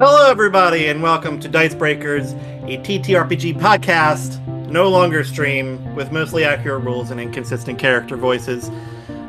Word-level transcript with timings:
Hello, 0.00 0.30
everybody, 0.30 0.86
and 0.86 1.02
welcome 1.02 1.38
to 1.40 1.46
Dice 1.46 1.74
Breakers, 1.74 2.32
a 2.32 2.78
TTRPG 2.78 3.60
podcast, 3.60 4.42
no 4.66 4.88
longer 4.88 5.22
stream, 5.22 5.94
with 5.94 6.10
mostly 6.10 6.42
accurate 6.42 6.84
rules 6.84 7.10
and 7.10 7.20
inconsistent 7.20 7.78
character 7.78 8.16
voices. 8.16 8.70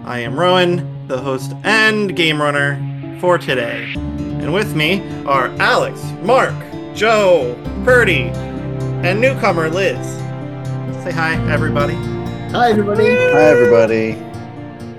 I 0.05 0.19
am 0.19 0.39
Rowan, 0.39 1.07
the 1.07 1.17
host 1.17 1.51
and 1.65 2.15
game 2.15 2.41
runner 2.41 2.79
for 3.19 3.37
today. 3.37 3.91
And 3.97 4.53
with 4.53 4.73
me 4.73 5.01
are 5.25 5.47
Alex, 5.59 6.01
Mark, 6.21 6.55
Joe, 6.95 7.61
Purdy, 7.83 8.29
and 9.03 9.19
newcomer 9.19 9.69
Liz. 9.69 10.07
Say 11.03 11.11
hi, 11.11 11.33
everybody. 11.51 11.95
Hi, 12.53 12.69
everybody. 12.69 13.07
Hi, 13.09 13.43
everybody. 13.43 14.30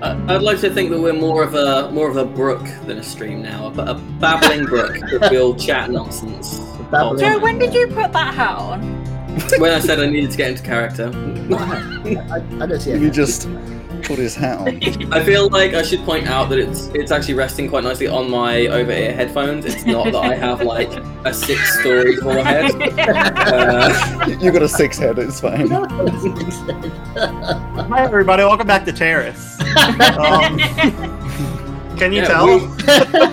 I- 0.03 0.35
I'd 0.35 0.41
like 0.41 0.59
to 0.61 0.69
think 0.69 0.89
that 0.91 0.99
we're 0.99 1.13
more 1.13 1.43
of 1.43 1.55
a 1.55 1.89
more 1.91 2.09
of 2.09 2.17
a 2.17 2.25
brook 2.25 2.61
than 2.85 2.97
a 2.97 3.03
stream 3.03 3.41
now, 3.41 3.71
but 3.73 3.87
a 3.87 3.93
babbling 4.19 4.65
brook 4.65 4.97
that 5.19 5.31
will 5.31 5.55
chat 5.55 5.89
nonsense. 5.89 6.59
babbling- 6.91 7.19
Joe, 7.19 7.39
when 7.39 7.57
did 7.57 7.73
you 7.73 7.87
put 7.87 8.11
that 8.11 8.33
hat 8.33 8.57
on? 8.57 8.81
When 9.57 9.71
I 9.73 9.79
said 9.79 9.99
I 9.99 10.05
needed 10.07 10.29
to 10.31 10.37
get 10.37 10.51
into 10.51 10.61
character, 10.63 11.07
I, 11.55 12.35
I 12.61 12.65
don't 12.67 12.79
see 12.79 12.97
He 12.99 13.05
it. 13.07 13.13
just 13.13 13.47
put 14.03 14.19
his 14.19 14.35
hat 14.35 14.57
on. 14.59 14.67
I 15.13 15.23
feel 15.23 15.49
like 15.49 15.73
I 15.73 15.81
should 15.81 16.03
point 16.05 16.27
out 16.27 16.49
that 16.49 16.59
it's 16.59 16.87
it's 16.87 17.11
actually 17.11 17.33
resting 17.35 17.69
quite 17.69 17.83
nicely 17.83 18.07
on 18.07 18.29
my 18.29 18.67
over-ear 18.67 19.13
headphones. 19.13 19.65
It's 19.65 19.85
not 19.85 20.05
that 20.05 20.15
I 20.15 20.35
have 20.35 20.61
like 20.61 20.91
a 21.25 21.33
six-story 21.33 22.17
forehead. 22.17 22.71
Uh, 23.53 24.25
You 24.39 24.51
got 24.51 24.61
a 24.61 24.67
six 24.69 24.97
head, 24.97 25.17
it's 25.19 25.39
fine. 25.39 25.67
Hi, 27.15 28.03
everybody. 28.03 28.43
Welcome 28.43 28.67
back 28.67 28.85
to 28.85 28.91
Taris. 28.91 29.59
Um, 30.17 30.57
can 31.97 32.11
you 32.11 32.21
yeah, 32.21 32.27
tell? 32.27 32.45
we- 32.47 32.59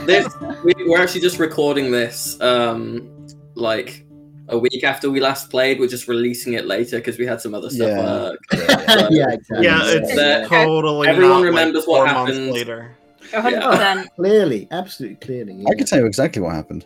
this 0.07 0.27
we, 0.65 0.75
we're 0.87 1.01
actually 1.01 1.21
just 1.21 1.39
recording 1.39 1.91
this 1.91 2.39
um 2.41 3.09
like 3.55 4.05
a 4.51 4.59
week 4.59 4.85
after 4.85 5.11
we 5.11 5.21
last 5.21 5.51
played. 5.51 5.79
We're 5.81 5.89
just 5.89 6.09
releasing 6.09 6.55
it 6.55 6.67
later 6.67 6.99
because 6.99 7.19
we 7.19 7.27
had 7.27 7.41
some 7.41 7.55
other 7.55 7.71
stuff. 7.71 7.89
Yeah. 7.89 8.01
Uh, 8.01 8.37
yeah, 9.11 9.27
exactly. 9.33 9.65
yeah, 9.67 9.81
it's 9.85 10.15
That- 10.15 10.49
totally 10.49 11.09
everyone 11.09 11.31
not, 11.31 11.37
like, 11.39 11.47
remembers 11.47 11.85
four 11.85 12.01
what 12.01 12.09
happened. 12.09 12.51
later. 12.53 12.97
100%. 13.33 14.07
Clearly, 14.17 14.69
absolutely 14.71 15.17
clearly. 15.17 15.55
Yeah. 15.55 15.69
I 15.71 15.75
can 15.75 15.87
tell 15.87 16.01
you 16.01 16.07
exactly 16.07 16.43
what 16.43 16.55
happened. 16.55 16.85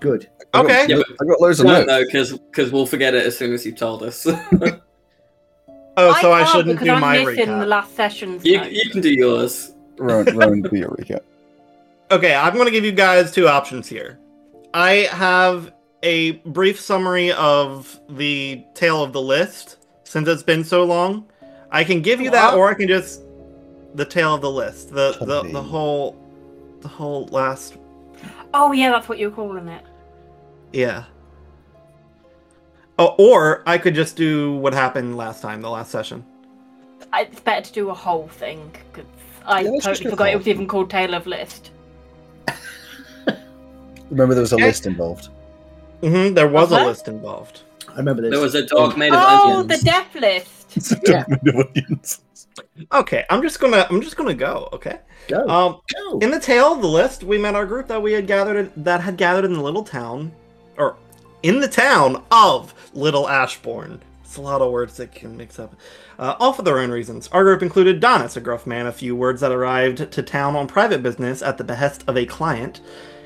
Good. 0.00 0.28
I 0.54 0.62
got- 0.62 0.64
Okay. 0.64 0.86
Yeah, 0.88 1.02
I 1.20 1.24
got 1.24 1.40
loads 1.40 1.60
of 1.60 1.66
no, 1.66 1.84
notes. 1.84 2.12
no, 2.12 2.38
because 2.50 2.72
we'll 2.72 2.86
forget 2.86 3.14
it 3.14 3.24
as 3.26 3.38
soon 3.38 3.52
as 3.52 3.64
you've 3.64 3.76
told 3.76 4.02
us. 4.02 4.26
Oh, 5.96 6.18
so 6.22 6.32
I, 6.32 6.42
can't 6.42 6.50
shouldn't 6.56 6.80
do 6.80 6.90
I'm 6.90 7.00
my 7.02 7.18
missing 7.24 7.46
recap. 7.48 7.60
the 7.60 7.66
last 7.66 7.94
session's 7.94 8.44
you, 8.46 8.62
you 8.64 8.88
can 8.90 9.02
do 9.02 9.12
yours. 9.12 9.74
Rowan, 9.98 10.34
Rowan, 10.36 10.62
do 10.62 10.74
your 10.74 10.88
recap. 10.88 11.20
Okay, 12.10 12.34
I'm 12.34 12.54
going 12.54 12.64
to 12.64 12.70
give 12.70 12.84
you 12.84 12.92
guys 12.92 13.30
two 13.30 13.46
options 13.46 13.88
here. 13.88 14.18
I 14.72 15.06
have 15.12 15.72
a 16.02 16.32
brief 16.32 16.80
summary 16.80 17.32
of 17.32 18.00
the 18.08 18.64
tale 18.74 19.02
of 19.02 19.12
the 19.12 19.20
list 19.22 19.78
since 20.04 20.28
it's 20.28 20.42
been 20.42 20.64
so 20.64 20.84
long. 20.84 21.26
I 21.70 21.84
can 21.84 22.02
give 22.02 22.20
you 22.20 22.30
that, 22.30 22.54
or 22.54 22.68
I 22.68 22.74
can 22.74 22.88
just 22.88 23.22
the 23.94 24.04
tale 24.04 24.34
of 24.34 24.40
the 24.40 24.50
list, 24.50 24.90
the 24.90 25.16
the, 25.20 25.42
the 25.52 25.62
whole 25.62 26.16
the 26.80 26.88
whole 26.88 27.26
last 27.26 27.76
Oh, 28.54 28.72
yeah, 28.72 28.90
that's 28.90 29.08
what 29.08 29.18
you're 29.18 29.30
calling 29.30 29.68
it. 29.68 29.84
yeah. 30.72 31.04
Oh, 32.98 33.14
or 33.18 33.62
I 33.66 33.78
could 33.78 33.94
just 33.94 34.16
do 34.16 34.52
what 34.56 34.74
happened 34.74 35.16
last 35.16 35.40
time, 35.40 35.62
the 35.62 35.70
last 35.70 35.90
session. 35.90 36.24
It's 37.14 37.40
better 37.40 37.62
to 37.62 37.72
do 37.72 37.88
a 37.90 37.94
whole 37.94 38.28
thing 38.28 38.70
because 38.92 39.10
I 39.46 39.62
Yeah, 39.62 39.70
totally 39.80 40.10
forgot 40.10 40.28
it 40.28 40.36
was 40.36 40.46
even 40.46 40.66
called 40.68 40.90
Tale 40.90 41.14
of 41.14 41.26
List. 41.26 41.70
Remember, 44.10 44.34
there 44.34 44.42
was 44.42 44.52
a 44.52 44.56
Okay. 44.56 44.66
list 44.66 44.86
involved. 44.86 45.30
Hmm 46.02 46.34
there 46.34 46.48
was 46.48 46.70
Was 46.70 46.80
a 46.80 46.84
list 46.84 47.08
involved. 47.08 47.62
I 47.88 47.96
remember 47.96 48.22
this. 48.22 48.30
There 48.30 48.40
was 48.40 48.54
a 48.54 48.66
dog 48.66 48.96
made 48.96 49.12
of 49.12 49.20
Oh, 49.22 49.62
the 49.62 49.78
death 49.78 50.14
list. 50.14 50.58
It's 50.76 50.90
a 50.92 51.00
Yeah. 51.06 51.24
document 51.28 51.48
of 51.48 51.66
onions. 51.76 52.20
Okay, 52.92 53.24
I'm 53.30 53.42
just 53.42 53.60
gonna 53.60 53.86
I'm 53.90 54.00
just 54.00 54.16
gonna 54.16 54.34
go. 54.34 54.68
Okay. 54.72 54.98
Go. 55.28 55.46
Um, 55.48 55.80
go. 55.94 56.18
In 56.18 56.30
the 56.30 56.40
tail 56.40 56.72
of 56.72 56.80
the 56.82 56.88
list, 56.88 57.22
we 57.22 57.38
met 57.38 57.54
our 57.54 57.66
group 57.66 57.86
that 57.88 58.00
we 58.02 58.12
had 58.12 58.26
gathered 58.26 58.72
that 58.76 59.00
had 59.00 59.16
gathered 59.16 59.44
in 59.44 59.52
the 59.52 59.60
little 59.62 59.84
town, 59.84 60.32
or 60.78 60.96
in 61.42 61.60
the 61.60 61.68
town 61.68 62.22
of 62.30 62.74
Little 62.94 63.28
Ashbourne. 63.28 64.00
It's 64.24 64.38
a 64.38 64.40
lot 64.40 64.62
of 64.62 64.72
words 64.72 64.96
that 64.96 65.14
can 65.14 65.36
mix 65.36 65.58
up, 65.58 65.74
uh, 66.18 66.34
all 66.40 66.54
for 66.54 66.62
their 66.62 66.78
own 66.78 66.90
reasons. 66.90 67.28
Our 67.32 67.44
group 67.44 67.62
included 67.62 68.00
Donis, 68.00 68.36
a 68.36 68.40
gruff 68.40 68.66
man 68.66 68.86
a 68.86 68.92
few 68.92 69.14
words 69.14 69.42
that 69.42 69.52
arrived 69.52 70.10
to 70.10 70.22
town 70.22 70.56
on 70.56 70.66
private 70.66 71.02
business 71.02 71.42
at 71.42 71.58
the 71.58 71.64
behest 71.64 72.02
of 72.06 72.16
a 72.16 72.24
client. 72.24 72.80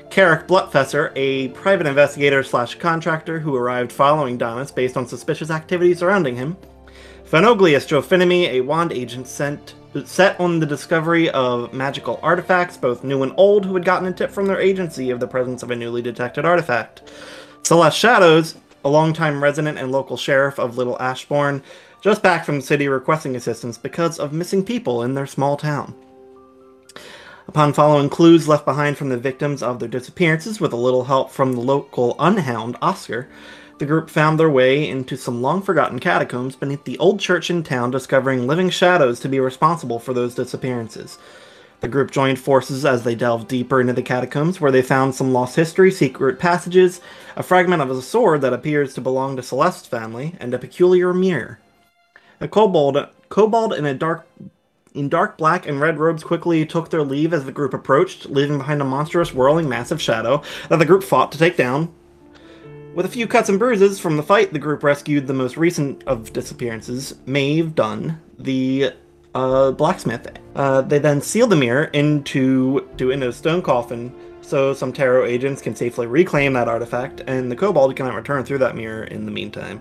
Carrick 0.09 0.47
Blutfesser, 0.47 1.11
a 1.15 1.49
private 1.49 1.85
investigator 1.85 2.41
slash 2.43 2.75
contractor 2.75 3.39
who 3.39 3.55
arrived 3.55 3.91
following 3.91 4.37
Donis 4.37 4.73
based 4.73 4.97
on 4.97 5.07
suspicious 5.07 5.49
activity 5.49 5.93
surrounding 5.93 6.35
him. 6.35 6.57
Phenoglius 7.25 7.87
Jophinami, 7.87 8.49
a 8.49 8.61
wand 8.61 8.91
agent 8.91 9.27
sent 9.27 9.75
set 10.05 10.39
on 10.39 10.59
the 10.59 10.65
discovery 10.65 11.29
of 11.31 11.73
magical 11.73 12.19
artifacts, 12.21 12.77
both 12.77 13.03
new 13.03 13.23
and 13.23 13.33
old, 13.37 13.65
who 13.65 13.73
had 13.73 13.85
gotten 13.85 14.07
a 14.07 14.13
tip 14.13 14.31
from 14.31 14.45
their 14.45 14.59
agency 14.59 15.09
of 15.09 15.19
the 15.19 15.27
presence 15.27 15.63
of 15.63 15.71
a 15.71 15.75
newly 15.75 16.01
detected 16.01 16.45
artifact. 16.45 17.11
Celeste 17.63 17.97
Shadows, 17.97 18.55
a 18.85 18.89
longtime 18.89 19.43
resident 19.43 19.77
and 19.77 19.91
local 19.91 20.17
sheriff 20.17 20.59
of 20.59 20.77
Little 20.77 21.01
Ashbourne, 21.01 21.61
just 22.01 22.23
back 22.23 22.45
from 22.45 22.57
the 22.57 22.65
city 22.65 22.87
requesting 22.87 23.35
assistance 23.35 23.77
because 23.77 24.19
of 24.19 24.33
missing 24.33 24.63
people 24.63 25.03
in 25.03 25.13
their 25.13 25.27
small 25.27 25.57
town. 25.57 25.93
Upon 27.47 27.71
following 27.71 28.09
clues 28.09 28.47
left 28.47 28.65
behind 28.65 28.97
from 28.97 29.07
the 29.07 29.17
victims 29.17 29.63
of 29.63 29.79
their 29.79 29.87
disappearances 29.87 30.59
with 30.59 30.73
a 30.73 30.77
little 30.77 31.05
help 31.05 31.31
from 31.31 31.53
the 31.53 31.61
local 31.61 32.15
unhound, 32.19 32.75
Oscar, 32.81 33.29
the 33.79 33.85
group 33.85 34.09
found 34.09 34.37
their 34.37 34.49
way 34.49 34.87
into 34.87 35.15
some 35.15 35.41
long 35.41 35.61
forgotten 35.61 35.99
catacombs 35.99 36.57
beneath 36.57 36.83
the 36.83 36.97
old 36.97 37.21
church 37.21 37.49
in 37.49 37.63
town, 37.63 37.89
discovering 37.89 38.47
living 38.47 38.69
shadows 38.69 39.21
to 39.21 39.29
be 39.29 39.39
responsible 39.39 39.97
for 39.97 40.13
those 40.13 40.35
disappearances. 40.35 41.17
The 41.79 41.87
group 41.87 42.11
joined 42.11 42.39
forces 42.39 42.85
as 42.85 43.03
they 43.03 43.15
delved 43.15 43.47
deeper 43.47 43.79
into 43.79 43.93
the 43.93 44.01
catacombs, 44.01 44.59
where 44.59 44.71
they 44.71 44.81
found 44.81 45.15
some 45.15 45.31
lost 45.31 45.55
history, 45.55 45.89
secret 45.89 46.39
passages, 46.39 46.99
a 47.37 47.43
fragment 47.43 47.81
of 47.81 47.89
a 47.89 48.01
sword 48.01 48.41
that 48.41 48.53
appears 48.53 48.93
to 48.95 49.01
belong 49.01 49.37
to 49.37 49.43
Celeste's 49.43 49.87
family, 49.87 50.35
and 50.39 50.53
a 50.53 50.59
peculiar 50.59 51.13
mirror. 51.13 51.59
A 52.41 52.47
kobold, 52.47 53.07
kobold 53.29 53.73
in 53.73 53.85
a 53.85 53.93
dark 53.93 54.27
in 54.97 55.09
dark 55.09 55.37
black 55.37 55.67
and 55.67 55.79
red 55.79 55.99
robes 55.99 56.23
quickly 56.23 56.65
took 56.65 56.89
their 56.89 57.03
leave 57.03 57.33
as 57.33 57.45
the 57.45 57.51
group 57.51 57.73
approached, 57.73 58.27
leaving 58.27 58.57
behind 58.57 58.81
a 58.81 58.85
monstrous, 58.85 59.33
whirling, 59.33 59.69
massive 59.69 60.01
shadow 60.01 60.41
that 60.69 60.79
the 60.79 60.85
group 60.85 61.03
fought 61.03 61.31
to 61.31 61.37
take 61.37 61.57
down. 61.57 61.93
With 62.93 63.05
a 63.05 63.09
few 63.09 63.27
cuts 63.27 63.47
and 63.47 63.59
bruises 63.59 63.99
from 63.99 64.17
the 64.17 64.23
fight, 64.23 64.53
the 64.53 64.59
group 64.59 64.81
rescued 64.81 65.27
the 65.27 65.33
most 65.33 65.55
recent 65.55 66.03
of 66.05 66.33
disappearances, 66.33 67.15
Maeve 67.27 67.75
Dunn, 67.75 68.19
the 68.39 68.91
uh, 69.35 69.71
blacksmith. 69.71 70.27
Uh, 70.55 70.81
they 70.81 70.97
then 70.97 71.21
sealed 71.21 71.51
the 71.51 71.55
mirror 71.55 71.85
into 71.85 72.89
to 72.97 73.11
into 73.11 73.29
a 73.29 73.33
stone 73.33 73.61
coffin, 73.61 74.11
so 74.41 74.73
some 74.73 74.91
tarot 74.91 75.25
agents 75.25 75.61
can 75.61 75.75
safely 75.75 76.07
reclaim 76.07 76.53
that 76.53 76.67
artifact, 76.67 77.21
and 77.27 77.51
the 77.51 77.55
kobold 77.55 77.95
cannot 77.95 78.15
return 78.15 78.43
through 78.43 78.57
that 78.57 78.75
mirror 78.75 79.03
in 79.03 79.25
the 79.25 79.31
meantime. 79.31 79.79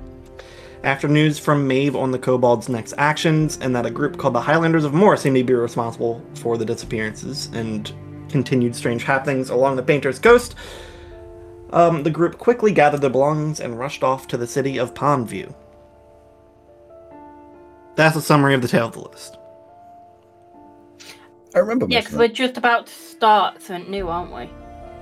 After 0.87 1.09
news 1.09 1.37
from 1.37 1.67
Maeve 1.67 1.97
on 1.97 2.13
the 2.13 2.19
kobold's 2.19 2.69
next 2.69 2.95
actions, 2.97 3.59
and 3.61 3.75
that 3.75 3.85
a 3.85 3.91
group 3.91 4.19
called 4.19 4.35
the 4.35 4.41
Highlanders 4.41 4.85
of 4.85 4.95
Moor 4.95 5.17
seemed 5.17 5.35
to 5.35 5.43
be 5.43 5.53
responsible 5.53 6.23
for 6.37 6.57
the 6.57 6.65
disappearances 6.65 7.51
and 7.53 7.93
continued 8.29 8.77
strange 8.77 9.03
happenings 9.03 9.51
along 9.51 9.75
the 9.75 9.83
Painter's 9.83 10.21
Coast, 10.21 10.55
um, 11.71 12.05
the 12.05 12.11
group 12.11 12.39
quickly 12.39 12.71
gathered 12.71 13.01
their 13.01 13.11
belongings 13.11 13.59
and 13.59 13.77
rushed 13.77 14.05
off 14.05 14.29
to 14.29 14.37
the 14.37 14.47
city 14.47 14.79
of 14.79 14.95
Pondview. 14.95 15.53
That's 17.97 18.15
a 18.15 18.23
summary 18.23 18.55
of 18.55 18.63
the 18.63 18.69
tale 18.69 18.87
of 18.87 18.93
the 18.93 19.01
list. 19.01 19.39
I 21.57 21.59
remember 21.59 21.87
Yeah, 21.89 21.99
because 21.99 22.15
we're 22.15 22.29
just 22.29 22.59
about 22.59 22.87
to 22.87 22.93
start 22.93 23.61
something 23.61 23.91
new, 23.91 24.09
aren't 24.09 24.33
we? 24.33 24.49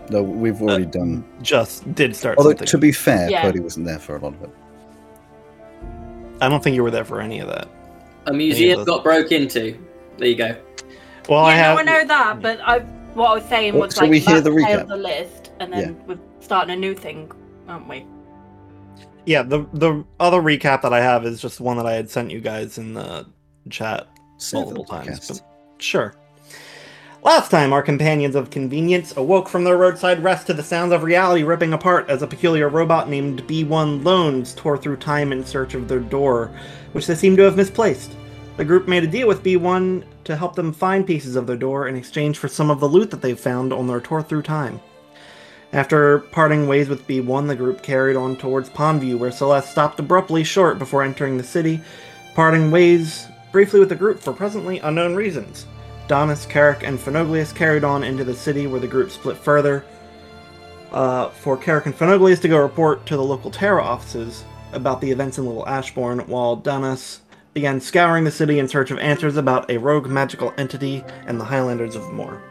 No, 0.08 0.22
we've 0.22 0.62
already 0.62 0.86
done. 0.86 1.26
Just 1.42 1.94
did 1.94 2.16
start 2.16 2.38
Although, 2.38 2.52
something. 2.52 2.68
to 2.68 2.78
be 2.78 2.90
fair, 2.90 3.28
Yeah. 3.28 3.42
Purdy 3.42 3.60
wasn't 3.60 3.84
there 3.84 3.98
for 3.98 4.16
a 4.16 4.20
lot 4.20 4.32
of 4.32 4.42
it. 4.44 4.50
I 6.40 6.48
don't 6.48 6.62
think 6.62 6.74
you 6.74 6.82
were 6.82 6.90
there 6.90 7.04
for 7.04 7.20
any 7.20 7.38
of 7.40 7.48
that. 7.48 7.68
A 8.26 8.32
museum 8.32 8.78
Yeah, 8.80 8.84
got 8.84 9.04
broke 9.04 9.32
into. 9.32 9.78
There 10.18 10.28
you 10.28 10.36
go. 10.36 10.56
Well, 11.28 11.40
yeah, 11.44 11.48
I 11.48 11.52
have. 11.54 11.76
no, 11.76 11.80
I 11.80 11.84
know 11.84 12.06
that, 12.06 12.42
but 12.42 12.60
I 12.60 12.78
what 13.14 13.30
I 13.30 13.34
was 13.34 13.44
saying 13.48 13.74
Well, 13.74 13.82
was 13.82 13.94
so 13.94 14.02
like 14.02 14.10
we 14.10 14.18
hear 14.18 14.40
that's 14.40 14.44
the 14.44 14.50
Tale 14.64 14.80
recap. 14.80 14.88
the 14.88 14.96
list, 14.96 15.50
and 15.60 15.72
then 15.72 16.00
we're 16.06 16.18
starting 16.40 16.74
a 16.74 16.76
new 16.76 16.94
thing, 16.94 17.30
aren't 17.68 17.88
we? 17.88 18.04
Yeah, 19.26 19.42
the 19.42 19.66
the 19.72 20.04
other 20.20 20.40
recap 20.40 20.82
that 20.82 20.92
I 20.92 21.00
have 21.00 21.24
is 21.24 21.40
just 21.40 21.60
one 21.60 21.76
that 21.78 21.86
I 21.86 21.92
had 21.92 22.10
sent 22.10 22.30
you 22.30 22.40
guys 22.40 22.76
in 22.78 22.94
the 22.94 23.26
chat 23.70 24.06
Save 24.38 24.68
the 24.68 24.74
multiple 24.74 24.84
times. 24.84 25.28
But 25.28 25.82
sure. 25.82 26.14
Last 27.24 27.50
time, 27.50 27.72
our 27.72 27.82
companions 27.82 28.34
of 28.34 28.50
convenience 28.50 29.16
awoke 29.16 29.48
from 29.48 29.64
their 29.64 29.78
roadside 29.78 30.22
rest 30.22 30.46
to 30.46 30.52
the 30.52 30.62
sounds 30.62 30.92
of 30.92 31.02
reality 31.02 31.42
ripping 31.42 31.72
apart 31.72 32.10
as 32.10 32.20
a 32.20 32.26
peculiar 32.26 32.68
robot 32.68 33.08
named 33.08 33.46
B1 33.46 34.04
Loans 34.04 34.52
tore 34.52 34.76
through 34.76 34.98
time 34.98 35.32
in 35.32 35.42
search 35.42 35.72
of 35.72 35.88
their 35.88 36.00
door, 36.00 36.50
which 36.92 37.06
they 37.06 37.14
seemed 37.14 37.38
to 37.38 37.44
have 37.44 37.56
misplaced. 37.56 38.12
The 38.58 38.64
group 38.66 38.86
made 38.86 39.04
a 39.04 39.06
deal 39.06 39.26
with 39.26 39.42
B1 39.42 40.04
to 40.24 40.36
help 40.36 40.54
them 40.54 40.70
find 40.70 41.06
pieces 41.06 41.34
of 41.34 41.46
their 41.46 41.56
door 41.56 41.88
in 41.88 41.96
exchange 41.96 42.36
for 42.36 42.46
some 42.46 42.68
of 42.70 42.78
the 42.78 42.88
loot 42.90 43.10
that 43.10 43.22
they 43.22 43.32
found 43.32 43.72
on 43.72 43.86
their 43.86 44.00
tour 44.00 44.20
through 44.20 44.42
time. 44.42 44.78
After 45.72 46.18
parting 46.18 46.68
ways 46.68 46.90
with 46.90 47.08
B1, 47.08 47.48
the 47.48 47.56
group 47.56 47.82
carried 47.82 48.16
on 48.16 48.36
towards 48.36 48.68
Pondview, 48.68 49.18
where 49.18 49.32
Celeste 49.32 49.70
stopped 49.70 49.98
abruptly 49.98 50.44
short 50.44 50.78
before 50.78 51.02
entering 51.02 51.38
the 51.38 51.42
city, 51.42 51.80
parting 52.34 52.70
ways 52.70 53.26
briefly 53.50 53.80
with 53.80 53.88
the 53.88 53.96
group 53.96 54.20
for 54.20 54.34
presently 54.34 54.78
unknown 54.80 55.14
reasons. 55.14 55.64
Donis, 56.08 56.48
Carrick, 56.48 56.82
and 56.82 56.98
Phenoglius 56.98 57.54
carried 57.54 57.84
on 57.84 58.04
into 58.04 58.24
the 58.24 58.34
city, 58.34 58.66
where 58.66 58.80
the 58.80 58.86
group 58.86 59.10
split 59.10 59.36
further. 59.36 59.84
Uh, 60.92 61.28
for 61.30 61.56
Carrick 61.56 61.86
and 61.86 61.94
Phenoglius 61.94 62.40
to 62.42 62.48
go 62.48 62.58
report 62.58 63.04
to 63.06 63.16
the 63.16 63.22
local 63.22 63.50
tarot 63.50 63.82
offices 63.82 64.44
about 64.72 65.00
the 65.00 65.10
events 65.10 65.38
in 65.38 65.46
Little 65.46 65.68
Ashbourne, 65.68 66.20
while 66.20 66.56
Donis 66.56 67.18
began 67.52 67.80
scouring 67.80 68.24
the 68.24 68.30
city 68.30 68.58
in 68.58 68.68
search 68.68 68.90
of 68.90 68.98
answers 68.98 69.36
about 69.36 69.70
a 69.70 69.78
rogue 69.78 70.08
magical 70.08 70.52
entity 70.58 71.04
and 71.26 71.40
the 71.40 71.44
Highlanders 71.44 71.96
of 71.96 72.12
Moor. 72.12 72.42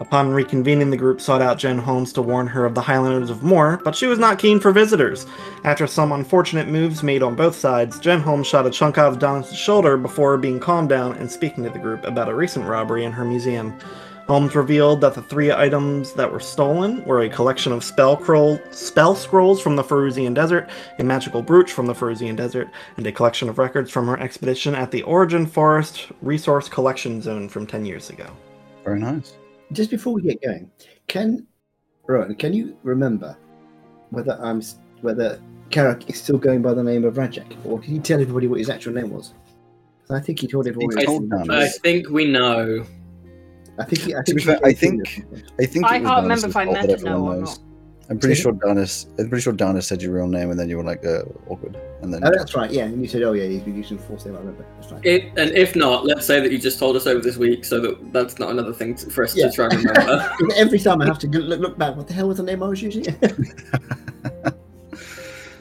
Upon 0.00 0.30
reconvening, 0.30 0.90
the 0.90 0.96
group 0.96 1.20
sought 1.20 1.42
out 1.42 1.58
Jen 1.58 1.76
Holmes 1.76 2.12
to 2.14 2.22
warn 2.22 2.46
her 2.46 2.64
of 2.64 2.74
the 2.74 2.80
Highlanders 2.80 3.28
of 3.28 3.42
Moor, 3.42 3.78
but 3.84 3.94
she 3.94 4.06
was 4.06 4.18
not 4.18 4.38
keen 4.38 4.58
for 4.58 4.72
visitors. 4.72 5.26
After 5.62 5.86
some 5.86 6.12
unfortunate 6.12 6.68
moves 6.68 7.02
made 7.02 7.22
on 7.22 7.36
both 7.36 7.54
sides, 7.54 8.00
Jen 8.00 8.20
Holmes 8.20 8.46
shot 8.46 8.66
a 8.66 8.70
chunk 8.70 8.96
out 8.96 9.12
of 9.12 9.18
Donna's 9.18 9.54
shoulder 9.54 9.98
before 9.98 10.38
being 10.38 10.58
calmed 10.58 10.88
down 10.88 11.16
and 11.18 11.30
speaking 11.30 11.64
to 11.64 11.70
the 11.70 11.78
group 11.78 12.02
about 12.04 12.30
a 12.30 12.34
recent 12.34 12.66
robbery 12.66 13.04
in 13.04 13.12
her 13.12 13.26
museum. 13.26 13.78
Holmes 14.26 14.54
revealed 14.54 15.02
that 15.02 15.14
the 15.14 15.22
three 15.22 15.52
items 15.52 16.12
that 16.14 16.32
were 16.32 16.40
stolen 16.40 17.04
were 17.04 17.22
a 17.22 17.28
collection 17.28 17.72
of 17.72 17.84
spell, 17.84 18.18
scroll, 18.18 18.58
spell 18.70 19.14
scrolls 19.14 19.60
from 19.60 19.76
the 19.76 19.82
Farusian 19.84 20.32
Desert, 20.32 20.70
a 20.98 21.04
magical 21.04 21.42
brooch 21.42 21.72
from 21.72 21.86
the 21.86 21.94
Farusian 21.94 22.36
Desert, 22.36 22.70
and 22.96 23.06
a 23.06 23.12
collection 23.12 23.50
of 23.50 23.58
records 23.58 23.90
from 23.90 24.06
her 24.06 24.18
expedition 24.18 24.74
at 24.74 24.92
the 24.92 25.02
Origin 25.02 25.46
Forest 25.46 26.08
Resource 26.22 26.70
Collection 26.70 27.20
Zone 27.20 27.50
from 27.50 27.66
10 27.66 27.84
years 27.84 28.08
ago. 28.08 28.30
Very 28.84 29.00
nice. 29.00 29.34
Just 29.72 29.90
before 29.90 30.12
we 30.14 30.22
get 30.22 30.42
going, 30.42 30.70
can 31.06 31.46
Rowan, 32.06 32.34
can 32.34 32.52
you 32.52 32.76
remember 32.82 33.36
whether 34.10 34.38
I'm 34.42 34.62
whether 35.02 35.40
Carrick 35.70 36.08
is 36.10 36.20
still 36.20 36.38
going 36.38 36.62
by 36.62 36.74
the 36.74 36.82
name 36.82 37.04
of 37.04 37.14
Rajak, 37.14 37.46
or 37.64 37.78
can 37.78 37.94
you 37.94 38.00
tell 38.00 38.20
everybody 38.20 38.48
what 38.48 38.58
his 38.58 38.68
actual 38.68 38.92
name 38.92 39.10
was? 39.10 39.32
I 40.10 40.18
think 40.18 40.40
he 40.40 40.48
told 40.48 40.66
everybody. 40.66 41.00
He 41.00 41.06
told. 41.06 41.32
I 41.50 41.68
think 41.68 42.08
we 42.08 42.24
know. 42.24 42.84
I 43.78 43.84
think. 43.84 44.00
He, 44.02 44.14
I 44.14 44.22
think 44.22 44.38
be 44.38 44.42
he 44.42 44.46
fair, 44.46 44.58
I 44.64 44.72
think- 44.72 45.24
I 45.60 45.66
think 45.66 45.86
I 45.86 45.96
it 45.96 46.02
was 46.02 46.10
can't 46.10 46.22
remember 46.22 46.46
if 46.48 46.56
I 46.56 46.64
fault 46.64 46.74
meant 46.74 46.88
that 46.88 46.98
to 46.98 47.04
know 47.04 47.10
everyone 47.12 47.36
or 47.36 47.40
not. 47.42 47.58
I'm 48.10 48.18
pretty 48.18 48.34
sure 48.34 48.52
Danis. 48.52 49.06
I'm 49.20 49.28
pretty 49.28 49.42
sure 49.42 49.52
Danis 49.52 49.84
said 49.84 50.02
your 50.02 50.12
real 50.12 50.26
name, 50.26 50.50
and 50.50 50.58
then 50.58 50.68
you 50.68 50.76
were 50.76 50.82
like, 50.82 51.04
uh, 51.06 51.22
awkward, 51.48 51.76
and 52.02 52.12
then 52.12 52.24
Oh, 52.24 52.30
that's 52.36 52.56
right. 52.56 52.68
Yeah, 52.68 52.86
and 52.86 53.00
you 53.00 53.06
said, 53.06 53.22
"Oh 53.22 53.32
yeah, 53.34 53.44
he's 53.46 53.62
been 53.62 53.76
using 53.76 53.98
false 53.98 54.26
name." 54.26 54.34
I 54.34 54.40
remember. 54.40 54.66
That's 54.80 54.90
right. 54.92 55.06
It, 55.06 55.26
and 55.38 55.52
if 55.52 55.76
not, 55.76 56.04
let's 56.06 56.26
say 56.26 56.40
that 56.40 56.50
you 56.50 56.58
just 56.58 56.80
told 56.80 56.96
us 56.96 57.06
over 57.06 57.20
this 57.20 57.36
week, 57.36 57.64
so 57.64 57.78
that 57.78 58.12
that's 58.12 58.40
not 58.40 58.50
another 58.50 58.72
thing 58.72 58.96
to, 58.96 59.08
for 59.10 59.22
us 59.22 59.36
Yeah. 59.36 59.46
to 59.46 59.52
try 59.52 59.66
and 59.70 59.74
remember. 59.84 60.28
Every 60.56 60.80
time 60.80 61.00
I 61.00 61.06
have 61.06 61.20
to 61.20 61.28
look, 61.28 61.60
look 61.60 61.78
back, 61.78 61.94
what 61.94 62.08
the 62.08 62.12
hell 62.14 62.26
was 62.26 62.38
the 62.38 62.42
name 62.42 62.64
I 62.64 62.68
was 62.68 62.82
using? 62.82 63.04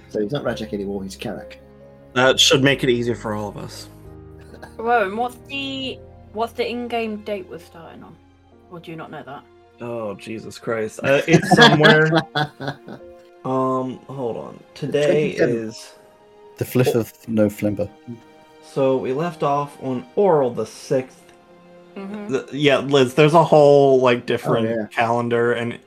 so 0.10 0.20
he's 0.20 0.32
not 0.32 0.44
Rajak 0.44 0.74
anymore. 0.74 1.04
He's 1.04 1.16
Karak. 1.16 1.58
That 2.14 2.40
should 2.40 2.64
make 2.64 2.84
it 2.84 2.90
easier 2.90 3.14
for 3.16 3.36
all 3.36 3.48
of 3.50 3.58
us. 3.58 3.88
Rowan, 4.78 5.16
what's 5.18 5.36
the 5.48 6.00
what's 6.34 6.54
the 6.54 6.68
in-game 6.68 7.18
date 7.18 7.48
we're 7.48 7.60
starting 7.60 8.02
on? 8.04 8.16
Or 8.72 8.80
do 8.80 8.90
you 8.90 8.98
not 8.98 9.12
know 9.12 9.22
that? 9.24 9.44
Oh, 9.82 10.14
Jesus 10.16 10.58
Christ. 10.60 11.00
Uh, 11.04 11.22
it's 11.28 11.50
somewhere. 11.56 12.10
um, 13.46 13.98
hold 14.08 14.38
on. 14.38 14.60
Today 14.76 15.36
27th. 15.40 15.50
is. 15.68 15.94
the 16.58 16.66
fliff 16.66 16.96
of 16.96 17.14
no 17.28 17.48
flimber. 17.48 17.90
So 18.64 18.98
we 18.98 19.14
left 19.14 19.42
off 19.44 19.82
on 19.82 20.06
Oral 20.16 20.52
the 20.52 20.66
6th. 20.66 21.12
Mm-hmm. 21.96 22.28
Th- 22.34 22.54
yeah, 22.54 22.78
Liz, 22.80 23.14
there's 23.16 23.34
a 23.34 23.44
whole 23.44 24.00
like 24.00 24.26
different 24.26 24.68
Oh, 24.68 24.76
yeah. 24.82 24.88
calendar 24.88 25.54
and 25.54 25.80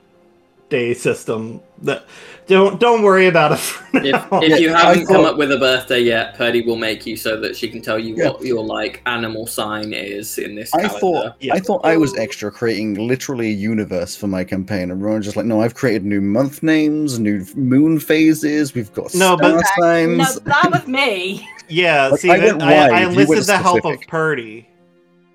day 0.69 0.93
system 0.93 1.61
that 1.83 2.05
don't 2.47 2.79
don't 2.79 3.03
worry 3.03 3.27
about 3.27 3.53
it 3.53 3.59
for 3.59 3.97
if, 3.97 4.11
now. 4.31 4.39
if 4.41 4.59
you 4.59 4.73
haven't 4.73 5.03
I 5.03 5.05
come 5.05 5.23
up 5.23 5.37
with 5.37 5.51
a 5.51 5.57
birthday 5.57 6.01
yet, 6.01 6.35
Purdy 6.35 6.61
will 6.61 6.75
make 6.75 7.05
you 7.05 7.15
so 7.15 7.39
that 7.39 7.55
she 7.55 7.69
can 7.69 7.81
tell 7.81 7.97
you 7.97 8.15
Yeah. 8.17 8.29
what 8.31 8.41
your 8.43 8.63
like 8.63 9.01
animal 9.05 9.47
sign 9.47 9.93
is 9.93 10.37
in 10.37 10.55
this 10.55 10.73
I 10.73 10.81
calendar. 10.81 10.99
thought 10.99 11.33
Yeah. 11.39 11.53
I 11.53 11.59
thought 11.59 11.85
I 11.85 11.95
was 11.95 12.13
extra 12.17 12.51
creating 12.51 12.95
literally 12.95 13.47
a 13.49 13.53
universe 13.53 14.15
for 14.15 14.27
my 14.27 14.43
campaign, 14.43 14.91
and 14.91 14.93
everyone's 14.93 15.23
just 15.25 15.37
like, 15.37 15.45
no, 15.45 15.61
I've 15.61 15.75
created 15.75 16.03
new 16.03 16.19
month 16.21 16.63
names, 16.63 17.17
new 17.19 17.45
moon 17.55 17.99
phases. 17.99 18.73
We've 18.73 18.91
got 18.93 19.13
No, 19.15 19.35
star 19.35 19.37
but- 19.37 19.55
No, 19.55 19.61
signs. 19.79 20.39
that 20.41 20.69
was 20.71 20.85
me. 20.87 21.47
Yeah, 21.69 22.07
Like, 22.07 22.19
see, 22.19 22.29
I 22.29 22.39
that- 22.39 22.57
went 22.57 22.63
I, 22.63 22.73
I 22.73 22.89
wide, 22.89 22.99
you 23.01 23.07
enlisted 23.09 23.29
went 23.29 23.45
the 23.47 23.57
help 23.57 23.77
of 23.77 23.81
specific. 23.93 24.07
Purdy. 24.09 24.69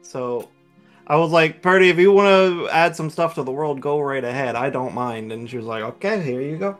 So 0.02 0.48
I 1.08 1.16
was 1.16 1.30
like, 1.30 1.62
Purdy, 1.62 1.88
if 1.88 1.98
you 1.98 2.12
want 2.12 2.28
to 2.28 2.68
add 2.68 2.94
some 2.94 3.08
stuff 3.08 3.34
to 3.36 3.42
the 3.42 3.50
world, 3.50 3.80
go 3.80 3.98
right 3.98 4.22
ahead. 4.22 4.56
I 4.56 4.68
don't 4.68 4.94
mind. 4.94 5.32
And 5.32 5.48
she 5.48 5.56
was 5.56 5.64
like, 5.64 5.82
okay, 5.82 6.22
here 6.22 6.42
you 6.42 6.58
go. 6.58 6.76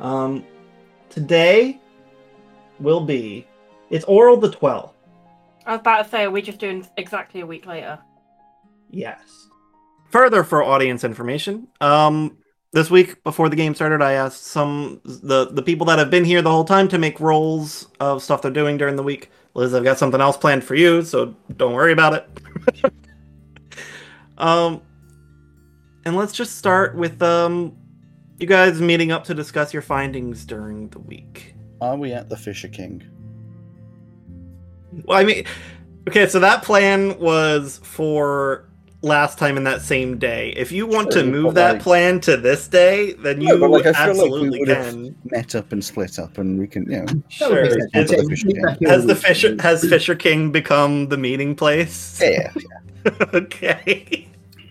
Um, 0.00 0.44
today 1.10 1.78
will 2.80 3.02
be 3.02 3.46
it's 3.90 4.04
oral 4.06 4.38
the 4.38 4.48
12th. 4.48 4.92
I 5.66 5.72
was 5.72 5.80
about 5.80 6.04
to 6.04 6.08
say, 6.08 6.24
are 6.24 6.30
we 6.30 6.40
just 6.40 6.58
doing 6.58 6.86
exactly 6.96 7.42
a 7.42 7.46
week 7.46 7.66
later? 7.66 7.98
Yes. 8.90 9.48
Further 10.10 10.42
for 10.42 10.62
audience 10.62 11.04
information, 11.04 11.68
um, 11.82 12.38
this 12.72 12.90
week 12.90 13.22
before 13.24 13.50
the 13.50 13.56
game 13.56 13.74
started, 13.74 14.00
I 14.00 14.12
asked 14.12 14.44
some 14.44 15.00
the 15.04 15.46
the 15.50 15.62
people 15.62 15.86
that 15.86 15.98
have 15.98 16.10
been 16.10 16.24
here 16.24 16.42
the 16.42 16.50
whole 16.50 16.64
time 16.64 16.88
to 16.88 16.98
make 16.98 17.18
rolls 17.20 17.88
of 18.00 18.22
stuff 18.22 18.42
they're 18.42 18.50
doing 18.50 18.76
during 18.76 18.96
the 18.96 19.02
week. 19.02 19.30
Liz, 19.54 19.74
I've 19.74 19.84
got 19.84 19.98
something 19.98 20.20
else 20.20 20.36
planned 20.36 20.64
for 20.64 20.74
you, 20.74 21.02
so 21.02 21.34
don't 21.56 21.72
worry 21.72 21.92
about 21.92 22.14
it. 22.14 22.92
um, 24.38 24.80
and 26.04 26.16
let's 26.16 26.32
just 26.32 26.56
start 26.56 26.96
with 26.96 27.20
um, 27.22 27.76
you 28.38 28.46
guys 28.46 28.80
meeting 28.80 29.12
up 29.12 29.24
to 29.24 29.34
discuss 29.34 29.72
your 29.72 29.82
findings 29.82 30.44
during 30.44 30.88
the 30.88 30.98
week. 31.00 31.54
Are 31.80 31.96
we 31.96 32.12
at 32.12 32.28
the 32.28 32.36
Fisher 32.36 32.68
King? 32.68 33.02
Well, 35.04 35.18
I 35.18 35.24
mean, 35.24 35.44
okay, 36.08 36.26
so 36.26 36.40
that 36.40 36.62
plan 36.62 37.18
was 37.18 37.80
for 37.84 38.64
last 39.02 39.38
time 39.38 39.56
in 39.56 39.62
that 39.64 39.80
same 39.82 40.18
day. 40.18 40.52
If 40.56 40.72
you 40.72 40.84
want 40.86 41.12
Sure, 41.12 41.22
to 41.22 41.28
move 41.30 41.54
that 41.54 41.74
like- 41.74 41.82
plan 41.82 42.20
to 42.20 42.36
this 42.36 42.66
day, 42.66 43.12
then 43.12 43.40
you 43.40 43.56
but 43.58 43.70
like, 43.70 43.86
I 43.86 43.92
feel 43.92 43.92
like 43.92 44.08
absolutely 44.10 44.60
would've- 44.60 44.74
can. 44.74 45.16
Met 45.30 45.54
up 45.54 45.70
and 45.72 45.84
split 45.84 46.18
up, 46.18 46.38
and 46.38 46.58
we 46.58 46.66
can, 46.66 46.90
you 46.90 47.02
know. 47.02 47.22
Sure. 47.28 47.64
Is- 47.64 47.76
Is- 47.94 48.12
Okay, 48.12 48.22
meet 48.44 48.88
has 48.88 49.06
the. 49.06 49.14
Fisher 49.14 49.56
has 49.60 49.88
Fisher 49.88 50.16
King 50.16 50.50
become 50.50 51.08
the 51.08 51.16
meeting 51.16 51.54
place? 51.54 52.20
Yeah. 52.22 52.52
okay. 53.34 54.27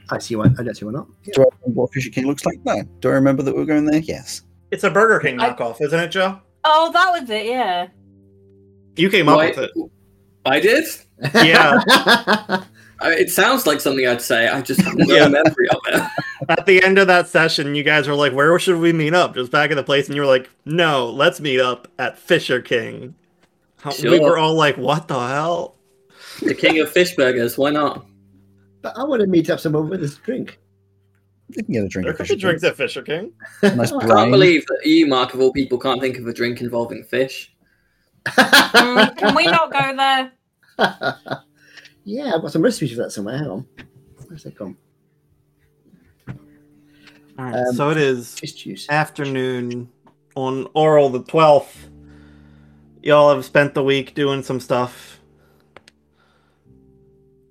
I 0.09 0.19
see 0.19 0.35
why. 0.35 0.45
I 0.57 0.63
don't 0.63 0.75
see 0.75 0.85
why 0.85 0.91
not. 0.93 1.07
Yeah. 1.23 1.33
Do 1.35 1.41
I 1.41 1.45
remember 1.61 1.81
what 1.81 1.93
Fisher 1.93 2.09
King 2.09 2.27
looks 2.27 2.45
like? 2.45 2.59
No. 2.65 2.81
Do 3.01 3.09
I 3.09 3.13
remember 3.13 3.43
that 3.43 3.53
we 3.53 3.59
were 3.59 3.65
going 3.65 3.85
there? 3.85 3.99
Yes. 3.99 4.41
It's 4.71 4.83
a 4.83 4.89
Burger 4.89 5.19
King 5.19 5.39
I- 5.39 5.49
knockoff, 5.53 5.81
isn't 5.81 5.99
it, 5.99 6.09
Joe? 6.09 6.39
Oh, 6.63 6.91
that 6.93 7.11
was 7.21 7.29
it. 7.29 7.45
Yeah. 7.45 7.87
You 8.95 9.09
came 9.09 9.29
up 9.29 9.37
Why- 9.37 9.47
with 9.49 9.57
it. 9.59 9.71
I 10.45 10.59
did. 10.59 10.85
Yeah. 11.33 11.81
I, 12.99 13.13
it 13.13 13.29
sounds 13.29 13.67
like 13.67 13.79
something 13.81 14.07
I'd 14.07 14.21
say. 14.21 14.47
I 14.47 14.61
just 14.61 14.81
have 14.81 14.95
no 14.95 15.05
Yeah. 15.13 15.27
memory 15.27 15.69
of 15.69 15.77
it. 15.87 16.03
At 16.49 16.65
the 16.65 16.81
end 16.83 16.97
of 16.97 17.07
that 17.07 17.27
session, 17.27 17.75
you 17.75 17.83
guys 17.83 18.07
were 18.07 18.15
like, 18.15 18.33
"Where 18.33 18.57
should 18.59 18.79
we 18.79 18.93
meet 18.93 19.13
up?" 19.13 19.35
Just 19.35 19.51
back 19.51 19.69
at 19.71 19.75
the 19.75 19.83
place, 19.83 20.07
and 20.07 20.15
you 20.15 20.21
were 20.21 20.27
like, 20.27 20.49
"No, 20.65 21.09
let's 21.09 21.39
meet 21.39 21.59
up 21.59 21.87
at 21.99 22.17
Fisher 22.17 22.61
King." 22.61 23.13
How- 23.81 23.91
We 24.01 24.19
were 24.19 24.37
all 24.37 24.53
like, 24.55 24.77
"What 24.77 25.07
the 25.07 25.19
hell?" 25.27 25.75
The 26.41 26.53
king 26.55 26.79
of 26.79 26.91
fish 26.91 27.15
burgers. 27.15 27.57
Why 27.57 27.71
not? 27.71 28.05
But 28.81 28.97
I 28.97 29.03
want 29.03 29.21
to 29.21 29.27
meet 29.27 29.49
up 29.49 29.59
someone 29.59 29.89
with 29.89 30.03
a 30.03 30.07
drink. 30.23 30.59
You 31.49 31.63
can 31.63 31.73
get 31.73 31.83
a 31.85 31.87
drink 31.87 32.05
There 32.05 32.13
could 32.13 32.27
Fisher 32.27 32.35
be 32.35 32.41
King. 32.41 32.47
drinks 32.49 32.63
at 32.65 32.75
Fisher 32.75 33.01
King. 33.01 33.31
Nice 33.63 33.91
I 33.93 33.97
I 33.97 34.05
can't 34.07 34.31
believe 34.31 34.65
that 34.67 34.85
you, 34.85 35.07
Mark, 35.07 35.33
of 35.33 35.39
all 35.39 35.53
people, 35.53 35.77
can't 35.77 36.01
think 36.01 36.17
of 36.17 36.27
a 36.27 36.33
drink 36.33 36.61
involving 36.61 37.03
fish. 37.03 37.53
Mm, 38.27 39.15
can 39.17 39.33
we 39.35 39.45
not 39.45 39.71
go 39.71 39.95
there? 39.95 40.31
yeah, 42.03 42.35
I've 42.35 42.41
got 42.41 42.51
some 42.51 42.61
recipes 42.61 42.91
for 42.91 42.97
that 43.03 43.11
somewhere. 43.11 43.37
Hang 43.37 43.47
on. 43.47 43.65
Where's 44.27 44.43
that 44.43 44.55
gone? 44.55 44.75
All 46.27 46.35
right, 47.45 47.55
Um, 47.55 47.73
so 47.75 47.89
it 47.91 47.97
is 47.97 48.35
afternoon 48.89 49.89
on 50.35 50.67
Oral 50.73 51.09
the 51.09 51.23
twelfth. 51.23 51.89
Y'all 53.03 53.33
have 53.33 53.45
spent 53.45 53.73
the 53.73 53.83
week 53.83 54.13
doing 54.15 54.43
some 54.43 54.59
stuff, 54.59 55.16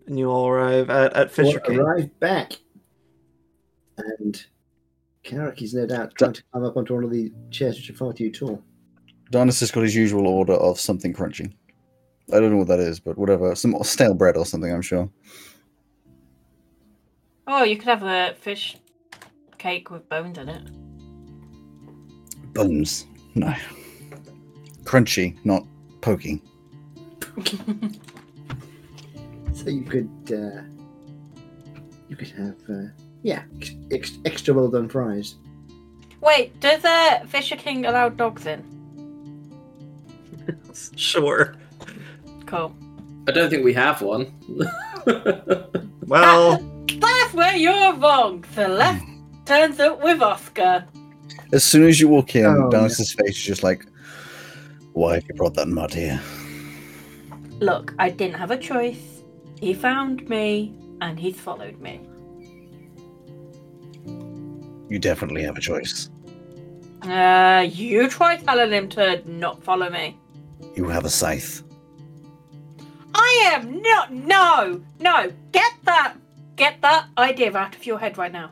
and 0.06 0.18
you 0.18 0.30
all 0.30 0.48
arrive 0.48 0.90
at, 0.90 1.12
at 1.14 1.30
Fisher 1.30 1.60
We'll 1.66 1.76
King. 1.76 1.78
arrive 1.80 2.20
back, 2.20 2.52
and 3.98 4.44
Carrick 5.22 5.62
is 5.62 5.74
no 5.74 5.86
doubt 5.86 6.14
trying 6.16 6.32
to 6.34 6.42
climb 6.52 6.64
up 6.64 6.76
onto 6.76 6.94
one 6.94 7.04
of 7.04 7.10
the 7.10 7.32
chairs 7.50 7.76
which 7.76 7.90
are 7.90 7.94
far 7.94 8.12
too 8.12 8.30
tall. 8.30 8.62
Darnus 9.30 9.60
has 9.60 9.70
got 9.70 9.82
his 9.82 9.94
usual 9.96 10.26
order 10.26 10.52
of 10.54 10.78
something 10.78 11.12
crunchy. 11.12 11.52
I 12.32 12.40
don't 12.40 12.50
know 12.50 12.58
what 12.58 12.68
that 12.68 12.80
is, 12.80 13.00
but 13.00 13.18
whatever. 13.18 13.54
Some 13.54 13.76
stale 13.82 14.14
bread 14.14 14.36
or 14.36 14.46
something, 14.46 14.72
I'm 14.72 14.82
sure. 14.82 15.08
Oh, 17.48 17.62
you 17.62 17.76
could 17.76 17.88
have 17.88 18.02
a 18.02 18.34
fish 18.40 18.76
cake 19.58 19.90
with 19.90 20.08
bones 20.08 20.38
in 20.38 20.48
it. 20.48 20.62
Bones. 22.52 23.06
No. 23.34 23.54
Crunchy, 24.84 25.36
not 25.44 25.64
pokey. 26.00 26.40
So 29.56 29.70
you 29.70 29.82
could, 29.82 30.10
uh, 30.30 30.62
you 32.08 32.16
could 32.16 32.28
have, 32.30 32.56
uh, 32.68 32.88
Yeah, 33.22 33.42
ex- 33.56 33.74
ex- 33.90 34.18
extra 34.24 34.52
well 34.54 34.68
done 34.68 34.88
fries. 34.88 35.36
Wait, 36.20 36.58
does 36.60 36.84
uh, 36.84 37.24
Fisher 37.26 37.56
King 37.56 37.86
allow 37.86 38.08
dogs 38.10 38.46
in? 38.46 38.62
Sure. 40.96 41.54
Cool. 42.44 42.76
I 43.26 43.32
don't 43.32 43.48
think 43.50 43.64
we 43.64 43.72
have 43.72 44.02
one. 44.02 44.26
Well, 46.06 46.58
That's 47.00 47.34
where 47.34 47.56
you're 47.56 47.94
wrong. 47.94 48.44
Celeste 48.54 49.04
turns 49.44 49.80
up 49.80 50.00
with 50.04 50.22
Oscar. 50.22 50.84
As 51.52 51.64
soon 51.64 51.88
as 51.88 51.98
you 51.98 52.06
walk 52.08 52.36
in, 52.36 52.44
Oh, 52.46 52.70
Dennis's 52.70 53.12
face 53.12 53.30
is 53.36 53.42
just 53.42 53.62
like, 53.64 53.84
"Why 54.92 55.14
have 55.14 55.24
you 55.28 55.34
brought 55.34 55.54
that 55.54 55.66
mud 55.66 55.92
here?" 55.94 56.20
Look, 57.58 57.92
I 57.98 58.10
didn't 58.10 58.34
have 58.36 58.52
a 58.52 58.56
choice. 58.56 59.15
He 59.60 59.74
found 59.74 60.28
me, 60.28 60.74
and 61.00 61.18
he's 61.18 61.38
followed 61.38 61.80
me. 61.80 62.00
You 64.88 64.98
definitely 64.98 65.42
have 65.42 65.56
a 65.56 65.60
choice. 65.60 66.10
Uh, 67.02 67.66
you 67.70 68.08
try 68.08 68.36
telling 68.36 68.72
him 68.72 68.88
to 68.90 69.22
not 69.30 69.62
follow 69.62 69.90
me. 69.90 70.18
You 70.74 70.88
have 70.88 71.04
a 71.04 71.10
scythe. 71.10 71.62
I 73.14 73.52
am 73.54 73.80
not. 73.82 74.12
No, 74.12 74.80
no. 75.00 75.32
Get 75.52 75.72
that. 75.84 76.14
Get 76.56 76.80
that 76.82 77.08
idea 77.18 77.56
out 77.56 77.74
of 77.74 77.86
your 77.86 77.98
head 77.98 78.18
right 78.18 78.32
now. 78.32 78.50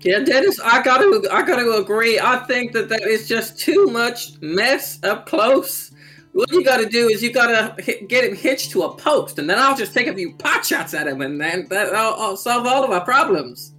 Yeah, 0.00 0.20
Dennis, 0.20 0.60
I 0.60 0.82
gotta, 0.82 1.28
I 1.32 1.42
gotta 1.42 1.72
agree. 1.72 2.20
I 2.20 2.38
think 2.46 2.72
that 2.72 2.88
that 2.88 3.02
is 3.02 3.26
just 3.26 3.58
too 3.58 3.86
much 3.86 4.40
mess 4.40 5.02
up 5.02 5.26
close. 5.26 5.90
What 6.38 6.52
you 6.52 6.62
gotta 6.62 6.86
do 6.88 7.08
is 7.08 7.20
you 7.20 7.32
gotta 7.32 7.74
hit, 7.82 8.08
get 8.08 8.22
him 8.22 8.36
hitched 8.36 8.70
to 8.70 8.84
a 8.84 8.94
post, 8.96 9.40
and 9.40 9.50
then 9.50 9.58
I'll 9.58 9.76
just 9.76 9.92
take 9.92 10.06
a 10.06 10.14
few 10.14 10.34
pot 10.34 10.64
shots 10.64 10.94
at 10.94 11.08
him, 11.08 11.20
and 11.20 11.40
then 11.40 11.66
that, 11.70 11.92
I'll, 11.92 12.14
I'll 12.14 12.36
solve 12.36 12.64
all 12.64 12.84
of 12.84 12.90
our 12.92 13.04
problems. 13.04 13.72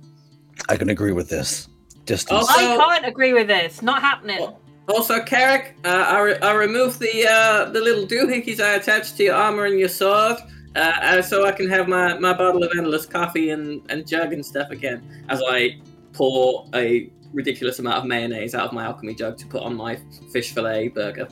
I 0.68 0.76
can 0.76 0.90
agree 0.90 1.14
with 1.14 1.30
this. 1.30 1.70
Distance. 2.04 2.50
Also- 2.50 2.54
I 2.54 2.76
can't 2.76 3.06
agree 3.06 3.32
with 3.32 3.48
this. 3.48 3.82
Not 3.82 4.02
happening. 4.02 4.46
Also, 4.90 5.24
Carrick, 5.24 5.78
uh, 5.86 6.06
I, 6.10 6.20
re- 6.20 6.40
I 6.42 6.52
removed 6.52 7.00
the 7.00 7.26
uh, 7.26 7.70
the 7.70 7.80
little 7.80 8.06
doohickeys 8.06 8.60
I 8.60 8.74
attached 8.74 9.16
to 9.18 9.24
your 9.24 9.36
armor 9.36 9.64
and 9.64 9.80
your 9.80 9.88
sword, 9.88 10.36
uh, 10.76 10.80
uh, 10.80 11.22
so 11.22 11.46
I 11.46 11.54
can 11.54 11.70
have 11.70 11.88
my, 11.88 12.18
my 12.20 12.34
bottle 12.34 12.62
of 12.62 12.72
endless 12.78 13.06
coffee 13.06 13.52
and, 13.52 13.82
and 13.90 14.06
jug 14.06 14.34
and 14.34 14.46
stuff 14.46 14.70
again. 14.72 15.02
As 15.30 15.42
I 15.48 15.80
pour 16.12 16.68
a 16.76 17.10
ridiculous 17.32 17.80
amount 17.80 18.00
of 18.00 18.06
mayonnaise 18.06 18.54
out 18.54 18.66
of 18.66 18.74
my 18.74 18.84
alchemy 18.84 19.16
jug 19.16 19.38
to 19.38 19.48
put 19.48 19.62
on 19.62 19.76
my 19.76 19.98
fish 20.34 20.54
fillet 20.54 20.90
burger, 20.90 21.30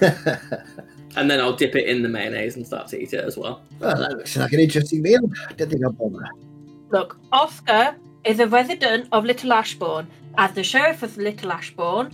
and 1.16 1.30
then 1.30 1.40
I'll 1.40 1.56
dip 1.56 1.74
it 1.74 1.86
in 1.86 2.02
the 2.02 2.08
mayonnaise 2.08 2.56
and 2.56 2.66
start 2.66 2.88
to 2.88 3.00
eat 3.00 3.12
it 3.12 3.24
as 3.24 3.36
well. 3.36 3.62
well, 3.80 3.96
that 3.96 4.12
looks 4.12 4.36
like 4.36 4.52
an 4.52 4.60
interesting 4.60 5.02
meal. 5.02 5.20
I 5.48 5.52
don't 5.54 5.70
think 5.70 5.84
I'll 5.84 5.92
bother. 5.92 6.26
Look, 6.90 7.18
Oscar 7.32 7.96
is 8.24 8.40
a 8.40 8.46
resident 8.46 9.08
of 9.12 9.24
Little 9.24 9.52
Ashbourne. 9.52 10.08
As 10.36 10.52
the 10.52 10.64
sheriff 10.64 11.02
of 11.02 11.16
Little 11.16 11.52
Ashbourne, 11.52 12.12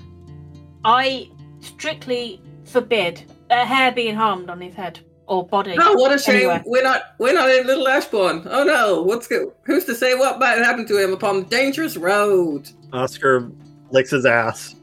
I 0.84 1.30
strictly 1.60 2.42
forbid 2.64 3.22
a 3.50 3.64
hair 3.64 3.92
being 3.92 4.14
harmed 4.14 4.50
on 4.50 4.60
his 4.60 4.74
head 4.74 5.00
or 5.26 5.46
body. 5.46 5.76
Oh, 5.78 5.94
what 5.94 6.12
a 6.12 6.18
shame! 6.18 6.36
Anyway. 6.36 6.62
We're 6.66 6.82
not 6.82 7.02
we're 7.18 7.32
not 7.32 7.48
in 7.50 7.66
Little 7.66 7.88
Ashbourne. 7.88 8.42
Oh 8.46 8.64
no! 8.64 9.02
What's 9.02 9.26
go- 9.26 9.54
who's 9.62 9.84
to 9.86 9.94
say 9.94 10.14
what 10.14 10.38
might 10.38 10.58
happen 10.58 10.86
to 10.86 11.02
him 11.02 11.12
upon 11.12 11.40
the 11.40 11.46
dangerous 11.46 11.96
road? 11.96 12.68
Oscar 12.92 13.50
licks 13.90 14.10
his 14.10 14.26
ass. 14.26 14.74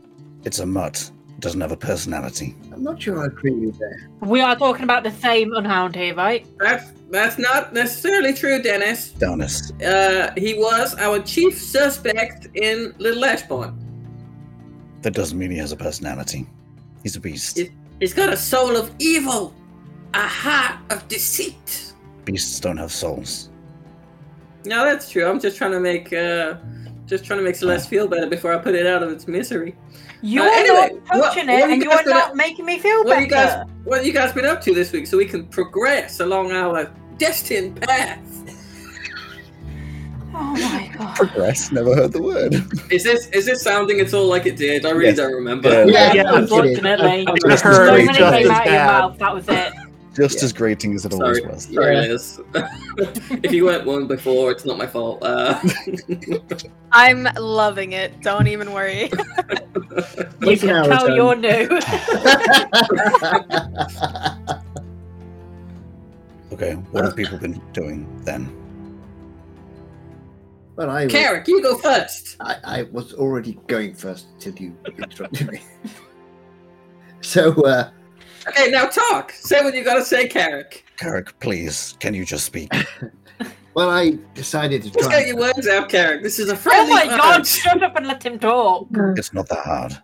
It's 0.46 0.60
a 0.60 0.66
mutt. 0.66 1.12
It 1.38 1.42
doesn't 1.42 1.62
have 1.62 1.72
a 1.72 1.78
personality. 1.78 2.56
I'm 2.74 2.82
not 2.82 3.00
sure 3.00 3.22
I 3.22 3.26
agree 3.26 3.52
with 3.52 3.78
that. 3.78 4.08
We 4.22 4.42
are 4.42 4.56
talking 4.56 4.84
about 4.84 5.04
the 5.04 5.12
same 5.12 5.54
unhound 5.54 5.96
here, 5.96 6.16
right? 6.16 6.48
That's 6.58 6.92
that's 7.12 7.38
not 7.38 7.74
necessarily 7.74 8.34
true, 8.34 8.60
Dennis. 8.60 9.12
Dennis. 9.12 9.72
Uh, 9.74 10.34
he 10.36 10.56
was 10.56 10.96
our 10.96 11.20
chief 11.20 11.56
suspect 11.56 12.48
in 12.56 12.92
Little 12.98 13.24
Ashbourne. 13.24 13.78
That 15.04 15.14
doesn't 15.14 15.38
mean 15.38 15.52
he 15.52 15.58
has 15.60 15.72
a 15.72 15.76
personality. 15.78 16.48
He's 17.04 17.16
a 17.16 17.20
beast. 17.20 17.60
He's 18.00 18.16
got 18.16 18.34
a 18.34 18.38
soul 18.38 18.76
of 18.76 18.92
evil, 18.98 19.54
a 20.16 20.28
heart 20.28 20.80
of 20.90 21.08
deceit. 21.08 21.94
Beasts 22.26 22.60
don't 22.60 22.78
have 22.78 22.92
souls. 22.92 23.52
No, 24.66 24.84
that's 24.84 25.12
true. 25.12 25.28
I'm 25.28 25.40
just 25.40 25.56
trying 25.56 25.72
to 25.74 25.80
make 25.80 26.12
uh, 26.12 26.56
just 27.06 27.26
trying 27.26 27.38
to 27.38 27.46
make 27.46 27.56
Celeste 27.56 27.90
feel 27.90 28.08
better 28.08 28.28
before 28.28 28.54
I 28.56 28.58
put 28.58 28.74
it 28.74 28.88
out 28.88 29.04
of 29.04 29.12
its 29.12 29.28
misery. 29.28 29.76
You're 30.22 30.46
anyway, 30.48 30.76
not 30.76 31.18
what- 31.20 31.24
touching 31.34 31.48
what 31.48 31.56
it, 31.56 31.60
have 31.62 31.70
and 31.70 31.84
you 31.84 31.90
you 31.90 31.96
guys 31.96 32.08
are 32.08 32.10
not 32.10 32.30
up- 32.32 32.36
making 32.36 32.66
me 32.66 32.80
feel 32.80 33.04
What 33.04 33.14
have 33.18 33.24
you 33.24 33.30
better. 33.30 33.58
guys 33.66 33.68
What 33.84 33.98
have 33.98 34.06
you 34.08 34.14
guys 34.14 34.34
been 34.34 34.46
up 34.46 34.62
to 34.62 34.74
this 34.74 34.92
week 34.92 35.08
so 35.08 35.18
we 35.18 35.26
can 35.26 35.46
progress 35.46 36.20
along 36.20 36.52
our 36.52 36.92
destined 37.18 37.80
path? 37.82 38.20
Oh 40.40 40.54
my 40.54 40.92
god. 40.98 41.16
Progress. 41.16 41.72
Never 41.72 41.96
heard 41.96 42.12
the 42.14 42.22
word. 42.22 42.54
Is 42.92 43.04
this 43.04 43.28
is 43.30 43.46
this 43.46 43.62
sounding 43.64 44.00
at 44.02 44.14
all 44.14 44.26
like 44.28 44.46
it 44.46 44.56
did? 44.56 44.86
I 44.86 44.92
really 44.92 45.08
Yes. 45.08 45.18
don't 45.18 45.34
remember. 45.34 45.70
Yeah. 45.70 45.86
Yeah, 45.86 45.92
Yeah, 45.94 46.08
I'm 46.08 46.14
kidding. 46.14 46.38
unfortunately. 46.44 47.26
I'm 47.28 47.34
I 47.34 47.50
just- 47.50 47.64
heard 47.64 47.76
So 47.88 47.96
it 47.96 48.06
many 48.06 48.18
just 48.20 48.20
came 48.20 48.24
as 48.24 48.34
out 48.34 48.36
of 48.36 48.42
your 48.46 48.76
bad. 48.76 48.88
mouth. 49.02 49.18
That 49.20 49.34
was 49.36 49.46
it. 49.48 49.74
Just 50.18 50.40
Yeah. 50.40 50.46
as 50.46 50.54
grating 50.54 50.96
as 50.96 51.06
it 51.06 51.14
always 51.14 51.42
was. 51.46 51.66
sorry, 51.66 51.96
Yeah. 51.96 52.02
Liz. 52.08 52.40
if 53.44 53.52
you 53.52 53.66
weren't 53.66 53.86
one 53.86 54.08
before, 54.08 54.50
it's 54.52 54.66
not 54.66 54.78
my 54.80 54.88
fault. 54.88 55.20
Uh, 55.22 55.62
I'm 56.92 57.28
loving 57.38 57.92
it. 57.92 58.20
Don't 58.22 58.48
even 58.48 58.74
worry. 58.74 59.12
You 60.42 60.50
What's 60.50 60.62
can 60.62 60.86
tell 60.86 61.08
time? 61.08 61.16
you're 61.16 61.36
new. 61.36 61.80
Okay, 66.52 66.74
what 66.92 67.04
have 67.04 67.16
people 67.16 67.38
been 67.38 67.62
doing 67.74 68.08
then? 68.24 68.48
well, 70.76 70.90
I 70.92 71.06
was, 71.06 71.12
Carrick, 71.14 71.48
you 71.48 71.62
go 71.62 71.78
first. 71.78 72.38
I, 72.40 72.58
I 72.64 72.84
was 72.92 73.14
already 73.14 73.58
going 73.68 73.94
first 73.96 74.28
until 74.36 74.56
you 74.56 74.78
interrupted 74.98 75.52
me. 75.52 75.62
so, 77.22 77.52
uh, 77.66 77.90
Okay, 78.50 78.70
now 78.70 78.86
talk. 78.86 79.32
Say 79.32 79.64
what 79.64 79.74
you 79.76 79.84
gotta 79.84 80.04
say, 80.06 80.28
Carrick. 80.28 80.86
Carrick, 80.98 81.38
please, 81.40 81.96
can 82.00 82.14
you 82.14 82.26
just 82.26 82.46
speak? 82.46 82.72
well, 83.74 83.90
I 83.90 84.18
decided 84.34 84.84
to 84.84 84.90
Just 84.92 85.10
try. 85.10 85.20
get 85.20 85.28
your 85.28 85.38
words 85.38 85.68
out, 85.68 85.90
Carrick. 85.90 86.24
This 86.24 86.40
is 86.40 86.50
a 86.50 86.56
friendly. 86.56 86.94
oh 86.94 86.96
friendly 86.98 87.18
my 87.18 87.18
god! 87.18 87.46
Shut 87.48 87.84
up 87.84 87.96
and 87.96 88.08
let 88.08 88.26
him 88.26 88.40
talk. 88.40 88.88
It's 89.18 89.34
not 89.34 89.48
that 89.50 89.60
hard. 89.66 89.98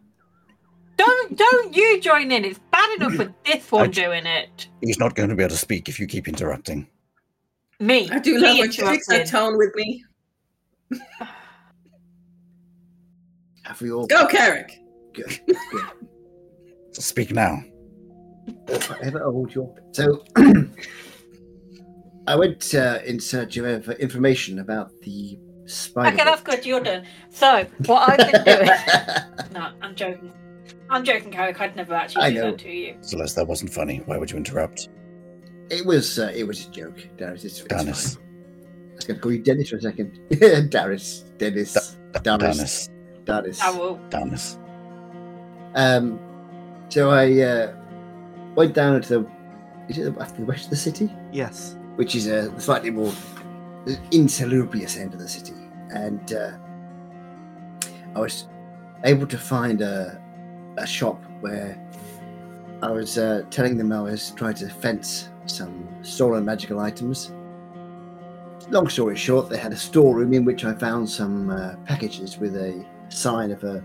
Don't 0.97 1.37
don't 1.37 1.75
you 1.75 1.99
join 2.01 2.31
in. 2.31 2.45
It's 2.45 2.59
bad 2.71 2.97
enough 2.97 3.17
with 3.17 3.31
this 3.45 3.71
one 3.71 3.85
I- 3.85 3.87
doing 3.87 4.25
it. 4.25 4.67
He's 4.81 4.99
not 4.99 5.15
going 5.15 5.29
to 5.29 5.35
be 5.35 5.43
able 5.43 5.51
to 5.51 5.57
speak 5.57 5.87
if 5.89 5.99
you 5.99 6.05
keep 6.07 6.27
interrupting. 6.27 6.87
Me. 7.79 8.09
I 8.11 8.19
do 8.19 8.37
love 8.37 8.57
when 8.57 8.71
you 8.71 8.71
fix 8.71 9.07
that 9.07 9.21
interrupting. 9.21 9.25
tone 9.31 9.57
with 9.57 9.73
me. 9.75 10.03
Have 13.63 13.81
we 13.81 13.91
all 13.91 14.05
Go, 14.07 14.27
Carrick. 14.27 14.79
good? 15.13 15.39
Speak 16.91 17.31
now. 17.31 17.63
If 18.67 18.91
I 18.91 18.97
ever 19.03 19.23
hold 19.23 19.53
your 19.53 19.73
so 19.91 20.23
I 22.27 22.35
went 22.35 22.73
uh, 22.73 22.99
in 23.05 23.19
search 23.19 23.57
of 23.57 23.87
uh, 23.89 23.91
information 23.93 24.59
about 24.59 24.91
the 25.01 25.37
spider. 25.65 26.15
Okay, 26.15 26.23
that's 26.23 26.41
good. 26.41 26.65
You're 26.65 26.79
done. 26.81 27.05
So 27.29 27.65
what 27.85 28.09
I've 28.09 28.31
been 28.31 28.43
doing. 28.45 28.69
no, 29.53 29.71
I'm 29.81 29.95
joking. 29.95 30.31
I'm 30.89 31.03
joking, 31.03 31.31
Carrick. 31.31 31.59
I'd 31.59 31.75
never 31.75 31.93
actually 31.93 32.23
I 32.23 32.29
do 32.29 32.35
know. 32.35 32.51
that 32.51 32.59
to 32.59 32.69
you. 32.71 32.95
Celeste, 33.01 33.35
that 33.37 33.47
wasn't 33.47 33.73
funny. 33.73 34.01
Why 34.05 34.17
would 34.17 34.31
you 34.31 34.37
interrupt? 34.37 34.89
It 35.69 35.85
was 35.85 36.19
uh, 36.19 36.31
it 36.35 36.45
was 36.45 36.67
a 36.67 36.71
joke, 36.71 37.07
Darius. 37.17 37.43
It's, 37.45 37.59
it's 37.59 37.67
Dennis. 37.67 38.15
fine. 38.15 38.23
I 38.91 38.95
was 38.95 39.05
going 39.05 39.17
to 39.17 39.21
call 39.21 39.31
you 39.31 39.39
Dennis 39.39 39.69
for 39.69 39.77
a 39.77 39.81
second. 39.81 40.19
Darius, 40.69 41.25
Dennis, 41.37 41.73
Darius, 42.21 42.23
Dennis. 42.23 42.89
Darius. 43.25 43.61
I 43.61 43.71
will. 43.71 43.99
Dennis. 44.09 44.57
Um, 45.75 46.19
so 46.89 47.09
I 47.09 47.41
uh, 47.41 47.75
went 48.55 48.73
down 48.73 49.01
to 49.01 49.09
the 49.19 49.27
is 49.89 49.97
it 49.97 50.03
the, 50.03 50.11
the 50.11 50.45
west 50.45 50.65
of 50.65 50.69
the 50.69 50.75
city, 50.77 51.11
Yes. 51.31 51.75
which 51.95 52.15
is 52.15 52.27
a 52.27 52.57
slightly 52.59 52.89
more 52.89 53.11
insalubrious 54.11 54.97
end 54.97 55.13
of 55.13 55.19
the 55.19 55.27
city, 55.27 55.55
and 55.89 56.33
uh, 56.33 56.51
I 58.15 58.19
was 58.19 58.47
able 59.03 59.27
to 59.27 59.37
find 59.37 59.81
a 59.81 60.19
a 60.77 60.87
shop 60.87 61.23
where 61.41 61.77
I 62.81 62.89
was 62.91 63.17
uh, 63.17 63.43
telling 63.51 63.77
them 63.77 63.91
I 63.91 64.01
was 64.01 64.31
trying 64.31 64.55
to 64.55 64.69
fence 64.69 65.29
some 65.45 65.87
stolen 66.01 66.45
magical 66.45 66.79
items. 66.79 67.31
Long 68.69 68.87
story 68.89 69.15
short, 69.17 69.49
they 69.49 69.57
had 69.57 69.71
a 69.73 69.77
storeroom 69.77 70.33
in 70.33 70.45
which 70.45 70.63
I 70.65 70.73
found 70.73 71.09
some 71.09 71.49
uh, 71.51 71.75
packages 71.85 72.37
with 72.39 72.55
a 72.55 72.83
sign 73.09 73.51
of 73.51 73.63
a 73.63 73.83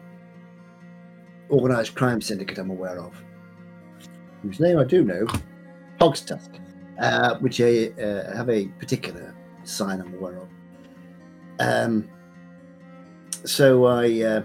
organised 1.50 1.94
crime 1.94 2.20
syndicate 2.20 2.58
I'm 2.58 2.70
aware 2.70 2.98
of, 3.00 3.12
whose 4.42 4.60
name 4.60 4.78
I 4.78 4.84
do 4.84 5.04
know, 5.04 5.26
Hogstusk, 6.00 6.60
uh, 7.00 7.38
which 7.38 7.60
I, 7.60 7.92
uh, 8.00 8.36
have 8.36 8.48
a 8.48 8.66
particular 8.78 9.34
sign 9.64 10.00
I'm 10.00 10.14
aware 10.14 10.38
of. 10.38 10.48
Um, 11.60 12.08
so 13.44 13.86
I, 13.86 14.22
uh, 14.22 14.42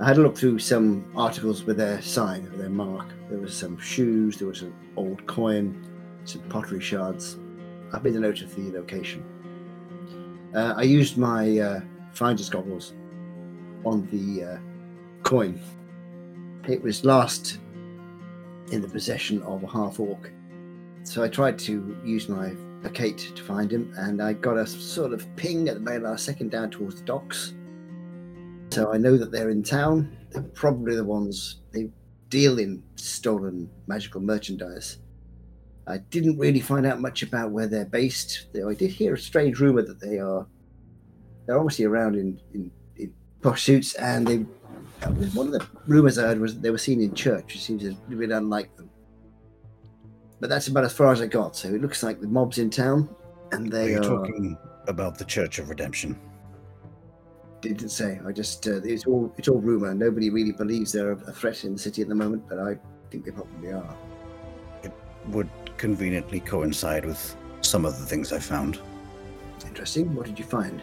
I 0.00 0.06
had 0.06 0.18
a 0.18 0.20
look 0.20 0.36
through 0.36 0.58
some 0.58 1.10
articles 1.16 1.64
with 1.64 1.78
their 1.78 2.02
sign, 2.02 2.44
with 2.44 2.58
their 2.58 2.70
mark. 2.70 3.06
There 3.30 3.38
was 3.38 3.56
some 3.56 3.78
shoes, 3.78 4.38
there 4.38 4.48
was 4.48 4.62
an 4.62 4.74
old 4.96 5.26
coin, 5.26 5.86
some 6.24 6.42
pottery 6.42 6.80
shards. 6.80 7.36
I 7.92 7.98
made 8.00 8.14
a 8.14 8.20
note 8.20 8.42
of 8.42 8.54
the 8.54 8.70
location. 8.72 9.24
Uh, 10.54 10.74
I 10.76 10.82
used 10.82 11.16
my 11.16 11.58
uh, 11.58 11.80
finder's 12.12 12.48
goggles 12.48 12.94
on 13.84 14.08
the 14.10 14.44
uh, 14.44 14.58
coin. 15.22 15.60
It 16.68 16.82
was 16.82 17.04
last 17.04 17.58
in 18.72 18.80
the 18.80 18.88
possession 18.88 19.42
of 19.42 19.62
a 19.62 19.66
half 19.66 20.00
orc. 20.00 20.30
So 21.04 21.22
I 21.22 21.28
tried 21.28 21.58
to 21.60 21.96
use 22.04 22.28
my 22.28 22.54
placate 22.82 23.32
to 23.34 23.42
find 23.42 23.70
him, 23.70 23.92
and 23.96 24.22
I 24.22 24.32
got 24.32 24.56
a 24.56 24.66
sort 24.66 25.12
of 25.12 25.24
ping 25.36 25.68
at 25.68 25.74
the 25.74 25.80
very 25.80 25.98
last 25.98 26.24
second 26.24 26.50
down 26.50 26.70
towards 26.70 26.96
the 26.96 27.04
docks. 27.04 27.54
So 28.70 28.92
I 28.92 28.96
know 28.96 29.16
that 29.16 29.30
they're 29.30 29.50
in 29.50 29.62
town. 29.62 30.16
They're 30.30 30.42
probably 30.42 30.96
the 30.96 31.04
ones 31.04 31.60
they 31.72 31.90
deal 32.28 32.58
in 32.58 32.82
stolen 32.96 33.70
magical 33.86 34.20
merchandise. 34.20 34.98
I 35.86 35.98
didn't 35.98 36.38
really 36.38 36.60
find 36.60 36.84
out 36.84 37.00
much 37.00 37.22
about 37.22 37.52
where 37.52 37.68
they're 37.68 37.84
based. 37.84 38.48
Though 38.52 38.68
I 38.68 38.74
did 38.74 38.90
hear 38.90 39.14
a 39.14 39.18
strange 39.18 39.60
rumor 39.60 39.82
that 39.82 40.00
they 40.00 40.18
are 40.18 40.46
they're 41.46 41.58
obviously 41.58 41.84
around 41.84 42.16
in, 42.16 42.40
in, 42.54 42.70
in 42.96 43.14
posh 43.40 43.62
suits, 43.62 43.94
and 43.94 44.26
they 44.26 44.44
one 45.34 45.46
of 45.48 45.52
the 45.52 45.66
rumors 45.86 46.18
I 46.18 46.22
heard 46.22 46.40
was 46.40 46.54
that 46.54 46.62
they 46.62 46.70
were 46.70 46.78
seen 46.78 47.00
in 47.00 47.14
church, 47.14 47.54
which 47.54 47.62
seems 47.62 47.84
a 47.84 47.88
little 48.08 48.18
bit 48.18 48.30
unlike 48.30 48.74
them. 48.76 48.90
But 50.40 50.50
that's 50.50 50.68
about 50.68 50.84
as 50.84 50.92
far 50.92 51.12
as 51.12 51.20
I 51.20 51.26
got. 51.26 51.56
So 51.56 51.68
it 51.68 51.80
looks 51.80 52.02
like 52.02 52.20
the 52.20 52.28
mob's 52.28 52.58
in 52.58 52.70
town, 52.70 53.08
and 53.52 53.66
Are 53.72 53.76
they 53.76 53.90
you 53.92 53.98
are. 53.98 54.02
talking 54.02 54.56
about 54.86 55.18
the 55.18 55.24
Church 55.24 55.58
of 55.58 55.68
Redemption? 55.68 56.18
Didn't 57.60 57.88
say. 57.88 58.20
I 58.26 58.32
just 58.32 58.66
uh, 58.68 58.82
it's 58.84 59.06
all 59.06 59.32
it's 59.38 59.48
all 59.48 59.58
rumor. 59.60 59.94
Nobody 59.94 60.30
really 60.30 60.52
believes 60.52 60.92
they're 60.92 61.12
a 61.12 61.32
threat 61.32 61.64
in 61.64 61.72
the 61.72 61.78
city 61.78 62.02
at 62.02 62.08
the 62.08 62.14
moment, 62.14 62.44
but 62.48 62.58
I 62.58 62.76
think 63.10 63.24
they 63.24 63.30
probably 63.30 63.72
are. 63.72 63.96
It 64.82 64.92
would 65.28 65.48
conveniently 65.78 66.40
coincide 66.40 67.04
with 67.04 67.36
some 67.62 67.84
of 67.84 67.98
the 67.98 68.06
things 68.06 68.32
I 68.32 68.38
found. 68.38 68.78
Interesting. 69.66 70.14
What 70.14 70.26
did 70.26 70.38
you 70.38 70.44
find? 70.44 70.82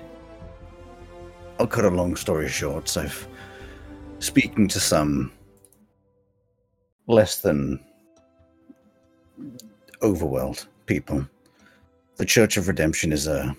I'll 1.59 1.67
cut 1.67 1.85
a 1.85 1.89
long 1.89 2.15
story 2.15 2.49
short. 2.49 2.89
So 2.89 3.01
I've 3.01 3.27
speaking 4.23 4.69
to 4.69 4.79
some 4.79 5.31
less 7.07 7.41
than 7.41 7.77
overwhelmed 10.01 10.65
people. 10.85 11.27
The 12.15 12.25
Church 12.25 12.55
of 12.55 12.69
Redemption 12.69 13.11
is 13.11 13.27
a 13.27 13.53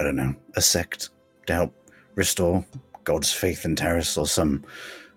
I 0.00 0.02
don't 0.02 0.16
know, 0.16 0.34
a 0.56 0.60
sect 0.60 1.10
to 1.46 1.52
help 1.54 1.72
restore 2.16 2.64
God's 3.04 3.32
faith 3.32 3.64
in 3.64 3.76
Taris 3.76 4.18
or 4.18 4.26
some 4.26 4.64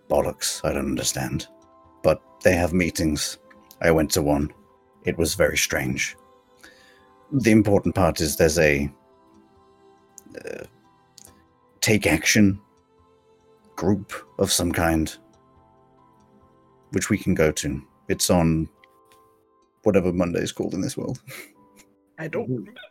bollocks. 0.08 0.64
I 0.64 0.74
don't 0.74 0.86
understand. 0.86 1.48
But 2.04 2.22
they 2.44 2.54
have 2.54 2.74
meetings. 2.74 3.40
I 3.82 3.90
went 3.90 4.12
to 4.12 4.22
one. 4.22 4.54
It 5.06 5.18
was 5.18 5.34
very 5.34 5.58
strange. 5.58 6.16
The 7.32 7.52
important 7.52 7.96
part 7.96 8.22
is 8.22 8.36
there's 8.36 8.60
a 8.60 8.92
uh, 10.46 10.66
take 11.82 12.06
action 12.06 12.62
group 13.78 14.12
of 14.40 14.52
some 14.52 14.74
kind, 14.74 15.16
which 16.92 17.10
we 17.10 17.18
can 17.18 17.34
go 17.34 17.52
to. 17.54 17.82
It's 18.10 18.30
on 18.30 18.68
whatever 19.84 20.12
Monday 20.12 20.42
is 20.42 20.52
called 20.52 20.74
in 20.74 20.82
this 20.82 20.98
world. 20.98 21.22
I 22.20 22.28
don't 22.28 22.50
remember. 22.50 22.82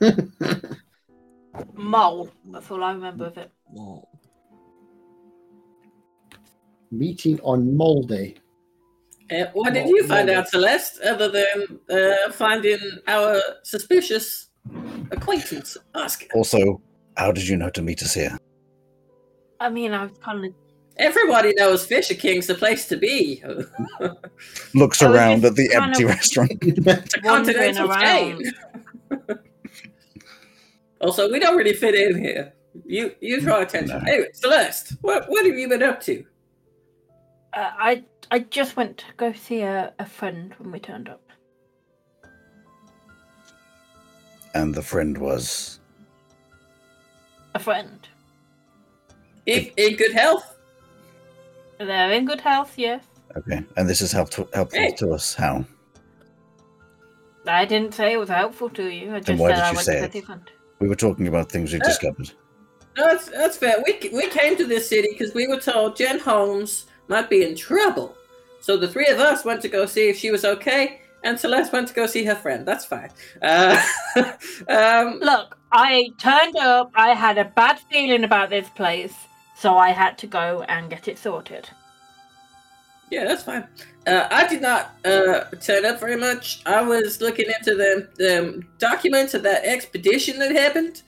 Mole. 1.74 2.30
That's 2.52 2.70
all 2.70 2.84
I 2.84 2.92
remember 2.92 3.26
of 3.26 3.38
it. 3.38 3.50
Meeting 6.92 7.40
on 7.42 7.76
Mole 7.76 8.04
Day. 8.04 8.36
Uh, 9.30 9.46
what 9.52 9.74
did 9.74 9.88
you 9.88 10.06
find 10.06 10.30
out, 10.30 10.48
Celeste, 10.48 11.00
other 11.02 11.28
than 11.28 11.80
uh, 11.90 12.32
finding 12.32 12.78
our 13.06 13.40
suspicious 13.62 14.48
acquaintance, 15.10 15.76
Oscar? 15.94 16.26
Also, 16.34 16.80
how 17.16 17.30
did 17.30 17.46
you 17.46 17.56
know 17.56 17.68
to 17.70 17.82
meet 17.82 18.02
us 18.02 18.14
here? 18.14 18.38
I 19.60 19.68
mean, 19.70 19.92
I 19.92 20.04
was 20.04 20.12
kind 20.22 20.44
of. 20.44 20.52
Everybody 20.96 21.52
knows 21.54 21.86
Fisher 21.86 22.14
King's 22.14 22.46
the 22.48 22.54
place 22.56 22.86
to 22.88 22.96
be. 22.96 23.42
Looks 24.74 25.00
around 25.00 25.44
at 25.44 25.54
the 25.54 25.72
empty 25.74 26.02
of- 26.04 26.10
restaurant. 26.16 26.52
It's 26.62 27.14
a 27.16 27.20
Wandering 27.22 27.74
continental 27.74 27.94
chain. 27.94 28.42
also, 31.00 31.30
we 31.30 31.38
don't 31.38 31.56
really 31.56 31.72
fit 31.72 31.94
in 31.94 32.22
here. 32.22 32.52
You 32.84 33.14
you 33.20 33.40
draw 33.40 33.60
attention. 33.62 33.98
No. 33.98 34.10
Anyway, 34.10 34.28
Celeste, 34.32 34.94
what 35.00 35.28
what 35.28 35.46
have 35.46 35.56
you 35.56 35.68
been 35.68 35.82
up 35.82 36.00
to? 36.02 36.24
Uh, 37.54 37.70
I 37.78 38.04
I 38.30 38.40
just 38.40 38.76
went 38.76 38.98
to 38.98 39.04
go 39.16 39.32
see 39.32 39.62
a, 39.62 39.92
a 39.98 40.06
friend 40.06 40.54
when 40.58 40.70
we 40.72 40.78
turned 40.80 41.08
up. 41.08 41.22
And 44.54 44.74
the 44.74 44.82
friend 44.82 45.18
was 45.18 45.78
A 47.54 47.58
friend. 47.60 48.07
In, 49.48 49.70
in 49.76 49.96
good 49.96 50.12
health? 50.12 50.56
They're 51.78 52.12
in 52.12 52.26
good 52.26 52.40
health, 52.40 52.74
yes. 52.76 53.02
okay, 53.36 53.64
and 53.76 53.88
this 53.88 54.00
is 54.00 54.12
helpful 54.12 54.48
helpful 54.52 54.78
Hey. 54.80 54.92
to 54.98 55.12
us. 55.12 55.34
How? 55.34 55.64
I 57.46 57.64
didn't 57.64 57.94
say 57.94 58.12
it 58.12 58.18
was 58.18 58.28
helpful 58.28 58.68
to 58.70 58.84
you. 58.92 59.14
I 59.14 59.20
just 59.20 59.40
why 59.40 59.50
said 59.50 59.54
did 59.56 59.64
I 59.64 59.68
you 59.70 59.74
went 59.76 59.86
say 59.86 59.98
to 60.00 60.04
it? 60.06 60.12
see 60.12 60.18
a. 60.20 60.50
We 60.80 60.88
were 60.88 60.96
talking 60.96 61.28
about 61.28 61.50
things 61.50 61.72
we 61.72 61.80
Uh, 61.80 61.84
discovered. 61.84 62.30
No, 62.96 63.04
that's, 63.08 63.28
that's 63.30 63.56
fair. 63.56 63.76
We, 63.86 64.10
we 64.12 64.28
came 64.28 64.56
to 64.56 64.66
this 64.66 64.88
city 64.88 65.08
because 65.12 65.32
we 65.34 65.46
were 65.46 65.60
told 65.60 65.96
Jen 65.96 66.18
Holmes 66.18 66.86
might 67.08 67.30
be 67.30 67.42
in 67.44 67.54
trouble. 67.56 68.16
So 68.60 68.76
the 68.76 68.88
three 68.88 69.06
of 69.06 69.18
us 69.18 69.44
went 69.44 69.62
to 69.62 69.68
go 69.68 69.86
see 69.86 70.08
if 70.10 70.18
she 70.18 70.30
was 70.30 70.44
okay, 70.44 71.00
and 71.24 71.38
Celeste 71.38 71.72
went 71.72 71.88
to 71.88 71.94
go 71.94 72.06
see 72.06 72.24
her 72.24 72.34
friend. 72.34 72.66
That's 72.66 72.84
fine. 72.84 73.10
Uh, 73.40 73.80
um, 74.68 75.20
Look, 75.20 75.56
I 75.72 76.10
turned 76.18 76.56
up. 76.56 76.90
I 76.94 77.14
had 77.14 77.38
a 77.38 77.44
bad 77.46 77.78
feeling 77.90 78.24
about 78.24 78.50
this 78.50 78.68
place, 78.70 79.14
so 79.58 79.76
I 79.76 79.90
had 79.90 80.16
to 80.18 80.26
go 80.26 80.64
and 80.68 80.88
get 80.90 81.08
it 81.08 81.18
sorted. 81.18 81.68
yeah, 83.10 83.24
that's 83.24 83.42
fine. 83.42 83.66
Uh, 84.06 84.26
I 84.30 84.46
did 84.46 84.62
not 84.62 84.92
uh, 85.04 85.40
turn 85.60 85.84
up 85.84 85.98
very 86.00 86.16
much. 86.16 86.62
I 86.66 86.80
was 86.82 87.20
looking 87.20 87.46
into 87.46 87.74
the, 87.74 88.08
the 88.16 88.62
documents 88.78 89.34
of 89.34 89.42
that 89.42 89.64
expedition 89.64 90.38
that 90.38 90.52
happened, 90.52 91.02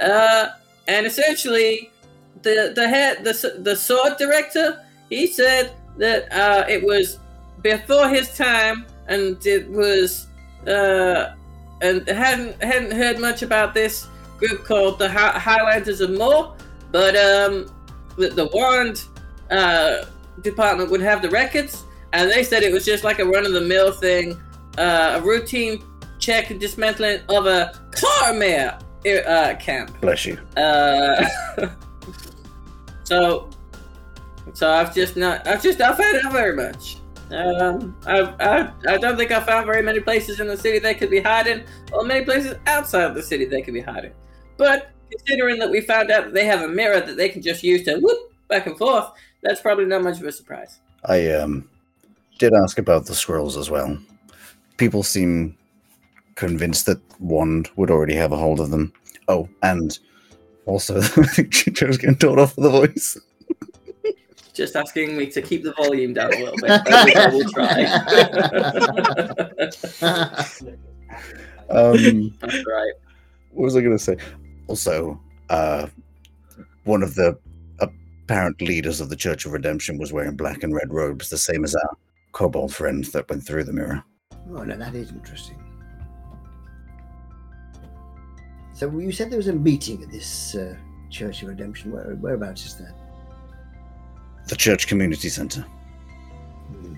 uh, 0.00 0.48
and 0.88 1.06
essentially, 1.06 1.90
the 2.42 2.72
the 2.74 2.86
head 2.88 3.24
the 3.24 3.34
the 3.62 3.76
sword 3.76 4.16
director 4.18 4.84
he 5.08 5.26
said 5.26 5.72
that 5.98 6.30
uh, 6.32 6.64
it 6.68 6.82
was 6.82 7.18
before 7.62 8.08
his 8.08 8.36
time, 8.36 8.84
and 9.08 9.44
it 9.46 9.68
was 9.70 10.26
uh, 10.66 11.34
and 11.80 12.06
hadn't 12.08 12.62
hadn't 12.62 12.90
heard 12.92 13.18
much 13.18 13.42
about 13.42 13.74
this 13.74 14.06
group 14.38 14.64
called 14.64 14.98
the 14.98 15.08
Hi- 15.08 15.38
Highlanders 15.38 16.00
of 16.00 16.10
Moor, 16.10 16.54
but 16.90 17.14
um, 17.16 17.70
the, 18.16 18.28
the 18.28 18.46
Wand 18.46 19.04
uh, 19.50 20.04
department 20.42 20.90
would 20.90 21.00
have 21.00 21.22
the 21.22 21.30
records, 21.30 21.84
and 22.12 22.30
they 22.30 22.42
said 22.42 22.62
it 22.62 22.72
was 22.72 22.84
just 22.84 23.04
like 23.04 23.18
a 23.18 23.24
run 23.24 23.44
of 23.46 23.52
the 23.52 23.60
mill 23.60 23.92
thing, 23.92 24.40
uh, 24.78 25.20
a 25.20 25.20
routine 25.20 25.82
check 26.18 26.50
and 26.50 26.60
dismantling 26.60 27.20
of 27.28 27.46
a 27.46 27.78
Carmare 27.90 28.80
uh, 29.26 29.54
camp. 29.56 30.00
Bless 30.00 30.24
you. 30.26 30.38
Uh, 30.56 31.26
so, 33.04 33.50
so 34.52 34.70
I've 34.70 34.94
just 34.94 35.16
not, 35.16 35.46
I've 35.46 35.62
just 35.62 35.78
not 35.78 35.96
found 35.98 36.16
out 36.24 36.32
very 36.32 36.56
much. 36.56 36.98
Um, 37.30 37.96
I, 38.06 38.20
I, 38.40 38.72
I 38.88 38.98
don't 38.98 39.16
think 39.16 39.32
I 39.32 39.40
found 39.40 39.66
very 39.66 39.82
many 39.82 40.00
places 40.00 40.40
in 40.40 40.46
the 40.46 40.56
city 40.56 40.78
they 40.78 40.94
could 40.94 41.10
be 41.10 41.20
hiding, 41.20 41.64
or 41.92 42.04
many 42.04 42.24
places 42.24 42.56
outside 42.66 43.04
of 43.04 43.14
the 43.14 43.22
city 43.22 43.44
they 43.44 43.62
could 43.62 43.74
be 43.74 43.80
hiding. 43.80 44.12
But 44.56 44.90
considering 45.16 45.58
that 45.58 45.70
we 45.70 45.80
found 45.80 46.10
out 46.10 46.24
that 46.24 46.34
they 46.34 46.44
have 46.44 46.62
a 46.62 46.68
mirror 46.68 47.00
that 47.00 47.16
they 47.16 47.28
can 47.28 47.42
just 47.42 47.62
use 47.62 47.82
to 47.84 47.96
whoop 47.98 48.32
back 48.48 48.66
and 48.66 48.76
forth, 48.76 49.10
that's 49.42 49.60
probably 49.60 49.84
not 49.84 50.02
much 50.02 50.18
of 50.20 50.24
a 50.26 50.32
surprise. 50.32 50.80
I 51.04 51.30
um 51.32 51.68
did 52.38 52.52
ask 52.54 52.78
about 52.78 53.06
the 53.06 53.14
squirrels 53.14 53.56
as 53.56 53.70
well. 53.70 53.96
People 54.76 55.02
seem 55.02 55.56
convinced 56.34 56.86
that 56.86 57.00
Wand 57.20 57.70
would 57.76 57.90
already 57.90 58.14
have 58.16 58.32
a 58.32 58.36
hold 58.36 58.58
of 58.60 58.70
them. 58.70 58.92
Oh, 59.28 59.48
and 59.62 59.98
also 60.66 60.98
I 61.00 61.26
think 61.26 61.52
Chicho's 61.52 61.98
getting 61.98 62.16
told 62.16 62.38
off 62.38 62.54
for 62.54 62.62
the 62.62 62.70
voice. 62.70 63.18
Just 64.54 64.76
asking 64.76 65.16
me 65.16 65.26
to 65.26 65.42
keep 65.42 65.64
the 65.64 65.72
volume 65.72 66.14
down 66.14 66.32
a 66.32 66.38
little 66.38 66.56
bit. 66.60 66.70
I 66.86 67.28
will 67.28 67.50
try. 67.50 67.86
Um 71.70 72.34
That's 72.40 72.66
right. 72.66 72.92
what 73.52 73.64
was 73.64 73.74
I 73.76 73.80
gonna 73.80 73.98
say? 73.98 74.16
Also, 74.66 75.20
uh 75.50 75.86
one 76.84 77.02
of 77.02 77.14
the 77.14 77.38
apparent 78.24 78.60
leaders 78.60 79.00
of 79.00 79.10
the 79.10 79.16
Church 79.16 79.44
of 79.44 79.52
Redemption 79.52 79.98
was 79.98 80.12
wearing 80.12 80.36
black 80.36 80.62
and 80.62 80.74
red 80.74 80.92
robes, 80.92 81.28
the 81.28 81.38
same 81.38 81.64
as 81.64 81.74
our 81.74 81.96
kobold 82.32 82.74
friend 82.74 83.04
that 83.06 83.28
went 83.28 83.46
through 83.46 83.64
the 83.64 83.72
mirror. 83.72 84.02
Oh, 84.50 84.64
no, 84.64 84.76
that 84.76 84.94
is 84.94 85.10
interesting. 85.10 85.62
So 88.74 88.90
you 88.98 89.12
said 89.12 89.30
there 89.30 89.38
was 89.38 89.48
a 89.48 89.52
meeting 89.52 90.02
at 90.02 90.10
this 90.10 90.54
uh, 90.54 90.74
Church 91.10 91.42
of 91.42 91.48
Redemption. 91.48 91.92
Where, 91.92 92.16
whereabouts 92.16 92.66
is 92.66 92.74
that? 92.76 92.94
The 94.48 94.56
Church 94.56 94.86
Community 94.86 95.28
Center. 95.28 95.60
Hmm. 95.60 96.94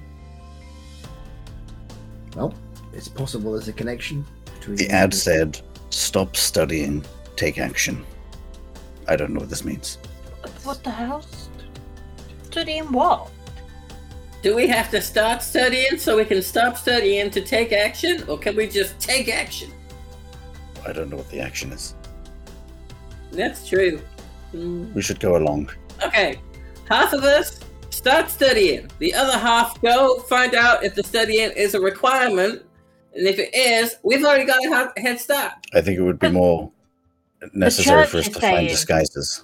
Well, 2.35 2.55
it's 2.93 3.09
possible 3.09 3.53
there's 3.53 3.69
a 3.69 3.73
connection 3.73 4.25
between 4.59 4.77
The 4.77 4.89
ad 4.89 5.13
said, 5.13 5.61
Stop 5.91 6.37
studying, 6.37 7.05
take 7.37 7.59
action. 7.59 8.05
I 9.09 9.17
don't 9.17 9.33
know 9.33 9.41
what 9.41 9.51
this 9.51 9.65
means. 9.65 9.99
What 10.65 10.83
the 10.83 10.91
hell? 10.91 11.25
Studying 12.45 12.91
what? 12.91 13.31
Do 14.43 14.55
we 14.55 14.67
have 14.69 14.91
to 14.91 15.01
start 15.01 15.43
studying 15.43 15.99
so 15.99 16.17
we 16.17 16.25
can 16.25 16.43
stop 16.43 16.77
studying 16.77 17.31
to 17.31 17.41
take 17.41 17.73
action, 17.73 18.23
or 18.29 18.39
can 18.39 18.57
we 18.57 18.69
just 18.69 18.99
take 19.01 19.29
action? 19.29 19.71
I 20.87 20.93
don't 20.93 21.11
know 21.11 21.17
what 21.17 21.31
the 21.31 21.41
action 21.41 21.73
is. 21.73 21.95
That's 23.33 23.69
true. 23.69 24.01
Hmm. 24.53 24.93
We 24.95 25.03
should 25.03 25.21
go 25.21 25.37
along. 25.37 25.71
Okay, 26.05 26.41
half 26.89 27.13
of 27.13 27.25
us 27.25 27.61
start 27.91 28.31
studying. 28.31 28.89
The 28.99 29.15
other 29.15 29.37
half 29.37 29.81
go 29.83 30.21
find 30.21 30.55
out 30.55 30.85
if 30.85 30.95
the 30.95 31.03
studying 31.03 31.51
is 31.57 31.75
a 31.75 31.81
requirement, 31.81 32.63
and 33.15 33.27
if 33.27 33.39
it 33.39 33.55
is, 33.55 33.97
we've 34.05 34.25
already 34.25 34.45
got 34.45 34.65
a 34.65 35.01
head 35.01 35.19
start. 35.19 35.55
I 35.75 35.81
think 35.81 35.99
it 35.99 36.03
would 36.03 36.21
be 36.21 36.31
more 36.31 36.71
necessary 37.53 38.07
for 38.07 38.19
us 38.19 38.29
is 38.29 38.35
to 38.35 38.41
find 38.41 38.57
saying- 38.57 38.69
disguises. 38.69 39.43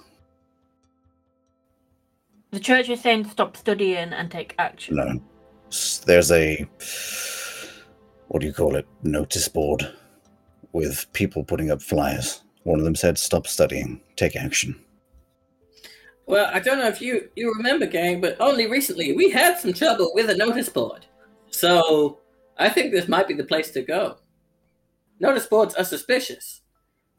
The 2.51 2.59
church 2.59 2.87
is 2.89 3.01
saying 3.01 3.25
stop 3.29 3.57
studying 3.57 4.13
and 4.13 4.29
take 4.29 4.53
action. 4.59 4.95
No. 4.97 5.19
There's 6.05 6.31
a 6.31 6.67
what 8.27 8.41
do 8.41 8.47
you 8.47 8.53
call 8.53 8.75
it? 8.75 8.87
Notice 9.01 9.47
board 9.47 9.91
with 10.71 11.11
people 11.13 11.43
putting 11.43 11.71
up 11.71 11.81
flyers. 11.81 12.43
One 12.63 12.79
of 12.79 12.85
them 12.85 12.95
said, 12.95 13.17
"Stop 13.17 13.47
studying, 13.47 14.01
take 14.15 14.35
action." 14.35 14.75
Well, 16.25 16.49
I 16.53 16.59
don't 16.59 16.77
know 16.77 16.87
if 16.87 17.01
you 17.01 17.29
you 17.35 17.53
remember, 17.55 17.85
gang, 17.85 18.21
but 18.21 18.37
only 18.39 18.67
recently 18.67 19.13
we 19.13 19.29
had 19.29 19.59
some 19.59 19.73
trouble 19.73 20.11
with 20.13 20.29
a 20.29 20.37
notice 20.37 20.69
board. 20.69 21.05
So 21.49 22.19
I 22.57 22.69
think 22.69 22.91
this 22.91 23.07
might 23.07 23.27
be 23.27 23.33
the 23.33 23.43
place 23.43 23.71
to 23.71 23.81
go. 23.81 24.17
Notice 25.19 25.47
boards 25.47 25.75
are 25.75 25.83
suspicious. 25.83 26.61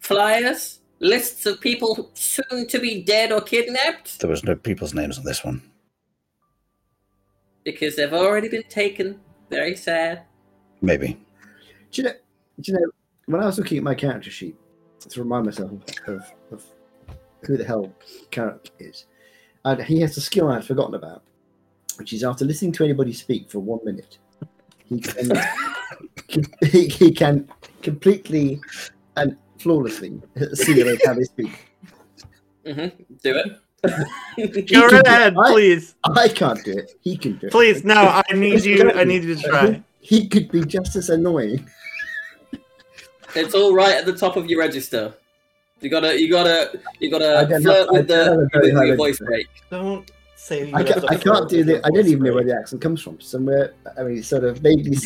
Flyers, 0.04 0.80
lists 1.00 1.46
of 1.46 1.62
people 1.62 2.10
soon 2.12 2.66
to 2.68 2.78
be 2.78 3.02
dead 3.02 3.32
or 3.32 3.40
kidnapped, 3.40 4.20
There 4.20 4.28
was 4.28 4.44
no 4.44 4.54
people's 4.54 4.92
names 4.92 5.16
on 5.16 5.24
this 5.24 5.42
one. 5.42 5.62
because 7.64 7.96
they've 7.96 8.12
already 8.12 8.48
been 8.50 8.64
taken. 8.64 9.18
Very 9.48 9.74
sad. 9.74 10.24
Maybe. 10.82 11.18
Do 11.90 12.02
you 12.02 12.08
know? 12.08 12.14
Do 12.60 12.72
you 12.72 12.78
know? 12.78 12.86
When 13.24 13.42
I 13.42 13.46
was 13.46 13.56
looking 13.56 13.78
at 13.78 13.82
my 13.84 13.94
character 13.94 14.30
sheet 14.30 14.56
to 15.08 15.22
remind 15.22 15.46
myself 15.46 15.70
of, 15.70 15.82
of, 16.06 16.32
of 16.52 16.64
who 17.46 17.56
the 17.56 17.64
hell 17.64 17.90
Carrick 18.30 18.72
is, 18.78 19.06
and 19.64 19.82
he 19.82 20.02
has 20.02 20.18
a 20.18 20.20
skill 20.20 20.48
I'd 20.50 20.66
forgotten 20.66 20.94
about, 20.96 21.22
which 21.96 22.12
is 22.12 22.24
after 22.24 22.44
listening 22.44 22.72
to 22.72 22.84
anybody 22.84 23.14
speak 23.14 23.50
for 23.50 23.60
one 23.60 23.80
minute, 23.86 24.18
he 24.84 25.00
can 25.00 25.32
he, 26.60 26.88
he 26.88 27.10
can 27.10 27.48
completely 27.80 28.60
and 29.16 29.38
flawlessly 29.58 30.20
simulate 30.52 31.00
how 31.06 31.14
they 31.14 31.24
speak. 31.24 31.68
hmm 32.66 32.86
Do 33.22 33.42
it. 33.42 33.58
Go 34.72 34.86
right 34.88 35.06
ahead, 35.06 35.34
I- 35.36 35.52
please. 35.52 35.94
I 36.04 36.28
can't 36.28 36.62
do 36.64 36.72
it. 36.78 36.92
He 37.02 37.16
can 37.16 37.36
do 37.38 37.46
it. 37.48 37.52
Please, 37.52 37.84
no, 37.84 37.94
I 37.94 38.22
need 38.34 38.64
you. 38.64 38.90
I 38.92 39.04
need 39.04 39.24
you 39.24 39.34
to 39.36 39.42
try. 39.42 39.82
He 40.00 40.28
could 40.28 40.50
be 40.50 40.64
just 40.64 40.96
as 40.96 41.10
annoying. 41.10 41.68
it's 43.34 43.54
all 43.54 43.74
right 43.74 43.94
at 43.96 44.06
the 44.06 44.12
top 44.14 44.36
of 44.36 44.46
your 44.46 44.60
register. 44.60 45.14
You 45.80 45.90
gotta, 45.90 46.18
you 46.18 46.30
gotta, 46.30 46.78
you 46.98 47.10
gotta 47.10 47.46
flirt 47.60 47.90
with 47.92 48.10
I 48.10 48.14
don't 48.14 48.40
have 48.40 48.50
the 48.52 48.58
a 48.58 48.60
with 48.78 48.86
your 48.88 48.96
voice 48.96 49.18
break. 49.18 49.48
Don't 49.70 50.10
say. 50.36 50.72
I, 50.72 50.82
ca- 50.82 51.06
I 51.08 51.16
can't 51.16 51.48
do 51.48 51.58
with 51.58 51.66
the. 51.66 51.86
I 51.86 51.90
don't 51.90 52.06
even 52.06 52.22
know 52.22 52.32
where 52.34 52.44
the 52.44 52.56
accent 52.56 52.80
comes 52.80 53.02
from. 53.02 53.20
Somewhere, 53.20 53.74
I 53.98 54.02
mean, 54.04 54.22
sort 54.22 54.44
of 54.44 54.58
vaguely. 54.58 54.96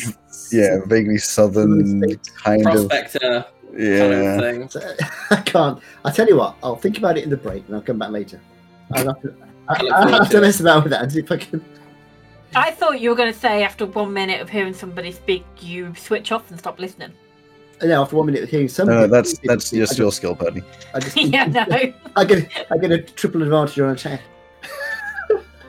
Yeah, 0.53 0.79
vaguely 0.85 1.17
southern, 1.17 2.01
States. 2.01 2.29
kind 2.29 2.63
Prospector 2.63 3.45
kind 3.71 4.13
of 4.13 4.71
thing. 4.71 5.07
I 5.31 5.35
can't. 5.41 5.79
I'll 6.03 6.13
tell 6.13 6.27
you 6.27 6.37
what. 6.37 6.55
I'll 6.63 6.75
think 6.75 6.97
about 6.97 7.17
it 7.17 7.23
in 7.23 7.29
the 7.29 7.37
break, 7.37 7.65
and 7.67 7.75
I'll 7.75 7.81
come 7.81 7.97
back 7.99 8.11
later. 8.11 8.39
I'll 8.93 9.05
have 9.07 9.21
to, 9.21 9.33
I, 9.67 9.81
look 9.81 9.91
I'll 9.93 10.01
forward 10.03 10.17
have 10.19 10.29
to 10.29 10.35
to 10.37 10.41
mess 10.41 10.59
about 10.59 10.83
with 10.83 10.91
that 10.91 11.03
and 11.03 11.11
see 11.11 11.19
if 11.19 11.31
I 11.31 11.37
can. 11.37 11.63
I 12.55 12.71
thought 12.71 12.99
you 12.99 13.11
were 13.11 13.15
going 13.15 13.31
to 13.31 13.39
say 13.39 13.63
after 13.63 13.85
one 13.85 14.11
minute 14.11 14.41
of 14.41 14.49
hearing 14.49 14.73
somebody 14.73 15.11
speak, 15.11 15.45
you 15.59 15.93
switch 15.95 16.31
off 16.31 16.49
and 16.49 16.57
stop 16.59 16.79
listening. 16.79 17.11
And 17.79 17.89
now, 17.89 18.01
after 18.01 18.15
one 18.15 18.25
minute 18.25 18.43
of 18.43 18.49
hearing 18.49 18.67
somebody, 18.67 19.01
No, 19.01 19.07
that's 19.07 19.35
people 19.39 19.53
that's 19.55 19.65
speak, 19.67 19.79
just 19.81 19.93
I 19.99 20.03
your 20.03 20.11
skill, 20.11 20.33
buddy. 20.35 20.63
I 20.93 20.99
just, 20.99 21.15
yeah, 21.17 21.45
no. 21.45 21.65
I 22.15 22.25
get, 22.25 22.67
I 22.71 22.77
get 22.77 22.91
a 22.91 23.01
triple 23.01 23.43
advantage 23.43 23.79
on 23.79 23.89
attack. 23.91 24.21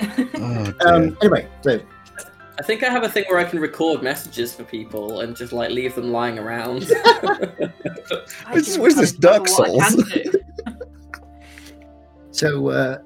Oh, 0.03 0.73
Um, 0.87 1.11
dear. 1.11 1.17
anyway, 1.21 1.49
so 1.61 1.79
I 2.61 2.63
think 2.63 2.83
I 2.83 2.91
have 2.91 3.05
a 3.05 3.09
thing 3.09 3.25
where 3.29 3.39
I 3.39 3.45
can 3.45 3.59
record 3.59 4.03
messages 4.03 4.55
for 4.55 4.65
people 4.65 5.21
and 5.21 5.35
just 5.35 5.51
like 5.51 5.71
leave 5.71 5.95
them 5.95 6.13
lying 6.13 6.39
around. 6.39 6.83
where's, 7.23 7.73
What's- 8.51 8.75
do 8.75 8.81
what's 8.83 8.95
this, 8.97 9.13
kind 9.13 9.21
Dark 9.23 9.49
of 9.49 9.59
know 9.59 9.73
what 9.73 9.83
I 9.83 9.89
Souls? 9.89 10.37
So, 12.33 12.69
uh, 12.69 12.99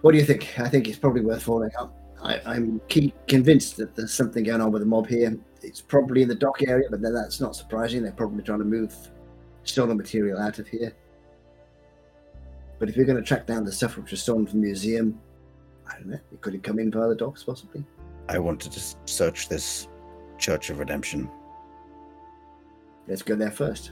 what 0.00 0.12
do 0.12 0.18
you 0.18 0.24
think? 0.24 0.58
I 0.58 0.70
think 0.70 0.88
it's 0.88 0.98
probably 0.98 1.20
worth 1.20 1.42
following 1.42 1.70
up. 1.78 1.94
I, 2.22 2.40
I'm 2.46 2.80
key, 2.88 3.12
convinced 3.28 3.76
that 3.76 3.94
there's 3.94 4.12
something 4.12 4.42
going 4.42 4.62
on 4.62 4.72
with 4.72 4.80
the 4.80 4.86
mob 4.86 5.06
here. 5.06 5.38
It's 5.62 5.82
probably 5.82 6.22
in 6.22 6.28
the 6.28 6.34
dock 6.34 6.62
area, 6.66 6.88
but 6.90 7.02
then 7.02 7.12
that's 7.12 7.40
not 7.40 7.54
surprising. 7.54 8.02
They're 8.02 8.12
probably 8.12 8.42
trying 8.42 8.60
to 8.60 8.64
move 8.64 8.94
stolen 9.64 9.98
material 9.98 10.38
out 10.38 10.58
of 10.58 10.66
here. 10.66 10.94
But 12.78 12.88
if 12.88 12.96
you're 12.96 13.06
going 13.06 13.18
to 13.18 13.24
track 13.24 13.46
down 13.46 13.64
the 13.64 13.72
stuff 13.72 13.98
which 13.98 14.10
was 14.10 14.22
stolen 14.22 14.46
from 14.46 14.60
the 14.60 14.66
museum, 14.66 15.20
I 15.90 15.94
don't 15.94 16.06
know. 16.08 16.20
It 16.32 16.40
could 16.40 16.54
have 16.54 16.62
come 16.62 16.78
in 16.78 16.90
via 16.90 17.08
the 17.08 17.14
docks, 17.14 17.42
possibly. 17.42 17.84
I 18.28 18.38
wanted 18.38 18.72
to 18.72 18.80
search 19.06 19.48
this 19.48 19.88
Church 20.38 20.70
of 20.70 20.78
Redemption. 20.78 21.28
Let's 23.08 23.22
go 23.22 23.34
there 23.34 23.50
first. 23.50 23.90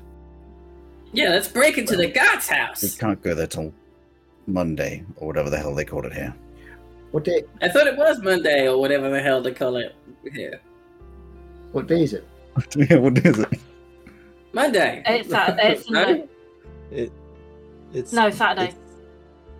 yeah, 1.12 1.30
let's 1.30 1.48
break 1.48 1.76
into 1.78 1.96
the 1.96 2.08
God's 2.08 2.48
house. 2.48 2.82
We 2.82 2.90
can't 2.90 3.20
go 3.22 3.34
there 3.34 3.46
till 3.46 3.72
Monday 4.46 5.04
or 5.16 5.26
whatever 5.26 5.50
the 5.50 5.58
hell 5.58 5.74
they 5.74 5.84
call 5.84 6.04
it 6.06 6.12
here. 6.12 6.34
What 7.10 7.24
day? 7.24 7.42
I 7.62 7.68
thought 7.68 7.86
it 7.86 7.96
was 7.96 8.20
Monday 8.22 8.68
or 8.68 8.78
whatever 8.78 9.08
the 9.10 9.20
hell 9.20 9.40
they 9.42 9.52
call 9.52 9.76
it 9.76 9.94
here. 10.32 10.60
What 11.72 11.86
day 11.88 12.02
is 12.02 12.12
it? 12.12 12.24
yeah, 12.76 12.96
what 12.96 13.18
is 13.18 13.38
it? 13.38 13.48
Monday. 14.52 15.02
It's, 15.06 15.28
Saturday, 15.30 15.72
it's 15.72 15.86
Sunday. 15.86 16.28
It, 16.90 17.12
it's 17.92 18.12
No, 18.12 18.30
Saturday. 18.30 18.68
it's- 18.68 18.84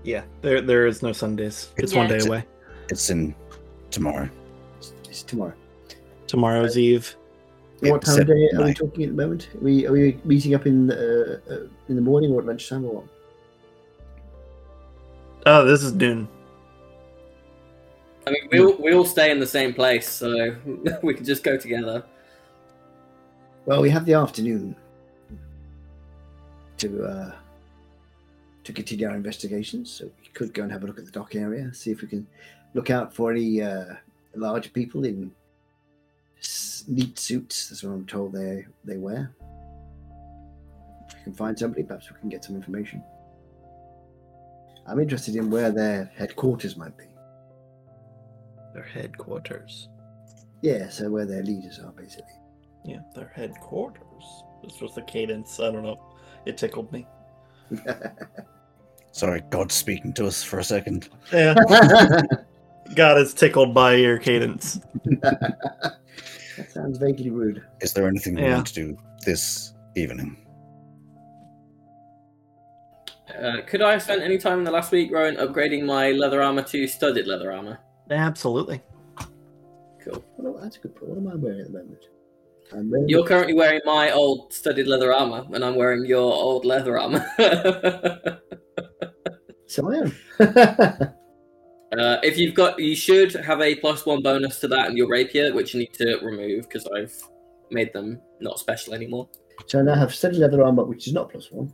yeah, 0.04 0.22
there 0.42 0.60
there 0.60 0.86
is 0.86 1.02
no 1.02 1.12
Sundays. 1.12 1.70
It's 1.76 1.92
Yeah. 1.92 1.98
one 2.00 2.08
day 2.08 2.18
away. 2.26 2.44
It's 2.90 3.10
in 3.10 3.34
tomorrow. 3.90 4.28
It's, 4.78 4.92
it's 5.08 5.22
tomorrow. 5.22 5.54
Tomorrow's 6.26 6.76
Eve. 6.78 7.16
Yeah, 7.80 7.92
what 7.92 8.02
time 8.02 8.20
of 8.20 8.26
day 8.26 8.48
are 8.56 8.64
we 8.64 8.74
talking 8.74 9.04
at 9.04 9.10
the 9.10 9.22
moment? 9.22 9.48
Are 9.54 9.60
we 9.60 9.86
are 9.86 9.92
we 9.92 10.18
meeting 10.24 10.54
up 10.54 10.66
in 10.66 10.90
uh, 10.90 11.38
uh, 11.50 11.56
in 11.88 11.96
the 11.96 12.02
morning 12.02 12.32
or 12.32 12.40
at 12.40 12.46
lunchtime 12.46 12.84
or 12.84 13.02
what? 13.02 13.04
Oh, 15.46 15.64
this 15.64 15.82
is 15.82 15.94
noon. 15.94 16.28
I 18.26 18.30
mean, 18.30 18.48
we 18.52 18.60
all, 18.60 18.76
we 18.78 18.92
all 18.92 19.04
stay 19.06 19.30
in 19.30 19.40
the 19.40 19.46
same 19.46 19.72
place, 19.72 20.06
so 20.08 20.54
we 21.02 21.14
can 21.14 21.24
just 21.24 21.42
go 21.42 21.56
together. 21.56 22.04
Well, 23.64 23.80
we 23.80 23.88
have 23.90 24.04
the 24.04 24.14
afternoon 24.14 24.76
to 26.78 27.04
uh, 27.04 27.32
to 28.68 28.72
continue 28.74 29.08
our 29.08 29.16
investigations. 29.16 29.90
So 29.90 30.10
we 30.20 30.28
could 30.34 30.52
go 30.52 30.62
and 30.62 30.70
have 30.70 30.84
a 30.84 30.86
look 30.86 30.98
at 30.98 31.06
the 31.06 31.10
dock 31.10 31.34
area, 31.34 31.72
see 31.72 31.90
if 31.90 32.02
we 32.02 32.08
can 32.08 32.26
look 32.74 32.90
out 32.90 33.14
for 33.14 33.32
any 33.32 33.62
uh, 33.62 33.94
large 34.34 34.74
people 34.74 35.06
in 35.06 35.32
neat 36.86 37.18
suits. 37.18 37.70
That's 37.70 37.82
what 37.82 37.92
I'm 37.92 38.06
told 38.06 38.34
they 38.34 38.66
they 38.84 38.98
wear. 38.98 39.32
If 41.08 41.14
we 41.14 41.22
can 41.24 41.32
find 41.32 41.58
somebody, 41.58 41.82
perhaps 41.82 42.10
we 42.10 42.20
can 42.20 42.28
get 42.28 42.44
some 42.44 42.56
information. 42.56 43.02
I'm 44.86 45.00
interested 45.00 45.34
in 45.34 45.48
where 45.48 45.70
their 45.70 46.12
headquarters 46.14 46.76
might 46.76 46.96
be. 46.98 47.04
Their 48.74 48.84
headquarters. 48.84 49.88
Yeah, 50.60 50.90
so 50.90 51.08
where 51.08 51.24
their 51.24 51.42
leaders 51.42 51.78
are, 51.78 51.92
basically. 51.92 52.38
Yeah, 52.84 53.00
their 53.14 53.32
headquarters. 53.34 54.26
This 54.62 54.78
was 54.82 54.94
the 54.94 55.02
cadence. 55.02 55.58
I 55.58 55.70
don't 55.70 55.84
know. 55.84 56.02
It 56.44 56.58
tickled 56.58 56.92
me. 56.92 57.06
Sorry, 59.12 59.42
God's 59.50 59.74
speaking 59.74 60.12
to 60.14 60.26
us 60.26 60.42
for 60.42 60.58
a 60.58 60.64
second. 60.64 61.08
Yeah, 61.32 61.54
God 62.94 63.18
is 63.18 63.34
tickled 63.34 63.74
by 63.74 63.94
your 63.94 64.18
cadence. 64.18 64.80
that 65.04 65.96
sounds 66.72 66.98
vaguely 66.98 67.30
rude. 67.30 67.62
Is 67.80 67.92
there 67.92 68.06
anything 68.06 68.34
we 68.36 68.42
Yeah. 68.42 68.54
want 68.56 68.68
to 68.68 68.74
do 68.74 68.98
this 69.24 69.74
evening? 69.96 70.36
Uh, 73.42 73.58
could 73.66 73.82
I 73.82 73.92
have 73.92 74.02
spent 74.02 74.22
any 74.22 74.38
time 74.38 74.58
in 74.58 74.64
the 74.64 74.70
last 74.70 74.90
week, 74.90 75.12
Rowan, 75.12 75.36
upgrading 75.36 75.84
my 75.84 76.12
leather 76.12 76.42
armor 76.42 76.62
to 76.62 76.86
studded 76.86 77.26
leather 77.26 77.52
armor? 77.52 77.78
Absolutely. 78.10 78.80
Cool. 80.02 80.24
Well, 80.38 80.58
that's 80.62 80.76
a 80.76 80.80
good 80.80 80.94
point. 80.96 81.10
What 81.10 81.18
am 81.18 81.28
I 81.28 81.34
wearing 81.34 81.60
at 81.60 81.66
the 81.66 81.72
moment? 81.72 82.04
I'm 82.72 82.90
wearing 82.90 83.08
You're 83.08 83.26
currently 83.26 83.54
wearing 83.54 83.80
my 83.84 84.10
old 84.10 84.52
studded 84.52 84.86
leather 84.86 85.12
armor, 85.12 85.44
and 85.52 85.64
I'm 85.64 85.74
wearing 85.74 86.04
your 86.06 86.32
old 86.32 86.64
leather 86.64 86.98
armor. 86.98 87.24
uh, 89.70 89.74
So 89.74 89.88
I 89.90 89.96
am. 89.96 91.10
if 92.22 92.38
you've 92.38 92.54
got, 92.54 92.78
you 92.78 92.94
should 92.96 93.32
have 93.34 93.60
a 93.60 93.74
plus 93.76 94.06
one 94.06 94.22
bonus 94.22 94.60
to 94.60 94.68
that 94.68 94.88
and 94.88 94.96
your 94.96 95.08
rapier, 95.08 95.52
which 95.54 95.74
you 95.74 95.80
need 95.80 95.94
to 95.94 96.18
remove 96.22 96.68
because 96.68 96.86
I've 96.96 97.14
made 97.70 97.92
them 97.92 98.20
not 98.40 98.58
special 98.58 98.94
anymore. 98.94 99.28
so 99.66 99.80
I 99.80 99.82
now 99.82 99.94
have 99.94 100.14
studded 100.14 100.38
leather 100.38 100.64
armor, 100.64 100.84
which 100.84 101.06
is 101.06 101.12
not 101.12 101.30
plus 101.30 101.50
one. 101.50 101.72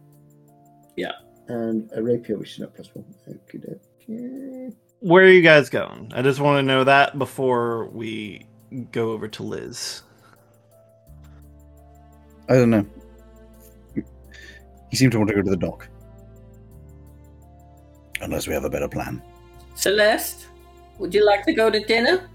Yeah. 0.96 1.12
and 1.48 1.90
a 1.94 2.02
rapier, 2.02 2.36
which 2.38 2.52
is 2.52 2.58
not 2.60 2.74
plus 2.74 2.88
one. 2.94 3.04
Okay, 3.28 3.58
okay. 4.02 4.74
Where 5.00 5.24
are 5.24 5.28
you 5.28 5.42
guys 5.42 5.68
going? 5.68 6.10
I 6.14 6.22
just 6.22 6.40
want 6.40 6.58
to 6.58 6.62
know 6.62 6.84
that 6.84 7.18
before 7.18 7.88
we 7.90 8.46
go 8.90 9.12
over 9.12 9.28
to 9.28 9.42
Liz. 9.42 10.02
I 12.48 12.54
don't 12.54 12.70
know. 12.70 12.86
He 14.90 14.96
seemed 14.96 15.12
to 15.12 15.18
want 15.18 15.28
to 15.28 15.34
go 15.34 15.42
to 15.42 15.50
the 15.50 15.56
dock. 15.56 15.88
Unless 18.24 18.46
we 18.48 18.54
have 18.54 18.64
a 18.64 18.70
better 18.70 18.88
plan. 18.88 19.22
Celeste, 19.74 20.46
would 20.98 21.12
you 21.14 21.24
like 21.26 21.44
to 21.44 21.52
go 21.52 21.70
to 21.70 21.80
dinner? 21.80 22.28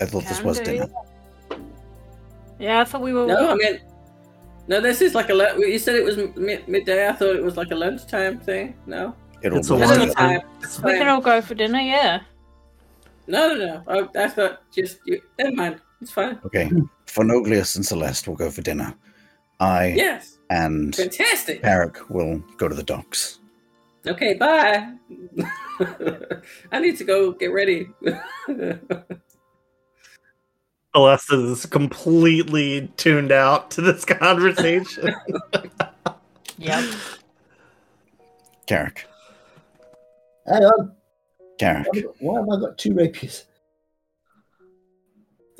I 0.00 0.06
thought 0.06 0.24
this 0.26 0.42
was 0.42 0.58
do. 0.58 0.64
dinner. 0.64 0.88
Yeah, 2.58 2.80
I 2.80 2.84
thought 2.84 3.00
we 3.02 3.12
were. 3.12 3.26
No, 3.26 3.50
I 3.50 3.54
mean, 3.54 3.80
no. 4.68 4.80
This 4.80 5.00
is 5.00 5.14
like 5.14 5.30
a. 5.30 5.34
lu- 5.34 5.64
You 5.66 5.78
said 5.78 5.94
it 5.96 6.04
was 6.04 6.16
mid- 6.36 6.66
midday. 6.68 7.08
I 7.08 7.12
thought 7.12 7.36
it 7.36 7.42
was 7.42 7.56
like 7.56 7.70
a 7.70 7.74
lunchtime 7.74 8.38
thing. 8.40 8.76
No, 8.86 9.14
It'll 9.42 9.58
It's 9.58 9.70
a 9.70 9.74
be 9.74 9.80
dinner. 9.80 9.96
lunchtime. 9.96 10.40
time. 10.40 10.48
It's 10.62 10.80
we 10.82 10.92
can 10.92 11.08
all 11.08 11.20
go 11.20 11.40
for 11.40 11.54
dinner. 11.54 11.80
Yeah. 11.80 12.20
No, 13.26 13.54
no, 13.54 13.82
no. 13.86 14.08
I, 14.16 14.24
I 14.24 14.28
thought 14.28 14.62
just 14.72 14.98
you. 15.06 15.20
Never 15.38 15.52
mind. 15.54 15.80
It's 16.00 16.10
fine. 16.10 16.38
Okay. 16.44 16.70
Phenoglius 17.06 17.76
and 17.76 17.86
Celeste 17.86 18.28
will 18.28 18.36
go 18.36 18.50
for 18.50 18.60
dinner. 18.62 18.94
I 19.60 19.88
Yes, 19.96 20.33
and 20.50 20.94
fantastic. 20.94 21.62
Carrick 21.62 22.10
will 22.10 22.42
go 22.56 22.68
to 22.68 22.74
the 22.74 22.82
docks. 22.82 23.40
Okay, 24.06 24.34
bye. 24.34 24.92
I 26.72 26.80
need 26.80 26.98
to 26.98 27.04
go 27.04 27.32
get 27.32 27.52
ready. 27.52 27.88
Celeste 30.94 31.32
is 31.32 31.66
completely 31.66 32.88
tuned 32.96 33.32
out 33.32 33.70
to 33.72 33.80
this 33.80 34.04
conversation. 34.06 35.12
Yep. 36.58 36.84
Carrick. 38.66 39.06
Hang 40.46 40.62
on. 40.64 40.92
Carrick. 41.58 41.88
Why 42.20 42.38
have 42.40 42.48
I 42.48 42.60
got 42.60 42.78
two 42.78 42.94
rapiers? 42.94 43.46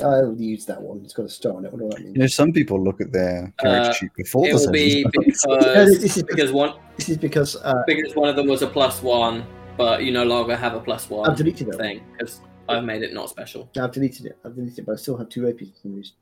I'll 0.02 0.34
use 0.36 0.66
that 0.66 0.80
one. 0.82 1.02
It's 1.04 1.12
got 1.12 1.26
a 1.26 1.28
star 1.28 1.56
on 1.56 1.64
it. 1.64 1.72
What 1.72 1.78
do 1.80 1.96
I 1.96 2.00
mean? 2.00 2.14
You 2.14 2.20
know, 2.20 2.26
some 2.26 2.52
people 2.52 2.82
look 2.82 3.00
at 3.00 3.12
their 3.12 3.52
character 3.60 3.90
Uh, 3.90 3.92
sheet 3.92 4.10
before 4.16 4.46
it 4.48 4.52
the 4.52 4.58
will 4.58 4.72
be 4.72 5.02
session 5.02 5.34
starts. 5.34 5.66
No, 5.66 5.84
this 5.84 6.16
is 6.16 6.22
because 6.24 6.52
one 6.52 6.74
This 6.96 7.08
is 7.10 7.16
because 7.16 7.56
uh, 7.56 7.82
because 7.86 8.16
one 8.16 8.28
of 8.28 8.36
them 8.36 8.48
was 8.48 8.62
a 8.62 8.66
plus 8.66 9.02
one, 9.02 9.46
but 9.76 10.02
you 10.02 10.10
no 10.10 10.24
longer 10.24 10.56
have 10.56 10.74
a 10.74 10.80
one. 10.80 11.30
I've 11.30 11.36
deleted 11.36 11.68
it. 11.68 11.76
thing 11.76 12.02
because 12.12 12.40
I've 12.68 12.84
made 12.84 13.02
it 13.02 13.12
not 13.12 13.30
special. 13.30 13.70
I've 13.80 13.92
deleted 13.92 14.26
it. 14.26 14.38
I've 14.44 14.54
deleted 14.56 14.80
it, 14.80 14.86
but 14.86 14.92
I 14.92 14.96
still 14.96 15.16
have 15.16 15.28
two 15.28 15.44
rapiers 15.44 15.70
for 15.70 15.78
some 15.82 15.94
reason. 15.94 16.16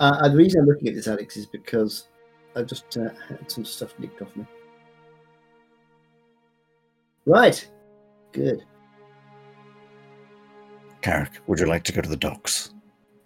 Uh, 0.00 0.16
and 0.22 0.32
the 0.32 0.38
reason 0.38 0.60
I'm 0.60 0.66
looking 0.66 0.88
at 0.88 0.94
this, 0.94 1.08
Alex, 1.08 1.36
is 1.36 1.46
because 1.46 2.08
I've 2.54 2.66
just 2.66 2.96
uh, 2.96 3.10
had 3.28 3.50
some 3.50 3.64
stuff 3.64 3.94
nicked 3.98 4.22
off 4.22 4.34
me. 4.36 4.46
Right. 7.26 7.66
Good. 8.32 8.64
Carrick, 11.02 11.32
would 11.46 11.58
you 11.60 11.66
like 11.66 11.84
to 11.84 11.92
go 11.92 12.00
to 12.00 12.08
the 12.08 12.16
docks? 12.16 12.72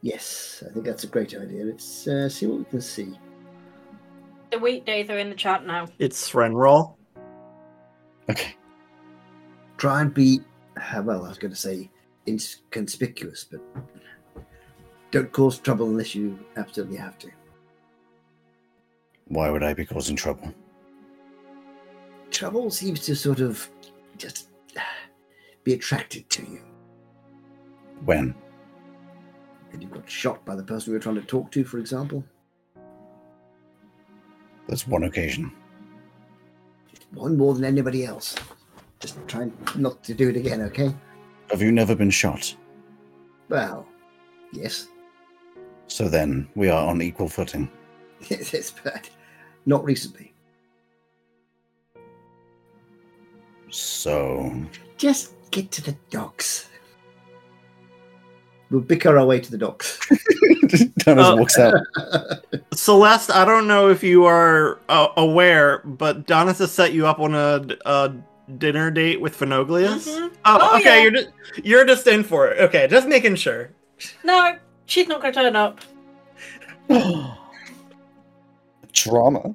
Yes, 0.03 0.63
I 0.67 0.73
think 0.73 0.87
that's 0.87 1.05
a 1.05 1.07
great 1.07 1.35
idea. 1.35 1.65
Let's 1.65 2.07
uh, 2.07 2.29
see 2.29 2.47
what 2.47 2.59
we 2.59 2.65
can 2.65 2.81
see. 2.81 3.19
The 4.51 4.59
weekdays 4.59 5.11
are 5.11 5.19
in 5.19 5.29
the 5.29 5.37
chat 5.37 5.67
now. 5.67 5.89
it's 5.99 6.31
Renroll. 6.33 6.97
Okay. 8.29 8.55
Try 9.77 10.01
and 10.01 10.13
be, 10.13 10.41
uh, 10.77 11.03
well, 11.03 11.25
I 11.25 11.29
was 11.29 11.39
going 11.39 11.53
to 11.53 11.57
say 11.57 11.91
inconspicuous, 12.27 13.45
but 13.45 13.61
don't 15.11 15.31
cause 15.33 15.59
trouble 15.59 15.87
unless 15.87 16.15
you 16.15 16.39
absolutely 16.57 16.97
have 16.97 17.19
to. 17.19 17.31
Why 19.27 19.51
would 19.51 19.63
I 19.63 19.75
be 19.75 19.85
causing 19.85 20.17
trouble? 20.17 20.53
Trouble 22.31 22.71
seems 22.71 23.01
to 23.01 23.15
sort 23.15 23.41
of 23.41 23.69
just 24.17 24.49
uh, 24.77 24.81
be 25.65 25.75
attracted 25.75 26.29
to 26.31 26.43
you. 26.43 26.63
When? 28.05 28.35
And 29.73 29.83
you 29.83 29.89
got 29.89 30.09
shot 30.11 30.45
by 30.45 30.57
the 30.57 30.63
person 30.63 30.93
we 30.93 30.97
were 30.99 31.03
trying 31.03 31.15
to 31.17 31.23
talk 31.23 31.51
to, 31.53 31.65
for 31.65 31.79
example. 31.79 32.25
That's 34.69 34.87
one 34.87 35.05
occasion. 35.05 35.53
Just 36.91 37.07
One 37.13 37.37
more 37.37 37.55
than 37.55 37.65
anybody 37.65 38.05
else. 38.05 38.35
Just 39.01 39.17
try 39.27 39.51
not 39.77 40.03
to 40.05 40.15
do 40.15 40.29
it 40.29 40.37
again, 40.37 40.61
okay? 40.63 40.95
Have 41.51 41.63
you 41.63 41.73
never 41.73 41.95
been 41.95 42.11
shot? 42.11 42.55
Well, 43.49 43.87
yes, 44.53 44.89
So 45.89 46.09
then 46.09 46.49
we 46.55 46.69
are 46.69 46.87
on 46.87 47.03
equal 47.03 47.29
footing. 47.29 47.69
yes, 48.29 48.53
yes, 48.53 48.73
but 48.85 49.11
not 49.67 49.85
recently. 49.85 50.33
So 53.71 54.55
Just 54.99 55.33
get 55.51 55.73
to 55.73 55.83
the 55.83 55.97
docks. 56.11 56.70
We'll 58.71 58.81
bicker 58.83 59.19
our 59.19 59.27
way 59.27 59.41
to 59.41 59.51
the 59.51 59.59
docks. 59.59 59.99
Dennis 60.99 61.27
Uh, 61.27 61.35
walks 61.37 61.59
out. 61.59 61.75
Celeste, 62.75 63.31
I 63.33 63.45
don't 63.45 63.67
know 63.67 63.89
if 63.89 64.03
you 64.05 64.25
are 64.25 64.79
uh, 64.89 65.09
aware, 65.17 65.79
but 65.85 66.27
Donis 66.27 66.59
has 66.61 66.71
set 66.71 66.93
you 66.93 67.07
up 67.07 67.19
on 67.19 67.35
a, 67.35 67.67
a 67.85 68.13
dinner 68.59 68.91
date 68.93 69.21
with 69.21 69.37
Phenoglius. 69.37 70.07
Mhm. 70.09 70.31
Oh, 70.45 70.59
Oh, 70.61 70.77
okay. 70.79 70.99
yeah. 70.99 71.03
You're 71.03 71.11
just 71.11 71.29
you're 71.65 71.85
just 71.85 72.07
in 72.07 72.23
for 72.23 72.49
it. 72.49 72.61
Okay, 72.61 72.87
just 72.89 73.09
making 73.09 73.35
sure. 73.37 73.71
No, 74.23 74.57
she's 74.87 75.09
not 75.09 75.21
going 75.21 75.35
to 75.35 75.41
turn 75.43 75.57
up. 75.57 75.81
Drama. 78.93 79.55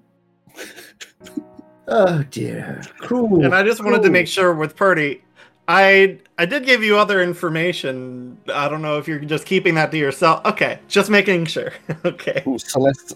oh 1.87 2.23
dear, 2.31 2.81
cruel. 2.99 3.43
And 3.45 3.53
I 3.55 3.63
just 3.63 3.83
wanted 3.83 4.01
to 4.03 4.09
make 4.09 4.27
sure 4.27 4.53
with 4.53 4.75
Purdy, 4.75 5.21
I 5.67 6.19
I 6.37 6.45
did 6.45 6.65
give 6.65 6.83
you 6.83 6.97
other 6.97 7.21
information. 7.21 8.37
I 8.53 8.69
don't 8.69 8.81
know 8.81 8.97
if 8.97 9.07
you're 9.07 9.19
just 9.19 9.45
keeping 9.45 9.75
that 9.75 9.91
to 9.91 9.97
yourself. 9.97 10.45
Okay, 10.45 10.79
just 10.87 11.09
making 11.09 11.45
sure. 11.45 11.73
okay. 12.05 12.43
Ooh, 12.47 12.59
Celeste. 12.59 13.15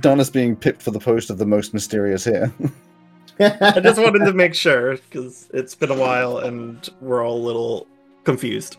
Donna's 0.00 0.30
being 0.30 0.56
picked 0.56 0.82
for 0.82 0.92
the 0.92 1.00
post 1.00 1.30
of 1.30 1.38
the 1.38 1.46
most 1.46 1.74
mysterious 1.74 2.24
here. 2.24 2.52
I 3.40 3.80
just 3.80 4.00
wanted 4.00 4.24
to 4.26 4.32
make 4.32 4.54
sure 4.54 4.96
because 4.96 5.48
it's 5.54 5.74
been 5.74 5.90
a 5.90 5.94
while 5.94 6.38
and 6.38 6.88
we're 7.00 7.24
all 7.24 7.36
a 7.36 7.44
little 7.44 7.86
confused. 8.24 8.76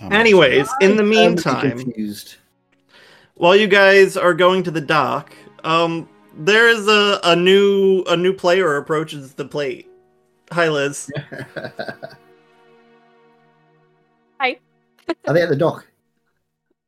Um, 0.00 0.12
Anyways, 0.12 0.68
in 0.80 0.96
the 0.96 1.02
meantime, 1.02 1.78
confused. 1.78 2.36
while 3.34 3.56
you 3.56 3.66
guys 3.66 4.16
are 4.16 4.34
going 4.34 4.62
to 4.64 4.70
the 4.70 4.80
dock, 4.80 5.34
um, 5.64 6.08
there 6.34 6.68
is 6.68 6.86
a, 6.88 7.20
a 7.24 7.34
new 7.34 8.04
a 8.06 8.16
new 8.16 8.32
player 8.32 8.76
approaches 8.76 9.34
the 9.34 9.44
plate. 9.44 9.87
Hi, 10.52 10.68
Liz. 10.68 11.10
Hi. 14.40 14.58
Are 15.26 15.34
they 15.34 15.42
at 15.42 15.48
the 15.48 15.56
dock? 15.56 15.86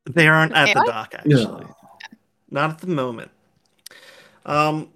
They 0.05 0.27
aren't 0.27 0.53
at 0.53 0.73
the 0.73 0.79
What? 0.79 0.87
dock 0.87 1.13
actually. 1.13 1.45
No. 1.45 1.75
Not 2.49 2.69
at 2.71 2.79
the 2.79 2.87
moment. 2.87 3.31
Um. 4.45 4.89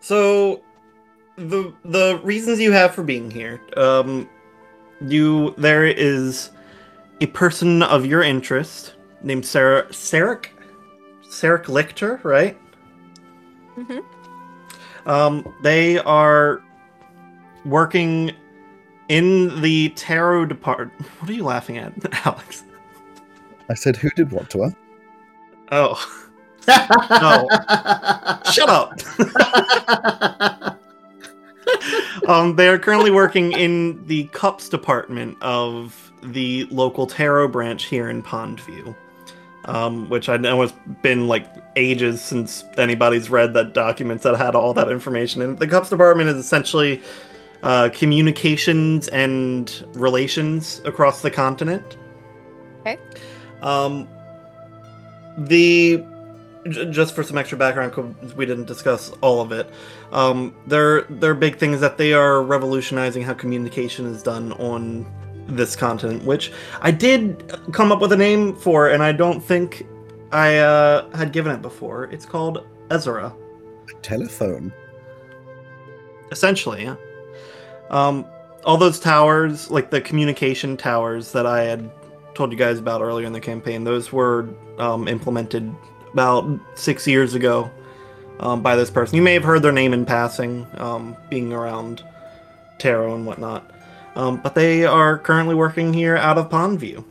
So, 0.00 0.62
the 1.36 1.74
the 1.84 2.18
reasons 2.22 2.60
you 2.60 2.72
have 2.72 2.94
for 2.94 3.02
being 3.02 3.30
here, 3.30 3.60
um, 3.76 4.28
you 5.06 5.54
there 5.58 5.84
is 5.86 6.50
a 7.20 7.26
person 7.26 7.82
of 7.82 8.06
your 8.06 8.22
interest 8.22 8.94
named 9.22 9.44
Sarah 9.44 9.84
Sarek, 9.88 10.46
Sarek 11.28 11.64
Lichter, 11.64 12.22
right? 12.24 12.58
Mm-hmm. 13.76 15.08
Um, 15.08 15.54
they 15.62 15.98
are 15.98 16.62
working 17.64 18.32
in 19.08 19.60
the 19.60 19.90
tarot 19.90 20.46
department. 20.46 20.92
What 21.20 21.30
are 21.30 21.34
you 21.34 21.44
laughing 21.44 21.76
at, 21.78 21.92
Alex? 22.26 22.64
I 23.68 23.74
said, 23.74 23.96
who 23.96 24.10
did 24.10 24.32
what 24.32 24.48
to 24.50 24.62
her? 24.62 24.76
Oh. 25.72 26.26
No. 27.10 27.48
Shut 28.52 28.68
up. 28.68 29.00
um, 32.28 32.54
they 32.54 32.68
are 32.68 32.78
currently 32.78 33.10
working 33.10 33.52
in 33.52 34.06
the 34.06 34.24
cups 34.28 34.68
department 34.68 35.36
of 35.40 36.12
the 36.22 36.66
local 36.70 37.06
tarot 37.06 37.48
branch 37.48 37.84
here 37.86 38.08
in 38.08 38.22
Pondview. 38.22 38.94
Um, 39.64 40.08
which 40.08 40.28
I 40.28 40.36
know 40.36 40.60
has 40.62 40.72
been 41.02 41.26
like 41.28 41.46
ages 41.76 42.22
since 42.22 42.64
anybody's 42.78 43.30
read 43.30 43.52
that 43.54 43.74
documents 43.74 44.22
that 44.24 44.36
had 44.36 44.54
all 44.54 44.72
that 44.74 44.90
information. 44.90 45.42
And 45.42 45.58
the 45.58 45.66
cups 45.66 45.90
department 45.90 46.28
is 46.28 46.36
essentially 46.36 47.02
uh, 47.62 47.88
communications 47.92 49.08
and 49.08 49.84
relations 49.94 50.80
across 50.84 51.22
the 51.22 51.30
continent. 51.30 51.96
Okay. 52.80 52.98
Um, 53.62 54.08
the 55.36 56.02
j- 56.68 56.90
just 56.90 57.14
for 57.14 57.22
some 57.22 57.36
extra 57.38 57.56
background, 57.58 57.92
'cause 57.92 58.34
we 58.34 58.46
didn't 58.46 58.66
discuss 58.66 59.12
all 59.20 59.40
of 59.40 59.52
it. 59.52 59.70
Um, 60.12 60.54
their 60.66 61.02
their 61.02 61.34
big 61.34 61.56
thing 61.56 61.72
is 61.72 61.80
that 61.80 61.98
they 61.98 62.12
are 62.12 62.42
revolutionizing 62.42 63.22
how 63.22 63.34
communication 63.34 64.06
is 64.06 64.22
done 64.22 64.52
on 64.54 65.06
this 65.46 65.74
continent, 65.76 66.24
which 66.24 66.52
I 66.80 66.90
did 66.90 67.52
come 67.72 67.90
up 67.92 68.00
with 68.00 68.12
a 68.12 68.16
name 68.16 68.54
for, 68.54 68.88
and 68.88 69.02
I 69.02 69.12
don't 69.12 69.40
think 69.40 69.86
I 70.32 70.58
uh, 70.58 71.04
had 71.16 71.32
given 71.32 71.52
it 71.52 71.60
before. 71.60 72.04
It's 72.04 72.24
called 72.24 72.64
Ezra. 72.90 73.34
A 73.90 74.00
telephone. 74.02 74.72
Essentially, 76.30 76.84
yeah. 76.84 76.94
Um, 77.90 78.24
all 78.64 78.76
those 78.76 79.00
towers, 79.00 79.70
like 79.70 79.90
the 79.90 80.00
communication 80.00 80.76
towers 80.76 81.32
that 81.32 81.46
I 81.46 81.62
had 81.62 81.90
told 82.34 82.52
you 82.52 82.58
guys 82.58 82.78
about 82.78 83.02
earlier 83.02 83.26
in 83.26 83.32
the 83.32 83.40
campaign, 83.40 83.84
those 83.84 84.12
were 84.12 84.48
um, 84.78 85.08
implemented 85.08 85.74
about 86.12 86.46
six 86.74 87.06
years 87.06 87.34
ago 87.34 87.70
um, 88.40 88.62
by 88.62 88.76
this 88.76 88.90
person. 88.90 89.16
You 89.16 89.22
may 89.22 89.34
have 89.34 89.44
heard 89.44 89.62
their 89.62 89.72
name 89.72 89.92
in 89.92 90.04
passing, 90.04 90.66
um, 90.74 91.16
being 91.28 91.52
around 91.52 92.02
Tarot 92.78 93.14
and 93.14 93.26
whatnot. 93.26 93.70
Um, 94.16 94.38
but 94.38 94.54
they 94.54 94.84
are 94.84 95.18
currently 95.18 95.54
working 95.54 95.92
here 95.92 96.16
out 96.16 96.38
of 96.38 96.48
Pondview. 96.48 97.04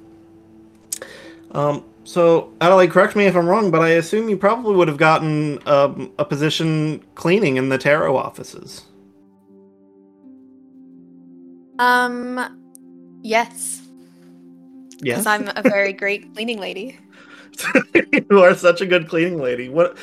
Um, 1.51 1.85
so, 2.03 2.51
Adelaide, 2.59 2.91
correct 2.91 3.15
me 3.15 3.25
if 3.25 3.35
I'm 3.35 3.47
wrong, 3.47 3.71
but 3.71 3.81
I 3.81 3.89
assume 3.89 4.29
you 4.29 4.37
probably 4.37 4.75
would 4.75 4.87
have 4.87 4.97
gotten 4.97 5.59
um, 5.67 6.11
a 6.17 6.25
position 6.25 7.03
cleaning 7.15 7.57
in 7.57 7.69
the 7.69 7.77
Tarot 7.77 8.17
offices. 8.17 8.83
Um, 11.79 13.19
yes, 13.23 13.81
Yes. 15.01 15.23
because 15.23 15.25
I'm 15.27 15.49
a 15.55 15.61
very 15.63 15.93
great 15.93 16.33
cleaning 16.33 16.59
lady. 16.59 16.97
you 18.29 18.41
are 18.43 18.53
such 18.53 18.81
a 18.81 18.85
good 18.85 19.07
cleaning 19.07 19.39
lady. 19.39 19.69
What? 19.69 19.97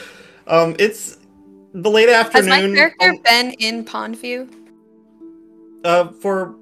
Um, 0.47 0.75
it's 0.79 1.19
the 1.75 1.91
late 1.91 2.09
afternoon. 2.09 2.51
Has 2.51 2.63
my 2.63 2.75
character 2.75 3.11
um, 3.11 3.19
been 3.25 3.51
in 3.59 3.85
Pondview? 3.85 4.51
uh, 5.85 6.09
for 6.21 6.57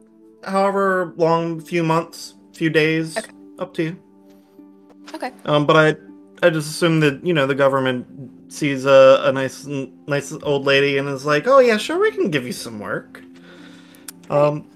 however 0.44 1.14
long, 1.16 1.61
few 1.61 1.83
months, 1.83 2.35
few 2.53 2.68
days, 2.70 3.16
Okay. 3.18 3.33
up 3.59 3.72
to 3.74 3.83
you. 3.85 3.96
Okay. 5.14 5.33
Um, 5.46 5.64
but 5.64 5.77
I, 5.77 6.46
I 6.46 6.50
just 6.50 6.68
assume 6.68 7.00
that 7.00 7.24
you 7.24 7.33
know 7.33 7.46
the 7.46 7.55
government 7.55 8.07
sees 8.53 8.85
a, 8.85 9.22
a 9.24 9.33
nice, 9.33 9.64
nice 9.66 10.33
old 10.42 10.64
lady 10.64 10.98
and 10.98 11.09
is 11.09 11.24
like, 11.24 11.46
oh 11.46 11.61
yeah, 11.61 11.77
sure, 11.77 12.00
we 12.00 12.11
can 12.11 12.31
give 12.31 12.44
you 12.46 12.53
some 12.53 12.79
work. 12.81 13.22
Um, 14.29 14.68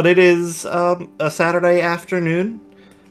but 0.00 0.06
it 0.06 0.18
is 0.18 0.64
um, 0.64 1.12
a 1.20 1.30
Saturday 1.30 1.82
afternoon. 1.82 2.58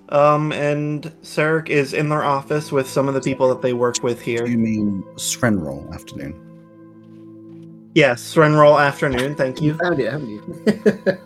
Um, 0.10 0.52
and 0.52 1.04
Sarek 1.22 1.70
is 1.70 1.94
in 1.94 2.10
their 2.10 2.24
office 2.24 2.72
with 2.72 2.90
some 2.90 3.08
of 3.08 3.14
the 3.14 3.22
people 3.22 3.48
that 3.50 3.62
they 3.62 3.74
work 3.74 4.02
with 4.02 4.20
here. 4.20 4.48
You 4.48 4.58
mean 4.58 5.04
Srenroll 5.14 5.94
afternoon? 5.94 6.34
Yes, 7.94 8.34
Renroll 8.34 8.84
afternoon. 8.84 9.36
Thank 9.36 9.62
You 9.62 9.74
you. 9.74 9.78
found 9.78 10.00
it, 10.00 10.12
haven't 10.12 10.30
you? 10.30 11.18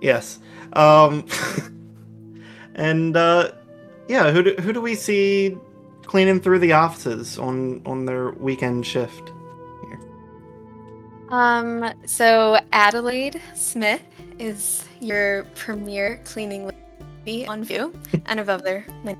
Yes. 0.00 0.38
Um, 0.74 1.26
and 2.76 3.16
uh, 3.16 3.50
yeah, 4.06 4.30
who 4.30 4.44
do, 4.44 4.54
who 4.60 4.72
do 4.72 4.80
we 4.80 4.94
see 4.94 5.56
cleaning 6.04 6.38
through 6.38 6.60
the 6.60 6.70
offices 6.70 7.36
on 7.36 7.82
on 7.84 8.06
their 8.06 8.30
weekend 8.30 8.86
shift? 8.86 9.32
Um, 11.30 11.92
so 12.06 12.58
Adelaide 12.72 13.42
Smith 13.54 14.02
is 14.38 14.84
your 15.00 15.44
premier 15.54 16.20
cleaning 16.24 16.70
lady 17.24 17.46
on 17.46 17.64
view 17.64 17.92
and 18.26 18.40
of 18.40 18.48
other 18.48 18.84
many 19.04 19.18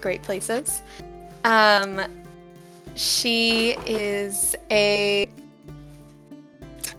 great 0.00 0.22
places. 0.22 0.82
Um, 1.44 2.00
she 2.94 3.76
is 3.86 4.54
a. 4.70 5.28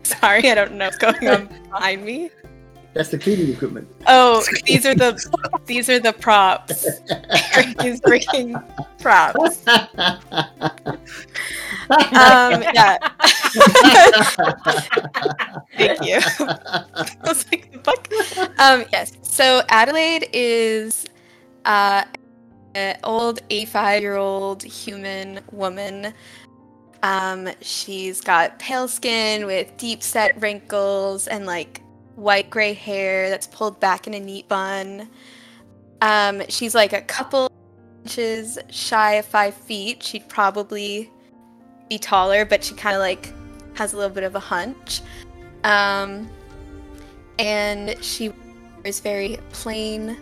Sorry, 0.03 0.49
I 0.49 0.55
don't 0.55 0.73
know 0.73 0.85
what's 0.85 0.97
going 0.97 1.27
on 1.27 1.47
behind 1.71 2.05
me. 2.05 2.29
That's 2.93 3.09
the 3.09 3.17
cleaning 3.17 3.51
equipment. 3.51 3.87
Oh, 4.05 4.45
these 4.65 4.85
are 4.85 4.93
the 4.93 5.17
these 5.65 5.89
are 5.89 5.99
the 5.99 6.13
props. 6.13 6.85
He's 7.81 7.99
bringing 8.01 8.55
props. 8.99 9.63
Um, 11.89 12.63
yeah. 12.73 12.97
Thank 15.77 16.03
you. 16.03 16.19
I 16.39 17.15
was 17.25 17.45
like, 17.51 17.71
the 17.71 17.79
fuck? 17.83 18.07
Um, 18.59 18.85
yes. 18.91 19.13
So 19.21 19.61
Adelaide 19.69 20.27
is 20.33 21.05
uh, 21.65 22.03
an 22.75 22.97
old 23.03 23.39
85 23.49 24.01
year 24.01 24.15
old 24.15 24.63
human 24.63 25.39
woman. 25.51 26.13
Um, 27.03 27.49
she's 27.61 28.21
got 28.21 28.59
pale 28.59 28.87
skin 28.87 29.45
with 29.45 29.75
deep 29.77 30.01
set 30.01 30.39
wrinkles 30.41 31.27
and 31.27 31.45
like 31.45 31.81
white 32.15 32.49
gray 32.49 32.73
hair 32.73 33.29
that's 33.29 33.47
pulled 33.47 33.79
back 33.79 34.07
in 34.07 34.13
a 34.13 34.19
neat 34.19 34.47
bun. 34.47 35.09
Um, 36.01 36.43
she's 36.49 36.73
like 36.75 36.93
a 36.93 37.01
couple 37.01 37.51
inches 38.03 38.57
shy 38.69 39.13
of 39.13 39.25
five 39.25 39.53
feet. 39.53 40.03
She'd 40.03 40.27
probably 40.29 41.09
be 41.89 41.97
taller, 41.97 42.45
but 42.45 42.63
she 42.63 42.73
kind 42.75 42.95
of 42.95 43.01
like 43.01 43.33
has 43.75 43.93
a 43.93 43.97
little 43.97 44.13
bit 44.13 44.23
of 44.23 44.35
a 44.35 44.39
hunch. 44.39 45.01
Um, 45.63 46.29
and 47.39 47.95
she 48.03 48.33
wears 48.83 48.99
very 48.99 49.39
plain 49.51 50.17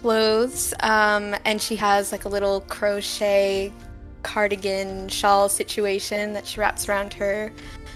clothes. 0.00 0.74
Um, 0.80 1.34
and 1.44 1.60
she 1.60 1.76
has 1.76 2.12
like 2.12 2.24
a 2.24 2.28
little 2.28 2.62
crochet 2.62 3.72
cardigan 4.22 5.08
shawl 5.08 5.48
situation 5.48 6.32
that 6.34 6.46
she 6.46 6.60
wraps 6.60 6.88
around 6.88 7.12
her 7.14 7.52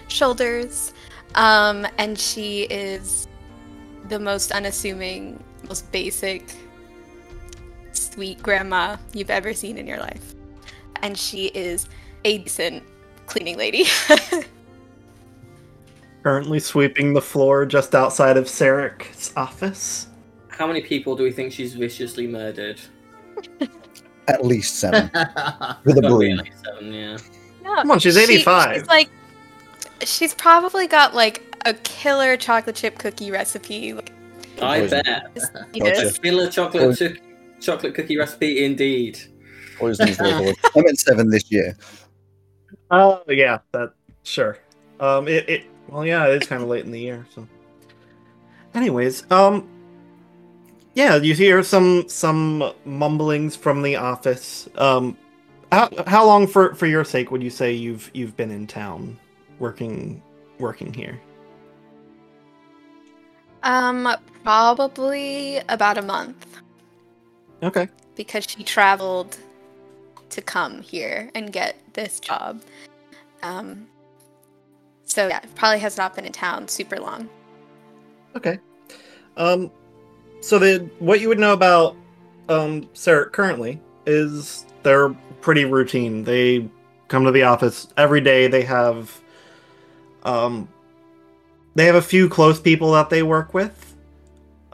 shoulders. 0.08 0.92
Um, 1.34 1.86
and 1.98 2.18
she 2.18 2.62
is 2.62 3.28
the 4.08 4.18
most 4.18 4.52
unassuming, 4.52 5.42
most 5.68 5.90
basic, 5.92 6.54
sweet 7.92 8.42
grandma 8.42 8.96
you've 9.12 9.30
ever 9.30 9.54
seen 9.54 9.78
in 9.78 9.86
your 9.86 9.98
life. 9.98 10.34
And 11.02 11.18
she 11.18 11.46
is 11.46 11.88
a 12.24 12.38
decent 12.38 12.82
cleaning 13.26 13.56
lady. 13.56 13.84
Currently 16.22 16.58
sweeping 16.58 17.12
the 17.12 17.20
floor 17.20 17.66
just 17.66 17.94
outside 17.94 18.36
of 18.36 18.44
Sarek's 18.46 19.32
office. 19.36 20.08
How 20.48 20.66
many 20.66 20.80
people 20.80 21.16
do 21.16 21.22
we 21.24 21.32
think 21.32 21.52
she's 21.52 21.74
viciously 21.74 22.26
murdered? 22.26 22.80
At 24.28 24.44
least 24.44 24.76
seven. 24.76 25.10
With 25.84 25.98
a 25.98 26.00
Gotta 26.00 26.08
broom. 26.14 26.40
at 26.40 26.48
seven, 26.64 26.92
yeah. 26.92 27.18
No, 27.62 27.74
Come 27.76 27.90
on, 27.90 27.98
she's 27.98 28.14
she- 28.14 28.22
85. 28.22 28.76
she's 28.78 28.86
like, 28.86 29.10
she's 30.02 30.34
probably 30.34 30.86
got 30.86 31.14
like 31.14 31.42
a 31.66 31.74
killer 31.74 32.36
chocolate 32.38 32.76
chip 32.76 32.96
cookie 32.98 33.30
recipe. 33.30 33.92
Like, 33.92 34.12
I 34.62 34.80
Poison. 34.80 35.02
bet. 35.04 35.26
you 35.74 35.82
know, 35.84 35.90
A 35.90 36.10
killer 36.12 36.48
chocolate 36.48 36.96
choo- 36.96 37.16
chocolate 37.60 37.94
cookie 37.94 38.16
recipe 38.16 38.64
indeed. 38.64 39.18
Poison's 39.76 40.18
level. 40.20 40.54
I'm 40.74 40.86
at 40.86 40.96
seven 40.98 41.28
this 41.28 41.50
year. 41.50 41.76
Oh 42.94 43.22
yeah, 43.28 43.60
that 43.72 43.94
sure. 44.24 44.58
Um, 45.00 45.28
it, 45.28 45.48
it 45.48 45.64
well 45.88 46.06
yeah, 46.06 46.26
it 46.28 46.36
is 46.36 46.46
kind 46.48 46.62
of 46.62 46.68
late 46.68 46.84
in 46.84 46.92
the 46.92 47.00
year. 47.00 47.26
So, 47.34 47.48
anyways, 48.74 49.30
um, 49.30 49.68
yeah, 50.94 51.16
you 51.16 51.34
hear 51.34 51.62
some 51.62 52.08
some 52.08 52.72
mumblings 52.84 53.56
from 53.56 53.82
the 53.82 53.96
office. 53.96 54.68
Um, 54.76 55.18
how 55.72 55.90
how 56.06 56.26
long 56.26 56.46
for 56.46 56.74
for 56.74 56.86
your 56.86 57.04
sake 57.04 57.30
would 57.32 57.42
you 57.42 57.50
say 57.50 57.72
you've 57.72 58.10
you've 58.14 58.36
been 58.36 58.50
in 58.52 58.66
town, 58.66 59.18
working 59.58 60.22
working 60.58 60.94
here? 60.94 61.20
um, 63.64 64.08
probably 64.44 65.58
about 65.68 65.98
a 65.98 66.02
month 66.02 66.62
Okay. 67.62 67.88
because 68.16 68.44
she 68.44 68.64
traveled 68.64 69.38
to 70.34 70.42
come 70.42 70.82
here 70.82 71.30
and 71.34 71.52
get 71.52 71.76
this 71.94 72.20
job. 72.20 72.60
Um, 73.42 73.86
so 75.04 75.28
yeah, 75.28 75.40
probably 75.54 75.78
has 75.80 75.96
not 75.96 76.14
been 76.14 76.24
in 76.24 76.32
town 76.32 76.68
super 76.68 76.98
long. 76.98 77.28
Okay. 78.36 78.58
Um, 79.36 79.70
so 80.40 80.58
the 80.58 80.88
what 80.98 81.20
you 81.20 81.28
would 81.28 81.38
know 81.38 81.52
about 81.52 81.96
um 82.48 82.88
Sarah 82.92 83.30
currently 83.30 83.80
is 84.06 84.66
they're 84.82 85.10
pretty 85.40 85.64
routine. 85.64 86.24
They 86.24 86.68
come 87.08 87.24
to 87.24 87.30
the 87.30 87.44
office 87.44 87.88
every 87.96 88.20
day. 88.20 88.46
They 88.48 88.62
have 88.62 89.20
um 90.24 90.68
they 91.74 91.86
have 91.86 91.94
a 91.94 92.02
few 92.02 92.28
close 92.28 92.60
people 92.60 92.92
that 92.92 93.10
they 93.10 93.22
work 93.22 93.54
with. 93.54 93.93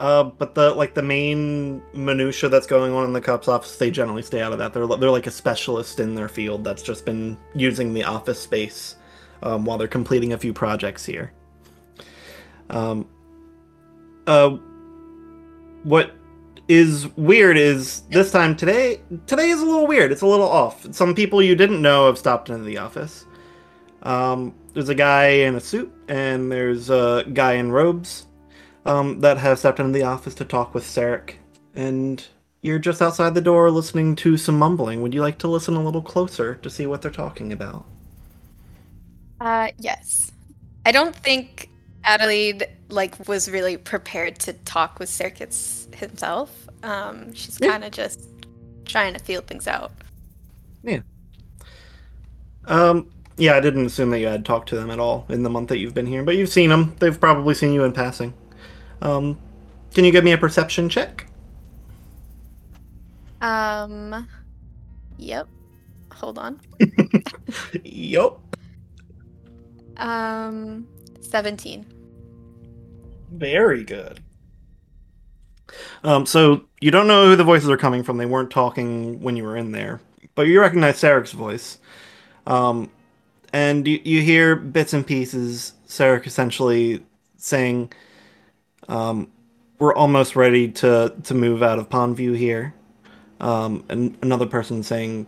Uh, 0.01 0.23
but 0.23 0.55
the 0.55 0.71
like 0.71 0.95
the 0.95 1.01
main 1.03 1.79
minutia 1.93 2.49
that's 2.49 2.65
going 2.65 2.91
on 2.91 3.05
in 3.05 3.13
the 3.13 3.21
cops 3.21 3.47
office, 3.47 3.77
they 3.77 3.91
generally 3.91 4.23
stay 4.23 4.41
out 4.41 4.51
of 4.51 4.57
that. 4.57 4.73
They're 4.73 4.87
they're 4.87 5.11
like 5.11 5.27
a 5.27 5.31
specialist 5.31 5.99
in 5.99 6.15
their 6.15 6.27
field 6.27 6.63
that's 6.63 6.81
just 6.81 7.05
been 7.05 7.37
using 7.53 7.93
the 7.93 8.03
office 8.03 8.39
space 8.39 8.95
um, 9.43 9.63
while 9.63 9.77
they're 9.77 9.87
completing 9.87 10.33
a 10.33 10.39
few 10.39 10.53
projects 10.53 11.05
here. 11.05 11.31
Um, 12.71 13.07
uh, 14.25 14.57
what 15.83 16.15
is 16.67 17.07
weird 17.15 17.55
is 17.55 18.01
this 18.09 18.31
time 18.31 18.55
today 18.55 19.01
today 19.27 19.49
is 19.49 19.59
a 19.59 19.65
little 19.65 19.85
weird 19.85 20.11
it's 20.11 20.21
a 20.21 20.27
little 20.27 20.47
off 20.47 20.85
some 20.93 21.13
people 21.13 21.41
you 21.41 21.53
didn't 21.53 21.81
know 21.81 22.05
have 22.05 22.17
stopped 22.17 22.49
into 22.49 22.63
the 22.63 22.77
office 22.77 23.25
um, 24.03 24.55
there's 24.73 24.87
a 24.87 24.95
guy 24.95 25.27
in 25.27 25.55
a 25.55 25.59
suit 25.59 25.91
and 26.07 26.49
there's 26.49 26.89
a 26.89 27.25
guy 27.33 27.53
in 27.53 27.71
robes 27.71 28.27
um, 28.85 29.21
that 29.21 29.37
have 29.37 29.59
stepped 29.59 29.79
into 29.79 29.93
the 29.93 30.03
office 30.03 30.35
to 30.35 30.45
talk 30.45 30.73
with 30.73 30.83
Sarek 30.83 31.35
and 31.75 32.27
you're 32.61 32.79
just 32.79 33.01
outside 33.01 33.33
the 33.35 33.41
door 33.41 33.71
listening 33.71 34.15
to 34.17 34.37
some 34.37 34.57
mumbling 34.59 35.01
would 35.01 35.13
you 35.13 35.21
like 35.21 35.37
to 35.39 35.47
listen 35.47 35.75
a 35.75 35.83
little 35.83 36.01
closer 36.01 36.55
to 36.55 36.69
see 36.69 36.85
what 36.87 37.01
they're 37.01 37.11
talking 37.11 37.53
about 37.53 37.85
Uh, 39.39 39.69
yes. 39.79 40.31
I 40.85 40.91
don't 40.91 41.15
think 41.15 41.69
Adelaide 42.03 42.67
like 42.89 43.27
was 43.27 43.49
really 43.49 43.77
prepared 43.77 44.39
to 44.41 44.53
talk 44.53 44.99
with 44.99 45.09
Circuits 45.09 45.87
himself. 45.95 46.67
Um, 46.83 47.33
she's 47.33 47.57
kind 47.59 47.83
of 47.83 47.91
just 47.91 48.21
trying 48.85 49.13
to 49.13 49.19
feel 49.19 49.41
things 49.41 49.67
out. 49.67 49.93
Yeah. 50.83 51.01
Um, 52.65 53.09
yeah, 53.37 53.55
I 53.55 53.59
didn't 53.61 53.85
assume 53.87 54.11
that 54.11 54.19
you 54.19 54.27
had 54.27 54.45
talked 54.45 54.69
to 54.69 54.75
them 54.75 54.91
at 54.91 54.99
all 54.99 55.25
in 55.29 55.43
the 55.43 55.49
month 55.49 55.69
that 55.69 55.79
you've 55.79 55.93
been 55.95 56.07
here, 56.07 56.23
but 56.23 56.37
you've 56.37 56.49
seen 56.49 56.69
them. 56.69 56.95
They've 56.99 57.19
probably 57.19 57.55
seen 57.55 57.73
you 57.73 57.83
in 57.83 57.93
passing. 57.93 58.33
Um, 59.01 59.37
can 59.93 60.05
you 60.05 60.11
give 60.11 60.23
me 60.23 60.31
a 60.31 60.37
perception 60.37 60.89
check? 60.89 61.27
Um, 63.41 64.27
yep. 65.17 65.47
Hold 66.13 66.37
on. 66.37 66.59
yep. 67.83 68.33
Um, 69.97 70.87
seventeen. 71.19 71.85
Very 73.31 73.83
good. 73.83 74.19
Um, 76.03 76.25
so 76.25 76.65
you 76.81 76.91
don't 76.91 77.07
know 77.07 77.25
who 77.25 77.35
the 77.35 77.43
voices 77.43 77.69
are 77.69 77.77
coming 77.77 78.03
from. 78.03 78.17
They 78.17 78.25
weren't 78.25 78.51
talking 78.51 79.21
when 79.21 79.35
you 79.35 79.43
were 79.43 79.55
in 79.55 79.71
there, 79.71 80.01
but 80.35 80.43
you 80.43 80.59
recognize 80.59 81.01
Sarek's 81.01 81.31
voice. 81.31 81.77
Um, 82.45 82.91
and 83.53 83.87
you, 83.87 83.99
you 84.03 84.21
hear 84.21 84.55
bits 84.55 84.93
and 84.93 85.05
pieces. 85.05 85.73
Sarek 85.87 86.25
essentially 86.25 87.03
saying, 87.37 87.91
um, 88.91 89.27
"We're 89.79 89.95
almost 89.95 90.35
ready 90.35 90.67
to 90.73 91.13
to 91.23 91.33
move 91.33 91.63
out 91.63 91.79
of 91.79 91.89
Pondview 91.89 92.37
here." 92.37 92.75
Um, 93.39 93.83
and 93.89 94.17
another 94.21 94.45
person 94.45 94.83
saying, 94.83 95.25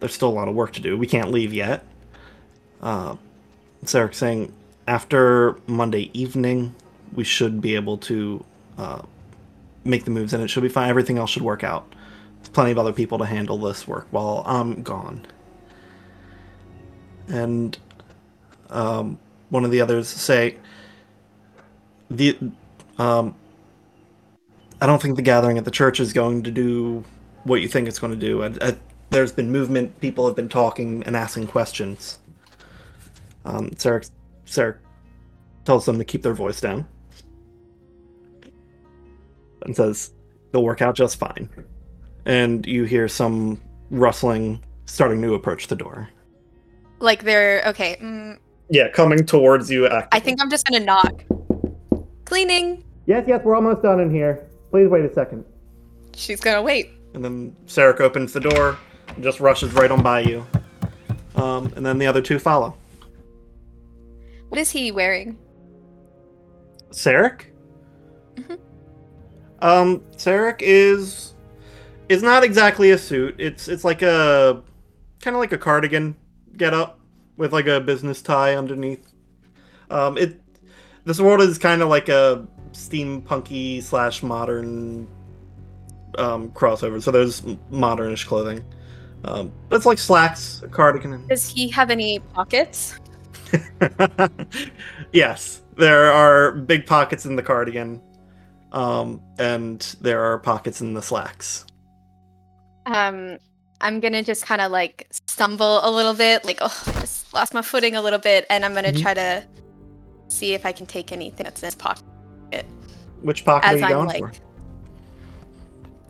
"There's 0.00 0.12
still 0.12 0.28
a 0.28 0.36
lot 0.36 0.48
of 0.48 0.54
work 0.54 0.72
to 0.74 0.82
do. 0.82 0.98
We 0.98 1.06
can't 1.06 1.30
leave 1.30 1.54
yet." 1.54 1.86
Uh, 2.82 3.16
Sarek 3.84 4.14
saying, 4.14 4.52
"After 4.86 5.58
Monday 5.66 6.10
evening, 6.12 6.74
we 7.14 7.24
should 7.24 7.60
be 7.60 7.76
able 7.76 7.98
to 7.98 8.44
uh, 8.76 9.02
make 9.84 10.04
the 10.04 10.10
moves, 10.10 10.34
and 10.34 10.42
it 10.42 10.48
should 10.48 10.64
be 10.64 10.68
fine. 10.68 10.90
Everything 10.90 11.16
else 11.16 11.30
should 11.30 11.42
work 11.42 11.64
out. 11.64 11.94
There's 12.38 12.50
plenty 12.50 12.72
of 12.72 12.78
other 12.78 12.92
people 12.92 13.18
to 13.18 13.26
handle 13.26 13.58
this 13.58 13.86
work 13.86 14.08
while 14.10 14.42
I'm 14.44 14.82
gone." 14.82 15.24
And 17.28 17.78
um, 18.70 19.18
one 19.50 19.64
of 19.64 19.70
the 19.70 19.80
others 19.80 20.08
say, 20.08 20.56
"the 22.10 22.36
um, 22.98 23.34
I 24.80 24.86
don't 24.86 25.00
think 25.00 25.16
the 25.16 25.22
gathering 25.22 25.58
at 25.58 25.64
the 25.64 25.70
church 25.70 26.00
is 26.00 26.12
going 26.12 26.42
to 26.44 26.50
do 26.50 27.04
what 27.44 27.60
you 27.60 27.68
think 27.68 27.88
it's 27.88 27.98
going 27.98 28.12
to 28.12 28.18
do. 28.18 28.42
And, 28.42 28.62
uh, 28.62 28.72
there's 29.10 29.32
been 29.32 29.50
movement. 29.50 29.98
People 30.00 30.26
have 30.26 30.36
been 30.36 30.48
talking 30.48 31.02
and 31.04 31.16
asking 31.16 31.46
questions." 31.46 32.18
Um, 33.44 33.70
Sarek, 33.70 34.10
Sarek 34.46 34.76
tells 35.64 35.86
them 35.86 35.96
to 35.98 36.04
keep 36.04 36.22
their 36.22 36.34
voice 36.34 36.60
down 36.60 36.86
and 39.62 39.74
says 39.74 40.12
they'll 40.52 40.62
work 40.62 40.82
out 40.82 40.94
just 40.94 41.18
fine. 41.18 41.48
And 42.26 42.66
you 42.66 42.84
hear 42.84 43.08
some 43.08 43.60
rustling 43.90 44.62
starting 44.86 45.22
to 45.22 45.34
approach 45.34 45.68
the 45.68 45.76
door. 45.76 46.08
Like 47.00 47.22
they're 47.22 47.62
okay. 47.66 47.96
Mm, 48.00 48.38
Yeah, 48.70 48.88
coming 48.88 49.24
towards 49.24 49.70
you. 49.70 49.88
I 49.88 50.20
think 50.20 50.42
I'm 50.42 50.50
just 50.50 50.66
gonna 50.66 50.84
knock. 50.84 51.24
Cleaning. 52.24 52.84
Yes, 53.08 53.24
yes, 53.26 53.40
we're 53.42 53.56
almost 53.56 53.80
done 53.80 54.00
in 54.00 54.10
here. 54.10 54.46
Please 54.70 54.86
wait 54.86 55.02
a 55.02 55.12
second. 55.14 55.42
She's 56.14 56.40
gonna 56.40 56.60
wait. 56.60 56.90
And 57.14 57.24
then 57.24 57.56
Sarek 57.64 58.00
opens 58.00 58.34
the 58.34 58.40
door 58.40 58.78
and 59.08 59.24
just 59.24 59.40
rushes 59.40 59.72
right 59.72 59.90
on 59.90 60.02
by 60.02 60.20
you. 60.20 60.46
Um, 61.34 61.72
and 61.74 61.86
then 61.86 61.96
the 61.96 62.06
other 62.06 62.20
two 62.20 62.38
follow. 62.38 62.76
What 64.50 64.60
is 64.60 64.70
he 64.70 64.92
wearing? 64.92 65.38
Sarek? 66.90 67.46
Mhm. 68.34 68.58
Um, 69.60 70.00
Sarek 70.18 70.60
is 70.60 71.34
is 72.10 72.22
not 72.22 72.44
exactly 72.44 72.90
a 72.90 72.98
suit. 72.98 73.36
It's 73.38 73.68
it's 73.68 73.84
like 73.84 74.02
a 74.02 74.62
kind 75.22 75.34
of 75.34 75.40
like 75.40 75.52
a 75.52 75.58
cardigan 75.58 76.14
get 76.58 76.74
up 76.74 77.00
with 77.38 77.54
like 77.54 77.68
a 77.68 77.80
business 77.80 78.20
tie 78.20 78.54
underneath. 78.54 79.14
Um, 79.88 80.18
it 80.18 80.42
this 81.06 81.18
world 81.18 81.40
is 81.40 81.56
kind 81.56 81.80
of 81.80 81.88
like 81.88 82.10
a 82.10 82.46
steampunky 82.72 83.82
slash 83.82 84.22
modern 84.22 85.06
um, 86.16 86.50
crossover. 86.50 87.02
So 87.02 87.10
there's 87.10 87.42
modernish 87.70 88.26
clothing. 88.26 88.64
Um, 89.24 89.52
but 89.68 89.76
it's 89.76 89.86
like 89.86 89.98
slacks, 89.98 90.62
a 90.62 90.68
cardigan. 90.68 91.26
Does 91.26 91.48
he 91.48 91.68
have 91.68 91.90
any 91.90 92.20
pockets? 92.20 92.98
yes, 95.12 95.62
there 95.76 96.12
are 96.12 96.52
big 96.52 96.86
pockets 96.86 97.26
in 97.26 97.34
the 97.36 97.42
cardigan, 97.42 98.00
um, 98.72 99.20
and 99.38 99.96
there 100.00 100.22
are 100.22 100.38
pockets 100.38 100.80
in 100.80 100.94
the 100.94 101.02
slacks. 101.02 101.64
Um, 102.86 103.38
I'm 103.80 104.00
gonna 104.00 104.22
just 104.22 104.46
kind 104.46 104.60
of 104.60 104.70
like 104.70 105.08
stumble 105.10 105.80
a 105.84 105.90
little 105.90 106.14
bit, 106.14 106.44
like 106.44 106.58
oh, 106.60 106.82
I 106.86 107.00
just 107.00 107.32
lost 107.34 107.54
my 107.54 107.62
footing 107.62 107.96
a 107.96 108.02
little 108.02 108.18
bit, 108.18 108.46
and 108.50 108.64
I'm 108.64 108.74
gonna 108.74 108.92
Mhm. 108.92 109.02
try 109.02 109.14
to 109.14 109.44
see 110.28 110.54
if 110.54 110.64
I 110.64 110.72
can 110.72 110.86
take 110.86 111.10
anything 111.10 111.44
that's 111.44 111.62
in 111.62 111.66
his 111.66 111.74
pocket. 111.74 112.04
Which 113.22 113.44
pocket 113.44 113.68
As 113.68 113.74
are 113.74 113.78
you 113.78 113.84
I'm 113.84 113.90
going 113.90 114.08
like, 114.08 114.34
for? 114.34 114.42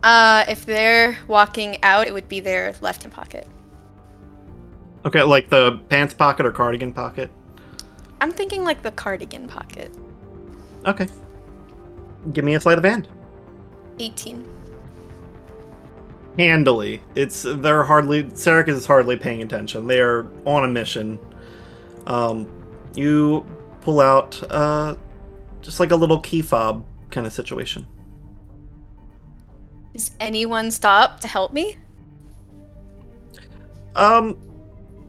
uh, 0.02 0.44
if 0.48 0.66
they're 0.66 1.18
walking 1.26 1.82
out, 1.82 2.06
it 2.06 2.12
would 2.12 2.28
be 2.28 2.40
their 2.40 2.74
left 2.80 3.02
hand 3.02 3.14
pocket. 3.14 3.46
Okay, 5.06 5.22
like 5.22 5.48
the 5.48 5.80
pants 5.88 6.12
pocket 6.12 6.44
or 6.44 6.52
cardigan 6.52 6.92
pocket. 6.92 7.30
I'm 8.20 8.32
thinking 8.32 8.64
like 8.64 8.82
the 8.82 8.90
cardigan 8.90 9.48
pocket. 9.48 9.94
Okay. 10.86 11.08
Give 12.32 12.44
me 12.44 12.54
a 12.54 12.60
sleight 12.60 12.78
of 12.78 12.84
hand. 12.84 13.08
18. 13.98 14.46
Handily, 16.36 17.00
it's 17.16 17.42
they're 17.42 17.82
hardly. 17.82 18.24
Sarek 18.24 18.68
is 18.68 18.86
hardly 18.86 19.16
paying 19.16 19.42
attention. 19.42 19.86
They 19.86 20.00
are 20.00 20.28
on 20.44 20.64
a 20.64 20.68
mission. 20.68 21.18
Um, 22.06 22.48
you 22.94 23.44
pull 23.80 24.00
out 24.00 24.40
uh, 24.52 24.94
just 25.68 25.80
like 25.80 25.90
a 25.90 25.96
little 25.96 26.18
key 26.20 26.40
fob 26.40 26.82
kind 27.10 27.26
of 27.26 27.32
situation. 27.32 27.86
Does 29.92 30.12
anyone 30.18 30.70
stop 30.70 31.20
to 31.20 31.28
help 31.28 31.52
me? 31.52 31.76
Um, 33.94 34.38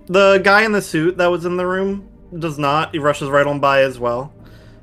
the 0.07 0.41
guy 0.43 0.63
in 0.63 0.73
the 0.73 0.81
suit 0.81 1.15
that 1.17 1.27
was 1.27 1.45
in 1.45 1.55
the 1.55 1.65
room 1.65 2.09
does 2.39 2.59
not. 2.59 2.91
He 2.91 2.99
rushes 2.99 3.29
right 3.29 3.47
on 3.47 3.61
by 3.61 3.83
as 3.83 3.99
well. 3.99 4.33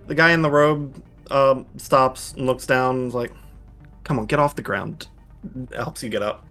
The 0.07 0.15
guy 0.15 0.33
in 0.33 0.41
the 0.41 0.51
robe 0.51 1.03
um, 1.31 1.67
stops 1.77 2.33
and 2.33 2.47
looks 2.47 2.65
down 2.65 2.97
and 2.97 3.09
is 3.09 3.15
like, 3.15 3.33
"Come 4.03 4.19
on, 4.19 4.25
get 4.25 4.39
off 4.39 4.57
the 4.57 4.63
ground." 4.63 5.09
It 5.71 5.77
Helps 5.77 6.03
you 6.03 6.09
get 6.09 6.23
up. 6.23 6.47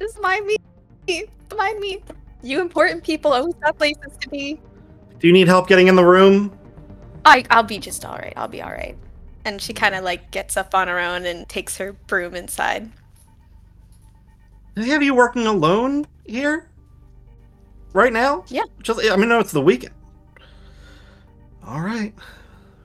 Just 0.00 0.20
mind 0.20 0.46
me. 0.46 0.56
Mind 1.56 1.80
me. 1.80 2.00
You 2.42 2.60
important 2.60 3.02
people 3.02 3.32
always 3.32 3.54
have 3.64 3.76
places 3.76 4.16
to 4.20 4.28
be. 4.28 4.60
Do 5.18 5.26
you 5.26 5.32
need 5.32 5.48
help 5.48 5.66
getting 5.66 5.88
in 5.88 5.96
the 5.96 6.04
room? 6.04 6.56
I, 7.28 7.44
I'll 7.50 7.62
be 7.62 7.78
just 7.78 8.04
all 8.04 8.16
right. 8.16 8.32
I'll 8.36 8.48
be 8.48 8.62
all 8.62 8.70
right. 8.70 8.96
And 9.44 9.60
she 9.60 9.72
kind 9.72 9.94
of 9.94 10.04
like 10.04 10.30
gets 10.30 10.56
up 10.56 10.74
on 10.74 10.88
her 10.88 10.98
own 10.98 11.26
and 11.26 11.48
takes 11.48 11.76
her 11.78 11.92
broom 11.92 12.34
inside. 12.34 12.90
Do 14.74 14.82
they 14.82 14.90
have 14.90 15.02
you 15.02 15.14
working 15.14 15.46
alone 15.46 16.06
here? 16.24 16.68
Right 17.92 18.12
now? 18.12 18.44
Yeah. 18.48 18.64
Just 18.82 19.00
I 19.10 19.16
mean, 19.16 19.28
no, 19.28 19.40
it's 19.40 19.52
the 19.52 19.60
weekend. 19.60 19.94
All 21.66 21.80
right. 21.80 22.14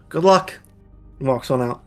Good 0.10 0.24
luck. 0.24 0.60
Walks 1.20 1.52
on 1.52 1.62
out. 1.62 1.84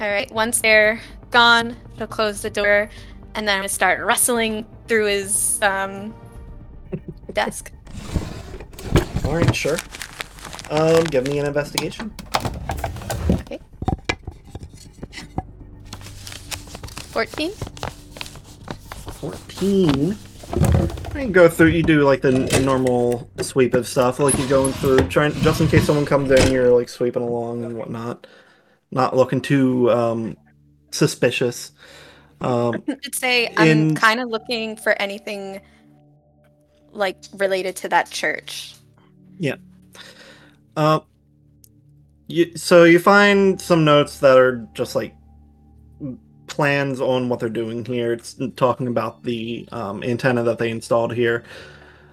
All 0.00 0.08
right. 0.08 0.30
Once 0.30 0.60
they're 0.60 1.00
gone, 1.30 1.76
she'll 1.96 2.06
close 2.06 2.42
the 2.42 2.50
door, 2.50 2.88
and 3.34 3.48
then 3.48 3.54
I'm 3.54 3.60
gonna 3.60 3.68
start 3.68 4.04
rustling 4.04 4.66
through 4.86 5.06
his 5.06 5.60
um 5.62 6.14
desk. 7.32 7.72
All 9.24 9.34
right, 9.34 9.54
sure. 9.54 9.78
Um, 10.70 11.04
give 11.04 11.26
me 11.26 11.38
an 11.38 11.46
investigation. 11.46 12.12
Okay. 13.30 13.60
Fourteen. 17.12 17.52
14. 19.20 20.16
You 21.16 21.28
go 21.28 21.48
through, 21.48 21.68
you 21.68 21.82
do 21.82 22.02
like 22.02 22.20
the 22.20 22.48
n- 22.52 22.64
normal 22.64 23.30
sweep 23.40 23.74
of 23.74 23.88
stuff, 23.88 24.18
like 24.20 24.36
you're 24.38 24.48
going 24.48 24.72
through, 24.74 24.98
trying 25.08 25.32
just 25.40 25.60
in 25.60 25.68
case 25.68 25.84
someone 25.86 26.04
comes 26.04 26.30
in, 26.30 26.52
you're 26.52 26.70
like 26.70 26.88
sweeping 26.88 27.22
along 27.22 27.64
and 27.64 27.76
whatnot. 27.76 28.26
Not 28.90 29.16
looking 29.16 29.40
too 29.40 29.90
um, 29.90 30.36
suspicious. 30.90 31.72
Um, 32.40 32.84
I'd 32.88 33.14
say 33.14 33.52
I'm 33.56 33.68
In- 33.68 33.94
kind 33.94 34.20
of 34.20 34.28
looking 34.28 34.76
for 34.76 34.92
anything 35.00 35.62
like 36.92 37.16
related 37.34 37.76
to 37.76 37.88
that 37.88 38.10
church. 38.10 38.74
Uh, 40.76 41.00
you, 42.28 42.56
so 42.56 42.84
you 42.84 42.98
find 42.98 43.60
some 43.60 43.84
notes 43.84 44.18
that 44.18 44.36
are 44.36 44.66
just 44.74 44.94
like 44.94 45.14
plans 46.46 47.00
on 47.00 47.28
what 47.28 47.40
they're 47.40 47.48
doing 47.48 47.84
here. 47.84 48.12
It's 48.12 48.36
talking 48.56 48.86
about 48.86 49.22
the 49.22 49.68
um, 49.72 50.02
antenna 50.02 50.42
that 50.44 50.58
they 50.58 50.70
installed 50.70 51.14
here. 51.14 51.44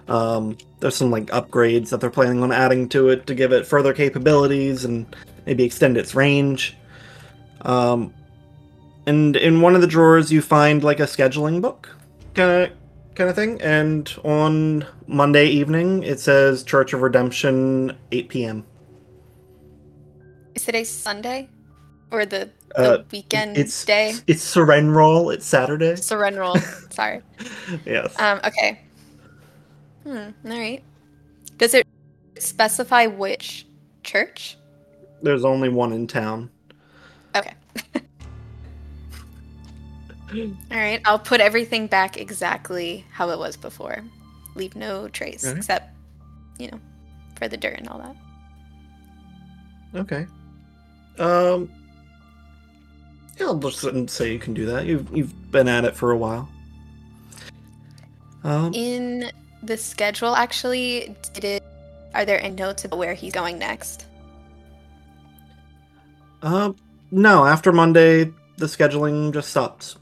Um, 0.08 0.58
there's 0.80 0.96
some 0.96 1.10
like 1.10 1.26
upgrades 1.26 1.88
that 1.90 2.00
they're 2.00 2.10
planning 2.10 2.42
on 2.42 2.52
adding 2.52 2.88
to 2.90 3.08
it 3.08 3.26
to 3.26 3.34
give 3.34 3.52
it 3.52 3.66
further 3.66 3.94
capabilities 3.94 4.84
and 4.84 5.06
maybe 5.46 5.64
extend 5.64 5.96
its 5.96 6.14
range. 6.14 6.76
Um, 7.62 8.12
and 9.06 9.36
in 9.36 9.60
one 9.60 9.74
of 9.74 9.80
the 9.80 9.86
drawers, 9.86 10.32
you 10.32 10.42
find 10.42 10.84
like 10.84 11.00
a 11.00 11.04
scheduling 11.04 11.60
book, 11.60 11.88
kind 12.34 12.64
of 12.64 12.78
kind 13.14 13.30
of 13.30 13.36
thing. 13.36 13.60
And 13.60 14.12
on 14.24 14.86
Monday 15.06 15.46
evening, 15.46 16.02
it 16.02 16.18
says 16.18 16.62
Church 16.62 16.92
of 16.92 17.02
Redemption, 17.02 17.96
8 18.10 18.28
p.m. 18.28 18.64
Is 20.54 20.64
today 20.64 20.84
Sunday? 20.84 21.48
Or 22.10 22.24
the, 22.24 22.50
the 22.76 23.00
Uh, 23.00 23.04
weekend 23.10 23.56
it's 23.58 23.84
day? 23.84 24.14
It's 24.26 24.42
Serenroll. 24.44 25.32
It's 25.34 25.44
Saturday. 25.46 25.92
Serenroll. 25.94 26.58
Sorry. 26.92 27.20
yes. 27.84 28.18
Um, 28.18 28.40
okay. 28.44 28.80
Hmm, 30.04 30.30
alright. 30.46 30.82
Does 31.58 31.74
it 31.74 31.86
specify 32.38 33.06
which 33.06 33.66
church? 34.02 34.56
There's 35.22 35.44
only 35.44 35.68
one 35.70 35.92
in 35.92 36.06
town. 36.06 36.50
Okay. 37.36 37.54
Alright, 40.72 41.00
I'll 41.04 41.18
put 41.18 41.40
everything 41.40 41.86
back 41.86 42.16
exactly 42.16 43.04
how 43.12 43.30
it 43.30 43.38
was 43.38 43.56
before. 43.56 44.02
Leave 44.54 44.76
no 44.76 45.08
trace, 45.08 45.44
Alright. 45.44 45.58
except, 45.58 45.90
you 46.58 46.70
know, 46.70 46.80
for 47.36 47.48
the 47.48 47.56
dirt 47.56 47.78
and 47.78 47.88
all 47.88 47.98
that. 47.98 48.16
Okay. 50.00 50.26
Um. 51.18 51.70
Yeah, 53.38 53.46
I'll 53.46 53.58
just 53.58 54.10
say 54.10 54.32
you 54.32 54.38
can 54.38 54.54
do 54.54 54.66
that. 54.66 54.86
You've 54.86 55.08
you've 55.16 55.52
been 55.52 55.68
at 55.68 55.84
it 55.84 55.96
for 55.96 56.10
a 56.10 56.16
while. 56.16 56.48
Um. 58.42 58.72
In 58.74 59.30
the 59.62 59.76
schedule, 59.76 60.34
actually, 60.36 61.16
did 61.32 61.44
it? 61.44 61.62
Are 62.14 62.24
there 62.24 62.40
any 62.40 62.54
notes 62.54 62.84
about 62.84 62.98
where 62.98 63.14
he's 63.14 63.32
going 63.32 63.58
next? 63.58 64.06
Um. 66.42 66.76
No, 67.10 67.44
after 67.44 67.72
Monday, 67.72 68.32
the 68.56 68.66
scheduling 68.66 69.32
just 69.32 69.50
stops. 69.50 69.96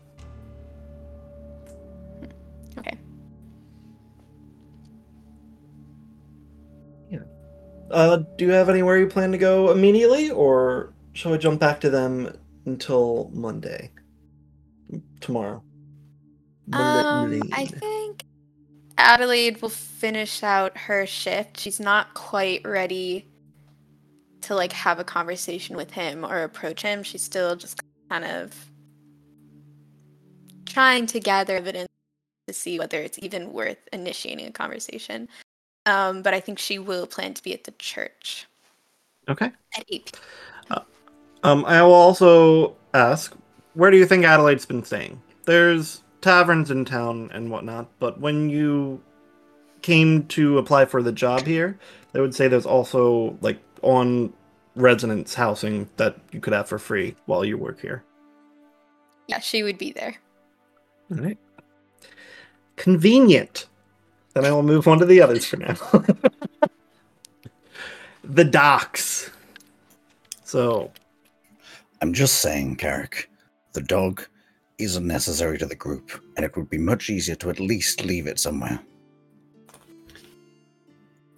Uh, 7.92 8.18
do 8.38 8.46
you 8.46 8.50
have 8.50 8.68
anywhere 8.68 8.98
you 8.98 9.06
plan 9.06 9.30
to 9.32 9.38
go 9.38 9.70
immediately, 9.70 10.30
or 10.30 10.94
shall 11.12 11.34
I 11.34 11.36
jump 11.36 11.60
back 11.60 11.80
to 11.82 11.90
them 11.90 12.36
until 12.64 13.30
Monday? 13.34 13.90
Tomorrow. 15.20 15.62
Um, 16.72 17.42
I 17.52 17.66
think 17.66 18.24
Adelaide 18.96 19.60
will 19.60 19.68
finish 19.68 20.42
out 20.42 20.76
her 20.76 21.06
shift. 21.06 21.58
She's 21.58 21.80
not 21.80 22.14
quite 22.14 22.64
ready 22.64 23.28
to 24.42 24.54
like 24.54 24.72
have 24.72 24.98
a 24.98 25.04
conversation 25.04 25.76
with 25.76 25.90
him 25.90 26.24
or 26.24 26.42
approach 26.42 26.82
him. 26.82 27.02
She's 27.02 27.22
still 27.22 27.56
just 27.56 27.80
kind 28.10 28.24
of 28.24 28.54
trying 30.66 31.06
to 31.06 31.20
gather 31.20 31.56
evidence 31.56 31.88
to 32.48 32.54
see 32.54 32.78
whether 32.78 32.98
it's 32.98 33.18
even 33.20 33.52
worth 33.52 33.78
initiating 33.92 34.46
a 34.46 34.52
conversation. 34.52 35.28
Um, 35.86 36.22
but 36.22 36.32
I 36.34 36.40
think 36.40 36.58
she 36.58 36.78
will 36.78 37.06
plan 37.06 37.34
to 37.34 37.42
be 37.42 37.52
at 37.52 37.64
the 37.64 37.72
church 37.72 38.46
Okay. 39.28 39.50
at 39.76 39.84
8 39.88 40.12
Um, 41.44 41.64
I 41.64 41.82
will 41.82 41.92
also 41.92 42.76
ask, 42.94 43.34
where 43.74 43.90
do 43.90 43.96
you 43.96 44.06
think 44.06 44.24
Adelaide's 44.24 44.64
been 44.64 44.84
staying? 44.84 45.20
There's 45.44 46.02
taverns 46.20 46.70
in 46.70 46.84
town 46.84 47.30
and 47.34 47.50
whatnot, 47.50 47.88
but 47.98 48.20
when 48.20 48.48
you 48.48 49.02
came 49.82 50.24
to 50.28 50.58
apply 50.58 50.84
for 50.84 51.02
the 51.02 51.10
job 51.10 51.42
here, 51.42 51.78
they 52.12 52.20
would 52.20 52.32
say 52.34 52.46
there's 52.46 52.66
also 52.66 53.36
like 53.40 53.58
on 53.82 54.32
residence 54.76 55.34
housing 55.34 55.88
that 55.96 56.16
you 56.30 56.38
could 56.40 56.52
have 56.52 56.68
for 56.68 56.78
free 56.78 57.16
while 57.26 57.44
you 57.44 57.58
work 57.58 57.80
here. 57.80 58.04
Yeah, 59.26 59.40
she 59.40 59.64
would 59.64 59.78
be 59.78 59.90
there. 59.90 60.14
All 61.10 61.18
right. 61.18 61.38
Convenient. 62.76 63.66
Then 64.34 64.44
I 64.44 64.50
will 64.50 64.62
move 64.62 64.88
on 64.88 64.98
to 64.98 65.04
the 65.04 65.20
others 65.20 65.44
for 65.44 65.56
now. 65.58 65.74
the 68.24 68.44
docks. 68.44 69.30
So, 70.44 70.90
I'm 72.00 72.12
just 72.12 72.36
saying, 72.40 72.76
Carrick, 72.76 73.30
the 73.72 73.82
dog 73.82 74.26
isn't 74.78 75.06
necessary 75.06 75.58
to 75.58 75.66
the 75.66 75.76
group, 75.76 76.10
and 76.36 76.44
it 76.44 76.56
would 76.56 76.70
be 76.70 76.78
much 76.78 77.10
easier 77.10 77.34
to 77.36 77.50
at 77.50 77.60
least 77.60 78.04
leave 78.04 78.26
it 78.26 78.38
somewhere. 78.38 78.80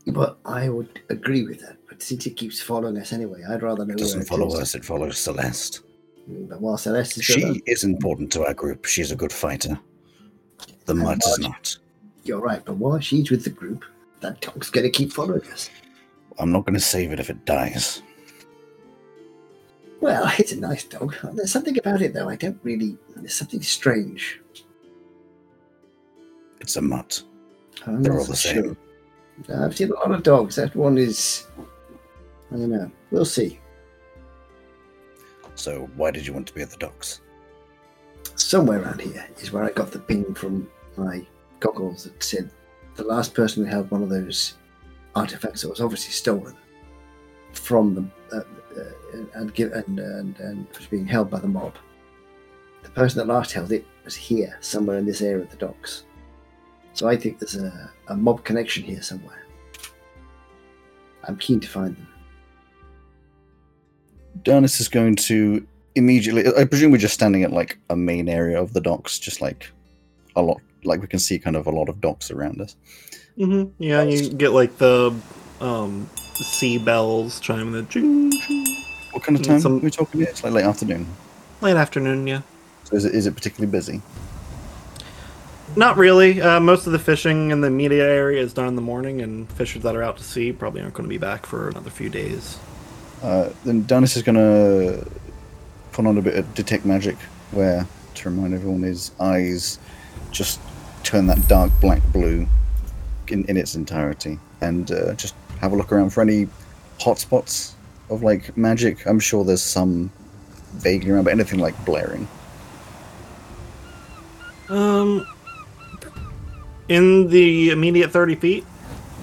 Well, 0.07 0.37
I 0.45 0.69
would 0.69 1.01
agree 1.11 1.45
with 1.45 1.61
that. 1.61 1.77
But 1.89 2.03
since 2.03 2.27
it 2.27 2.37
keeps 2.37 2.61
following 2.61 2.97
us 2.99 3.13
anyway, 3.13 3.43
I'd 3.49 3.63
rather 3.63 3.85
know 3.85 3.95
It 3.95 3.99
doesn't 3.99 4.23
it 4.23 4.29
follow 4.29 4.49
is. 4.49 4.55
us, 4.61 4.75
it 4.75 4.85
follows 4.85 5.19
Celeste. 5.19 5.81
But 6.27 6.61
while 6.61 6.77
Celeste 6.77 7.19
is 7.19 7.25
She 7.25 7.63
is 7.67 7.85
important 7.85 8.31
to 8.33 8.47
our 8.47 8.55
group. 8.55 8.85
She's 8.85 9.13
a 9.13 9.17
good 9.17 9.33
fighter. 9.33 9.79
The 10.87 10.93
And 10.93 11.03
mutt 11.03 11.19
is 11.27 11.39
not. 11.39 11.77
You're 12.25 12.41
right. 12.41 12.65
But 12.65 12.77
while 12.77 12.99
she's 13.01 13.31
with 13.31 13.45
the 13.45 13.51
group, 13.51 13.85
that 14.21 14.41
dog's 14.41 14.71
going 14.71 14.85
to 14.85 14.91
keep 14.91 15.13
following 15.13 15.43
us. 15.53 15.71
I'm 16.39 16.51
not 16.53 16.65
going 16.65 16.75
to 16.75 16.81
save 16.81 17.13
it 17.13 17.21
if 17.21 17.31
it 17.31 17.45
dies. 17.45 18.03
Well, 20.01 20.31
it's 20.39 20.53
a 20.53 20.61
nice 20.61 20.85
dog. 20.85 21.15
There's 21.35 21.53
something 21.53 21.79
about 21.79 22.03
it, 22.03 22.13
though. 22.15 22.29
I 22.29 22.37
don't 22.37 22.59
really. 22.63 22.97
There's 23.17 23.35
something 23.35 23.63
strange. 23.63 24.41
It's 26.61 26.77
a 26.77 26.83
mutt. 26.83 27.23
I'm 27.87 28.03
They're 28.03 28.19
all 28.19 28.25
the 28.25 28.37
so 28.37 28.49
same. 28.53 28.77
sure. 29.49 29.65
I've 29.65 29.77
seen 29.77 29.91
a 29.91 29.95
lot 29.95 30.13
of 30.13 30.23
dogs. 30.23 30.57
That 30.57 30.75
one 30.75 30.99
is. 30.99 31.47
I 32.51 32.57
don't 32.57 32.71
know. 32.71 32.91
We'll 33.11 33.25
see. 33.25 33.59
So 35.55 35.89
why 35.97 36.11
did 36.11 36.27
you 36.27 36.33
want 36.33 36.47
to 36.49 36.55
be 36.55 36.63
at 36.63 36.71
the 36.71 36.77
docks? 36.77 37.21
Somewhere 38.37 38.83
around 38.83 39.01
here 39.01 39.27
is 39.41 39.53
where 39.53 39.65
I 39.65 39.71
got 39.71 39.91
the 39.93 39.99
ping 39.99 40.35
from 40.35 40.69
my 40.97 41.25
goggles 41.65 42.05
that 42.05 42.23
said 42.23 42.51
the 42.95 43.05
last 43.05 43.35
person 43.35 43.65
who 43.65 43.71
held 43.71 43.91
one 43.91 44.03
of 44.03 44.11
those 44.11 44.55
artifacts 45.17 45.63
that 45.63 45.71
was 45.71 45.81
obviously 45.81 46.13
stolen 46.13 46.55
from 47.53 47.95
them 47.95 48.13
uh, 48.33 48.41
uh, 48.77 49.25
and, 49.35 49.55
give, 49.55 49.73
and, 49.73 49.99
and, 49.99 50.39
and 50.41 50.67
was 50.77 50.87
being 50.87 51.07
held 51.07 51.31
by 51.31 51.39
the 51.39 51.49
mob. 51.49 51.75
The 52.83 52.91
person 52.91 53.19
that 53.19 53.33
last 53.33 53.53
held 53.53 53.73
it 53.73 53.87
was 54.05 54.15
here, 54.15 54.59
somewhere 54.61 54.99
in 54.99 55.07
this 55.07 55.23
area 55.23 55.43
of 55.43 55.51
the 55.51 55.57
docks. 55.57 56.05
So 56.93 57.09
I 57.09 57.17
think 57.17 57.39
there's 57.39 57.57
a, 57.57 57.91
a 58.09 58.17
mob 58.17 58.45
connection 58.45 58.83
here 58.85 59.01
somewhere. 59.01 59.47
I'm 61.27 61.39
keen 61.39 61.61
to 61.61 61.69
find 61.69 61.97
them. 61.97 62.09
Darnis 64.43 64.81
is 64.81 64.89
going 64.89 65.17
to 65.17 65.67
immediately. 65.95 66.45
I 66.59 66.65
presume 66.67 66.93
we're 66.93 66.99
just 66.99 67.15
standing 67.15 67.43
at 67.43 67.53
like 67.53 67.79
a 67.89 67.97
main 67.97 68.29
area 68.29 68.61
of 68.61 68.75
the 68.75 68.81
docks, 68.81 69.19
just 69.19 69.41
like 69.41 69.71
a 70.37 70.43
lot. 70.43 70.61
Like 70.85 71.01
we 71.01 71.07
can 71.07 71.19
see 71.19 71.39
kind 71.39 71.57
of 71.57 71.67
a 71.67 71.71
lot 71.71 71.89
of 71.89 72.01
docks 72.01 72.31
around 72.31 72.61
us. 72.61 72.77
hmm 73.37 73.65
yeah, 73.79 74.03
you 74.03 74.31
get 74.31 74.53
like 74.53 74.79
the 74.79 75.15
um, 75.61 76.09
sea 76.35 76.79
bells 76.79 77.41
chiming 77.41 77.73
the 77.73 77.83
ching, 77.85 78.31
ching. 78.47 78.65
What 79.13 79.23
kind 79.23 79.39
of 79.39 79.43
time 79.45 79.61
some- 79.61 79.77
are 79.77 79.81
we 79.81 79.91
talking 79.91 80.21
here? 80.21 80.29
It's 80.31 80.43
like 80.45 80.53
late 80.53 80.65
afternoon. 80.65 81.07
late 81.61 81.77
afternoon. 81.77 82.27
Yeah, 82.27 82.43
So 82.85 82.97
is 82.97 83.05
it, 83.05 83.15
is 83.15 83.27
it 83.27 83.35
particularly 83.35 83.71
busy? 83.71 84.03
not 85.77 85.97
really. 85.97 86.41
Uh, 86.41 86.61
most 86.61 86.87
of 86.87 86.93
the 86.93 86.99
fishing 86.99 87.51
in 87.51 87.61
the 87.61 87.71
media 87.71 88.05
area 88.09 88.41
is 88.41 88.53
done 88.53 88.69
in 88.69 88.77
the 88.77 88.83
morning, 88.83 89.21
and 89.23 89.51
fishers 89.53 89.83
that 89.83 89.97
are 89.97 90.03
out 90.03 90.17
to 90.19 90.23
sea 90.23 90.53
probably 90.53 90.81
aren't 90.81 90.95
going 90.95 91.05
to 91.05 91.09
be 91.09 91.19
back 91.19 91.47
for 91.47 91.69
another 91.69 91.91
few 91.91 92.09
days. 92.09 92.59
Uh, 93.23 93.49
then 93.65 93.83
Darnis 93.85 94.17
is 94.17 94.23
going 94.23 94.37
to 94.37 95.09
put 95.93 96.07
on 96.07 96.17
a 96.19 96.23
bit 96.23 96.37
of 96.37 96.55
detect 96.55 96.85
magic, 96.85 97.17
where 97.51 97.87
to 98.15 98.31
remind 98.31 98.55
everyone 98.55 98.83
his 98.83 99.11
eyes 99.19 99.79
just 100.31 100.61
turn 101.05 101.27
that 101.29 101.47
dark 101.49 101.71
black 101.81 102.03
blue 102.13 102.47
in, 103.29 103.45
in 103.45 103.57
its 103.57 103.75
entirety, 103.75 104.39
and 104.61 104.91
uh, 104.91 105.15
just 105.15 105.35
have 105.61 105.73
a 105.73 105.77
look 105.77 105.93
around 105.93 106.11
for 106.11 106.21
any 106.21 106.49
hotspots 106.99 107.73
of 108.11 108.23
like 108.23 108.57
magic. 108.57 109.07
I'm 109.07 109.21
sure 109.21 109.45
there's 109.45 109.63
some 109.63 110.11
vaguely 110.75 111.11
around, 111.11 111.25
but 111.25 111.33
anything 111.33 111.61
like 111.61 111.75
blaring. 111.85 112.27
Um, 114.69 115.27
in 116.89 117.29
the 117.29 117.71
immediate 117.71 118.11
thirty 118.11 118.35
feet, 118.35 118.65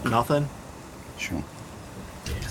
nothing. 0.06 0.48
Sure. 1.18 1.44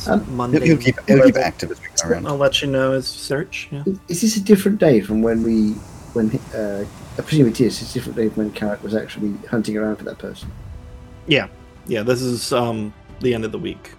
Um, 0.06 0.36
Monday. 0.36 0.58
He'll, 0.58 0.76
he'll 0.76 0.78
keep 0.78 1.08
he'll 1.08 1.22
keep 1.22 1.36
active 1.36 1.70
as 1.70 1.80
we 1.80 1.86
go 1.86 2.08
around. 2.08 2.26
I'll 2.26 2.36
let 2.36 2.62
you 2.62 2.68
know 2.68 2.92
as 2.92 3.06
search. 3.06 3.68
Yeah. 3.70 3.84
Is 4.08 4.22
this 4.22 4.36
a 4.36 4.40
different 4.40 4.78
day 4.78 5.00
from 5.00 5.22
when 5.22 5.42
we, 5.42 5.72
when 6.14 6.30
uh, 6.54 6.84
I 7.20 7.22
presume 7.22 7.48
it 7.48 7.60
is. 7.60 7.82
It's 7.82 7.92
different 7.92 8.16
day 8.16 8.28
when 8.28 8.50
Carrot 8.52 8.82
was 8.82 8.94
actually 8.94 9.34
hunting 9.50 9.76
around 9.76 9.96
for 9.96 10.04
that 10.04 10.18
person, 10.18 10.50
Yeah, 11.26 11.48
yeah. 11.86 12.02
This 12.02 12.22
is 12.22 12.50
um 12.52 12.94
the 13.20 13.34
end 13.34 13.44
of 13.44 13.52
the 13.52 13.58
week. 13.58 13.92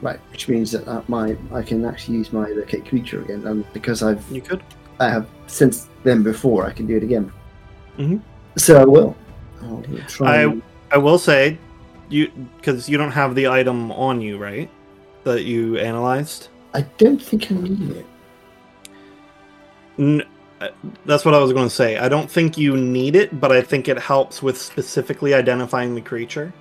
right? 0.00 0.18
Which 0.32 0.48
means 0.48 0.72
that 0.72 0.88
uh, 0.88 1.02
my 1.06 1.36
I 1.52 1.62
can 1.62 1.84
actually 1.84 2.16
use 2.16 2.32
my 2.32 2.46
locate 2.48 2.86
creature 2.88 3.20
again, 3.20 3.46
and 3.46 3.70
because 3.74 4.02
I've 4.02 4.24
You 4.30 4.40
could. 4.40 4.62
I 5.00 5.08
have 5.10 5.26
since 5.48 5.88
then 6.02 6.22
before, 6.22 6.64
I 6.64 6.72
can 6.72 6.86
do 6.86 6.96
it 6.96 7.02
again. 7.02 7.30
Mhm. 7.98 8.20
So 8.56 8.80
I 8.80 8.84
will. 8.84 9.14
I'll 9.62 9.82
try. 10.08 10.26
I- 10.36 10.42
and- 10.44 10.62
I 10.90 10.98
will 10.98 11.18
say, 11.18 11.58
you 12.08 12.30
because 12.56 12.88
you 12.88 12.96
don't 12.96 13.12
have 13.22 13.34
the 13.34 13.48
item 13.48 13.92
on 13.92 14.20
you, 14.22 14.38
right? 14.38 14.68
That 15.24 15.44
you 15.44 15.76
analyzed. 15.78 16.48
I 16.74 16.82
don't 17.02 17.20
think 17.28 17.50
I 17.52 17.54
need 17.54 17.90
it. 18.00 18.06
N- 19.98 20.24
that's 21.04 21.24
what 21.24 21.34
I 21.34 21.38
was 21.38 21.52
going 21.52 21.68
to 21.68 21.74
say. 21.74 21.96
I 21.96 22.08
don't 22.08 22.30
think 22.30 22.56
you 22.58 22.76
need 22.76 23.16
it, 23.16 23.40
but 23.40 23.52
I 23.52 23.62
think 23.62 23.88
it 23.88 23.98
helps 23.98 24.42
with 24.42 24.58
specifically 24.58 25.34
identifying 25.34 25.94
the 25.94 26.00
creature. 26.00 26.52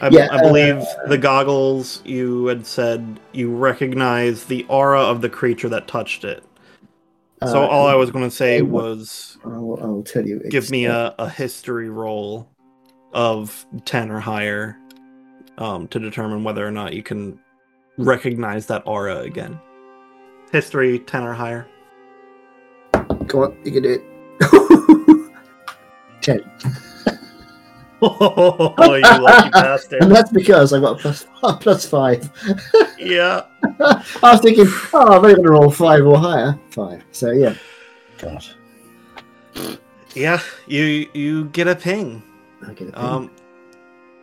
I, 0.00 0.08
Yeah, 0.08 0.28
I 0.30 0.40
believe 0.40 0.76
uh, 0.76 1.08
the 1.08 1.18
goggles 1.18 2.02
you 2.04 2.46
had 2.46 2.66
said 2.66 3.20
you 3.32 3.54
recognize 3.54 4.44
the 4.44 4.64
aura 4.68 5.00
of 5.00 5.20
the 5.20 5.28
creature 5.28 5.68
that 5.68 5.88
touched 5.88 6.24
it. 6.24 6.42
So 7.46 7.62
Uh, 7.62 7.66
all 7.66 7.86
I 7.86 7.94
was 7.94 8.10
going 8.10 8.24
to 8.24 8.34
say 8.34 8.60
uh, 8.60 8.64
was 8.64 9.38
I'll, 9.44 9.78
I'll 9.82 10.02
tell 10.02 10.26
you. 10.26 10.40
give 10.50 10.70
me 10.70 10.86
uh, 10.86 11.12
a, 11.18 11.24
a 11.24 11.28
history 11.28 11.88
roll 11.88 12.48
of 13.12 13.66
10 13.84 14.10
or 14.10 14.20
higher 14.20 14.78
um, 15.58 15.88
to 15.88 15.98
determine 15.98 16.44
whether 16.44 16.66
or 16.66 16.70
not 16.70 16.92
you 16.92 17.02
can 17.02 17.38
recognize 17.98 18.66
that 18.66 18.82
aura 18.86 19.20
again. 19.20 19.58
History 20.52 20.98
10 20.98 21.22
or 21.22 21.32
higher. 21.32 21.66
Go 23.30 23.44
on, 23.44 23.56
you 23.64 23.70
can 23.70 23.82
do 23.84 24.02
it. 24.40 25.32
Ten. 26.20 26.40
Oh, 28.02 28.94
you 28.94 29.02
lucky 29.02 29.50
bastard. 29.52 30.02
And 30.02 30.10
that's 30.10 30.30
because 30.32 30.72
I 30.72 30.80
got 30.80 30.98
a 30.98 31.02
plus, 31.02 31.26
a 31.42 31.52
plus 31.52 31.84
five. 31.84 32.30
Yeah. 32.98 33.42
I 33.78 34.02
was 34.22 34.40
thinking, 34.40 34.64
oh, 34.94 35.06
I'm 35.06 35.22
only 35.22 35.34
going 35.34 35.44
to 35.44 35.52
roll 35.52 35.70
five 35.70 36.06
or 36.06 36.16
higher. 36.16 36.58
Five. 36.70 37.04
So, 37.12 37.30
yeah. 37.30 37.54
God. 38.16 38.42
Yeah, 40.14 40.40
you 40.66 41.10
you 41.12 41.44
get 41.46 41.68
a 41.68 41.76
ping. 41.76 42.22
I 42.66 42.72
get 42.72 42.88
it. 42.88 42.96
Um 42.96 43.30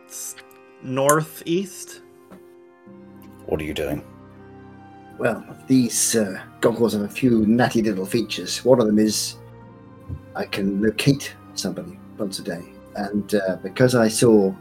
it's 0.06 0.36
northeast. 0.82 2.02
What 3.46 3.60
are 3.60 3.64
you 3.64 3.74
doing? 3.74 4.04
Well, 5.18 5.44
these 5.66 6.14
uh, 6.14 6.40
goggles 6.60 6.92
have 6.92 7.02
a 7.02 7.08
few 7.08 7.44
natty 7.44 7.82
little 7.82 8.06
features. 8.06 8.64
One 8.64 8.80
of 8.80 8.86
them 8.86 9.00
is 9.00 9.36
I 10.36 10.44
can 10.44 10.80
locate 10.80 11.34
somebody 11.54 11.98
once 12.16 12.38
a 12.38 12.42
day. 12.42 12.62
And 12.94 13.34
uh, 13.34 13.56
because 13.56 13.96
I 13.96 14.06
saw, 14.06 14.54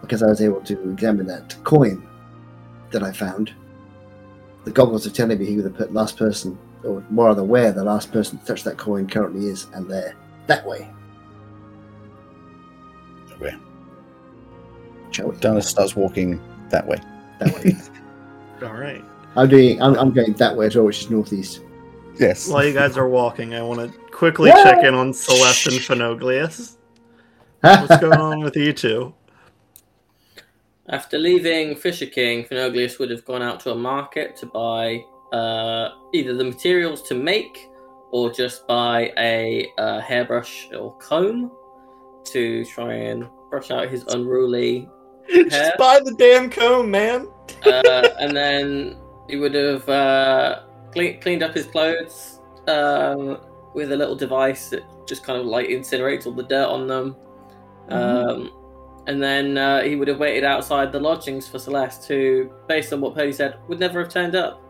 because 0.00 0.22
I 0.22 0.26
was 0.26 0.40
able 0.40 0.60
to 0.62 0.90
examine 0.90 1.26
that 1.26 1.56
coin 1.62 2.06
that 2.90 3.04
I 3.04 3.12
found, 3.12 3.54
the 4.64 4.72
goggles 4.72 5.06
are 5.06 5.10
telling 5.10 5.38
me 5.38 5.46
who 5.46 5.62
the 5.62 5.86
last 5.88 6.16
person, 6.16 6.58
or 6.82 7.04
more 7.10 7.28
rather 7.28 7.44
where 7.44 7.72
the 7.72 7.84
last 7.84 8.12
person 8.12 8.38
to 8.38 8.44
touch 8.44 8.64
that 8.64 8.78
coin 8.78 9.08
currently 9.08 9.46
is, 9.46 9.68
and 9.74 9.88
they're 9.88 10.16
that 10.48 10.66
way. 10.66 10.90
Okay. 13.32 13.56
Shall 15.12 15.28
we? 15.28 15.36
Dallas 15.36 15.68
starts 15.68 15.94
walking 15.94 16.40
that 16.70 16.86
way. 16.86 16.98
That 17.38 17.54
way. 17.54 17.76
All 18.66 18.74
right. 18.74 19.04
I'm 19.36 19.48
doing. 19.48 19.80
I'm, 19.80 19.94
I'm 19.98 20.10
going 20.12 20.32
that 20.34 20.56
way 20.56 20.66
as 20.66 20.76
well, 20.76 20.84
which 20.86 21.00
is 21.02 21.10
northeast. 21.10 21.60
Yes. 22.18 22.48
While 22.48 22.64
you 22.66 22.74
guys 22.74 22.96
are 22.96 23.08
walking, 23.08 23.54
I 23.54 23.62
want 23.62 23.80
to 23.80 23.98
quickly 24.10 24.50
Yeah. 24.50 24.62
check 24.64 24.84
in 24.84 24.94
on 24.94 25.12
Celeste 25.12 25.68
and 25.68 25.76
Phenoglius. 25.76 26.76
What's 27.60 27.96
going 28.00 28.18
on 28.20 28.40
with 28.40 28.56
you 28.56 28.72
two? 28.72 29.14
After 30.88 31.16
leaving 31.18 31.76
Fisher 31.76 32.06
King, 32.06 32.44
Phenoglius 32.44 32.98
would 32.98 33.10
have 33.10 33.24
gone 33.24 33.40
out 33.40 33.60
to 33.60 33.70
a 33.72 33.74
market 33.74 34.36
to 34.38 34.46
buy 34.46 35.02
uh, 35.32 35.90
either 36.12 36.34
the 36.34 36.44
materials 36.44 37.02
to 37.04 37.14
make 37.14 37.68
or 38.10 38.30
just 38.30 38.66
buy 38.66 39.12
a 39.16 39.66
uh, 39.78 40.00
hairbrush 40.00 40.68
or 40.76 40.94
comb 40.98 41.50
to 42.24 42.64
try 42.66 42.92
and 42.92 43.26
brush 43.48 43.70
out 43.70 43.88
his 43.88 44.02
unruly 44.08 44.88
Just 45.48 45.78
buy 45.78 46.00
the 46.04 46.14
damn 46.18 46.50
comb, 46.50 46.90
man. 46.90 47.28
uh, 47.64 48.08
and 48.20 48.36
then 48.36 48.96
he 49.32 49.38
would 49.38 49.54
have 49.54 49.88
uh, 49.88 50.60
cle- 50.92 51.14
cleaned 51.22 51.42
up 51.42 51.54
his 51.54 51.64
clothes 51.64 52.38
um, 52.68 53.38
with 53.74 53.90
a 53.90 53.96
little 53.96 54.14
device 54.14 54.68
that 54.68 54.82
just 55.06 55.24
kind 55.24 55.40
of 55.40 55.46
like 55.46 55.68
incinerates 55.68 56.26
all 56.26 56.32
the 56.32 56.42
dirt 56.42 56.66
on 56.68 56.86
them. 56.86 57.16
Um, 57.88 58.52
and 59.06 59.22
then 59.22 59.56
uh, 59.56 59.80
he 59.82 59.96
would 59.96 60.06
have 60.08 60.18
waited 60.18 60.44
outside 60.44 60.92
the 60.92 61.00
lodgings 61.00 61.48
for 61.48 61.58
Celeste, 61.58 62.06
who, 62.08 62.52
based 62.68 62.92
on 62.92 63.00
what 63.00 63.14
Purdy 63.14 63.32
said, 63.32 63.56
would 63.68 63.80
never 63.80 64.00
have 64.00 64.10
turned 64.12 64.34
up. 64.36 64.60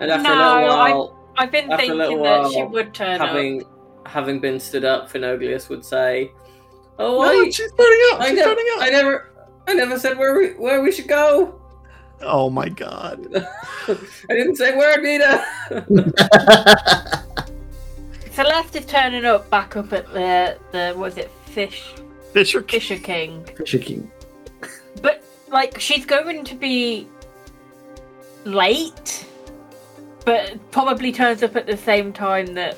And 0.00 0.10
after 0.10 0.30
a 0.30 0.34
No, 0.36 0.54
little 0.60 0.70
I- 0.70 0.90
while, 0.92 1.32
I've 1.38 1.50
been 1.50 1.68
thinking 1.68 1.96
little 1.96 2.22
that 2.24 2.52
she 2.52 2.62
would 2.62 2.92
turn 2.92 3.22
up. 3.22 3.28
having 3.28 3.64
having 4.06 4.38
been 4.38 4.60
stood 4.60 4.84
up, 4.84 5.10
Phenoglius 5.10 5.70
would 5.70 5.82
say, 5.84 6.30
"Oh, 6.98 7.22
No, 7.22 7.40
I, 7.40 7.44
she's 7.50 7.72
turning 7.72 8.00
up. 8.12 8.20
I, 8.20 8.26
She's 8.28 8.36
never, 8.36 8.54
turning 8.54 8.66
I 8.80 8.90
never, 8.90 9.32
I 9.66 9.72
never 9.72 9.98
said 9.98 10.18
where 10.18 10.38
we 10.38 10.48
where 10.50 10.82
we 10.82 10.92
should 10.92 11.08
go. 11.08 11.58
Oh 12.24 12.50
my 12.50 12.68
god. 12.68 13.26
I 13.88 13.96
didn't 14.34 14.56
say 14.56 14.76
where, 14.76 15.00
Nita." 15.00 15.44
Celeste 18.32 18.76
is 18.76 18.86
turning 18.86 19.24
up 19.24 19.48
back 19.50 19.76
up 19.76 19.92
at 19.92 20.12
the 20.12 20.58
the 20.72 20.94
was 20.96 21.18
it 21.18 21.30
fish 21.46 21.94
Fisher 22.32 22.62
King. 22.62 22.80
Fisher 22.80 22.98
King, 22.98 23.44
Fisher 23.56 23.78
King. 23.78 24.10
but 25.00 25.22
like 25.50 25.78
she's 25.78 26.04
going 26.04 26.44
to 26.44 26.54
be 26.56 27.06
late, 28.44 29.24
but 30.24 30.58
probably 30.72 31.12
turns 31.12 31.42
up 31.44 31.54
at 31.54 31.66
the 31.66 31.76
same 31.76 32.12
time 32.12 32.54
that 32.54 32.76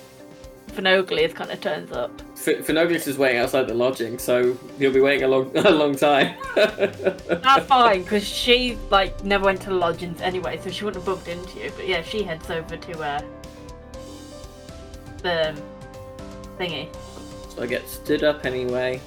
Phenoglius 0.76 1.34
kind 1.34 1.50
of 1.50 1.60
turns 1.60 1.90
up. 1.92 2.10
F- 2.34 2.64
Phenoglius 2.66 3.06
is 3.08 3.16
waiting 3.18 3.40
outside 3.40 3.66
the 3.66 3.74
lodging, 3.74 4.18
so 4.18 4.56
he'll 4.78 4.92
be 4.92 5.00
waiting 5.00 5.24
a 5.24 5.28
long, 5.28 5.50
a 5.56 5.70
long 5.70 5.96
time. 5.96 6.36
That's 6.54 7.66
fine 7.76 8.02
because 8.02 8.24
she 8.26 8.76
like 8.90 9.24
never 9.24 9.46
went 9.46 9.62
to 9.62 9.70
the 9.70 9.74
lodgings 9.76 10.20
anyway, 10.20 10.60
so 10.62 10.70
she 10.70 10.84
wouldn't 10.84 11.02
have 11.04 11.06
bumped 11.14 11.28
into 11.28 11.58
you. 11.60 11.72
But 11.76 11.88
yeah, 11.88 12.02
she 12.02 12.22
heads 12.22 12.50
over 12.50 12.76
to 12.76 13.00
uh 13.00 13.20
the 15.22 15.56
thingy. 16.58 16.88
so 17.54 17.62
I 17.62 17.66
get 17.66 17.88
stood 17.88 18.22
up 18.22 18.44
anyway. 18.44 19.00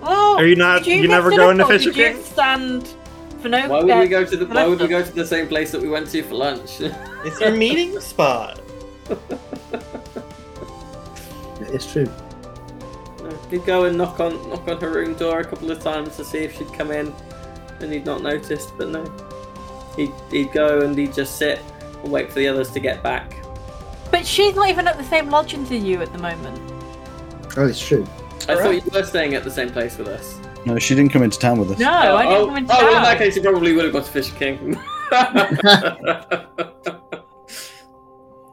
Well, 0.00 0.36
Are 0.36 0.46
you 0.46 0.56
not- 0.56 0.84
did 0.84 1.00
you 1.02 1.08
never 1.08 1.30
go 1.30 1.46
up 1.46 1.52
into 1.52 1.66
Fisher 1.66 1.90
did 1.90 1.96
you 1.96 2.12
King? 2.14 2.22
Stand 2.24 2.94
Phenoglius. 3.42 3.68
Why 3.68 3.82
would 3.84 3.98
we 4.00 4.08
go 4.08 4.24
to 4.24 4.36
the 4.36 4.46
Why 4.46 4.66
would 4.66 4.80
we 4.80 4.88
go 4.88 5.02
to 5.02 5.12
the 5.12 5.26
same 5.26 5.46
place 5.48 5.70
that 5.72 5.80
we 5.80 5.88
went 5.88 6.08
to 6.10 6.22
for 6.22 6.34
lunch? 6.34 6.80
It's 7.24 7.40
your 7.40 7.50
meeting 7.50 7.98
spot. 8.00 8.60
It's 11.60 11.90
true. 11.90 12.08
He'd 13.50 13.64
go 13.64 13.84
and 13.84 13.96
knock 13.96 14.20
on 14.20 14.48
knock 14.48 14.68
on 14.68 14.80
her 14.80 14.90
room 14.90 15.14
door 15.14 15.40
a 15.40 15.44
couple 15.44 15.70
of 15.70 15.80
times 15.80 16.16
to 16.16 16.24
see 16.24 16.38
if 16.38 16.56
she'd 16.56 16.72
come 16.72 16.90
in, 16.90 17.12
and 17.80 17.92
he'd 17.92 18.06
not 18.06 18.22
noticed. 18.22 18.72
But 18.76 18.88
no, 18.88 19.04
he'd 19.96 20.12
he'd 20.30 20.52
go 20.52 20.80
and 20.80 20.96
he'd 20.96 21.12
just 21.14 21.36
sit 21.36 21.60
and 22.02 22.12
wait 22.12 22.28
for 22.28 22.38
the 22.38 22.48
others 22.48 22.70
to 22.72 22.80
get 22.80 23.02
back. 23.02 23.34
But 24.10 24.26
she's 24.26 24.54
not 24.54 24.68
even 24.68 24.86
at 24.86 24.96
the 24.96 25.04
same 25.04 25.30
lodgings 25.30 25.70
as 25.70 25.82
you 25.82 26.00
at 26.00 26.12
the 26.12 26.18
moment. 26.18 26.58
Oh, 27.56 27.66
it's 27.66 27.84
true. 27.86 28.06
I 28.48 28.54
thought 28.56 28.70
you 28.70 28.82
were 28.92 29.02
staying 29.02 29.34
at 29.34 29.44
the 29.44 29.50
same 29.50 29.70
place 29.70 29.98
with 29.98 30.08
us. 30.08 30.38
No, 30.64 30.78
she 30.78 30.94
didn't 30.94 31.12
come 31.12 31.22
into 31.22 31.38
town 31.38 31.58
with 31.58 31.70
us. 31.70 31.78
No, 31.78 31.90
I 31.90 32.22
didn't 32.24 32.38
oh, 32.38 32.46
come 32.46 32.56
into 32.56 32.72
oh, 32.72 32.76
town. 32.76 32.84
oh, 32.84 32.92
well, 32.92 32.96
in 32.98 33.02
that 33.02 33.18
case, 33.18 33.36
you 33.36 33.42
probably 33.42 33.74
would 33.74 33.84
have 33.84 33.92
gone 33.92 34.04
to 34.04 34.10
Fisher 34.10 34.34
King. 34.36 34.78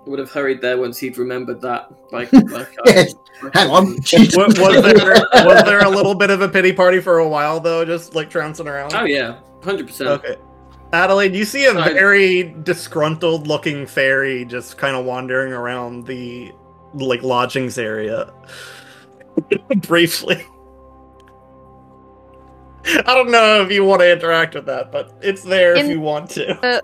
would 0.06 0.20
have 0.20 0.32
hurried 0.32 0.62
there 0.62 0.78
once 0.78 0.98
he'd 0.98 1.18
remembered 1.18 1.62
that. 1.62 1.92
Like, 2.12 2.32
like 2.34 2.78
uh, 2.80 2.84
Yes. 2.86 3.16
Hang 3.54 3.70
on. 3.70 3.86
Was, 4.14 4.36
was 4.36 4.56
there 4.58 5.46
was 5.46 5.64
there 5.64 5.84
a 5.84 5.90
little 5.90 6.16
bit 6.16 6.30
of 6.30 6.42
a 6.42 6.48
pity 6.48 6.72
party 6.72 7.02
for 7.02 7.20
a 7.20 7.28
while 7.28 7.60
though, 7.60 7.84
just 7.84 8.16
like 8.16 8.30
trouncing 8.30 8.68
around? 8.68 8.94
Oh 8.96 9.04
yeah, 9.04 9.40
hundred 9.64 9.88
percent. 9.88 10.10
Okay. 10.10 10.38
Adelaide, 10.94 11.36
you 11.36 11.44
see 11.44 11.66
a 11.66 11.74
very 11.74 12.56
disgruntled 12.64 13.48
looking 13.48 13.86
fairy 13.86 14.46
just 14.46 14.78
kind 14.78 14.96
of 14.96 15.04
wandering 15.04 15.52
around 15.52 16.06
the 16.06 16.54
like 16.94 17.22
lodgings 17.24 17.78
area. 17.78 18.34
Briefly. 19.78 20.46
I 22.86 23.14
don't 23.14 23.32
know 23.32 23.62
if 23.64 23.72
you 23.72 23.84
want 23.84 24.02
to 24.02 24.12
interact 24.12 24.56
with 24.56 24.68
that, 24.68 24.92
but 24.94 25.18
it's 25.22 25.44
there 25.44 25.76
if 25.76 25.90
you 25.90 26.00
want 26.00 26.30
to. 26.32 26.82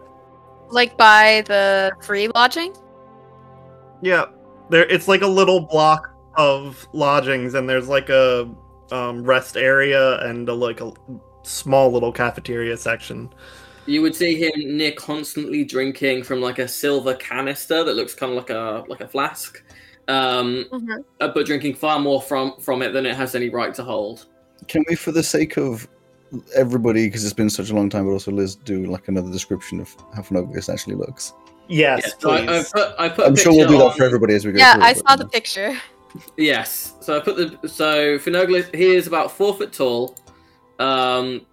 Like 0.70 0.98
by 0.98 1.44
the 1.48 1.94
free 2.02 2.28
lodging? 2.28 2.74
Yeah. 4.02 4.26
There 4.70 4.86
it's 4.86 5.08
like 5.08 5.22
a 5.22 5.28
little 5.28 5.60
block 5.60 6.14
of 6.36 6.88
lodgings 6.94 7.54
and 7.54 7.70
there's 7.70 7.88
like 7.88 8.10
a 8.10 8.50
um, 8.92 9.24
rest 9.24 9.58
area 9.58 10.20
and 10.20 10.48
a, 10.50 10.54
like 10.54 10.82
a 10.82 10.94
small 11.44 11.92
little 11.92 12.12
cafeteria 12.12 12.78
section. 12.78 13.30
You 13.86 14.02
would 14.04 14.16
see 14.16 14.36
him 14.36 14.78
near 14.78 14.92
constantly 14.92 15.64
drinking 15.64 16.24
from 16.24 16.40
like 16.40 16.60
a 16.60 16.68
silver 16.68 17.16
canister 17.16 17.84
that 17.84 17.96
looks 17.96 18.14
kind 18.14 18.32
of 18.32 18.38
like 18.38 18.50
a 18.50 18.84
like 18.88 19.02
a 19.02 19.08
flask, 19.08 19.64
um, 20.08 20.66
uh, 21.20 21.28
but 21.30 21.46
drinking 21.46 21.76
far 21.76 22.00
more 22.00 22.22
from 22.22 22.60
from 22.60 22.82
it 22.84 22.92
than 22.92 23.06
it 23.06 23.16
has 23.16 23.34
any 23.34 23.50
right 23.50 23.74
to 23.74 23.84
hold. 23.84 24.28
Can 24.68 24.86
we, 24.88 24.96
for 24.96 25.12
the 25.12 25.24
sake 25.24 25.58
of 25.58 25.88
everybody, 26.56 27.08
because 27.08 27.26
it's 27.26 27.34
been 27.34 27.50
such 27.50 27.72
a 27.72 27.76
long 27.76 27.90
time, 27.90 28.06
but 28.06 28.12
also 28.12 28.32
Liz, 28.32 28.56
do 28.56 28.86
like 28.86 29.08
another 29.08 29.32
description 29.32 29.80
of 29.80 29.94
how 30.14 30.22
Phenobius 30.22 30.72
actually 30.72 30.96
looks? 30.96 31.34
Yes, 31.74 32.02
Yeah, 32.04 32.12
so 32.20 32.30
I, 32.32 32.36
I 32.38 32.46
please. 32.46 32.72
put 32.74 32.96
I 33.00 33.10
put. 33.10 33.24
a 33.24 33.28
I'm 33.28 33.36
sure 33.36 33.52
we'll 33.54 33.62
picture 33.62 33.72
do 33.74 33.78
that 33.78 33.86
on- 33.92 33.98
for 33.98 34.04
everybody 34.04 34.34
as 34.36 34.46
we 34.46 34.52
go. 34.52 34.58
Yeah, 34.60 34.74
through, 34.74 34.84
I 34.84 34.94
saw 34.94 35.12
you 35.12 35.18
the 35.18 35.24
know. 35.24 35.30
picture. 35.30 35.78
Yes. 36.36 36.94
So 37.00 37.16
I 37.16 37.20
put 37.22 37.38
the 37.62 37.68
so 37.70 38.18
Phenoglius. 38.20 38.74
He 38.76 38.94
is 38.96 39.08
about 39.08 39.32
four 39.32 39.54
foot 39.56 39.72
tall. 39.72 40.18
Um, 40.80 41.46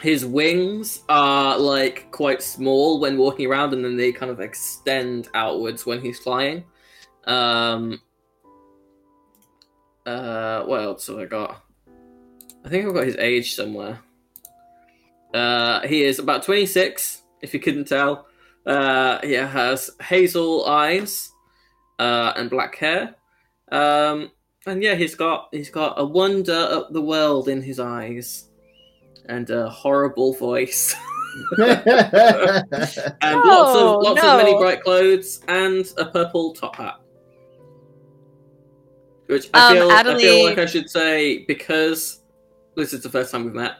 his 0.00 0.24
wings 0.24 1.02
are 1.10 1.58
like 1.58 2.10
quite 2.10 2.42
small 2.42 3.00
when 3.00 3.18
walking 3.18 3.46
around, 3.46 3.74
and 3.74 3.84
then 3.84 3.96
they 3.98 4.12
kind 4.12 4.30
of 4.32 4.40
extend 4.40 5.28
outwards 5.34 5.84
when 5.84 6.00
he's 6.00 6.18
flying. 6.18 6.64
Um, 7.24 8.00
uh, 10.06 10.62
what 10.64 10.80
else 10.82 11.06
have 11.08 11.18
I 11.18 11.26
got? 11.26 11.62
I 12.64 12.68
think 12.70 12.86
I've 12.86 12.94
got 12.94 13.04
his 13.06 13.16
age 13.16 13.54
somewhere. 13.54 13.98
Uh, 15.34 15.86
he 15.86 16.02
is 16.04 16.18
about 16.18 16.42
twenty 16.44 16.64
six, 16.66 17.22
if 17.42 17.52
you 17.52 17.60
couldn't 17.60 17.86
tell. 17.88 18.26
Uh, 18.70 19.18
he 19.26 19.32
has 19.32 19.90
hazel 20.00 20.64
eyes, 20.66 21.32
uh, 21.98 22.32
and 22.36 22.48
black 22.48 22.76
hair. 22.76 23.16
Um, 23.72 24.30
and 24.66 24.82
yeah, 24.82 24.94
he's 24.94 25.14
got 25.16 25.48
he's 25.50 25.70
got 25.70 25.94
a 25.98 26.04
wonder 26.04 26.52
of 26.54 26.92
the 26.92 27.02
world 27.02 27.48
in 27.48 27.62
his 27.62 27.80
eyes, 27.80 28.48
and 29.26 29.50
a 29.50 29.68
horrible 29.68 30.34
voice, 30.34 30.94
and 31.58 31.68
lots 33.42 33.74
Oh, 33.74 33.96
of 33.98 34.04
lots 34.04 34.22
of 34.22 34.36
many 34.36 34.56
bright 34.56 34.82
clothes, 34.82 35.40
and 35.48 35.84
a 35.98 36.04
purple 36.04 36.52
top 36.54 36.76
hat. 36.76 37.00
Which 39.26 39.48
I 39.54 39.68
Um, 39.70 39.76
feel 39.76 39.90
I 39.90 40.18
feel 40.20 40.44
like 40.44 40.58
I 40.58 40.66
should 40.66 40.90
say 40.90 41.44
because 41.46 42.20
this 42.76 42.92
is 42.92 43.02
the 43.02 43.08
first 43.10 43.32
time 43.32 43.44
we've 43.44 43.54
met. 43.54 43.76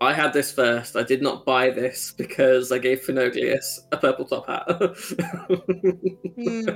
I 0.00 0.12
had 0.12 0.32
this 0.32 0.52
first. 0.52 0.96
I 0.96 1.02
did 1.02 1.22
not 1.22 1.44
buy 1.46 1.70
this 1.70 2.12
because 2.16 2.72
I 2.72 2.78
gave 2.78 3.00
Phenoglius 3.00 3.80
a 3.92 3.96
purple 3.96 4.24
top 4.26 4.46
hat. 4.46 4.66
Hmm. 6.34 6.68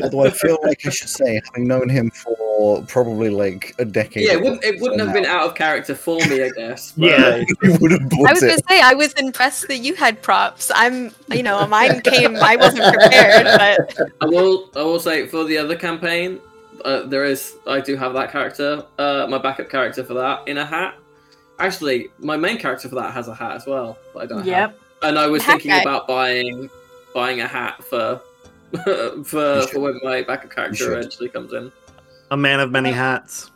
Although 0.04 0.24
I 0.26 0.30
feel 0.30 0.56
like 0.62 0.86
I 0.86 0.90
should 0.90 1.08
say, 1.08 1.40
having 1.46 1.66
known 1.66 1.88
him 1.88 2.10
for 2.10 2.82
probably 2.86 3.30
like 3.30 3.74
a 3.78 3.84
decade. 3.84 4.26
yeah, 4.26 4.34
it 4.34 4.42
wouldn't, 4.42 4.64
it 4.64 4.80
wouldn't 4.80 5.00
have 5.00 5.12
been 5.12 5.26
out 5.26 5.46
of 5.48 5.54
character 5.54 5.94
for 5.94 6.18
me, 6.28 6.42
I 6.44 6.50
guess. 6.56 6.92
but- 6.96 7.06
Yeah, 7.10 7.36
you 7.62 7.76
would 7.80 7.90
have 7.92 8.02
I 8.26 8.32
was 8.32 8.40
gonna 8.40 8.58
say 8.68 8.80
I 8.80 8.94
was 8.94 9.12
impressed 9.14 9.68
that 9.68 9.78
you 9.78 9.94
had 9.94 10.22
props. 10.22 10.70
I'm, 10.74 11.12
you 11.32 11.42
know, 11.42 11.66
mine 11.66 12.00
came. 12.02 12.36
I 12.36 12.56
wasn't 12.56 12.94
prepared, 12.94 13.44
but 13.44 13.98
I 14.20 14.26
will. 14.26 14.70
I 14.76 14.82
will 14.82 15.00
say 15.00 15.26
for 15.26 15.44
the 15.44 15.58
other 15.58 15.76
campaign, 15.76 16.40
uh, 16.84 17.02
there 17.06 17.24
is. 17.24 17.56
I 17.66 17.80
do 17.80 17.96
have 17.96 18.14
that 18.14 18.30
character. 18.30 18.84
Uh, 18.98 19.26
my 19.28 19.38
backup 19.38 19.68
character 19.68 20.04
for 20.04 20.14
that 20.14 20.46
in 20.48 20.56
a 20.58 20.64
hat. 20.64 20.94
Actually, 21.60 22.08
my 22.18 22.36
main 22.36 22.58
character 22.58 22.88
for 22.88 22.94
that 22.96 23.12
has 23.12 23.28
a 23.28 23.34
hat 23.34 23.52
as 23.56 23.66
well, 23.66 23.98
but 24.14 24.22
I 24.22 24.26
don't. 24.26 24.46
Have. 24.46 24.74
And 25.02 25.18
I 25.18 25.26
was 25.26 25.44
thinking 25.44 25.70
guy. 25.70 25.82
about 25.82 26.06
buying 26.08 26.68
buying 27.14 27.40
a 27.40 27.46
hat 27.46 27.82
for 27.84 28.20
for 29.24 29.62
for 29.68 29.80
when 29.80 30.00
my 30.02 30.22
backup 30.22 30.50
character 30.50 30.76
should. 30.76 30.92
eventually 30.98 31.28
comes 31.28 31.52
in. 31.52 31.70
a 32.30 32.36
man 32.36 32.60
of 32.60 32.70
many 32.70 32.90
hats. 32.92 33.50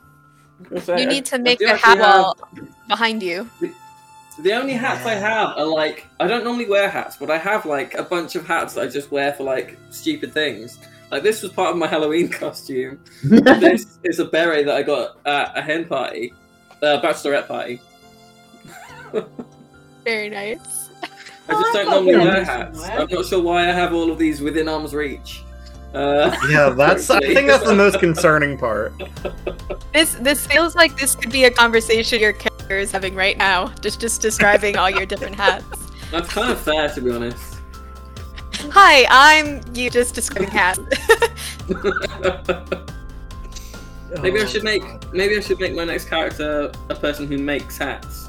you 0.70 1.07
need 1.07 1.24
to 1.26 1.38
make 1.38 1.59
do 1.59 1.66
a 1.66 1.70
actually 1.70 1.98
hat 1.98 1.98
have- 1.98 2.22
wall 2.22 2.38
behind 2.88 3.22
you. 3.22 3.48
The 4.40 4.52
only 4.52 4.72
hats 4.72 5.07
I 5.07 5.14
have 5.14 5.57
are 5.57 5.64
like 5.64 6.07
I 6.18 6.26
don't 6.26 6.42
normally 6.44 6.66
wear 6.68 6.88
hats, 6.88 7.16
but 7.16 7.30
I 7.30 7.38
have 7.38 7.64
like 7.66 7.94
a 7.94 8.02
bunch 8.02 8.34
of 8.34 8.46
hats 8.46 8.74
that 8.74 8.82
I 8.82 8.88
just 8.88 9.11
wear 9.12 9.32
for 9.32 9.44
like 9.44 9.78
stupid 9.90 10.32
things. 10.32 10.78
Like 11.12 11.22
this 11.22 11.42
was 11.42 11.52
part 11.52 11.70
of 11.70 11.76
my 11.76 11.86
Halloween 11.94 12.28
costume. 12.28 12.98
this 13.22 13.98
is 14.02 14.18
a 14.18 14.24
beret 14.24 14.66
that 14.66 14.74
I 14.74 14.82
got 14.82 15.18
at 15.26 15.57
a 15.57 15.62
hen 15.62 15.84
party, 15.84 16.34
uh, 16.82 17.00
bachelorette 17.00 17.46
party. 17.46 17.80
Very 20.04 20.28
nice. 20.30 20.90
I 21.02 21.08
Oh, 21.50 21.60
just 21.60 21.66
I've 21.66 21.72
don't 21.74 21.84
got 21.84 21.90
normally 21.94 22.16
one 22.16 22.26
wear 22.26 22.44
hats. 22.44 22.80
somewhere. 22.80 23.00
I'm 23.00 23.08
not 23.10 23.24
sure 23.26 23.42
why 23.42 23.68
I 23.68 23.72
have 23.72 23.92
all 23.92 24.10
of 24.10 24.18
these 24.18 24.40
within 24.40 24.68
arm's 24.68 24.94
reach. 24.94 25.42
Uh, 25.94 26.34
Yeah, 26.50 26.70
that's. 26.70 27.08
I 27.10 27.20
think 27.20 27.46
that's 27.48 27.64
the 27.64 27.74
most 27.74 28.00
concerning 28.00 28.56
part. 28.58 28.92
This 29.92 30.14
this 30.14 30.46
feels 30.46 30.74
like 30.74 30.96
this 30.98 31.14
could 31.14 31.30
be 31.30 31.44
a 31.44 31.50
conversation 31.50 32.18
your 32.20 32.32
character 32.32 32.78
is 32.78 32.90
having 32.90 33.14
right 33.14 33.36
now. 33.38 33.68
Just 33.80 34.00
just 34.00 34.20
describing 34.22 34.76
all 34.76 34.90
your 34.90 35.06
different 35.06 35.36
hats. 35.36 35.64
That's 36.10 36.28
kind 36.28 36.50
of 36.50 36.60
fair, 36.60 36.88
to 36.88 37.00
be 37.00 37.10
honest. 37.10 37.56
Hi, 38.70 39.04
I'm 39.10 39.60
you. 39.74 39.90
Just 39.90 40.14
describing 40.14 40.48
hats. 40.50 40.80
maybe 44.22 44.38
I 44.40 44.42
Oh, 44.42 44.46
should 44.46 44.64
make 44.64 44.82
maybe 45.12 45.36
I 45.36 45.40
should 45.40 45.60
make 45.60 45.74
my 45.74 45.84
next 45.84 46.08
character 46.08 46.72
a 46.88 46.94
person 46.94 47.26
who 47.26 47.38
makes 47.38 47.76
hats, 47.78 48.23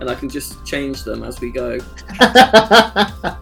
and 0.00 0.10
I 0.10 0.14
can 0.14 0.28
just 0.28 0.64
change 0.64 1.02
them 1.04 1.22
as 1.22 1.40
we 1.40 1.50
go. 1.50 1.78
I 2.20 3.36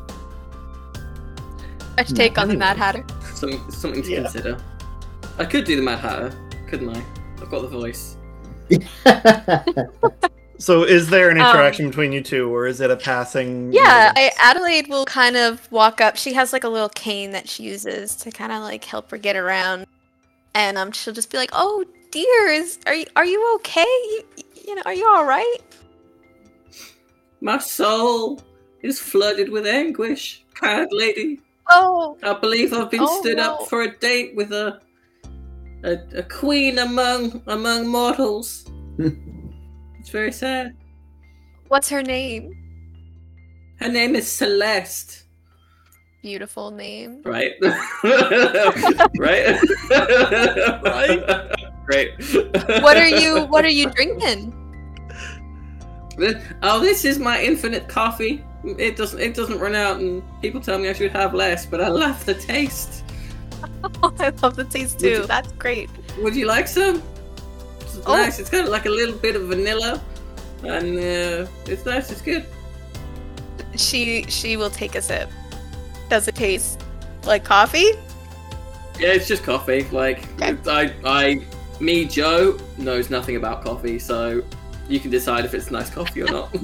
should 2.06 2.16
take 2.16 2.38
on 2.38 2.48
the 2.48 2.56
Mad 2.56 2.76
Hatter. 2.76 3.04
Something 3.34 3.70
something 3.70 4.02
to 4.02 4.10
Yeah. 4.10 4.22
consider. 4.22 4.56
I 5.38 5.44
could 5.44 5.64
do 5.64 5.76
the 5.76 5.82
Mad 5.82 5.98
Hatter, 5.98 6.32
couldn't 6.68 6.94
I? 6.96 7.02
I've 7.40 7.50
got 7.50 7.62
the 7.62 7.68
voice. 7.68 8.16
So, 10.58 10.84
is 10.84 11.08
there 11.10 11.28
an 11.28 11.40
Um, 11.40 11.50
interaction 11.56 11.88
between 11.88 12.12
you 12.12 12.22
two, 12.22 12.48
or 12.54 12.68
is 12.68 12.80
it 12.80 12.88
a 12.88 12.96
passing? 12.96 13.72
Yeah, 13.72 14.12
I, 14.14 14.30
Adelaide 14.38 14.86
will 14.86 15.04
kind 15.04 15.36
of 15.36 15.68
walk 15.72 16.00
up. 16.00 16.16
She 16.16 16.34
has 16.34 16.52
like 16.52 16.62
a 16.62 16.68
little 16.68 16.88
cane 16.90 17.32
that 17.32 17.48
she 17.48 17.64
uses 17.64 18.14
to 18.16 18.30
kind 18.30 18.52
of 18.52 18.62
like 18.62 18.84
help 18.84 19.10
her 19.10 19.18
get 19.18 19.34
around, 19.34 19.86
and 20.54 20.78
um, 20.78 20.92
she'll 20.92 21.14
just 21.14 21.32
be 21.32 21.36
like, 21.36 21.50
"Oh 21.52 21.84
dear, 22.12 22.46
is 22.52 22.78
are 22.86 22.94
you 22.94 23.06
are 23.16 23.24
you 23.24 23.54
okay? 23.56 23.80
You, 23.82 24.22
you 24.68 24.74
know, 24.76 24.82
are 24.86 24.94
you 24.94 25.04
all 25.08 25.24
right?" 25.24 25.56
My 27.42 27.58
soul 27.58 28.40
is 28.82 29.00
flooded 29.00 29.48
with 29.48 29.66
anguish, 29.66 30.44
kind 30.54 30.88
lady. 30.92 31.40
Oh, 31.68 32.16
I 32.22 32.34
believe 32.34 32.72
I've 32.72 32.88
been 32.88 33.00
Oh, 33.02 33.20
stood 33.20 33.38
no. 33.38 33.54
up 33.54 33.68
for 33.68 33.82
a 33.82 33.90
date 33.98 34.36
with 34.36 34.52
a, 34.52 34.78
a 35.82 35.98
a 36.18 36.22
queen 36.22 36.78
among 36.78 37.42
among 37.48 37.88
mortals. 37.88 38.64
it's 39.98 40.10
very 40.10 40.30
sad. 40.30 40.76
what's 41.66 41.88
her 41.88 42.02
name? 42.02 42.54
Her 43.80 43.88
name 43.88 44.14
is 44.14 44.30
Celeste. 44.30 45.24
Beautiful 46.22 46.70
name. 46.70 47.22
Right. 47.24 47.54
right. 49.18 49.58
Right. 50.84 51.22
Great. 51.86 52.10
What 52.86 52.96
are 52.96 53.08
you 53.08 53.46
What 53.46 53.64
are 53.64 53.76
you 53.80 53.90
drinking? 53.90 54.54
Oh, 56.62 56.80
this 56.80 57.04
is 57.04 57.18
my 57.18 57.40
infinite 57.42 57.88
coffee. 57.88 58.44
It 58.64 58.96
doesn't. 58.96 59.18
It 59.20 59.34
doesn't 59.34 59.58
run 59.58 59.74
out, 59.74 59.98
and 60.00 60.22
people 60.40 60.60
tell 60.60 60.78
me 60.78 60.88
I 60.88 60.92
should 60.92 61.10
have 61.12 61.34
less, 61.34 61.66
but 61.66 61.80
I 61.80 61.88
love 61.88 62.24
the 62.24 62.34
taste. 62.34 63.02
Oh, 64.02 64.14
I 64.20 64.30
love 64.42 64.56
the 64.56 64.64
taste 64.64 65.00
too. 65.00 65.08
you- 65.08 65.26
That's 65.26 65.50
great. 65.52 65.88
Would 66.18 66.36
you 66.36 66.46
like 66.46 66.68
some? 66.68 67.02
It's 67.80 67.98
Oh. 68.06 68.14
nice. 68.16 68.38
It's 68.38 68.50
got 68.50 68.68
like 68.68 68.86
a 68.86 68.90
little 68.90 69.16
bit 69.16 69.34
of 69.36 69.42
vanilla, 69.48 70.00
and 70.62 70.98
uh, 70.98 71.46
it's 71.66 71.84
nice. 71.86 72.10
It's 72.12 72.22
good. 72.22 72.44
She 73.76 74.24
she 74.28 74.56
will 74.56 74.70
take 74.70 74.94
a 74.94 75.02
sip. 75.02 75.28
Does 76.10 76.28
it 76.28 76.34
taste 76.34 76.82
like 77.24 77.44
coffee? 77.44 77.92
Yeah, 79.00 79.14
it's 79.14 79.26
just 79.26 79.42
coffee. 79.44 79.84
Like 79.90 80.28
Okay. 80.40 80.56
I, 80.70 80.92
I, 81.04 81.40
me, 81.80 82.04
Joe 82.04 82.58
knows 82.76 83.08
nothing 83.10 83.36
about 83.36 83.64
coffee, 83.64 83.98
so 83.98 84.42
you 84.92 85.00
can 85.00 85.10
decide 85.10 85.44
if 85.44 85.54
it's 85.54 85.70
nice 85.70 85.90
coffee 85.90 86.22
or 86.22 86.30
not. 86.30 86.54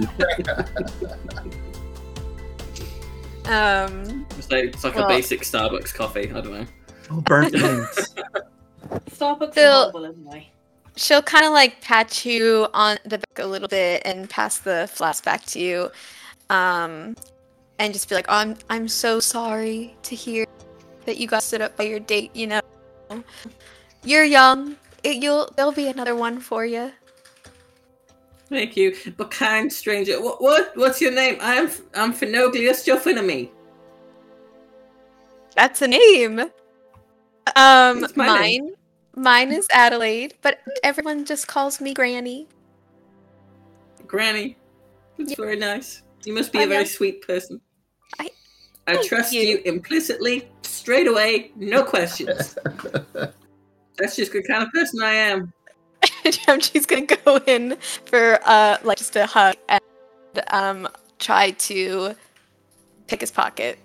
Um. 3.47 4.27
it's 4.37 4.51
like, 4.51 4.65
it's 4.65 4.85
like 4.85 4.95
Well- 4.95 5.07
a 5.07 5.09
basic 5.09 5.41
Starbucks 5.41 5.95
coffee. 5.95 6.31
I 6.31 6.41
don't 6.41 6.53
know. 6.53 6.67
Oh, 7.11 7.23
burnt 7.23 7.55
wings. 7.55 8.15
Starbucks 9.11 9.55
Phil- 9.55 9.73
are 9.73 9.91
horrible 9.91 10.05
anyway. 10.05 10.51
she'll 10.97 11.23
kind 11.23 11.47
of 11.47 11.53
like 11.53 11.81
pat 11.81 12.27
you 12.27 12.67
on 12.75 12.99
the 13.05 13.17
back 13.19 13.39
a 13.39 13.47
little 13.47 13.69
bit 13.69 14.03
and 14.05 14.29
pass 14.29 14.59
the 14.59 14.87
flask 14.93 15.25
back 15.25 15.45
to 15.47 15.59
you 15.61 15.91
um 16.51 17.15
and 17.79 17.93
just 17.93 18.09
be 18.09 18.15
like 18.15 18.25
oh, 18.29 18.35
i'm 18.35 18.57
i'm 18.71 18.89
so 18.89 19.21
sorry 19.21 19.95
to 20.03 20.15
hear 20.17 20.45
that 21.05 21.19
you 21.19 21.27
got 21.27 21.43
stood 21.43 21.61
up 21.61 21.77
by 21.77 21.85
your 21.85 22.01
date 22.01 22.31
you 22.35 22.47
know 22.47 22.61
you're 24.05 24.25
young 24.25 24.77
it, 25.05 25.17
you'll 25.23 25.51
there'll 25.57 25.73
be 25.73 25.89
another 25.89 26.15
one 26.17 26.41
for 26.41 26.65
you 26.67 26.91
Thank 28.49 28.77
you, 28.77 28.95
but 29.17 29.31
kind 29.31 29.71
stranger. 29.73 30.21
What? 30.23 30.41
What? 30.41 30.73
What's 30.77 31.01
your 31.01 31.13
name? 31.13 31.37
I'm 31.41 31.71
I'm 31.95 32.13
Phenoglius 32.15 32.85
Jophinami. 32.87 33.51
that's 35.57 35.83
a 35.83 35.89
name 35.89 36.39
um 37.57 38.07
my 38.15 38.27
mine 38.27 38.41
name. 38.43 38.75
mine 39.17 39.51
is 39.51 39.67
adelaide 39.73 40.35
but 40.43 40.59
everyone 40.85 41.25
just 41.25 41.49
calls 41.49 41.81
me 41.81 41.93
granny 41.95 42.47
Granny. 44.07 44.57
That's 45.19 45.31
Yeah. 45.31 45.37
very 45.37 45.57
nice. 45.57 46.03
You 46.25 46.33
must 46.33 46.53
be 46.53 46.61
I 46.61 46.63
a 46.63 46.67
very 46.67 46.85
know. 46.85 46.89
sweet 46.89 47.27
person. 47.27 47.61
I- 48.19 48.31
I 48.87 49.03
trust 49.07 49.33
you. 49.35 49.43
you. 49.43 49.59
implicitly, 49.67 50.49
straight 50.63 51.07
away, 51.09 51.51
no 51.57 51.83
questions. 51.83 52.57
That's 53.99 54.17
just 54.17 54.33
the 54.33 54.43
kind 54.45 54.63
of 54.63 54.71
person 54.71 55.03
I 55.03 55.13
am. 55.13 55.53
she's 56.61 56.87
gonna 56.87 57.07
go 57.07 57.39
in 57.47 57.77
for 58.05 58.39
uh 58.45 58.79
like 58.85 58.99
just 58.99 59.17
a 59.17 59.27
hug 59.27 59.57
and 59.69 59.81
um 60.51 60.89
try 61.19 61.51
to 61.53 62.15
pick 63.07 63.21
his 63.21 63.31
pocket 63.31 63.79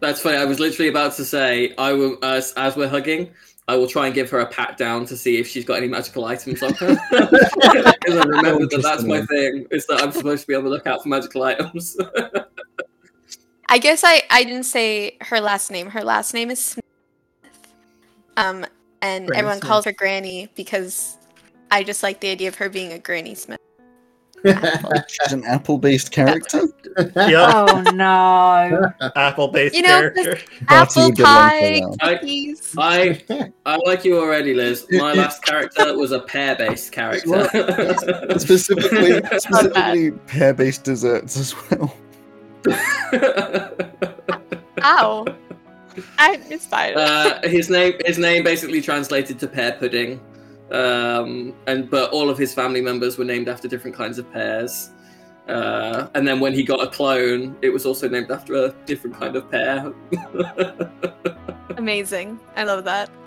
That's 0.00 0.20
funny. 0.20 0.36
I 0.38 0.44
was 0.44 0.60
literally 0.60 0.88
about 0.88 1.14
to 1.16 1.24
say, 1.24 1.74
I 1.76 1.92
will 1.92 2.16
as 2.22 2.52
as 2.56 2.76
we're 2.76 2.88
hugging, 2.88 3.30
I 3.68 3.76
will 3.76 3.86
try 3.86 4.06
and 4.06 4.14
give 4.14 4.28
her 4.30 4.40
a 4.40 4.46
pat 4.46 4.76
down 4.76 5.06
to 5.06 5.16
see 5.16 5.38
if 5.38 5.46
she's 5.46 5.64
got 5.64 5.74
any 5.74 5.88
magical 5.88 6.24
items 6.24 6.62
on 6.62 6.74
her. 6.74 6.96
Because 7.10 8.16
I 8.16 8.24
remember 8.24 8.66
that 8.66 8.82
that's 8.82 9.04
my 9.04 9.24
thing, 9.26 9.66
is 9.70 9.86
that 9.86 10.02
I'm 10.02 10.10
supposed 10.10 10.40
to 10.42 10.46
be 10.48 10.54
able 10.54 10.64
to 10.64 10.70
look 10.70 10.86
out 10.86 11.02
for 11.02 11.08
magical 11.08 11.42
items. 11.44 11.96
I 13.68 13.78
guess 13.78 14.02
I, 14.02 14.22
I 14.30 14.42
didn't 14.42 14.64
say 14.64 15.16
her 15.20 15.40
last 15.40 15.70
name. 15.70 15.90
Her 15.90 16.02
last 16.02 16.34
name 16.34 16.50
is 16.50 16.64
Smith. 16.64 16.84
Um, 18.36 18.66
and 19.02 19.26
Granny 19.26 19.38
everyone 19.38 19.58
Smith. 19.58 19.68
calls 19.68 19.84
her 19.84 19.92
Granny 19.92 20.48
because 20.54 21.16
I 21.70 21.82
just 21.84 22.02
like 22.02 22.20
the 22.20 22.28
idea 22.28 22.48
of 22.48 22.54
her 22.56 22.68
being 22.68 22.92
a 22.92 22.98
Granny 22.98 23.34
Smith. 23.34 23.58
She's 24.46 25.32
an 25.34 25.44
apple-based 25.44 26.12
character. 26.12 26.62
Yeah, 27.14 27.52
Oh 27.68 27.82
no. 27.94 28.90
apple-based 29.14 29.74
You 29.74 29.82
know, 29.82 29.88
character. 29.88 30.38
That's 30.66 30.96
Apple 30.96 31.10
good 31.10 31.24
one 31.24 31.50
for 31.50 31.98
pie. 31.98 32.62
I- 32.78 33.22
I 33.36 33.52
I 33.66 33.76
like 33.84 34.02
you 34.06 34.18
already, 34.18 34.54
Liz. 34.54 34.86
My 34.92 35.12
last 35.22 35.42
character 35.44 35.94
was 35.94 36.12
a 36.12 36.20
pear-based 36.20 36.90
character. 36.90 37.44
specifically, 38.38 39.20
specifically 39.38 40.12
pear-based 40.26 40.84
desserts 40.84 41.36
as 41.36 41.54
well. 41.70 41.94
Ow. 44.82 45.26
I, 46.18 46.40
it's 46.48 46.66
fine. 46.66 46.96
uh, 46.96 47.40
his 47.48 47.70
name 47.70 47.94
his 48.04 48.18
name 48.18 48.44
basically 48.44 48.80
translated 48.82 49.38
to 49.40 49.46
pear 49.46 49.72
pudding, 49.72 50.20
um, 50.70 51.54
and 51.66 51.88
but 51.90 52.10
all 52.10 52.30
of 52.30 52.38
his 52.38 52.54
family 52.54 52.80
members 52.80 53.18
were 53.18 53.24
named 53.24 53.48
after 53.48 53.68
different 53.68 53.96
kinds 53.96 54.18
of 54.18 54.30
pears. 54.32 54.90
Uh, 55.48 56.06
and 56.14 56.28
then 56.28 56.38
when 56.38 56.52
he 56.52 56.62
got 56.62 56.80
a 56.80 56.86
clone, 56.86 57.56
it 57.60 57.70
was 57.70 57.84
also 57.84 58.08
named 58.08 58.30
after 58.30 58.54
a 58.54 58.74
different 58.86 59.18
kind 59.18 59.34
of 59.34 59.50
pear. 59.50 59.92
Amazing. 61.76 62.38
I 62.56 62.64
love 62.64 62.84
that. 62.84 63.10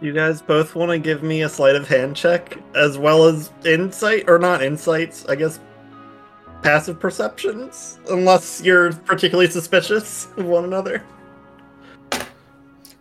You 0.00 0.12
guys 0.12 0.40
both 0.42 0.74
want 0.76 0.90
to 0.90 0.98
give 0.98 1.22
me 1.22 1.42
a 1.42 1.48
sleight 1.48 1.74
of 1.74 1.88
hand 1.88 2.14
check 2.14 2.58
as 2.76 2.96
well 2.98 3.24
as 3.24 3.50
insight, 3.64 4.24
or 4.28 4.38
not 4.38 4.62
insights, 4.62 5.26
I 5.26 5.34
guess 5.34 5.58
passive 6.62 7.00
perceptions, 7.00 7.98
unless 8.10 8.62
you're 8.62 8.92
particularly 8.92 9.50
suspicious 9.50 10.28
of 10.36 10.44
one 10.44 10.64
another. 10.64 11.02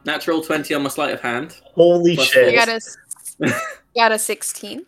Natural 0.05 0.41
twenty 0.41 0.73
on 0.73 0.83
my 0.83 0.89
sleight 0.89 1.13
of 1.13 1.21
hand. 1.21 1.57
Holy 1.75 2.15
Plus 2.15 2.27
shit. 2.27 2.51
You 2.51 2.57
got 2.57 2.69
a, 2.69 2.73
s- 2.73 2.97
you 3.39 3.51
got 3.95 4.11
a 4.11 4.19
16. 4.19 4.85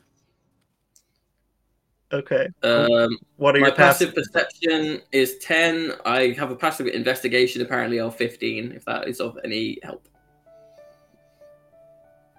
Okay. 2.11 2.47
Um, 2.63 3.18
What 3.38 3.55
are 3.55 3.59
my 3.59 3.68
your 3.68 3.76
passive 3.76 4.13
passive? 4.13 4.16
perception 4.34 5.01
is 5.11 5.38
ten. 5.39 5.93
I 6.05 6.36
have 6.38 6.51
a 6.51 6.55
passive 6.55 6.88
investigation 6.88 7.61
apparently 7.61 7.99
of 7.99 8.16
fifteen. 8.16 8.72
If 8.74 8.86
that 8.86 9.07
is 9.07 9.20
of 9.20 9.38
any 9.43 9.80
help. 9.84 10.07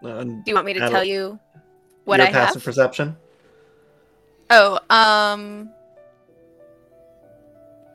Do 0.02 0.42
you 0.46 0.54
want 0.54 0.66
me 0.66 0.72
to 0.74 0.78
tell 0.80 0.90
don't- 0.92 1.08
you 1.08 1.38
what 2.04 2.18
your 2.20 2.28
I 2.28 2.32
passive 2.32 2.62
have? 2.62 2.64
perception? 2.64 3.16
Oh, 4.50 4.78
um, 4.90 5.68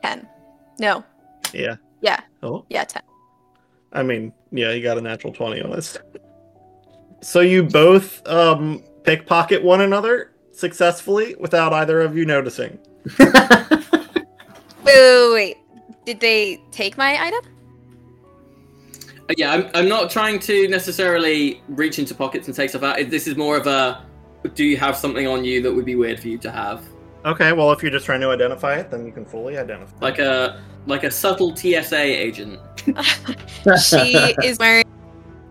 10. 0.02 0.28
No. 0.78 1.02
Yeah. 1.54 1.76
Yeah. 2.02 2.20
Oh, 2.42 2.66
Yeah, 2.68 2.84
10. 2.84 3.00
I 3.94 4.02
mean, 4.02 4.34
yeah, 4.52 4.70
you 4.70 4.82
got 4.82 4.98
a 4.98 5.00
natural 5.00 5.32
20 5.32 5.62
on 5.62 5.70
this. 5.70 5.98
So 7.20 7.40
you 7.40 7.62
both 7.62 8.26
um 8.28 8.82
pickpocket 9.04 9.62
one 9.62 9.80
another 9.80 10.32
successfully 10.52 11.34
without 11.40 11.72
either 11.72 12.00
of 12.00 12.16
you 12.16 12.24
noticing. 12.24 12.78
Wait, 14.84 14.94
wait, 14.94 15.28
wait, 15.28 15.32
wait. 15.32 15.56
Did 16.04 16.20
they 16.20 16.60
take 16.72 16.98
my 16.98 17.16
item? 17.24 17.40
Uh, 19.30 19.34
Yeah, 19.36 19.52
I'm, 19.52 19.70
I'm 19.74 19.88
not 19.88 20.10
trying 20.10 20.40
to 20.40 20.68
necessarily 20.68 21.62
reach 21.68 21.98
into 22.00 22.14
pockets 22.14 22.48
and 22.48 22.56
take 22.56 22.70
stuff 22.70 22.82
out. 22.82 22.98
This 23.08 23.28
is 23.28 23.36
more 23.36 23.56
of 23.56 23.66
a 23.68 24.04
do 24.54 24.64
you 24.64 24.76
have 24.76 24.96
something 24.96 25.26
on 25.26 25.44
you 25.44 25.62
that 25.62 25.72
would 25.72 25.84
be 25.84 25.94
weird 25.94 26.18
for 26.18 26.28
you 26.28 26.38
to 26.38 26.50
have? 26.50 26.84
Okay, 27.24 27.52
well, 27.52 27.70
if 27.70 27.82
you're 27.82 27.92
just 27.92 28.04
trying 28.04 28.20
to 28.20 28.30
identify 28.30 28.74
it, 28.76 28.90
then 28.90 29.06
you 29.06 29.12
can 29.12 29.24
fully 29.24 29.56
identify. 29.56 29.96
Like 30.00 30.18
a 30.18 30.60
like 30.86 31.04
a 31.04 31.10
subtle 31.10 31.54
TSA 31.54 32.00
agent. 32.00 32.58
She 33.80 34.34
is 34.42 34.58
wearing 34.58 34.84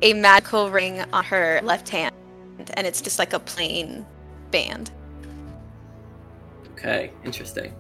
a 0.01 0.13
magical 0.13 0.69
ring 0.69 1.01
on 1.13 1.23
her 1.23 1.61
left 1.63 1.87
hand, 1.87 2.13
and 2.73 2.85
it's 2.85 3.01
just 3.01 3.17
like 3.17 3.31
a 3.31 3.39
plain 3.39 4.05
band. 4.51 4.91
Okay, 6.73 7.11
interesting. 7.23 7.73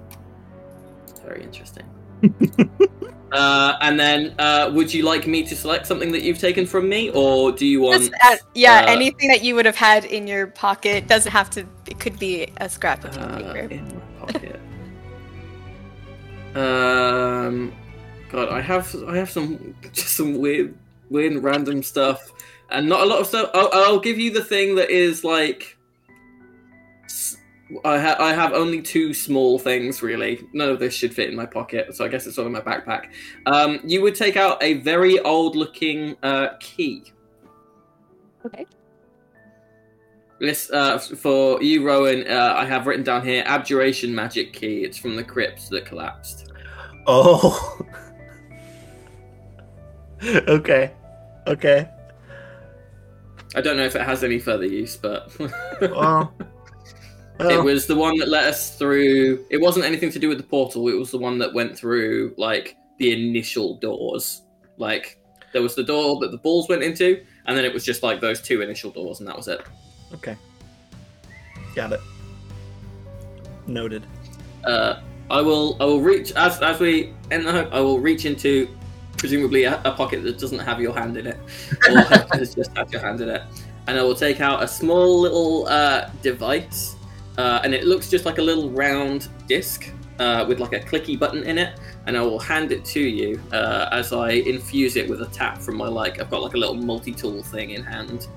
Very 1.25 1.43
interesting. 1.43 1.83
uh, 3.31 3.77
and 3.81 3.99
then, 3.99 4.35
uh, 4.39 4.69
would 4.73 4.93
you 4.93 5.03
like 5.03 5.25
me 5.27 5.43
to 5.47 5.55
select 5.55 5.87
something 5.87 6.11
that 6.11 6.21
you've 6.21 6.37
taken 6.39 6.65
from 6.65 6.89
me, 6.89 7.09
or 7.11 7.51
do 7.51 7.65
you 7.65 7.81
want? 7.81 8.01
Just, 8.01 8.13
uh, 8.23 8.35
yeah, 8.55 8.85
anything 8.87 9.29
that 9.29 9.43
you 9.43 9.55
would 9.55 9.65
have 9.65 9.75
had 9.75 10.05
in 10.05 10.27
your 10.27 10.47
pocket 10.47 11.07
doesn't 11.07 11.31
have 11.31 11.49
to. 11.51 11.65
It 11.89 11.99
could 11.99 12.19
be 12.19 12.47
a 12.57 12.67
scrap 12.69 13.03
of 13.05 13.17
Uh, 13.17 13.37
paper. 13.37 13.57
in 13.73 13.85
my 13.85 14.25
pocket. 14.25 14.59
um, 16.55 17.73
God, 18.29 18.49
I 18.49 18.61
have 18.61 18.93
I 19.07 19.15
have 19.15 19.29
some 19.29 19.75
just 19.93 20.15
some 20.15 20.37
weird, 20.39 20.75
weird, 21.09 21.41
random 21.43 21.83
stuff, 21.83 22.31
and 22.69 22.87
not 22.89 23.01
a 23.01 23.05
lot 23.05 23.19
of 23.19 23.27
stuff. 23.27 23.49
I'll, 23.53 23.69
I'll 23.73 23.99
give 23.99 24.19
you 24.19 24.31
the 24.31 24.43
thing 24.43 24.75
that 24.75 24.89
is 24.89 25.23
like. 25.23 25.77
s- 27.05 27.37
I 27.85 27.97
have 27.97 28.19
I 28.19 28.33
have 28.33 28.53
only 28.53 28.81
two 28.81 29.13
small 29.13 29.59
things 29.59 30.01
really. 30.01 30.47
None 30.53 30.69
of 30.69 30.79
this 30.79 30.93
should 30.93 31.13
fit 31.13 31.29
in 31.29 31.35
my 31.35 31.45
pocket, 31.45 31.95
so 31.95 32.05
I 32.05 32.07
guess 32.07 32.27
it's 32.27 32.37
all 32.37 32.45
in 32.45 32.51
my 32.51 32.61
backpack. 32.61 33.09
Um, 33.45 33.79
you 33.83 34.01
would 34.01 34.15
take 34.15 34.37
out 34.37 34.61
a 34.61 34.75
very 34.75 35.19
old 35.19 35.55
looking 35.55 36.15
uh, 36.23 36.57
key. 36.59 37.13
Okay. 38.45 38.65
This 40.39 40.71
uh, 40.71 40.97
for 40.97 41.61
you, 41.61 41.85
Rowan. 41.85 42.27
Uh, 42.27 42.55
I 42.57 42.65
have 42.65 42.87
written 42.87 43.03
down 43.03 43.23
here 43.23 43.43
abjuration 43.45 44.13
magic 44.13 44.53
key. 44.53 44.83
It's 44.83 44.97
from 44.97 45.15
the 45.15 45.23
crypt 45.23 45.69
that 45.69 45.85
collapsed. 45.85 46.51
Oh. 47.05 47.79
okay. 50.23 50.93
Okay. 51.47 51.87
I 53.53 53.61
don't 53.61 53.77
know 53.77 53.83
if 53.83 53.95
it 53.95 54.01
has 54.01 54.23
any 54.23 54.39
further 54.39 54.65
use, 54.65 54.97
but 54.97 55.31
Well. 55.81 56.33
It 57.49 57.63
was 57.63 57.87
the 57.87 57.95
one 57.95 58.17
that 58.17 58.27
let 58.27 58.45
us 58.45 58.77
through. 58.77 59.45
It 59.49 59.59
wasn't 59.59 59.85
anything 59.85 60.11
to 60.11 60.19
do 60.19 60.29
with 60.29 60.37
the 60.37 60.43
portal. 60.43 60.87
It 60.87 60.97
was 60.97 61.11
the 61.11 61.17
one 61.17 61.37
that 61.39 61.53
went 61.53 61.77
through 61.77 62.33
like 62.37 62.77
the 62.97 63.11
initial 63.11 63.77
doors. 63.77 64.43
Like 64.77 65.19
there 65.53 65.61
was 65.61 65.75
the 65.75 65.83
door 65.83 66.19
that 66.21 66.31
the 66.31 66.37
balls 66.37 66.69
went 66.69 66.83
into, 66.83 67.23
and 67.45 67.57
then 67.57 67.65
it 67.65 67.73
was 67.73 67.83
just 67.83 68.03
like 68.03 68.21
those 68.21 68.41
two 68.41 68.61
initial 68.61 68.91
doors, 68.91 69.19
and 69.19 69.27
that 69.27 69.35
was 69.35 69.47
it. 69.47 69.61
okay. 70.13 70.37
Got 71.75 71.93
it. 71.93 72.01
Noted. 73.67 74.05
Uh, 74.63 75.01
I 75.29 75.41
will. 75.41 75.77
I 75.79 75.85
will 75.85 76.01
reach 76.01 76.31
as 76.33 76.61
as 76.61 76.79
we 76.79 77.13
end 77.31 77.45
the 77.45 77.51
hope. 77.51 77.69
I 77.71 77.79
will 77.79 77.99
reach 77.99 78.25
into 78.25 78.67
presumably 79.17 79.63
a, 79.63 79.81
a 79.85 79.91
pocket 79.91 80.23
that 80.23 80.39
doesn't 80.39 80.59
have 80.59 80.81
your 80.81 80.93
hand 80.93 81.15
in 81.17 81.27
it, 81.27 81.37
or 81.89 82.01
has 82.33 82.55
just 82.55 82.75
has 82.75 82.91
your 82.91 83.01
hand 83.01 83.21
in 83.21 83.29
it, 83.29 83.41
and 83.87 83.97
I 83.97 84.03
will 84.03 84.15
take 84.15 84.41
out 84.41 84.61
a 84.61 84.67
small 84.67 85.21
little 85.21 85.67
uh, 85.67 86.09
device, 86.21 86.95
uh, 87.37 87.61
and 87.63 87.73
it 87.73 87.85
looks 87.85 88.09
just 88.09 88.25
like 88.25 88.37
a 88.37 88.41
little 88.41 88.69
round 88.69 89.29
disc 89.47 89.91
uh, 90.19 90.45
with 90.47 90.59
like 90.59 90.73
a 90.73 90.79
clicky 90.79 91.17
button 91.17 91.43
in 91.43 91.57
it, 91.57 91.79
and 92.07 92.17
I 92.17 92.21
will 92.21 92.39
hand 92.39 92.71
it 92.71 92.85
to 92.85 92.99
you 92.99 93.41
uh, 93.51 93.89
as 93.91 94.13
I 94.13 94.31
infuse 94.31 94.95
it 94.95 95.09
with 95.09 95.21
a 95.21 95.27
tap 95.27 95.59
from 95.59 95.77
my 95.77 95.87
like. 95.87 96.19
I've 96.19 96.29
got 96.29 96.41
like 96.41 96.53
a 96.53 96.57
little 96.57 96.75
multi-tool 96.75 97.43
thing 97.43 97.71
in 97.71 97.83
hand, 97.83 98.27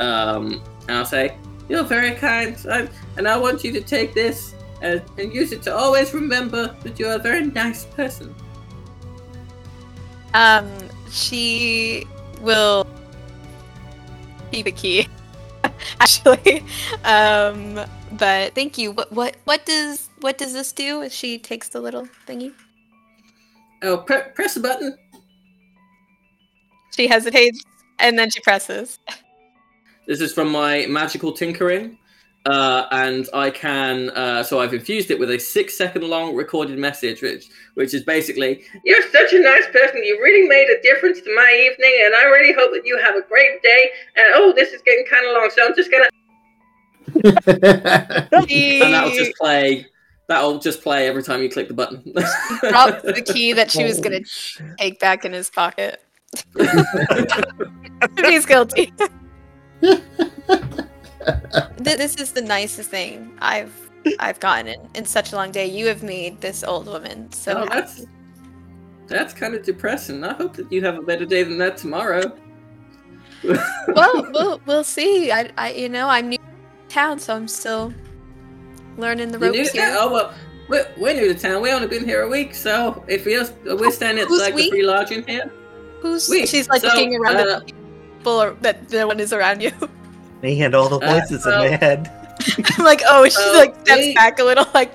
um, 0.00 0.62
and 0.88 0.98
I'll 0.98 1.04
say, 1.04 1.36
"You're 1.68 1.84
very 1.84 2.14
kind, 2.14 2.56
I, 2.70 2.88
and 3.16 3.28
I 3.28 3.36
want 3.36 3.64
you 3.64 3.72
to 3.72 3.80
take 3.80 4.14
this." 4.14 4.56
uh, 4.82 4.98
and 5.18 5.34
use 5.34 5.52
it 5.52 5.62
to 5.62 5.74
always 5.74 6.12
remember 6.14 6.74
that 6.82 6.98
you're 6.98 7.12
a 7.12 7.18
very 7.18 7.46
nice 7.46 7.84
person. 7.84 8.34
Um, 10.34 10.70
she 11.10 12.06
will 12.40 12.86
keep 14.52 14.66
the 14.66 14.72
key. 14.72 15.08
Actually, 16.00 16.62
um, 17.04 17.80
but 18.12 18.54
thank 18.54 18.78
you. 18.78 18.92
What 18.92 19.12
what 19.12 19.36
what 19.44 19.64
does 19.66 20.08
what 20.20 20.38
does 20.38 20.52
this 20.52 20.72
do? 20.72 21.02
If 21.02 21.12
she 21.12 21.38
takes 21.38 21.68
the 21.68 21.80
little 21.80 22.08
thingy, 22.26 22.52
Oh, 23.82 23.98
pre- 23.98 24.22
press 24.34 24.56
a 24.56 24.60
button. 24.60 24.96
she 26.96 27.06
hesitates 27.06 27.62
and 27.98 28.18
then 28.18 28.30
she 28.30 28.40
presses. 28.40 28.98
This 30.06 30.20
is 30.20 30.32
from 30.32 30.50
my 30.50 30.86
magical 30.88 31.32
tinkering, 31.32 31.98
uh, 32.46 32.86
and 32.92 33.28
I 33.34 33.50
can. 33.50 34.10
Uh, 34.10 34.42
so 34.44 34.60
I've 34.60 34.72
infused 34.72 35.10
it 35.10 35.18
with 35.18 35.30
a 35.32 35.38
six-second-long 35.38 36.34
recorded 36.36 36.78
message, 36.78 37.22
which 37.22 37.46
which 37.74 37.92
is 37.92 38.04
basically, 38.04 38.62
"You're 38.84 39.02
such 39.10 39.32
a 39.32 39.40
nice 39.40 39.66
person. 39.72 40.04
You 40.04 40.18
really 40.22 40.46
made 40.48 40.68
a 40.70 40.80
difference 40.82 41.20
to 41.22 41.34
my 41.34 41.68
evening, 41.70 41.92
and 42.04 42.14
I 42.14 42.22
really 42.24 42.52
hope 42.52 42.70
that 42.72 42.86
you 42.86 42.96
have 42.98 43.16
a 43.16 43.22
great 43.22 43.60
day." 43.62 43.90
And 44.14 44.26
oh, 44.34 44.52
this 44.54 44.72
is 44.72 44.80
getting 44.82 45.04
kind 45.10 45.26
of 45.26 45.32
long, 45.34 45.50
so 45.50 45.66
I'm 45.66 45.74
just 45.74 45.90
gonna. 45.90 46.06
And 47.14 48.94
that'll 48.94 49.10
just 49.10 49.36
play. 49.36 49.86
That'll 50.28 50.58
just 50.58 50.82
play 50.82 51.06
every 51.06 51.22
time 51.22 51.42
you 51.42 51.48
click 51.48 51.68
the 51.68 51.74
button. 51.74 52.02
drops 52.68 53.02
the 53.02 53.22
key 53.22 53.52
that 53.52 53.70
she 53.70 53.84
was 53.84 54.00
gonna 54.00 54.20
take 54.78 54.98
back 54.98 55.24
in 55.24 55.32
his 55.32 55.50
pocket. 55.50 56.02
He's 58.18 58.46
guilty. 58.46 58.92
This 61.78 62.16
is 62.16 62.32
the 62.32 62.42
nicest 62.42 62.90
thing 62.90 63.36
I've 63.40 63.72
I've 64.20 64.38
gotten 64.38 64.68
in, 64.68 64.88
in 64.94 65.04
such 65.04 65.32
a 65.32 65.36
long 65.36 65.50
day. 65.50 65.66
You 65.66 65.86
have 65.86 66.02
made 66.02 66.40
this 66.40 66.62
old 66.62 66.86
woman 66.86 67.32
so 67.32 67.62
Oh, 67.62 67.66
that's 67.66 68.06
that's 69.08 69.32
kind 69.32 69.54
of 69.54 69.62
depressing. 69.62 70.22
I 70.24 70.34
hope 70.34 70.54
that 70.54 70.70
you 70.70 70.84
have 70.84 70.98
a 70.98 71.02
better 71.02 71.24
day 71.24 71.42
than 71.42 71.58
that 71.58 71.76
tomorrow. 71.76 72.36
well, 73.42 74.30
we'll 74.32 74.60
we'll 74.66 74.84
see. 74.84 75.32
I, 75.32 75.50
I 75.58 75.72
you 75.72 75.88
know 75.88 76.08
I'm 76.08 76.28
new 76.28 76.35
to 76.35 76.35
town, 76.96 77.18
so 77.18 77.36
I'm 77.36 77.48
still 77.48 77.92
learning 78.96 79.30
the 79.32 79.38
ropes 79.38 79.70
here. 79.70 79.94
Oh 79.98 80.10
well, 80.14 80.34
we're, 80.68 80.88
we're 80.96 81.12
new 81.14 81.28
to 81.32 81.38
town. 81.38 81.60
We 81.62 81.70
only 81.72 81.86
been 81.88 82.04
here 82.04 82.22
a 82.22 82.28
week, 82.28 82.54
so 82.54 83.04
if 83.06 83.26
we're 83.26 83.46
we're 83.76 83.90
staying 83.92 84.18
at 84.18 84.28
Who's 84.28 84.40
like 84.40 84.54
we? 84.54 84.62
the 84.64 84.70
free 84.70 84.82
lodge 84.82 85.10
in 85.12 85.22
here. 85.26 85.50
Who's 86.00 86.28
we- 86.28 86.46
she's 86.46 86.68
like 86.68 86.80
so, 86.82 86.88
looking 86.88 87.14
around 87.16 87.36
uh, 87.36 87.56
at 87.56 87.66
people 87.66 88.32
or, 88.42 88.56
that 88.62 88.90
no 88.90 89.06
one 89.06 89.20
is 89.20 89.32
around 89.32 89.60
you. 89.62 89.72
Me 90.42 90.60
and 90.62 90.74
all 90.74 90.88
the 90.88 90.98
Uh, 90.98 91.20
voices 91.20 91.44
in 91.46 91.52
my 91.52 91.68
head. 91.68 92.00
I'm 92.78 92.84
like, 92.84 93.02
oh, 93.06 93.28
she 93.28 93.42
Uh, 93.42 93.56
like 93.62 93.74
steps 93.84 94.00
we- 94.00 94.14
back 94.14 94.38
a 94.38 94.44
little, 94.44 94.66
like 94.74 94.92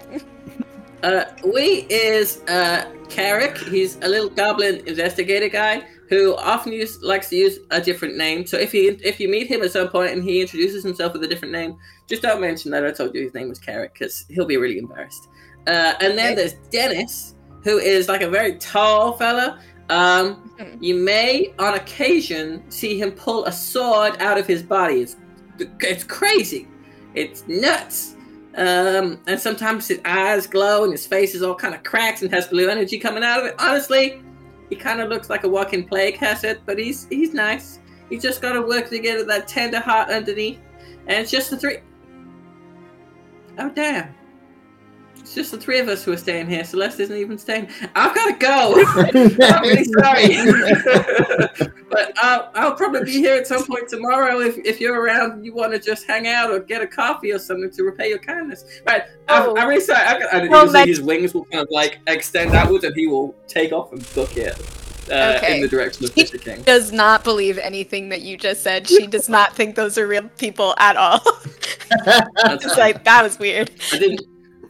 Uh, 1.03 1.25
we 1.53 1.85
is 1.89 2.41
uh 2.47 2.85
Carrick. 3.09 3.57
He's 3.75 3.97
a 4.01 4.07
little 4.07 4.29
goblin 4.29 4.75
investigator 4.87 5.49
guy 5.49 5.83
who 6.11 6.35
often 6.35 6.73
use, 6.73 7.01
likes 7.01 7.29
to 7.29 7.37
use 7.37 7.57
a 7.71 7.79
different 7.79 8.17
name. 8.17 8.45
So 8.45 8.57
if 8.57 8.73
you 8.73 8.97
if 9.01 9.19
you 9.19 9.29
meet 9.29 9.47
him 9.47 9.61
at 9.63 9.71
some 9.71 9.87
point 9.87 10.11
and 10.11 10.21
he 10.21 10.41
introduces 10.41 10.83
himself 10.83 11.13
with 11.13 11.23
a 11.23 11.27
different 11.27 11.53
name, 11.53 11.77
just 12.07 12.21
don't 12.21 12.41
mention 12.41 12.69
that 12.71 12.85
I 12.85 12.91
told 12.91 13.15
you 13.15 13.23
his 13.23 13.33
name 13.33 13.47
was 13.47 13.57
Carrick 13.59 13.93
because 13.93 14.25
he'll 14.29 14.45
be 14.45 14.57
really 14.57 14.77
embarrassed. 14.77 15.29
Uh, 15.65 15.93
and 16.01 16.17
then 16.17 16.35
there's 16.35 16.53
Dennis, 16.69 17.35
who 17.63 17.77
is 17.77 18.09
like 18.09 18.21
a 18.21 18.29
very 18.29 18.55
tall 18.57 19.13
fella. 19.13 19.59
Um, 19.89 20.51
Mhm. 20.59 20.77
you 20.81 20.95
may 20.95 21.53
on 21.59 21.75
occasion 21.75 22.63
see 22.69 22.99
him 22.99 23.11
pull 23.11 23.45
a 23.45 23.51
sword 23.51 24.15
out 24.19 24.37
of 24.37 24.45
his 24.45 24.61
body. 24.61 25.01
It's 25.01 25.15
it's 25.79 26.03
crazy. 26.03 26.67
It's 27.15 27.47
nuts. 27.47 28.15
Um, 28.57 29.19
and 29.27 29.39
sometimes 29.39 29.87
his 29.87 30.01
eyes 30.03 30.45
glow 30.45 30.83
and 30.83 30.91
his 30.91 31.05
face 31.05 31.35
is 31.35 31.41
all 31.41 31.55
kind 31.55 31.73
of 31.73 31.83
cracked 31.83 32.21
and 32.21 32.29
has 32.33 32.47
blue 32.47 32.67
energy 32.67 32.99
coming 32.99 33.23
out 33.23 33.39
of 33.39 33.45
it. 33.45 33.55
Honestly, 33.59 34.21
he 34.71 34.77
kind 34.77 35.01
of 35.01 35.09
looks 35.09 35.29
like 35.29 35.43
a 35.43 35.49
walking 35.49 35.85
plague 35.85 36.15
hazard, 36.15 36.61
but 36.65 36.79
he's 36.79 37.05
he's 37.09 37.33
nice. 37.33 37.79
He's 38.09 38.23
just 38.23 38.41
got 38.41 38.53
to 38.53 38.61
work 38.61 38.89
to 38.89 38.99
get 38.99 39.27
that 39.27 39.47
tender 39.47 39.81
heart 39.81 40.09
underneath. 40.09 40.59
And 41.07 41.19
it's 41.19 41.29
just 41.29 41.49
the 41.49 41.57
three. 41.57 41.79
Oh 43.59 43.69
damn! 43.69 44.15
It's 45.31 45.35
just 45.37 45.51
the 45.51 45.57
three 45.57 45.79
of 45.79 45.87
us 45.87 46.03
who 46.03 46.11
are 46.11 46.17
staying 46.17 46.49
here. 46.49 46.61
Celeste 46.65 46.99
isn't 46.99 47.15
even 47.15 47.37
staying. 47.37 47.69
I've 47.95 48.13
got 48.13 48.31
to 48.31 48.33
go. 48.37 48.83
I'm 49.47 49.61
really 49.61 49.85
sorry. 49.85 51.71
but 51.89 52.11
I'll, 52.17 52.51
I'll 52.53 52.75
probably 52.75 53.05
be 53.05 53.13
here 53.13 53.35
at 53.35 53.47
some 53.47 53.65
point 53.65 53.87
tomorrow 53.87 54.41
if, 54.41 54.57
if 54.65 54.81
you're 54.81 54.99
around 55.01 55.31
and 55.31 55.45
you 55.45 55.53
want 55.53 55.71
to 55.71 55.79
just 55.79 56.05
hang 56.05 56.27
out 56.27 56.51
or 56.51 56.59
get 56.59 56.81
a 56.81 56.87
coffee 56.87 57.31
or 57.31 57.39
something 57.39 57.71
to 57.71 57.83
repay 57.83 58.09
your 58.09 58.19
kindness. 58.19 58.65
Right. 58.85 59.03
I'm, 59.29 59.43
Oh. 59.51 59.55
I'm 59.55 59.69
really 59.69 59.79
sorry. 59.79 60.05
I, 60.05 60.15
I, 60.33 60.47
Well, 60.49 60.63
you 60.63 60.67
see 60.67 60.73
let's- 60.73 60.89
his 60.89 61.01
wings 61.01 61.33
will 61.33 61.45
kind 61.45 61.61
of 61.63 61.69
like 61.71 62.01
extend 62.07 62.53
outwards 62.53 62.83
and 62.83 62.93
he 62.93 63.07
will 63.07 63.33
take 63.47 63.71
off 63.71 63.93
and 63.93 64.13
book 64.13 64.35
it 64.35 64.59
uh, 65.09 65.35
Okay. 65.37 65.55
in 65.55 65.61
the 65.61 65.69
direction 65.69 66.03
of 66.07 66.13
He- 66.13 66.25
Fisher 66.25 66.39
King. 66.39 66.61
does 66.63 66.91
not 66.91 67.23
believe 67.23 67.57
anything 67.57 68.09
that 68.09 68.21
you 68.21 68.35
just 68.35 68.63
said. 68.63 68.85
She 68.85 69.07
does 69.07 69.29
not 69.29 69.55
think 69.55 69.75
those 69.75 69.97
are 69.97 70.07
real 70.07 70.27
people 70.37 70.75
at 70.77 70.97
all. 70.97 71.21
That's 72.05 72.65
it's 72.65 72.77
like 72.77 73.05
that 73.05 73.23
was 73.23 73.39
weird. 73.39 73.71
I 73.93 73.97
didn't, 73.99 74.21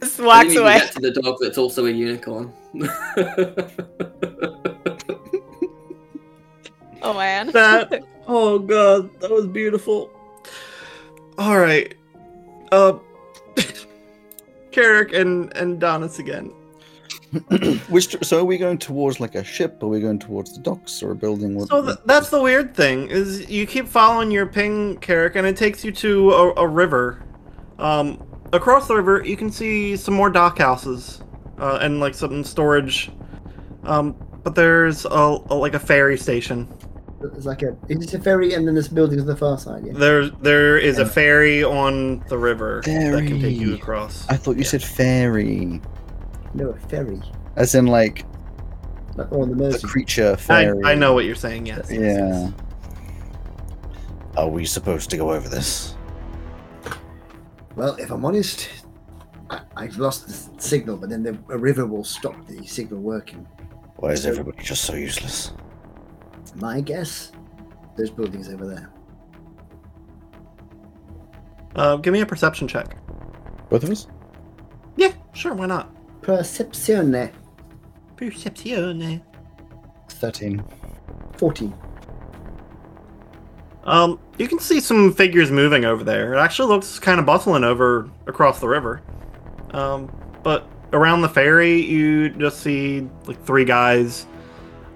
Just 0.02 0.20
walks 0.20 0.48
didn't 0.48 0.62
away. 0.62 0.78
get 0.80 0.92
to 0.92 1.00
the 1.00 1.10
dog 1.22 1.36
that's 1.40 1.58
also 1.58 1.86
a 1.86 1.90
unicorn. 1.90 2.52
Oh 7.04 7.14
man. 7.14 7.50
That 7.50 8.02
oh 8.28 8.58
god, 8.60 9.10
that 9.20 9.30
was 9.30 9.46
beautiful. 9.48 10.10
All 11.36 11.58
right, 11.58 11.94
uh, 12.70 12.98
Carrick 14.70 15.12
and 15.12 15.54
and 15.56 15.80
Donis 15.80 16.18
again. 16.20 16.52
Which 17.88 18.14
so 18.22 18.40
are 18.40 18.44
we 18.44 18.58
going 18.58 18.78
towards 18.78 19.18
like 19.18 19.34
a 19.34 19.42
ship? 19.42 19.82
Are 19.82 19.88
we 19.88 20.00
going 20.00 20.18
towards 20.18 20.54
the 20.54 20.60
docks 20.60 21.02
or 21.02 21.12
a 21.12 21.16
building? 21.16 21.54
What, 21.56 21.68
So 21.70 21.84
th- 21.84 21.98
that's 22.04 22.28
the 22.30 22.40
weird 22.40 22.74
thing 22.74 23.08
is 23.08 23.48
you 23.50 23.66
keep 23.66 23.88
following 23.88 24.30
your 24.30 24.46
ping, 24.46 24.98
Carrick, 24.98 25.34
and 25.34 25.46
it 25.46 25.56
takes 25.56 25.84
you 25.84 25.90
to 25.92 26.30
a, 26.30 26.54
a 26.60 26.68
river. 26.68 27.22
Um, 27.78 28.22
across 28.52 28.88
the 28.88 28.94
river, 28.96 29.22
you 29.24 29.36
can 29.36 29.50
see 29.50 29.96
some 29.96 30.14
more 30.14 30.30
dock 30.30 30.58
houses 30.58 31.22
uh, 31.58 31.78
and 31.80 32.00
like 32.00 32.14
some 32.14 32.44
storage. 32.44 33.10
Um, 33.84 34.14
but 34.44 34.54
there's 34.54 35.04
a, 35.04 35.08
a 35.50 35.54
like 35.54 35.74
a 35.74 35.78
ferry 35.80 36.16
station. 36.18 36.68
It's 37.36 37.46
like 37.46 37.62
a. 37.62 37.76
It's 37.88 38.12
a 38.14 38.20
ferry, 38.20 38.54
and 38.54 38.66
then 38.66 38.74
this 38.74 38.88
building 38.88 39.20
on 39.20 39.26
the 39.26 39.36
far 39.36 39.56
side. 39.56 39.86
Yeah. 39.86 39.92
There 39.94 40.28
there 40.28 40.76
is 40.76 40.98
a 40.98 41.06
ferry 41.06 41.62
on 41.62 42.18
the 42.28 42.36
river 42.36 42.82
that 42.84 43.24
can 43.26 43.40
take 43.40 43.56
you 43.56 43.74
across. 43.74 44.28
I 44.28 44.36
thought 44.36 44.56
you 44.56 44.64
said 44.64 44.82
fairy, 44.82 45.80
No, 46.54 46.70
a 46.70 46.78
ferry. 46.88 47.20
as 47.54 47.76
in 47.76 47.86
like 47.86 48.24
Like 49.14 49.30
on 49.30 49.50
the 49.50 49.54
the 49.54 49.62
Mersey. 49.70 49.86
creature 49.86 50.32
I, 50.32 50.36
fairy. 50.36 50.80
I 50.84 50.96
know 50.96 51.12
what 51.14 51.24
you're 51.24 51.36
saying. 51.36 51.66
Yes. 51.66 51.86
yes, 51.88 52.00
Yeah. 52.00 52.28
yes. 52.48 52.52
Are 54.36 54.48
we 54.48 54.64
supposed 54.64 55.08
to 55.10 55.16
go 55.16 55.30
over 55.32 55.48
this? 55.48 55.94
Well, 57.74 57.94
if 57.96 58.10
I'm 58.10 58.24
honest, 58.24 58.68
I, 59.50 59.60
I've 59.76 59.96
lost 59.96 60.26
the 60.26 60.62
signal, 60.62 60.96
but 60.96 61.08
then 61.10 61.22
the, 61.22 61.38
a 61.48 61.58
river 61.58 61.86
will 61.86 62.04
stop 62.04 62.46
the 62.46 62.64
signal 62.66 63.00
working. 63.00 63.46
Why 63.96 64.10
is 64.10 64.26
everybody 64.26 64.62
just 64.62 64.82
so 64.84 64.94
useless? 64.94 65.52
My 66.56 66.80
guess, 66.80 67.32
those 67.96 68.10
buildings 68.10 68.48
over 68.48 68.66
there. 68.66 68.92
Uh, 71.76 71.96
give 71.96 72.12
me 72.12 72.20
a 72.20 72.26
perception 72.26 72.68
check. 72.68 72.96
Both 73.70 73.84
of 73.84 73.90
us? 73.90 74.06
Yeah, 74.96 75.12
sure. 75.32 75.54
Why 75.54 75.66
not? 75.66 75.94
Percepzione. 76.20 77.32
Percepzione. 78.16 79.22
Thirteen. 80.08 80.62
14. 81.38 81.74
Um, 83.84 84.20
you 84.38 84.48
can 84.48 84.58
see 84.58 84.80
some 84.80 85.12
figures 85.12 85.50
moving 85.50 85.84
over 85.84 86.04
there. 86.04 86.34
It 86.34 86.38
actually 86.38 86.68
looks 86.68 86.98
kind 86.98 87.18
of 87.18 87.26
bustling 87.26 87.64
over 87.64 88.08
across 88.26 88.60
the 88.60 88.68
river. 88.68 89.02
Um, 89.72 90.10
but 90.42 90.68
around 90.92 91.22
the 91.22 91.28
ferry, 91.28 91.80
you 91.80 92.30
just 92.30 92.60
see 92.60 93.08
like 93.26 93.42
three 93.44 93.64
guys. 93.64 94.26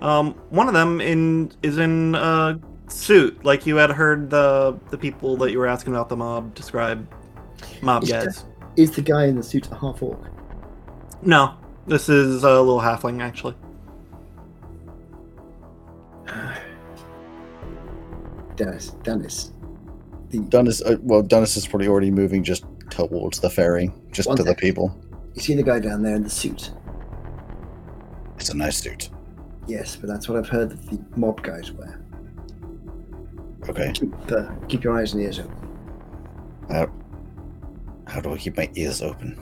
Um, 0.01 0.35
one 0.51 0.69
of 0.69 0.75
them 0.75 1.01
in 1.01 1.53
is 1.63 1.79
in 1.79 2.15
a 2.15 2.61
suit, 2.89 3.45
like 3.45 3.67
you 3.67 3.77
had 3.77 3.91
heard 3.91 4.31
the 4.31 4.79
the 4.91 4.99
people 4.99 5.37
that 5.39 5.51
you 5.51 5.59
were 5.59 5.67
asking 5.67 5.95
about 5.95 6.09
the 6.09 6.17
mob 6.17 6.55
describe 6.55 7.09
mob 7.83 8.05
Is 8.05 8.11
guys. 8.11 8.45
Is 8.77 8.91
the 8.91 9.03
guy 9.03 9.27
in 9.27 9.37
the 9.37 9.43
suit 9.43 9.71
a 9.73 9.75
half 9.75 10.03
orc? 10.03 10.21
No, 11.23 11.55
this 11.87 12.09
is 12.09 12.45
a 12.45 12.61
little 12.61 12.81
halfling 12.81 13.23
actually. 13.23 13.57
Dennis. 18.57 18.91
Dennis. 19.03 19.53
The, 20.31 20.39
Dunnis, 20.39 20.83
uh, 20.85 20.97
well, 21.03 21.23
Dennis 21.23 21.57
is 21.57 21.67
probably 21.67 21.89
already 21.89 22.11
moving 22.11 22.43
just 22.43 22.65
towards 22.91 23.41
the 23.41 23.51
ferry, 23.51 23.91
just 24.11 24.35
to 24.37 24.43
the 24.43 24.55
people. 24.55 24.99
you 25.35 25.43
see 25.43 25.55
the 25.55 25.63
guy 25.63 25.79
down 25.79 26.03
there 26.03 26.17
in 26.17 26.23
the 26.23 26.31
suit? 26.31 26.73
It's 28.37 28.51
a 28.51 28.57
nice 28.57 28.79
suit. 28.79 29.11
Yes, 29.67 29.97
but 29.97 30.09
that's 30.09 30.29
what 30.29 30.39
I've 30.39 30.49
heard 30.49 30.71
that 30.71 30.87
the 30.91 30.99
mob 31.19 31.43
guys 31.43 31.73
wear. 31.73 32.01
Okay. 33.69 33.93
Keep, 33.93 34.33
uh, 34.33 34.55
keep 34.69 34.85
your 34.85 34.97
eyes 34.97 35.13
and 35.13 35.23
ears 35.23 35.41
open 35.41 35.69
How, 36.71 36.89
how 38.07 38.21
do 38.21 38.33
I 38.33 38.37
keep 38.39 38.57
my 38.57 38.71
ears 38.75 39.03
open? 39.03 39.41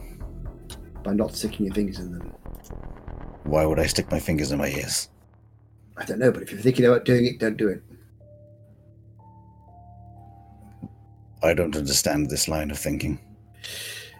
by 1.02 1.12
not 1.12 1.34
sticking 1.34 1.66
your 1.66 1.74
fingers 1.74 1.98
in 1.98 2.12
them. 2.12 2.32
Why 3.44 3.66
would 3.66 3.78
I 3.78 3.86
stick 3.86 4.10
my 4.10 4.18
fingers 4.18 4.50
in 4.52 4.58
my 4.58 4.68
ears? 4.68 5.10
I 5.98 6.04
don't 6.06 6.18
know, 6.18 6.32
but 6.32 6.42
if 6.42 6.50
you're 6.50 6.60
thinking 6.60 6.86
about 6.86 7.04
doing 7.04 7.26
it, 7.26 7.38
don't 7.38 7.58
do 7.58 7.68
it. 7.68 7.82
I 11.44 11.54
don't 11.54 11.76
understand 11.76 12.30
this 12.30 12.48
line 12.48 12.70
of 12.70 12.78
thinking. 12.78 13.18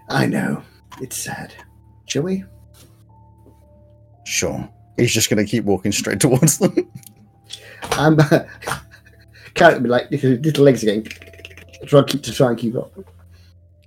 I 0.08 0.26
know. 0.26 0.62
It's 1.00 1.16
sad. 1.16 1.54
Shall 2.06 2.22
we? 2.22 2.44
Sure. 4.24 4.68
He's 4.96 5.12
just 5.12 5.30
going 5.30 5.44
to 5.44 5.50
keep 5.50 5.64
walking 5.64 5.92
straight 5.92 6.20
towards 6.20 6.58
them. 6.58 6.76
I'm 7.92 8.18
carrot 9.54 9.82
be 9.82 9.88
like 9.88 10.10
little, 10.10 10.32
little 10.32 10.64
legs 10.64 10.82
again. 10.82 11.04
Try 11.86 12.02
keep 12.02 12.22
to 12.22 12.32
try 12.32 12.48
and 12.48 12.58
keep 12.58 12.76
up. 12.76 12.92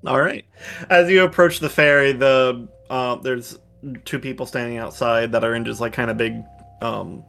All 0.05 0.21
right. 0.21 0.45
As 0.89 1.09
you 1.09 1.23
approach 1.23 1.59
the 1.59 1.69
ferry, 1.69 2.13
the 2.13 2.67
uh, 2.89 3.15
there's 3.15 3.59
two 4.05 4.19
people 4.19 4.45
standing 4.45 4.77
outside 4.77 5.31
that 5.31 5.43
are 5.43 5.55
in 5.55 5.65
just 5.65 5.81
like 5.81 5.93
kind 5.93 6.09
of 6.09 6.17
big, 6.17 6.43
um, 6.81 7.23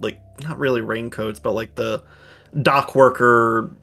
like 0.00 0.20
not 0.42 0.58
really 0.58 0.80
raincoats, 0.80 1.38
but 1.38 1.52
like 1.52 1.74
the 1.74 2.02
dock 2.62 2.94
worker. 2.94 3.74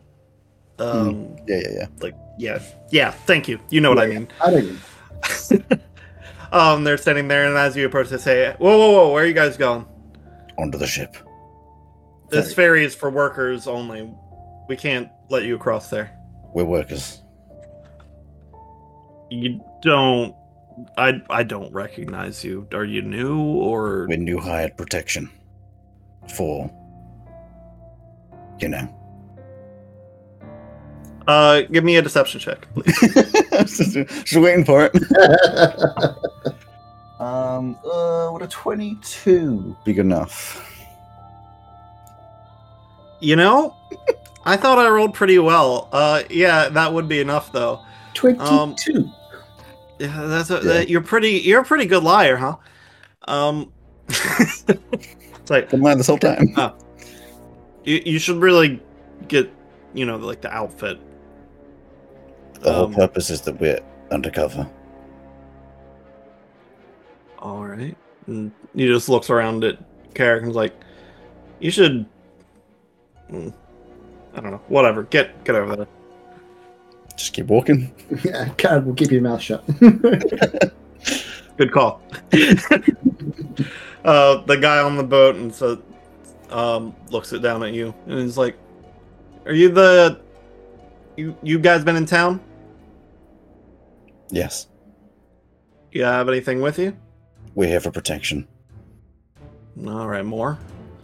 Um, 0.79 1.35
yeah, 1.47 1.57
yeah, 1.57 1.69
yeah. 1.79 1.87
like 2.01 2.15
yeah, 2.37 2.59
yeah. 2.89 3.11
Thank 3.11 3.47
you. 3.47 3.59
You 3.69 3.81
know 3.81 3.89
what 3.89 3.99
I 3.99 4.05
Yeah, 4.05 4.19
mean. 4.19 4.27
I 4.43 4.51
don't. 4.51 5.81
Um, 6.51 6.83
they're 6.83 6.97
standing 6.97 7.27
there, 7.27 7.45
and 7.47 7.55
as 7.55 7.75
you 7.77 7.85
approach, 7.85 8.09
they 8.09 8.17
say, 8.17 8.55
"Whoa, 8.57 8.75
whoa, 8.75 8.91
whoa! 8.91 9.13
Where 9.13 9.23
are 9.23 9.27
you 9.27 9.33
guys 9.35 9.55
going? 9.55 9.85
Onto 10.57 10.79
the 10.79 10.87
ship. 10.87 11.15
This 12.29 12.53
ferry 12.55 12.83
is 12.83 12.95
for 12.95 13.09
workers 13.11 13.67
only. 13.67 14.11
We 14.67 14.75
can't 14.75 15.09
let 15.29 15.43
you 15.43 15.55
across 15.55 15.91
there. 15.91 16.11
We're 16.55 16.65
workers. 16.65 17.21
You 19.29 19.63
don't. 19.83 20.35
I 20.97 21.21
I 21.29 21.43
don't 21.43 21.71
recognize 21.71 22.43
you. 22.43 22.67
Are 22.73 22.85
you 22.85 23.03
new 23.03 23.37
or? 23.39 24.07
We're 24.09 24.17
new 24.17 24.39
hired 24.39 24.75
protection. 24.75 25.29
For. 26.35 26.71
You 28.59 28.69
know. 28.69 28.95
Uh, 31.29 31.61
give 31.71 31.83
me 31.83 31.95
a 31.97 32.01
deception 32.01 32.39
check. 32.39 32.67
just, 32.87 33.93
just 33.93 34.35
waiting 34.35 34.65
for 34.65 34.89
it. 34.91 34.95
um, 37.19 37.77
uh, 37.85 38.31
would 38.33 38.41
a 38.41 38.47
22 38.47 39.77
be 39.85 39.93
good 39.93 40.07
enough? 40.07 40.65
You 43.19 43.35
know, 43.35 43.75
I 44.43 44.57
thought 44.57 44.79
I 44.79 44.89
rolled 44.89 45.13
pretty 45.13 45.37
well. 45.37 45.87
Uh, 45.91 46.23
yeah, 46.31 46.67
that 46.69 46.91
would 46.91 47.07
be 47.07 47.19
enough 47.19 47.51
though. 47.51 47.85
Um, 48.39 48.75
22. 48.75 49.07
Yeah, 49.99 50.21
that's 50.25 50.49
a, 50.49 50.55
Yeah. 50.55 50.59
that- 50.61 50.89
you're 50.89 51.01
pretty. 51.01 51.33
You're 51.41 51.61
a 51.61 51.65
pretty 51.65 51.85
good 51.85 52.01
liar, 52.01 52.37
huh? 52.37 52.55
Um, 53.27 53.71
it's 54.07 54.65
like 55.51 55.69
Been 55.69 55.81
lying 55.81 55.99
this 55.99 56.07
whole 56.07 56.17
time. 56.17 56.47
you, 57.83 58.01
you 58.03 58.17
should 58.17 58.37
really 58.37 58.81
get, 59.27 59.51
you 59.93 60.07
know, 60.07 60.15
like 60.17 60.41
the 60.41 60.51
outfit. 60.51 60.99
The 62.59 62.73
whole 62.73 62.85
um, 62.85 62.93
purpose 62.93 63.29
is 63.29 63.41
that 63.41 63.59
we're 63.59 63.79
undercover. 64.11 64.69
All 67.39 67.65
right. 67.65 67.95
And 68.27 68.51
he 68.75 68.87
just 68.87 69.09
looks 69.09 69.29
around 69.29 69.63
at 69.63 69.77
Carrick 70.13 70.43
and's 70.43 70.55
like, 70.55 70.73
"You 71.59 71.71
should." 71.71 72.05
Mm, 73.31 73.53
I 74.33 74.41
don't 74.41 74.51
know. 74.51 74.61
Whatever. 74.67 75.03
Get 75.03 75.43
get 75.45 75.55
over 75.55 75.75
there. 75.75 75.87
Just 77.15 77.33
keep 77.33 77.47
walking. 77.47 77.93
Yeah, 78.23 78.49
Karen 78.57 78.85
will 78.85 78.95
keep 78.95 79.11
your 79.11 79.21
mouth 79.21 79.41
shut. 79.41 79.63
Good 81.57 81.71
call. 81.71 82.01
uh, 84.03 84.41
the 84.45 84.57
guy 84.59 84.79
on 84.79 84.97
the 84.97 85.03
boat 85.03 85.35
and 85.35 85.53
so 85.53 85.81
um, 86.49 86.95
looks 87.11 87.31
it 87.31 87.39
down 87.39 87.63
at 87.63 87.73
you 87.73 87.93
and 88.07 88.19
he's 88.19 88.37
like, 88.37 88.57
"Are 89.45 89.53
you 89.53 89.69
the 89.69 90.19
you 91.17 91.37
you 91.43 91.59
guys 91.59 91.83
been 91.83 91.95
in 91.95 92.05
town? 92.05 92.41
Yes. 94.31 94.67
You 95.91 96.03
have 96.03 96.29
anything 96.29 96.61
with 96.61 96.77
you? 96.79 96.95
We're 97.55 97.67
here 97.69 97.79
for 97.79 97.91
protection. 97.91 98.47
All 99.87 100.07
right, 100.07 100.25
more. 100.25 100.57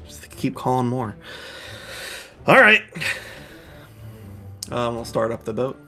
Just 0.05 0.29
keep 0.29 0.55
calling 0.55 0.87
more. 0.87 1.15
All 2.45 2.59
right. 2.61 2.81
Um, 4.71 4.95
we'll 4.95 5.05
start 5.05 5.31
up 5.31 5.43
the 5.43 5.53
boat. 5.53 5.79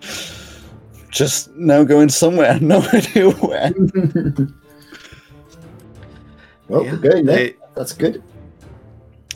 Just 1.10 1.50
now 1.56 1.84
going 1.84 2.08
somewhere. 2.08 2.58
No 2.60 2.80
idea 2.92 3.30
where. 3.30 3.72
well, 6.68 6.84
Yeah, 6.84 6.92
we're 6.92 6.96
going. 6.98 7.26
They, 7.26 7.54
That's 7.74 7.92
good. 7.92 8.22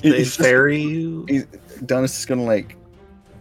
they 0.02 0.10
It's 0.10 0.36
just- 0.36 0.38
ferry 0.38 0.80
you. 0.80 1.24
he's- 1.28 1.46
Dennis 1.84 2.18
is 2.18 2.24
gonna 2.26 2.44
like, 2.44 2.76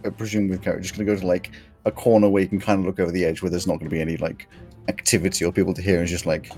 I 0.03 0.09
presume 0.09 0.49
with 0.49 0.61
Carrot, 0.61 0.81
just 0.81 0.95
gonna 0.95 1.05
go 1.05 1.15
to 1.15 1.25
like 1.25 1.51
a 1.85 1.91
corner 1.91 2.27
where 2.27 2.41
you 2.43 2.49
can 2.49 2.59
kind 2.59 2.79
of 2.79 2.85
look 2.85 2.99
over 2.99 3.11
the 3.11 3.23
edge 3.23 3.41
where 3.41 3.49
there's 3.49 3.67
not 3.67 3.79
gonna 3.79 3.89
be 3.89 4.01
any 4.01 4.17
like 4.17 4.47
activity 4.87 5.45
or 5.45 5.51
people 5.51 5.73
to 5.73 5.81
hear. 5.81 5.99
And 5.99 6.07
just 6.07 6.25
like, 6.25 6.51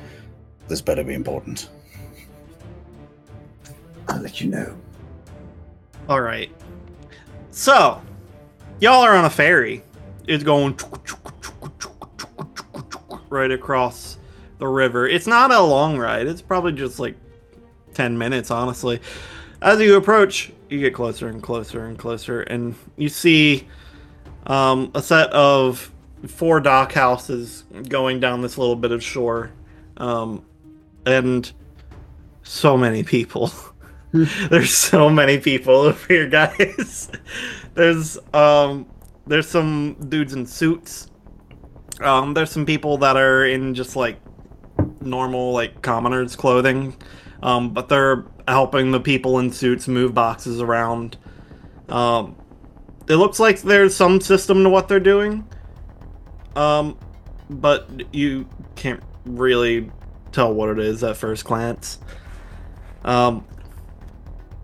this 0.67 0.81
better 0.81 1.03
be 1.03 1.13
important. 1.13 1.69
I'll 4.07 4.21
let 4.21 4.41
you 4.41 4.49
know. 4.49 4.75
All 6.09 6.21
right. 6.21 6.49
So, 7.51 8.01
y'all 8.79 9.01
are 9.03 9.15
on 9.15 9.25
a 9.25 9.29
ferry. 9.29 9.83
It's 10.27 10.43
going 10.43 10.77
right 13.29 13.51
across 13.51 14.17
the 14.59 14.67
river. 14.67 15.07
It's 15.07 15.27
not 15.27 15.51
a 15.51 15.59
long 15.59 15.97
ride. 15.97 16.27
It's 16.27 16.41
probably 16.41 16.73
just 16.73 16.99
like 16.99 17.15
10 17.93 18.17
minutes, 18.17 18.51
honestly. 18.51 19.01
As 19.61 19.79
you 19.79 19.95
approach, 19.95 20.51
you 20.69 20.79
get 20.79 20.93
closer 20.93 21.27
and 21.27 21.41
closer 21.41 21.85
and 21.85 21.97
closer, 21.97 22.41
and 22.41 22.75
you 22.95 23.09
see 23.09 23.67
um, 24.47 24.91
a 24.95 25.01
set 25.01 25.29
of 25.31 25.91
four 26.25 26.59
dock 26.59 26.93
houses 26.93 27.63
going 27.87 28.19
down 28.19 28.41
this 28.41 28.57
little 28.57 28.75
bit 28.75 28.91
of 28.91 29.03
shore. 29.03 29.51
Um, 29.97 30.43
and 31.05 31.51
so 32.43 32.77
many 32.77 33.03
people. 33.03 33.51
There's 34.49 34.75
so 34.75 35.09
many 35.09 35.37
people 35.37 35.75
over 35.75 36.07
here, 36.07 36.27
guys. 36.29 37.11
There's 37.73 38.17
um 38.33 38.87
there's 39.27 39.47
some 39.47 39.95
dudes 40.09 40.33
in 40.33 40.45
suits. 40.45 41.11
Um 41.99 42.33
there's 42.33 42.49
some 42.49 42.65
people 42.65 42.97
that 42.99 43.17
are 43.17 43.45
in 43.45 43.75
just 43.75 43.95
like 43.95 44.19
normal 45.01 45.51
like 45.51 45.81
commoners 45.81 46.35
clothing. 46.35 46.95
Um 47.43 47.73
but 47.73 47.89
they're 47.89 48.25
helping 48.47 48.91
the 48.91 48.99
people 48.99 49.39
in 49.39 49.51
suits 49.51 49.87
move 49.87 50.13
boxes 50.13 50.61
around. 50.61 51.17
Um 51.89 52.35
it 53.07 53.15
looks 53.15 53.39
like 53.39 53.61
there's 53.61 53.95
some 53.95 54.21
system 54.21 54.63
to 54.63 54.69
what 54.69 54.87
they're 54.87 54.99
doing. 54.99 55.47
Um 56.55 56.97
but 57.49 57.89
you 58.13 58.47
can't 58.75 59.01
really 59.25 59.89
tell 60.31 60.53
what 60.53 60.69
it 60.69 60.79
is 60.79 61.03
at 61.03 61.17
first 61.17 61.45
glance. 61.45 61.99
Um 63.03 63.45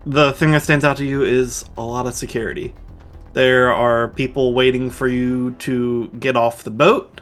the 0.06 0.32
thing 0.32 0.52
that 0.52 0.62
stands 0.62 0.84
out 0.84 0.98
to 0.98 1.04
you 1.04 1.22
is 1.22 1.64
a 1.76 1.82
lot 1.82 2.06
of 2.06 2.14
security. 2.14 2.74
There 3.32 3.72
are 3.72 4.08
people 4.08 4.54
waiting 4.54 4.90
for 4.90 5.08
you 5.08 5.52
to 5.60 6.08
get 6.20 6.36
off 6.36 6.62
the 6.62 6.70
boat. 6.70 7.20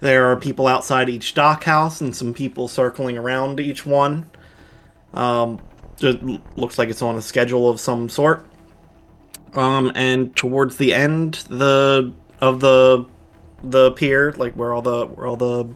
There 0.00 0.26
are 0.26 0.36
people 0.36 0.66
outside 0.66 1.08
each 1.08 1.34
dock 1.34 1.64
house 1.64 2.00
and 2.00 2.14
some 2.14 2.34
people 2.34 2.66
circling 2.66 3.16
around 3.16 3.60
each 3.60 3.86
one. 3.86 4.30
Um, 5.12 5.60
it 6.00 6.22
looks 6.58 6.78
like 6.78 6.88
it's 6.88 7.02
on 7.02 7.16
a 7.16 7.22
schedule 7.22 7.70
of 7.70 7.78
some 7.78 8.08
sort. 8.08 8.46
Um, 9.54 9.92
and 9.94 10.34
towards 10.36 10.76
the 10.76 10.92
end, 10.92 11.44
the 11.48 12.12
of 12.40 12.60
the 12.60 13.06
the 13.62 13.92
pier, 13.92 14.32
like 14.32 14.54
where 14.54 14.72
all 14.72 14.82
the 14.82 15.06
where 15.06 15.26
all 15.26 15.36
the 15.36 15.68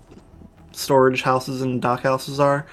storage 0.72 1.22
houses 1.22 1.62
and 1.62 1.80
dock 1.80 2.02
houses 2.02 2.40
are, 2.40 2.66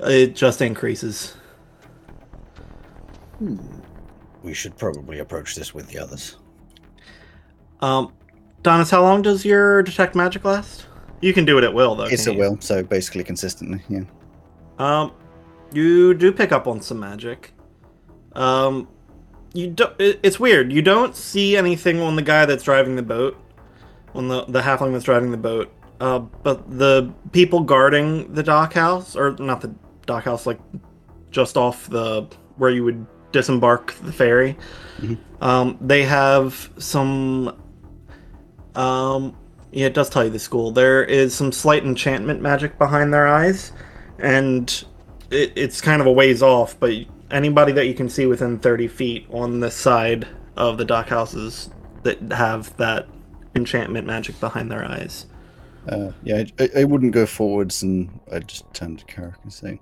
it 0.00 0.34
just 0.34 0.60
increases. 0.60 1.36
Hmm. 3.38 3.58
We 4.42 4.52
should 4.52 4.76
probably 4.76 5.20
approach 5.20 5.54
this 5.54 5.72
with 5.72 5.88
the 5.88 5.98
others. 5.98 6.36
Um, 7.80 8.12
Donis, 8.62 8.90
how 8.90 9.02
long 9.02 9.22
does 9.22 9.44
your 9.44 9.82
detect 9.82 10.14
magic 10.14 10.44
last? 10.44 10.86
You 11.20 11.32
can 11.32 11.44
do 11.44 11.56
it 11.58 11.64
at 11.64 11.72
will, 11.72 11.94
though. 11.94 12.04
It's 12.04 12.26
can't 12.26 12.38
will, 12.38 12.58
so 12.60 12.82
basically 12.82 13.24
consistently. 13.24 13.82
Yeah. 13.88 14.00
you? 14.00 14.84
Um, 14.84 15.12
you 15.72 16.14
do 16.14 16.32
pick 16.32 16.52
up 16.52 16.66
on 16.66 16.80
some 16.80 17.00
magic. 17.00 17.52
Um, 18.34 18.88
you 19.54 19.68
don't. 19.70 19.94
It's 19.98 20.38
weird. 20.38 20.72
You 20.72 20.82
don't 20.82 21.16
see 21.16 21.56
anything 21.56 22.00
on 22.00 22.16
the 22.16 22.22
guy 22.22 22.44
that's 22.44 22.64
driving 22.64 22.96
the 22.96 23.02
boat, 23.02 23.36
on 24.14 24.28
the 24.28 24.44
the 24.44 24.60
halfling 24.60 24.92
that's 24.92 25.04
driving 25.04 25.30
the 25.30 25.36
boat. 25.38 25.72
Uh, 26.00 26.18
but 26.18 26.78
the 26.78 27.10
people 27.32 27.60
guarding 27.60 28.34
the 28.34 28.42
dock 28.42 28.74
house, 28.74 29.16
or 29.16 29.36
not 29.38 29.60
the 29.60 29.72
dock 30.06 30.24
house, 30.24 30.44
like 30.44 30.58
just 31.30 31.56
off 31.56 31.88
the 31.88 32.26
where 32.56 32.70
you 32.70 32.84
would 32.84 33.06
disembark 33.32 33.94
the 34.02 34.12
ferry. 34.12 34.56
Mhm. 35.00 35.18
Um, 35.40 35.78
they 35.80 36.02
have 36.02 36.70
some. 36.78 37.56
Um, 38.74 39.36
yeah, 39.70 39.86
it 39.86 39.94
does 39.94 40.10
tell 40.10 40.24
you 40.24 40.30
the 40.30 40.38
school. 40.38 40.72
There 40.72 41.04
is 41.04 41.34
some 41.34 41.52
slight 41.52 41.84
enchantment 41.84 42.42
magic 42.42 42.76
behind 42.78 43.14
their 43.14 43.26
eyes, 43.28 43.72
and 44.18 44.84
it, 45.30 45.52
it's 45.54 45.80
kind 45.80 46.00
of 46.00 46.06
a 46.08 46.12
ways 46.12 46.42
off. 46.42 46.78
But 46.78 46.92
anybody 47.34 47.72
that 47.72 47.86
you 47.86 47.94
can 47.94 48.08
see 48.08 48.26
within 48.26 48.58
thirty 48.58 48.88
feet 48.88 49.26
on 49.30 49.60
the 49.60 49.70
side 49.70 50.26
of 50.56 50.78
the 50.78 50.84
dock 50.84 51.08
houses 51.08 51.68
that 52.04 52.20
have 52.32 52.74
that 52.78 53.06
enchantment 53.56 54.06
magic 54.06 54.38
behind 54.40 54.70
their 54.70 54.84
eyes. 54.84 55.26
Uh, 55.88 56.12
yeah, 56.22 56.44
I, 56.58 56.70
I 56.78 56.84
wouldn't 56.84 57.12
go 57.12 57.26
forwards, 57.26 57.82
and 57.82 58.18
I'd 58.32 58.48
just 58.48 58.72
turn 58.72 58.96
to 58.96 59.04
Carrick 59.04 59.34
and 59.42 59.52
say, 59.52 59.80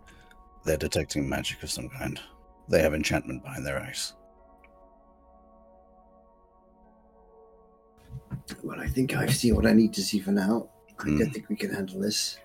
"They're 0.65 0.77
detecting 0.77 1.29
magic 1.29 1.62
of 1.62 1.70
some 1.70 1.89
kind. 1.89 2.19
They 2.69 2.83
have 2.83 2.95
enchantment 2.95 3.45
behind 3.45 3.65
their 3.66 3.79
eyes." 3.81 4.15
Well, 8.65 8.81
I 8.81 8.89
think 8.89 9.15
I've 9.15 9.35
seen 9.35 9.55
what 9.55 9.66
I 9.66 9.73
need 9.73 9.93
to 9.95 10.03
see 10.03 10.19
for 10.19 10.33
now. 10.33 10.69
I 10.99 11.05
Hmm. 11.05 11.19
don't 11.19 11.31
think 11.31 11.49
we 11.49 11.57
can 11.57 11.73
handle 11.73 12.01
this. 12.01 12.39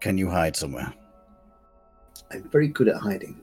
Can 0.00 0.18
you 0.18 0.28
hide 0.28 0.56
somewhere? 0.56 0.92
I'm 2.30 2.48
very 2.50 2.68
good 2.68 2.88
at 2.88 2.96
hiding. 2.96 3.40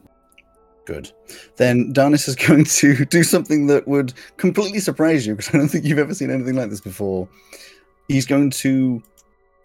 Good. 0.92 1.10
Then 1.56 1.94
Darnis 1.94 2.28
is 2.28 2.36
going 2.48 2.66
to 2.66 3.06
do 3.06 3.24
something 3.24 3.68
that 3.68 3.88
would 3.88 4.14
completely 4.36 4.80
surprise 4.80 5.26
you 5.26 5.36
because 5.36 5.56
I 5.56 5.58
don't 5.58 5.70
think 5.70 5.86
you've 5.86 6.00
ever 6.00 6.14
seen 6.14 6.30
anything 6.30 6.56
like 6.56 6.70
this 6.70 6.82
before. 6.82 7.30
He's 8.10 8.26
going 8.26 8.50
to 8.50 9.02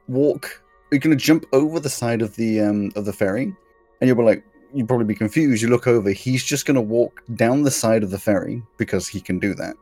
walk. 0.06 0.62
You're 0.92 1.00
going 1.00 1.18
to 1.18 1.24
jump 1.24 1.44
over 1.52 1.80
the 1.80 1.90
side 1.90 2.22
of 2.22 2.36
the 2.36 2.60
um, 2.60 2.92
of 2.94 3.06
the 3.06 3.12
ferry, 3.12 3.52
and 4.00 4.06
you'll 4.06 4.16
be 4.16 4.22
like, 4.22 4.44
you'll 4.72 4.86
probably 4.86 5.06
be 5.06 5.16
confused. 5.16 5.62
You 5.62 5.68
look 5.68 5.88
over. 5.88 6.10
He's 6.10 6.44
just 6.44 6.64
going 6.64 6.76
to 6.76 6.80
walk 6.80 7.24
down 7.34 7.62
the 7.62 7.72
side 7.72 8.04
of 8.04 8.10
the 8.10 8.20
ferry 8.20 8.62
because 8.76 9.08
he 9.08 9.20
can 9.20 9.40
do 9.40 9.52
that, 9.54 9.74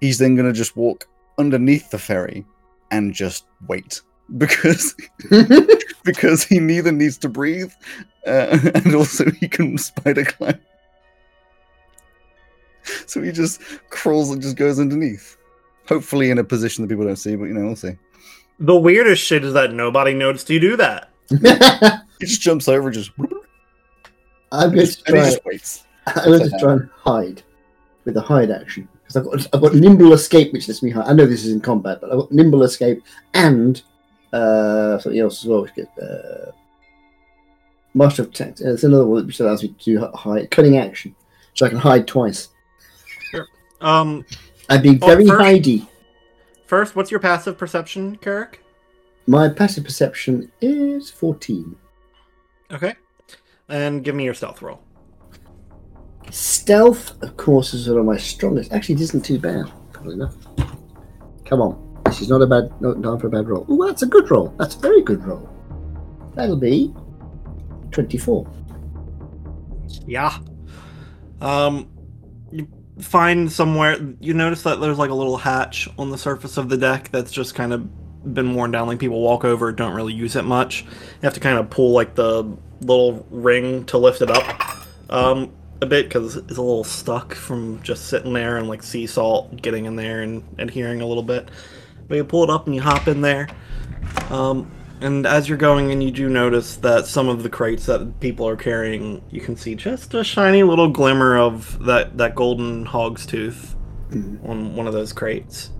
he's 0.00 0.18
then 0.18 0.36
going 0.36 0.46
to 0.46 0.52
just 0.52 0.76
walk 0.76 1.08
underneath 1.38 1.90
the 1.90 1.98
ferry 1.98 2.46
and 2.92 3.12
just 3.12 3.46
wait 3.66 4.00
because 4.38 4.94
because 6.04 6.44
he 6.44 6.58
neither 6.58 6.92
needs 6.92 7.18
to 7.18 7.28
breathe 7.28 7.72
uh, 8.26 8.58
and 8.74 8.94
also 8.94 9.30
he 9.30 9.48
can 9.48 9.76
spider 9.78 10.24
climb. 10.24 10.58
So 13.06 13.22
he 13.22 13.32
just 13.32 13.60
crawls 13.90 14.30
and 14.30 14.42
just 14.42 14.56
goes 14.56 14.80
underneath. 14.80 15.36
Hopefully 15.88 16.30
in 16.30 16.38
a 16.38 16.44
position 16.44 16.82
that 16.82 16.88
people 16.88 17.04
don't 17.04 17.16
see, 17.16 17.36
but 17.36 17.44
you 17.44 17.54
know, 17.54 17.66
we'll 17.66 17.76
see. 17.76 17.96
The 18.58 18.76
weirdest 18.76 19.22
shit 19.22 19.44
is 19.44 19.54
that 19.54 19.72
nobody 19.72 20.14
noticed 20.14 20.50
you 20.50 20.60
do 20.60 20.76
that. 20.76 21.10
He 22.20 22.28
just 22.28 22.40
jumps 22.40 22.68
over 22.68 22.86
and 22.86 22.94
just, 22.94 23.10
I'm 24.52 24.70
going 24.70 24.72
to 24.72 24.86
just, 24.86 25.08
and 25.08 25.16
he 25.16 25.22
try. 25.22 25.30
just 25.30 25.44
waits. 25.44 25.84
I'm 26.06 26.24
going 26.26 26.48
to 26.48 26.58
try 26.60 26.72
and 26.74 26.88
hide 26.94 27.42
with 28.04 28.16
a 28.16 28.20
hide 28.20 28.48
action 28.48 28.88
because 29.02 29.16
I've 29.16 29.24
got 29.24 29.48
I've 29.52 29.60
got 29.60 29.74
nimble 29.74 30.12
escape, 30.12 30.52
which 30.52 30.68
lets 30.68 30.84
me 30.84 30.90
hide. 30.90 31.06
I 31.06 31.14
know 31.14 31.26
this 31.26 31.44
is 31.44 31.52
in 31.52 31.60
combat, 31.60 32.00
but 32.00 32.12
I've 32.12 32.18
got 32.18 32.30
nimble 32.30 32.62
escape 32.62 33.02
and 33.34 33.82
uh, 34.32 34.98
something 34.98 35.20
else 35.20 35.42
as 35.42 35.48
well. 35.48 35.62
Which 35.62 35.74
get, 35.74 35.88
uh, 36.00 36.52
master 37.94 38.22
of 38.22 38.32
tactics. 38.32 38.60
There's 38.60 38.84
another 38.84 39.06
one 39.06 39.26
which 39.26 39.40
allows 39.40 39.62
me 39.62 39.68
to 39.70 39.84
do 39.84 40.06
hide 40.14 40.50
cunning 40.50 40.78
action, 40.78 41.14
so 41.54 41.66
I 41.66 41.68
can 41.68 41.78
hide 41.78 42.06
twice. 42.06 42.48
Um, 43.80 44.24
I'd 44.70 44.82
be 44.82 44.98
Oh, 45.02 45.06
very 45.06 45.26
first- 45.26 45.40
hidey. 45.42 45.88
first, 46.66 46.94
what's 46.96 47.10
your 47.10 47.18
passive 47.20 47.58
perception, 47.58 48.16
Carrick? 48.16 48.60
My 49.26 49.48
passive 49.48 49.84
perception 49.84 50.50
is 50.60 51.10
14. 51.10 51.76
Okay. 52.72 52.94
And 53.68 54.02
give 54.04 54.14
me 54.14 54.24
your 54.24 54.34
stealth 54.34 54.62
roll. 54.62 54.80
Stealth, 56.30 57.20
of 57.22 57.36
course, 57.36 57.74
is 57.74 57.88
one 57.88 57.98
of 57.98 58.04
my 58.06 58.16
strongest. 58.16 58.72
Actually, 58.72 58.94
it 58.96 59.00
isn't 59.02 59.24
too 59.24 59.38
bad. 59.38 59.70
Probably 59.92 60.14
enough. 60.14 60.36
Come 61.44 61.60
on, 61.60 61.91
is 62.20 62.28
not 62.28 62.42
a 62.42 62.46
bad, 62.46 62.70
not 62.80 62.98
not 62.98 63.20
for 63.20 63.28
a 63.28 63.30
bad 63.30 63.48
roll. 63.48 63.64
Oh, 63.68 63.86
that's 63.86 64.02
a 64.02 64.06
good 64.06 64.30
roll. 64.30 64.54
That's 64.58 64.74
a 64.74 64.78
very 64.78 65.02
good 65.02 65.24
roll. 65.24 65.48
That'll 66.34 66.56
be 66.56 66.92
twenty-four. 67.90 68.50
Yeah. 70.06 70.38
Um, 71.40 71.88
you 72.50 72.68
find 73.00 73.50
somewhere. 73.50 73.98
You 74.20 74.34
notice 74.34 74.62
that 74.62 74.80
there's 74.80 74.98
like 74.98 75.10
a 75.10 75.14
little 75.14 75.36
hatch 75.36 75.88
on 75.98 76.10
the 76.10 76.18
surface 76.18 76.56
of 76.56 76.68
the 76.68 76.76
deck 76.76 77.10
that's 77.10 77.32
just 77.32 77.54
kind 77.54 77.72
of 77.72 77.88
been 78.34 78.54
worn 78.54 78.70
down. 78.70 78.86
Like 78.86 78.98
people 78.98 79.20
walk 79.20 79.44
over, 79.44 79.72
don't 79.72 79.94
really 79.94 80.12
use 80.12 80.36
it 80.36 80.44
much. 80.44 80.82
You 80.82 81.22
have 81.22 81.34
to 81.34 81.40
kind 81.40 81.58
of 81.58 81.68
pull 81.70 81.92
like 81.92 82.14
the 82.14 82.56
little 82.80 83.26
ring 83.30 83.84
to 83.86 83.98
lift 83.98 84.22
it 84.22 84.30
up, 84.30 84.86
um, 85.10 85.52
a 85.80 85.86
bit 85.86 86.08
because 86.08 86.36
it's 86.36 86.56
a 86.56 86.62
little 86.62 86.84
stuck 86.84 87.34
from 87.34 87.82
just 87.82 88.06
sitting 88.06 88.32
there 88.32 88.56
and 88.56 88.68
like 88.68 88.82
sea 88.82 89.06
salt 89.06 89.60
getting 89.60 89.84
in 89.84 89.96
there 89.96 90.22
and 90.22 90.42
adhering 90.58 91.00
a 91.00 91.06
little 91.06 91.22
bit. 91.22 91.50
But 92.08 92.16
you 92.16 92.24
pull 92.24 92.44
it 92.44 92.50
up 92.50 92.66
and 92.66 92.74
you 92.74 92.82
hop 92.82 93.08
in 93.08 93.20
there. 93.20 93.48
Um, 94.30 94.70
and 95.00 95.26
as 95.26 95.48
you're 95.48 95.58
going 95.58 95.90
in, 95.90 96.00
you 96.00 96.10
do 96.10 96.28
notice 96.28 96.76
that 96.76 97.06
some 97.06 97.28
of 97.28 97.42
the 97.42 97.48
crates 97.48 97.86
that 97.86 98.20
people 98.20 98.46
are 98.46 98.56
carrying, 98.56 99.22
you 99.30 99.40
can 99.40 99.56
see 99.56 99.74
just 99.74 100.14
a 100.14 100.22
shiny 100.22 100.62
little 100.62 100.88
glimmer 100.88 101.36
of 101.38 101.84
that, 101.86 102.18
that 102.18 102.34
golden 102.34 102.84
hog's 102.86 103.26
tooth 103.26 103.74
Mhm. 104.10 104.46
on 104.48 104.76
one 104.76 104.86
of 104.86 104.92
those 104.92 105.12
crates. 105.12 105.70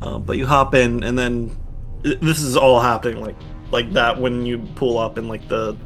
Uh, 0.00 0.18
but 0.18 0.36
you 0.38 0.46
hop 0.46 0.74
in, 0.74 1.02
and 1.04 1.18
then 1.18 1.56
this 2.02 2.40
is 2.40 2.56
all 2.56 2.80
happening 2.80 3.20
like 3.22 3.36
like 3.70 3.92
that 3.92 4.20
when 4.20 4.44
you 4.44 4.58
pull 4.74 4.98
up 4.98 5.16
and 5.16 5.28
like 5.28 5.46
the, 5.48 5.76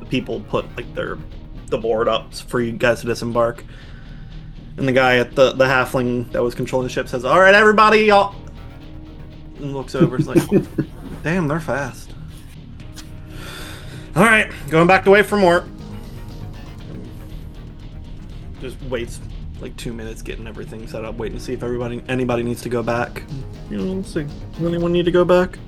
the 0.00 0.06
people 0.06 0.40
put 0.48 0.64
like 0.76 0.92
their 0.94 1.18
the 1.70 1.76
board 1.78 2.08
up 2.08 2.32
for 2.34 2.60
you 2.60 2.72
guys 2.72 3.00
to 3.02 3.06
disembark. 3.06 3.64
And 4.76 4.86
the 4.88 4.92
guy 4.92 5.16
at 5.18 5.34
the 5.34 5.52
the 5.52 5.64
halfling 5.64 6.30
that 6.32 6.42
was 6.42 6.54
controlling 6.54 6.86
the 6.88 6.92
ship 6.92 7.08
says, 7.08 7.24
"All 7.24 7.38
right, 7.40 7.54
everybody, 7.54 8.00
y'all." 8.04 8.34
And 9.62 9.72
looks 9.74 9.94
over, 9.94 10.16
it's 10.16 10.26
like, 10.26 10.42
Damn, 11.22 11.46
they're 11.46 11.60
fast. 11.60 12.10
All 14.16 14.24
right, 14.24 14.50
going 14.68 14.86
back 14.86 15.04
to 15.04 15.10
wait 15.10 15.24
for 15.24 15.36
more. 15.38 15.64
Just 18.60 18.80
waits 18.82 19.20
like 19.60 19.76
two 19.76 19.92
minutes, 19.92 20.20
getting 20.20 20.46
everything 20.48 20.86
set 20.88 21.04
up, 21.04 21.14
waiting 21.14 21.38
to 21.38 21.42
see 21.42 21.52
if 21.52 21.62
everybody, 21.62 22.02
anybody 22.08 22.42
needs 22.42 22.60
to 22.62 22.68
go 22.68 22.82
back. 22.82 23.22
You 23.70 23.78
know, 23.78 23.92
let's 23.94 24.12
see. 24.12 24.26
Does 24.54 24.66
anyone 24.66 24.92
need 24.92 25.04
to 25.04 25.12
go 25.12 25.24
back? 25.24 25.58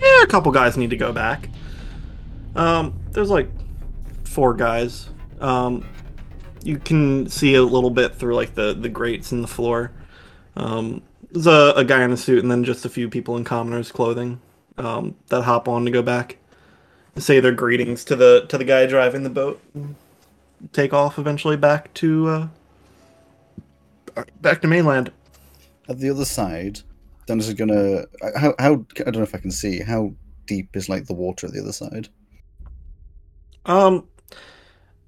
Yeah, 0.00 0.22
a 0.22 0.26
couple 0.26 0.52
guys 0.52 0.76
need 0.76 0.90
to 0.90 0.96
go 0.96 1.12
back. 1.12 1.50
Um, 2.54 2.98
there's 3.10 3.30
like 3.30 3.50
four 4.24 4.54
guys. 4.54 5.08
Um, 5.40 5.84
you 6.62 6.78
can 6.78 7.28
see 7.28 7.56
a 7.56 7.62
little 7.62 7.90
bit 7.90 8.14
through 8.14 8.34
like 8.34 8.54
the 8.54 8.74
the 8.74 8.88
grates 8.88 9.32
in 9.32 9.42
the 9.42 9.48
floor. 9.48 9.92
Um, 10.56 11.02
there's 11.36 11.46
a, 11.46 11.74
a 11.76 11.84
guy 11.84 12.02
in 12.02 12.12
a 12.12 12.16
suit 12.16 12.42
and 12.42 12.50
then 12.50 12.64
just 12.64 12.84
a 12.86 12.88
few 12.88 13.08
people 13.10 13.36
in 13.36 13.44
commoners 13.44 13.92
clothing 13.92 14.40
um, 14.78 15.14
that 15.28 15.42
hop 15.42 15.68
on 15.68 15.84
to 15.84 15.90
go 15.90 16.02
back 16.02 16.38
say 17.18 17.40
their 17.40 17.52
greetings 17.52 18.04
to 18.04 18.16
the 18.16 18.46
to 18.48 18.58
the 18.58 18.64
guy 18.64 18.86
driving 18.86 19.22
the 19.22 19.30
boat 19.30 19.60
and 19.74 19.94
take 20.72 20.92
off 20.94 21.18
eventually 21.18 21.56
back 21.56 21.92
to 21.94 22.28
uh, 22.28 22.48
back 24.40 24.60
to 24.62 24.68
mainland 24.68 25.12
At 25.88 25.98
the 25.98 26.10
other 26.10 26.24
side, 26.24 26.80
Dennis 27.26 27.48
is 27.48 27.54
gonna. 27.54 28.04
How 28.36 28.54
how 28.58 28.86
I 29.00 29.10
don't 29.10 29.16
know 29.16 29.22
if 29.22 29.34
I 29.34 29.38
can 29.38 29.50
see 29.50 29.80
how 29.80 30.14
deep 30.46 30.76
is 30.76 30.88
like 30.88 31.06
the 31.06 31.14
water 31.14 31.46
at 31.46 31.52
the 31.52 31.60
other 31.60 31.72
side. 31.72 32.08
um 33.66 34.06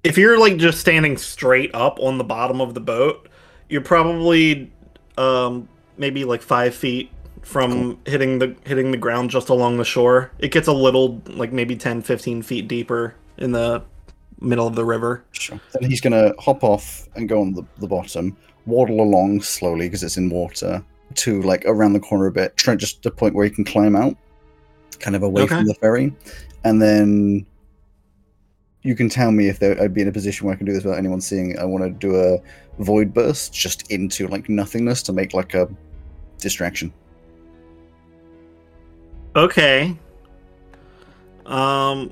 if 0.03 0.17
you're 0.17 0.39
like 0.39 0.57
just 0.57 0.79
standing 0.79 1.17
straight 1.17 1.71
up 1.73 1.99
on 1.99 2.17
the 2.17 2.23
bottom 2.23 2.61
of 2.61 2.73
the 2.73 2.79
boat 2.81 3.29
you're 3.69 3.81
probably 3.81 4.71
um 5.17 5.67
maybe 5.99 6.23
like 6.25 6.41
five 6.41 6.73
feet 6.73 7.11
from 7.41 7.99
hitting 8.05 8.39
the 8.39 8.55
hitting 8.65 8.91
the 8.91 8.97
ground 8.97 9.29
just 9.29 9.49
along 9.49 9.77
the 9.77 9.85
shore 9.85 10.31
it 10.39 10.51
gets 10.51 10.67
a 10.67 10.73
little 10.73 11.21
like 11.27 11.53
maybe 11.53 11.75
10 11.75 12.01
15 12.01 12.41
feet 12.41 12.67
deeper 12.67 13.15
in 13.37 13.51
the 13.53 13.81
middle 14.41 14.67
of 14.67 14.75
the 14.75 14.83
river 14.85 15.23
Sure. 15.31 15.59
Then 15.79 15.89
he's 15.89 16.01
gonna 16.01 16.33
hop 16.39 16.63
off 16.63 17.07
and 17.15 17.29
go 17.29 17.41
on 17.41 17.53
the, 17.53 17.63
the 17.77 17.87
bottom, 17.87 18.35
waddle 18.65 19.01
along 19.01 19.41
slowly 19.41 19.87
because 19.87 20.03
it's 20.03 20.17
in 20.17 20.29
water 20.29 20.83
to 21.15 21.41
like 21.43 21.63
around 21.65 21.93
the 21.93 21.99
corner 21.99 22.27
a 22.27 22.31
bit, 22.31 22.55
try 22.57 22.75
just 22.75 23.03
the 23.03 23.11
point 23.11 23.33
where 23.35 23.45
he 23.45 23.51
can 23.51 23.63
climb 23.65 23.95
out, 23.95 24.15
kind 24.99 25.15
of 25.15 25.23
away 25.23 25.43
Okay. 25.43 25.55
from 25.55 25.65
the 25.65 25.73
ferry, 25.75 26.13
and 26.65 26.81
then 26.81 27.45
you 28.83 28.95
can 28.95 29.09
tell 29.09 29.31
me 29.31 29.47
if 29.49 29.59
there, 29.59 29.81
I'd 29.81 29.93
be 29.93 30.01
in 30.01 30.07
a 30.07 30.11
position 30.11 30.45
where 30.45 30.53
I 30.55 30.57
can 30.57 30.65
do 30.65 30.73
this 30.73 30.83
without 30.83 30.97
anyone 30.99 31.19
seeing 31.21 31.51
it. 31.51 31.59
I 31.59 31.65
want 31.65 31.83
to 31.83 31.89
do 31.89 32.15
a 32.15 32.37
void 32.81 33.13
burst 33.13 33.53
just 33.53 33.91
into 33.91 34.27
like 34.27 34.47
nothingness 34.49 35.03
to 35.03 35.13
make 35.13 35.33
like 35.33 35.53
a 35.53 35.67
distraction. 36.39 36.91
Okay. 39.35 39.95
Um. 41.45 42.11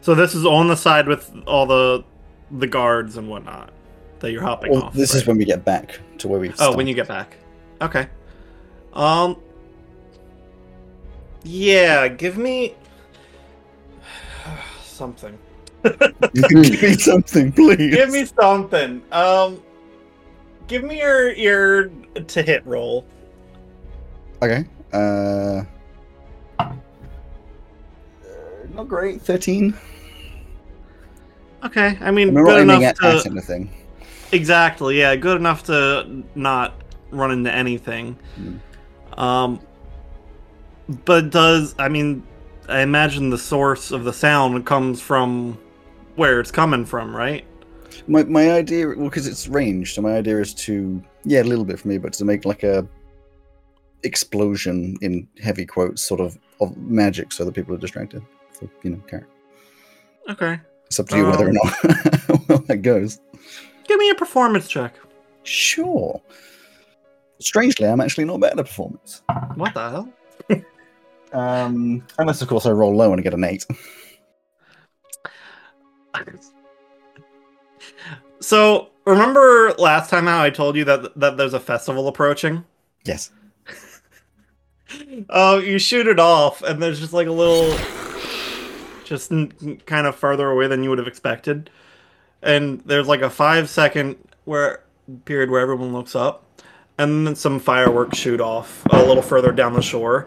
So 0.00 0.14
this 0.14 0.34
is 0.34 0.46
on 0.46 0.68
the 0.68 0.76
side 0.76 1.06
with 1.06 1.30
all 1.46 1.66
the 1.66 2.04
the 2.50 2.66
guards 2.66 3.16
and 3.16 3.28
whatnot 3.28 3.72
that 4.20 4.32
you're 4.32 4.42
hopping 4.42 4.72
Well, 4.72 4.84
off. 4.84 4.94
this 4.94 5.14
is 5.14 5.26
when 5.26 5.38
we 5.38 5.44
get 5.44 5.64
back 5.64 6.00
to 6.18 6.28
where 6.28 6.40
we. 6.40 6.52
Oh, 6.58 6.76
when 6.76 6.86
you 6.86 6.94
get 6.94 7.08
back. 7.08 7.36
Okay. 7.80 8.08
Um. 8.92 9.36
Yeah, 11.42 12.08
give 12.08 12.36
me 12.36 12.74
something. 14.82 15.38
give 15.84 16.52
me 16.52 16.92
something, 16.94 17.52
please. 17.52 17.94
Give 17.94 18.10
me 18.10 18.24
something. 18.26 19.02
Um. 19.12 19.62
Give 20.70 20.84
me 20.84 21.00
your 21.00 21.32
your 21.32 21.88
to 22.28 22.42
hit 22.42 22.64
roll. 22.64 23.04
Okay. 24.40 24.64
Uh, 24.92 25.64
uh, 26.60 26.72
not 28.72 28.86
great. 28.86 29.20
Thirteen. 29.20 29.76
Okay, 31.64 31.98
I 32.00 32.12
mean, 32.12 32.28
I'm 32.28 32.44
good 32.44 32.60
enough 32.60 32.82
at, 32.84 32.96
to 32.98 33.06
at 33.06 33.26
anything. 33.26 33.68
Exactly, 34.30 34.96
yeah, 34.96 35.16
good 35.16 35.38
enough 35.38 35.64
to 35.64 36.22
not 36.36 36.80
run 37.10 37.32
into 37.32 37.52
anything. 37.52 38.16
Um 39.16 39.58
but 41.04 41.30
does 41.30 41.74
I 41.80 41.88
mean 41.88 42.22
I 42.68 42.82
imagine 42.82 43.30
the 43.30 43.38
source 43.38 43.90
of 43.90 44.04
the 44.04 44.12
sound 44.12 44.64
comes 44.66 45.00
from 45.00 45.58
where 46.14 46.38
it's 46.38 46.52
coming 46.52 46.84
from, 46.84 47.14
right? 47.14 47.44
My 48.06 48.24
my 48.24 48.52
idea, 48.52 48.88
well, 48.88 49.08
because 49.08 49.26
it's 49.26 49.48
ranged, 49.48 49.94
so 49.94 50.02
my 50.02 50.16
idea 50.16 50.40
is 50.40 50.54
to 50.54 51.02
yeah, 51.24 51.42
a 51.42 51.44
little 51.44 51.64
bit 51.64 51.78
for 51.80 51.88
me, 51.88 51.98
but 51.98 52.12
to 52.14 52.24
make 52.24 52.44
like 52.44 52.62
a 52.62 52.86
explosion 54.02 54.96
in 55.02 55.28
heavy 55.42 55.66
quotes, 55.66 56.02
sort 56.02 56.20
of 56.20 56.38
of 56.60 56.76
magic, 56.76 57.32
so 57.32 57.44
that 57.44 57.52
people 57.52 57.74
are 57.74 57.78
distracted. 57.78 58.22
For 58.52 58.68
you 58.82 58.90
know, 58.90 58.98
care. 59.08 59.26
Okay. 60.28 60.60
It's 60.86 60.98
up 61.00 61.08
to 61.08 61.16
you 61.16 61.26
whether 61.26 61.46
or 61.46 61.50
Um, 61.50 61.54
not 61.54 62.48
well, 62.48 62.58
that 62.66 62.82
goes. 62.82 63.20
Give 63.86 63.98
me 63.98 64.10
a 64.10 64.14
performance 64.14 64.68
check. 64.68 64.96
Sure. 65.42 66.20
Strangely, 67.38 67.86
I'm 67.86 68.00
actually 68.00 68.24
not 68.24 68.40
bad 68.40 68.58
at 68.58 68.66
performance. 68.66 69.22
What 69.54 69.74
the 69.74 69.90
hell? 69.90 70.12
Um, 71.32 72.04
unless 72.18 72.42
of 72.42 72.48
course 72.48 72.66
I 72.66 72.72
roll 72.72 72.92
low 72.92 73.12
and 73.12 73.20
I 73.20 73.22
get 73.22 73.34
an 73.34 73.44
eight. 73.44 73.64
So 78.40 78.88
remember 79.04 79.72
last 79.78 80.10
time 80.10 80.26
how 80.26 80.42
I 80.42 80.50
told 80.50 80.76
you 80.76 80.84
that 80.84 81.18
that 81.18 81.36
there's 81.36 81.54
a 81.54 81.60
festival 81.60 82.08
approaching? 82.08 82.64
Yes. 83.04 83.30
Oh, 85.28 85.58
you 85.58 85.78
shoot 85.78 86.08
it 86.08 86.18
off, 86.18 86.62
and 86.62 86.82
there's 86.82 86.98
just 86.98 87.12
like 87.12 87.28
a 87.28 87.32
little, 87.32 87.78
just 89.04 89.30
n- 89.30 89.80
kind 89.86 90.04
of 90.04 90.16
further 90.16 90.50
away 90.50 90.66
than 90.66 90.82
you 90.82 90.90
would 90.90 90.98
have 90.98 91.06
expected, 91.06 91.70
and 92.42 92.80
there's 92.80 93.06
like 93.06 93.22
a 93.22 93.30
five 93.30 93.70
second 93.70 94.16
where 94.46 94.82
period 95.26 95.48
where 95.48 95.60
everyone 95.60 95.92
looks 95.92 96.16
up, 96.16 96.44
and 96.98 97.24
then 97.24 97.36
some 97.36 97.60
fireworks 97.60 98.18
shoot 98.18 98.40
off 98.40 98.84
a 98.90 99.00
little 99.00 99.22
further 99.22 99.52
down 99.52 99.74
the 99.74 99.80
shore. 99.82 100.26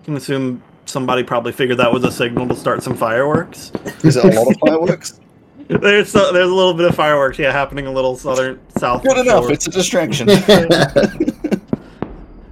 You 0.00 0.04
can 0.04 0.16
assume 0.18 0.62
somebody 0.84 1.22
probably 1.22 1.52
figured 1.52 1.78
that 1.78 1.90
was 1.90 2.04
a 2.04 2.12
signal 2.12 2.46
to 2.48 2.54
start 2.54 2.82
some 2.82 2.96
fireworks. 2.96 3.72
Is 4.04 4.16
it 4.18 4.26
a 4.26 4.38
lot 4.38 4.50
of 4.50 4.56
fireworks? 4.66 5.20
There's 5.80 6.14
a, 6.14 6.30
there's 6.32 6.48
a 6.48 6.54
little 6.54 6.74
bit 6.74 6.86
of 6.86 6.94
fireworks, 6.94 7.38
yeah, 7.40 7.50
happening 7.50 7.86
a 7.88 7.92
little 7.92 8.16
southern 8.16 8.60
south. 8.78 9.02
Good 9.02 9.18
enough. 9.18 9.44
shore. 9.44 9.52
It's 9.52 9.66
a 9.66 9.70
distraction. 9.70 10.28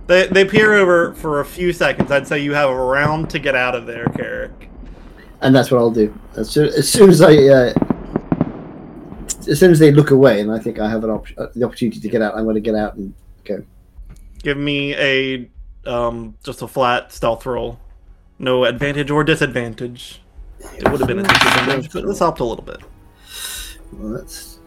They 0.06 0.26
they 0.26 0.44
peer 0.44 0.74
over 0.74 1.14
for 1.14 1.40
a 1.40 1.44
few 1.44 1.72
seconds. 1.72 2.10
I'd 2.10 2.26
say 2.26 2.40
you 2.40 2.52
have 2.52 2.68
a 2.68 2.76
round 2.76 3.30
to 3.30 3.38
get 3.38 3.54
out 3.54 3.74
of 3.74 3.86
there, 3.86 4.04
Carrick. 4.06 4.68
and 5.40 5.54
that's 5.54 5.70
what 5.70 5.78
I'll 5.78 5.90
do. 5.90 6.12
As 6.36 6.50
soon 6.50 6.68
as, 6.68 6.88
soon 6.88 7.08
as 7.08 7.22
I, 7.22 7.34
uh, 7.36 7.72
as 9.48 9.58
soon 9.58 9.70
as 9.70 9.78
they 9.78 9.92
look 9.92 10.10
away, 10.10 10.40
and 10.40 10.52
I 10.52 10.58
think 10.58 10.78
I 10.78 10.90
have 10.90 11.04
an 11.04 11.10
op- 11.10 11.28
uh, 11.38 11.46
the 11.54 11.64
opportunity 11.64 12.00
to 12.00 12.08
get 12.08 12.20
out, 12.20 12.36
I'm 12.36 12.44
going 12.44 12.54
to 12.54 12.60
get 12.60 12.74
out 12.74 12.96
and 12.96 13.14
go. 13.44 13.64
Give 14.42 14.58
me 14.58 14.94
a 14.96 15.48
um 15.86 16.36
just 16.44 16.60
a 16.60 16.68
flat 16.68 17.10
stealth 17.12 17.46
roll. 17.46 17.80
No 18.38 18.64
advantage 18.64 19.10
or 19.10 19.24
disadvantage. 19.24 20.20
It 20.76 20.90
would 20.90 21.00
have 21.00 21.08
been 21.08 21.20
a 21.20 21.22
disadvantage, 21.22 21.92
but 21.92 22.06
this 22.06 22.18
helped 22.18 22.40
a 22.40 22.44
little 22.44 22.64
bit. 22.64 22.80
Well, 23.98 24.12
that's 24.12 24.60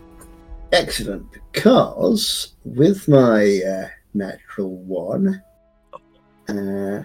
excellent 0.72 1.26
because 1.52 2.56
with 2.66 3.08
my 3.08 3.62
uh, 3.68 3.88
natural 4.14 4.78
one, 4.78 5.42
uh, 6.50 7.04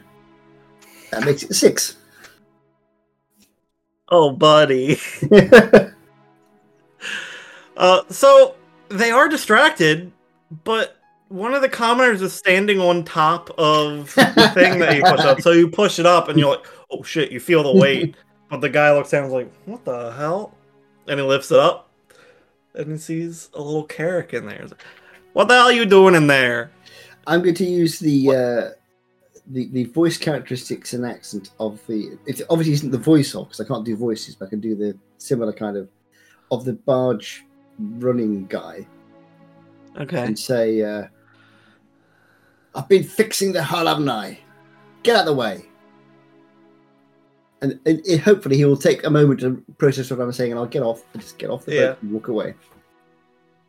that 1.11 1.25
makes 1.25 1.43
it 1.43 1.51
a 1.51 1.55
six. 1.55 1.97
Oh, 4.09 4.31
buddy. 4.31 4.99
Uh, 7.77 8.03
so 8.11 8.55
they 8.89 9.11
are 9.11 9.29
distracted, 9.29 10.13
but 10.65 10.99
one 11.29 11.55
of 11.55 11.63
the 11.63 11.69
commoners 11.69 12.21
is 12.21 12.33
standing 12.33 12.79
on 12.79 13.05
top 13.05 13.51
of 13.59 14.15
the 14.15 14.51
thing 14.55 14.79
that 14.79 14.97
you 14.97 15.03
push 15.03 15.21
up. 15.21 15.41
So 15.41 15.53
you 15.53 15.69
push 15.69 15.99
it 15.99 16.07
up, 16.07 16.29
and 16.29 16.39
you're 16.39 16.51
like, 16.51 16.67
"Oh 16.91 17.03
shit!" 17.03 17.33
You 17.33 17.41
feel 17.41 17.63
the 17.63 17.75
weight, 17.75 18.15
but 18.51 18.61
the 18.61 18.69
guy 18.69 18.93
looks 18.93 19.11
down, 19.11 19.25
and 19.25 19.29
is 19.29 19.35
like, 19.35 19.53
"What 19.65 19.85
the 19.85 20.13
hell?" 20.13 20.55
And 21.09 21.19
he 21.19 21.27
lifts 21.27 21.51
it 21.51 21.59
up, 21.59 21.91
and 22.75 22.93
he 22.93 22.99
sees 22.99 23.49
a 23.55 23.61
little 23.61 23.85
carrick 23.85 24.33
in 24.35 24.47
there. 24.47 24.63
Like, 24.67 24.83
what 25.33 25.49
the 25.49 25.55
hell 25.55 25.67
are 25.67 25.73
you 25.73 25.87
doing 25.87 26.15
in 26.15 26.27
there? 26.27 26.71
I'm 27.27 27.43
going 27.43 27.55
to 27.55 27.65
use 27.65 27.99
the 27.99 28.29
uh, 28.29 28.71
the 29.47 29.69
the 29.73 29.85
voice 29.85 30.19
characteristics 30.19 30.93
and 30.93 31.05
accent 31.07 31.51
of 31.61 31.85
the. 31.87 32.19
It 32.27 32.43
obviously 32.51 32.75
isn't 32.75 32.91
the 32.91 32.99
voice 32.99 33.35
of 33.35 33.49
because 33.49 33.61
I 33.61 33.65
can't 33.69 33.85
do 33.85 33.97
voices, 33.97 34.35
but 34.35 34.47
I 34.47 34.51
can 34.51 34.61
do 34.61 34.75
the 34.75 34.97
similar 35.19 35.53
kind 35.53 35.77
of 35.77 35.89
of 36.51 36.65
the 36.65 36.73
barge 36.75 37.45
running 37.79 38.47
guy 38.47 38.87
Okay. 39.99 40.23
and 40.23 40.39
say, 40.39 40.83
uh, 40.83 41.07
"I've 42.75 42.89
been 42.89 43.05
fixing 43.05 43.53
the 43.53 43.63
hull, 43.63 43.87
haven't 43.87 44.09
I? 44.09 44.39
Get 45.03 45.17
out 45.17 45.21
of 45.21 45.27
the 45.27 45.35
way." 45.35 45.67
And, 47.63 47.79
and 47.87 48.01
it, 48.05 48.21
hopefully 48.21 48.57
he 48.57 48.65
will 48.65 48.77
take 48.77 49.05
a 49.07 49.11
moment 49.11 49.41
to 49.41 49.63
process 49.79 50.11
what 50.11 50.21
I'm 50.21 50.33
saying, 50.33 50.51
and 50.51 50.59
I'll 50.59 50.67
get 50.67 50.83
off, 50.83 51.03
and 51.15 51.23
just 51.23 51.39
get 51.39 51.49
off 51.49 51.65
the 51.65 51.75
Yeah. 51.75 51.87
boat 51.93 52.03
and 52.03 52.13
walk 52.13 52.29
away. 52.29 52.55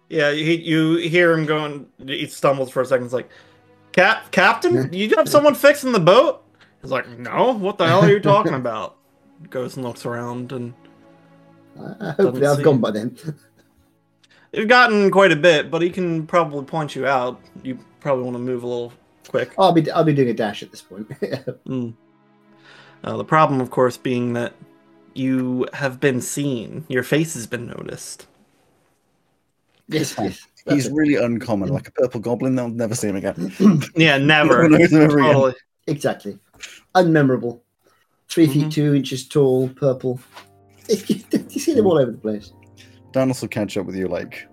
Yeah, 0.10 0.32
he, 0.34 0.56
you 0.56 0.98
hear 0.98 1.32
him 1.32 1.45
going. 1.45 1.88
He 2.06 2.26
stumbles 2.28 2.70
for 2.72 2.82
a 2.82 2.86
second. 2.86 3.06
It's 3.06 3.14
like, 3.14 3.30
Cap, 3.94 4.32
Captain, 4.32 4.91
you 4.91 5.14
have 5.18 5.30
someone 5.30 5.56
fixing 5.56 5.91
the 5.91 5.99
boat? 5.99 6.44
He's 6.82 6.91
like, 6.91 7.07
No. 7.20 7.53
What 7.53 7.78
the 7.78 7.88
hell 7.88 8.02
are 8.03 8.10
you 8.10 8.20
talking 8.20 8.56
about? 8.56 8.98
Goes 9.49 9.76
and 9.76 9.86
looks 9.86 10.06
around, 10.06 10.52
and 10.52 10.74
Uh, 11.80 12.14
hopefully 12.14 12.45
I've 12.45 12.64
gone 12.64 12.80
by 12.82 12.91
then. 12.91 13.18
you've 14.53 14.68
gotten 14.68 15.10
quite 15.11 15.32
a 15.32 15.36
bit, 15.36 15.70
but 15.72 15.82
he 15.82 15.90
can 15.90 16.26
probably 16.28 16.65
point 16.65 16.95
you 16.95 17.06
out. 17.06 17.40
You 17.64 17.78
probably 17.99 18.24
want 18.24 18.36
to 18.36 18.40
move 18.40 18.64
a 18.64 18.68
little 18.68 18.94
quick. 19.28 19.53
I'll 19.57 19.72
be 19.72 19.90
I'll 19.91 20.03
be 20.03 20.14
doing 20.14 20.30
a 20.30 20.34
dash 20.34 20.64
at 20.64 20.72
this 20.72 20.82
point. 20.82 21.07
Mm. 21.68 21.94
Uh, 23.04 23.18
the 23.18 23.26
problem, 23.26 23.60
of 23.60 23.70
course, 23.70 23.98
being 23.98 24.34
that 24.34 24.54
you 25.14 25.68
have 25.74 26.00
been 26.00 26.22
seen. 26.22 26.86
Your 26.88 27.04
face 27.04 27.34
has 27.34 27.46
been 27.48 27.68
noticed. 27.68 28.28
yes, 29.88 30.16
yes. 30.18 30.48
He's 30.70 30.88
it. 30.88 30.94
really 30.94 31.16
uncommon, 31.16 31.70
like 31.70 31.90
a 31.90 31.92
purple 31.92 32.22
goblin. 32.22 32.56
They'll 32.56 32.70
never 32.70 32.96
see 32.96 33.10
him 33.10 33.18
again. 33.18 33.52
Yeah, 33.96 34.18
never. 34.18 34.64
No 34.64 34.70
one 34.70 34.82
knows 34.82 34.92
him 34.94 35.02
ever 35.02 35.20
again. 35.20 35.54
Exactly. 35.88 36.40
Unmemorable. 36.96 37.60
3 38.30 38.48
Mhm. 38.48 38.54
feet 38.54 38.72
two 38.72 38.96
inches 38.96 39.28
tall, 39.28 39.68
purple. 39.70 40.20
you 40.88 40.96
see 41.60 41.74
them 41.74 41.86
all 41.86 41.98
over 41.98 42.12
the 42.12 42.18
place. 42.18 42.54
Danos 43.12 43.42
will 43.42 43.50
catch 43.50 43.76
up 43.78 43.86
with 43.86 43.96
you 43.98 44.08
like, 44.08 44.48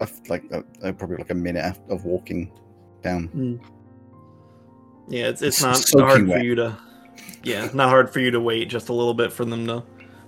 a 0.00 0.02
f- 0.04 0.20
like 0.28 0.44
uh, 0.52 0.60
uh, 0.82 0.92
probably 0.92 1.16
like 1.16 1.30
a 1.30 1.34
minute 1.34 1.64
af- 1.64 1.80
of 1.88 2.04
walking 2.04 2.52
down. 3.02 3.58
Yeah, 5.08 5.28
it's 5.28 5.40
it's 5.40 5.56
It's 5.56 5.62
not 5.62 5.76
soaking 5.76 6.06
hard 6.06 6.28
for 6.28 6.38
you 6.44 6.54
to. 6.56 6.78
Yeah, 7.46 7.68
not 7.74 7.88
hard 7.90 8.10
for 8.12 8.18
you 8.20 8.30
to 8.32 8.40
wait 8.40 8.68
just 8.68 8.88
a 8.88 8.92
little 8.92 9.14
bit 9.14 9.32
for 9.32 9.44
them 9.44 9.66
to 9.68 9.84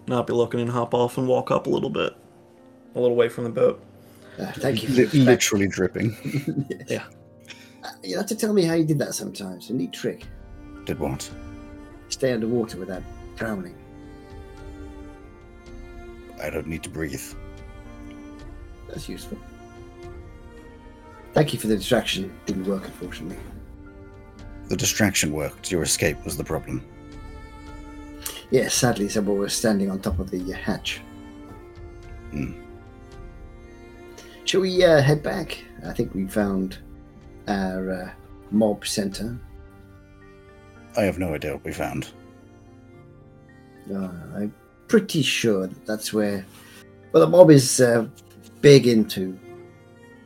not 0.07 0.27
be 0.27 0.33
looking 0.33 0.61
and 0.61 0.71
hop 0.71 0.95
off 0.95 1.19
and 1.19 1.27
walk 1.27 1.51
up 1.51 1.67
a 1.67 1.71
little 1.71 1.91
bit, 1.91 2.15
a 2.95 3.01
little 3.01 3.17
way 3.17 3.29
from 3.29 3.45
the 3.45 3.51
boat. 3.51 3.83
Uh, 4.39 4.53
thank 4.53 4.83
you. 4.85 4.89
for 4.89 5.17
Li- 5.17 5.25
literally 5.25 5.67
dripping. 5.69 6.17
Yes. 6.71 6.83
Yeah. 6.89 7.05
Uh, 7.85 7.91
you 8.05 8.17
have 8.17 8.27
to 8.27 8.37
tell 8.37 8.53
me 8.53 8.63
how 8.65 8.75
you 8.75 8.85
did 8.85 8.99
that 9.01 9.15
sometimes. 9.15 9.71
A 9.71 9.73
neat 9.73 9.93
trick. 9.93 10.25
Did 10.85 10.99
what? 11.01 11.29
Stay 12.09 12.33
underwater 12.33 12.79
without 12.79 13.03
drowning. 13.37 13.75
I 16.41 16.51
don't 16.51 16.67
need 16.69 16.83
to 16.85 16.89
breathe. 16.89 17.23
That's 18.89 19.09
useful. 19.09 19.39
Thank 21.35 21.53
you 21.53 21.59
for 21.59 21.67
the 21.67 21.77
distraction. 21.77 22.33
Didn't 22.47 22.65
work, 22.65 22.85
unfortunately. 22.85 23.39
The 24.69 24.77
distraction 24.77 25.33
worked. 25.33 25.71
Your 25.71 25.83
escape 25.83 26.25
was 26.25 26.37
the 26.37 26.45
problem. 26.45 26.85
Yes, 28.51 28.75
sadly, 28.75 29.09
someone 29.09 29.39
was 29.39 29.53
standing 29.53 29.91
on 29.91 30.01
top 30.01 30.19
of 30.19 30.31
the 30.31 30.41
uh, 30.53 30.57
hatch. 30.57 31.01
Hmm. 32.31 32.53
Shall 34.45 34.63
we 34.63 34.83
uh, 34.83 35.03
head 35.03 35.23
back? 35.23 35.63
I 35.87 35.93
think 35.93 36.15
we 36.15 36.27
found 36.27 36.79
our 37.47 37.91
uh, 37.91 38.11
mob 38.51 38.87
center. 38.87 39.39
I 40.97 41.03
have 41.03 41.19
no 41.19 41.35
idea 41.35 41.53
what 41.53 41.65
we 41.65 41.73
found. 41.73 42.11
Uh, 43.93 44.11
I'm 44.35 44.55
pretty 44.89 45.23
sure 45.23 45.67
that 45.67 45.87
that's 45.87 46.13
where. 46.13 46.45
Well, 47.13 47.25
the 47.25 47.31
mob 47.31 47.51
is 47.51 47.81
uh, 47.81 48.07
big 48.63 48.87
into 48.87 49.39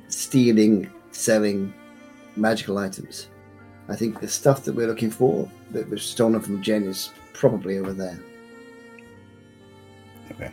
stealing, 0.09 0.91
selling 1.11 1.75
magical 2.37 2.79
items. 2.79 3.29
I 3.89 3.97
think 3.97 4.21
the 4.21 4.29
stuff 4.29 4.65
that 4.65 4.75
we're 4.75 4.87
looking 4.87 5.11
for 5.11 5.51
that 5.73 5.89
was 5.91 6.03
stolen 6.03 6.41
from 6.41 6.63
Jen 6.63 6.85
is 6.85 7.11
probably 7.33 7.79
over 7.79 7.93
there. 7.93 8.19
Okay. 10.33 10.53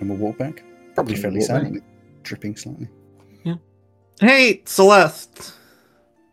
And 0.00 0.08
we'll 0.08 0.18
walk 0.18 0.38
back. 0.38 0.62
Probably 0.94 1.16
fairly 1.16 1.38
walk 1.40 1.48
back. 1.48 1.56
silently, 1.56 1.80
dripping 2.22 2.56
slightly. 2.56 2.88
Yeah. 3.44 3.54
Hey, 4.20 4.62
Celeste, 4.64 5.54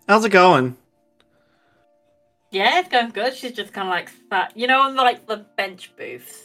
how's 0.08 0.26
it 0.26 0.30
going? 0.30 0.76
Yeah, 2.52 2.80
it's 2.80 2.90
going 2.90 3.12
good. 3.12 3.36
She's 3.36 3.52
just 3.52 3.74
kind 3.74 3.88
of 3.88 3.92
like 3.92 4.10
sat, 4.30 4.58
you 4.58 4.66
know, 4.68 4.82
on 4.82 4.96
like 4.96 5.28
the 5.28 5.46
bench 5.56 5.96
booths 5.96 6.36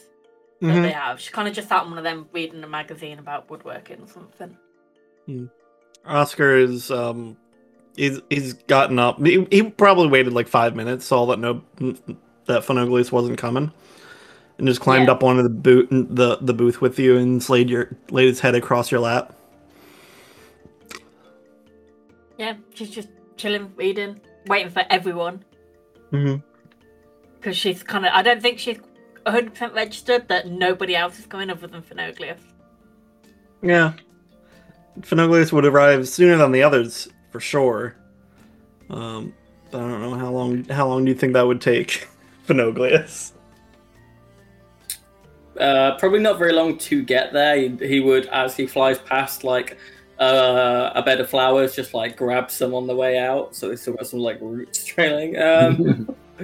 that 0.60 0.66
Mhm. 0.68 0.82
they 0.82 0.92
have. 0.92 1.18
She 1.18 1.32
kind 1.32 1.48
of 1.48 1.54
just 1.54 1.68
sat 1.68 1.80
on 1.82 1.88
one 1.88 1.98
of 1.98 2.04
them 2.04 2.28
reading 2.32 2.62
a 2.62 2.68
magazine 2.68 3.18
about 3.18 3.48
woodworking 3.50 4.02
or 4.02 4.08
something. 4.08 5.48
Oscar 6.04 6.58
is 6.58 6.90
um, 6.90 7.36
he's 7.96 8.20
he's 8.30 8.52
gotten 8.54 8.98
up. 8.98 9.24
He, 9.24 9.46
he 9.50 9.62
probably 9.70 10.08
waited 10.08 10.32
like 10.32 10.48
five 10.48 10.74
minutes, 10.76 11.04
saw 11.04 11.26
that 11.26 11.38
no 11.38 11.62
that 11.78 12.62
Phenoglius 12.62 13.10
wasn't 13.12 13.38
coming, 13.38 13.72
and 14.58 14.66
just 14.66 14.80
climbed 14.80 15.06
Yeah. 15.06 15.12
up 15.12 15.22
onto 15.24 15.42
the 15.42 15.48
boot 15.48 15.88
the 15.90 16.36
the 16.40 16.54
booth 16.54 16.80
with 16.80 16.98
you 16.98 17.16
and 17.16 17.46
laid 17.48 17.70
your 17.70 17.96
laid 18.10 18.28
his 18.28 18.40
head 18.40 18.54
across 18.54 18.90
your 18.90 19.00
lap. 19.00 19.34
Yeah, 22.38 22.54
she's 22.74 22.90
just 22.90 23.08
chilling, 23.36 23.72
reading, 23.76 24.20
waiting 24.46 24.70
for 24.72 24.84
everyone 24.90 25.44
Mm-hmm. 26.12 26.36
because 27.36 27.56
she's 27.56 27.82
kind 27.82 28.04
of. 28.06 28.12
I 28.14 28.22
don't 28.22 28.40
think 28.40 28.58
she's 28.60 28.78
100% 29.26 29.74
registered 29.74 30.28
that 30.28 30.46
nobody 30.48 30.94
else 30.94 31.18
is 31.18 31.26
coming 31.26 31.50
other 31.50 31.66
than 31.66 31.82
Phenoglius. 31.82 32.38
Yeah, 33.62 33.94
Phenoglius 35.00 35.52
would 35.52 35.64
arrive 35.64 36.06
sooner 36.08 36.36
than 36.36 36.52
the 36.52 36.62
others 36.62 37.08
for 37.34 37.40
sure. 37.40 37.96
Um, 38.88 39.34
but 39.72 39.82
I 39.82 39.88
don't 39.88 40.02
know 40.02 40.14
how 40.14 40.30
long. 40.30 40.62
How 40.66 40.86
long 40.86 41.04
do 41.04 41.10
you 41.10 41.16
think 41.16 41.32
that 41.32 41.44
would 41.44 41.60
take, 41.60 42.06
Phenoglius? 42.46 43.32
uh, 45.58 45.96
probably 45.98 46.20
not 46.20 46.38
very 46.38 46.52
long 46.52 46.78
to 46.78 47.02
get 47.02 47.32
there. 47.32 47.56
He, 47.56 47.76
he 47.84 47.98
would, 47.98 48.26
as 48.26 48.56
he 48.56 48.68
flies 48.68 49.00
past, 49.00 49.42
like 49.42 49.76
uh, 50.20 50.92
a 50.94 51.02
bed 51.02 51.20
of 51.20 51.28
flowers, 51.28 51.74
just 51.74 51.92
like 51.92 52.16
grab 52.16 52.52
some 52.52 52.72
on 52.72 52.86
the 52.86 52.94
way 52.94 53.18
out. 53.18 53.56
So 53.56 53.68
they 53.68 53.74
still 53.74 53.94
got 53.94 54.06
some 54.06 54.20
like 54.20 54.38
roots 54.40 54.84
trailing. 54.92 55.36
Um, 55.36 56.14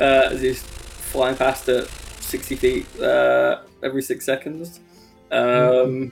uh, 0.00 0.30
as 0.32 0.40
he's 0.40 0.64
flying 0.64 1.36
past 1.36 1.68
at 1.68 1.86
sixty 2.18 2.56
feet 2.56 3.00
uh, 3.00 3.60
every 3.84 4.02
six 4.02 4.24
seconds. 4.24 4.80
Um, 5.30 6.10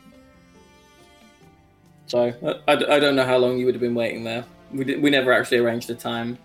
so 2.12 2.60
I, 2.68 2.72
I, 2.72 2.96
I 2.96 2.98
don't 3.00 3.16
know 3.16 3.24
how 3.24 3.38
long 3.38 3.56
you 3.56 3.64
would 3.64 3.74
have 3.74 3.80
been 3.80 3.94
waiting 3.94 4.22
there. 4.22 4.44
We 4.70 4.84
did, 4.84 5.02
we 5.02 5.08
never 5.08 5.32
actually 5.32 5.58
arranged 5.58 5.88
a 5.88 5.94
time. 5.94 6.36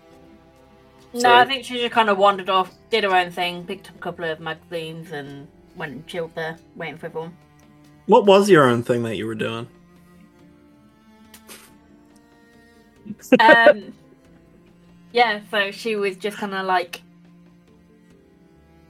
No, 1.12 1.20
So- 1.20 1.34
I 1.34 1.44
think 1.44 1.66
she 1.66 1.78
just 1.78 1.92
kind 1.92 2.08
of 2.08 2.16
wandered 2.16 2.48
off, 2.48 2.72
did 2.88 3.04
her 3.04 3.14
own 3.14 3.30
thing, 3.30 3.66
picked 3.66 3.90
up 3.90 3.96
a 3.96 3.98
couple 3.98 4.24
of 4.24 4.40
magazines, 4.40 5.12
and 5.12 5.46
went 5.76 5.92
and 5.92 6.06
chilled 6.06 6.34
there, 6.34 6.56
waiting 6.74 6.96
for 6.96 7.06
everyone. 7.06 7.36
What 8.06 8.24
was 8.24 8.48
your 8.48 8.64
own 8.64 8.82
thing 8.82 9.02
that 9.02 9.16
you 9.16 9.26
were 9.26 9.34
doing? 9.34 9.68
Um, 13.38 13.92
yeah, 15.12 15.40
so 15.50 15.70
she 15.70 15.96
was 15.96 16.16
just 16.16 16.38
kind 16.38 16.54
of 16.54 16.64
like. 16.64 17.02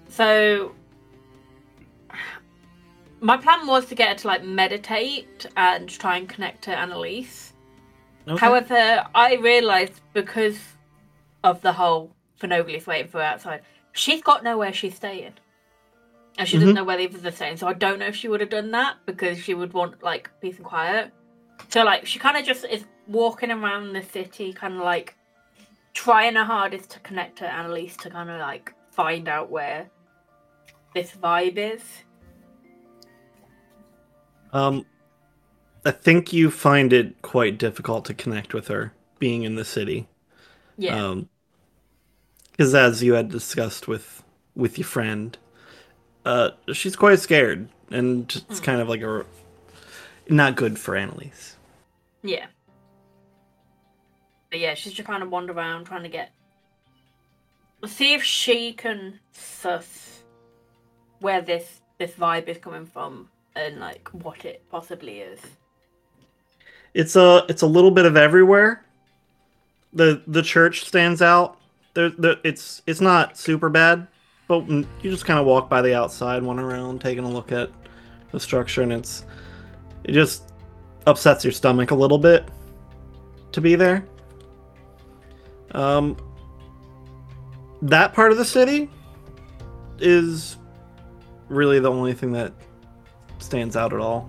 So. 0.09 0.77
My 3.20 3.36
plan 3.36 3.66
was 3.66 3.86
to 3.86 3.95
get 3.95 4.09
her 4.09 4.15
to 4.15 4.27
like 4.28 4.45
meditate 4.45 5.47
and 5.57 5.89
try 5.89 6.16
and 6.16 6.28
connect 6.28 6.62
to 6.65 6.77
Annalise. 6.77 7.53
Okay. 8.27 8.39
However, 8.39 9.05
I 9.15 9.36
realised 9.36 10.01
because 10.12 10.59
of 11.43 11.61
the 11.62 11.73
whole 11.73 12.15
Phenoglius 12.40 12.86
waiting 12.86 13.11
for 13.11 13.19
her 13.19 13.24
outside, 13.24 13.62
she's 13.93 14.23
got 14.23 14.45
nowhere 14.45 14.73
she's 14.73 14.95
staying. 14.95 15.35
And 16.36 16.47
she 16.47 16.57
doesn't 16.59 16.70
Mhm. 16.70 16.74
know 16.77 16.85
where 16.85 16.97
the 16.97 17.09
others 17.09 17.24
are 17.24 17.32
staying, 17.32 17.57
so 17.57 17.66
I 17.66 17.73
don't 17.73 17.99
know 17.99 18.07
if 18.07 18.15
she 18.15 18.28
would 18.28 18.40
have 18.40 18.51
done 18.51 18.70
that 18.70 18.99
because 19.07 19.40
she 19.40 19.55
would 19.55 19.73
want 19.73 20.03
like 20.05 20.31
peace 20.40 20.57
and 20.57 20.65
quiet. 20.65 21.12
So 21.69 21.82
like 21.82 22.07
she 22.07 22.20
kind 22.20 22.36
of 22.36 22.45
just 22.45 22.65
is 22.65 22.85
walking 23.09 23.51
around 23.51 23.93
the 23.93 24.03
city, 24.03 24.53
kind 24.53 24.74
of 24.74 24.81
like 24.81 25.16
trying 25.95 26.36
her 26.36 26.45
hardest 26.45 26.90
to 26.90 27.01
connect 27.01 27.39
to 27.39 27.53
Annalise 27.53 27.97
to 27.97 28.11
kind 28.11 28.31
of 28.31 28.39
like 28.39 28.73
find 28.93 29.27
out 29.27 29.51
where 29.51 29.90
this 30.95 31.11
vibe 31.12 31.57
is. 31.57 31.82
Um, 34.53 34.87
I 35.85 35.91
think 35.91 36.33
you 36.33 36.51
find 36.51 36.93
it 36.93 37.23
quite 37.23 37.59
difficult 37.59 38.05
to 38.07 38.15
connect 38.15 38.55
with 38.55 38.69
her 38.69 38.93
being 39.19 39.43
in 39.43 39.55
the 39.57 39.65
city. 39.65 40.09
Yeah. 40.77 40.97
Um, 41.09 41.29
because 42.51 42.75
as 42.75 43.03
you 43.03 43.15
had 43.15 43.31
discussed 43.31 43.87
with 43.87 44.23
with 44.57 44.79
your 44.79 44.87
friend, 44.87 45.39
uh, 46.25 46.51
she's 46.73 46.97
quite 46.97 47.20
scared, 47.20 47.69
and 47.91 48.25
it's 48.49 48.61
Mm. 48.61 48.65
kind 48.65 48.81
of 48.81 48.89
like 48.89 49.03
a 49.03 49.25
not 50.29 50.57
good 50.57 50.79
for 50.79 50.97
Annalise. 50.97 51.57
Yeah. 52.23 52.47
But 54.51 54.61
yeah, 54.61 54.75
she's 54.75 54.93
just 54.93 55.07
kind 55.07 55.23
of 55.23 55.31
wander 55.31 55.53
around 55.53 55.85
trying 55.85 56.03
to 56.03 56.09
get. 56.09 56.33
See 57.87 58.15
if 58.15 58.25
she 58.25 58.73
can 58.73 59.20
suss 59.33 60.23
where 61.20 61.41
this 61.41 61.81
this 61.99 62.12
vibe 62.12 62.49
is 62.49 62.59
coming 62.59 62.87
from 62.87 63.29
and 63.59 63.80
like 63.80 64.09
what 64.12 64.44
it 64.44 64.62
possibly 64.70 65.18
is. 65.18 65.40
It's 66.94 67.16
a 67.16 67.44
it's 67.48 67.62
a 67.62 67.66
little 67.66 67.90
bit 67.90 68.06
of 68.06 68.16
everywhere. 68.16 68.85
the 69.93 70.22
The 70.26 70.43
church 70.43 70.85
stands 70.85 71.20
out. 71.20 71.59
There, 71.94 72.36
it's 72.44 72.82
it's 72.86 73.01
not 73.01 73.36
super 73.36 73.68
bad, 73.68 74.06
but 74.47 74.68
you 74.68 74.86
just 75.02 75.26
kind 75.26 75.40
of 75.40 75.47
walk 75.47 75.68
by 75.68 75.82
the 75.82 75.94
outside, 75.94 76.43
one 76.43 76.59
around, 76.59 77.01
taking 77.01 77.24
a 77.24 77.30
look 77.30 77.52
at 77.52 77.70
the 78.30 78.40
structure, 78.40 78.82
and 78.82 78.93
it's 78.93 79.24
it 80.05 80.12
just 80.12 80.52
upsets 81.06 81.44
your 81.44 81.52
stomach 81.52 81.90
a 81.90 81.94
little 81.94 82.18
bit 82.18 82.48
to 83.52 83.60
be 83.60 83.74
there. 83.74 84.06
Um, 85.72 86.16
that 87.82 88.14
part 88.14 88.32
of 88.32 88.39
the 88.39 88.44
city 88.44 88.89
is 89.98 90.56
really 91.48 91.80
the 91.80 91.90
only 91.90 92.12
thing 92.12 92.32
that 92.32 92.52
stands 93.39 93.77
out 93.77 93.93
at 93.93 94.01
all. 94.01 94.28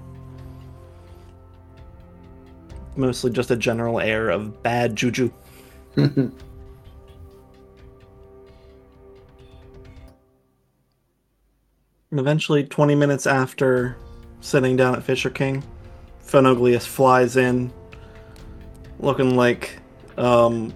Mostly 2.95 3.31
just 3.31 3.51
a 3.51 3.55
general 3.55 3.99
air 3.99 4.29
of 4.29 4.61
bad 4.63 4.95
juju. 4.95 5.31
And 5.95 6.33
eventually, 12.11 12.63
20 12.63 12.95
minutes 12.95 13.27
after 13.27 13.95
sitting 14.41 14.75
down 14.75 14.95
at 14.95 15.03
Fisher 15.03 15.29
King, 15.29 15.63
Phenoglius 16.25 16.85
flies 16.85 17.37
in, 17.37 17.71
looking 18.99 19.35
like, 19.35 19.79
um, 20.17 20.73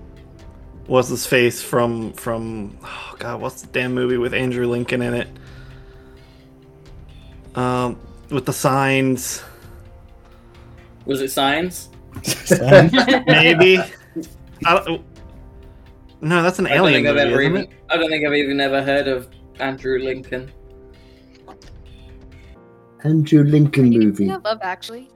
what's 0.87 1.09
his 1.09 1.25
face 1.25 1.61
from 1.61 2.11
from 2.13 2.77
oh 2.83 3.15
god, 3.19 3.41
what's 3.41 3.61
the 3.61 3.67
damn 3.67 3.93
movie 3.93 4.17
with 4.17 4.33
Andrew 4.33 4.67
Lincoln 4.67 5.01
in 5.01 5.13
it? 5.13 5.27
Um, 7.55 7.99
with 8.33 8.45
the 8.45 8.53
signs, 8.53 9.43
Was 11.05 11.21
it 11.21 11.31
signs? 11.31 11.89
maybe. 13.27 13.79
I 14.65 14.83
don't, 14.83 15.03
no, 16.21 16.41
that's 16.41 16.59
an 16.59 16.67
I 16.67 16.75
don't 16.75 16.87
alien 16.87 17.03
think 17.03 17.07
I've 17.07 17.27
movie, 17.29 17.45
isn't 17.45 17.57
even. 17.57 17.71
it? 17.71 17.77
I 17.89 17.97
don't 17.97 18.09
think 18.09 18.25
I've 18.25 18.33
even 18.33 18.59
ever 18.59 18.81
heard 18.81 19.07
of 19.07 19.27
Andrew 19.59 19.99
Lincoln. 19.99 20.51
Andrew 23.03 23.43
Lincoln 23.43 23.89
movie. 23.89 24.29
I 24.31 24.35
love 24.37 24.59
actually. 24.61 25.09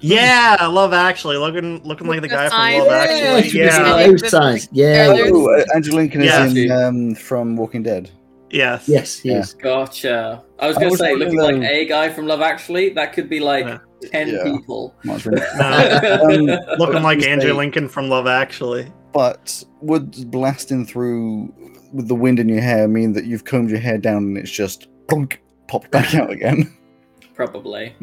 Yeah, 0.00 0.56
Love 0.66 0.92
Actually, 0.92 1.38
looking 1.38 1.82
looking 1.84 2.06
like 2.08 2.20
the 2.20 2.28
The 2.28 2.34
guy 2.34 2.48
from 2.48 2.58
signs. 2.58 2.78
Love 2.80 2.88
Yeah, 2.88 2.96
Actually. 3.38 3.58
yeah. 3.60 3.96
Yeah. 3.96 4.06
those 4.08 4.28
signs. 4.28 4.68
Yeah. 4.72 5.06
there's- 5.14 5.30
Oh, 5.32 5.50
uh, 5.54 5.64
Andrew 5.74 5.94
Lincoln 5.94 6.20
is 6.22 6.26
Yeah. 6.26 6.46
in 6.46 6.70
um, 6.72 7.14
from 7.14 7.56
Walking 7.56 7.82
Dead. 7.82 8.10
Yes. 8.50 8.86
Yes. 8.86 9.24
Yes. 9.24 9.54
Gotcha. 9.54 10.42
I 10.64 10.68
was 10.68 10.76
gonna 10.76 10.90
was 10.90 10.98
say, 10.98 11.10
wondering, 11.10 11.36
looking 11.36 11.60
like 11.62 11.70
a 11.70 11.84
guy 11.86 12.08
from 12.10 12.26
Love 12.26 12.40
Actually, 12.40 12.90
that 12.90 13.12
could 13.12 13.28
be 13.28 13.40
like 13.40 13.64
Yeah. 13.66 13.78
ten 14.10 14.28
Yeah. 14.28 14.42
people. 14.44 14.94
Much 15.04 15.24
really. 15.26 15.40
Um, 15.42 16.46
looking 16.78 17.02
like 17.02 17.20
Say- 17.22 17.30
Andrew 17.30 17.52
Lincoln 17.52 17.88
from 17.88 18.08
Love 18.08 18.26
Actually. 18.26 18.90
But 19.12 19.62
would 19.80 20.30
blasting 20.30 20.84
through 20.86 21.52
with 21.92 22.08
the 22.08 22.14
wind 22.16 22.40
in 22.40 22.48
your 22.48 22.60
hair 22.60 22.88
mean 22.88 23.12
that 23.12 23.24
you've 23.26 23.44
combed 23.44 23.70
your 23.70 23.78
hair 23.78 23.98
down 23.98 24.24
and 24.24 24.38
it's 24.38 24.50
just 24.50 24.88
plunk, 25.06 25.40
popped 25.68 25.90
back 25.92 26.14
out 26.16 26.30
again? 26.30 26.76
Probably. 27.34 27.94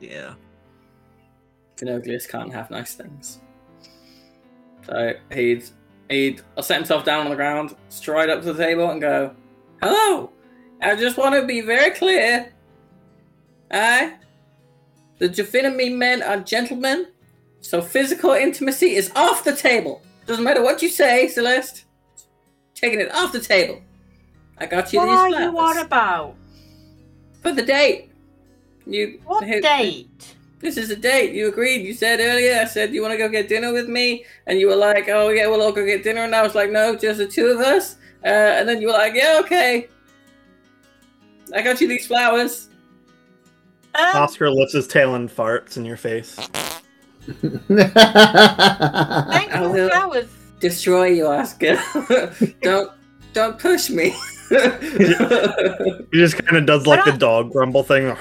Yeah. 0.00 0.34
Phenoglius 1.76 2.28
can't 2.28 2.52
have 2.52 2.70
nice 2.70 2.94
things. 2.94 3.40
So 4.86 5.12
he'd 5.32 5.64
he'd 6.08 6.42
set 6.60 6.76
himself 6.76 7.04
down 7.04 7.24
on 7.24 7.30
the 7.30 7.36
ground, 7.36 7.74
stride 7.88 8.28
up 8.30 8.42
to 8.42 8.52
the 8.52 8.62
table, 8.64 8.90
and 8.90 9.00
go, 9.00 9.34
"Hello, 9.82 10.30
I 10.82 10.96
just 10.96 11.16
want 11.16 11.34
to 11.34 11.46
be 11.46 11.60
very 11.60 11.90
clear. 11.90 12.52
I, 13.70 14.14
the 15.18 15.28
Jaffinami 15.28 15.94
men 15.96 16.22
are 16.22 16.38
gentlemen, 16.40 17.08
so 17.60 17.82
physical 17.82 18.32
intimacy 18.32 18.94
is 18.94 19.12
off 19.14 19.44
the 19.44 19.54
table. 19.54 20.02
Doesn't 20.26 20.44
matter 20.44 20.62
what 20.62 20.82
you 20.82 20.88
say, 20.88 21.28
Celeste. 21.28 21.84
Taking 22.74 23.00
it 23.00 23.12
off 23.14 23.32
the 23.32 23.40
table. 23.40 23.82
I 24.58 24.66
got 24.66 24.92
you 24.92 24.98
What 25.00 25.06
these 25.06 25.38
are 25.38 25.42
you 25.42 25.58
on 25.58 25.78
about? 25.78 26.36
for 27.42 27.52
the 27.52 27.62
date. 27.62 28.10
You 28.86 29.20
What 29.24 29.40
date? 29.44 30.36
this 30.60 30.76
is 30.76 30.90
a 30.90 30.96
date. 30.96 31.34
You 31.34 31.48
agreed. 31.48 31.84
You 31.86 31.92
said 31.94 32.20
earlier, 32.20 32.58
I 32.60 32.64
said, 32.64 32.92
you 32.92 33.02
want 33.02 33.12
to 33.12 33.18
go 33.18 33.28
get 33.28 33.48
dinner 33.48 33.72
with 33.72 33.88
me? 33.88 34.24
And 34.46 34.58
you 34.58 34.68
were 34.68 34.76
like, 34.76 35.08
oh, 35.08 35.28
yeah, 35.30 35.46
we'll 35.48 35.62
all 35.62 35.72
go 35.72 35.84
get 35.84 36.02
dinner. 36.02 36.22
And 36.24 36.34
I 36.34 36.42
was 36.42 36.54
like, 36.54 36.70
no, 36.70 36.96
just 36.96 37.18
the 37.18 37.26
two 37.26 37.46
of 37.46 37.60
us. 37.60 37.96
Uh, 38.24 38.28
and 38.28 38.68
then 38.68 38.80
you 38.80 38.88
were 38.88 38.92
like, 38.92 39.14
yeah, 39.14 39.38
okay. 39.40 39.88
I 41.54 41.62
got 41.62 41.80
you 41.80 41.88
these 41.88 42.06
flowers. 42.06 42.68
Um, 43.94 44.04
Oscar 44.16 44.50
lifts 44.50 44.74
his 44.74 44.86
tail 44.86 45.14
and 45.16 45.28
farts 45.28 45.76
in 45.76 45.84
your 45.84 45.96
face. 45.96 46.34
thank 47.40 47.70
I 49.54 49.62
you, 49.62 49.70
will- 49.70 49.88
flowers. 49.88 50.28
Destroy 50.60 51.06
you, 51.06 51.26
Oscar. 51.26 51.78
don't 52.62 52.92
don't 53.32 53.58
push 53.58 53.88
me. 53.88 54.14
He 54.50 54.56
just 56.18 56.36
kind 56.44 56.56
of 56.56 56.66
does 56.66 56.86
like 56.86 57.06
I 57.06 57.12
the 57.12 57.16
dog 57.16 57.50
grumble 57.52 57.82
thing. 57.82 58.10
I 58.10 58.14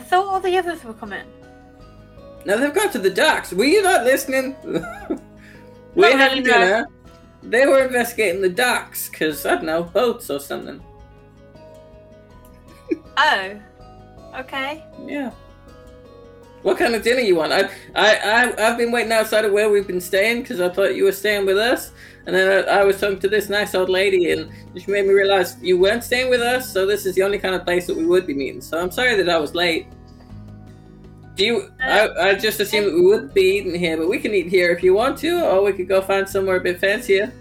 thought 0.00 0.26
all 0.26 0.40
the 0.40 0.56
others 0.58 0.84
were 0.84 0.92
coming. 0.94 1.24
now 2.44 2.56
they've 2.56 2.74
got 2.74 2.92
to 2.92 2.98
the 2.98 3.08
docks. 3.10 3.52
Were 3.52 3.64
you 3.64 3.82
not 3.82 4.04
listening? 4.04 4.54
We're 5.94 6.10
Not 6.10 6.20
having 6.20 6.44
really, 6.44 6.58
no. 6.58 6.64
dinner. 6.66 6.86
They 7.44 7.66
were 7.66 7.84
investigating 7.86 8.42
the 8.42 8.48
docks 8.50 9.08
because 9.08 9.46
I 9.46 9.54
don't 9.54 9.64
know 9.64 9.82
boats 9.84 10.28
or 10.28 10.38
something. 10.38 10.82
Oh. 13.22 14.40
Okay. 14.40 14.82
Yeah. 15.06 15.30
What 16.62 16.78
kind 16.78 16.94
of 16.94 17.02
dinner 17.02 17.20
you 17.20 17.36
want? 17.36 17.52
I, 17.52 17.70
I, 17.94 18.16
I, 18.16 18.66
I've 18.66 18.78
been 18.78 18.92
waiting 18.92 19.12
outside 19.12 19.44
of 19.44 19.52
where 19.52 19.68
we've 19.68 19.86
been 19.86 20.00
staying 20.00 20.42
because 20.42 20.60
I 20.60 20.68
thought 20.70 20.94
you 20.94 21.04
were 21.04 21.12
staying 21.12 21.44
with 21.46 21.58
us, 21.58 21.92
and 22.26 22.34
then 22.34 22.66
I, 22.66 22.80
I 22.80 22.84
was 22.84 23.00
talking 23.00 23.18
to 23.18 23.28
this 23.28 23.48
nice 23.48 23.74
old 23.74 23.90
lady, 23.90 24.32
and 24.32 24.50
she 24.76 24.90
made 24.90 25.06
me 25.06 25.12
realize 25.12 25.56
you 25.62 25.78
weren't 25.78 26.04
staying 26.04 26.30
with 26.30 26.40
us. 26.40 26.70
So 26.70 26.86
this 26.86 27.04
is 27.04 27.14
the 27.14 27.22
only 27.22 27.38
kind 27.38 27.54
of 27.54 27.64
place 27.64 27.86
that 27.86 27.96
we 27.96 28.06
would 28.06 28.26
be 28.26 28.34
meeting. 28.34 28.60
So 28.60 28.80
I'm 28.80 28.90
sorry 28.90 29.16
that 29.16 29.28
I 29.28 29.38
was 29.38 29.54
late. 29.54 29.86
Do 31.34 31.44
you? 31.44 31.70
I, 31.80 32.08
I 32.08 32.34
just 32.34 32.60
assumed 32.60 32.88
that 32.88 32.94
we 32.94 33.02
would 33.02 33.34
be 33.34 33.58
eating 33.58 33.74
here, 33.74 33.96
but 33.96 34.08
we 34.08 34.18
can 34.18 34.34
eat 34.34 34.48
here 34.48 34.70
if 34.70 34.82
you 34.82 34.94
want 34.94 35.18
to, 35.18 35.44
or 35.44 35.62
we 35.62 35.72
could 35.72 35.88
go 35.88 36.00
find 36.00 36.28
somewhere 36.28 36.56
a 36.56 36.60
bit 36.60 36.78
fancier. 36.78 37.32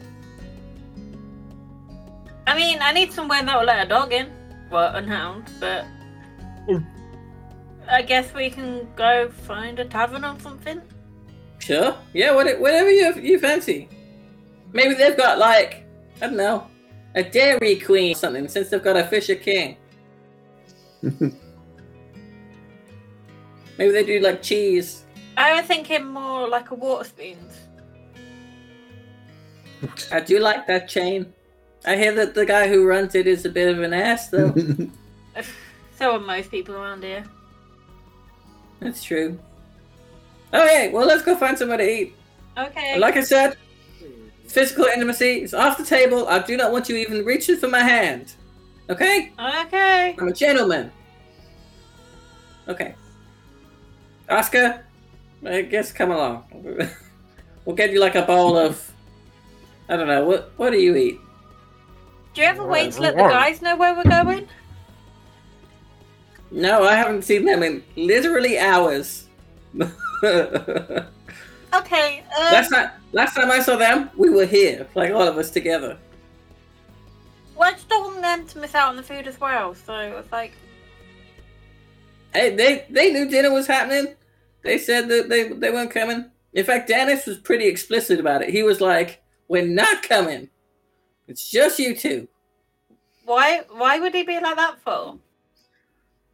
I 2.47 2.55
mean, 2.55 2.79
I 2.81 2.91
need 2.91 3.11
somewhere 3.13 3.43
that'll 3.43 3.63
let 3.63 3.85
a 3.85 3.89
dog 3.89 4.11
in. 4.11 4.38
Well, 4.71 4.95
a 4.95 5.01
hound, 5.01 5.49
but. 5.59 5.85
Mm. 6.67 6.85
I 7.87 8.03
guess 8.03 8.33
we 8.33 8.49
can 8.49 8.87
go 8.95 9.29
find 9.29 9.79
a 9.79 9.85
tavern 9.85 10.23
or 10.23 10.39
something. 10.39 10.81
Sure. 11.57 11.95
Yeah, 12.13 12.35
what, 12.35 12.59
whatever 12.59 12.91
you 12.91 13.15
you 13.15 13.39
fancy. 13.39 13.89
Maybe 14.73 14.93
they've 14.93 15.17
got 15.17 15.39
like 15.39 15.85
I 16.21 16.27
don't 16.27 16.37
know, 16.37 16.67
a 17.15 17.23
Dairy 17.23 17.79
Queen 17.79 18.11
or 18.11 18.15
something 18.15 18.47
since 18.47 18.69
they've 18.69 18.83
got 18.83 18.97
a 18.97 19.05
Fisher 19.05 19.35
King. 19.35 19.77
Maybe 21.01 21.31
they 23.77 24.03
do 24.03 24.19
like 24.19 24.41
cheese. 24.41 25.05
I 25.37 25.55
was 25.55 25.65
thinking 25.65 26.05
more 26.05 26.49
like 26.49 26.71
a 26.71 26.75
Waterspoons. 26.75 27.53
I 30.11 30.19
do 30.19 30.39
like 30.39 30.67
that 30.67 30.89
chain. 30.89 31.33
I 31.85 31.95
hear 31.95 32.13
that 32.15 32.35
the 32.35 32.45
guy 32.45 32.67
who 32.67 32.85
runs 32.85 33.15
it 33.15 33.27
is 33.27 33.45
a 33.45 33.49
bit 33.49 33.69
of 33.69 33.81
an 33.81 33.93
ass, 33.93 34.29
though. 34.29 34.53
So 35.99 36.13
are 36.13 36.19
most 36.19 36.49
people 36.49 36.75
around 36.75 37.03
here. 37.03 37.25
That's 38.79 39.03
true. 39.03 39.37
Okay, 40.53 40.89
well, 40.93 41.05
let's 41.05 41.23
go 41.23 41.35
find 41.35 41.57
somewhere 41.57 41.77
to 41.77 41.83
eat. 41.83 42.15
Okay. 42.57 42.97
Like 42.97 43.17
I 43.17 43.21
said, 43.21 43.57
physical 44.47 44.85
intimacy 44.85 45.43
is 45.43 45.53
off 45.53 45.77
the 45.77 45.83
table. 45.83 46.25
I 46.29 46.39
do 46.39 46.55
not 46.55 46.71
want 46.71 46.87
you 46.87 46.95
even 46.95 47.25
reaching 47.25 47.57
for 47.57 47.67
my 47.67 47.81
hand. 47.81 48.33
Okay? 48.89 49.33
Okay. 49.37 50.15
I'm 50.17 50.27
a 50.29 50.33
gentleman. 50.33 50.89
Okay. 52.69 52.95
Oscar, 54.29 54.85
I 55.45 55.63
guess 55.63 55.91
come 55.91 56.11
along. 56.11 56.45
we'll 57.65 57.75
get 57.75 57.91
you 57.91 57.99
like 57.99 58.15
a 58.15 58.21
bowl 58.21 58.57
of. 58.57 58.89
I 59.89 59.97
don't 59.97 60.07
know. 60.07 60.23
What 60.23 60.53
What 60.55 60.69
do 60.69 60.79
you 60.79 60.95
eat? 60.95 61.19
Do 62.39 62.45
you 62.45 62.51
ever 62.51 62.65
wait 62.65 62.93
to 62.93 63.01
let 63.01 63.17
the 63.17 63.23
guys 63.23 63.61
know 63.61 63.75
where 63.75 63.93
we're 63.93 64.05
going? 64.05 64.47
No, 66.51 66.83
I 66.85 66.95
haven't 66.95 67.23
seen 67.23 67.43
them 67.43 67.63
in 67.63 67.83
literally 67.97 68.57
hours. 68.57 69.27
Okay. 71.71 72.23
Um, 72.35 72.43
last 72.53 72.69
time, 72.69 72.89
last 73.11 73.35
time 73.35 73.51
I 73.51 73.59
saw 73.59 73.75
them, 73.75 74.09
we 74.17 74.29
were 74.31 74.45
here, 74.45 74.87
like 74.95 75.11
all 75.11 75.21
of 75.27 75.37
us 75.37 75.51
together. 75.51 75.97
well, 77.55 77.69
I 77.69 77.73
just 77.73 77.89
don't 77.89 78.05
want 78.05 78.21
them 78.21 78.47
to 78.47 78.57
miss 78.59 78.73
out 78.73 78.89
on 78.89 78.95
the 78.95 79.03
food 79.03 79.27
as 79.27 79.39
well. 79.39 79.75
So 79.75 79.93
it's 80.17 80.31
like, 80.31 80.53
Hey, 82.33 82.55
they 82.55 82.85
they 82.89 83.11
knew 83.11 83.29
dinner 83.29 83.53
was 83.53 83.67
happening. 83.67 84.15
They 84.63 84.79
said 84.79 85.09
that 85.09 85.29
they 85.29 85.49
they 85.49 85.69
weren't 85.69 85.91
coming. 85.91 86.31
In 86.53 86.65
fact, 86.65 86.87
Dennis 86.87 87.27
was 87.27 87.37
pretty 87.37 87.67
explicit 87.67 88.19
about 88.19 88.41
it. 88.41 88.49
He 88.49 88.63
was 88.63 88.81
like, 88.81 89.21
"We're 89.47 89.67
not 89.67 90.01
coming. 90.01 90.49
It's 91.29 91.49
just 91.49 91.79
you 91.79 91.95
two. 91.95 92.27
why? 93.23 93.61
Why 93.71 93.99
would 93.99 94.13
he 94.13 94.23
be 94.23 94.39
like 94.39 94.55
that 94.57 94.75
for? 94.83 95.17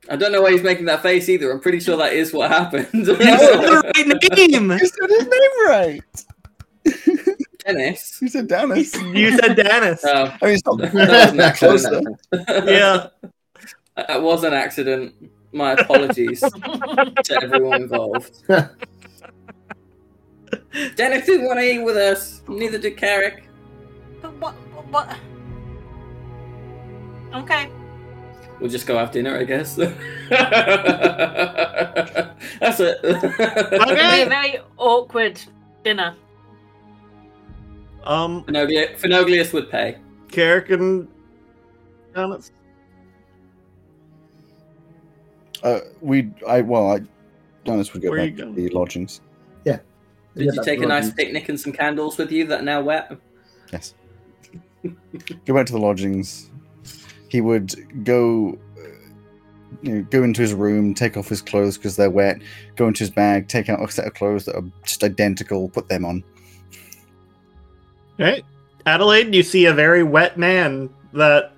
I 0.10 0.16
don't 0.16 0.32
know 0.32 0.42
why 0.42 0.52
he's 0.52 0.64
making 0.64 0.86
that 0.86 1.02
face 1.02 1.28
either. 1.30 1.52
I'm 1.52 1.60
pretty 1.60 1.80
sure 1.80 1.98
that 1.98 2.14
is 2.14 2.32
what 2.34 2.50
happened. 2.52 2.88
You 2.94 3.06
said 3.06 3.18
the 3.18 3.82
right 3.84 4.08
name. 4.52 4.72
You 4.72 4.78
said 4.80 5.10
his 5.10 5.28
name 5.28 5.68
right. 5.68 6.02
Dennis. 7.66 8.20
You 8.22 8.28
said 8.30 8.48
Dennis. 8.48 8.96
You 9.02 9.38
said 9.38 9.56
Dennis. 9.56 10.04
Oh, 10.06 10.26
I 10.42 10.46
mean, 10.46 10.54
it's 10.54 10.66
not 10.66 10.78
that 10.78 10.94
was 10.94 11.32
an 11.34 11.40
accident. 11.42 12.20
closer. 12.32 12.72
yeah. 12.72 13.08
That 13.98 14.22
was 14.22 14.44
an 14.44 14.54
accident. 14.54 15.14
My 15.54 15.72
apologies 15.72 16.42
to 16.42 17.40
everyone 17.42 17.84
involved. 17.84 18.44
Dennis 20.96 21.26
didn't 21.26 21.46
want 21.48 21.60
to 21.60 21.64
eat 21.64 21.80
with 21.80 21.96
us. 21.96 22.42
Neither 22.50 22.78
did 22.78 22.98
Carrick. 22.98 23.48
But 24.96 25.08
what? 25.08 25.18
What? 27.32 27.44
Okay. 27.44 27.70
We'll 28.60 28.70
just 28.70 28.88
go 28.88 28.98
have 28.98 29.12
dinner, 29.12 29.38
I 29.38 29.44
guess. 29.44 29.76
That's 29.76 30.00
it. 32.80 33.00
It'll 33.04 33.88
be 33.88 34.22
a 34.22 34.30
very 34.30 34.60
awkward 34.78 35.42
dinner. 35.84 36.16
Um, 38.06 38.46
Finoglia- 38.46 38.98
Phenoglius 38.98 39.52
would 39.52 39.70
pay. 39.70 39.98
Carrick 40.32 40.70
and 40.70 41.10
Dennis. 42.14 42.54
Uh, 45.64 45.80
we, 46.00 46.32
I, 46.48 46.62
well, 46.62 46.92
I, 46.92 47.02
Dennis 47.66 47.92
would 47.92 48.02
go 48.02 48.12
Where 48.12 48.24
you 48.24 48.32
back 48.32 48.46
to 48.46 48.54
the 48.54 48.70
lodgings. 48.70 49.20
Yeah. 49.66 49.80
Did 50.36 50.54
you 50.56 50.64
take 50.64 50.82
a 50.82 50.86
nice 50.86 51.12
picnic 51.12 51.50
and 51.50 51.60
some 51.60 51.74
candles 51.74 52.18
with 52.18 52.32
you 52.32 52.46
that 52.48 52.62
are 52.62 52.64
now 52.64 52.82
wet? 52.82 53.12
Yes. 53.74 53.94
Go 55.46 55.54
back 55.54 55.66
to 55.68 55.74
the 55.74 55.80
lodgings. 55.80 56.50
He 57.30 57.42
would 57.42 57.74
go, 58.06 58.58
uh, 58.78 58.82
you 59.82 59.96
know, 59.96 60.02
go 60.10 60.24
into 60.24 60.42
his 60.42 60.54
room, 60.54 60.94
take 60.94 61.18
off 61.18 61.28
his 61.28 61.42
clothes 61.42 61.78
because 61.78 61.96
they're 61.96 62.10
wet. 62.10 62.42
Go 62.76 62.88
into 62.88 63.00
his 63.00 63.10
bag, 63.10 63.48
take 63.48 63.70
out 63.70 63.82
a 63.82 63.92
set 63.92 64.08
of 64.08 64.14
clothes 64.14 64.46
that 64.46 64.56
are 64.56 64.64
just 64.84 65.04
identical, 65.04 65.70
put 65.70 65.90
them 65.90 66.06
on. 66.06 66.24
Right. 68.18 68.46
Adelaide, 68.86 69.34
you 69.34 69.44
see 69.44 69.66
a 69.66 69.74
very 69.74 70.04
wet 70.04 70.38
man 70.38 70.90
that 71.14 71.52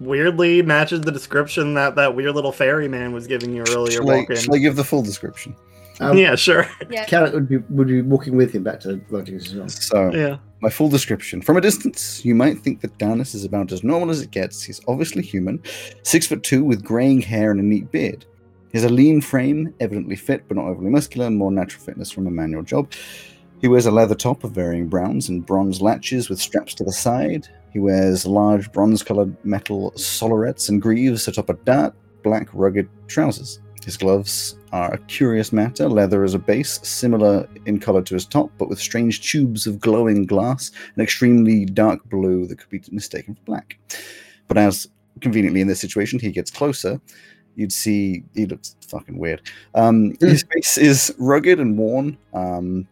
weirdly 0.00 0.62
matches 0.62 1.02
the 1.02 1.12
description 1.12 1.74
that 1.74 1.94
that 1.94 2.16
weird 2.16 2.34
little 2.34 2.52
fairy 2.52 2.88
man 2.88 3.12
was 3.12 3.26
giving 3.26 3.54
you 3.54 3.62
earlier. 3.68 3.98
Shall 3.98 4.10
I, 4.10 4.34
shall 4.34 4.54
I 4.54 4.58
give 4.58 4.76
the 4.76 4.84
full 4.84 5.02
description? 5.02 5.54
Um, 6.00 6.16
yeah, 6.16 6.34
sure. 6.34 6.66
Yeah. 6.90 7.04
Carrot 7.04 7.32
would 7.34 7.48
be 7.48 7.58
would 7.68 7.88
be 7.88 8.02
walking 8.02 8.36
with 8.36 8.52
him 8.52 8.62
back 8.64 8.80
to 8.80 8.88
the 8.96 9.00
lodgings 9.10 9.46
as 9.48 9.54
well. 9.54 9.68
So, 9.68 10.10
Yeah. 10.12 10.38
my 10.60 10.70
full 10.70 10.88
description. 10.88 11.42
From 11.42 11.56
a 11.56 11.60
distance, 11.60 12.24
you 12.24 12.34
might 12.34 12.58
think 12.58 12.80
that 12.80 12.96
Danis 12.98 13.34
is 13.34 13.44
about 13.44 13.70
as 13.70 13.84
normal 13.84 14.10
as 14.10 14.20
it 14.22 14.30
gets. 14.30 14.62
He's 14.62 14.80
obviously 14.88 15.22
human, 15.22 15.62
six 16.02 16.26
foot 16.26 16.42
two 16.42 16.64
with 16.64 16.82
greying 16.82 17.20
hair 17.20 17.50
and 17.50 17.60
a 17.60 17.62
neat 17.62 17.90
beard. 17.92 18.24
He 18.72 18.78
has 18.78 18.84
a 18.84 18.88
lean 18.88 19.20
frame, 19.20 19.74
evidently 19.80 20.16
fit 20.16 20.44
but 20.48 20.56
not 20.56 20.66
overly 20.66 20.90
muscular, 20.90 21.26
and 21.26 21.36
more 21.36 21.52
natural 21.52 21.82
fitness 21.84 22.10
from 22.10 22.26
a 22.26 22.30
manual 22.30 22.62
job. 22.62 22.90
He 23.60 23.68
wears 23.68 23.84
a 23.86 23.90
leather 23.90 24.14
top 24.14 24.42
of 24.42 24.52
varying 24.52 24.88
browns 24.88 25.28
and 25.28 25.44
bronze 25.44 25.82
latches 25.82 26.30
with 26.30 26.40
straps 26.40 26.72
to 26.74 26.84
the 26.84 26.92
side. 26.92 27.46
He 27.72 27.78
wears 27.78 28.26
large 28.26 28.72
bronze 28.72 29.02
colored 29.02 29.36
metal 29.44 29.92
sollerets 29.96 30.68
and 30.70 30.80
greaves 30.80 31.28
atop 31.28 31.50
a 31.50 31.54
dark 31.64 31.94
black 32.22 32.48
rugged 32.54 32.88
trousers. 33.06 33.60
His 33.84 33.96
gloves 33.96 34.56
are 34.72 34.94
a 34.94 34.98
curious 34.98 35.52
matter, 35.52 35.88
leather 35.88 36.24
as 36.24 36.34
a 36.34 36.38
base, 36.38 36.80
similar 36.82 37.48
in 37.66 37.80
color 37.80 38.02
to 38.02 38.14
his 38.14 38.26
top, 38.26 38.50
but 38.58 38.68
with 38.68 38.80
strange 38.80 39.28
tubes 39.30 39.66
of 39.66 39.80
glowing 39.80 40.26
glass 40.26 40.70
and 40.94 41.02
extremely 41.02 41.64
dark 41.64 42.02
blue 42.08 42.46
that 42.46 42.58
could 42.58 42.68
be 42.68 42.82
mistaken 42.90 43.34
for 43.34 43.42
black. 43.42 43.78
But 44.48 44.58
as 44.58 44.88
conveniently 45.20 45.60
in 45.60 45.68
this 45.68 45.80
situation, 45.80 46.18
he 46.18 46.30
gets 46.30 46.50
closer, 46.50 47.00
you'd 47.56 47.72
see 47.72 48.22
he 48.34 48.46
looks 48.46 48.76
fucking 48.88 49.18
weird. 49.18 49.42
Um, 49.74 50.16
his 50.20 50.44
face 50.52 50.78
is 50.78 51.14
rugged 51.18 51.60
and 51.60 51.76
worn, 51.76 52.16
um, 52.32 52.86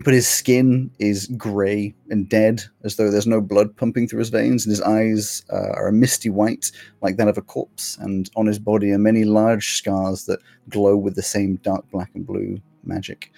but 0.00 0.14
his 0.14 0.26
skin 0.26 0.90
is 0.98 1.26
grey 1.36 1.94
and 2.10 2.28
dead, 2.28 2.62
as 2.82 2.96
though 2.96 3.10
there's 3.10 3.26
no 3.26 3.40
blood 3.40 3.76
pumping 3.76 4.08
through 4.08 4.20
his 4.20 4.30
veins, 4.30 4.64
and 4.64 4.70
his 4.70 4.80
eyes 4.80 5.44
uh, 5.52 5.72
are 5.74 5.88
a 5.88 5.92
misty 5.92 6.30
white, 6.30 6.72
like 7.00 7.16
that 7.16 7.28
of 7.28 7.38
a 7.38 7.42
corpse. 7.42 7.96
And 7.98 8.28
on 8.36 8.46
his 8.46 8.58
body 8.58 8.90
are 8.92 8.98
many 8.98 9.24
large 9.24 9.76
scars 9.76 10.24
that 10.24 10.40
glow 10.68 10.96
with 10.96 11.14
the 11.14 11.22
same 11.22 11.56
dark 11.56 11.88
black 11.90 12.10
and 12.14 12.26
blue 12.26 12.58
magic. 12.82 13.30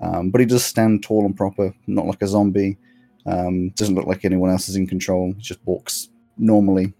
Um, 0.00 0.30
but 0.30 0.40
he 0.40 0.46
does 0.46 0.64
stand 0.64 1.02
tall 1.02 1.24
and 1.24 1.36
proper, 1.36 1.74
not 1.86 2.06
like 2.06 2.22
a 2.22 2.26
zombie. 2.26 2.78
Um, 3.24 3.70
doesn't 3.70 3.94
look 3.94 4.06
like 4.06 4.24
anyone 4.24 4.50
else 4.50 4.68
is 4.68 4.76
in 4.76 4.86
control. 4.86 5.32
He 5.36 5.42
just 5.42 5.60
walks 5.64 6.08
normally, 6.36 6.92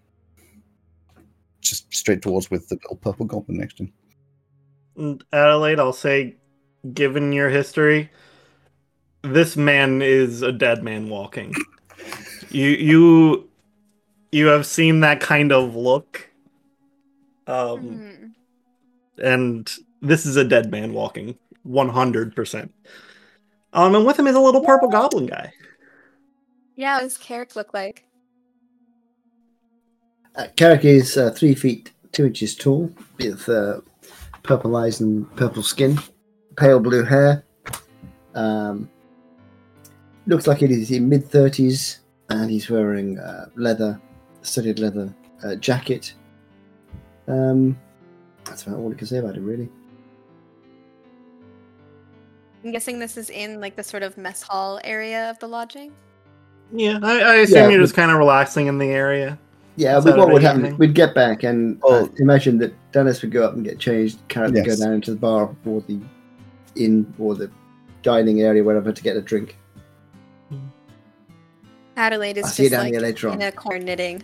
just 1.61 1.93
straight 1.93 2.21
towards 2.21 2.49
with 2.49 2.69
the 2.69 2.75
little 2.75 2.97
purple 2.97 3.25
goblin 3.25 3.57
next 3.57 3.77
to 3.77 3.89
him. 4.95 5.19
Adelaide, 5.33 5.79
I'll 5.79 5.91
say, 5.91 6.37
given 6.93 7.33
your 7.33 7.49
history, 7.49 8.09
this 9.23 9.55
man 9.57 10.01
is 10.01 10.41
a 10.41 10.51
dead 10.51 10.83
man 10.83 11.09
walking. 11.09 11.53
you 12.49 12.67
you 12.69 13.49
you 14.31 14.47
have 14.47 14.65
seen 14.65 14.99
that 15.01 15.19
kind 15.21 15.51
of 15.51 15.75
look. 15.75 16.29
Um 17.47 17.79
Mhm. 17.79 18.31
and 19.23 19.71
this 20.01 20.25
is 20.25 20.35
a 20.35 20.43
dead 20.43 20.71
man 20.71 20.93
walking 20.93 21.37
100%. 21.65 22.71
Um 23.73 23.95
and 23.95 24.05
with 24.05 24.19
him 24.19 24.27
is 24.27 24.35
a 24.35 24.39
little 24.39 24.63
purple 24.63 24.89
goblin 24.89 25.25
guy. 25.27 25.53
Yeah, 26.75 26.95
what 26.95 27.03
does 27.03 27.17
Carrick 27.17 27.55
look 27.55 27.73
like? 27.73 28.05
Uh, 30.35 30.47
Carrick 30.55 30.83
is 30.83 31.15
uh, 31.17 31.29
three 31.31 31.53
feet 31.53 31.91
two 32.11 32.25
inches 32.25 32.55
tall 32.55 32.91
with 33.19 33.47
uh, 33.47 33.81
purple 34.41 34.75
eyes 34.75 34.99
and 34.99 35.29
purple 35.35 35.61
skin. 35.61 35.99
pale 36.57 36.79
blue 36.79 37.03
hair. 37.03 37.43
Um, 38.33 38.89
looks 40.25 40.47
like 40.47 40.61
it 40.61 40.71
is 40.71 40.91
in 40.91 41.09
mid 41.09 41.25
thirties, 41.29 41.99
and 42.29 42.49
he's 42.49 42.69
wearing 42.69 43.19
uh, 43.19 43.47
leather, 43.55 43.99
studded 44.41 44.79
leather 44.79 45.13
uh, 45.43 45.55
jacket. 45.55 46.13
Um, 47.27 47.77
that's 48.45 48.63
about 48.63 48.79
all 48.79 48.91
I 48.91 48.95
can 48.95 49.07
say 49.07 49.17
about 49.17 49.35
it, 49.37 49.41
really. 49.41 49.69
I'm 52.63 52.71
guessing 52.71 52.99
this 52.99 53.17
is 53.17 53.29
in 53.29 53.59
like 53.59 53.75
the 53.75 53.83
sort 53.83 54.03
of 54.03 54.17
mess 54.17 54.41
hall 54.41 54.79
area 54.83 55.29
of 55.29 55.37
the 55.39 55.47
lodging. 55.47 55.91
Yeah, 56.71 56.99
I, 57.03 57.19
I 57.19 57.33
assume 57.35 57.57
Yeah, 57.57 57.69
you're 57.69 57.81
just 57.81 57.93
kind 57.93 58.09
of 58.09 58.17
relaxing 58.17 58.67
in 58.67 58.77
the 58.77 58.87
area. 58.87 59.37
Yeah, 59.75 59.99
but 59.99 60.17
what 60.17 60.31
would 60.31 60.41
happen? 60.43 60.61
evening. 60.61 60.77
We'd 60.77 60.93
get 60.95 61.13
back, 61.15 61.43
and 61.43 61.79
Oh. 61.83 62.05
uh, 62.05 62.07
imagine 62.19 62.57
that 62.59 62.73
Dennis 62.91 63.21
would 63.21 63.31
go 63.31 63.43
up 63.43 63.53
and 63.55 63.63
get 63.65 63.79
changed. 63.79 64.19
Carrot 64.27 64.53
would 64.53 64.65
go 64.65 64.75
down 64.75 64.93
into 64.93 65.11
the 65.11 65.17
bar 65.17 65.53
or 65.65 65.81
the 65.81 65.99
inn 66.75 67.11
or 67.19 67.35
the 67.35 67.51
dining 68.01 68.41
area, 68.41 68.63
wherever, 68.63 68.91
to 68.91 69.03
get 69.03 69.17
a 69.17 69.21
drink. 69.21 69.57
Adelaide 71.95 72.37
is 72.37 72.45
I'll 72.45 72.51
just 72.53 72.71
down 72.71 72.91
like 72.91 73.01
later 73.01 73.29
in 73.29 73.41
a 73.41 73.51
corner 73.51 73.79
knitting. 73.79 74.23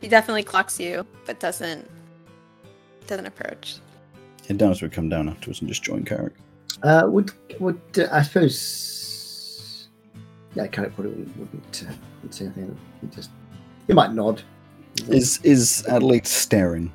He 0.00 0.08
definitely 0.08 0.42
clocks 0.42 0.80
you, 0.80 1.06
but 1.26 1.40
doesn't 1.40 1.88
doesn't 3.06 3.26
approach. 3.26 3.76
And 4.48 4.58
Dennis 4.58 4.82
would 4.82 4.92
come 4.92 5.08
down 5.08 5.28
afterwards 5.28 5.60
and 5.60 5.68
just 5.68 5.82
join 5.82 6.04
Carrick. 6.04 6.34
Uh, 6.82 7.04
would 7.08 7.32
would 7.60 7.80
uh, 7.98 8.08
I 8.12 8.22
suppose? 8.22 9.88
Yeah, 10.54 10.66
Carrick 10.68 10.94
probably 10.94 11.12
wouldn't, 11.12 11.36
wouldn't, 11.36 11.84
uh, 11.86 11.92
wouldn't 12.16 12.34
say 12.34 12.44
anything. 12.46 12.78
He 13.00 13.06
just 13.08 13.30
he 13.86 13.92
might 13.92 14.12
nod. 14.12 14.42
Is 15.08 15.40
is 15.42 15.84
Adelaide 15.88 16.26
staring? 16.26 16.92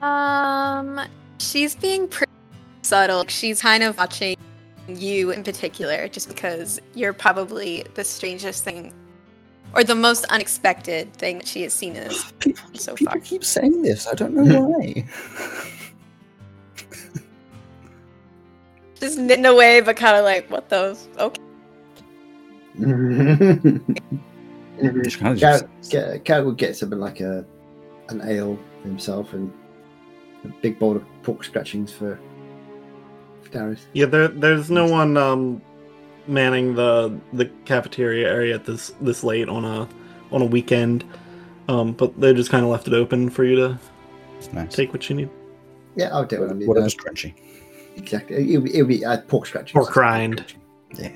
Um, 0.00 1.00
she's 1.38 1.74
being 1.74 2.08
pretty 2.08 2.32
subtle. 2.82 3.26
She's 3.28 3.60
kind 3.60 3.82
of 3.82 3.98
watching 3.98 4.36
you 4.88 5.30
in 5.30 5.42
particular, 5.42 6.08
just 6.08 6.28
because 6.28 6.80
you're 6.94 7.12
probably 7.12 7.84
the 7.94 8.04
strangest 8.04 8.64
thing, 8.64 8.92
or 9.74 9.84
the 9.84 9.94
most 9.94 10.24
unexpected 10.26 11.12
thing 11.14 11.38
that 11.38 11.48
she 11.48 11.62
has 11.62 11.72
seen 11.72 11.96
is 11.96 12.08
this 12.08 12.32
People, 12.40 12.62
so 12.74 12.94
people 12.94 13.12
far. 13.12 13.20
keep 13.20 13.44
saying 13.44 13.82
this. 13.82 14.06
I 14.06 14.14
don't 14.14 14.34
know 14.34 14.44
hmm. 14.44 14.72
why. 14.72 15.04
Just 19.00 19.18
knitting 19.18 19.44
away, 19.44 19.82
but 19.82 19.96
kind 19.96 20.16
of 20.16 20.24
like, 20.24 20.50
what 20.50 20.68
those? 20.70 21.08
Okay. 21.18 21.42
Just 25.02 25.18
kind 25.18 25.32
of 25.32 25.38
just- 25.38 25.64
Carrick, 25.90 26.24
Ca- 26.24 26.42
would 26.42 26.58
get 26.58 26.76
something 26.76 26.98
like 26.98 27.20
a 27.20 27.44
an 28.08 28.20
ale 28.22 28.58
for 28.80 28.88
himself 28.88 29.32
and 29.32 29.52
a 30.44 30.48
big 30.60 30.78
bowl 30.78 30.96
of 30.96 31.04
pork 31.22 31.42
scratchings 31.44 31.90
for, 31.92 32.16
for 32.16 32.35
Darius. 33.56 33.86
Yeah, 33.92 34.06
there 34.06 34.28
there's 34.28 34.70
no 34.70 34.86
one 34.86 35.16
um 35.16 35.62
manning 36.26 36.74
the 36.74 37.18
the 37.32 37.46
cafeteria 37.64 38.28
area 38.28 38.54
at 38.54 38.64
this 38.64 38.92
this 39.00 39.24
late 39.24 39.48
on 39.48 39.64
a 39.64 39.88
on 40.32 40.42
a 40.42 40.46
weekend. 40.46 41.04
Um, 41.68 41.92
but 41.92 42.20
they 42.20 42.32
just 42.32 42.50
kind 42.50 42.64
of 42.64 42.70
left 42.70 42.86
it 42.86 42.94
open 42.94 43.28
for 43.28 43.42
you 43.44 43.56
to 43.56 43.78
nice. 44.52 44.72
take 44.72 44.92
what 44.92 45.10
you 45.10 45.16
need. 45.16 45.30
Yeah, 45.96 46.10
I'll 46.12 46.24
do 46.24 46.40
what 46.40 46.50
I 46.50 46.52
need. 46.52 46.68
what 46.68 46.78
else 46.78 46.94
crunchy? 46.94 47.34
Exactly. 47.96 48.54
It'll 48.54 48.62
be, 48.62 48.74
it'll 48.74 48.86
be 48.86 49.04
uh, 49.04 49.20
pork 49.22 49.46
scratchings. 49.46 49.72
Pork 49.72 49.96
rind. 49.96 50.54
Yeah. 50.94 51.10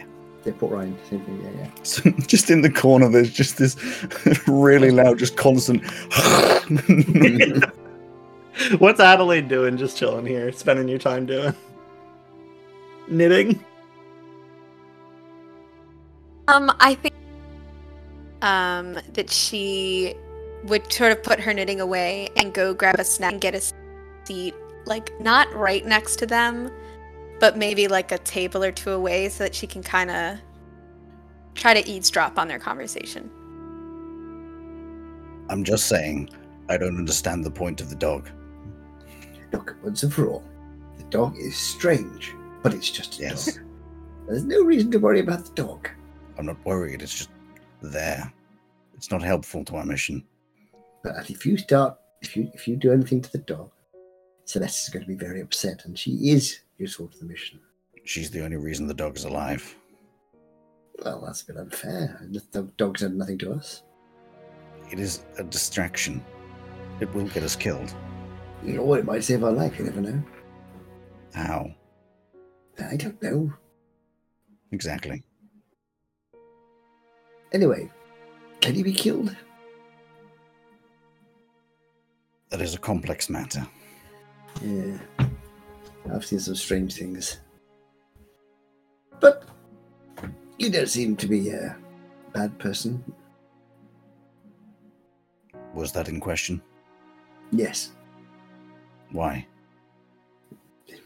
Yeah, 0.44 0.52
pork 0.58 0.72
rind. 0.72 0.98
Same 1.08 1.20
thing. 1.20 1.40
Yeah, 1.44 1.50
yeah. 1.64 1.70
So 1.84 2.10
just 2.26 2.50
in 2.50 2.62
the 2.62 2.70
corner, 2.70 3.08
there's 3.08 3.30
just 3.30 3.58
this 3.58 3.76
really 4.48 4.90
loud, 4.90 5.18
just 5.18 5.36
constant. 5.36 5.84
What's 8.78 8.98
Adelaide 9.00 9.48
doing? 9.48 9.76
Just 9.76 9.96
chilling 9.96 10.26
here, 10.26 10.50
spending 10.50 10.88
your 10.88 10.98
time 10.98 11.26
doing 11.26 11.54
knitting. 13.10 13.64
Um, 16.48 16.72
I 16.80 16.94
think 16.94 17.14
um 18.42 18.98
that 19.12 19.28
she 19.30 20.14
would 20.64 20.90
sort 20.92 21.12
of 21.12 21.22
put 21.22 21.38
her 21.40 21.52
knitting 21.52 21.80
away 21.80 22.28
and 22.36 22.52
go 22.52 22.74
grab 22.74 22.98
a 22.98 23.04
snack 23.04 23.32
and 23.32 23.40
get 23.40 23.54
a 23.54 23.62
seat, 24.24 24.54
like 24.86 25.18
not 25.20 25.52
right 25.54 25.84
next 25.86 26.16
to 26.16 26.26
them, 26.26 26.70
but 27.38 27.56
maybe 27.56 27.88
like 27.88 28.12
a 28.12 28.18
table 28.18 28.62
or 28.62 28.72
two 28.72 28.90
away, 28.90 29.28
so 29.28 29.44
that 29.44 29.54
she 29.54 29.66
can 29.66 29.82
kind 29.82 30.10
of 30.10 30.38
try 31.54 31.74
to 31.74 31.88
eavesdrop 31.88 32.38
on 32.38 32.48
their 32.48 32.58
conversation. 32.58 33.30
I'm 35.48 35.64
just 35.64 35.88
saying, 35.88 36.30
I 36.68 36.76
don't 36.76 36.96
understand 36.96 37.44
the 37.44 37.50
point 37.50 37.80
of 37.80 37.90
the 37.90 37.96
dog. 37.96 38.28
Look, 39.52 39.76
once 39.82 40.02
and 40.02 40.12
for 40.12 40.28
all, 40.28 40.44
the 40.96 41.04
dog 41.04 41.36
is 41.38 41.56
strange, 41.56 42.34
but 42.62 42.74
it's 42.74 42.90
just 42.90 43.18
a 43.18 43.22
Yes. 43.22 43.54
dog. 43.56 43.64
There's 44.28 44.44
no 44.44 44.62
reason 44.64 44.90
to 44.92 44.98
worry 44.98 45.20
about 45.20 45.44
the 45.44 45.52
dog. 45.54 45.88
I'm 46.38 46.46
not 46.46 46.64
worried. 46.64 47.02
It's 47.02 47.16
just 47.16 47.30
there. 47.82 48.32
It's 48.94 49.10
not 49.10 49.22
helpful 49.22 49.64
to 49.64 49.76
our 49.76 49.84
mission. 49.84 50.24
But 51.02 51.30
if 51.30 51.44
you 51.46 51.56
start, 51.56 51.98
if 52.22 52.36
you 52.36 52.50
if 52.54 52.68
you 52.68 52.76
do 52.76 52.92
anything 52.92 53.22
to 53.22 53.32
the 53.32 53.38
dog, 53.38 53.70
Celeste 54.44 54.84
is 54.84 54.88
going 54.90 55.02
to 55.04 55.08
be 55.08 55.14
very 55.14 55.40
upset, 55.40 55.84
and 55.84 55.98
she 55.98 56.30
is 56.30 56.60
useful 56.78 57.08
to 57.08 57.18
the 57.18 57.24
mission. 57.24 57.60
She's 58.04 58.30
the 58.30 58.44
only 58.44 58.56
reason 58.56 58.86
the 58.86 58.94
dog 58.94 59.16
is 59.16 59.24
alive. 59.24 59.74
Well, 61.04 61.22
that's 61.24 61.42
a 61.42 61.46
bit 61.46 61.56
unfair. 61.56 62.20
The 62.30 62.62
dog's 62.76 63.00
done 63.00 63.16
nothing 63.16 63.38
to 63.38 63.52
us. 63.52 63.82
It 64.90 64.98
is 64.98 65.22
a 65.38 65.44
distraction. 65.44 66.22
It 67.00 67.12
will 67.14 67.26
get 67.28 67.42
us 67.42 67.56
killed. 67.56 67.94
You 68.64 68.74
know, 68.74 68.94
it 68.94 69.04
might 69.06 69.24
save 69.24 69.44
our 69.44 69.52
life. 69.52 69.78
You 69.78 69.86
never 69.86 70.00
know. 70.02 70.22
How? 71.32 71.72
I 72.80 72.96
don't 72.96 73.20
know. 73.22 73.52
Exactly. 74.72 75.22
Anyway, 77.52 77.90
can 78.60 78.74
he 78.74 78.82
be 78.82 78.92
killed? 78.92 79.34
That 82.50 82.60
is 82.60 82.74
a 82.74 82.78
complex 82.78 83.28
matter. 83.28 83.66
Yeah, 84.62 84.98
I've 86.12 86.24
seen 86.24 86.40
some 86.40 86.54
strange 86.54 86.94
things. 86.94 87.38
But 89.20 89.44
you 90.58 90.70
don't 90.70 90.88
seem 90.88 91.16
to 91.16 91.26
be 91.26 91.50
a 91.50 91.76
bad 92.32 92.58
person. 92.58 93.02
Was 95.74 95.92
that 95.92 96.08
in 96.08 96.20
question? 96.20 96.60
Yes, 97.52 97.90
Why? 99.12 99.46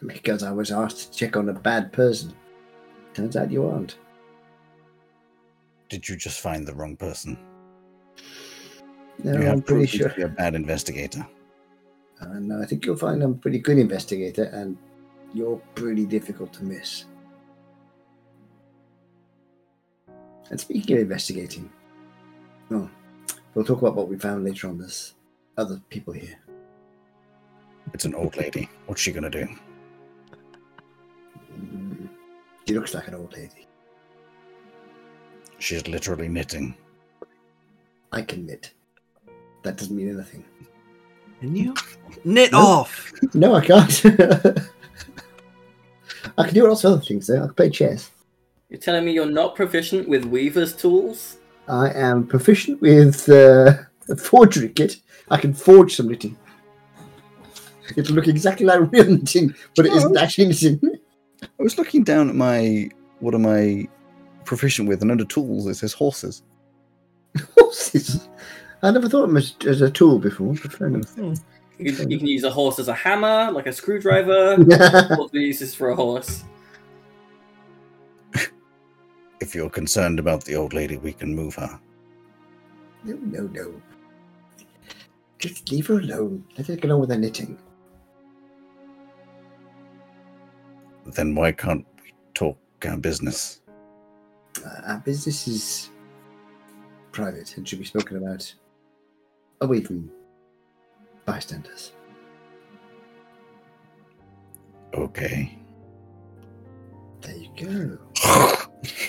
Because 0.07 0.43
I 0.43 0.53
was 0.53 0.71
asked 0.71 1.13
to 1.13 1.19
check 1.19 1.37
on 1.37 1.49
a 1.49 1.53
bad 1.53 1.93
person. 1.93 2.35
Turns 3.15 3.37
out 3.37 3.51
you 3.51 3.67
aren't. 3.67 3.97
Did 5.89 6.09
you 6.09 6.17
just 6.17 6.41
find 6.41 6.67
the 6.67 6.75
wrong 6.75 6.97
person? 6.97 7.39
No, 9.23 9.41
you 9.41 9.49
I'm 9.49 9.63
pretty 9.63 9.87
sure. 9.87 10.13
You're 10.17 10.27
a 10.27 10.31
bad 10.31 10.55
investigator. 10.55 11.27
Uh, 12.21 12.39
no, 12.41 12.61
I 12.61 12.67
think 12.67 12.85
you'll 12.85 12.97
find 12.97 13.23
I'm 13.23 13.33
a 13.33 13.35
pretty 13.35 13.59
good 13.59 13.79
investigator, 13.79 14.45
and 14.45 14.77
you're 15.33 15.61
pretty 15.75 16.07
difficult 16.07 16.53
to 16.55 16.65
miss. 16.65 17.05
And 20.51 20.61
speaking 20.61 20.97
of 20.97 21.03
investigating, 21.03 21.71
oh, 22.71 22.89
we'll 23.55 23.65
talk 23.65 23.81
about 23.81 23.97
what 23.97 24.09
we 24.09 24.19
found 24.19 24.45
later 24.45 24.69
on. 24.69 24.79
There's 24.79 25.15
other 25.57 25.81
people 25.89 26.13
here. 26.13 26.39
It's 27.93 28.05
an 28.05 28.15
old 28.15 28.37
lady. 28.37 28.69
What's 28.87 29.01
she 29.01 29.13
gonna 29.13 29.31
do? 29.31 29.47
She 32.67 32.75
looks 32.75 32.95
like 32.95 33.09
an 33.09 33.15
old 33.15 33.33
lady. 33.35 33.67
She's 35.59 35.87
literally 35.87 36.29
knitting. 36.29 36.75
I 38.13 38.23
can 38.23 38.47
knit. 38.47 38.73
That 39.63 39.77
doesn't 39.77 39.95
mean 39.97 40.09
anything. 40.15 40.45
And 41.41 41.57
you 41.57 41.75
knit 42.25 42.53
No. 42.53 42.59
off. 42.59 43.13
No, 43.35 43.55
I 43.55 43.65
can't. 43.65 44.05
I 46.39 46.45
can 46.45 46.55
do 46.55 46.67
lots 46.69 46.85
of 46.85 46.93
other 46.93 47.03
things 47.03 47.27
though. 47.27 47.43
I 47.43 47.47
can 47.47 47.55
play 47.55 47.71
chess. 47.71 48.11
You're 48.71 48.81
telling 48.81 49.05
me 49.05 49.13
you're 49.13 49.27
not 49.27 49.55
proficient 49.55 50.09
with 50.09 50.25
Weaver's 50.25 50.75
tools? 50.75 51.37
I 51.69 51.91
am 51.91 52.27
proficient 52.27 52.81
with 52.81 53.29
uh, 53.29 53.75
a 54.09 54.17
forgery 54.19 54.71
kit. 54.71 54.97
I 55.31 55.37
can 55.39 55.53
forge 55.55 55.95
some 55.97 56.09
knitting. 56.09 56.37
It'll 57.97 58.15
look 58.15 58.29
exactly 58.29 58.65
like 58.67 58.91
real 58.93 59.05
knitting, 59.05 59.55
but 59.77 59.87
it 59.87 59.93
isn't 59.93 60.17
actually 60.17 60.47
knitting. 60.49 60.81
I 61.65 61.73
was 61.73 61.79
looking 61.79 62.05
down 62.05 62.29
at 62.29 62.35
my 62.35 62.91
what 63.21 63.35
am 63.35 63.47
I 63.47 63.89
proficient 64.45 64.87
with, 64.87 65.01
and 65.01 65.11
under 65.11 65.25
tools 65.25 65.67
it 65.67 65.77
says 65.77 65.95
horses. 65.95 66.43
Horses. 67.59 68.29
I 68.83 68.91
never 68.91 69.09
thought 69.09 69.23
of 69.23 69.29
them 69.31 69.39
as, 69.39 69.57
as 69.67 69.81
a 69.81 69.91
tool 69.91 70.19
before. 70.19 70.53
But 70.61 70.75
fair 70.75 70.89
enough. 70.89 71.15
Hmm. 71.15 71.33
You, 71.79 71.93
you 72.07 72.19
can 72.19 72.27
use 72.27 72.45
a 72.45 72.51
horse 72.51 72.79
as 72.79 72.89
a 72.89 72.93
hammer, 72.93 73.51
like 73.51 73.67
a 73.67 73.73
screwdriver. 73.73 74.57
What 75.17 75.33
do 75.33 75.41
you 75.41 75.47
use 75.47 75.61
this 75.61 75.75
for 75.75 75.89
a 75.89 75.97
horse? 75.97 76.45
If 79.41 79.55
you're 79.55 79.71
concerned 79.71 80.19
about 80.19 80.45
the 80.45 80.57
old 80.57 80.75
lady, 80.75 80.99
we 80.99 81.15
can 81.15 81.35
move 81.35 81.55
her. 81.55 81.81
no, 83.05 83.15
no, 83.15 83.43
no. 83.45 83.81
Just 85.39 85.71
leave 85.71 85.87
her 85.87 85.99
alone. 85.99 86.45
Let 86.59 86.67
her 86.67 86.77
get 86.77 86.91
on 86.91 87.01
with 87.01 87.09
her 87.09 87.17
knitting. 87.17 87.59
Then 91.13 91.35
why 91.35 91.53
can't 91.53 91.87
we 92.03 92.13
talk 92.35 92.59
our 92.87 92.97
business? 92.97 93.61
Uh, 94.65 94.81
our 94.87 94.99
business 94.99 95.47
is 95.47 95.91
private 97.13 97.57
and 97.57 97.69
should 97.69 97.79
be 97.79 97.85
spoken 97.85 98.17
about 98.17 98.55
away 99.61 99.81
from 99.81 100.11
bystanders. 101.25 101.93
Okay. 104.95 105.59
There 107.21 107.37
you 107.37 107.49
go. 107.57 107.99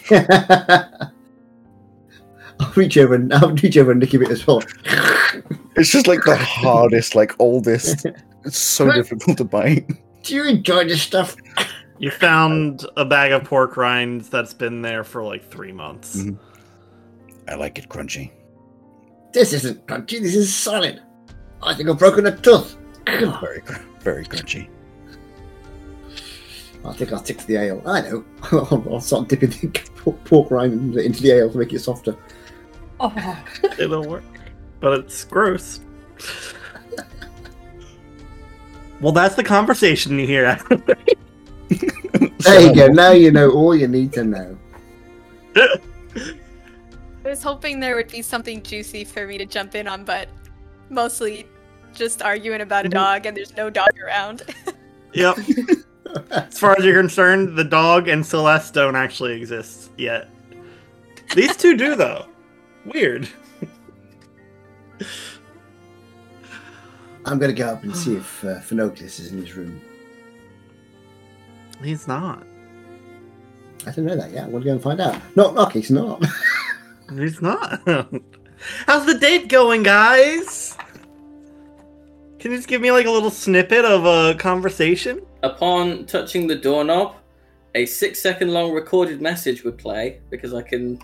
I'll 2.59 2.71
reach 2.75 2.97
over 2.97 3.15
and 3.15 3.33
I'll 3.33 3.51
reach 3.51 3.77
over 3.77 3.91
and 3.91 3.99
nick 3.99 4.13
a 4.13 4.19
bit 4.19 4.31
as 4.31 4.47
well. 4.47 4.63
It's 5.75 5.89
just 5.89 6.07
like 6.07 6.23
the 6.23 6.37
hardest, 6.37 7.15
like 7.15 7.33
oldest. 7.39 8.05
It's 8.45 8.59
so 8.59 8.91
difficult 8.91 9.39
to 9.39 9.43
bite. 9.43 9.89
Do 10.21 10.35
you 10.35 10.43
enjoy 10.43 10.87
this 10.87 11.01
stuff? 11.01 11.35
You 11.97 12.11
found 12.11 12.85
a 12.97 13.05
bag 13.05 13.31
of 13.31 13.43
pork 13.45 13.77
rinds 13.77 14.29
that's 14.29 14.53
been 14.53 14.81
there 14.81 15.03
for 15.03 15.23
like 15.23 15.49
three 15.49 15.71
months. 15.71 16.17
Mhm. 16.17 16.37
I 17.47 17.55
like 17.55 17.77
it 17.77 17.87
crunchy. 17.89 18.31
This 19.33 19.53
isn't 19.53 19.85
crunchy. 19.87 20.21
This 20.21 20.35
is 20.35 20.53
solid. 20.53 21.01
I 21.63 21.73
think 21.73 21.89
I've 21.89 21.99
broken 21.99 22.25
a 22.27 22.35
tooth. 22.37 22.75
Very, 23.07 23.61
very 23.99 24.25
crunchy. 24.25 24.67
I 26.83 26.93
think 26.93 27.11
I'll 27.13 27.23
stick 27.23 27.37
to 27.39 27.47
the 27.47 27.55
ale. 27.57 27.81
I 27.85 28.01
know. 28.01 28.25
I'll, 28.51 28.83
I'll 28.93 28.99
start 29.01 29.27
dipping 29.29 29.49
the 29.51 29.67
pork- 29.97 30.23
pork 30.25 30.51
rind 30.51 30.95
into 30.97 31.21
the 31.21 31.31
ale 31.31 31.51
to 31.51 31.57
make 31.57 31.71
it 31.73 31.79
softer. 31.79 32.15
Oh, 32.99 33.13
It'll 33.79 34.07
work. 34.07 34.23
But 34.79 34.99
it's 35.01 35.23
gross. 35.23 35.79
well, 39.01 39.11
that's 39.13 39.35
the 39.35 39.43
conversation 39.43 40.17
you 40.19 40.25
hear. 40.27 40.59
There 42.39 42.61
you 42.61 42.75
go. 42.75 42.87
Now 42.87 43.11
you 43.11 43.31
know 43.31 43.49
all 43.51 43.75
you 43.75 43.87
need 43.87 44.13
to 44.13 44.23
know. 44.23 44.57
I 45.55 45.79
was 47.23 47.41
hoping 47.41 47.79
there 47.79 47.95
would 47.95 48.09
be 48.09 48.21
something 48.21 48.61
juicy 48.61 49.03
for 49.03 49.25
me 49.25 49.37
to 49.39 49.45
jump 49.45 49.73
in 49.73 49.87
on, 49.87 50.03
but 50.05 50.29
mostly 50.89 51.47
just 51.93 52.21
arguing 52.21 52.61
about 52.61 52.85
a 52.85 52.89
dog 52.89 53.25
and 53.25 53.35
there's 53.35 53.55
no 53.55 53.69
dog 53.69 53.89
around. 53.99 54.43
yep. 55.13 55.37
As 56.29 56.59
far 56.59 56.77
as 56.77 56.85
you're 56.85 56.99
concerned, 56.99 57.57
the 57.57 57.63
dog 57.63 58.07
and 58.07 58.25
Celeste 58.25 58.73
don't 58.73 58.95
actually 58.95 59.33
exist 59.33 59.91
yet. 59.97 60.29
These 61.33 61.57
two 61.57 61.75
do, 61.75 61.95
though. 61.95 62.27
Weird. 62.85 63.27
I'm 67.25 67.39
going 67.39 67.53
to 67.53 67.59
go 67.59 67.69
up 67.69 67.83
and 67.83 67.95
see 67.95 68.15
if 68.15 68.43
uh, 68.43 68.59
Phenoglius 68.59 69.19
is 69.19 69.31
in 69.31 69.39
his 69.39 69.55
room. 69.55 69.81
He's 71.83 72.07
not. 72.07 72.43
I 73.81 73.91
didn't 73.91 74.05
know 74.05 74.15
that 74.15 74.31
yet. 74.31 74.49
We'll 74.49 74.63
go 74.63 74.71
and 74.71 74.81
find 74.81 74.99
out. 74.99 75.19
Knock, 75.35 75.53
knock. 75.53 75.73
He's 75.73 75.91
not. 75.91 76.23
He's 77.15 77.41
not. 77.41 77.81
How's 78.87 79.05
the 79.05 79.17
date 79.19 79.47
going, 79.47 79.83
guys? 79.83 80.75
Can 82.39 82.51
you 82.51 82.57
just 82.57 82.67
give 82.67 82.81
me 82.81 82.91
like 82.91 83.05
a 83.05 83.11
little 83.11 83.29
snippet 83.29 83.85
of 83.85 84.05
a 84.05 84.37
conversation? 84.37 85.21
Upon 85.43 86.05
touching 86.05 86.47
the 86.47 86.55
doorknob, 86.55 87.15
a 87.75 87.85
six 87.85 88.21
second 88.21 88.53
long 88.53 88.71
recorded 88.71 89.21
message 89.21 89.63
would 89.63 89.77
play 89.77 90.21
because 90.29 90.53
I 90.53 90.61
can 90.61 90.99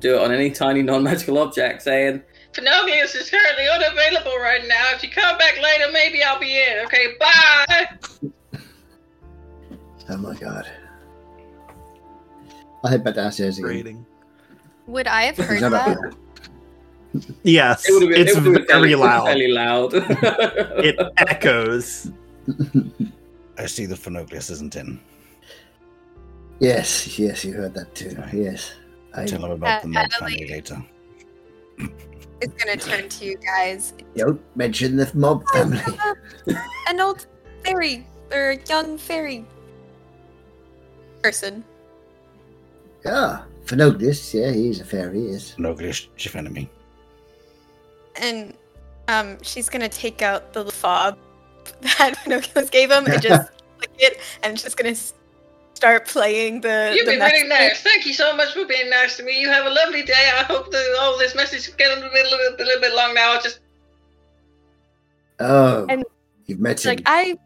do 0.00 0.14
it 0.14 0.22
on 0.22 0.32
any 0.32 0.50
tiny 0.50 0.82
non 0.82 1.02
magical 1.02 1.38
object 1.38 1.82
saying, 1.82 2.22
Phenoglius 2.52 3.14
is 3.16 3.30
currently 3.30 3.68
unavailable 3.68 4.38
right 4.38 4.66
now. 4.66 4.92
If 4.94 5.02
you 5.02 5.10
come 5.10 5.36
back 5.38 5.60
later, 5.60 5.90
maybe 5.92 6.22
I'll 6.22 6.40
be 6.40 6.58
in. 6.58 6.84
Okay, 6.86 7.14
bye! 7.18 8.30
Oh 10.10 10.16
my 10.16 10.34
god. 10.34 10.66
I'll 12.84 12.90
head 12.90 13.04
back 13.04 13.14
downstairs 13.16 13.58
again. 13.58 13.68
Rating. 13.70 14.06
Would 14.86 15.06
I 15.06 15.22
have 15.24 15.36
heard 15.36 15.52
He's 15.52 15.60
not 15.62 15.72
up 15.74 15.86
that? 15.86 15.98
here. 15.98 16.12
Yes, 17.42 17.88
It 17.88 17.92
would've 17.92 18.08
been- 18.10 18.20
it's 18.20 18.32
it 18.32 18.38
would've 18.42 18.52
been 18.54 18.66
very 18.66 18.90
fairly- 18.90 18.94
loud. 18.94 19.24
Fairly 19.26 19.48
loud. 19.48 19.94
It 20.84 20.96
echoes. 21.18 22.10
I 23.58 23.66
see 23.66 23.86
the 23.86 23.94
Phenoglius 23.96 24.50
isn't 24.50 24.76
in. 24.76 25.00
Yes, 26.60 27.18
yes, 27.18 27.44
you 27.44 27.54
heard 27.54 27.74
that 27.74 27.94
too. 27.94 28.16
Yes. 28.32 28.72
I, 29.14 29.24
Tell 29.26 29.44
him 29.44 29.52
about 29.52 29.82
the 29.82 29.88
Uh, 29.88 29.92
mob 29.92 30.06
Adelaide. 30.12 30.38
family 30.38 30.48
later. 30.54 30.84
It's 32.40 32.54
gonna 32.62 32.76
turn 32.76 33.08
to 33.08 33.24
you 33.24 33.36
guys. 33.38 33.94
don't 34.16 34.40
mention 34.56 34.96
the 34.96 35.10
mob 35.14 35.44
family. 35.48 35.80
An 36.88 37.00
old 37.00 37.26
fairy 37.64 38.06
or 38.32 38.50
a 38.50 38.58
young 38.68 38.96
fairy 38.98 39.44
person. 41.22 41.64
Ah, 43.06 43.44
Phenoglius, 43.64 44.34
yeah, 44.34 44.50
he's 44.52 44.80
a 44.80 44.84
fairy, 44.84 45.30
yes. 45.30 45.54
Phenoglius 45.56 46.08
chief 46.16 46.34
enemy. 46.36 46.68
and 48.16 48.54
um, 49.08 49.38
she's 49.42 49.68
gonna 49.70 49.88
take 49.88 50.20
out 50.22 50.52
the 50.52 50.64
fob 50.70 51.16
that 51.80 52.14
Pinocchio 52.24 52.64
gave 52.66 52.90
him 52.90 53.06
and 53.06 53.22
just 53.22 53.50
click 53.78 53.90
it, 53.98 54.18
and 54.42 54.58
just 54.58 54.76
gonna 54.76 54.96
start 55.74 56.06
playing 56.08 56.60
the. 56.60 56.92
You've 56.96 57.06
the 57.06 57.12
been 57.12 57.20
really 57.20 57.48
message. 57.48 57.70
nice. 57.78 57.82
Thank 57.82 58.04
you 58.06 58.12
so 58.12 58.34
much 58.36 58.52
for 58.52 58.64
being 58.66 58.90
nice 58.90 59.16
to 59.18 59.22
me. 59.22 59.40
You 59.40 59.48
have 59.48 59.64
a 59.66 59.70
lovely 59.70 60.02
day. 60.02 60.30
I 60.34 60.42
hope 60.42 60.70
that 60.72 60.96
all 61.00 61.16
this 61.18 61.34
message 61.36 61.60
is 61.60 61.74
getting 61.74 62.02
a 62.02 62.08
little, 62.08 62.32
a 62.34 62.56
little 62.58 62.80
bit 62.80 62.94
long 62.94 63.14
now. 63.14 63.34
I'll 63.34 63.42
just 63.42 63.60
Oh, 65.40 65.86
And 65.88 66.04
you've 66.46 66.58
met 66.58 66.84
him. 66.84 66.90
like 66.90 67.02
I 67.06 67.38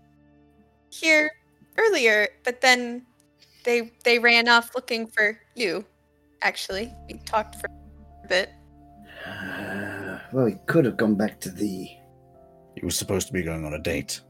here 0.90 1.30
earlier, 1.76 2.28
but 2.44 2.60
then 2.62 3.04
they 3.64 3.92
they 4.04 4.18
ran 4.18 4.48
off 4.48 4.74
looking 4.74 5.06
for 5.06 5.38
you. 5.54 5.84
Actually, 6.42 6.92
we 7.08 7.18
talked 7.18 7.56
for 7.60 7.66
a 8.24 8.28
bit. 8.28 8.50
Uh, 9.26 10.18
well, 10.32 10.46
he 10.46 10.54
could 10.66 10.84
have 10.84 10.96
gone 10.96 11.14
back 11.14 11.38
to 11.40 11.50
the 11.50 11.88
He 12.74 12.84
was 12.84 12.96
supposed 12.96 13.26
to 13.28 13.32
be 13.32 13.42
going 13.42 13.64
on 13.64 13.74
a 13.74 13.78
date. 13.78 14.20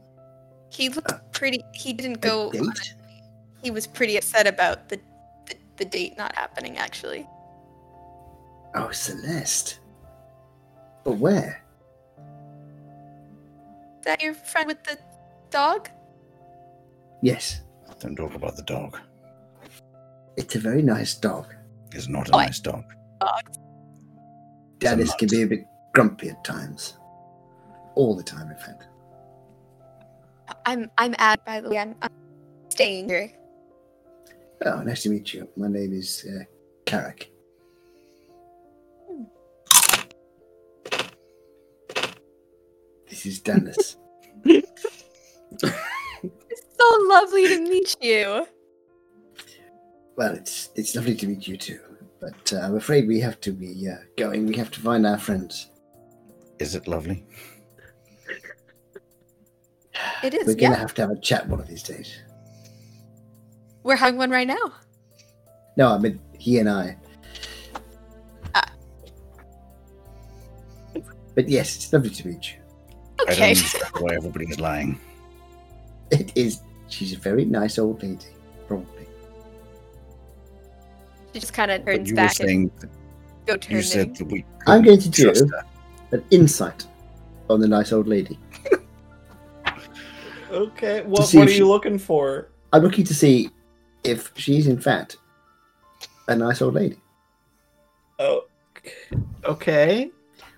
He 0.69 0.89
looked 0.89 1.13
pretty. 1.31 1.63
He 1.73 1.93
didn't 1.93 2.17
a 2.17 2.19
go. 2.19 2.45
on 2.47 2.51
date. 2.51 2.93
He 3.63 3.71
was 3.71 3.87
pretty 3.87 4.17
upset 4.17 4.45
about 4.47 4.89
the, 4.89 4.99
the 5.47 5.55
the 5.77 5.85
date 5.85 6.17
not 6.17 6.35
happening. 6.35 6.77
Actually, 6.77 7.27
Oh, 8.75 8.89
Celeste. 8.91 9.79
But 11.03 11.17
where? 11.17 11.61
Is 13.99 14.05
that 14.05 14.21
your 14.21 14.33
friend 14.33 14.67
with 14.67 14.83
the 14.83 14.97
dog. 15.51 15.89
Yes, 17.21 17.61
Don't 17.99 18.15
talk 18.15 18.33
about 18.35 18.55
the 18.57 18.63
dog. 18.63 18.99
It's 20.37 20.55
a 20.55 20.59
very 20.59 20.81
nice 20.81 21.15
dog. 21.15 21.53
It's 21.91 22.07
not 22.07 22.29
a 22.29 22.35
Oh, 22.35 22.37
nice 22.39 22.59
dog. 22.59 22.83
Dennis 24.79 25.13
can 25.15 25.29
be 25.29 25.43
a 25.43 25.47
bit 25.47 25.65
grumpy 25.93 26.29
at 26.29 26.43
times. 26.43 26.97
All 27.95 28.15
the 28.15 28.23
time, 28.23 28.49
in 28.49 28.57
fact. 28.57 28.85
I'm 30.65 30.89
I'm 30.97 31.15
at. 31.19 31.45
By 31.45 31.61
the 31.61 31.69
way, 31.69 31.77
I'm, 31.77 31.95
I'm 32.01 32.09
staying 32.69 33.09
here. 33.09 33.31
Oh, 34.65 34.81
nice 34.81 35.03
to 35.03 35.09
meet 35.09 35.33
you. 35.33 35.47
My 35.55 35.67
name 35.67 35.93
is 35.93 36.25
uh, 36.27 36.43
Carrick. 36.85 37.31
This 43.09 43.25
is 43.25 43.39
Dennis. 43.39 43.97
It's 46.49 46.63
so 46.79 46.97
lovely 47.07 47.47
to 47.47 47.61
meet 47.61 47.95
you. 48.01 48.47
Well, 50.15 50.33
it's 50.33 50.69
it's 50.75 50.95
lovely 50.95 51.15
to 51.15 51.27
meet 51.27 51.47
you 51.47 51.57
too. 51.57 51.79
But 52.21 52.53
uh, 52.53 52.59
I'm 52.59 52.75
afraid 52.77 53.07
we 53.07 53.19
have 53.19 53.39
to 53.41 53.51
be 53.51 53.87
uh, 53.89 53.95
going. 54.17 54.45
We 54.45 54.55
have 54.55 54.71
to 54.71 54.79
find 54.79 55.05
our 55.05 55.17
friends. 55.17 55.69
Is 56.59 56.75
it 56.75 56.87
lovely? 56.87 57.25
It 60.23 60.33
is. 60.33 60.47
We're 60.47 60.55
gonna 60.55 60.73
Yeah, 60.75 60.79
have 60.79 60.93
to 60.95 61.01
have 61.01 61.11
a 61.11 61.19
chat 61.19 61.47
one 61.47 61.59
of 61.59 61.67
these 61.67 61.83
days. 61.83 62.17
we're 63.83 63.95
having 63.97 64.17
one 64.17 64.29
right 64.31 64.47
now. 64.47 64.73
No, 65.75 65.89
I 65.89 65.97
mean 65.97 66.19
he 66.37 66.59
and 66.59 66.69
I. 66.69 66.97
Ah. 68.55 68.71
But 71.35 71.49
yes, 71.49 71.75
it's 71.75 71.91
lovely 71.91 72.09
to 72.11 72.27
meet 72.27 72.53
you. 72.53 72.59
I 73.19 73.25
don't 73.25 73.29
Okay. 73.33 73.49
understand 73.49 73.93
why 73.99 74.15
everybody 74.15 74.45
is 74.47 74.59
lying. 74.59 74.99
It 76.11 76.31
is. 76.35 76.61
She's 76.89 77.13
a 77.13 77.17
very 77.17 77.43
nice 77.45 77.77
old 77.79 78.01
lady, 78.03 78.17
probably. 78.17 78.42
She 81.33 81.39
just 81.39 81.53
kind 81.53 81.71
of 81.71 81.83
But 81.83 81.95
turns 81.95 82.09
you 82.09 82.15
were 82.15 82.17
back 82.17 82.39
and 82.39 82.47
saying 82.47 82.71
go 83.45 83.57
you 83.67 83.81
said 83.81 84.15
that 84.15 84.25
we. 84.25 84.45
I'm 84.67 84.83
going 84.83 84.99
to 84.99 85.09
do 85.09 85.23
trust 85.25 85.49
her. 85.49 85.65
an 86.11 86.23
insight 86.31 86.85
on 87.49 87.59
the 87.59 87.67
nice 87.67 87.91
old 87.91 88.07
lady. 88.07 88.39
Okay, 90.53 91.01
what, 91.01 91.25
see 91.25 91.39
what 91.39 91.47
are 91.47 91.49
if 91.49 91.57
you 91.57 91.67
looking 91.67 91.97
for? 91.97 92.49
I'm 92.71 92.83
looking 92.83 93.03
to 93.05 93.15
see 93.15 93.49
if 94.03 94.31
she's 94.35 94.67
in 94.67 94.79
fact 94.79 95.17
a 96.27 96.35
nice 96.35 96.61
old 96.61 96.75
lady. 96.75 96.97
Oh, 98.19 98.45
okay. 99.45 100.11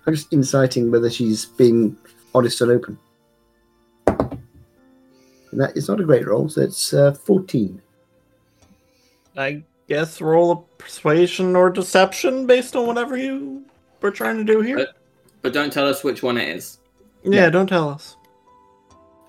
I'm 0.05 0.13
just 0.13 0.33
inciting 0.33 0.91
whether 0.91 1.09
she's 1.09 1.45
being 1.45 1.97
honest 2.33 2.59
and 2.59 2.71
open. 2.71 2.99
And 4.07 5.61
that 5.61 5.77
is 5.77 5.87
not 5.87 6.01
a 6.01 6.03
great 6.03 6.27
roll, 6.27 6.49
so 6.49 6.61
it's 6.61 6.93
uh, 6.93 7.13
14. 7.13 7.81
I 9.37 9.63
guess 9.87 10.21
roll 10.21 10.51
a 10.51 10.55
persuasion 10.81 11.55
or 11.55 11.69
deception 11.69 12.45
based 12.47 12.75
on 12.75 12.87
whatever 12.87 13.17
you 13.17 13.63
were 14.01 14.11
trying 14.11 14.37
to 14.37 14.43
do 14.43 14.61
here. 14.61 14.79
Uh, 14.79 14.85
But 15.41 15.53
don't 15.53 15.71
tell 15.71 15.87
us 15.87 16.03
which 16.03 16.23
one 16.23 16.37
it 16.37 16.49
is. 16.55 16.79
yeah, 17.23 17.49
don't 17.49 17.67
tell 17.67 17.89
us. 17.89 18.17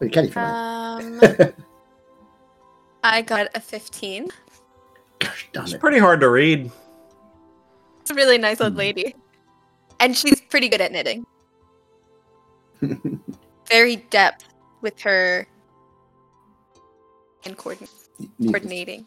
Wait, 0.00 0.12
can 0.12 0.26
you 0.26 0.32
Um, 0.40 1.20
I 3.04 3.22
got 3.22 3.48
a 3.54 3.60
15. 3.60 4.28
Gosh 5.18 5.48
darn 5.52 5.64
It's 5.66 5.76
pretty 5.76 5.98
hard 5.98 6.20
to 6.20 6.28
read. 6.28 6.70
It's 8.00 8.10
a 8.10 8.14
really 8.14 8.38
nice 8.38 8.60
old 8.60 8.76
lady. 8.76 9.14
And 10.00 10.14
she's 10.16 10.40
pretty 10.42 10.68
good 10.68 10.80
at 10.82 10.92
knitting. 10.92 11.24
Very 13.70 13.96
depth 13.96 14.44
with 14.82 15.00
her 15.00 15.46
and 17.44 17.56
coordin- 17.56 17.88
coordinating. 18.44 19.06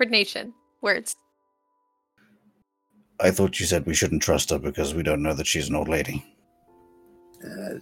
Coordination. 0.00 0.54
Words. 0.80 1.14
I 3.20 3.30
thought 3.30 3.60
you 3.60 3.66
said 3.66 3.84
we 3.84 3.92
shouldn't 3.92 4.22
trust 4.22 4.48
her 4.48 4.58
because 4.58 4.94
we 4.94 5.02
don't 5.02 5.22
know 5.22 5.34
that 5.34 5.46
she's 5.46 5.68
an 5.68 5.76
old 5.76 5.88
lady. 5.88 6.24
Uh, 7.44 7.80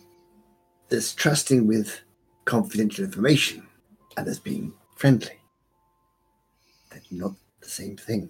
there's 0.89 1.15
trusting 1.15 1.69
with 1.69 2.01
confidential 2.45 3.05
information, 3.05 3.65
and 4.17 4.27
there's 4.27 4.41
being 4.41 4.73
friendly. 4.97 5.39
They're 6.91 7.03
not 7.13 7.35
the 7.61 7.69
same 7.69 7.97
thing. 7.97 8.29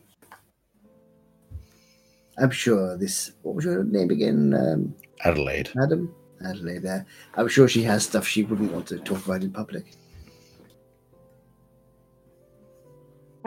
I'm 2.37 2.51
sure 2.51 2.99
this. 2.99 3.33
What 3.41 3.55
was 3.55 3.65
your 3.65 3.85
name 3.85 4.11
again, 4.11 4.53
um, 4.53 4.95
Adelaide. 5.25 5.71
Madam? 5.75 6.15
Adelaide 6.45 6.83
there. 6.83 7.07
I'm 7.37 7.49
sure 7.49 7.69
she 7.69 7.85
has 7.85 8.05
stuff 8.05 8.29
she 8.29 8.43
wouldn't 8.43 8.71
want 8.71 8.87
to 8.89 8.99
talk 8.99 9.25
about 9.25 9.43
in 9.43 9.51
public. 9.51 9.95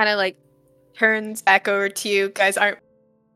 Kind 0.02 0.10
of 0.10 0.18
like 0.18 0.36
turns 0.98 1.44
back 1.44 1.68
over 1.68 1.88
to 1.88 2.10
you. 2.10 2.30
Guys 2.30 2.57
aren't 2.57 2.80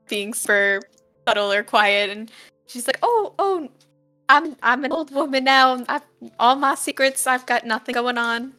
being 0.10 0.34
super 0.34 0.82
subtle 1.28 1.52
or 1.52 1.62
quiet. 1.62 2.10
And 2.10 2.32
she's 2.66 2.88
like, 2.88 2.98
oh, 3.04 3.36
oh, 3.38 3.70
I'm 4.30 4.56
I'm 4.64 4.84
an 4.84 4.92
old 4.92 5.14
woman 5.14 5.44
now. 5.44 5.86
I've 5.88 6.02
all 6.40 6.56
my 6.56 6.74
secrets. 6.74 7.28
I've 7.28 7.46
got 7.46 7.68
nothing 7.68 7.94
going 7.94 8.18
on. 8.18 8.56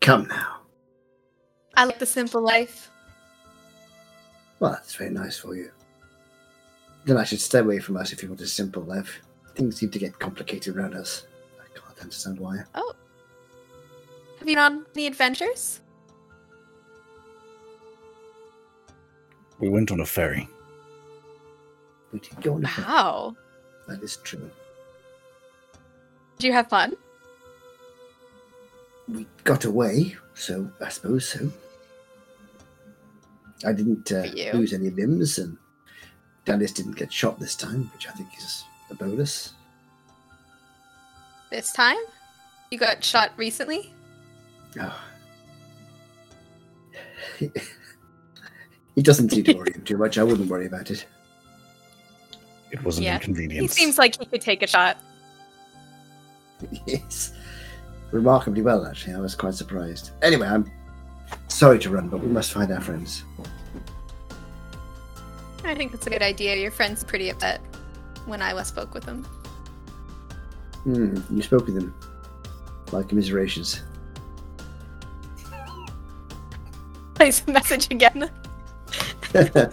Come 0.00 0.28
now. 0.28 0.60
I 1.76 1.84
like 1.84 1.98
the 1.98 2.06
simple 2.06 2.40
life. 2.40 2.92
Well, 4.60 4.70
that's 4.70 4.94
very 4.94 5.10
nice 5.10 5.36
for 5.36 5.56
you. 5.56 5.72
Then 7.06 7.16
I 7.16 7.24
should 7.24 7.40
stay 7.40 7.58
away 7.58 7.80
from 7.80 7.96
us 7.96 8.12
if 8.12 8.22
you 8.22 8.28
want 8.28 8.40
a 8.40 8.46
simple 8.46 8.84
life. 8.84 9.18
Things 9.56 9.78
seem 9.80 9.90
to 9.90 9.98
get 9.98 10.20
complicated 10.20 10.76
around 10.76 10.94
us. 10.94 11.26
I 11.58 11.76
can't 11.76 11.98
understand 11.98 12.38
why. 12.38 12.62
Oh, 12.76 12.94
have 14.38 14.48
you 14.48 14.54
been 14.54 14.58
on 14.58 14.86
any 14.94 15.08
adventures? 15.08 15.80
We 19.58 19.68
went 19.68 19.90
on 19.90 20.00
a 20.00 20.06
ferry. 20.06 20.48
We 22.12 22.18
did 22.18 22.40
go 22.42 22.54
on 22.54 22.64
a 22.64 22.68
ferry. 22.68 22.86
Wow. 22.86 23.36
That 23.88 24.02
is 24.02 24.16
true. 24.18 24.50
Did 26.38 26.46
you 26.46 26.52
have 26.52 26.68
fun? 26.68 26.94
We 29.08 29.26
got 29.44 29.64
away, 29.64 30.16
so 30.34 30.70
I 30.80 30.88
suppose 30.88 31.28
so. 31.28 31.50
I 33.64 33.72
didn't 33.72 34.10
uh, 34.10 34.26
lose 34.52 34.72
any 34.72 34.90
limbs, 34.90 35.38
and 35.38 35.56
Dallas 36.44 36.72
didn't 36.72 36.96
get 36.96 37.12
shot 37.12 37.38
this 37.38 37.54
time, 37.54 37.90
which 37.94 38.08
I 38.08 38.12
think 38.12 38.28
is 38.36 38.64
a 38.90 38.94
bonus. 38.94 39.54
This 41.50 41.72
time? 41.72 41.96
You 42.70 42.78
got 42.78 43.04
shot 43.04 43.32
recently? 43.36 43.92
Oh. 44.80 45.00
he 48.94 49.02
doesn't 49.02 49.30
seem 49.30 49.44
to 49.44 49.54
worry 49.54 49.72
him 49.72 49.82
too 49.82 49.96
much. 49.96 50.18
I 50.18 50.22
wouldn't 50.22 50.48
worry 50.48 50.66
about 50.66 50.90
it. 50.90 51.06
It 52.70 52.82
was 52.82 52.98
an 52.98 53.04
Yeah, 53.04 53.18
He 53.18 53.68
seems 53.68 53.98
like 53.98 54.18
he 54.18 54.26
could 54.26 54.40
take 54.40 54.62
a 54.62 54.66
shot. 54.66 54.98
yes. 56.86 57.32
Remarkably 58.10 58.62
well, 58.62 58.86
actually. 58.86 59.14
I 59.14 59.20
was 59.20 59.34
quite 59.34 59.54
surprised. 59.54 60.10
Anyway, 60.22 60.46
I'm 60.46 60.70
sorry 61.48 61.78
to 61.80 61.90
run, 61.90 62.08
but 62.08 62.20
we 62.20 62.28
must 62.28 62.52
find 62.52 62.70
our 62.72 62.80
friends. 62.80 63.24
I 65.64 65.74
think 65.74 65.92
that's 65.92 66.06
a 66.06 66.10
good 66.10 66.22
idea. 66.22 66.56
Your 66.56 66.70
friend's 66.70 67.02
pretty 67.02 67.30
upset 67.30 67.60
when 68.26 68.42
I 68.42 68.52
last 68.52 68.68
spoke 68.68 68.94
with 68.94 69.04
him. 69.04 69.24
Hmm, 70.84 71.16
you 71.30 71.42
spoke 71.42 71.66
with 71.66 71.74
them. 71.76 71.94
My 72.92 73.02
commiserations. 73.02 73.82
Plays 77.14 77.40
the 77.40 77.52
message 77.52 77.90
again. 77.90 78.30
yes. 79.34 79.72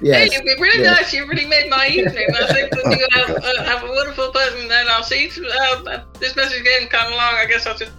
Hey, 0.00 0.28
you've 0.32 0.44
been 0.44 0.60
really 0.60 0.82
yes. 0.82 1.00
nice. 1.00 1.12
You 1.12 1.26
really 1.26 1.46
made 1.46 1.70
my 1.70 1.86
evening. 1.86 2.26
I 2.34 2.52
think 2.52 2.70
that 2.72 2.98
you 2.98 3.06
have, 3.12 3.30
uh, 3.30 3.64
have 3.64 3.84
a 3.84 3.88
wonderful 3.88 4.30
person, 4.32 4.62
and 4.62 4.88
I'll 4.88 5.02
see. 5.04 5.30
you- 5.34 5.46
Uh, 5.48 5.82
uh, 5.84 6.04
this 6.18 6.34
message 6.34 6.64
getting 6.64 6.88
kind 6.88 7.06
of 7.06 7.12
long. 7.12 7.34
I 7.34 7.46
guess 7.46 7.66
I'll 7.66 7.76
just. 7.76 7.92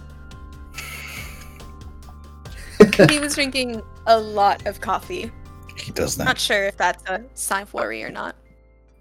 he 3.10 3.18
was 3.18 3.34
drinking 3.34 3.82
a 4.06 4.18
lot 4.18 4.66
of 4.66 4.80
coffee. 4.80 5.30
He 5.76 5.92
does 5.92 6.16
that. 6.16 6.24
Not 6.24 6.38
sure 6.38 6.64
if 6.64 6.76
that's 6.76 7.02
a 7.08 7.24
sign 7.34 7.62
of 7.62 7.72
worry 7.72 8.04
or 8.04 8.10
not. 8.10 8.36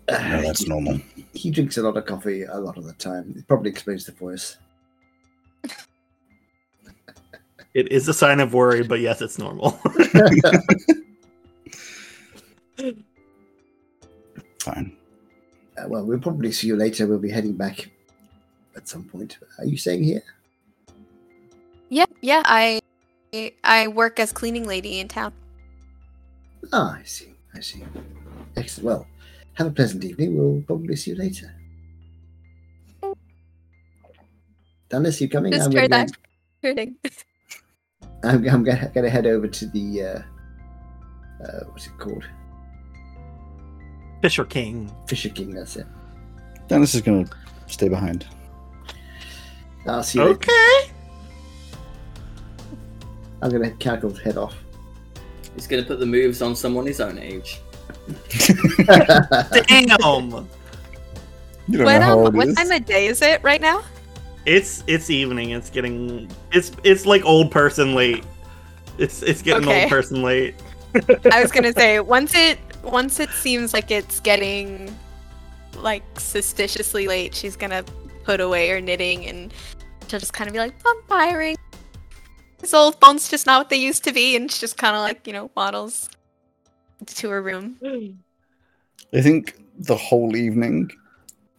No, 0.09 0.41
that's 0.41 0.67
normal. 0.67 0.99
He 1.33 1.49
drinks 1.49 1.77
a 1.77 1.81
lot 1.81 1.95
of 1.95 2.05
coffee 2.05 2.43
a 2.43 2.57
lot 2.57 2.77
of 2.77 2.83
the 2.83 2.93
time. 2.93 3.33
It 3.37 3.47
probably 3.47 3.69
explains 3.69 4.05
the 4.05 4.11
voice. 4.11 4.57
It 7.73 7.89
is 7.89 8.07
a 8.09 8.13
sign 8.13 8.41
of 8.41 8.53
worry, 8.53 8.83
but 8.83 8.99
yes, 8.99 9.21
it's 9.21 9.39
normal. 9.39 9.79
Fine. 14.59 14.97
Uh, 15.77 15.87
well, 15.87 16.05
we'll 16.05 16.19
probably 16.19 16.51
see 16.51 16.67
you 16.67 16.75
later. 16.75 17.07
We'll 17.07 17.19
be 17.19 17.31
heading 17.31 17.53
back 17.53 17.89
at 18.75 18.87
some 18.87 19.03
point. 19.03 19.37
Are 19.57 19.65
you 19.65 19.77
staying 19.77 20.03
here? 20.03 20.23
Yeah, 21.89 22.05
yeah. 22.21 22.43
I 22.45 22.81
I 23.63 23.87
work 23.87 24.19
as 24.19 24.31
cleaning 24.31 24.65
lady 24.65 24.99
in 24.99 25.07
town. 25.07 25.33
Ah, 26.71 26.97
I 26.99 27.03
see. 27.03 27.33
I 27.55 27.59
see. 27.59 27.83
Excellent. 28.55 28.85
Well, 28.85 29.07
have 29.53 29.67
a 29.67 29.71
pleasant 29.71 30.03
evening. 30.03 30.37
We'll 30.37 30.61
probably 30.61 30.95
see 30.95 31.11
you 31.11 31.17
later. 31.17 31.53
Dundas, 34.89 35.21
you 35.21 35.29
coming? 35.29 35.53
Just 35.53 35.67
I'm 35.67 35.75
heard 35.75 35.89
gonna, 35.89 36.05
that. 36.05 36.17
Hurting. 36.61 36.95
I'm, 38.23 38.47
I'm 38.47 38.63
gonna, 38.63 38.91
gonna 38.93 39.09
head 39.09 39.25
over 39.25 39.47
to 39.47 39.65
the 39.67 40.03
uh, 40.03 40.21
uh, 41.43 41.63
what's 41.71 41.87
it 41.87 41.97
called? 41.97 42.25
Fisher 44.21 44.45
King. 44.45 44.91
Fisher 45.07 45.29
King. 45.29 45.51
That's 45.53 45.75
it. 45.75 45.85
Dennis 46.67 46.93
is 46.95 47.01
going 47.01 47.25
to 47.25 47.31
stay 47.67 47.89
behind. 47.89 48.25
I'll 49.87 50.03
see 50.03 50.19
you. 50.19 50.25
later. 50.25 50.35
Okay. 50.35 50.91
I'm 53.41 53.49
gonna 53.49 53.71
cackle 53.71 54.11
his 54.11 54.19
head 54.19 54.37
off. 54.37 54.55
He's 55.55 55.65
gonna 55.65 55.81
put 55.83 55.99
the 55.99 56.05
moves 56.05 56.43
on 56.43 56.55
someone 56.55 56.85
his 56.85 57.01
own 57.01 57.17
age. 57.17 57.59
Damn. 58.85 59.87
You 61.67 61.77
don't 61.77 61.85
What, 61.85 61.97
know 61.99 62.01
how 62.01 62.13
um, 62.19 62.25
old 62.25 62.35
what 62.35 62.47
is. 62.49 62.55
time 62.55 62.71
of 62.71 62.85
day 62.85 63.07
is 63.07 63.21
it 63.23 63.41
right 63.43 63.59
now? 63.61 63.81
It's 64.45 64.83
it's 64.85 65.09
evening. 65.09 65.49
It's 65.51 65.71
getting 65.71 66.29
it's 66.51 66.71
it's 66.83 67.07
like 67.07 67.25
old 67.25 67.49
person 67.51 67.95
late. 67.95 68.23
It's 68.99 69.23
it's 69.23 69.41
getting 69.41 69.67
Okay. 69.67 69.81
old 69.83 69.89
person 69.89 70.21
late. 70.21 70.53
I 71.31 71.41
was 71.41 71.51
gonna 71.51 71.73
say 71.73 71.99
once 71.99 72.35
it 72.35 72.59
once 72.83 73.19
it 73.19 73.29
seems 73.29 73.73
like 73.73 73.91
it's 73.91 74.19
getting 74.19 74.95
like 75.77 76.03
suspiciously 76.19 77.07
late, 77.07 77.33
she's 77.35 77.55
gonna 77.55 77.83
put 78.23 78.39
away 78.41 78.69
her 78.69 78.81
knitting 78.81 79.25
and 79.25 79.53
she'll 80.07 80.19
just 80.19 80.33
kind 80.33 80.47
of 80.47 80.53
be 80.53 80.59
like, 80.59 80.73
"I'm 80.85 81.01
tiring." 81.07 81.57
His 82.59 82.73
old 82.73 82.99
phone's 83.01 83.29
just 83.29 83.45
not 83.47 83.59
what 83.59 83.69
they 83.69 83.77
used 83.77 84.03
to 84.03 84.11
be, 84.11 84.35
and 84.35 84.51
she 84.51 84.59
just 84.59 84.77
kind 84.77 84.95
of 84.95 85.01
like 85.01 85.25
you 85.25 85.33
know 85.33 85.49
waddles 85.55 86.09
to 87.05 87.29
her 87.29 87.41
room. 87.41 87.77
I 89.13 89.21
think 89.21 89.57
the 89.79 89.95
whole 89.95 90.35
evening, 90.35 90.91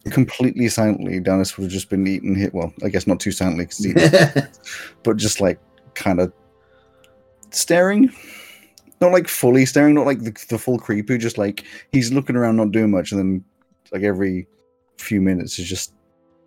completely 0.05 0.69
silently, 0.69 1.19
Dennis 1.19 1.57
would 1.57 1.63
have 1.65 1.71
just 1.71 1.89
been 1.89 2.07
eating 2.07 2.35
hit. 2.35 2.53
Well, 2.53 2.73
I 2.83 2.89
guess 2.89 3.05
not 3.05 3.19
too 3.19 3.31
silently, 3.31 3.65
'cause 3.65 3.79
he's 3.79 3.87
eating, 3.97 4.43
but 5.03 5.17
just 5.17 5.41
like 5.41 5.59
kind 5.93 6.19
of 6.21 6.31
staring. 7.51 8.09
Not 9.03 9.11
like 9.11 9.27
fully 9.27 9.65
staring, 9.65 9.95
not 9.95 10.05
like 10.05 10.19
the, 10.23 10.31
the 10.47 10.57
full 10.57 10.79
creepy, 10.79 11.17
just 11.17 11.37
like 11.37 11.65
he's 11.91 12.13
looking 12.13 12.37
around, 12.37 12.55
not 12.55 12.71
doing 12.71 12.89
much, 12.89 13.11
and 13.11 13.19
then 13.19 13.43
like 13.91 14.01
every 14.01 14.47
few 14.97 15.19
minutes 15.19 15.59
is 15.59 15.67
just 15.67 15.91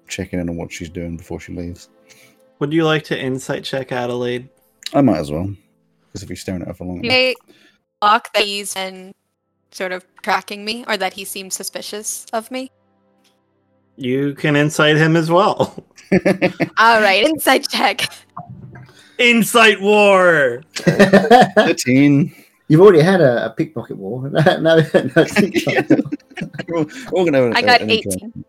checking 0.08 0.40
in 0.40 0.48
on 0.48 0.56
what 0.56 0.72
she's 0.72 0.88
doing 0.88 1.18
before 1.18 1.38
she 1.38 1.52
leaves. 1.52 1.90
Would 2.58 2.72
you 2.72 2.84
like 2.86 3.04
to 3.04 3.20
insight 3.20 3.62
check 3.62 3.92
Adelaide? 3.92 4.48
I 4.94 5.02
might 5.02 5.18
as 5.18 5.30
well, 5.30 5.54
because 6.06 6.22
if 6.22 6.30
he's 6.30 6.40
staring 6.40 6.62
at 6.62 6.68
her 6.68 6.72
for 6.72 6.86
long 6.86 7.00
enough. 7.00 7.10
They 7.10 7.34
block 8.00 8.32
that 8.32 8.44
he's 8.44 8.72
been 8.72 9.12
sort 9.70 9.92
of 9.92 10.06
tracking 10.22 10.64
me, 10.64 10.82
or 10.88 10.96
that 10.96 11.12
he 11.12 11.26
seems 11.26 11.54
suspicious 11.54 12.24
of 12.32 12.50
me. 12.50 12.70
You 13.96 14.34
can 14.34 14.56
insight 14.56 14.96
him 14.96 15.14
as 15.14 15.30
well. 15.30 15.84
All 16.78 17.02
right, 17.02 17.22
insight 17.22 17.68
check. 17.68 18.10
Insight 19.18 19.82
war. 19.82 20.62
13. 20.74 22.34
You've 22.68 22.80
already 22.80 23.00
had 23.00 23.20
a, 23.20 23.46
a 23.46 23.50
pickpocket 23.50 23.96
war. 23.96 24.28
no, 24.30 24.40
no, 24.40 24.58
no, 24.58 24.82
it's 24.92 25.90
We're 26.68 26.84
we're 27.12 27.24
gonna 27.24 27.38
have 27.46 27.56
I 27.56 27.60
a- 27.60 27.62
got 27.62 27.80
an 27.80 27.90
18. 27.90 28.44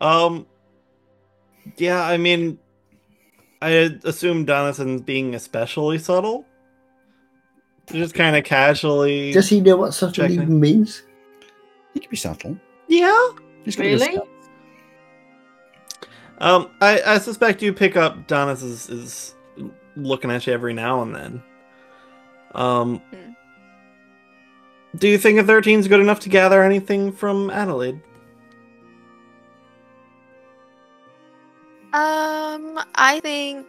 Um. 0.00 0.46
Yeah, 1.76 2.02
I 2.02 2.16
mean, 2.16 2.58
I 3.60 3.70
assume 4.04 4.44
Donaldson's 4.44 5.02
being 5.02 5.34
especially 5.34 5.98
subtle. 5.98 6.44
Just 7.92 8.14
kind 8.14 8.36
of 8.36 8.44
casually. 8.44 9.32
Does 9.32 9.48
he 9.48 9.60
know 9.60 9.76
what 9.76 9.92
subtle 9.92 10.14
Checking. 10.14 10.42
even 10.42 10.60
means? 10.60 11.02
He 11.92 12.00
can 12.00 12.10
be 12.10 12.16
subtle. 12.16 12.56
Yeah. 12.88 13.30
He's 13.64 13.76
got 13.76 13.86
a 13.86 13.90
good 13.90 14.00
Really? 14.00 14.20
Um, 16.38 16.70
I, 16.80 17.02
I 17.04 17.18
suspect 17.18 17.60
you 17.60 17.72
pick 17.72 17.96
up 17.96 18.26
Donis 18.26 18.62
is, 18.62 18.88
is 18.88 19.34
looking 20.04 20.30
at 20.30 20.46
you 20.46 20.52
every 20.52 20.72
now 20.72 21.02
and 21.02 21.14
then. 21.14 21.42
Um, 22.54 22.98
Hmm. 22.98 23.32
do 24.96 25.08
you 25.08 25.18
think 25.18 25.38
a 25.38 25.44
13 25.44 25.78
is 25.80 25.88
good 25.88 26.00
enough 26.00 26.20
to 26.20 26.28
gather 26.28 26.62
anything 26.62 27.12
from 27.12 27.50
Adelaide? 27.50 28.00
Um, 31.92 32.78
I 32.94 33.20
think 33.20 33.66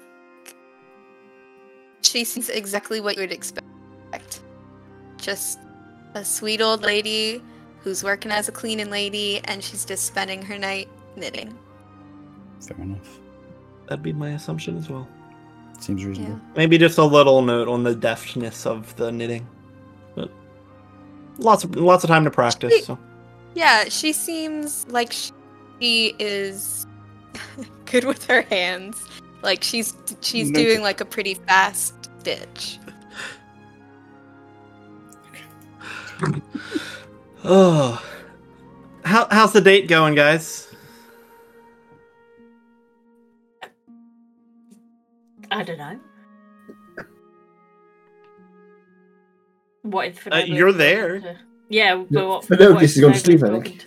she 2.02 2.24
seems 2.24 2.50
exactly 2.50 3.02
what 3.02 3.16
you 3.16 3.22
would 3.24 3.32
expect. 3.32 4.42
Just 5.18 5.60
a 6.14 6.24
sweet 6.24 6.62
old 6.62 6.82
lady 6.84 7.42
who's 7.84 8.04
working 8.04 8.32
as 8.32 8.48
a 8.48 8.52
cleaning 8.52 8.92
lady, 8.92 9.42
and 9.46 9.64
she's 9.64 9.86
just 9.86 10.06
spending 10.06 10.42
her 10.44 10.58
night 10.58 10.88
knitting. 11.16 11.58
Fair 12.60 12.78
enough. 12.80 13.20
That'd 13.88 14.04
be 14.04 14.14
my 14.14 14.32
assumption 14.32 14.78
as 14.78 14.88
well. 14.88 15.08
Seems 15.82 16.06
reasonable. 16.06 16.40
Maybe 16.56 16.78
just 16.78 16.98
a 17.00 17.04
little 17.04 17.42
note 17.42 17.68
on 17.68 17.84
the 17.84 17.94
deftness 17.96 18.66
of 18.66 18.96
the 18.98 19.12
knitting, 19.12 19.48
but 20.16 20.32
lots 21.40 21.64
of 21.64 21.76
lots 21.76 22.04
of 22.04 22.08
time 22.08 22.24
to 22.24 22.32
practice. 22.32 22.86
So 22.86 22.98
Yeah, 23.56 23.86
she 23.86 24.14
seems 24.14 24.86
like 24.90 25.12
she 25.12 26.16
is 26.20 26.86
good 27.86 28.06
with 28.06 28.24
her 28.28 28.44
hands. 28.44 29.04
Like 29.42 29.64
she's 29.64 29.96
she's 30.22 30.52
No. 30.52 30.60
doing 30.60 30.82
like 30.84 31.02
a 31.02 31.06
pretty 31.06 31.34
fast 31.34 31.96
stitch. 32.20 32.78
oh, 37.44 38.04
how 39.06 39.28
how's 39.32 39.54
the 39.54 39.62
date 39.62 39.88
going, 39.88 40.16
guys? 40.16 40.68
I 45.52 45.64
don't 45.64 45.78
know. 45.78 46.00
What 49.84 50.08
is 50.08 50.18
Uh, 50.32 50.38
you're 50.46 50.72
there. 50.72 51.38
Yeah, 51.70 52.04
but 52.10 52.28
what? 52.28 52.46
Fernandez 52.46 52.74
what 52.74 52.82
has 52.82 52.98
gone 52.98 53.14
to 53.14 53.20
sleep, 53.20 53.44
I 53.44 53.60
think. 53.60 53.86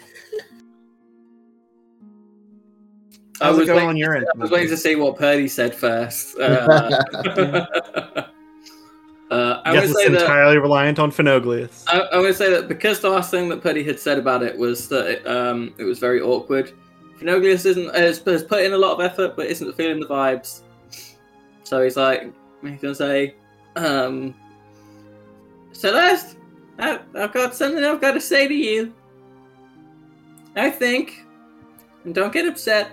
I 3.41 3.51
was 3.51 3.67
going 3.67 3.77
waiting- 3.77 3.89
on 3.89 3.97
your 3.97 4.15
end? 4.17 4.27
I 4.35 4.39
was 4.39 4.51
waiting 4.51 4.69
to 4.69 4.77
see 4.77 4.95
what 4.97 5.17
Purdy 5.17 5.49
said 5.49 5.75
first. 5.75 6.39
Uh, 6.39 6.43
uh, 9.31 9.63
I 9.65 9.73
guess 9.73 9.89
would 9.89 9.91
it's 9.91 9.99
say 9.99 10.09
that 10.09 10.21
entirely 10.21 10.59
reliant 10.59 10.99
on 10.99 11.11
Phenoglius. 11.11 11.85
I, 11.89 12.01
I 12.01 12.19
would 12.19 12.35
say 12.37 12.51
that 12.51 12.69
because 12.69 13.01
the 13.01 13.11
last 13.11 13.31
thing 13.31 13.49
that 13.49 13.63
Purdy 13.63 13.83
had 13.83 13.99
said 13.99 14.19
about 14.19 14.43
it 14.43 14.57
was 14.57 14.89
that 14.89 15.07
it, 15.07 15.27
um, 15.27 15.75
it 15.79 15.85
was 15.85 15.99
very 15.99 16.21
awkward. 16.21 16.73
Phenoglius 17.19 17.65
isn't 17.67 17.95
has, 17.95 18.19
has 18.19 18.43
put 18.45 18.63
in 18.63 18.73
a 18.73 18.79
lot 18.79 18.93
of 18.93 19.01
effort, 19.01 19.37
but 19.37 19.47
isn't 19.47 19.75
feeling 19.77 20.01
the 20.01 20.07
vibes. 20.07 20.63
So 21.65 21.83
he's 21.83 21.97
like, 21.97 22.33
he's 22.63 22.81
gonna 22.81 22.95
say, 22.95 23.35
um, 23.77 24.35
Celeste, 25.73 26.37
I, 26.79 27.01
I've 27.15 27.33
got 27.33 27.55
something 27.55 27.83
I've 27.83 28.01
got 28.01 28.13
to 28.13 28.21
say 28.21 28.47
to 28.47 28.55
you. 28.55 28.93
I 30.57 30.71
think, 30.71 31.25
and 32.05 32.15
don't 32.15 32.33
get 32.33 32.47
upset. 32.47 32.93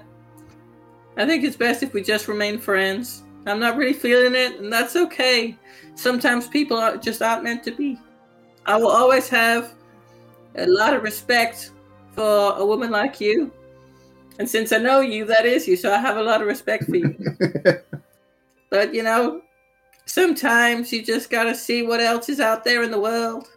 I 1.18 1.26
think 1.26 1.44
it's 1.44 1.56
best 1.56 1.84
if 1.84 1.94
we 1.94 2.02
just 2.02 2.28
remain 2.28 2.58
friends. 2.58 3.24
I'm 3.46 3.60
not 3.60 3.76
really 3.76 3.94
feeling 3.94 4.36
it, 4.36 4.60
and 4.60 4.72
that's 4.72 4.96
okay. 4.96 5.58
Sometimes 5.96 6.48
people 6.48 6.78
are, 6.78 6.98
just 6.98 7.22
aren't 7.22 7.44
meant 7.44 7.64
to 7.66 7.72
be. 7.72 8.00
I 8.66 8.78
will 8.78 8.90
always 8.90 9.28
have 9.30 9.74
a 10.56 10.66
lot 10.66 10.94
of 10.94 11.04
respect 11.04 11.72
for 12.14 12.56
a 12.58 12.66
woman 12.66 12.92
like 12.92 13.20
you. 13.20 13.52
And 14.40 14.50
since 14.50 14.72
I 14.72 14.78
know 14.78 15.02
you, 15.02 15.26
that 15.26 15.46
is 15.46 15.68
you, 15.68 15.76
so 15.76 15.92
I 15.94 15.98
have 15.98 16.18
a 16.18 16.24
lot 16.24 16.42
of 16.42 16.48
respect 16.48 16.86
for 16.86 16.96
you. 16.96 17.16
but, 18.72 18.96
you 18.96 19.04
know, 19.04 19.42
sometimes 20.06 20.92
you 20.92 21.04
just 21.04 21.30
gotta 21.30 21.54
see 21.54 21.84
what 21.84 22.00
else 22.00 22.28
is 22.30 22.40
out 22.40 22.64
there 22.64 22.82
in 22.82 22.90
the 22.90 23.00
world. 23.00 23.48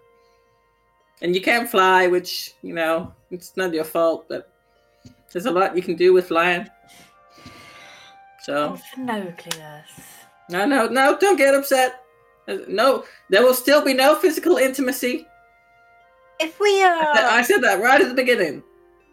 And 1.22 1.34
you 1.34 1.40
can't 1.40 1.70
fly, 1.70 2.06
which, 2.06 2.52
you 2.60 2.74
know, 2.74 3.14
it's 3.30 3.56
not 3.56 3.72
your 3.72 3.84
fault, 3.84 4.26
but 4.28 4.52
there's 5.32 5.46
a 5.46 5.50
lot 5.50 5.74
you 5.74 5.82
can 5.82 5.96
do 5.96 6.12
with 6.12 6.28
flying. 6.28 6.68
So. 8.42 8.76
Oh, 8.76 8.80
Phenoglius. 8.94 9.88
No, 10.50 10.66
no, 10.66 10.86
no, 10.86 11.16
don't 11.18 11.36
get 11.36 11.54
upset. 11.54 12.02
No, 12.68 13.04
there 13.30 13.42
will 13.42 13.54
still 13.54 13.82
be 13.82 13.94
no 13.94 14.16
physical 14.16 14.58
intimacy. 14.58 15.26
If 16.38 16.60
we 16.60 16.82
I 16.82 16.88
are, 16.88 17.14
said- 17.16 17.24
I 17.24 17.42
said 17.42 17.60
that 17.62 17.80
right 17.80 18.00
at 18.02 18.08
the 18.08 18.14
beginning. 18.14 18.62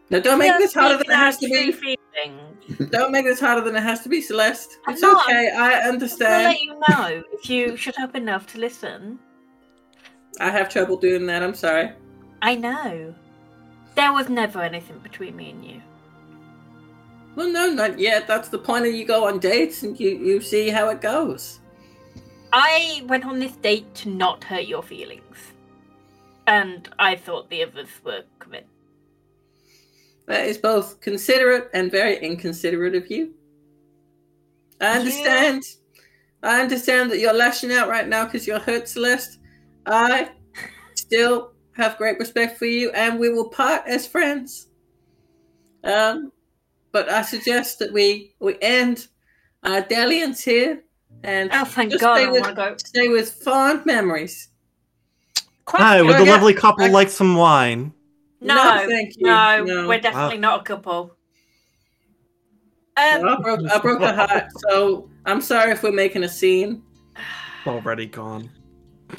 Now, 0.10 0.20
don't 0.20 0.40
make 0.40 0.58
this 0.58 0.74
harder 0.74 0.98
than 0.98 1.10
it 1.10 1.16
has 1.16 1.38
to 1.38 1.48
be. 1.48 1.72
Feelings. 1.72 2.51
Don't 2.90 3.12
make 3.12 3.26
this 3.26 3.40
harder 3.40 3.62
than 3.62 3.76
it 3.76 3.84
has 3.84 4.02
to 4.02 4.10
be, 4.10 4.22
Celeste. 4.22 4.78
I'm 4.88 4.94
It's 4.94 5.02
not. 5.02 5.26
okay, 5.26 5.52
I 5.52 5.88
understand. 5.88 6.48
I'm 6.48 6.54
let 6.54 6.62
you 6.62 6.80
know 6.90 7.24
if 7.34 7.50
you 7.50 7.76
shut 7.76 8.00
up 8.00 8.16
enough 8.16 8.48
to 8.54 8.60
listen. 8.60 9.20
I 10.40 10.50
have 10.50 10.70
trouble 10.70 10.98
doing 10.98 11.26
that, 11.28 11.44
I'm 11.44 11.54
sorry. 11.56 11.92
I 12.42 12.56
know. 12.56 13.14
There 13.96 14.14
was 14.14 14.30
never 14.30 14.62
anything 14.62 15.00
between 15.00 15.36
me 15.36 15.52
and 15.52 15.66
you. 15.66 15.82
Well, 17.36 17.50
no, 17.50 17.72
not 17.72 18.00
yet. 18.00 18.28
That's 18.28 18.50
the 18.50 18.58
point 18.58 18.86
of 18.86 18.94
you 18.94 19.06
go 19.06 19.28
on 19.28 19.40
dates 19.40 19.84
and 19.84 19.98
you, 20.00 20.10
you 20.10 20.42
see 20.42 20.70
how 20.70 20.90
it 20.90 21.02
goes. 21.02 21.60
I 22.54 23.04
went 23.06 23.26
on 23.26 23.40
this 23.40 23.54
date 23.54 23.94
to 23.96 24.10
not 24.10 24.44
hurt 24.44 24.66
your 24.66 24.84
feelings. 24.84 25.38
And 26.48 26.90
I 27.00 27.16
thought 27.16 27.50
the 27.50 27.64
others 27.64 27.88
were 28.04 28.24
coming. 28.40 28.66
That 30.32 30.46
is 30.48 30.58
both 30.58 31.02
considerate 31.02 31.70
and 31.74 31.92
very 31.92 32.18
inconsiderate 32.18 32.96
of 32.96 33.12
you. 33.12 33.34
I 34.80 34.98
understand. 34.98 35.62
I 36.42 36.62
understand 36.62 37.12
that 37.12 37.20
you're 37.20 37.34
lashing 37.34 37.74
out 37.74 37.90
right 37.90 38.08
now 38.08 38.24
because 38.24 38.48
you're 38.48 38.58
hurt, 38.58 38.88
Celeste. 38.88 39.40
I 39.86 40.30
still 40.96 41.52
have 41.74 41.98
great 41.98 42.18
respect 42.18 42.58
for 42.58 42.66
you, 42.66 42.92
and 42.92 43.20
we 43.20 43.28
will 43.28 43.50
part 43.50 43.84
as 43.86 44.08
friends. 44.08 44.70
Um, 45.84 46.32
but 46.94 47.10
I 47.10 47.24
suggest 47.24 47.80
that 47.80 47.92
we 47.92 48.34
we 48.40 48.56
end 48.62 49.10
our 49.64 49.82
dalliance 49.82 50.42
here 50.42 50.82
and 51.26 51.50
Oh, 51.52 51.66
thank 51.66 51.92
just 51.92 52.00
God, 52.02 52.16
stay 52.16 52.26
I 52.28 52.32
with, 52.32 52.42
wanna 52.42 52.56
go. 52.56 52.76
stay 52.78 53.10
with 53.10 53.30
fond 53.44 53.86
memories. 53.86 54.48
Hi, 55.68 56.02
would 56.02 56.16
the 56.16 56.24
lovely 56.26 56.54
couple 56.54 56.86
I- 56.86 56.90
like 56.90 57.10
some 57.10 57.36
wine? 57.36 57.94
No, 58.42 58.56
No, 58.56 58.76
no, 58.76 58.88
thank 58.88 59.14
you. 59.18 59.26
No. 59.28 59.88
we're 59.88 60.00
definitely 60.00 60.38
not 60.40 60.62
a 60.62 60.64
couple. 60.64 61.16
I 62.98 63.20
Um, 63.20 63.42
broke, 63.42 63.72
I 63.72 63.78
broke 63.80 64.02
her 64.02 64.14
heart, 64.14 64.46
so 64.70 65.10
I'm 65.26 65.42
sorry 65.42 65.72
if 65.72 65.84
we're 65.84 65.92
making 65.92 66.24
a 66.24 66.30
scene. 66.30 66.84
Already 67.68 68.08
gone. 68.08 68.50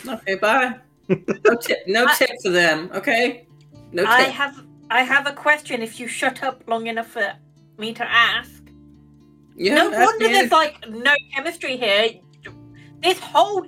Okay, 0.07 0.35
bye. 0.37 0.75
No 1.09 1.55
tip, 1.61 1.79
no 1.87 2.05
I- 2.09 2.15
tip 2.15 2.31
for 2.43 2.51
them. 2.51 2.91
Okay, 2.95 3.47
no 3.93 4.05
I 4.07 4.25
tip. 4.25 4.33
have 4.35 4.65
I 4.91 5.03
have 5.03 5.27
a 5.27 5.33
question. 5.33 5.83
If 5.83 5.99
you 6.01 6.07
shut 6.09 6.43
up 6.43 6.63
long 6.67 6.87
enough 6.87 7.07
for 7.09 7.33
me 7.79 7.93
to 7.95 8.05
ask, 8.11 8.63
Yeah, 9.57 9.75
no 9.77 9.93
ask 9.93 10.05
wonder 10.07 10.27
me 10.27 10.33
there's 10.35 10.51
like 10.53 10.89
no 10.89 11.15
chemistry 11.35 11.77
here. 11.77 12.11
This 13.03 13.19
whole 13.19 13.63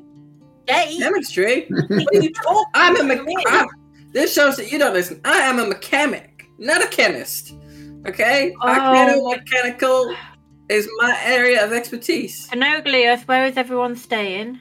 day, 0.66 0.96
chemistry. 0.98 1.66
what 1.68 1.90
are 2.14 2.20
you 2.22 2.32
talking 2.32 2.64
I'm 2.74 2.96
a 2.96 2.98
to 2.98 3.04
me- 3.04 3.34
me? 3.34 3.44
I'm- 3.48 3.68
This 4.14 4.32
shows 4.32 4.56
that 4.56 4.70
you 4.70 4.78
don't 4.78 4.94
listen. 4.94 5.20
I 5.24 5.38
am 5.38 5.58
a 5.58 5.66
mechanic, 5.66 6.46
not 6.58 6.82
a 6.82 6.86
chemist. 6.86 7.52
Okay, 8.06 8.54
Oh. 8.62 9.30
mechanical 9.36 10.14
is 10.68 10.88
my 10.98 11.18
area 11.24 11.64
of 11.64 11.72
expertise. 11.72 12.48
Phenoglius, 12.48 13.26
where 13.26 13.44
is 13.46 13.56
everyone 13.56 13.96
staying? 13.96 14.60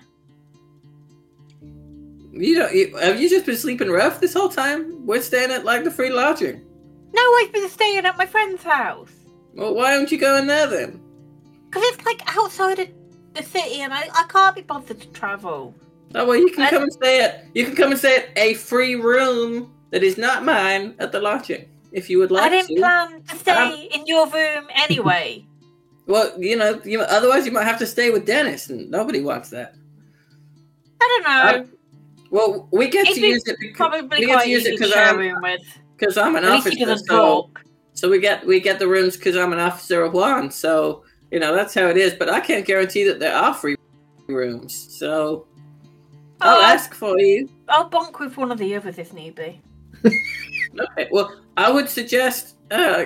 You 2.31 2.55
don't. 2.55 2.73
You, 2.73 2.97
have 2.97 3.21
you 3.21 3.29
just 3.29 3.45
been 3.45 3.55
sleeping 3.55 3.91
rough 3.91 4.19
this 4.19 4.33
whole 4.33 4.49
time? 4.49 5.05
We're 5.05 5.21
staying 5.21 5.51
at 5.51 5.65
like 5.65 5.83
the 5.83 5.91
free 5.91 6.09
lodging. 6.09 6.65
No, 7.13 7.21
I've 7.21 7.53
been 7.53 7.69
staying 7.69 8.05
at 8.05 8.17
my 8.17 8.25
friend's 8.25 8.63
house. 8.63 9.11
Well, 9.53 9.75
why 9.75 9.91
don't 9.93 10.11
you 10.11 10.17
go 10.17 10.35
in 10.37 10.47
there 10.47 10.65
then? 10.65 10.99
Because 11.69 11.83
it's 11.93 12.05
like 12.05 12.21
outside 12.35 12.79
of 12.79 12.87
the 13.35 13.43
city 13.43 13.81
and 13.81 13.93
I, 13.93 14.09
I 14.15 14.25
can't 14.29 14.55
be 14.55 14.63
bothered 14.63 14.99
to 15.01 15.07
travel. 15.09 15.75
Oh 16.15 16.25
well, 16.27 16.35
you 16.37 16.51
can 16.51 16.63
I- 16.63 16.69
come 16.69 16.83
and 16.83 16.93
stay 16.93 17.21
at. 17.21 17.45
You 17.53 17.65
can 17.65 17.75
come 17.75 17.91
and 17.91 17.99
stay 17.99 18.17
at 18.17 18.29
a 18.37 18.53
free 18.55 18.95
room 18.95 19.73
that 19.91 20.03
is 20.03 20.17
not 20.17 20.43
mine 20.43 20.95
at 20.99 21.11
the 21.11 21.19
lodging 21.19 21.65
if 21.91 22.09
you 22.09 22.17
would 22.19 22.31
like 22.31 22.43
to 22.51 22.57
I 22.57 22.61
didn't 22.61 22.75
to. 22.75 22.81
plan 22.81 23.23
to 23.23 23.35
stay 23.35 23.51
um, 23.53 23.99
in 24.01 24.05
your 24.07 24.27
room 24.29 24.65
anyway. 24.75 25.45
Well, 26.07 26.33
you 26.37 26.57
know, 26.57 26.81
you 26.83 27.01
otherwise 27.01 27.45
you 27.45 27.51
might 27.51 27.63
have 27.65 27.79
to 27.79 27.85
stay 27.87 28.09
with 28.09 28.25
Dennis, 28.25 28.69
and 28.69 28.89
nobody 28.91 29.21
wants 29.21 29.49
that. 29.51 29.75
I 31.01 31.21
don't 31.23 31.23
know. 31.23 31.59
Um, 31.61 31.69
well, 32.29 32.67
we 32.71 32.89
get 32.89 33.07
It'd 33.07 33.21
to 33.21 33.27
use 33.27 33.43
it 33.47 33.57
because, 33.59 33.77
Probably 33.77 34.19
we 34.19 34.25
get 34.25 34.33
quite 34.33 34.43
to 34.45 34.49
use 34.49 34.65
it 34.65 34.71
because 34.79 34.93
I'm 34.95 35.57
because 35.95 36.17
I'm 36.17 36.35
an 36.35 36.43
At 36.43 36.51
least 36.51 36.67
he 36.69 36.83
officer. 36.83 37.05
So, 37.05 37.15
talk. 37.15 37.61
so 37.93 38.09
we 38.09 38.19
get 38.19 38.45
we 38.45 38.59
get 38.59 38.79
the 38.79 38.87
rooms 38.87 39.15
because 39.17 39.37
I'm 39.37 39.53
an 39.53 39.59
officer 39.59 40.03
of 40.03 40.13
one. 40.13 40.49
So 40.51 41.03
you 41.31 41.39
know 41.39 41.55
that's 41.55 41.73
how 41.73 41.87
it 41.87 41.97
is. 41.97 42.13
But 42.13 42.29
I 42.29 42.39
can't 42.39 42.65
guarantee 42.65 43.03
that 43.05 43.19
there 43.19 43.35
are 43.35 43.53
free 43.53 43.75
rooms. 44.27 44.73
So 44.97 45.45
I'll 46.43 46.59
Oh, 46.59 46.63
ask 46.63 46.93
for 46.93 47.19
you. 47.19 47.49
I'll 47.69 47.89
bonk 47.89 48.19
with 48.19 48.37
one 48.37 48.51
of 48.51 48.57
the 48.57 48.75
others 48.75 48.97
if 48.97 49.13
need 49.13 49.35
be. 49.35 49.61
Okay. 50.79 51.07
Well, 51.11 51.39
I 51.55 51.71
would 51.71 51.87
suggest 51.87 52.55
uh, 52.71 53.05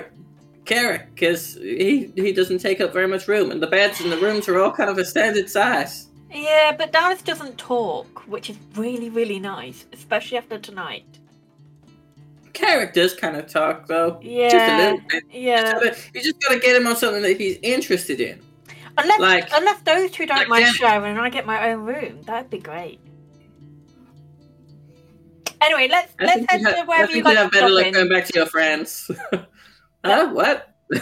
Carrick 0.64 1.14
because 1.14 1.54
he 1.56 2.10
he 2.16 2.32
doesn't 2.32 2.58
take 2.60 2.80
up 2.80 2.94
very 2.94 3.06
much 3.06 3.28
room, 3.28 3.50
and 3.50 3.62
the 3.62 3.66
beds 3.66 4.00
and 4.00 4.10
the 4.10 4.16
rooms 4.16 4.48
are 4.48 4.58
all 4.58 4.72
kind 4.72 4.88
of 4.88 4.96
a 4.96 5.04
standard 5.04 5.50
size. 5.50 6.06
Yeah, 6.32 6.74
but 6.78 6.92
Dallas 6.92 7.20
doesn't 7.20 7.58
talk, 7.58 8.26
which 8.26 8.48
is 8.48 8.56
really, 8.74 9.10
really 9.10 9.38
nice, 9.38 9.84
especially 9.92 10.38
after 10.38 10.58
tonight. 10.58 11.04
Carrick 12.54 12.92
does 12.94 13.14
kind 13.14 13.36
of 13.36 13.46
talk 13.46 13.86
though, 13.86 14.18
Yeah. 14.22 14.48
just 14.48 14.70
a 14.70 14.76
little 14.78 15.00
bit. 15.10 15.24
Yeah. 15.30 15.80
You 16.14 16.22
just 16.22 16.40
gotta 16.40 16.58
get 16.58 16.74
him 16.74 16.86
on 16.86 16.96
something 16.96 17.22
that 17.22 17.38
he's 17.38 17.58
interested 17.62 18.20
in. 18.20 18.40
Unless, 18.96 19.20
Like- 19.20 19.48
unless 19.52 19.80
those 19.82 20.10
two 20.10 20.26
don't 20.26 20.38
like 20.38 20.48
mind 20.48 20.66
sharing 20.74 21.04
and 21.12 21.20
I 21.20 21.28
get 21.28 21.46
my 21.46 21.70
own 21.70 21.84
room, 21.84 22.22
that'd 22.22 22.50
be 22.50 22.58
great. 22.58 22.98
Anyway, 25.60 25.88
let's 25.90 26.12
I 26.20 26.24
let's 26.24 26.50
head 26.50 26.60
to 26.60 26.84
wherever 26.86 27.10
you 27.10 27.22
think 27.22 27.24
guys 27.24 27.32
you 27.34 27.38
are 27.38 27.42
have 27.44 27.52
better 27.52 27.68
luck 27.68 27.86
stopping. 27.86 27.92
going 27.94 28.08
back 28.08 28.26
to 28.26 28.32
your 28.34 28.46
friends. 28.46 29.10
huh? 30.04 30.30
What? 30.32 30.74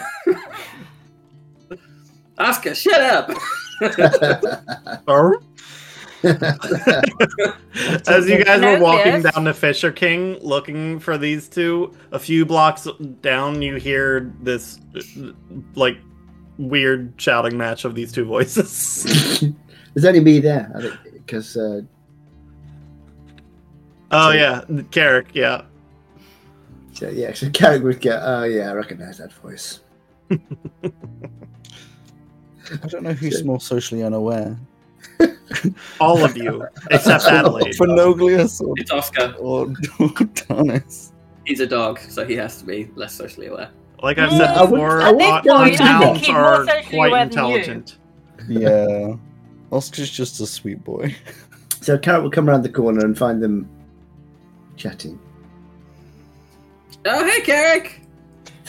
Oscar, 2.39 2.74
shut 2.74 3.01
up. 3.01 3.31
Or 5.07 5.41
as 8.09 8.28
you 8.28 8.43
guys 8.45 8.61
were 8.61 8.81
walking 8.81 9.23
down 9.23 9.45
to 9.45 9.55
Fisher 9.55 9.93
King 9.93 10.39
looking 10.41 10.99
for 10.99 11.16
these 11.19 11.49
two, 11.49 11.95
a 12.11 12.19
few 12.19 12.45
blocks 12.45 12.89
down, 13.20 13.62
you 13.62 13.77
hear 13.77 14.33
this 14.41 14.81
like 15.74 15.99
weird 16.59 17.12
shouting 17.16 17.57
match 17.57 17.85
of 17.85 17.95
these 17.95 18.12
two 18.12 18.24
voices. 18.24 19.41
There's 19.95 20.05
only 20.05 20.20
me 20.20 20.41
there, 20.41 20.99
because 21.12 21.57
uh, 21.57 21.83
oh 24.17 24.31
So- 24.31 24.37
yeah, 24.37 24.83
Carrick, 24.91 25.29
yeah. 25.35 25.63
so, 26.93 27.09
yeah, 27.11 27.33
so 27.35 27.51
Carrick 27.59 27.83
would 27.83 28.01
get. 28.01 28.21
"Oh 28.23 28.45
yeah, 28.45 28.71
I 28.71 28.75
recognise 28.75 29.19
that 29.19 29.33
voice." 29.35 29.81
I 32.83 32.87
don't 32.89 33.03
know 33.05 33.13
who's 33.13 33.45
more 33.45 33.61
socially 33.61 34.03
unaware. 34.03 34.59
All 36.01 36.25
of 36.25 36.37
you, 36.37 36.67
except 36.91 37.25
Adelaide. 37.31 37.75
Phenoglius 37.75 38.61
or, 38.61 38.75
It's 38.77 38.91
Oscar. 38.91 39.35
or 39.39 39.67
Donis. 39.69 41.13
He's 41.45 41.61
a 41.61 41.67
dog, 41.67 42.01
so 42.01 42.27
he 42.27 42.35
has 42.35 42.59
to 42.59 42.65
be 42.67 42.91
less 42.97 43.15
socially 43.15 43.47
aware. 43.47 43.71
Like 44.03 44.19
I've 44.19 44.31
said 44.33 44.51
I 44.51 44.63
would- 44.63 44.71
before, 44.73 45.01
I 45.03 45.13
would 45.13 45.23
uh, 45.23 45.41
go 45.43 45.57
our 45.57 45.65
with 45.71 45.79
that. 45.79 46.01
towns 46.03 46.19
He's 46.19 46.29
more 46.29 46.39
are 46.45 46.67
socially 46.67 46.97
quite 46.97 47.09
aware 47.09 47.27
than 47.27 47.33
you. 47.51 47.57
intelligent. 47.57 47.99
Yeah. 48.49 49.15
Oscar's 49.73 50.11
just 50.11 50.41
a 50.41 50.47
sweet 50.47 50.83
boy. 50.85 51.15
So 51.81 51.97
Carrick 51.97 52.23
will 52.25 52.31
come 52.31 52.49
around 52.51 52.63
the 52.63 52.69
corner 52.69 53.05
and 53.05 53.17
find 53.17 53.41
them 53.41 53.69
chatting. 54.77 55.19
Oh, 57.05 57.24
hey, 57.27 57.40
Carrick. 57.43 58.01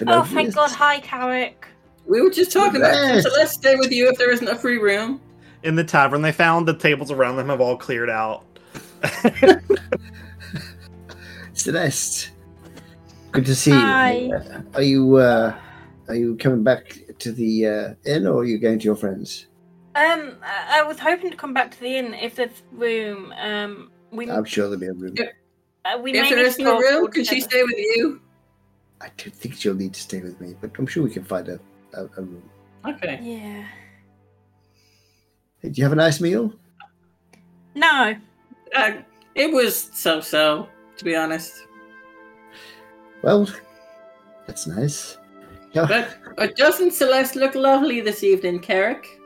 Oh, 0.08 0.24
thank 0.24 0.54
God! 0.54 0.70
Hi, 0.72 1.00
Carrick. 1.00 1.66
We 2.06 2.22
were 2.22 2.30
just 2.30 2.52
talking 2.52 2.78
about 2.82 2.94
Yes. 2.94 3.24
so 3.24 3.30
let's 3.32 3.54
stay 3.54 3.76
with 3.76 3.92
you 3.92 4.10
if 4.10 4.18
there 4.18 4.32
isn't 4.32 4.48
a 4.48 4.56
free 4.56 4.78
room. 4.78 5.20
In 5.64 5.76
the 5.76 5.84
tavern, 5.84 6.22
they 6.22 6.32
found 6.32 6.68
the 6.68 6.76
tables 6.76 7.12
around 7.12 7.36
them 7.38 7.50
have 7.50 7.60
all 7.60 7.76
cleared 7.76 8.10
out. 8.10 8.46
Celeste, 11.54 12.30
good 13.32 13.46
to 13.46 13.56
see 13.56 13.72
Hi. 13.72 14.18
you. 14.20 14.42
Are 14.76 14.82
you 14.84 15.16
uh, 15.18 15.58
are 16.08 16.16
you 16.16 16.38
coming 16.38 16.64
back 16.64 17.00
to 17.20 17.32
the 17.32 17.66
uh, 17.68 17.94
inn, 18.06 18.28
or 18.28 18.42
are 18.42 18.46
you 18.46 18.60
going 18.60 18.80
to 18.80 18.86
your 18.86 18.96
friends? 18.96 19.48
Um, 19.96 20.38
I 20.44 20.80
I 20.80 20.84
was 20.84 21.00
hoping 21.00 21.32
to 21.32 21.38
come 21.38 21.54
back 21.54 21.72
to 21.72 21.80
the 21.80 21.98
inn 21.98 22.14
if 22.14 22.36
there's 22.36 22.62
room. 22.72 23.34
Um, 23.40 23.92
we 24.12 24.30
I'm 24.30 24.46
sure 24.46 24.66
there'll 24.66 24.80
be 24.80 24.86
a 24.88 24.94
room. 24.94 25.16
Yeah. 25.18 25.26
Uh, 25.94 25.98
we 25.98 26.12
If 26.12 26.24
may 26.24 26.30
there 26.30 26.38
need 26.38 26.44
to 26.44 26.50
isn't 26.50 26.68
a 26.68 26.72
room, 26.72 27.12
can 27.12 27.24
she 27.24 27.42
stay 27.42 27.64
with 27.64 27.78
you? 27.78 28.22
I 29.00 29.10
don't 29.18 29.36
think 29.36 29.56
she'll 29.56 29.76
need 29.76 29.94
to 29.94 30.02
stay 30.02 30.22
with 30.22 30.40
me, 30.42 30.56
but 30.60 30.72
I'm 30.78 30.88
sure 30.88 31.04
we 31.04 31.12
can 31.12 31.24
find 31.24 31.48
a, 31.50 31.60
a, 31.94 32.04
a 32.18 32.22
room. 32.22 32.50
Okay. 32.86 33.20
Yeah. 33.22 33.68
Hey, 35.60 35.70
do 35.70 35.80
you 35.80 35.84
have 35.84 35.94
a 35.94 35.96
nice 35.96 36.20
meal? 36.20 36.54
No. 37.76 38.16
Uh, 38.76 38.92
it 39.36 39.52
was 39.52 39.90
so-so, 39.94 40.68
to 40.98 41.06
be 41.06 41.16
honest. 41.16 41.54
Well, 43.22 43.48
that's 44.46 44.68
nice. 44.68 45.18
Yeah, 45.74 45.86
But 45.88 46.18
uh, 46.38 46.48
doesn't 46.56 46.94
Celeste 46.94 47.36
look 47.36 47.54
lovely 47.54 48.02
this 48.02 48.24
evening, 48.24 48.60
Carrick? 48.60 49.20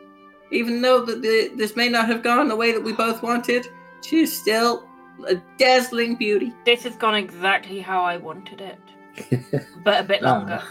Even 0.51 0.81
though 0.81 1.05
the, 1.05 1.15
the, 1.15 1.51
this 1.55 1.75
may 1.75 1.87
not 1.87 2.07
have 2.07 2.23
gone 2.23 2.49
the 2.49 2.55
way 2.55 2.73
that 2.73 2.81
we 2.81 2.91
both 2.91 3.23
wanted, 3.23 3.67
she 4.03 4.21
is 4.21 4.37
still 4.37 4.87
a 5.27 5.35
dazzling 5.57 6.15
beauty. 6.15 6.53
This 6.65 6.83
has 6.83 6.95
gone 6.95 7.15
exactly 7.15 7.79
how 7.79 8.01
I 8.03 8.17
wanted 8.17 8.61
it, 8.61 9.65
but 9.83 9.99
a 10.01 10.03
bit 10.03 10.23
Ah. 10.23 10.31
longer. 10.37 10.61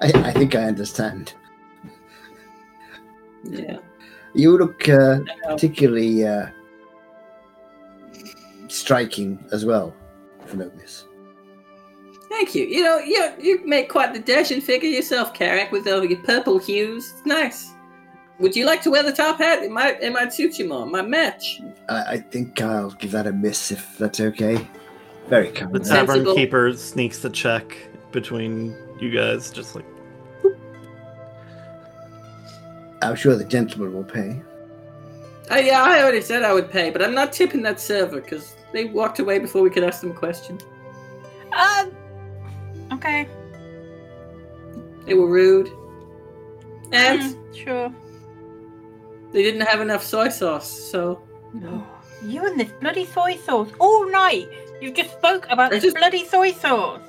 I, 0.00 0.12
I 0.28 0.32
think 0.32 0.54
I 0.54 0.64
understand. 0.64 1.34
Yeah. 3.44 3.78
You 4.34 4.56
look 4.58 4.88
uh, 4.88 5.20
particularly 5.48 6.26
uh, 6.26 6.46
striking 8.68 9.44
as 9.52 9.64
well, 9.64 9.94
Phenobius. 10.46 11.04
Thank 12.28 12.54
you. 12.54 12.66
You 12.66 12.82
know, 12.84 12.98
you 12.98 13.32
you 13.40 13.66
make 13.66 13.88
quite 13.88 14.12
the 14.12 14.20
dashing 14.20 14.60
figure 14.60 14.88
yourself, 14.90 15.32
Carrick, 15.34 15.72
with 15.72 15.88
all 15.88 16.04
your 16.04 16.20
purple 16.20 16.58
hues. 16.58 17.12
It's 17.16 17.26
nice. 17.26 17.70
Would 18.38 18.54
you 18.54 18.66
like 18.66 18.82
to 18.82 18.90
wear 18.90 19.02
the 19.02 19.12
top 19.12 19.38
hat? 19.38 19.62
It 19.62 19.70
might 19.70 20.00
it 20.02 20.12
might 20.12 20.32
suit 20.32 20.58
you 20.58 20.68
more. 20.68 20.84
It 20.84 20.90
might 20.90 21.08
match. 21.08 21.60
I, 21.88 22.02
I 22.12 22.16
think 22.18 22.60
I'll 22.60 22.90
give 22.92 23.10
that 23.12 23.26
a 23.26 23.32
miss 23.32 23.72
if 23.72 23.98
that's 23.98 24.20
okay. 24.20 24.66
Very 25.26 25.50
kind. 25.50 25.72
The 25.72 25.80
of 25.80 25.86
Sensible. 25.86 26.34
keeper 26.34 26.72
sneaks 26.74 27.18
the 27.18 27.30
check 27.30 27.76
between 28.12 28.76
you 29.00 29.10
guys, 29.10 29.50
just 29.50 29.74
like 29.74 29.84
I'm 33.02 33.14
sure 33.14 33.36
the 33.36 33.44
gentleman 33.44 33.92
will 33.94 34.04
pay. 34.04 34.40
Oh 35.50 35.56
yeah, 35.56 35.82
I 35.82 36.02
already 36.02 36.20
said 36.20 36.42
I 36.42 36.52
would 36.52 36.70
pay, 36.70 36.90
but 36.90 37.02
I'm 37.02 37.14
not 37.14 37.32
tipping 37.32 37.62
that 37.62 37.80
server 37.80 38.20
because 38.20 38.54
they 38.72 38.86
walked 38.86 39.18
away 39.18 39.38
before 39.38 39.62
we 39.62 39.70
could 39.70 39.82
ask 39.84 40.00
them 40.00 40.10
a 40.10 40.14
question. 40.14 40.58
Um. 41.52 41.92
Okay. 42.92 43.28
They 45.06 45.14
were 45.14 45.28
rude, 45.28 45.70
and 46.92 47.34
Mm, 47.34 47.56
sure. 47.56 47.94
They 49.32 49.42
didn't 49.42 49.62
have 49.62 49.80
enough 49.80 50.02
soy 50.04 50.28
sauce. 50.28 50.68
So 50.90 51.20
Oh, 51.64 51.86
you 52.24 52.44
and 52.46 52.58
this 52.60 52.70
bloody 52.80 53.06
soy 53.06 53.36
sauce 53.36 53.70
all 53.78 54.10
night. 54.10 54.48
You 54.80 54.92
just 54.92 55.12
spoke 55.12 55.46
about 55.50 55.72
I 55.72 55.76
this 55.76 55.84
just- 55.84 55.96
bloody 55.96 56.24
soy 56.26 56.52
sauce. 56.52 57.00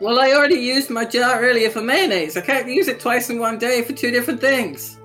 Well, 0.00 0.20
I 0.20 0.30
already 0.30 0.54
used 0.54 0.90
my 0.90 1.04
jar 1.04 1.40
earlier 1.42 1.70
for 1.70 1.80
mayonnaise. 1.82 2.36
I 2.36 2.40
can't 2.40 2.68
use 2.68 2.86
it 2.86 3.00
twice 3.00 3.30
in 3.30 3.40
one 3.40 3.58
day 3.58 3.82
for 3.82 3.92
two 3.92 4.12
different 4.12 4.40
things. 4.40 4.96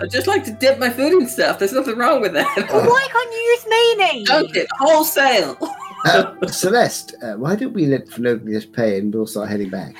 I 0.00 0.06
just 0.06 0.26
like 0.26 0.44
to 0.44 0.50
dip 0.52 0.78
my 0.78 0.90
food 0.90 1.14
in 1.14 1.26
stuff. 1.28 1.58
There's 1.58 1.72
nothing 1.72 1.96
wrong 1.96 2.20
with 2.20 2.34
that. 2.34 2.54
Well, 2.70 2.86
why 2.90 3.06
can't 3.10 3.32
you 3.32 3.38
use 3.38 3.66
mayonnaise? 3.68 4.28
Dunk 4.28 4.54
it 4.56 4.66
wholesale. 4.78 5.56
Uh, 6.06 6.34
Celeste, 6.48 7.14
uh, 7.22 7.32
why 7.36 7.56
don't 7.56 7.72
we 7.72 7.86
let 7.86 8.04
Phenobius 8.08 8.70
pay 8.70 8.98
and 8.98 9.14
we'll 9.14 9.26
start 9.26 9.48
heading 9.48 9.70
back? 9.70 9.94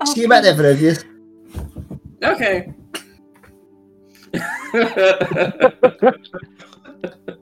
Oh, 0.00 0.04
See 0.14 0.20
you 0.20 0.28
back 0.28 0.44
there, 0.44 0.54
Phenobius. 0.54 1.02
Okay. 2.22 2.72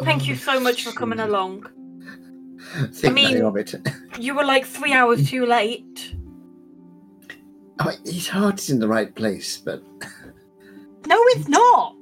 Thank 0.02 0.26
you 0.26 0.34
so 0.36 0.58
much 0.60 0.84
for 0.84 0.92
coming 0.92 1.20
along. 1.20 1.66
Think 2.92 3.14
mean- 3.14 3.42
of 3.42 3.56
it. 3.56 3.74
You 4.18 4.34
were 4.34 4.44
like 4.44 4.66
three 4.66 4.92
hours 4.92 5.30
too 5.30 5.46
late. 5.46 6.14
Oh, 7.78 7.90
his 8.04 8.28
heart 8.28 8.58
is 8.58 8.68
in 8.68 8.78
the 8.78 8.88
right 8.88 9.14
place, 9.14 9.56
but 9.56 9.82
No, 11.06 11.16
it's 11.28 11.48
not. 11.48 11.96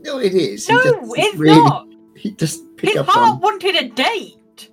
no, 0.00 0.18
it 0.18 0.34
is. 0.34 0.66
He 0.66 0.72
No, 0.72 0.82
doesn't 0.82 1.12
it's 1.16 1.38
really- 1.38 1.56
not. 1.60 1.86
He 2.16 2.30
just 2.32 2.64
pick 2.76 2.94
His 2.94 3.02
heart 3.06 3.34
on. 3.34 3.40
wanted 3.40 3.76
a 3.76 3.88
date. 3.88 4.70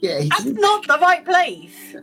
Yeah, 0.00 0.20
he 0.20 0.28
That's 0.28 0.42
didn't- 0.44 0.60
not 0.60 0.86
the 0.88 0.98
right 0.98 1.24
place. 1.24 1.94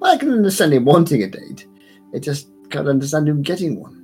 Well, 0.00 0.12
I 0.12 0.18
can 0.18 0.30
understand 0.32 0.74
him 0.74 0.84
wanting 0.84 1.22
a 1.22 1.28
date. 1.28 1.66
It 2.12 2.20
just 2.20 2.48
can't 2.74 2.88
understand 2.88 3.28
him 3.28 3.40
getting 3.40 3.80
one. 3.80 4.00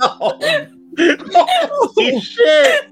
Holy 0.00 2.20
shit! 2.20 2.90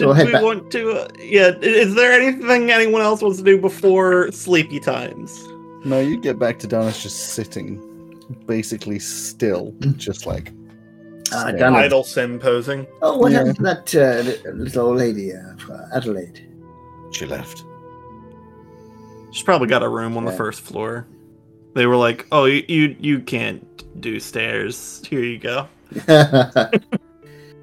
We'll 0.00 0.14
head 0.14 0.26
we 0.26 0.32
back. 0.32 0.42
want 0.42 0.70
to? 0.72 0.90
Uh, 0.92 1.08
yeah. 1.20 1.52
Is 1.60 1.94
there 1.94 2.12
anything 2.12 2.72
anyone 2.72 3.02
else 3.02 3.22
wants 3.22 3.38
to 3.38 3.44
do 3.44 3.60
before 3.60 4.32
sleepy 4.32 4.80
times? 4.80 5.38
No, 5.84 6.00
you 6.00 6.20
get 6.20 6.36
back 6.38 6.58
to 6.60 6.66
Donis 6.66 7.02
just 7.02 7.34
sitting, 7.34 7.78
basically 8.46 8.98
still, 8.98 9.74
just 9.96 10.24
like. 10.26 10.52
Ah, 11.32 11.40
staring. 11.42 11.56
Dana. 11.58 11.76
Idle 11.78 12.04
sim 12.04 12.38
posing. 12.38 12.86
Oh, 13.02 13.18
what 13.18 13.32
Yeah. 13.32 13.38
happened 13.38 13.56
to 13.56 13.62
that 13.62 13.94
uh, 14.46 14.50
little 14.50 14.86
old 14.88 14.98
lady, 14.98 15.32
uh, 15.32 15.54
Adelaide? 15.94 16.46
She 17.12 17.26
left. 17.26 17.64
She's 19.32 19.44
probably 19.44 19.68
got 19.68 19.82
a 19.82 19.88
room 19.88 20.16
on 20.16 20.24
the 20.24 20.32
first 20.32 20.60
floor. 20.60 21.06
They 21.74 21.86
were 21.86 21.96
like, 21.96 22.26
"Oh, 22.32 22.46
you 22.46 22.64
you, 22.68 22.96
you 22.98 23.20
can't 23.20 23.64
do 24.00 24.18
stairs. 24.18 25.02
Here 25.08 25.22
you 25.22 25.38
go." 25.38 25.68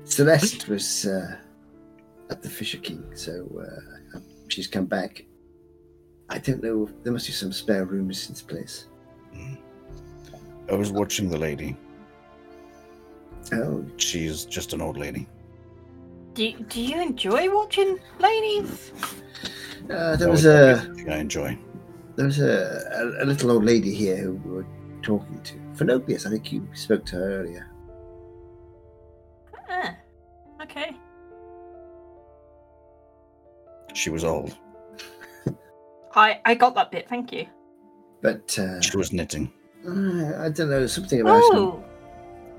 Celeste 0.06 0.68
was 0.70 1.06
uh, 1.06 1.36
at 2.30 2.42
the 2.42 2.50
Fisher 2.50 2.78
King, 2.78 3.04
so 3.16 3.46
uh, 3.60 4.20
she's 4.48 4.68
come 4.68 4.86
back. 4.86 5.26
I 6.30 6.38
don't 6.40 6.64
know. 6.64 6.90
There 7.04 7.12
must 7.12 7.28
be 7.28 7.34
some 7.34 7.52
spare 7.52 7.86
rooms 7.86 8.28
in 8.28 8.34
this 8.34 8.42
place. 8.42 8.86
I 10.70 10.76
was 10.76 10.92
watching 10.92 11.30
the 11.30 11.38
lady. 11.38 11.76
Oh, 13.53 13.86
She's 13.98 14.45
just 14.45 14.74
an 14.74 14.82
old 14.82 14.98
lady. 14.98 15.28
Do, 16.34 16.52
do 16.69 16.82
you 16.82 17.02
enjoy 17.02 17.53
watching 17.53 17.99
ladies? 18.19 18.91
uh, 19.90 20.15
there 20.18 20.30
was 20.30 20.44
probably 20.44 20.69
a 20.72 20.76
the 20.76 20.94
thing 20.95 21.10
I 21.11 21.18
enjoy. 21.18 21.57
there 22.15 22.26
was 22.26 22.40
a, 22.40 23.14
a, 23.19 23.24
a 23.24 23.26
little 23.26 23.52
old 23.52 23.64
lady 23.65 23.94
here 23.94 24.18
who 24.18 24.34
we 24.34 24.52
were 24.52 24.65
talking 25.02 25.41
to. 25.41 25.53
Phenobius, 25.76 26.26
I 26.26 26.30
think 26.32 26.52
you 26.52 26.68
spoke 26.74 27.06
to 27.07 27.15
her 27.15 27.40
earlier. 27.41 27.68
Ah, 29.69 29.95
okay. 30.61 30.95
She 33.94 34.10
was 34.10 34.24
old. 34.24 34.56
I, 36.15 36.40
I 36.45 36.53
got 36.56 36.76
that 36.76 36.91
bit, 36.91 37.07
thank 37.10 37.32
you. 37.32 37.48
But 38.22 38.57
uh, 38.60 38.82
She 38.82 38.98
was 38.98 39.11
knitting. 39.14 39.52
uh, 39.88 40.44
I 40.44 40.49
don't 40.49 40.69
know 40.69 40.86
something 40.88 41.22
about 41.22 41.36
her. 41.36 41.60
Oh, 41.60 41.84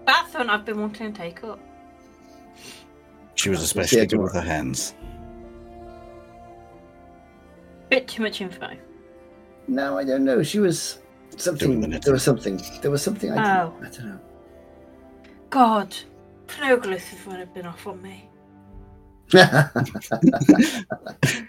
that's 0.09 0.35
one 0.35 0.48
I've 0.48 0.64
been 0.64 0.80
wanting 0.80 1.12
to 1.12 1.18
take 1.18 1.44
up. 1.44 1.60
She 3.35 3.51
was 3.51 3.62
especially 3.62 4.06
good 4.06 4.20
with 4.20 4.32
her 4.32 4.40
hands. 4.40 4.94
Bit 7.90 8.09
too 8.09 8.22
much 8.22 8.40
info. 8.40 8.70
No, 9.68 9.98
I 9.98 10.05
don't 10.05 10.24
know. 10.24 10.43
She 10.43 10.60
was 10.60 10.98
something. 11.36 11.68
Doing 11.68 11.80
the 11.82 11.89
knitting. 11.89 12.05
There 12.05 12.14
was 12.14 12.22
something. 12.22 12.59
There 12.80 12.90
was 12.90 13.02
something. 13.02 13.32
I, 13.32 13.62
Oh. 13.62 13.74
I 13.80 13.90
don't 13.90 14.06
know. 14.06 14.20
God, 15.51 15.94
Phenoglius 16.47 17.26
would 17.26 17.39
have 17.39 17.52
been 17.55 17.66
off 17.66 17.86
on 17.86 18.02
me. 18.02 18.28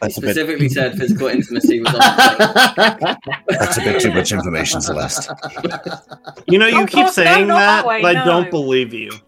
That's 0.00 0.18
a 0.18 0.20
bit. 0.20 0.30
Specifically 0.30 0.68
said 0.68 0.96
physical 0.98 1.28
intimacy 1.28 1.80
was 1.80 1.88
on 1.94 2.00
the 2.00 3.18
That's 3.48 3.76
a 3.78 3.80
bit 3.80 4.00
too 4.00 4.12
much 4.12 4.32
information, 4.32 4.80
Celeste. 4.80 5.30
You 6.48 6.58
know, 6.58 6.66
you 6.66 6.82
Oh, 6.82 6.86
keep 6.86 6.96
God, 6.96 7.04
no, 7.06 7.10
saying 7.10 7.46
not 7.48 7.58
that 7.58 7.76
that, 7.82 7.86
way, 7.86 8.02
but 8.02 8.16
I 8.16 8.24
don't 8.24 8.50
believe 8.50 8.92
you. 8.94 9.10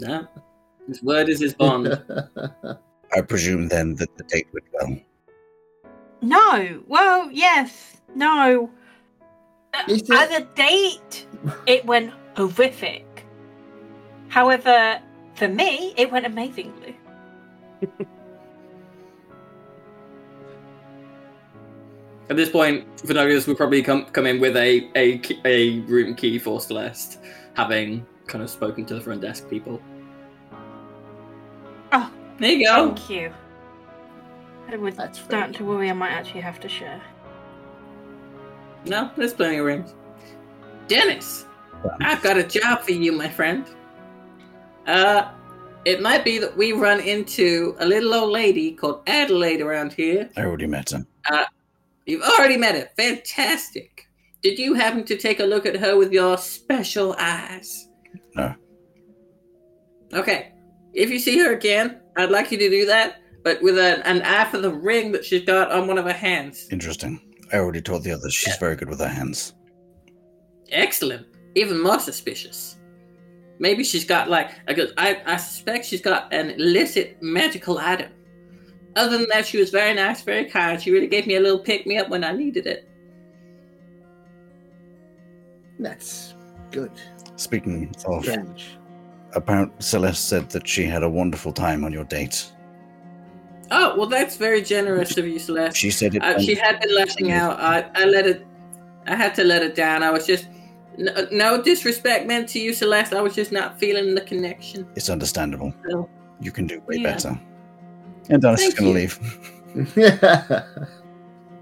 No. 0.00 0.28
His 0.86 1.02
word 1.02 1.28
is 1.28 1.40
his 1.40 1.54
bond. 1.54 1.88
I 3.12 3.20
presume 3.22 3.66
then 3.68 3.96
that 3.96 4.16
the 4.16 4.22
date 4.24 4.46
went 4.52 4.66
well. 4.72 5.00
No, 6.22 6.82
well, 6.86 7.28
yes, 7.32 7.96
no. 8.14 8.70
Is 9.88 10.02
it- 10.02 10.10
As 10.12 10.30
a 10.30 10.44
date, 10.54 11.26
it 11.66 11.84
went 11.84 12.12
horrific. 12.36 13.26
However, 14.28 15.00
for 15.34 15.48
me, 15.48 15.94
it 15.96 16.12
went 16.12 16.26
amazingly. 16.26 16.96
At 22.30 22.36
this 22.36 22.50
point, 22.50 22.84
Venorius 23.02 23.46
will 23.46 23.54
probably 23.54 23.82
come 23.82 24.04
come 24.06 24.26
in 24.26 24.38
with 24.40 24.56
a, 24.56 24.90
a 24.96 25.20
a 25.44 25.80
room 25.80 26.14
key 26.14 26.38
for 26.38 26.60
Celeste, 26.60 27.18
having 27.54 28.06
kind 28.26 28.44
of 28.44 28.50
spoken 28.50 28.84
to 28.86 28.94
the 28.94 29.00
front 29.00 29.22
desk 29.22 29.48
people. 29.48 29.80
Oh, 31.92 32.10
There 32.38 32.52
you 32.52 32.66
go. 32.66 32.88
Thank 32.94 33.08
you. 33.10 33.32
I 34.70 34.76
was 34.76 34.94
That's 34.96 35.18
starting 35.18 35.52
very- 35.52 35.54
to 35.54 35.64
worry 35.64 35.88
I 35.90 35.94
might 35.94 36.10
actually 36.10 36.42
have 36.42 36.60
to 36.60 36.68
share. 36.68 37.00
No, 38.84 39.10
there's 39.16 39.32
plenty 39.32 39.56
of 39.56 39.64
rooms. 39.64 39.94
Dennis, 40.88 41.46
I've 42.00 42.22
got 42.22 42.36
a 42.36 42.42
job 42.44 42.82
for 42.82 42.92
you, 42.92 43.12
my 43.12 43.28
friend. 43.28 43.64
Uh, 44.86 45.30
it 45.86 46.02
might 46.02 46.24
be 46.24 46.38
that 46.38 46.54
we 46.56 46.72
run 46.72 47.00
into 47.00 47.74
a 47.78 47.86
little 47.86 48.12
old 48.14 48.30
lady 48.30 48.72
called 48.72 49.02
Adelaide 49.06 49.62
around 49.62 49.92
here. 49.94 50.28
I 50.36 50.42
already 50.42 50.66
met 50.66 50.90
her. 50.90 51.46
You've 52.08 52.22
already 52.22 52.56
met 52.56 52.74
her. 52.74 52.88
Fantastic. 52.96 54.08
Did 54.42 54.58
you 54.58 54.72
happen 54.72 55.04
to 55.04 55.16
take 55.18 55.40
a 55.40 55.44
look 55.44 55.66
at 55.66 55.76
her 55.76 55.94
with 55.98 56.10
your 56.10 56.38
special 56.38 57.14
eyes? 57.18 57.88
No. 58.34 58.54
Okay. 60.14 60.52
If 60.94 61.10
you 61.10 61.18
see 61.18 61.38
her 61.38 61.52
again, 61.52 62.00
I'd 62.16 62.30
like 62.30 62.50
you 62.50 62.56
to 62.56 62.70
do 62.70 62.86
that, 62.86 63.20
but 63.44 63.60
with 63.60 63.78
an, 63.78 64.00
an 64.02 64.22
eye 64.22 64.46
for 64.46 64.56
the 64.56 64.72
ring 64.72 65.12
that 65.12 65.22
she's 65.22 65.44
got 65.44 65.70
on 65.70 65.86
one 65.86 65.98
of 65.98 66.06
her 66.06 66.12
hands. 66.14 66.66
Interesting. 66.70 67.20
I 67.52 67.58
already 67.58 67.82
told 67.82 68.04
the 68.04 68.12
others 68.12 68.32
she's 68.32 68.56
very 68.56 68.74
good 68.74 68.88
with 68.88 69.00
her 69.00 69.08
hands. 69.08 69.52
Excellent. 70.70 71.26
Even 71.56 71.78
more 71.78 71.98
suspicious. 71.98 72.78
Maybe 73.58 73.84
she's 73.84 74.06
got 74.06 74.30
like 74.30 74.50
I, 74.66 74.88
I 74.96 75.22
I 75.26 75.36
suspect 75.36 75.84
she's 75.84 76.00
got 76.00 76.32
an 76.32 76.50
illicit 76.52 77.18
magical 77.20 77.76
item. 77.76 78.12
Other 78.96 79.18
than 79.18 79.26
that, 79.30 79.46
she 79.46 79.58
was 79.58 79.70
very 79.70 79.94
nice, 79.94 80.22
very 80.22 80.46
kind. 80.46 80.80
She 80.80 80.90
really 80.90 81.06
gave 81.06 81.26
me 81.26 81.36
a 81.36 81.40
little 81.40 81.58
pick 81.58 81.86
me 81.86 81.98
up 81.98 82.08
when 82.08 82.24
I 82.24 82.32
needed 82.32 82.66
it. 82.66 82.88
That's 85.78 86.34
good. 86.70 86.90
Speaking 87.36 87.94
of, 88.06 88.24
Strange. 88.24 88.76
apparent 89.34 89.80
Celeste 89.82 90.28
said 90.28 90.50
that 90.50 90.66
she 90.66 90.84
had 90.84 91.02
a 91.02 91.08
wonderful 91.08 91.52
time 91.52 91.84
on 91.84 91.92
your 91.92 92.04
date. 92.04 92.50
Oh 93.70 93.96
well, 93.96 94.06
that's 94.06 94.36
very 94.36 94.62
generous 94.62 95.16
of 95.18 95.26
you, 95.26 95.38
Celeste. 95.38 95.76
She 95.76 95.90
said 95.90 96.14
it. 96.14 96.22
Uh, 96.22 96.38
she 96.40 96.54
had 96.54 96.80
been 96.80 96.94
lashing 96.94 97.30
out. 97.30 97.60
I, 97.60 97.88
I 97.94 98.04
let 98.06 98.26
it. 98.26 98.46
I 99.06 99.14
had 99.14 99.34
to 99.36 99.44
let 99.44 99.62
it 99.62 99.74
down. 99.74 100.02
I 100.02 100.10
was 100.10 100.26
just 100.26 100.48
no, 100.96 101.12
no 101.30 101.62
disrespect 101.62 102.26
meant 102.26 102.48
to 102.50 102.58
you, 102.58 102.72
Celeste. 102.72 103.12
I 103.12 103.20
was 103.20 103.34
just 103.34 103.52
not 103.52 103.78
feeling 103.78 104.14
the 104.14 104.22
connection. 104.22 104.86
It's 104.96 105.10
understandable. 105.10 105.72
No. 105.86 106.08
You 106.40 106.50
can 106.50 106.66
do 106.66 106.80
way 106.86 106.96
Yeah. 106.96 107.12
better. 107.12 107.40
And 108.28 108.42
Donis 108.42 108.60
is 108.60 108.74
going 108.74 108.94
to 108.94 109.00
you. 109.00 109.08
leave. 109.74 110.62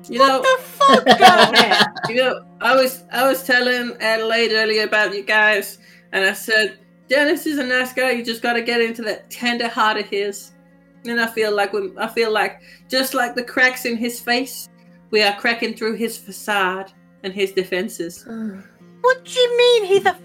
You 0.08 0.20
know, 0.20 0.40
the 0.40 0.62
fuck, 0.62 1.04
Dominic? 1.04 1.88
you 2.08 2.16
know, 2.16 2.44
I 2.60 2.76
was 2.76 3.04
I 3.10 3.26
was 3.26 3.42
telling 3.42 3.96
Adelaide 4.00 4.52
earlier 4.52 4.84
about 4.84 5.14
you 5.14 5.24
guys, 5.24 5.78
and 6.12 6.24
I 6.24 6.32
said 6.32 6.78
Dennis 7.08 7.46
is 7.46 7.58
a 7.58 7.64
nice 7.64 7.92
guy. 7.92 8.12
You 8.12 8.24
just 8.24 8.42
got 8.42 8.54
to 8.54 8.62
get 8.62 8.80
into 8.80 9.02
that 9.02 9.30
tender 9.30 9.68
heart 9.68 9.96
of 9.96 10.06
his. 10.06 10.52
And 11.04 11.20
I 11.20 11.26
feel 11.26 11.54
like 11.54 11.72
when 11.72 11.96
I 11.98 12.08
feel 12.08 12.32
like 12.32 12.60
just 12.88 13.14
like 13.14 13.34
the 13.34 13.42
cracks 13.42 13.84
in 13.84 13.96
his 13.96 14.20
face, 14.20 14.68
we 15.10 15.22
are 15.22 15.36
cracking 15.36 15.74
through 15.74 15.94
his 15.96 16.16
facade 16.16 16.92
and 17.22 17.32
his 17.32 17.52
defenses. 17.52 18.26
What 19.02 19.24
do 19.24 19.38
you 19.38 19.56
mean 19.56 19.84
he's 19.84 20.06
a. 20.06 20.16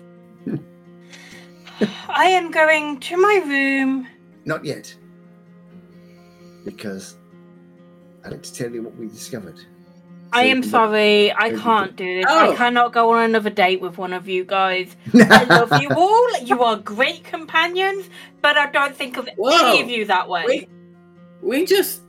I 2.09 2.25
am 2.25 2.49
going 2.49 2.99
to 3.01 3.17
my 3.17 3.41
room. 3.45 4.07
Not 4.43 4.65
yet. 4.65 4.95
Because 6.65 7.15
I'd 8.23 8.31
like 8.31 8.43
to 8.43 8.53
tell 8.53 8.71
you 8.71 8.83
what 8.83 8.95
we 8.95 9.07
discovered. 9.07 9.59
I 10.33 10.43
So- 10.45 10.49
am 10.49 10.63
sorry, 10.63 11.33
I 11.33 11.51
can't 11.51 11.95
do 11.95 12.17
this. 12.17 12.25
Oh. 12.29 12.51
I 12.51 12.55
cannot 12.55 12.93
go 12.93 13.11
on 13.11 13.23
another 13.23 13.49
date 13.49 13.81
with 13.81 13.97
one 13.97 14.13
of 14.13 14.29
you 14.29 14.45
guys. 14.45 14.95
I 15.13 15.43
love 15.43 15.81
you 15.81 15.89
all. 15.89 16.39
You 16.41 16.63
are 16.63 16.77
great 16.77 17.23
companions, 17.23 18.09
but 18.41 18.57
I 18.57 18.71
don't 18.71 18.95
think 18.95 19.17
of 19.17 19.27
Whoa. 19.37 19.71
any 19.71 19.81
of 19.81 19.89
you 19.89 20.05
that 20.05 20.29
way. 20.29 20.45
We, 20.47 20.69
we 21.41 21.65
just, 21.65 22.01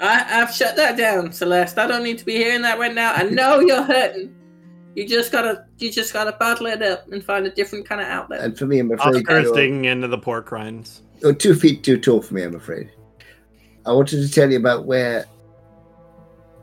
I, 0.00 0.40
I've 0.42 0.52
shut 0.52 0.74
that 0.76 0.96
down, 0.96 1.32
Celeste. 1.32 1.78
I 1.78 1.86
don't 1.86 2.02
need 2.02 2.18
to 2.18 2.24
be 2.24 2.34
hearing 2.36 2.62
that 2.62 2.78
right 2.78 2.94
now. 2.94 3.12
I 3.12 3.22
know 3.30 3.60
you're 3.60 3.82
hurting. 3.82 4.34
You 4.96 5.06
just 5.06 5.30
gotta, 5.30 5.64
you 5.76 5.92
just 5.92 6.12
gotta 6.12 6.32
bottle 6.32 6.66
it 6.66 6.82
up 6.82 7.06
and 7.12 7.22
find 7.22 7.46
a 7.46 7.50
different 7.50 7.86
kind 7.86 8.00
of 8.00 8.08
outlet. 8.08 8.40
And 8.40 8.58
for 8.58 8.66
me, 8.66 8.80
I'm 8.80 8.90
afraid 8.90 9.16
Oscar 9.16 9.38
is 9.38 9.44
you're, 9.44 9.54
digging 9.54 9.84
into 9.84 10.08
the 10.08 10.18
pork 10.18 10.50
rinds. 10.50 11.02
you're 11.20 11.32
two 11.32 11.54
feet 11.54 11.84
too 11.84 11.98
tall 12.00 12.22
for 12.22 12.34
me, 12.34 12.42
I'm 12.42 12.56
afraid. 12.56 12.90
I 13.88 13.92
wanted 13.92 14.20
to 14.26 14.30
tell 14.30 14.50
you 14.50 14.58
about 14.58 14.84
where 14.84 15.24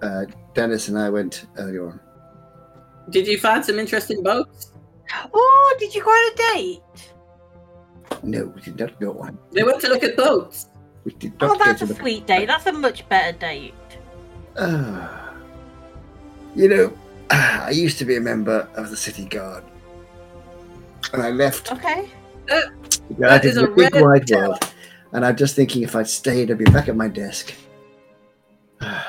uh, 0.03 0.26
Dennis 0.53 0.89
and 0.89 0.97
I 0.99 1.10
went 1.10 1.47
earlier 1.57 1.88
on. 1.89 1.99
Did 3.10 3.26
you 3.27 3.39
find 3.39 3.65
some 3.65 3.80
interesting 3.80 4.22
boats? 4.22 4.72
Oh, 5.34 5.76
did 5.80 5.95
you 5.95 6.03
go 6.03 6.11
on 6.11 6.34
a 6.34 6.53
date? 6.53 7.14
No, 8.22 8.45
we 8.56 8.61
did 8.61 8.77
not 8.80 8.99
go 8.99 9.19
on. 9.19 9.39
They 9.53 9.64
went 9.64 9.81
to 9.81 9.88
look 9.88 10.03
at 10.03 10.15
boats. 10.15 10.68
We 11.03 11.14
did 11.14 11.34
not 11.41 11.49
Oh, 11.52 11.57
that's 11.64 11.81
a 11.81 11.88
to 11.88 11.93
the- 11.93 11.99
sweet 11.99 12.27
date. 12.27 12.45
That's 12.47 12.68
a 12.68 12.73
much 12.73 13.07
better 13.10 13.35
date. 13.38 13.73
Ah. 14.57 15.34
you 16.56 16.69
know, 16.69 16.93
I 17.31 17.72
used 17.72 17.97
to 17.99 18.06
be 18.06 18.15
a 18.18 18.22
member 18.22 18.69
of 18.76 18.89
the 18.91 18.97
city 18.97 19.26
guard. 19.26 19.64
And 21.14 21.22
I 21.23 21.31
left 21.31 21.72
Okay. 21.72 22.07
to 22.47 22.72
go 23.10 23.15
That 23.19 23.31
out 23.31 23.45
is 23.45 23.57
a 23.57 23.68
big 23.68 23.93
red 23.95 24.03
wide 24.03 24.27
tell. 24.27 24.49
world. 24.49 24.72
And 25.15 25.25
I'm 25.25 25.37
just 25.37 25.55
thinking 25.55 25.81
if 25.81 25.95
I'd 25.95 26.09
stayed, 26.09 26.51
I'd 26.51 26.57
be 26.57 26.65
back 26.65 26.89
at 26.89 26.95
my 26.97 27.07
desk. 27.07 27.53
I 28.81 29.05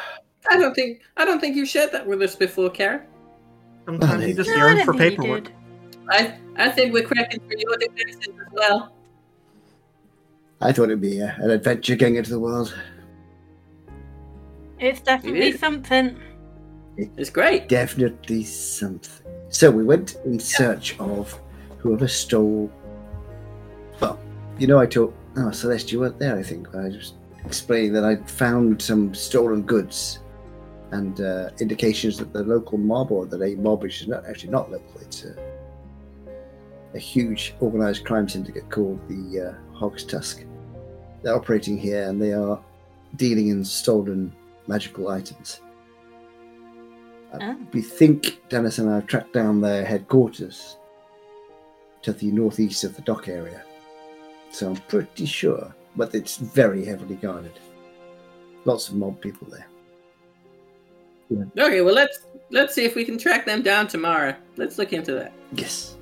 don't 0.53 0.73
think 0.73 1.01
I 1.17 1.25
don't 1.25 1.41
think 1.41 1.57
you 1.57 1.67
shared 1.67 1.91
that 1.91 2.07
with 2.07 2.23
us 2.23 2.37
before, 2.37 2.71
Karen. 2.71 3.03
Sometimes 3.87 4.25
you 4.25 4.35
just 4.35 4.49
No, 4.49 4.57
yearn 4.57 4.85
for 4.85 4.95
paperwork. 4.95 5.51
I 6.09 6.39
I 6.55 6.69
think 6.69 6.93
we're 6.93 7.09
cracking 7.09 7.41
for 7.41 7.57
your 7.59 7.77
defenses 7.77 8.29
as 8.29 8.53
well. 8.53 8.95
I 10.61 10.71
thought 10.71 10.85
it'd 10.85 11.01
be 11.01 11.21
uh, 11.21 11.33
an 11.39 11.51
adventure 11.51 11.97
going 11.97 12.15
into 12.15 12.31
the 12.31 12.39
world. 12.39 12.73
It's 14.79 15.01
definitely 15.01 15.49
is. 15.49 15.59
something. 15.59 16.17
It's 16.97 17.31
great. 17.31 17.69
Definitely 17.69 18.45
something. 18.45 19.27
So 19.49 19.73
we 19.73 19.83
went 19.83 20.19
in 20.25 20.39
search 20.39 20.97
of 21.01 21.37
whoever 21.79 22.07
stole. 22.07 22.71
Well, 24.01 24.21
you 24.57 24.69
know, 24.69 24.79
I 24.79 24.87
told. 24.87 25.13
Oh, 25.39 25.51
Celeste, 25.51 25.93
you 25.93 26.01
weren't 26.01 26.19
there, 26.19 26.39
I 26.39 26.43
think. 26.43 26.75
I 26.75 26.89
just 26.89 27.15
explained 27.45 27.95
that 27.95 28.05
I'd 28.05 28.29
found 28.29 28.81
some 28.81 29.15
stolen 29.15 29.63
goods 29.63 30.21
and 30.93 31.21
uh, 31.21 31.51
indications 31.61 32.17
that 32.19 32.33
the 32.33 32.43
local 32.43 32.79
mob, 32.79 33.13
or 33.13 33.27
that 33.27 33.43
a 33.43 33.55
mob 33.57 33.83
which 33.83 34.01
is 34.01 34.09
not 34.09 34.25
actually 34.27 34.51
not 34.51 34.71
local, 34.71 35.01
it's 35.01 35.25
a, 35.25 35.37
a 36.95 36.99
huge 36.99 37.55
organized 37.61 38.05
crime 38.07 38.29
syndicate 38.29 38.71
called 38.71 38.99
the 39.09 39.51
uh, 39.51 39.77
Hog's 39.77 40.05
Tusk. 40.05 40.45
They're 41.23 41.35
operating 41.35 41.77
here 41.77 42.09
and 42.09 42.21
they 42.21 42.33
are 42.33 42.63
dealing 43.17 43.49
in 43.49 43.65
stolen 43.65 44.35
magical 44.67 45.09
items. 45.09 45.61
Oh. 47.41 47.57
We 47.73 47.83
think 47.83 48.41
Dennis 48.49 48.79
and 48.79 48.89
I 48.89 48.97
have 48.97 49.07
tracked 49.07 49.35
down 49.35 49.61
their 49.61 49.85
headquarters 49.85 50.79
to 52.03 52.13
the 52.13 52.31
northeast 52.31 52.85
of 52.85 52.97
the 52.97 53.03
dock 53.03 53.29
area. 53.29 53.63
So 54.57 54.71
I'm 54.71 54.77
pretty 54.89 55.27
sure, 55.27 55.75
but 55.97 56.15
it's 56.15 56.39
very 56.39 56.83
heavily 56.83 57.17
guarded. 57.17 57.53
Lots 58.65 58.89
of 58.89 58.95
mob 58.95 59.21
people 59.21 59.47
there. 59.51 59.67
Okay, 61.59 61.83
well 61.83 61.93
let's 61.93 62.21
let's 62.51 62.75
see 62.75 62.87
if 62.87 62.95
we 62.95 63.05
can 63.05 63.19
track 63.19 63.45
them 63.45 63.61
down 63.61 63.87
tomorrow. 63.87 64.35
Let's 64.57 64.79
look 64.79 64.95
into 64.95 65.13
that. 65.13 65.35
Yes. 65.53 65.99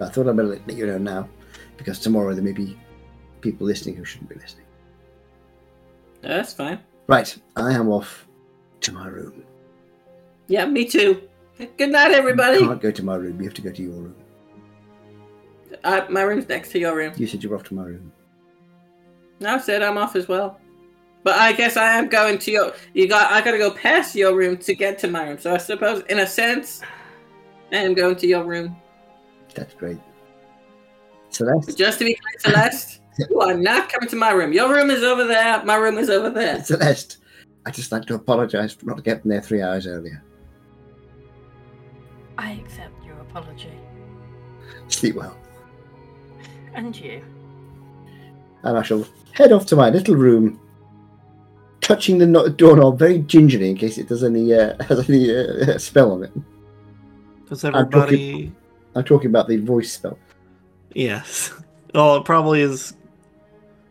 I 0.00 0.06
thought 0.08 0.28
I'd 0.28 0.36
better 0.36 0.46
let 0.46 0.70
you 0.72 0.86
know 0.86 0.98
now, 0.98 1.28
because 1.76 1.98
tomorrow 1.98 2.32
there 2.32 2.44
may 2.44 2.52
be 2.52 2.78
people 3.40 3.66
listening 3.66 3.96
who 3.96 4.04
shouldn't 4.04 4.30
be 4.30 4.36
listening. 4.36 4.66
That's 6.22 6.52
fine. 6.52 6.78
Right, 7.08 7.36
I 7.56 7.72
am 7.72 7.88
off 7.88 8.28
to 8.82 8.92
my 8.92 9.08
room. 9.08 9.42
Yeah, 10.46 10.64
me 10.66 10.84
too. 10.84 11.28
Good 11.76 11.90
night, 11.90 12.12
everybody. 12.12 12.58
You 12.58 12.68
can't 12.68 12.80
go 12.80 12.92
to 12.92 13.04
my 13.04 13.16
room, 13.16 13.40
you 13.40 13.46
have 13.46 13.54
to 13.54 13.62
go 13.62 13.72
to 13.72 13.82
your 13.82 13.94
room. 13.94 14.14
Uh, 15.84 16.06
my 16.08 16.22
room's 16.22 16.48
next 16.48 16.70
to 16.72 16.78
your 16.78 16.96
room. 16.96 17.12
You 17.16 17.26
said 17.26 17.42
you 17.42 17.50
were 17.50 17.56
off 17.56 17.64
to 17.64 17.74
my 17.74 17.84
room. 17.84 18.12
I 19.44 19.58
said 19.58 19.82
I'm 19.82 19.98
off 19.98 20.16
as 20.16 20.28
well. 20.28 20.58
But 21.22 21.34
I 21.38 21.52
guess 21.52 21.76
I 21.76 21.98
am 21.98 22.08
going 22.08 22.38
to 22.38 22.50
your. 22.52 22.72
You 22.94 23.08
got. 23.08 23.32
I 23.32 23.40
gotta 23.40 23.58
go 23.58 23.72
past 23.72 24.14
your 24.14 24.34
room 24.36 24.56
to 24.58 24.74
get 24.74 24.98
to 25.00 25.08
my 25.08 25.28
room. 25.28 25.38
So 25.38 25.52
I 25.52 25.58
suppose, 25.58 26.02
in 26.08 26.20
a 26.20 26.26
sense, 26.26 26.82
I 27.72 27.76
am 27.76 27.94
going 27.94 28.16
to 28.16 28.26
your 28.26 28.44
room. 28.44 28.76
That's 29.54 29.74
great. 29.74 29.98
Celeste? 31.30 31.76
Just 31.76 31.98
to 31.98 32.04
be 32.04 32.14
clear, 32.14 32.54
Celeste, 32.54 33.00
you 33.28 33.40
are 33.40 33.54
not 33.54 33.90
coming 33.90 34.08
to 34.08 34.16
my 34.16 34.30
room. 34.30 34.52
Your 34.52 34.72
room 34.72 34.90
is 34.90 35.02
over 35.02 35.24
there. 35.24 35.64
My 35.64 35.76
room 35.76 35.98
is 35.98 36.10
over 36.10 36.30
there. 36.30 36.62
Celeste, 36.62 37.18
I'd 37.66 37.74
just 37.74 37.90
like 37.90 38.04
to 38.06 38.14
apologise 38.14 38.72
for 38.72 38.86
not 38.86 39.02
getting 39.02 39.30
there 39.30 39.42
three 39.42 39.62
hours 39.62 39.86
earlier. 39.86 40.22
I 42.38 42.52
accept 42.52 43.04
your 43.04 43.18
apology. 43.20 43.72
Sleep 44.88 45.16
well. 45.16 45.36
And 46.76 46.94
you. 47.00 47.24
And 48.62 48.76
I 48.78 48.82
shall 48.82 49.06
head 49.32 49.50
off 49.50 49.66
to 49.66 49.76
my 49.76 49.90
little 49.90 50.14
room, 50.14 50.60
touching 51.80 52.18
the 52.18 52.26
no- 52.26 52.48
doorknob 52.48 52.98
very 52.98 53.18
gingerly 53.20 53.70
in 53.70 53.76
case 53.76 53.96
it 53.98 54.08
does 54.08 54.22
any 54.22 54.52
uh, 54.54 54.80
has 54.88 55.08
any 55.08 55.34
uh, 55.34 55.78
spell 55.78 56.12
on 56.12 56.24
it. 56.24 56.32
Does 57.48 57.64
everybody? 57.64 58.52
I'm 58.94 59.04
talking 59.04 59.30
about 59.30 59.48
the 59.48 59.56
voice 59.58 59.92
spell. 59.92 60.18
Yes. 60.94 61.52
Well, 61.94 62.16
it 62.18 62.24
probably 62.24 62.60
is. 62.60 62.94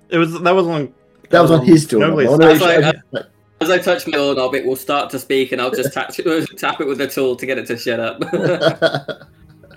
It 0.10 0.18
was 0.18 0.40
that 0.40 0.56
was 0.56 0.68
on. 0.68 0.94
That 1.32 1.42
was 1.42 1.52
on 1.52 1.62
um, 1.62 1.66
his 1.66 1.88
doorknob. 1.88 2.10
Nogly's 2.12 2.28
I 2.28 2.32
wanna 2.32 2.46
make 2.46 2.60
That's 2.60 2.84
sure- 2.84 3.04
like- 3.12 3.26
As 3.62 3.70
I 3.72 3.78
touch 3.80 4.06
my 4.06 4.14
doorknob, 4.18 4.54
it 4.54 4.66
will 4.66 4.76
start 4.76 5.10
to 5.12 5.18
speak, 5.20 5.52
and 5.54 5.60
I'll 5.62 5.72
just 5.72 5.92
tap, 5.94 6.10
tap 6.58 6.82
it 6.82 6.88
with 6.88 6.98
the 7.00 7.08
tool 7.08 7.36
to 7.36 7.46
get 7.48 7.58
it 7.58 7.66
to 7.68 7.78
shut 7.78 8.00
up. 8.00 8.20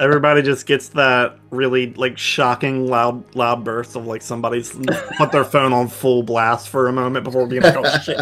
Everybody 0.00 0.42
just 0.42 0.66
gets 0.66 0.90
that 0.90 1.36
really 1.50 1.92
like 1.94 2.16
shocking 2.18 2.86
loud 2.86 3.34
loud 3.34 3.64
burst 3.64 3.96
of 3.96 4.06
like 4.06 4.22
somebody's 4.22 4.70
put 5.16 5.32
their 5.32 5.44
phone 5.44 5.72
on 5.72 5.88
full 5.88 6.22
blast 6.22 6.68
for 6.68 6.86
a 6.88 6.92
moment 6.92 7.24
before 7.24 7.46
being 7.46 7.62
like, 7.62 7.74
oh 7.76 7.98
shit. 7.98 8.18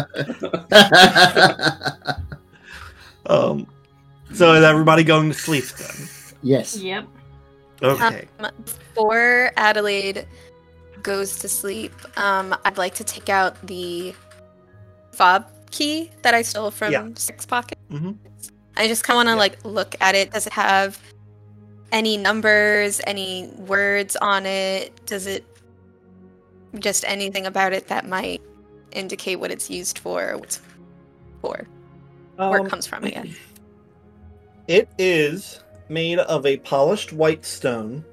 Um, 3.29 3.67
so 4.33 4.53
is 4.53 4.63
everybody 4.63 5.03
going 5.03 5.29
to 5.29 5.37
sleep 5.37 5.65
then? 5.65 6.07
yes. 6.43 6.77
Yep. 6.77 7.05
Okay. 7.83 8.25
Um, 8.39 8.51
before 8.63 9.51
Adelaide 9.57 10.25
goes 11.03 11.37
to 11.39 11.49
sleep, 11.49 11.91
um, 12.17 12.55
I'd 12.63 12.77
like 12.77 12.95
to 12.95 13.03
take 13.03 13.27
out 13.27 13.61
the 13.67 14.15
fob 15.11 15.45
key 15.71 16.09
that 16.21 16.33
I 16.33 16.41
stole 16.41 16.71
from 16.71 16.93
Yeah. 16.93 17.09
Six 17.15 17.45
Pocket. 17.45 17.77
Mhm. 17.91 18.15
I 18.77 18.87
just 18.87 19.03
kind 19.03 19.15
of 19.15 19.25
want 19.25 19.27
to 19.27 19.31
Yeah. 19.33 19.39
like 19.39 19.65
look 19.65 19.95
at 19.99 20.15
it. 20.15 20.31
Does 20.31 20.47
it 20.47 20.53
have 20.53 20.97
any 21.91 22.17
numbers, 22.17 23.01
any 23.07 23.47
words 23.57 24.15
on 24.17 24.45
it? 24.45 25.05
Does 25.05 25.27
it 25.27 25.45
just 26.79 27.05
anything 27.07 27.45
about 27.45 27.73
it 27.73 27.87
that 27.87 28.07
might 28.07 28.41
indicate 28.91 29.37
what 29.37 29.51
it's 29.51 29.69
used 29.69 29.99
for, 29.99 30.31
or 30.31 30.37
what 30.37 30.45
it's 30.45 30.61
for, 31.41 31.67
where 32.47 32.59
Um, 32.59 32.59
it 32.59 32.67
comes 32.67 32.87
from? 32.87 33.05
I 33.05 33.11
guess. 33.11 33.27
It 34.67 34.89
is 34.97 35.61
made 35.89 36.19
of 36.19 36.45
a 36.45 36.57
polished 36.57 37.13
white 37.13 37.45
stone, 37.45 38.05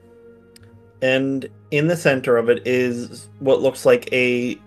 and 1.02 1.48
in 1.70 1.88
the 1.88 1.96
center 1.96 2.36
of 2.36 2.48
it 2.48 2.66
is 2.66 3.30
what 3.40 3.60
looks 3.60 3.84
like 3.84 4.08
a. 4.12 4.62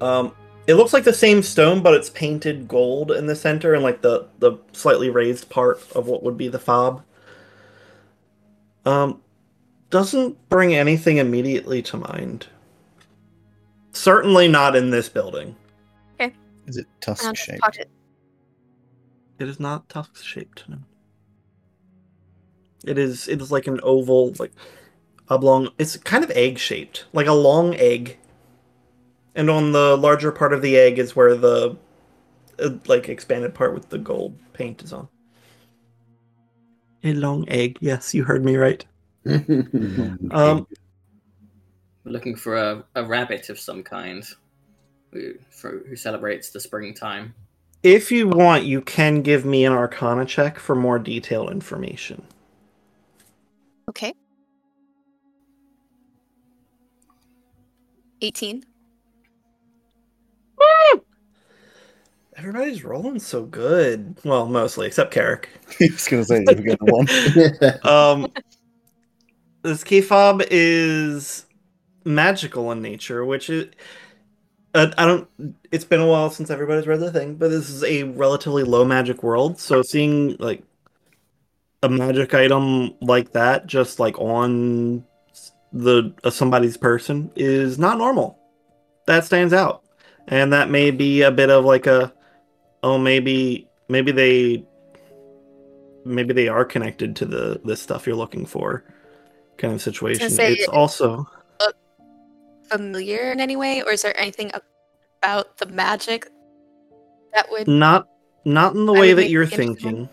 Um, 0.00 0.34
it 0.66 0.74
looks 0.74 0.92
like 0.92 1.04
the 1.04 1.12
same 1.12 1.42
stone, 1.42 1.82
but 1.82 1.94
it's 1.94 2.10
painted 2.10 2.68
gold 2.68 3.10
in 3.12 3.26
the 3.26 3.36
center, 3.36 3.74
and 3.74 3.82
like 3.82 4.02
the 4.02 4.28
the 4.38 4.58
slightly 4.72 5.10
raised 5.10 5.48
part 5.50 5.80
of 5.92 6.06
what 6.06 6.22
would 6.22 6.36
be 6.36 6.48
the 6.48 6.58
fob. 6.58 7.02
Um, 8.84 9.20
doesn't 9.90 10.48
bring 10.48 10.74
anything 10.74 11.18
immediately 11.18 11.82
to 11.82 11.96
mind. 11.96 12.46
Certainly 13.92 14.48
not 14.48 14.76
in 14.76 14.90
this 14.90 15.08
building. 15.08 15.56
Is 16.70 16.76
it 16.76 16.86
tusk 17.00 17.34
shaped? 17.36 17.78
it. 17.78 17.90
It 19.40 19.48
is 19.48 19.58
not 19.58 19.88
tusk 19.88 20.22
shaped. 20.22 20.68
No. 20.68 20.78
It 22.84 22.96
is. 22.96 23.26
It 23.26 23.40
is 23.40 23.50
like 23.50 23.66
an 23.66 23.80
oval, 23.82 24.34
like 24.38 24.52
oblong. 25.28 25.70
It's 25.78 25.96
kind 25.96 26.22
of 26.22 26.30
egg 26.30 26.58
shaped, 26.58 27.06
like 27.12 27.26
a 27.26 27.32
long 27.32 27.74
egg. 27.74 28.18
And 29.34 29.50
on 29.50 29.72
the 29.72 29.96
larger 29.96 30.30
part 30.30 30.52
of 30.52 30.62
the 30.62 30.76
egg 30.76 31.00
is 31.00 31.16
where 31.16 31.34
the 31.34 31.76
uh, 32.62 32.70
like 32.86 33.08
expanded 33.08 33.52
part 33.52 33.74
with 33.74 33.88
the 33.88 33.98
gold 33.98 34.38
paint 34.52 34.82
is 34.82 34.92
on. 34.92 35.08
A 37.02 37.12
long 37.14 37.48
egg. 37.48 37.78
Yes, 37.80 38.14
you 38.14 38.24
heard 38.24 38.44
me 38.44 38.56
right. 38.56 38.84
Um, 39.26 40.66
We're 42.04 42.12
looking 42.12 42.36
for 42.36 42.56
a, 42.56 42.84
a 42.94 43.04
rabbit 43.04 43.50
of 43.50 43.58
some 43.58 43.82
kind 43.82 44.24
who, 45.12 45.34
for, 45.50 45.82
who 45.88 45.96
celebrates 45.96 46.50
the 46.50 46.60
springtime. 46.60 47.34
if 47.82 48.10
you 48.12 48.28
want, 48.28 48.64
you 48.64 48.80
can 48.80 49.22
give 49.22 49.44
me 49.44 49.64
an 49.64 49.72
Arcana 49.72 50.24
check 50.24 50.58
for 50.58 50.74
more 50.74 50.98
detailed 50.98 51.50
information. 51.50 52.22
Okay. 53.88 54.14
18. 58.22 58.64
Everybody's 62.40 62.82
rolling 62.84 63.18
so 63.18 63.44
good. 63.44 64.16
Well, 64.24 64.46
mostly 64.46 64.86
except 64.86 65.12
Carrick. 65.12 65.50
I 65.80 65.88
was 65.92 66.08
going 66.08 66.22
to 66.22 66.26
say, 66.26 66.42
if 66.48 66.58
we 66.58 66.64
get 66.64 66.78
the 66.78 67.78
one. 67.82 68.24
um 68.24 68.32
this 69.62 69.84
key 69.84 70.00
fob 70.00 70.42
is 70.50 71.44
magical 72.06 72.72
in 72.72 72.80
nature 72.80 73.26
which 73.26 73.50
is 73.50 73.68
uh, 74.72 74.90
i 74.96 75.04
don't 75.04 75.28
it's 75.70 75.84
been 75.84 76.00
a 76.00 76.06
while 76.06 76.30
since 76.30 76.48
everybody's 76.48 76.86
read 76.86 76.98
the 76.98 77.12
thing 77.12 77.34
but 77.34 77.48
this 77.48 77.68
is 77.68 77.84
a 77.84 78.04
relatively 78.04 78.62
low 78.62 78.86
magic 78.86 79.22
world 79.22 79.60
so 79.60 79.82
seeing 79.82 80.34
like 80.38 80.62
a 81.82 81.90
magic 81.90 82.32
item 82.32 82.94
like 83.02 83.32
that 83.32 83.66
just 83.66 84.00
like 84.00 84.18
on 84.18 85.04
the 85.74 86.10
uh, 86.24 86.30
somebody's 86.30 86.78
person 86.78 87.30
is 87.36 87.78
not 87.78 87.98
normal 87.98 88.38
that 89.06 89.26
stands 89.26 89.52
out 89.52 89.84
and 90.28 90.54
that 90.54 90.70
may 90.70 90.90
be 90.90 91.20
a 91.20 91.30
bit 91.30 91.50
of 91.50 91.66
like 91.66 91.86
a 91.86 92.10
oh 92.82 92.98
maybe 92.98 93.68
maybe 93.88 94.12
they 94.12 94.64
maybe 96.04 96.32
they 96.32 96.48
are 96.48 96.64
connected 96.64 97.16
to 97.16 97.26
the 97.26 97.60
the 97.64 97.76
stuff 97.76 98.06
you're 98.06 98.16
looking 98.16 98.46
for 98.46 98.84
kind 99.58 99.74
of 99.74 99.82
situation 99.82 100.30
say- 100.30 100.54
it's 100.54 100.68
also 100.68 101.26
familiar 102.70 103.32
in 103.32 103.40
any 103.40 103.56
way, 103.56 103.82
or 103.82 103.92
is 103.92 104.02
there 104.02 104.18
anything 104.18 104.50
about 105.22 105.56
the 105.58 105.66
magic 105.66 106.30
that 107.34 107.50
would? 107.50 107.68
Not 107.68 108.08
not 108.44 108.74
in 108.74 108.86
the 108.86 108.94
I 108.94 109.00
way 109.00 109.12
that 109.12 109.28
you're 109.28 109.46
thinking. 109.46 110.08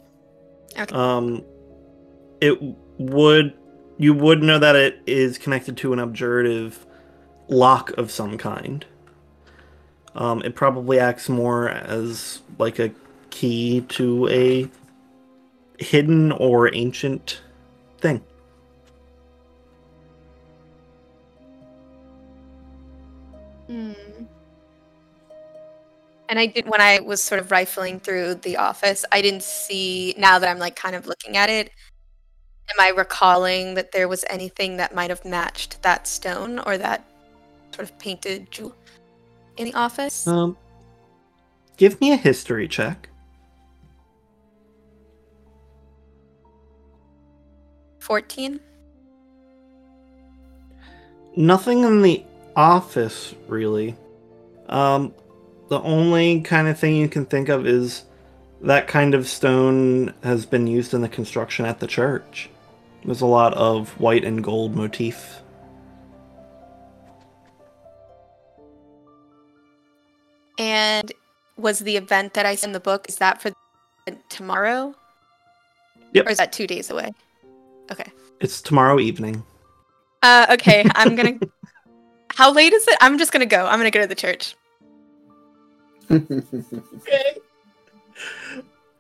Okay. 0.78 0.94
Um, 0.94 1.46
it 2.42 2.58
would 2.98 3.54
you 3.98 4.14
would 4.14 4.44
know 4.44 4.60
that 4.60 4.76
it 4.76 5.02
is 5.08 5.38
connected 5.38 5.78
to 5.78 5.94
an 5.94 6.00
obdurative 6.00 6.86
lock 7.48 7.92
of 7.92 8.12
some 8.12 8.38
kind. 8.38 8.86
Um, 10.18 10.42
it 10.42 10.56
probably 10.56 11.00
acts 11.00 11.30
more 11.30 11.70
as 11.70 12.42
like 12.58 12.80
a 12.80 12.92
key 13.30 13.82
to 13.90 14.28
a 14.30 14.68
hidden 15.78 16.32
or 16.32 16.74
ancient 16.74 17.40
thing. 18.00 18.24
Hmm. 23.68 23.94
And 26.30 26.40
I 26.40 26.48
did 26.48 26.68
when 26.68 26.82
I 26.82 27.00
was 27.00 27.22
sort 27.22 27.40
of 27.40 27.52
rifling 27.52 28.00
through 28.00 28.36
the 28.36 28.58
office, 28.58 29.06
I 29.12 29.22
didn't 29.22 29.44
see 29.44 30.16
now 30.18 30.40
that 30.40 30.50
I'm 30.50 30.58
like 30.58 30.76
kind 30.76 30.96
of 30.96 31.06
looking 31.06 31.38
at 31.38 31.52
it. 31.52 31.70
Am 32.70 32.76
I 32.80 32.90
recalling 32.90 33.76
that 33.76 33.92
there 33.92 34.08
was 34.08 34.26
anything 34.30 34.78
that 34.78 34.96
might 34.96 35.12
have 35.12 35.24
matched 35.24 35.84
that 35.84 36.08
stone 36.08 36.58
or 36.60 36.78
that 36.80 37.06
sort 37.72 37.88
of 37.88 37.98
painted 38.00 38.50
jewel 38.50 38.76
in 39.58 39.66
the 39.66 39.74
office? 39.74 40.28
Um, 40.28 40.58
give 41.78 42.00
me 42.00 42.12
a 42.12 42.16
history 42.16 42.68
check. 42.68 43.10
14? 48.00 48.60
Nothing 51.36 51.84
in 51.84 52.02
the 52.02 52.24
office, 52.56 53.36
really. 53.48 53.96
Um, 54.70 55.14
the 55.70 55.82
only 55.82 56.42
kind 56.42 56.68
of 56.68 56.80
thing 56.80 56.96
you 56.96 57.10
can 57.10 57.26
think 57.26 57.50
of 57.50 57.68
is 57.68 58.06
that 58.62 58.88
kind 58.88 59.14
of 59.14 59.28
stone 59.28 60.14
has 60.24 60.46
been 60.46 60.68
used 60.68 60.94
in 60.94 61.02
the 61.02 61.10
construction 61.10 61.66
at 61.66 61.80
the 61.80 61.88
church. 61.88 62.50
There's 63.06 63.22
a 63.22 63.26
lot 63.26 63.54
of 63.54 63.90
white 64.00 64.24
and 64.24 64.44
gold 64.44 64.76
motif. 64.76 65.42
And 70.58 71.12
was 71.58 71.80
the 71.80 71.98
event 71.98 72.34
that 72.34 72.46
I 72.46 72.56
saw 72.56 72.68
in 72.68 72.74
the 72.74 72.80
book, 72.80 73.06
is 73.10 73.18
that 73.18 73.42
for 73.42 73.52
tomorrow? 74.30 74.96
Yep. 76.14 76.26
Or 76.26 76.30
is 76.30 76.38
that 76.38 76.52
two 76.54 76.68
days 76.68 76.90
away? 76.90 77.12
Okay. 77.92 78.12
It's 78.40 78.62
tomorrow 78.62 79.00
evening. 79.00 79.44
Uh, 80.24 80.48
okay, 80.52 80.86
I'm 80.96 81.16
gonna. 81.16 81.40
How 82.36 82.52
late 82.52 82.74
is 82.74 82.88
it? 82.88 82.98
I'm 83.02 83.18
just 83.18 83.32
gonna 83.32 83.46
go. 83.46 83.66
I'm 83.66 83.80
gonna 83.80 83.92
go 83.92 84.02
to 84.02 84.08
the 84.08 84.16
church. 84.16 84.56
Okay. 86.12 86.42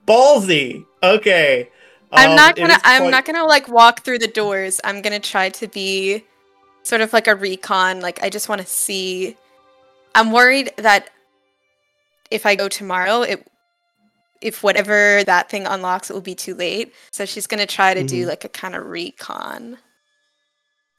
Ballsy. 0.07 0.85
Okay. 1.03 1.69
I'm 2.11 2.31
Um, 2.31 2.35
not 2.35 2.55
gonna. 2.55 2.77
I'm 2.83 3.03
quite- 3.03 3.11
not 3.11 3.25
gonna 3.25 3.45
like 3.45 3.67
walk 3.67 4.03
through 4.03 4.19
the 4.19 4.27
doors. 4.27 4.79
I'm 4.83 5.01
gonna 5.01 5.19
try 5.19 5.49
to 5.49 5.67
be 5.67 6.23
sort 6.83 7.01
of 7.01 7.11
like 7.13 7.27
a 7.27 7.35
recon. 7.35 7.99
Like 7.99 8.21
I 8.23 8.29
just 8.29 8.47
want 8.49 8.61
to 8.61 8.67
see. 8.67 9.35
I'm 10.15 10.31
worried 10.31 10.71
that 10.77 11.09
if 12.31 12.45
I 12.45 12.55
go 12.55 12.67
tomorrow, 12.67 13.21
it 13.21 13.47
if 14.39 14.61
whatever 14.61 15.23
that 15.23 15.49
thing 15.49 15.65
unlocks, 15.65 16.09
it 16.11 16.13
will 16.13 16.21
be 16.21 16.35
too 16.35 16.53
late. 16.53 16.93
So 17.11 17.25
she's 17.25 17.47
gonna 17.47 17.65
try 17.65 17.93
to 17.95 18.03
do 18.03 18.23
Mhm. 18.25 18.27
like 18.27 18.43
a 18.45 18.49
kind 18.49 18.75
of 18.75 18.85
recon, 18.85 19.77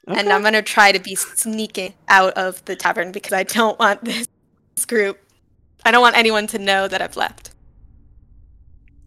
Okay. 0.09 0.19
and 0.19 0.29
I'm 0.29 0.43
gonna 0.43 0.61
try 0.61 0.91
to 0.91 0.99
be 0.99 1.15
sneaking 1.15 1.93
out 2.09 2.33
of 2.33 2.63
the 2.65 2.75
tavern 2.75 3.11
because 3.13 3.31
I 3.31 3.43
don't 3.43 3.79
want 3.79 4.03
this 4.03 4.27
group. 4.87 5.19
I 5.85 5.91
don't 5.91 6.01
want 6.01 6.17
anyone 6.17 6.47
to 6.47 6.59
know 6.59 6.87
that 6.89 7.01
I've 7.01 7.15
left. 7.15 7.51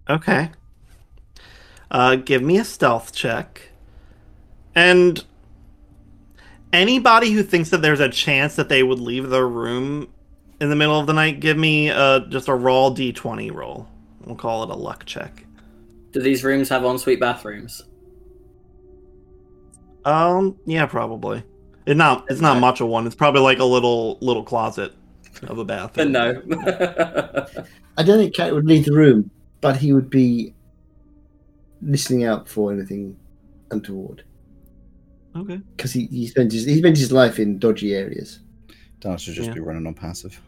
Okay. 0.08 0.50
Uh, 1.90 2.16
give 2.16 2.42
me 2.42 2.56
a 2.58 2.64
stealth 2.64 3.14
check. 3.14 3.68
And 4.74 5.22
anybody 6.72 7.32
who 7.32 7.42
thinks 7.42 7.68
that 7.68 7.82
there's 7.82 8.00
a 8.00 8.08
chance 8.08 8.56
that 8.56 8.70
they 8.70 8.82
would 8.82 8.98
leave 8.98 9.28
their 9.28 9.46
room 9.46 10.08
in 10.62 10.70
the 10.70 10.76
middle 10.76 10.98
of 10.98 11.06
the 11.08 11.12
night, 11.12 11.40
give 11.40 11.56
me 11.58 11.90
uh, 11.90 12.20
just 12.28 12.46
a 12.48 12.54
raw 12.54 12.88
d20 12.88 13.52
roll. 13.52 13.88
We'll 14.24 14.36
call 14.36 14.62
it 14.62 14.70
a 14.70 14.74
luck 14.74 15.04
check. 15.04 15.44
Do 16.12 16.20
these 16.22 16.44
rooms 16.44 16.68
have 16.68 16.84
ensuite 16.84 17.18
bathrooms? 17.18 17.82
Um, 20.04 20.56
yeah, 20.64 20.86
probably. 20.86 21.42
It 21.86 21.96
not 21.96 22.26
it's 22.28 22.40
not 22.40 22.52
Okay. 22.52 22.60
much 22.60 22.80
of 22.80 22.86
one. 22.88 23.06
It's 23.06 23.16
probably 23.16 23.40
like 23.40 23.58
a 23.58 23.64
little 23.64 24.18
little 24.20 24.44
closet 24.44 24.92
of 25.48 25.58
a 25.58 25.64
But 25.64 25.92
bathroom. 25.96 26.12
no. 26.12 26.30
I 27.98 28.02
don't 28.04 28.18
think 28.18 28.34
Cat 28.34 28.54
would 28.54 28.66
leave 28.66 28.84
the 28.84 28.92
room, 28.94 29.30
but 29.60 29.76
he 29.76 29.92
would 29.92 30.08
be 30.10 30.54
listening 31.82 32.24
out 32.24 32.48
for 32.48 32.72
anything 32.72 33.16
untoward 33.72 34.22
Okay. 35.34 35.60
because 35.76 35.92
he, 35.92 36.06
he 36.06 36.28
spent 36.28 36.52
his 36.52 36.64
he 36.66 36.78
spent 36.78 36.96
his 36.96 37.10
life 37.10 37.40
in 37.40 37.58
dodgy 37.58 37.94
areas. 37.94 38.38
Dana 39.00 39.18
should 39.18 39.34
just 39.34 39.48
Yeah. 39.48 39.54
be 39.54 39.60
running 39.60 39.86
on 39.88 39.94
passive. 39.94 40.40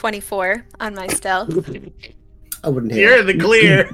24 0.00 0.64
on 0.80 0.94
my 0.94 1.06
stealth. 1.08 1.50
I 2.64 2.70
wouldn't 2.70 2.90
hear. 2.90 3.16
You're 3.16 3.22
the 3.22 3.38
clear. 3.38 3.84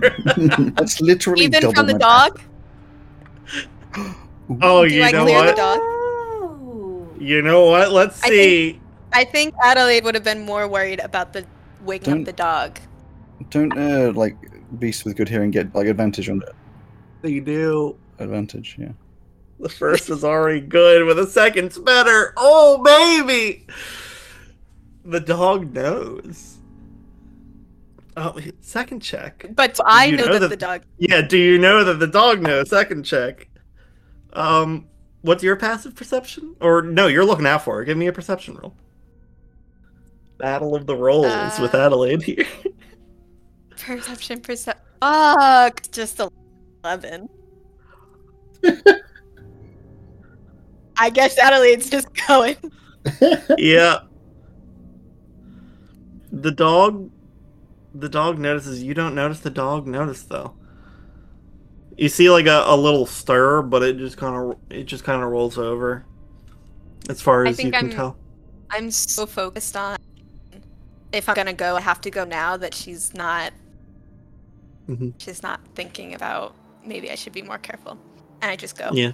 That's 0.77 1.01
literally 1.01 1.47
Even 1.47 1.63
double 1.63 1.75
from 1.75 1.87
the 1.89 1.99
dog. 1.99 2.41
oh, 4.63 4.87
Do 4.87 4.95
you 4.95 5.03
I 5.03 5.11
know 5.11 5.25
what? 5.25 7.21
You 7.21 7.43
know 7.43 7.65
what? 7.67 7.91
Let's 7.91 8.23
I 8.23 8.29
see. 8.29 8.71
Think, 8.71 8.83
I 9.13 9.25
think, 9.25 9.55
Adelaide 9.65 10.05
would 10.05 10.15
have 10.15 10.23
been 10.23 10.47
more 10.47 10.69
worried 10.69 11.01
about 11.01 11.33
the 11.33 11.45
waking 11.81 12.13
don't, 12.13 12.21
up 12.21 12.27
the 12.27 12.33
dog. 12.33 12.79
Don't 13.51 13.77
uh, 13.77 14.13
like 14.13 14.37
beasts 14.79 15.05
with 15.05 15.17
good 15.17 15.29
hearing 15.29 15.51
get 15.51 15.75
like 15.75 15.89
advantage 15.89 16.29
on 16.29 16.41
it. 16.41 16.55
They 17.23 17.41
do 17.41 17.97
advantage. 18.21 18.77
Yeah. 18.79 18.93
The 19.59 19.69
first 19.69 20.09
is 20.09 20.23
already 20.23 20.61
good, 20.61 21.05
but 21.05 21.15
the 21.15 21.27
second's 21.27 21.79
better. 21.79 22.33
Oh 22.37 22.81
baby. 22.85 23.67
The 25.07 25.21
dog 25.21 25.73
knows. 25.73 26.59
Oh, 28.17 28.39
second 28.61 29.01
check. 29.01 29.47
But 29.55 29.79
I 29.85 30.11
know, 30.11 30.25
know 30.27 30.33
that 30.35 30.39
that- 30.41 30.49
the 30.51 30.57
dog. 30.57 30.83
Yeah, 30.99 31.21
do 31.23 31.37
you 31.39 31.59
know 31.59 31.85
that 31.85 31.99
the 32.01 32.07
dog 32.07 32.41
knows? 32.43 32.71
Second 32.71 33.05
check. 33.05 33.49
Um, 34.33 34.87
what's 35.23 35.43
your 35.43 35.57
passive 35.57 35.95
perception? 35.95 36.57
Or 36.61 36.83
no, 36.83 37.07
you're 37.07 37.25
looking 37.25 37.47
out 37.47 37.63
for 37.63 37.83
it. 37.83 37.87
Give 37.87 37.97
me 37.97 38.07
a 38.07 38.13
perception 38.13 38.55
roll. 38.57 38.75
Battle 40.39 40.75
of 40.75 40.87
the 40.87 40.97
rolls 40.97 41.59
with 41.59 41.75
Uh, 41.75 41.79
Adelaide 41.87 42.23
here. 42.23 42.47
Perception, 43.79 44.41
percep. 44.41 44.75
Fuck, 45.01 45.83
just 45.93 46.21
eleven. 46.83 47.29
I 50.99 51.11
guess 51.11 51.39
Adelaide's 51.39 51.91
just 51.91 52.09
going. 52.27 52.57
yeah. 53.59 53.99
The 56.41 56.51
dog 56.51 57.11
the 57.95 58.09
dog 58.11 58.39
notices 58.39 58.83
you 58.83 58.93
don't 58.93 59.15
notice 59.15 59.41
the 59.41 59.51
dog 59.51 59.87
notice 59.87 60.23
though. 60.23 60.55
You 61.97 62.11
see 62.11 62.29
like 62.29 62.47
a, 62.47 62.65
a 62.67 62.77
little 62.77 63.07
stir, 63.07 63.63
but 63.63 63.83
it 63.83 63.97
just 63.97 64.19
kind 64.19 64.37
of 64.53 64.59
it 64.71 64.85
just 64.85 65.03
kind 65.05 65.23
of 65.23 65.31
rolls 65.31 65.57
over. 65.57 66.05
As 67.09 67.23
far 67.23 67.47
as 67.47 67.59
you 67.59 67.71
can 67.71 67.87
I'm- 67.87 67.91
tell. 67.91 68.17
I'm 68.69 68.91
so 68.91 69.27
focused 69.27 69.77
on 69.77 69.97
if 71.13 71.29
I'm 71.29 71.37
gonna 71.37 71.53
go, 71.53 71.77
I 71.77 71.81
have 71.81 72.01
to 72.03 72.11
go 72.11 72.25
now. 72.25 72.57
That 72.57 72.75
she's 72.75 73.15
not. 73.15 73.53
mm-hmm. 74.89 75.11
She's 75.19 75.43
not 75.43 75.61
thinking 75.75 76.15
about. 76.15 76.55
Maybe 76.85 77.11
I 77.11 77.15
should 77.15 77.33
be 77.33 77.43
more 77.43 77.59
careful, 77.59 77.97
and 78.43 78.51
I 78.51 78.57
just 78.57 78.77
go. 78.77 78.91
Yeah. 78.93 79.13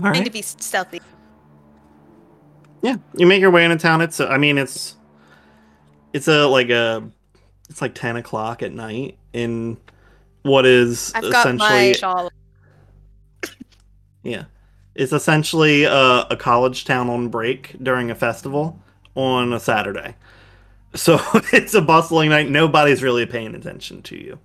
All 0.00 0.08
I 0.08 0.12
need 0.12 0.18
right. 0.18 0.24
to 0.26 0.30
be 0.32 0.42
stealthy. 0.42 1.00
Yeah, 2.82 2.96
you 3.16 3.26
make 3.26 3.40
your 3.40 3.50
way 3.52 3.64
into 3.64 3.76
town. 3.76 4.00
It's 4.00 4.20
I 4.20 4.36
mean 4.38 4.58
it's 4.58 4.96
it's 6.12 6.28
a 6.28 6.46
like 6.46 6.70
a 6.70 7.02
it's 7.68 7.80
like 7.80 7.94
ten 7.94 8.16
o'clock 8.16 8.62
at 8.62 8.72
night 8.72 9.18
in 9.32 9.76
what 10.42 10.66
is 10.66 11.12
I've 11.14 11.22
got 11.22 11.46
essentially 11.46 11.68
my 11.68 11.92
shawl. 11.92 12.30
Yeah. 14.22 14.44
It's 14.94 15.12
essentially 15.12 15.84
a, 15.84 16.26
a 16.30 16.36
college 16.36 16.84
town 16.84 17.08
on 17.08 17.28
break 17.28 17.76
during 17.82 18.10
a 18.10 18.14
festival 18.14 18.78
on 19.14 19.52
a 19.52 19.60
Saturday. 19.60 20.16
So 20.94 21.18
it's 21.54 21.72
a 21.72 21.80
bustling 21.80 22.28
night. 22.28 22.50
Nobody's 22.50 23.02
really 23.02 23.24
paying 23.24 23.54
attention 23.54 24.02
to 24.02 24.14
you. 24.14 24.38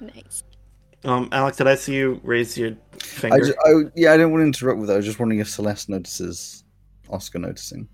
Nice. 0.00 0.42
Um, 1.04 1.28
Alex, 1.30 1.58
did 1.58 1.68
I 1.68 1.76
see 1.76 1.94
you 1.94 2.20
raise 2.24 2.58
your 2.58 2.70
I, 2.70 2.98
finger? 2.98 3.38
just, 3.38 3.58
I 3.64 3.84
yeah, 3.94 4.12
I 4.12 4.16
didn't 4.16 4.32
want 4.32 4.42
to 4.42 4.46
interrupt 4.46 4.80
with 4.80 4.88
that. 4.88 4.94
I 4.94 4.96
was 4.96 5.06
just 5.06 5.20
wondering 5.20 5.38
if 5.38 5.48
Celeste 5.48 5.88
notices 5.88 6.64
Oscar 7.08 7.38
noticing. 7.38 7.88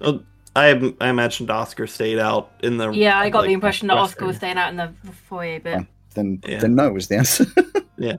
Oh, 0.00 0.22
I, 0.58 0.94
I 1.00 1.08
imagined 1.08 1.50
Oscar 1.50 1.86
stayed 1.86 2.18
out 2.18 2.50
in 2.62 2.76
the. 2.76 2.90
Yeah, 2.90 3.18
I 3.18 3.30
got 3.30 3.40
like, 3.40 3.48
the 3.48 3.54
impression 3.54 3.88
that 3.88 3.96
Oscar 3.96 4.26
was 4.26 4.36
staying 4.36 4.58
out 4.58 4.70
in 4.70 4.76
the 4.76 4.92
foyer, 5.28 5.60
but 5.60 5.86
Then 6.14 6.40
Yeah. 6.46 6.58
then 6.58 6.74
no 6.74 6.92
was 6.92 7.08
the 7.08 7.16
answer. 7.16 7.46
Yeah. 8.00 8.16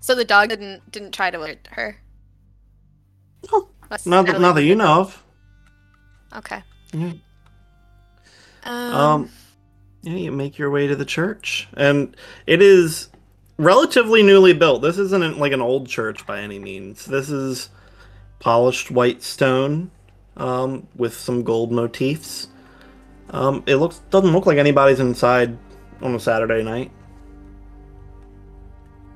So 0.00 0.16
the 0.16 0.24
dog 0.24 0.48
didn't 0.48 0.90
didn't 0.90 1.12
try 1.12 1.30
to 1.30 1.38
alert 1.38 1.68
her. 1.72 1.96
No, 3.52 3.68
That's 3.88 4.04
Not 4.04 4.26
that, 4.26 4.40
not 4.40 4.54
that 4.54 4.64
you 4.64 4.74
know 4.74 5.00
of. 5.00 5.22
Okay. 6.36 6.62
Yeah. 6.92 7.12
Um, 8.64 8.94
Um, 8.94 9.30
yeah, 10.02 10.14
you 10.14 10.32
make 10.32 10.58
your 10.58 10.70
way 10.70 10.86
to 10.88 10.96
the 10.96 11.04
church, 11.04 11.68
and 11.74 12.16
it 12.46 12.60
is 12.62 13.08
relatively 13.58 14.22
newly 14.22 14.52
built. 14.54 14.82
This 14.82 14.98
isn't 14.98 15.38
like 15.38 15.52
an 15.52 15.60
old 15.60 15.88
church 15.88 16.26
by 16.26 16.40
any 16.40 16.58
means. 16.58 17.04
This 17.06 17.30
is 17.30 17.68
polished 18.40 18.90
white 18.90 19.22
stone 19.22 19.90
um, 20.40 20.86
with 20.96 21.14
some 21.14 21.44
gold 21.44 21.70
motifs. 21.70 22.48
Um, 23.30 23.62
it 23.66 23.76
looks 23.76 24.00
doesn't 24.10 24.32
look 24.32 24.46
like 24.46 24.58
anybody's 24.58 24.98
inside 24.98 25.56
on 26.02 26.14
a 26.14 26.20
Saturday 26.20 26.64
night. 26.64 26.90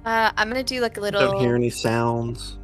uh, 0.05 0.31
I'm 0.37 0.49
gonna 0.49 0.63
do 0.63 0.81
like 0.81 0.99
a 0.99 1.01
little. 1.01 1.21
Don't 1.21 1.41
hear 1.41 1.57
any 1.57 1.71
sounds. 1.71 2.59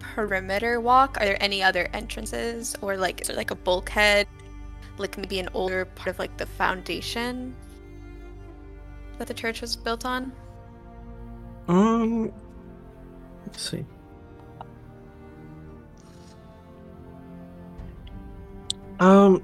perimeter 0.00 0.80
walk. 0.80 1.18
Are 1.20 1.26
there 1.26 1.42
any 1.42 1.62
other 1.62 1.90
entrances, 1.92 2.74
or 2.80 2.96
like 2.96 3.20
is 3.20 3.26
there 3.26 3.36
like 3.36 3.50
a 3.50 3.56
bulkhead, 3.56 4.26
like 4.96 5.18
maybe 5.18 5.40
an 5.40 5.48
older 5.52 5.84
part 5.84 6.08
of 6.08 6.18
like 6.18 6.36
the 6.38 6.46
foundation 6.46 7.54
that 9.18 9.26
the 9.26 9.34
church 9.34 9.60
was 9.60 9.76
built 9.76 10.06
on? 10.06 10.32
Um, 11.66 12.32
let's 13.44 13.68
see. 13.70 13.84
Um, 19.00 19.42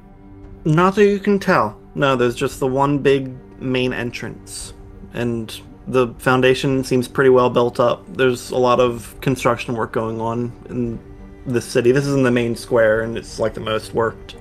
not 0.65 0.95
that 0.97 1.07
you 1.07 1.19
can 1.19 1.39
tell. 1.39 1.79
No, 1.95 2.17
there's 2.17 2.35
just 2.35 2.59
the 2.61 2.67
one 2.67 2.99
big 2.99 3.33
main 3.61 3.93
entrance, 3.93 4.75
and 5.13 5.61
the 5.87 6.09
foundation 6.19 6.83
seems 6.83 7.07
pretty 7.07 7.31
well 7.31 7.51
built 7.51 7.79
up. 7.79 8.05
There's 8.15 8.51
a 8.51 8.59
lot 8.59 8.81
of 8.81 9.15
construction 9.21 9.75
work 9.75 9.93
going 9.93 10.21
on 10.21 10.53
in 10.69 10.99
this 11.47 11.65
city. 11.65 11.93
This 11.93 12.07
is 12.07 12.15
in 12.15 12.23
the 12.23 12.31
main 12.31 12.57
square, 12.57 13.03
and 13.03 13.17
it's 13.17 13.39
like 13.39 13.55
the 13.55 13.61
most 13.61 13.95
worked 13.95 14.37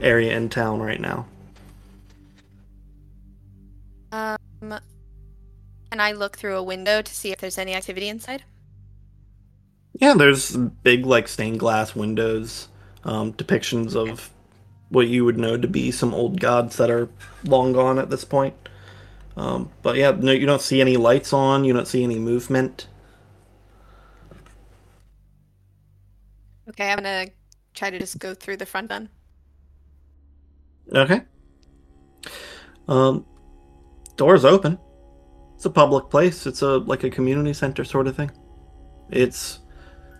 area 0.00 0.36
in 0.36 0.48
town 0.48 0.80
right 0.80 1.00
now. 1.00 1.26
Um, 4.12 4.38
can 5.90 6.00
I 6.00 6.12
look 6.12 6.36
through 6.36 6.56
a 6.56 6.62
window 6.62 7.02
to 7.02 7.14
see 7.14 7.30
if 7.30 7.38
there's 7.38 7.58
any 7.58 7.74
activity 7.74 8.08
inside? 8.08 8.44
Yeah, 9.94 10.14
there's 10.14 10.56
big 10.56 11.06
like 11.06 11.28
stained 11.28 11.58
glass 11.58 11.94
windows, 11.94 12.68
um, 13.04 13.32
depictions 13.32 13.96
of 13.96 14.30
what 14.90 15.08
you 15.08 15.24
would 15.24 15.38
know 15.38 15.56
to 15.56 15.68
be 15.68 15.90
some 15.90 16.14
old 16.14 16.40
gods 16.40 16.76
that 16.76 16.90
are 16.90 17.08
long 17.44 17.72
gone 17.72 17.98
at 17.98 18.10
this 18.10 18.24
point. 18.24 18.54
Um, 19.36 19.70
but 19.82 19.96
yeah, 19.96 20.10
no, 20.10 20.32
you 20.32 20.46
don't 20.46 20.62
see 20.62 20.80
any 20.80 20.96
lights 20.96 21.32
on. 21.32 21.64
You 21.64 21.72
don't 21.72 21.86
see 21.86 22.02
any 22.02 22.18
movement. 22.18 22.88
Okay, 26.68 26.90
I'm 26.90 26.96
gonna 26.96 27.26
try 27.74 27.90
to 27.90 27.98
just 27.98 28.18
go 28.18 28.34
through 28.34 28.56
the 28.56 28.66
front 28.66 28.88
then. 28.88 29.08
Okay. 30.92 31.22
Um, 32.88 33.26
doors 34.16 34.44
open. 34.44 34.78
It's 35.54 35.66
a 35.66 35.70
public 35.70 36.10
place. 36.10 36.46
It's 36.46 36.62
a 36.62 36.78
like 36.78 37.04
a 37.04 37.10
community 37.10 37.52
center 37.52 37.84
sort 37.84 38.06
of 38.06 38.16
thing. 38.16 38.30
It's 39.10 39.60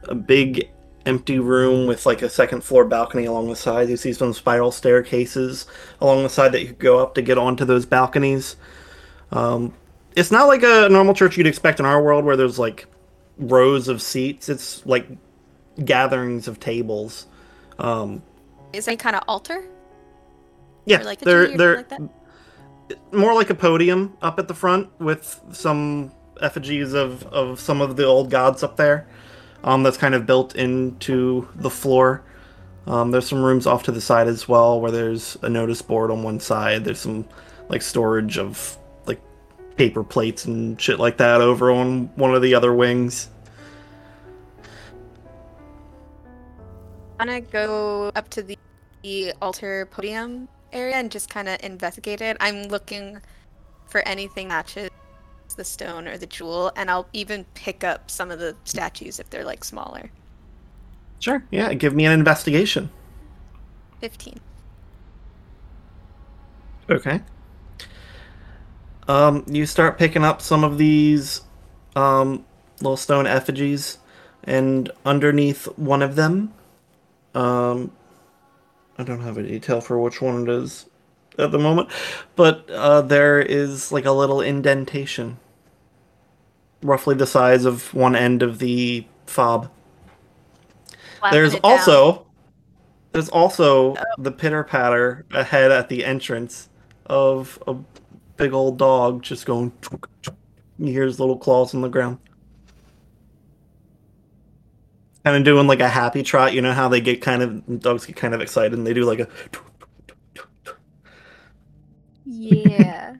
a 0.04 0.14
big 0.14 0.70
empty 1.08 1.38
room 1.38 1.86
with 1.86 2.04
like 2.04 2.20
a 2.22 2.28
second 2.28 2.62
floor 2.62 2.84
balcony 2.84 3.24
along 3.24 3.48
the 3.48 3.56
side. 3.56 3.88
You 3.88 3.96
see 3.96 4.12
some 4.12 4.32
spiral 4.34 4.70
staircases 4.70 5.66
along 6.00 6.22
the 6.22 6.28
side 6.28 6.52
that 6.52 6.60
you 6.60 6.68
could 6.68 6.78
go 6.78 6.98
up 6.98 7.14
to 7.14 7.22
get 7.22 7.38
onto 7.38 7.64
those 7.64 7.86
balconies. 7.86 8.56
Um, 9.32 9.74
it's 10.14 10.30
not 10.30 10.46
like 10.46 10.62
a 10.62 10.88
normal 10.90 11.14
church 11.14 11.36
you'd 11.36 11.46
expect 11.46 11.80
in 11.80 11.86
our 11.86 12.02
world 12.02 12.24
where 12.24 12.36
there's 12.36 12.58
like 12.58 12.86
rows 13.38 13.88
of 13.88 14.02
seats. 14.02 14.48
It's 14.48 14.84
like 14.84 15.08
gatherings 15.84 16.46
of 16.46 16.60
tables. 16.60 17.26
Um, 17.78 18.22
Is 18.72 18.84
there 18.84 18.92
any 18.92 18.98
kind 18.98 19.16
of 19.16 19.22
altar? 19.26 19.64
yeah, 20.84 21.00
Or, 21.00 21.04
like, 21.04 21.20
they're 21.20 21.56
they're 21.56 21.86
more 23.12 23.34
like 23.34 23.50
a 23.50 23.54
podium 23.54 24.16
up 24.22 24.38
at 24.38 24.48
the 24.48 24.54
front 24.54 24.88
with 25.00 25.40
some 25.52 26.12
effigies 26.40 26.92
of 26.94 27.22
of 27.24 27.60
some 27.60 27.80
of 27.80 27.96
the 27.96 28.04
old 28.04 28.30
gods 28.30 28.62
up 28.62 28.76
there. 28.76 29.06
Um, 29.64 29.82
that's 29.82 29.96
kind 29.96 30.14
of 30.14 30.26
built 30.26 30.54
into 30.54 31.48
the 31.56 31.70
floor. 31.70 32.22
Um, 32.86 33.10
there's 33.10 33.28
some 33.28 33.42
rooms 33.42 33.66
off 33.66 33.82
to 33.84 33.92
the 33.92 34.00
side 34.00 34.28
as 34.28 34.48
well 34.48 34.80
where 34.80 34.90
there's 34.90 35.36
a 35.42 35.48
notice 35.48 35.82
board 35.82 36.10
on 36.10 36.22
one 36.22 36.40
side. 36.40 36.84
There's 36.84 37.00
some 37.00 37.26
like 37.68 37.82
storage 37.82 38.38
of 38.38 38.78
like 39.06 39.20
paper 39.76 40.02
plates 40.02 40.46
and 40.46 40.80
shit 40.80 40.98
like 40.98 41.18
that 41.18 41.40
over 41.40 41.70
on 41.70 42.06
one 42.16 42.34
of 42.34 42.40
the 42.40 42.54
other 42.54 42.72
wings. 42.72 43.28
I'm 47.20 47.26
gonna 47.26 47.40
go 47.40 48.12
up 48.14 48.30
to 48.30 48.42
the, 48.42 48.56
the 49.02 49.34
altar 49.42 49.86
podium 49.90 50.48
area 50.72 50.94
and 50.94 51.10
just 51.10 51.28
kind 51.28 51.48
of 51.48 51.58
investigate 51.62 52.20
it. 52.20 52.36
I'm 52.40 52.64
looking 52.64 53.20
for 53.86 54.06
anything 54.06 54.48
that 54.48 54.66
matches 54.66 54.90
the 55.58 55.64
stone 55.64 56.08
or 56.08 56.16
the 56.16 56.26
jewel, 56.26 56.72
and 56.74 56.90
I'll 56.90 57.08
even 57.12 57.44
pick 57.52 57.84
up 57.84 58.10
some 58.10 58.30
of 58.30 58.38
the 58.38 58.56
statues 58.64 59.20
if 59.20 59.28
they're 59.28 59.44
like 59.44 59.62
smaller. 59.64 60.10
Sure. 61.20 61.44
Yeah. 61.50 61.74
Give 61.74 61.94
me 61.94 62.06
an 62.06 62.12
investigation. 62.12 62.90
15. 64.00 64.40
Okay. 66.88 67.20
Um, 69.06 69.44
you 69.48 69.66
start 69.66 69.98
picking 69.98 70.24
up 70.24 70.40
some 70.40 70.64
of 70.64 70.78
these 70.78 71.42
um, 71.96 72.44
little 72.80 72.96
stone 72.96 73.26
effigies, 73.26 73.98
and 74.44 74.90
underneath 75.04 75.64
one 75.76 76.02
of 76.02 76.14
them, 76.14 76.52
um, 77.34 77.90
I 78.96 79.04
don't 79.04 79.20
have 79.20 79.38
a 79.38 79.42
detail 79.42 79.80
for 79.80 79.98
which 79.98 80.20
one 80.20 80.42
it 80.42 80.48
is 80.48 80.86
at 81.38 81.52
the 81.52 81.58
moment, 81.58 81.88
but 82.36 82.68
uh, 82.70 83.00
there 83.00 83.40
is 83.40 83.92
like 83.92 84.04
a 84.04 84.12
little 84.12 84.40
indentation, 84.40 85.38
roughly 86.82 87.14
the 87.14 87.26
size 87.26 87.64
of 87.64 87.92
one 87.94 88.14
end 88.14 88.42
of 88.42 88.58
the 88.58 89.06
fob. 89.26 89.70
Slapping 91.18 91.36
There's 91.36 91.54
it 91.54 91.62
down. 91.62 91.72
also 91.72 92.26
there's 93.12 93.28
also 93.30 93.96
the 94.18 94.30
pitter 94.30 94.62
patter 94.62 95.24
ahead 95.32 95.72
at 95.72 95.88
the 95.88 96.04
entrance 96.04 96.68
of 97.06 97.60
a 97.66 97.74
big 98.36 98.52
old 98.52 98.78
dog 98.78 99.22
just 99.22 99.46
going. 99.46 99.72
You 100.78 100.92
hear 100.92 101.04
his 101.04 101.18
little 101.18 101.36
claws 101.36 101.74
on 101.74 101.80
the 101.80 101.88
ground. 101.88 102.18
Kind 105.24 105.36
of 105.36 105.44
doing 105.44 105.66
like 105.66 105.80
a 105.80 105.88
happy 105.88 106.22
trot. 106.22 106.52
You 106.52 106.62
know 106.62 106.72
how 106.72 106.88
they 106.88 107.00
get 107.00 107.20
kind 107.20 107.42
of 107.42 107.80
dogs 107.80 108.06
get 108.06 108.16
kind 108.16 108.34
of 108.34 108.40
excited 108.40 108.72
and 108.74 108.86
they 108.86 108.94
do 108.94 109.04
like 109.04 109.20
a. 109.20 109.28
Yeah. 112.24 113.16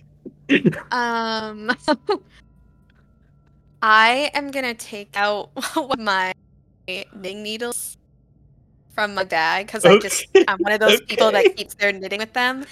um 0.93 1.71
I 3.83 4.31
am 4.35 4.51
gonna 4.51 4.75
take 4.75 5.11
out 5.17 5.51
my 5.99 6.33
knitting 6.87 7.43
needles 7.43 7.97
from 8.95 9.15
my 9.15 9.25
bag 9.25 9.67
because 9.67 9.85
I 9.85 9.99
just 9.99 10.27
I'm 10.49 10.59
one 10.59 10.73
of 10.73 10.81
those 10.81 11.01
people 11.03 11.31
that 11.33 11.57
keeps 11.57 11.75
their 11.75 11.93
knitting 11.93 12.19
with 12.19 12.33
them. 12.33 12.65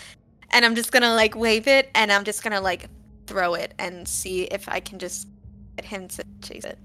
And 0.51 0.65
I'm 0.65 0.75
just 0.75 0.91
gonna 0.93 1.15
like 1.15 1.37
wave 1.37 1.67
it 1.69 1.91
and 1.95 2.11
I'm 2.11 2.25
just 2.25 2.43
gonna 2.43 2.61
like 2.61 2.89
throw 3.27 3.55
it 3.55 3.75
and 3.79 4.07
see 4.07 4.45
if 4.45 4.69
I 4.69 4.81
can 4.81 4.99
just 4.99 5.29
get 5.77 5.85
him 5.85 6.09
to 6.09 6.25
chase 6.43 6.65
it. 6.65 6.79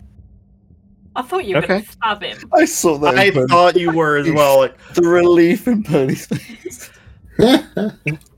I 1.15 1.21
thought 1.23 1.45
you 1.45 1.55
were 1.55 1.61
gonna 1.61 1.83
stab 1.85 2.21
him. 2.21 2.37
I 2.53 2.65
saw 2.65 2.97
that. 2.99 3.15
I 3.15 3.25
in 3.25 3.47
thought 3.47 3.75
you 3.75 3.91
were 3.91 4.17
as 4.17 4.31
well. 4.31 4.59
Like, 4.59 4.77
The 4.93 5.01
relief 5.03 5.67
in 5.67 5.83
Pony's 5.83 6.25
face. 6.27 6.91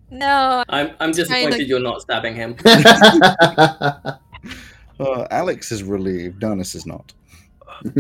No, 0.09 0.63
I'm 0.69 0.91
I'm 0.99 1.11
Trying 1.11 1.13
to- 1.13 1.23
disappointed 1.23 1.67
you're 1.67 1.79
not 1.79 2.01
stabbing 2.01 2.35
him. 2.35 2.55
Uh, 4.99 5.27
Alex 5.31 5.71
is 5.71 5.83
relieved. 5.83 6.39
Darnus 6.39 6.75
is 6.75 6.85
not. 6.85 7.13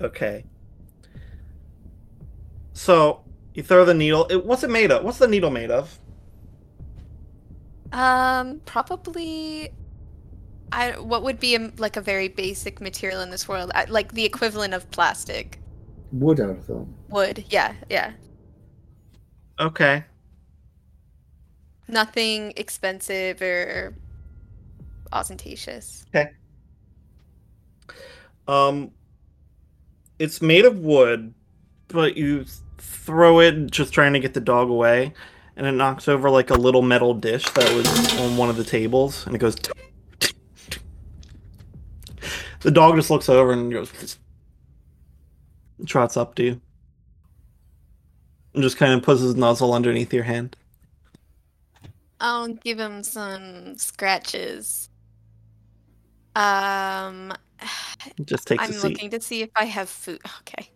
okay. 0.00 0.44
So 2.72 3.22
you 3.54 3.62
throw 3.62 3.84
the 3.84 3.94
needle. 3.94 4.26
It, 4.30 4.44
what's 4.44 4.62
it 4.62 4.70
made 4.70 4.90
of? 4.90 5.04
What's 5.04 5.18
the 5.18 5.28
needle 5.28 5.50
made 5.50 5.70
of? 5.70 5.98
Um, 7.92 8.60
probably. 8.64 9.70
I 10.72 10.92
what 10.92 11.24
would 11.24 11.40
be 11.40 11.56
a, 11.56 11.72
like 11.78 11.96
a 11.96 12.00
very 12.00 12.28
basic 12.28 12.80
material 12.80 13.20
in 13.22 13.30
this 13.30 13.48
world, 13.48 13.72
I- 13.74 13.86
like 13.86 14.12
the 14.12 14.24
equivalent 14.24 14.72
of 14.72 14.88
plastic. 14.92 15.58
Wood, 16.12 16.40
I 16.40 16.46
would 16.46 16.56
have 16.56 16.64
thought. 16.64 16.86
Wood, 17.08 17.44
yeah, 17.50 17.74
yeah. 17.88 18.12
Okay. 19.58 20.04
Nothing 21.88 22.52
expensive 22.56 23.42
or 23.42 23.94
ostentatious. 25.12 26.04
Okay. 26.08 26.30
Um, 28.48 28.90
it's 30.18 30.42
made 30.42 30.64
of 30.64 30.78
wood, 30.80 31.32
but 31.88 32.16
you 32.16 32.44
throw 32.78 33.40
it 33.40 33.70
just 33.70 33.92
trying 33.92 34.12
to 34.12 34.20
get 34.20 34.34
the 34.34 34.40
dog 34.40 34.68
away, 34.68 35.14
and 35.56 35.66
it 35.66 35.72
knocks 35.72 36.08
over 36.08 36.30
like 36.30 36.50
a 36.50 36.54
little 36.54 36.82
metal 36.82 37.14
dish 37.14 37.44
that 37.50 37.72
was 37.74 38.20
on 38.20 38.36
one 38.36 38.48
of 38.48 38.56
the 38.56 38.64
tables, 38.64 39.26
and 39.26 39.34
it 39.34 39.38
goes. 39.38 39.56
The 42.62 42.70
dog 42.70 42.94
just 42.96 43.08
looks 43.08 43.30
over 43.30 43.52
and 43.52 43.72
goes, 43.72 44.18
trots 45.86 46.18
up 46.18 46.34
to 46.34 46.42
you, 46.42 46.60
and 48.52 48.62
just 48.62 48.76
kind 48.76 48.92
of 48.92 49.02
puts 49.02 49.22
his 49.22 49.34
nozzle 49.34 49.72
underneath 49.72 50.12
your 50.12 50.24
hand. 50.24 50.56
I'll 52.20 52.48
give 52.48 52.78
him 52.78 53.02
some 53.02 53.78
scratches. 53.78 54.89
Um, 56.36 57.32
Just 58.24 58.46
take. 58.46 58.60
I'm 58.60 58.70
looking 58.80 59.10
to 59.10 59.20
see 59.20 59.42
if 59.42 59.50
I 59.56 59.64
have 59.64 59.88
food. 59.88 60.20
Okay. 60.40 60.70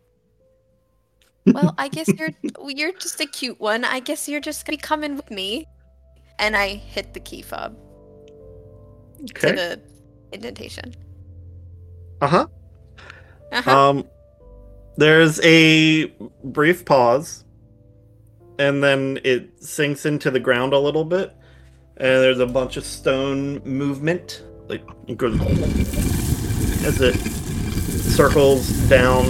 Well, 1.46 1.74
I 1.76 1.88
guess 1.88 2.08
you're 2.08 2.30
you're 2.68 2.92
just 2.92 3.20
a 3.20 3.26
cute 3.26 3.60
one. 3.60 3.84
I 3.84 4.00
guess 4.00 4.28
you're 4.28 4.40
just 4.40 4.64
gonna 4.64 4.78
be 4.78 4.80
coming 4.80 5.14
with 5.16 5.30
me. 5.30 5.66
And 6.38 6.56
I 6.56 6.68
hit 6.68 7.12
the 7.14 7.20
key 7.20 7.42
fob 7.42 7.76
okay. 9.22 9.50
to 9.50 9.54
the 9.54 9.80
indentation. 10.32 10.94
Uh 12.20 12.26
huh. 12.26 12.46
Uh-huh. 13.52 13.90
Um, 13.90 14.04
there's 14.96 15.40
a 15.44 16.06
brief 16.42 16.84
pause, 16.84 17.44
and 18.58 18.82
then 18.82 19.20
it 19.22 19.62
sinks 19.62 20.06
into 20.06 20.30
the 20.30 20.40
ground 20.40 20.72
a 20.72 20.78
little 20.78 21.04
bit, 21.04 21.34
and 21.96 22.06
there's 22.22 22.40
a 22.40 22.46
bunch 22.46 22.76
of 22.76 22.84
stone 22.84 23.60
movement, 23.64 24.42
like 24.68 24.82
it 25.06 25.18
goes 25.18 25.40
as 26.84 27.00
it 27.00 27.14
circles 28.14 28.68
down, 28.88 29.24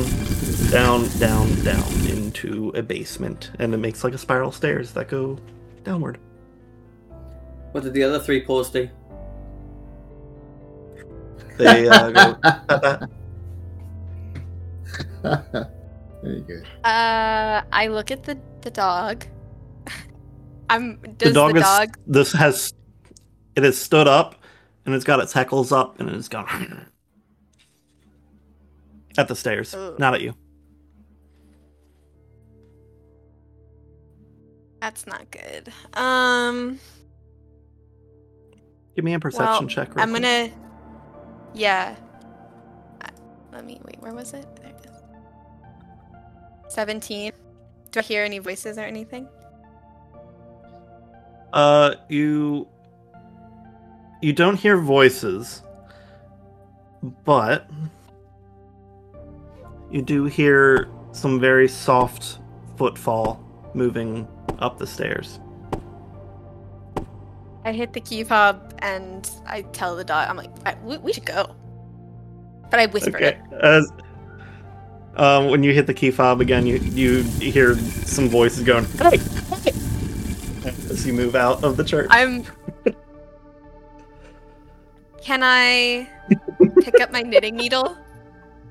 down, 0.71 1.09
down, 1.19 1.65
down 1.65 2.07
into 2.07 2.71
a 2.75 2.83
basement, 2.83 3.51
and 3.59 3.73
it 3.73 3.79
makes 3.79 4.05
like 4.05 4.15
a 4.15 4.19
spiral 4.19 4.53
stairs 4.53 4.93
that 4.93 5.09
go 5.09 5.39
downward. 5.83 6.19
What 7.73 7.85
did 7.85 7.95
the 7.95 8.05
other 8.05 8.21
three 8.21 8.43
paws 8.43 8.71
do? 8.71 8.89
They 11.57 11.89
uh, 11.89 12.11
go. 12.11 12.35
"Pat, 12.43 12.69
pat." 12.69 13.11
Very 16.23 16.41
good. 16.41 16.65
Uh, 16.85 17.63
I 17.73 17.87
look 17.89 18.11
at 18.11 18.25
the 18.25 18.39
the 18.63 18.71
dog. 18.71 19.25
I'm. 20.71 20.99
Does 21.19 21.31
the 21.31 21.35
dog 21.35 21.53
the 21.53 21.59
is 21.59 21.65
dog? 21.65 21.99
this 22.07 22.33
has 22.33 22.75
it 23.57 23.63
has 23.63 23.79
stood 23.79 24.09
up 24.09 24.44
and 24.87 24.95
it's 24.95 25.05
got 25.05 25.21
its 25.21 25.33
heckles 25.33 25.73
up 25.73 25.99
and 26.01 26.11
it's 26.11 26.29
gone 26.29 26.87
at 29.19 29.29
the 29.29 29.37
stairs 29.37 29.75
Ugh. 29.75 29.99
not 29.99 30.15
at 30.15 30.21
you 30.23 30.35
That's 34.81 35.07
not 35.07 35.31
good. 35.31 35.73
Um. 35.95 36.79
give 38.95 39.03
me 39.03 39.15
a 39.15 39.19
perception 39.19 39.65
well, 39.65 39.67
check 39.67 39.95
real 39.95 40.03
I'm 40.03 40.11
quick. 40.11 40.23
gonna. 40.23 40.51
Yeah. 41.55 41.97
Uh, 43.01 43.07
Let 43.51 43.65
me 43.65 43.81
wait. 43.83 43.97
Where 44.03 44.13
was 44.13 44.35
it? 44.35 44.45
There 44.57 44.69
it 44.69 44.85
is. 44.85 46.75
Seventeen. 46.75 47.33
Do 47.93 48.01
I 48.01 48.03
hear 48.03 48.25
any 48.25 48.41
voices 48.41 48.77
or 48.77 48.83
anything? 48.83 49.27
uh 51.55 51.95
you 52.11 52.69
you 54.25 54.33
don't 54.33 54.57
hear 54.57 54.79
voices 54.79 55.63
but 57.25 57.69
you 59.91 60.01
do 60.01 60.25
hear 60.25 60.89
some 61.13 61.39
very 61.39 61.69
soft 61.69 62.39
footfall 62.77 63.39
moving 63.75 64.27
up 64.61 64.79
the 64.79 64.87
stairs 64.87 65.41
I 67.67 67.73
hit 67.73 67.93
the 67.93 68.01
key 68.01 68.25
fob 68.25 68.75
and 68.81 69.31
I 69.47 69.63
tell 69.63 69.97
the 69.97 70.05
dog. 70.05 70.29
I'm 70.29 70.37
like, 70.37 70.85
we, 70.85 70.99
we 70.99 71.15
should 71.15 71.25
go. 71.25 71.57
But 72.71 72.79
I 72.79 72.85
whisper 72.85 73.17
Okay. 73.17 73.39
it. 73.51 73.63
As 73.63 73.91
um, 75.17 75.49
when 75.49 75.63
you 75.63 75.73
hit 75.73 75.87
the 75.87 75.95
key 75.95 76.11
fob 76.11 76.43
again, 76.43 76.67
you 76.67 76.77
you 76.77 77.23
hear 77.23 77.75
some 78.05 78.29
voices 78.29 78.65
going 78.65 78.85
"Hey, 78.85 79.17
hey," 79.63 79.73
as 80.91 81.07
you 81.07 81.15
move 81.15 81.35
out 81.35 81.65
of 81.65 81.79
the 81.79 81.85
church. 81.85 82.09
I'm. 82.11 82.45
Can 85.25 85.43
I 85.43 86.07
pick 86.83 87.01
up 87.01 87.11
my 87.11 87.23
knitting 87.23 87.57
needle? 87.57 87.97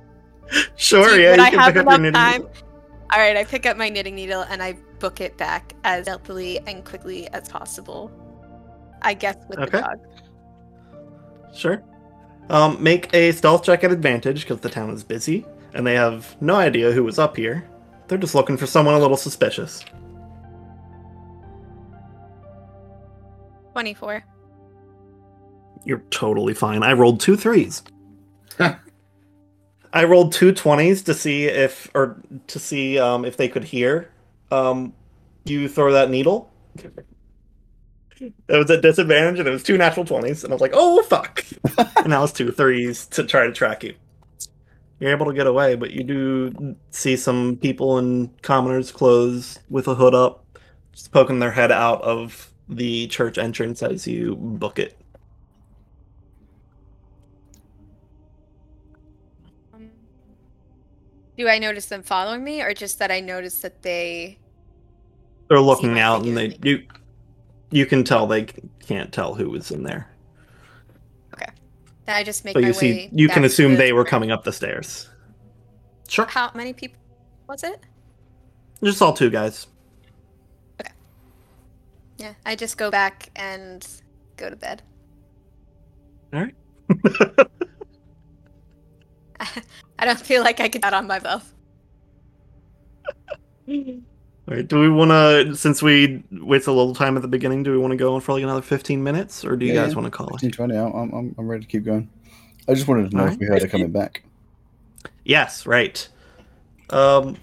sure, 0.76 1.16
Do- 1.16 1.20
yeah, 1.22 1.32
would 1.32 1.38
you 1.40 1.44
I 1.46 1.50
can 1.50 1.60
have 1.60 1.74
pick 1.74 1.82
up 1.82 1.90
your 1.90 2.06
enough 2.06 2.14
time? 2.14 2.42
needle. 2.44 2.54
All 3.12 3.20
right, 3.20 3.36
I 3.36 3.44
pick 3.44 3.66
up 3.66 3.76
my 3.76 3.90
knitting 3.90 4.14
needle 4.16 4.42
and 4.44 4.62
I 4.62 4.74
book 5.00 5.20
it 5.20 5.36
back 5.38 5.74
as 5.84 6.06
stealthily 6.06 6.60
and 6.68 6.86
quickly 6.86 7.28
as 7.30 7.50
possible. 7.50 8.12
I 9.02 9.14
guess 9.16 9.36
with 9.50 9.60
Okay. 9.60 9.78
the 9.78 9.82
dog. 9.82 10.00
Sure. 11.56 11.84
Um, 12.50 12.82
make 12.82 13.12
a 13.14 13.32
stealth 13.32 13.64
check 13.64 13.84
at 13.84 13.92
advantage 13.92 14.42
because 14.42 14.60
the 14.60 14.70
town 14.70 14.90
is 14.92 15.04
busy 15.04 15.46
and 15.74 15.86
they 15.88 15.96
have 15.96 16.40
no 16.42 16.56
idea 16.56 16.92
who 16.92 17.04
was 17.04 17.18
up 17.20 17.36
here. 17.36 17.68
They're 18.08 18.18
just 18.18 18.36
looking 18.36 18.58
for 18.58 18.68
someone 18.68 18.94
a 18.96 19.00
little 19.00 19.18
suspicious. 19.18 19.84
Twenty-four. 23.72 24.24
You're 25.86 26.04
totally 26.10 26.54
fine. 26.54 26.84
I 26.84 26.94
rolled 26.94 27.20
two 27.20 27.36
threes. 27.36 27.84
I 28.60 30.04
rolled 30.06 30.34
two 30.34 30.54
20s 30.54 31.04
to 31.06 31.14
see 31.14 31.46
if 31.46 31.90
or 31.94 32.22
to 32.48 32.60
see 32.60 32.98
um, 32.98 33.26
if 33.26 33.38
they 33.38 33.48
could 33.48 33.64
hear. 33.64 34.12
Um, 34.52 34.94
you 35.46 35.68
throw 35.68 35.92
that 35.92 36.10
needle. 36.10 36.52
It 38.20 38.34
was 38.50 38.72
at 38.72 38.82
disadvantage, 38.82 39.40
and 39.40 39.48
it 39.48 39.52
was 39.52 39.64
two 39.64 39.78
natural 39.78 40.06
twenties, 40.06 40.44
and 40.44 40.54
I 40.54 40.56
was 40.56 40.62
like, 40.62 40.72
"Oh 40.74 41.02
fuck!" 41.04 41.44
and 41.98 42.08
now 42.08 42.24
it's 42.24 42.32
two 42.32 42.52
threes 42.52 43.06
to 43.08 43.24
try 43.24 43.46
to 43.46 43.52
track 43.52 43.84
you. 43.84 43.96
You're 45.00 45.12
able 45.12 45.26
to 45.26 45.34
get 45.34 45.48
away, 45.48 45.76
but 45.76 45.92
you 45.92 46.04
do 46.04 46.76
see 46.92 47.18
some 47.18 47.58
people 47.58 47.98
in 47.98 48.30
commoners' 48.42 48.92
clothes 48.92 49.60
with 49.70 49.88
a 49.90 49.96
hood 49.96 50.16
up, 50.16 50.46
just 50.94 51.12
poking 51.12 51.40
their 51.40 51.52
head 51.52 51.72
out 51.72 52.02
of 52.04 52.54
the 52.70 53.08
church 53.08 53.38
entrance 53.38 53.84
as 53.84 54.08
you 54.08 54.36
book 54.38 54.80
it. 54.80 54.98
Do 61.38 61.48
I 61.48 61.58
notice 61.60 61.88
them 61.88 62.04
following 62.04 62.44
me, 62.44 62.62
or 62.62 62.74
just 62.74 63.00
that 63.00 63.12
I 63.12 63.20
notice 63.20 63.60
that 63.62 63.82
they? 63.82 64.38
They're 65.50 65.60
looking 65.60 66.00
out, 66.00 66.24
and 66.26 66.36
figure. 66.36 66.58
they 66.62 66.70
you 66.70 66.84
you 67.72 67.86
can 67.86 68.04
tell 68.04 68.28
they 68.28 68.46
can't 68.86 69.12
tell 69.12 69.34
who 69.34 69.50
was 69.50 69.72
in 69.72 69.84
there. 69.84 70.10
Okay, 71.34 71.52
then 72.06 72.16
I 72.16 72.24
just 72.24 72.46
make 72.46 72.54
So 72.56 72.62
my 72.62 72.68
you 72.68 72.74
way. 72.74 72.80
see, 72.80 73.10
you 73.12 73.28
can 73.30 73.44
assume 73.46 73.72
to 73.72 73.78
they 73.78 73.94
were 73.94 74.04
the- 74.04 74.10
coming 74.10 74.32
up 74.32 74.44
the 74.44 74.54
stairs. 74.54 75.10
Sure, 76.08 76.26
How 76.26 76.52
many 76.54 76.74
people 76.74 77.00
was 77.48 77.64
it? 77.64 77.80
just 78.84 79.02
all 79.02 79.14
two 79.14 79.30
guys. 79.30 79.68
Okay. 80.80 80.92
Yeah, 82.18 82.34
I 82.46 82.56
just 82.56 82.78
go 82.78 82.92
back 82.92 83.30
and 83.36 83.88
go 84.38 84.50
to 84.50 84.56
bed. 84.56 84.82
All 86.34 86.42
right. 86.42 86.56
I 90.04 90.06
don't 90.06 90.20
feel 90.20 90.44
like 90.44 90.60
I 90.60 90.68
could 90.68 90.84
out 90.84 90.94
on 90.94 91.08
myself. 91.08 91.54
All 93.70 93.76
right. 94.48 94.68
Do 94.68 94.82
we 94.82 94.90
want 94.90 95.12
to, 95.12 95.56
since 95.56 95.82
we 95.82 96.22
waste 96.30 96.68
a 96.68 96.74
little 96.74 96.94
time 96.94 97.16
at 97.16 97.22
the 97.22 97.30
beginning, 97.30 97.64
do 97.64 97.72
we 97.72 97.78
want 97.78 97.92
to 97.92 97.96
go 97.96 98.14
on 98.16 98.20
for 98.20 98.34
like 98.34 98.44
another 98.44 98.62
fifteen 98.62 99.02
minutes, 99.02 99.46
or 99.46 99.56
do 99.56 99.66
you 99.66 99.72
Yeah, 99.72 99.84
guys 99.84 99.92
yeah. 99.92 100.02
want 100.02 100.08
to 100.08 100.12
call 100.12 100.28
it? 100.28 100.42
15, 100.42 100.52
20, 100.52 100.78
I'm, 100.78 101.14
I'm, 101.14 101.36
I'm 101.38 101.48
ready 101.48 101.64
to 101.64 101.68
keep 101.72 101.86
going. 101.86 102.10
I 102.68 102.74
just 102.74 102.86
wanted 102.86 103.12
to 103.12 103.16
know 103.16 103.24
if 103.24 103.30
Alright. 103.32 103.40
we 103.40 103.46
heard 103.46 103.62
her 103.62 103.68
coming 103.70 103.92
back. 103.94 104.24
Yes. 105.24 105.66
Right. 105.66 106.06
Um, 106.90 107.38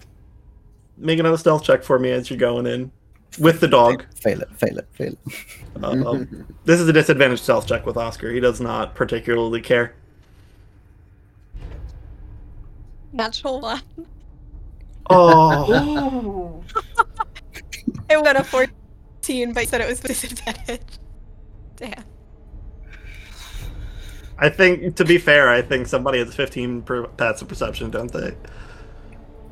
make 0.97 1.17
another 1.17 1.37
stealth 1.37 1.63
check 1.63 1.81
for 1.81 1.97
me 1.97 2.11
as 2.11 2.29
you're 2.29 2.37
going 2.37 2.67
in 2.67 2.91
with 3.39 3.59
the 3.59 3.67
dog. 3.67 4.05
Fail 4.13 4.39
it, 4.39 4.55
fail 4.55 4.77
it, 4.77 4.87
fail 4.91 5.13
it. 5.13 5.35
Uh, 5.83 5.87
um, 6.07 6.45
this 6.65 6.79
is 6.79 6.87
a 6.87 6.93
disadvantage 6.93 7.41
stealth 7.41 7.65
check 7.65 7.87
with 7.87 7.97
Oscar. 7.97 8.31
He 8.31 8.39
does 8.39 8.61
not 8.61 8.93
particularly 8.93 9.61
care. 9.61 9.95
Natural 13.13 13.59
one. 13.59 13.81
Oh. 15.09 16.63
It 18.09 18.21
went 18.21 18.37
a 18.37 18.43
14, 18.43 19.53
but 19.53 19.61
you 19.61 19.67
said 19.67 19.79
it 19.79 19.87
was 19.87 20.01
disadvantage. 20.01 20.81
Damn. 21.77 22.03
I 24.37 24.49
think, 24.49 24.97
to 24.97 25.05
be 25.05 25.17
fair, 25.17 25.47
I 25.47 25.61
think 25.61 25.87
somebody 25.87 26.19
has 26.19 26.35
15 26.35 26.81
per 26.81 27.07
passive 27.07 27.47
perception, 27.47 27.89
don't 27.89 28.11
they? 28.11 28.35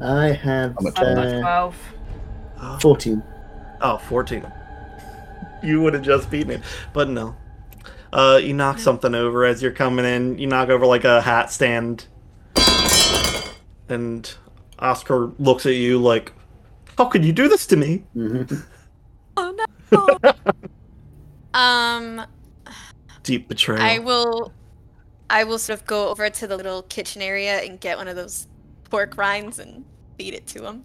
I 0.01 0.33
have 0.33 0.75
I'm 0.77 0.87
uh, 0.87 1.39
12. 1.39 1.75
14. 2.81 3.23
Oh, 3.81 3.97
14. 3.97 4.51
You 5.63 5.81
would 5.81 5.93
have 5.93 6.03
just 6.03 6.29
beaten 6.29 6.51
it. 6.51 6.61
But 6.91 7.09
no. 7.09 7.35
Uh, 8.11 8.41
you 8.43 8.53
knock 8.53 8.79
something 8.79 9.15
over 9.15 9.45
as 9.45 9.61
you're 9.61 9.71
coming 9.71 10.03
in. 10.03 10.37
You 10.37 10.47
knock 10.47 10.67
over 10.69 10.85
like 10.85 11.05
a 11.05 11.21
hat 11.21 11.51
stand. 11.51 12.07
And 13.89 14.31
Oscar 14.79 15.31
looks 15.39 15.65
at 15.65 15.73
you 15.73 15.99
like, 15.99 16.33
How 16.97 17.05
could 17.05 17.25
you 17.25 17.33
do 17.33 17.47
this 17.47 17.65
to 17.67 17.77
me? 17.77 18.03
Mhm. 18.15 18.63
Oh 19.37 19.55
no. 19.91 20.33
um, 21.59 22.25
Deep 23.23 23.47
betrayal. 23.47 23.81
I 23.81 23.99
will 23.99 24.51
I 25.29 25.43
will 25.43 25.59
sort 25.59 25.79
of 25.79 25.85
go 25.85 26.09
over 26.09 26.29
to 26.29 26.47
the 26.47 26.57
little 26.57 26.81
kitchen 26.83 27.21
area 27.21 27.59
and 27.61 27.79
get 27.79 27.97
one 27.97 28.07
of 28.07 28.15
those 28.15 28.47
pork 28.89 29.17
rinds 29.17 29.59
and 29.59 29.85
feed 30.17 30.33
it 30.33 30.47
to 30.47 30.65
him 30.65 30.83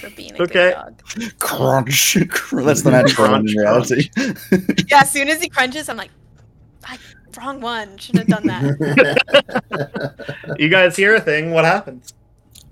for 0.00 0.10
being 0.10 0.32
a 0.38 0.42
Okay. 0.42 0.70
good 0.70 0.74
dog. 0.74 1.02
Crunch. 1.38 2.14
That's 2.52 2.82
the 2.82 2.90
natural 2.90 3.30
one 3.30 3.48
in 3.48 3.56
reality. 3.56 4.08
Yeah, 4.88 5.02
as 5.02 5.10
soon 5.10 5.28
as 5.28 5.40
he 5.42 5.48
crunches, 5.48 5.88
I'm 5.88 5.96
like, 5.96 6.10
I, 6.84 6.98
wrong 7.38 7.60
one. 7.60 7.96
Should 7.98 8.18
have 8.18 8.28
done 8.28 8.46
that. 8.46 10.56
You 10.58 10.68
guys 10.68 10.96
hear 10.96 11.14
a 11.14 11.20
thing? 11.20 11.50
What 11.50 11.64
happens? 11.64 12.12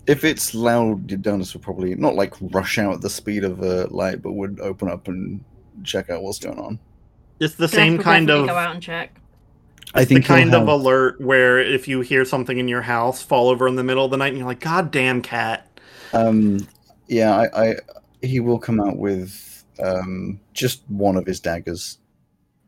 If 0.06 0.24
it's 0.24 0.54
loud, 0.54 1.08
Donis 1.08 1.54
would 1.54 1.62
probably 1.62 1.94
not 1.94 2.14
like 2.14 2.34
rush 2.40 2.78
out 2.78 2.94
at 2.94 3.00
the 3.00 3.10
speed 3.10 3.44
of 3.44 3.60
a 3.60 3.86
light, 3.86 4.22
but 4.22 4.32
would 4.32 4.60
open 4.60 4.88
up 4.88 5.08
and 5.08 5.42
check 5.82 6.10
out 6.10 6.22
what's 6.22 6.38
going 6.38 6.58
on. 6.58 6.78
It's 7.40 7.54
the 7.54 7.66
Gonna 7.66 7.76
same 7.76 7.98
kind 7.98 8.30
of 8.30 8.46
go 8.46 8.54
out 8.54 8.74
and 8.74 8.82
check. 8.82 9.20
I 9.94 10.04
think 10.04 10.26
he'll 10.26 10.36
kind 10.36 10.54
of 10.54 10.66
alert 10.66 11.20
where 11.20 11.58
if 11.58 11.86
you 11.86 12.00
hear 12.00 12.24
something 12.24 12.58
in 12.58 12.66
your 12.66 12.82
house 12.82 13.22
fall 13.22 13.48
over 13.48 13.68
in 13.68 13.76
the 13.76 13.84
middle 13.84 14.04
of 14.04 14.10
the 14.10 14.16
night 14.16 14.28
and 14.28 14.38
you're 14.38 14.46
like, 14.46 14.60
God 14.60 14.90
damn 14.90 15.22
cat. 15.22 15.80
Um, 16.12 16.66
yeah, 17.06 17.36
I, 17.36 17.70
I 17.70 17.74
he 18.22 18.40
will 18.40 18.58
come 18.58 18.80
out 18.80 18.96
with 18.96 19.64
um 19.82 20.40
just 20.52 20.82
one 20.88 21.16
of 21.16 21.26
his 21.26 21.40
daggers, 21.40 21.98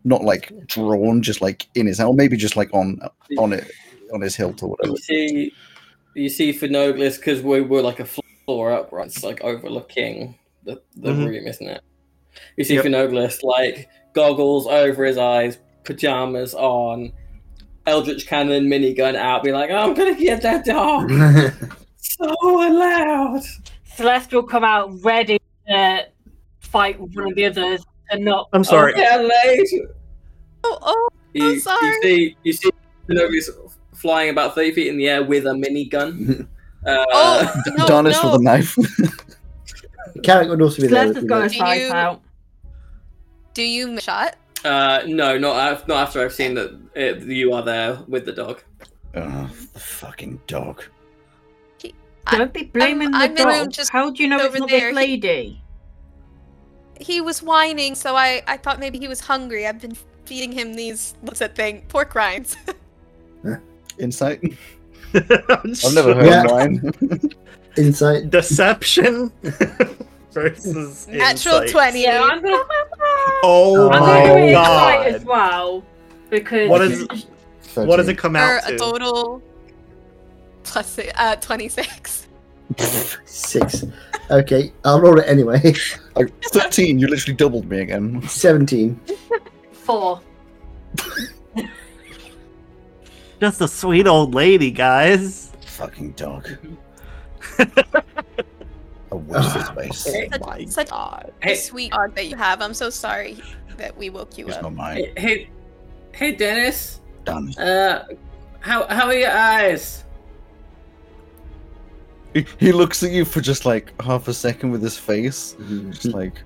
not 0.05 0.23
like 0.23 0.53
drawn, 0.67 1.23
just 1.23 1.41
like 1.41 1.67
in 1.75 1.87
his 1.87 1.99
hand, 1.99 2.09
or 2.09 2.15
maybe 2.15 2.37
just 2.37 2.57
like 2.57 2.73
on 2.73 3.01
on 3.39 3.53
it 3.53 3.71
on 4.13 4.21
his 4.21 4.37
hilt 4.37 4.63
or 4.63 4.71
whatever. 4.71 4.93
You 4.93 4.97
see, 4.99 5.53
you 6.17 6.29
see 6.29 6.53
Phenoglius 6.53 7.17
because 7.17 7.43
we 7.43 7.61
were 7.61 7.83
like 7.83 8.01
a 8.01 8.07
floor 8.47 8.73
up, 8.73 8.91
right? 8.93 9.07
It's 9.07 9.23
like 9.23 9.43
overlooking 9.43 10.35
the, 10.65 10.81
the 10.97 11.11
Mhm. 11.11 11.27
room, 11.27 11.47
isn't 11.47 11.67
it? 11.69 11.81
You 12.57 12.65
see 12.65 12.75
Yep. 12.75 12.85
Phenoglius 12.87 13.43
like 13.43 13.89
goggles 14.15 14.67
over 14.67 15.05
his 15.05 15.19
eyes, 15.19 15.59
pajamas 15.85 16.55
on, 16.55 17.13
Eldritch 17.87 18.27
Cannon 18.27 18.67
minigun 18.67 19.15
out, 19.15 19.45
be 19.45 19.53
like, 19.53 19.71
"I'm 19.71 19.95
gonna 19.95 20.15
get 20.17 20.43
that 20.43 20.65
dog!" 20.65 21.09
so 21.99 22.25
loud. 22.45 23.43
Celeste 23.95 24.33
will 24.33 24.43
come 24.43 24.65
out 24.65 24.91
ready 25.05 25.39
to 25.69 26.07
fight 26.61 26.99
with 27.01 27.15
one 27.15 27.29
of 27.29 27.35
the 27.37 27.45
others 27.47 27.85
and 28.11 28.25
not. 28.25 28.49
I'm 28.53 28.65
sorry. 28.65 28.93
Oh, 28.97 29.01
yeah, 29.01 29.17
late. 29.19 29.69
oh, 30.65 30.79
oh, 30.83 31.09
You, 31.33 31.61
sorry. 31.61 31.87
you 31.87 31.95
see, 32.03 32.37
you 32.43 32.53
see 32.55 32.71
Phenoglius 33.09 33.49
flying 34.07 34.31
about 34.31 34.55
thirty 34.55 34.71
feet 34.73 34.87
in 34.87 34.97
the 34.97 35.09
air 35.09 35.23
with 35.25 35.47
a 35.47 35.51
minigun. 35.51 36.47
Uh, 36.87 37.05
oh, 37.13 37.63
no, 37.79 37.85
Donis 37.87 38.13
no. 38.23 38.31
with 38.31 38.41
a 38.41 38.45
knife. 38.45 38.77
Carrick 40.23 40.49
would 40.49 40.63
also 40.63 40.83
be 40.83 40.87
there. 40.87 41.01
Celeste 41.13 41.15
has 41.17 41.23
with 41.25 41.29
got 41.29 41.51
Do 41.51 41.81
you- 41.81 41.93
out. 41.93 42.23
Do 43.55 43.63
you 43.65 43.89
miss 43.89 44.05
shot? 44.05 44.37
Uh, 44.65 45.01
no, 45.07 45.37
not 45.37 45.73
af- 45.73 45.89
not 45.89 45.97
after 46.07 46.25
I've 46.25 46.33
seen 46.33 46.55
that 46.55 46.79
it, 46.95 47.25
you 47.25 47.53
are 47.55 47.63
there 47.65 47.99
with 48.07 48.25
the 48.25 48.31
dog. 48.31 48.63
oh, 49.17 49.51
the 49.73 49.81
fucking 49.81 50.41
dog. 50.47 50.85
I- 52.29 52.39
Don't 52.39 52.53
be 52.53 52.65
blaming 52.67 53.13
I'm 53.13 53.35
the 53.35 53.43
in 53.43 53.49
room 53.49 53.65
dog. 53.65 53.73
just 53.73 53.91
How 53.91 54.11
do 54.11 54.23
you 54.23 54.29
know 54.29 54.39
it's 54.39 54.57
not 54.57 54.69
there. 54.69 54.91
this 54.91 54.95
lady? 54.95 55.61
He 57.01 57.21
was 57.21 57.43
whining, 57.43 57.97
so 57.97 58.15
I, 58.15 58.43
I 58.47 58.59
thought 58.59 58.79
maybe 58.79 59.01
he 59.01 59.09
was 59.09 59.19
hungry. 59.19 59.67
I've 59.67 59.81
been 59.81 59.97
feeding 60.25 60.53
him 60.53 60.75
these, 60.75 61.15
what's 61.23 61.41
that 61.41 61.57
thing? 61.57 61.83
Pork 61.89 62.15
rinds. 62.15 62.57
Insight. 63.99 64.41
I've 65.15 65.95
never 65.95 66.15
heard 66.15 66.27
Yeah. 66.27 66.43
mine. 66.45 66.93
Insight. 67.77 68.31
Deception 68.31 69.31
versus 70.33 71.07
Natural 71.09 71.63
insight. 71.63 71.71
20. 71.71 72.03
Yeah, 72.03 72.23
I'm 72.23 72.43
gonna. 72.43 72.57
Oh 73.43 73.89
I'm 73.91 73.95
I'm 73.95 74.01
my 74.01 74.27
gonna 74.27 74.47
do 74.47 74.53
god. 74.53 75.07
insight 75.07 75.15
as 75.15 75.25
well 75.25 75.85
because 76.31 76.69
What 76.71 76.83
is 76.83 77.07
what 77.75 77.97
does 77.97 78.09
it 78.09 78.15
13. 78.15 78.17
come 78.17 78.33
For 78.33 78.39
out 78.39 78.63
a 78.69 78.73
to? 78.73 78.79
total 78.79 79.43
plus 80.65 80.99
uh, 81.17 81.37
26. 81.37 82.27
Six. 83.25 83.85
Okay, 84.31 84.73
I'll 84.85 85.01
roll 85.01 85.19
it 85.21 85.25
anyway. 85.29 85.75
Like, 86.17 86.33
Thirteen. 86.47 86.99
You 86.99 87.07
literally 87.09 87.37
doubled 87.37 87.69
me 87.69 87.81
again. 87.81 88.27
Seventeen. 88.27 88.99
four. 89.73 90.21
Just 93.41 93.61
a 93.61 93.69
sweet 93.69 94.07
old 94.07 94.35
lady, 94.35 94.71
guys. 94.71 95.53
Fucking 95.67 96.13
dog. 96.13 96.49
A 99.13 99.17
what's 99.17 99.53
his 99.53 99.69
face? 99.71 100.05
Hey, 100.13 100.29
Oh 100.33 100.47
my 100.47 100.65
Such 100.65 100.91
god. 100.91 101.33
a 101.43 101.47
Hey. 101.47 101.55
sweet 101.55 101.93
dog 101.93 102.15
that 102.17 102.27
you 102.27 102.35
have. 102.37 102.61
I'm 102.61 102.75
so 102.75 102.91
sorry 102.91 103.39
that 103.77 103.97
we 103.97 104.11
woke 104.11 104.37
you 104.37 104.49
It's 104.49 104.57
up. 104.57 104.63
not 104.65 104.75
mine. 104.75 104.97
hey, 104.97 105.13
hey, 105.17 105.51
hey, 106.13 106.33
Dennis. 106.35 107.01
Done. 107.25 107.53
Uh, 107.59 108.05
how 108.61 108.87
how 108.89 109.07
are 109.07 109.15
your 109.15 109.31
eyes? 109.31 110.03
He, 112.35 112.45
he 112.59 112.73
looks 112.73 113.03
at 113.03 113.13
you 113.13 113.25
for 113.25 113.41
just 113.41 113.65
like 113.65 113.93
half 114.03 114.29
a 114.29 114.35
second 114.35 114.71
with 114.73 114.83
his 114.83 114.99
face, 114.99 115.55
Mm-hmm. 115.61 115.91
just 115.93 116.07
like 116.07 116.43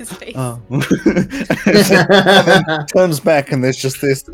His 0.00 0.10
face. 0.14 0.34
oh. 0.34 0.58
turns 2.94 3.20
back, 3.20 3.52
and 3.52 3.62
there's 3.62 3.76
just 3.76 4.00
this. 4.00 4.24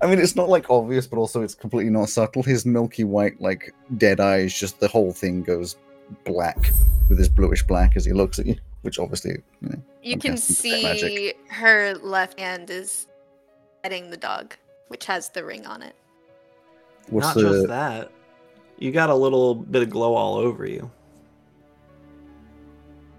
I 0.00 0.06
mean, 0.06 0.18
it's 0.18 0.34
not 0.34 0.48
like 0.48 0.70
obvious, 0.70 1.06
but 1.06 1.18
also 1.18 1.42
it's 1.42 1.54
completely 1.54 1.90
not 1.90 2.08
subtle. 2.08 2.42
His 2.42 2.64
milky 2.64 3.04
white, 3.04 3.38
like 3.38 3.74
dead 3.98 4.18
eyes, 4.18 4.58
just 4.58 4.80
the 4.80 4.88
whole 4.88 5.12
thing 5.12 5.42
goes 5.42 5.76
black 6.24 6.72
with 7.10 7.18
his 7.18 7.28
bluish 7.28 7.62
black 7.66 7.96
as 7.96 8.06
he 8.06 8.14
looks 8.14 8.38
at 8.38 8.46
you, 8.46 8.56
which 8.80 8.98
obviously, 8.98 9.32
you 9.60 9.68
know, 9.68 9.82
you 10.02 10.16
can 10.16 10.38
see 10.38 10.84
magic. 10.84 11.38
her 11.50 11.96
left 11.96 12.40
hand 12.40 12.70
is 12.70 13.06
petting 13.82 14.08
the 14.08 14.16
dog, 14.16 14.54
which 14.88 15.04
has 15.04 15.28
the 15.28 15.44
ring 15.44 15.66
on 15.66 15.82
it. 15.82 15.94
what's 17.10 17.26
Not 17.26 17.34
the 17.34 17.42
just 17.42 17.68
that. 17.68 18.10
You 18.78 18.90
got 18.90 19.10
a 19.10 19.14
little 19.14 19.54
bit 19.54 19.82
of 19.82 19.90
glow 19.90 20.14
all 20.14 20.36
over 20.36 20.64
you. 20.64 20.90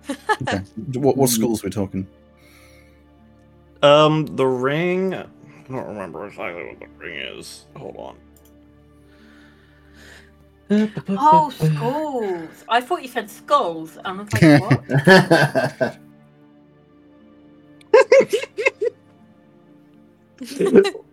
Okay. 0.09 0.59
what, 0.93 1.17
what 1.17 1.29
schools 1.29 1.63
we're 1.63 1.69
talking? 1.69 2.07
Um, 3.81 4.25
the 4.35 4.45
ring. 4.45 5.13
I 5.13 5.25
don't 5.69 5.87
remember 5.87 6.27
exactly 6.27 6.65
what 6.65 6.79
the 6.79 6.87
ring 6.97 7.19
is. 7.19 7.65
Hold 7.75 7.97
on. 7.97 8.15
Oh, 11.09 11.49
skulls! 11.49 12.63
I 12.69 12.79
thought 12.79 13.01
you 13.01 13.09
said 13.09 13.29
skulls, 13.29 13.97
and 14.05 14.07
I 14.07 14.23
was 14.23 14.33
like, 14.33 14.61
what? 20.71 20.95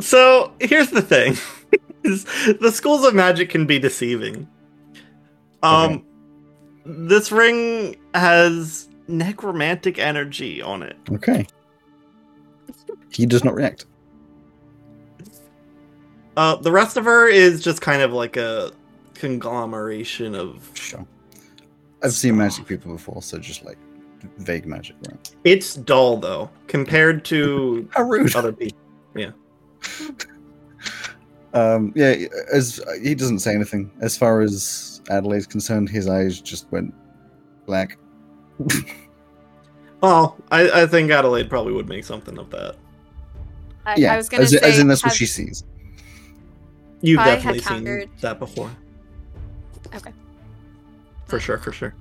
So 0.00 0.52
here's 0.60 0.90
the 0.90 1.02
thing: 1.02 1.36
the 2.02 2.70
schools 2.72 3.04
of 3.04 3.14
magic 3.14 3.48
can 3.48 3.66
be 3.66 3.78
deceiving. 3.78 4.48
Um, 5.62 6.04
this 6.84 7.32
ring 7.32 7.96
has 8.14 8.88
necromantic 9.08 9.98
energy 9.98 10.62
on 10.62 10.82
it. 10.82 10.96
Okay. 11.10 11.46
He 13.10 13.26
does 13.26 13.44
not 13.44 13.54
react. 13.54 13.86
Uh, 16.36 16.56
the 16.56 16.72
rest 16.72 16.96
of 16.96 17.04
her 17.04 17.28
is 17.28 17.62
just 17.62 17.80
kind 17.80 18.02
of 18.02 18.12
like 18.12 18.36
a 18.36 18.72
conglomeration 19.14 20.34
of. 20.34 20.70
Sure. 20.74 21.06
I've 22.02 22.12
seen 22.12 22.36
magic 22.36 22.66
people 22.66 22.92
before, 22.92 23.22
so 23.22 23.38
just 23.38 23.64
like 23.64 23.78
vague 24.38 24.66
magic, 24.66 24.96
right? 25.08 25.34
It's 25.44 25.74
dull 25.74 26.16
though 26.18 26.50
compared 26.66 27.24
to 27.26 27.88
How 27.92 28.02
rude. 28.02 28.34
other 28.34 28.52
people. 28.52 28.78
Yeah. 29.14 29.30
um, 31.54 31.92
yeah, 31.94 32.16
as 32.52 32.80
he 33.02 33.14
doesn't 33.14 33.38
say 33.38 33.54
anything. 33.54 33.90
As 34.00 34.16
far 34.16 34.40
as 34.40 34.93
Adelaide's 35.10 35.46
concerned, 35.46 35.88
his 35.88 36.08
eyes 36.08 36.40
just 36.40 36.70
went 36.72 36.94
black. 37.66 37.98
Well, 40.04 40.36
I, 40.50 40.82
I 40.82 40.86
think 40.86 41.10
Adelaide 41.10 41.48
probably 41.48 41.72
would 41.72 41.88
make 41.88 42.04
something 42.04 42.38
of 42.38 42.50
that. 42.50 42.76
I, 43.86 43.94
yeah, 43.96 44.12
I 44.12 44.18
was 44.18 44.28
gonna 44.28 44.42
as, 44.42 44.50
say, 44.50 44.58
as 44.62 44.78
in 44.78 44.86
that's 44.86 45.02
what 45.02 45.14
she 45.14 45.24
sees. 45.24 45.64
You've 47.00 47.24
definitely 47.24 47.60
seen 47.60 47.86
countered- 47.86 48.10
that 48.20 48.38
before. 48.38 48.70
Okay. 49.94 50.12
For 51.24 51.40
sure, 51.40 51.56
for 51.56 51.72
sure. 51.72 51.94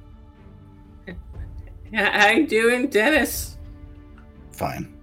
Yeah, 1.93 2.19
how 2.19 2.27
you 2.31 2.45
doing, 2.45 2.89
Dennis? 2.89 3.57
Fine. 4.51 4.93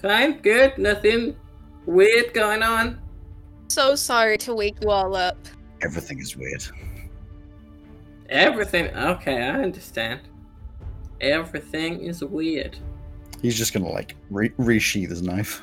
Fine, 0.00 0.42
good, 0.42 0.78
nothing 0.78 1.34
weird 1.84 2.32
going 2.32 2.62
on. 2.62 3.00
So 3.66 3.96
sorry 3.96 4.38
to 4.38 4.54
wake 4.54 4.76
you 4.82 4.90
all 4.90 5.16
up. 5.16 5.36
Everything 5.82 6.18
is 6.18 6.36
weird. 6.36 6.64
Everything. 8.28 8.94
Okay, 8.96 9.42
I 9.42 9.62
understand. 9.62 10.20
Everything 11.20 12.00
is 12.00 12.22
weird. 12.22 12.78
He's 13.42 13.56
just 13.56 13.72
gonna 13.72 13.88
like 13.88 14.16
re- 14.30 14.50
resheath 14.50 15.10
his 15.10 15.22
knife. 15.22 15.62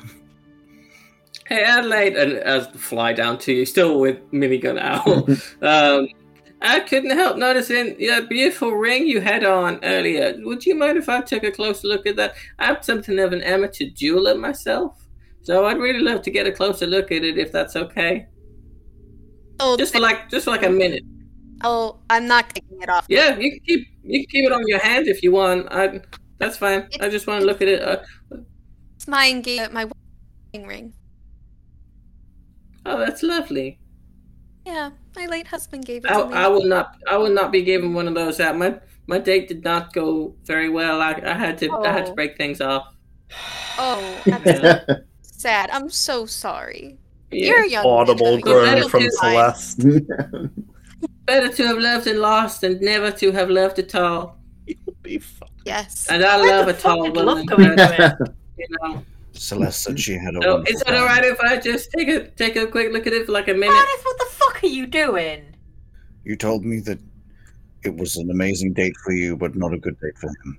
Hey, 1.46 1.64
Adelaide, 1.64 2.16
and 2.16 2.32
as 2.34 2.66
fly 2.68 3.12
down 3.14 3.38
to 3.38 3.52
you, 3.52 3.64
still 3.64 3.98
with 4.00 4.18
minigun 4.32 4.78
out. 4.78 5.06
um, 5.62 6.08
I 6.60 6.80
couldn't 6.80 7.16
help 7.16 7.36
noticing 7.36 7.96
that 8.06 8.28
beautiful 8.28 8.72
ring 8.72 9.06
you 9.06 9.20
had 9.20 9.44
on 9.44 9.78
earlier. 9.82 10.34
Would 10.40 10.66
you 10.66 10.74
mind 10.74 10.98
if 10.98 11.08
I 11.08 11.20
took 11.20 11.44
a 11.44 11.52
closer 11.52 11.86
look 11.86 12.06
at 12.06 12.16
that? 12.16 12.34
I'm 12.58 12.82
something 12.82 13.18
of 13.18 13.32
an 13.32 13.42
amateur 13.42 13.86
jeweler 13.94 14.36
myself, 14.36 15.06
so 15.42 15.64
I'd 15.64 15.78
really 15.78 16.00
love 16.00 16.22
to 16.22 16.30
get 16.30 16.46
a 16.46 16.52
closer 16.52 16.86
look 16.86 17.12
at 17.12 17.24
it 17.24 17.38
if 17.38 17.52
that's 17.52 17.76
okay. 17.76 18.26
Oh, 19.60 19.76
Just 19.76 19.92
for 19.92 20.00
like, 20.00 20.30
just 20.30 20.44
for 20.44 20.50
like 20.52 20.62
a 20.64 20.70
minute. 20.70 21.02
oh, 21.64 22.00
I'm 22.10 22.26
not 22.26 22.50
taking 22.54 22.82
it 22.82 22.88
off. 22.88 23.06
Yeah, 23.08 23.36
you 23.38 23.50
can 23.52 23.60
keep 23.66 23.88
you 24.02 24.20
can 24.20 24.28
keep 24.30 24.44
it 24.46 24.52
on 24.52 24.66
your 24.68 24.78
hand 24.78 25.06
if 25.08 25.22
you 25.22 25.32
want. 25.32 25.66
I 25.70 26.00
that's 26.38 26.56
fine. 26.58 26.88
I 27.00 27.08
just 27.08 27.26
want 27.26 27.40
to 27.40 27.46
look 27.46 27.60
at 27.62 27.68
it. 27.68 27.82
Uh, 27.82 27.98
It's 28.96 29.08
my 29.08 29.28
engagement, 29.30 29.72
my 29.72 29.86
wedding 30.54 30.66
ring. 30.68 30.94
oh, 32.86 32.98
that's 32.98 33.22
lovely. 33.22 33.80
Yeah, 34.66 34.90
my 35.16 35.26
late 35.26 35.46
husband 35.48 35.84
gave 35.86 36.04
it 36.04 36.10
I, 36.10 36.20
to 36.20 36.24
me. 36.24 36.34
I 36.34 36.48
will 36.48 36.64
not. 36.66 36.96
I 37.08 37.16
will 37.16 37.32
not 37.32 37.52
be 37.52 37.62
giving 37.62 37.94
one 37.94 38.08
of 38.08 38.14
those 38.14 38.40
out. 38.40 38.56
My 38.56 38.80
my 39.06 39.18
date 39.18 39.48
did 39.48 39.64
not 39.64 39.92
go 39.92 40.36
very 40.44 40.68
well. 40.68 41.00
I, 41.00 41.12
I 41.24 41.34
had 41.34 41.58
to. 41.58 41.80
I 41.82 41.92
had 41.92 42.06
to 42.06 42.12
Oh. 42.12 42.14
break 42.14 42.36
things 42.36 42.60
off. 42.60 42.86
Oh, 43.78 44.22
that's 44.26 44.52
sad. 45.22 45.70
I'm 45.70 45.90
so 45.90 46.26
sorry. 46.26 46.98
Yeah. 47.30 47.46
You're 47.46 47.64
a 47.64 47.68
young. 47.68 47.86
Audible 47.86 48.32
man, 48.32 48.40
groan 48.40 48.64
groan 48.64 48.76
You'll 48.78 48.88
from. 48.88 49.10
Celeste. 49.10 49.78
Better 51.26 51.48
to 51.52 51.66
have 51.66 51.78
loved 51.78 52.06
and 52.06 52.20
lost 52.20 52.62
than 52.62 52.80
never 52.80 53.10
to 53.12 53.32
have 53.32 53.50
loved 53.50 53.78
at 53.78 53.94
all. 53.94 54.38
Be 55.02 55.18
fun. 55.18 55.48
Yes. 55.64 56.06
And 56.08 56.24
I 56.24 56.40
Where 56.40 56.58
love 56.58 56.68
a 56.68 56.72
tall 56.72 57.00
woman. 57.02 57.26
love 57.26 57.46
go 57.46 57.56
it? 57.58 58.14
You 58.56 58.66
know. 58.82 59.04
Celeste 59.32 59.82
said 59.82 60.00
she 60.00 60.14
had 60.14 60.34
a 60.34 60.42
So 60.42 60.62
is 60.66 60.80
it 60.80 60.88
alright 60.88 61.24
if 61.24 61.38
I 61.40 61.58
just 61.58 61.90
take 61.92 62.08
a 62.08 62.28
take 62.28 62.56
a 62.56 62.66
quick 62.66 62.92
look 62.92 63.06
at 63.06 63.12
it 63.12 63.26
for 63.26 63.32
like 63.32 63.48
a 63.48 63.54
minute? 63.54 63.70
Gladys, 63.72 64.04
what 64.04 64.18
the 64.18 64.26
fuck 64.30 64.64
are 64.64 64.66
you 64.66 64.86
doing? 64.86 65.54
You 66.24 66.34
told 66.36 66.64
me 66.64 66.80
that 66.80 66.98
it 67.84 67.94
was 67.94 68.16
an 68.16 68.30
amazing 68.30 68.72
date 68.72 68.96
for 69.04 69.12
you, 69.12 69.36
but 69.36 69.54
not 69.54 69.72
a 69.72 69.78
good 69.78 69.98
date 70.00 70.16
for 70.18 70.28
him. 70.28 70.58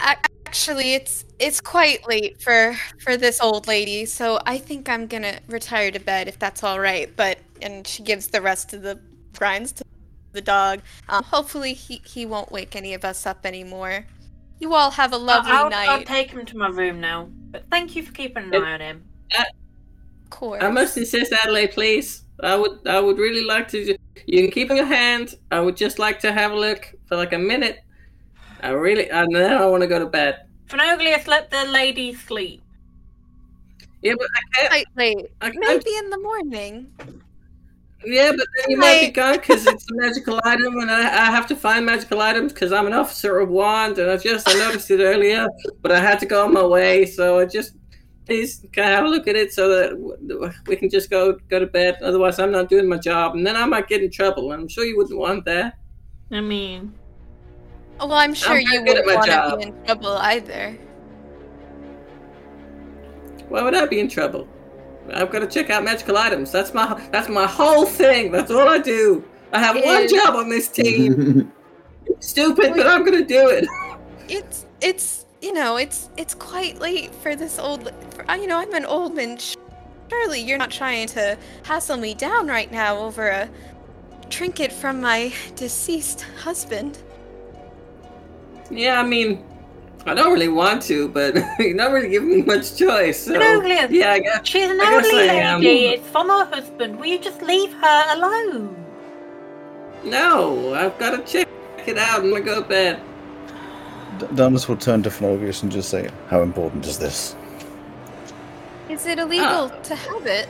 A- 0.00 0.16
Actually, 0.48 0.94
it's 0.94 1.26
it's 1.38 1.60
quite 1.60 2.08
late 2.08 2.40
for 2.40 2.74
for 3.00 3.18
this 3.18 3.38
old 3.38 3.66
lady, 3.68 4.06
so 4.06 4.40
I 4.46 4.56
think 4.56 4.88
I'm 4.88 5.06
gonna 5.06 5.40
retire 5.46 5.90
to 5.90 5.98
bed 6.00 6.26
if 6.26 6.38
that's 6.38 6.64
all 6.64 6.80
right. 6.80 7.14
But 7.16 7.38
and 7.60 7.86
she 7.86 8.02
gives 8.02 8.28
the 8.28 8.40
rest 8.40 8.72
of 8.72 8.80
the 8.80 8.98
grinds 9.36 9.72
to 9.72 9.84
the 10.32 10.40
dog. 10.40 10.80
Um, 11.10 11.22
hopefully, 11.22 11.74
he 11.74 12.00
he 12.02 12.24
won't 12.24 12.50
wake 12.50 12.74
any 12.76 12.94
of 12.94 13.04
us 13.04 13.26
up 13.26 13.44
anymore. 13.44 14.06
You 14.58 14.72
all 14.72 14.90
have 14.90 15.12
a 15.12 15.18
lovely 15.18 15.52
I'll, 15.52 15.68
night. 15.68 15.86
I'll 15.86 16.02
take 16.02 16.30
him 16.30 16.46
to 16.46 16.56
my 16.56 16.68
room 16.68 16.98
now. 16.98 17.28
But 17.50 17.64
thank 17.70 17.94
you 17.94 18.02
for 18.02 18.12
keeping 18.12 18.44
an 18.44 18.54
It- 18.54 18.62
eye 18.62 18.72
on 18.72 18.80
him. 18.80 19.04
of 19.38 20.30
course. 20.30 20.62
I 20.62 20.70
must 20.70 20.96
insist, 20.96 21.30
Adelaide, 21.30 21.72
please. 21.72 22.22
I 22.42 22.56
would 22.56 22.88
I 22.88 23.00
would 23.00 23.18
really 23.18 23.44
like 23.44 23.68
to. 23.72 23.98
You 24.26 24.42
can 24.44 24.50
keep 24.50 24.70
in 24.70 24.78
your 24.78 24.86
hand. 24.86 25.34
I 25.50 25.60
would 25.60 25.76
just 25.76 25.98
like 25.98 26.20
to 26.20 26.32
have 26.32 26.52
a 26.52 26.56
look 26.56 26.94
for 27.06 27.16
like 27.16 27.34
a 27.34 27.38
minute. 27.38 27.80
I 28.62 28.70
really. 28.70 29.10
And 29.10 29.34
then 29.34 29.52
I 29.52 29.66
want 29.66 29.82
to 29.82 29.86
go 29.86 29.98
to 29.98 30.06
bed. 30.06 30.46
Phenoglius, 30.66 31.26
let 31.26 31.50
the 31.50 31.64
lady 31.64 32.14
sleep. 32.14 32.62
Yeah, 34.02 34.14
but 34.18 34.28
I 34.34 34.40
can't. 34.54 34.68
quite 34.68 34.86
late. 34.96 35.26
I 35.40 35.50
can't 35.50 35.60
Maybe 35.60 35.96
in 35.96 36.10
the 36.10 36.18
morning. 36.18 36.92
Yeah, 38.04 38.30
but 38.30 38.46
then 38.56 38.70
you 38.70 38.76
might 38.76 39.00
be 39.00 39.10
gone 39.10 39.34
because 39.34 39.66
it's 39.66 39.90
a 39.90 39.94
magical 39.96 40.40
item, 40.44 40.78
and 40.78 40.90
I, 40.90 41.00
I 41.00 41.30
have 41.30 41.48
to 41.48 41.56
find 41.56 41.84
magical 41.84 42.20
items 42.20 42.52
because 42.52 42.72
I'm 42.72 42.86
an 42.86 42.92
officer 42.92 43.38
of 43.38 43.48
wand, 43.48 43.98
and 43.98 44.08
I 44.08 44.16
just 44.16 44.48
I 44.48 44.54
noticed 44.54 44.90
it 44.90 45.00
earlier, 45.00 45.48
but 45.82 45.90
I 45.90 46.00
had 46.00 46.20
to 46.20 46.26
go 46.26 46.44
on 46.44 46.52
my 46.52 46.64
way, 46.64 47.06
so 47.06 47.40
I 47.40 47.46
just 47.46 47.74
please 48.24 48.64
can 48.72 48.84
I 48.84 48.90
have 48.90 49.04
a 49.04 49.08
look 49.08 49.26
at 49.26 49.34
it 49.34 49.52
so 49.52 49.68
that 49.70 50.58
we 50.66 50.76
can 50.76 50.88
just 50.88 51.10
go 51.10 51.36
go 51.50 51.58
to 51.58 51.66
bed. 51.66 51.96
Otherwise, 52.00 52.38
I'm 52.38 52.52
not 52.52 52.68
doing 52.68 52.88
my 52.88 52.98
job, 52.98 53.34
and 53.34 53.44
then 53.44 53.56
I 53.56 53.64
might 53.64 53.88
get 53.88 54.02
in 54.02 54.10
trouble. 54.10 54.52
And 54.52 54.62
I'm 54.62 54.68
sure 54.68 54.84
you 54.84 54.96
wouldn't 54.96 55.18
want 55.18 55.44
that. 55.46 55.78
I 56.30 56.40
mean, 56.40 56.94
well, 58.06 58.12
I'm 58.14 58.34
sure 58.34 58.54
very 58.54 58.64
you 58.64 58.82
wouldn't 58.82 59.06
want 59.06 59.26
to 59.26 59.56
be 59.56 59.62
in 59.64 59.84
trouble 59.84 60.16
either. 60.18 60.78
Why 63.48 63.62
would 63.62 63.74
I 63.74 63.86
be 63.86 64.00
in 64.00 64.08
trouble? 64.08 64.46
I've 65.12 65.30
got 65.30 65.40
to 65.40 65.46
check 65.46 65.70
out 65.70 65.84
magical 65.84 66.16
items. 66.16 66.52
That's 66.52 66.74
my 66.74 67.08
that's 67.10 67.28
my 67.28 67.46
whole 67.46 67.86
thing. 67.86 68.30
That's 68.30 68.50
all 68.50 68.68
I 68.68 68.78
do. 68.78 69.24
I 69.52 69.60
have 69.60 69.76
one 69.76 70.02
Is- 70.04 70.12
job 70.12 70.34
on 70.36 70.48
this 70.48 70.68
team. 70.68 71.52
Stupid, 72.20 72.72
but 72.74 72.86
I'm 72.86 73.04
gonna 73.04 73.24
do 73.24 73.48
it. 73.48 73.66
It's 74.28 74.66
it's 74.80 75.26
you 75.40 75.52
know 75.52 75.76
it's 75.76 76.10
it's 76.16 76.34
quite 76.34 76.80
late 76.80 77.14
for 77.14 77.36
this 77.36 77.58
old. 77.58 77.92
For, 78.10 78.24
you 78.34 78.46
know 78.46 78.58
I'm 78.58 78.74
an 78.74 78.84
old 78.84 79.14
man. 79.14 79.38
Surely 80.10 80.40
you're 80.40 80.58
not 80.58 80.70
trying 80.70 81.06
to 81.08 81.38
hassle 81.64 81.96
me 81.96 82.14
down 82.14 82.48
right 82.48 82.70
now 82.72 82.98
over 82.98 83.28
a 83.28 83.48
trinket 84.30 84.72
from 84.72 85.00
my 85.00 85.32
deceased 85.54 86.22
husband. 86.42 86.98
Yeah, 88.70 89.00
I 89.00 89.02
mean, 89.04 89.44
I 90.06 90.14
don't 90.14 90.32
really 90.32 90.48
want 90.48 90.82
to, 90.84 91.08
but 91.08 91.34
you're 91.58 91.74
not 91.74 91.90
really 91.92 92.08
giving 92.08 92.30
me 92.30 92.42
much 92.42 92.76
choice. 92.76 93.24
So, 93.24 93.34
Phenoglius, 93.34 93.90
yeah, 93.90 94.12
I 94.12 94.18
guess. 94.20 94.46
she's 94.46 94.70
an 94.70 94.80
I 94.80 94.84
guess 94.84 95.04
elderly 95.06 95.30
I 95.30 95.56
lady. 95.56 95.84
It's 95.86 96.08
from 96.08 96.28
her 96.28 96.44
husband. 96.46 96.98
Will 96.98 97.06
you 97.06 97.18
just 97.18 97.42
leave 97.42 97.72
her 97.72 98.04
alone? 98.14 98.74
No, 100.04 100.74
I've 100.74 100.96
got 100.98 101.10
to 101.16 101.22
check 101.32 101.48
it 101.86 101.98
out. 101.98 102.20
I'm 102.20 102.30
gonna 102.30 102.44
go 102.44 102.62
to 102.62 102.68
bed. 102.68 103.00
D- 104.18 104.26
Danis 104.26 104.68
will 104.68 104.76
turn 104.76 105.02
to 105.02 105.10
Phenoglius 105.10 105.62
and 105.62 105.72
just 105.72 105.88
say, 105.88 106.08
How 106.28 106.42
important 106.42 106.86
is 106.86 106.98
this? 106.98 107.34
Is 108.88 109.06
it 109.06 109.18
illegal 109.18 109.70
Ah. 109.72 109.80
to 109.82 109.94
have 109.94 110.26
it? 110.26 110.48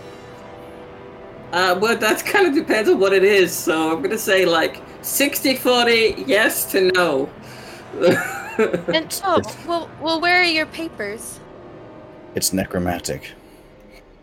Uh, 1.52 1.78
well, 1.80 1.96
that 1.96 2.24
kind 2.26 2.46
of 2.46 2.54
depends 2.54 2.88
on 2.90 2.98
what 3.00 3.12
it 3.12 3.24
is. 3.24 3.52
So 3.54 3.92
I'm 3.92 4.02
gonna 4.02 4.18
say 4.18 4.44
like 4.44 4.82
60-40, 5.00 6.24
yes 6.26 6.70
to 6.72 6.90
no. 6.92 7.28
And 7.94 9.20
oh, 9.24 9.42
well, 9.66 9.90
well, 10.00 10.20
where 10.20 10.40
are 10.40 10.44
your 10.44 10.66
papers? 10.66 11.40
It's 12.34 12.52
necromantic. 12.52 13.32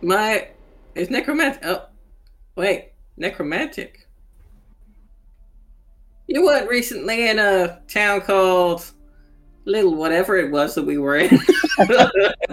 My 0.02 0.50
it's 0.94 1.10
necromantic. 1.10 1.62
Oh, 1.66 1.86
wait, 2.56 2.92
necromantic. 3.18 4.08
You 6.28 6.44
weren't 6.44 6.70
recently 6.70 7.30
in 7.30 7.40
a 7.40 7.82
town 7.88 8.22
called 8.22 8.92
Little 9.66 9.96
whatever 9.96 10.38
it 10.38 10.52
was 10.52 10.76
that 10.76 10.86
we 10.86 10.98
were 10.98 11.18
in. 11.18 11.40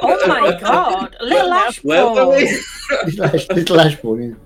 Oh 0.05 0.27
my 0.27 0.59
god, 0.59 1.15
little 1.21 1.53
Where 1.83 2.11
were 2.11 2.37
we? 2.37 2.61
Little, 3.05 3.25
Ash, 3.25 3.49
little 3.51 3.81
Ashbourne. 3.81 4.41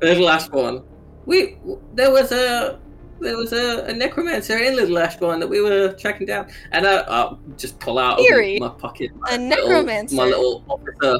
Little 0.00 0.28
Ashbourne. 0.28 0.84
We 1.26 1.56
there 1.94 2.12
was 2.12 2.30
a 2.30 2.78
there 3.20 3.36
was 3.36 3.52
a, 3.52 3.84
a 3.86 3.92
necromancer 3.92 4.56
in 4.58 4.76
Little 4.76 4.98
Ashbourne 4.98 5.40
that 5.40 5.48
we 5.48 5.60
were 5.60 5.92
tracking 5.94 6.26
down, 6.26 6.48
and 6.72 6.86
I 6.86 6.96
I'll 7.02 7.38
just 7.56 7.78
pull 7.80 7.98
out 7.98 8.18
of 8.20 8.24
Eerie. 8.26 8.58
my 8.58 8.68
pocket 8.68 9.10
my 9.16 9.30
A 9.34 9.38
little- 9.38 9.68
necromancer. 9.68 10.16
my 10.16 10.24
little 10.24 10.64
officer 10.68 11.18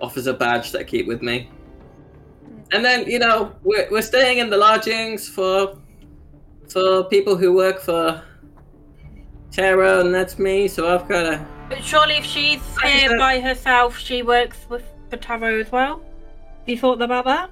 officer 0.00 0.32
badge 0.32 0.72
that 0.72 0.80
I 0.80 0.84
keep 0.84 1.06
with 1.06 1.22
me. 1.22 1.48
And 2.72 2.84
then 2.84 3.06
you 3.06 3.18
know 3.18 3.52
we're 3.62 3.88
we're 3.90 4.02
staying 4.02 4.38
in 4.38 4.50
the 4.50 4.56
lodgings 4.58 5.28
for 5.28 5.76
for 6.68 7.04
people 7.04 7.34
who 7.36 7.52
work 7.54 7.80
for 7.80 8.22
Terra, 9.50 10.00
and 10.00 10.14
that's 10.14 10.38
me. 10.38 10.68
So 10.68 10.94
I've 10.94 11.08
got 11.08 11.22
to 11.22 11.46
But 11.70 11.82
surely 11.82 12.14
if 12.18 12.24
she's 12.24 12.60
I 12.82 12.88
here 12.88 13.08
just- 13.08 13.18
by 13.18 13.40
herself, 13.40 13.98
she 13.98 14.22
works 14.22 14.58
with 14.68 14.84
for 15.10 15.16
Tarot 15.16 15.60
as 15.60 15.72
well? 15.72 16.02
Have 16.60 16.68
you 16.68 16.78
thought 16.78 17.00
about 17.00 17.24
that? 17.24 17.48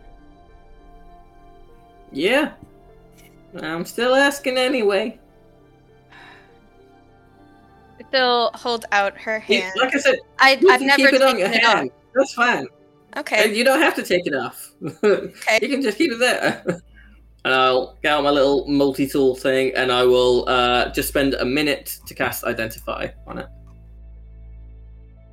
yeah. 2.13 2.53
I'm 3.63 3.85
still 3.85 4.15
asking 4.15 4.59
anyway. 4.59 5.19
She'll 8.13 8.51
hold 8.55 8.85
out 8.93 9.19
her 9.19 9.39
hand. 9.39 9.73
Like 9.79 9.95
I 9.95 9.99
said, 9.99 10.19
I, 10.39 10.57
can 10.57 10.87
never 10.87 11.11
keep 11.11 11.15
it 11.15 11.23
on 11.23 11.39
your 11.39 11.49
it 11.49 11.65
off. 11.65 11.75
hand. 11.75 11.91
That's 12.15 12.33
fine. 12.35 12.67
Okay. 13.17 13.45
And 13.45 13.57
you 13.57 13.65
don't 13.65 13.81
have 13.81 13.95
to 13.97 14.03
take 14.03 14.27
it 14.27 14.35
off. 14.35 14.73
okay. 15.03 15.59
you 15.63 15.69
can 15.69 15.83
just 15.83 15.99
keep 15.99 16.13
it 16.13 16.19
there. 16.19 16.65
And 17.45 17.55
I'll 17.55 17.97
get 18.03 18.11
out 18.13 18.25
my 18.25 18.31
little 18.31 18.67
multi-tool 18.67 19.37
thing, 19.37 19.73
and 19.77 19.93
I 19.93 20.03
will 20.03 20.49
uh, 20.49 20.91
just 20.91 21.07
spend 21.07 21.35
a 21.35 21.45
minute 21.45 22.01
to 22.05 22.13
cast 22.13 22.43
Identify 22.43 23.07
on 23.25 23.39
it. 23.39 23.47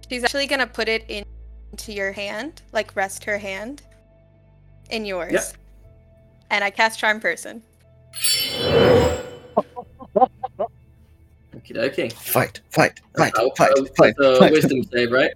She's 0.07 0.23
actually 0.23 0.45
gonna 0.45 0.67
put 0.67 0.87
it 0.87 1.05
in, 1.07 1.25
into 1.71 1.91
your 1.91 2.11
hand, 2.11 2.61
like 2.71 2.95
rest 2.95 3.23
her 3.23 3.39
hand 3.39 3.81
in 4.91 5.05
yours. 5.05 5.33
Yep. 5.33 5.43
And 6.51 6.63
I 6.63 6.69
cast 6.69 6.99
Charm 6.99 7.19
Person. 7.19 7.63
Okie 11.55 11.73
dokie. 11.75 12.11
Fight, 12.13 12.61
fight, 12.71 12.99
fight, 13.17 13.33
Oh, 13.37 13.51
fight, 13.57 13.71
oh, 13.77 13.85
fight, 13.97 14.13
it's 14.17 14.19
a 14.19 14.35
fight. 14.39 14.51
wisdom 14.51 14.83
save, 14.91 15.11
right? 15.11 15.31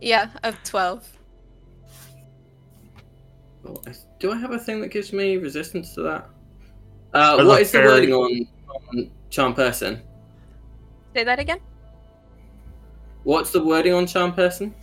Yeah, 0.00 0.28
of 0.42 0.56
twelve. 0.64 1.06
Oh, 3.66 3.80
I- 3.86 3.92
Do 4.18 4.32
I 4.32 4.36
have 4.36 4.50
a 4.52 4.58
thing 4.58 4.80
that 4.80 4.88
gives 4.88 5.12
me 5.12 5.36
resistance 5.36 5.94
to 5.94 6.02
that? 6.02 6.28
Uh, 7.14 7.36
There's 7.36 7.48
what 7.48 7.58
a 7.58 7.62
is 7.62 7.72
the 7.72 7.78
fairy. 7.78 7.88
wording 7.88 8.12
on, 8.14 8.48
on 8.88 9.10
Charm 9.30 9.54
Person? 9.54 10.02
Say 11.14 11.24
that 11.24 11.38
again. 11.38 11.58
What's 13.24 13.50
the 13.52 13.62
wording 13.62 13.92
on 13.92 14.06
Charm 14.06 14.32
Person? 14.32 14.74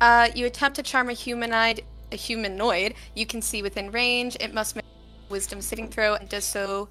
Uh, 0.00 0.28
you 0.34 0.44
attempt 0.46 0.76
to 0.76 0.82
charm 0.82 1.08
a 1.08 1.12
humanoid, 1.14 1.82
a 2.12 2.16
humanoid 2.16 2.94
you 3.14 3.24
can 3.24 3.40
see 3.40 3.62
within 3.62 3.90
range. 3.90 4.36
It 4.40 4.52
must 4.52 4.76
make 4.76 4.84
wisdom 5.28 5.60
saving 5.60 5.88
throw 5.88 6.14
and 6.14 6.28
does 6.28 6.44
so 6.44 6.88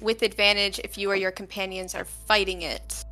with 0.00 0.22
advantage 0.22 0.78
if 0.84 0.96
you 0.96 1.10
or 1.10 1.16
your 1.16 1.30
companions 1.30 1.94
are 1.94 2.04
fighting 2.04 2.62
it. 2.62 3.04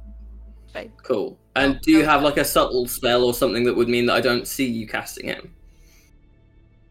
Right. 0.75 0.91
Cool. 1.03 1.37
And 1.55 1.81
do 1.81 1.91
you 1.91 2.05
have 2.05 2.23
like 2.23 2.37
a 2.37 2.45
subtle 2.45 2.87
spell 2.87 3.25
or 3.25 3.33
something 3.33 3.65
that 3.65 3.75
would 3.75 3.89
mean 3.89 4.07
that 4.07 4.15
I 4.17 4.21
don't 4.21 4.47
see 4.47 4.67
you 4.67 4.87
casting 4.87 5.29
it? 5.29 5.49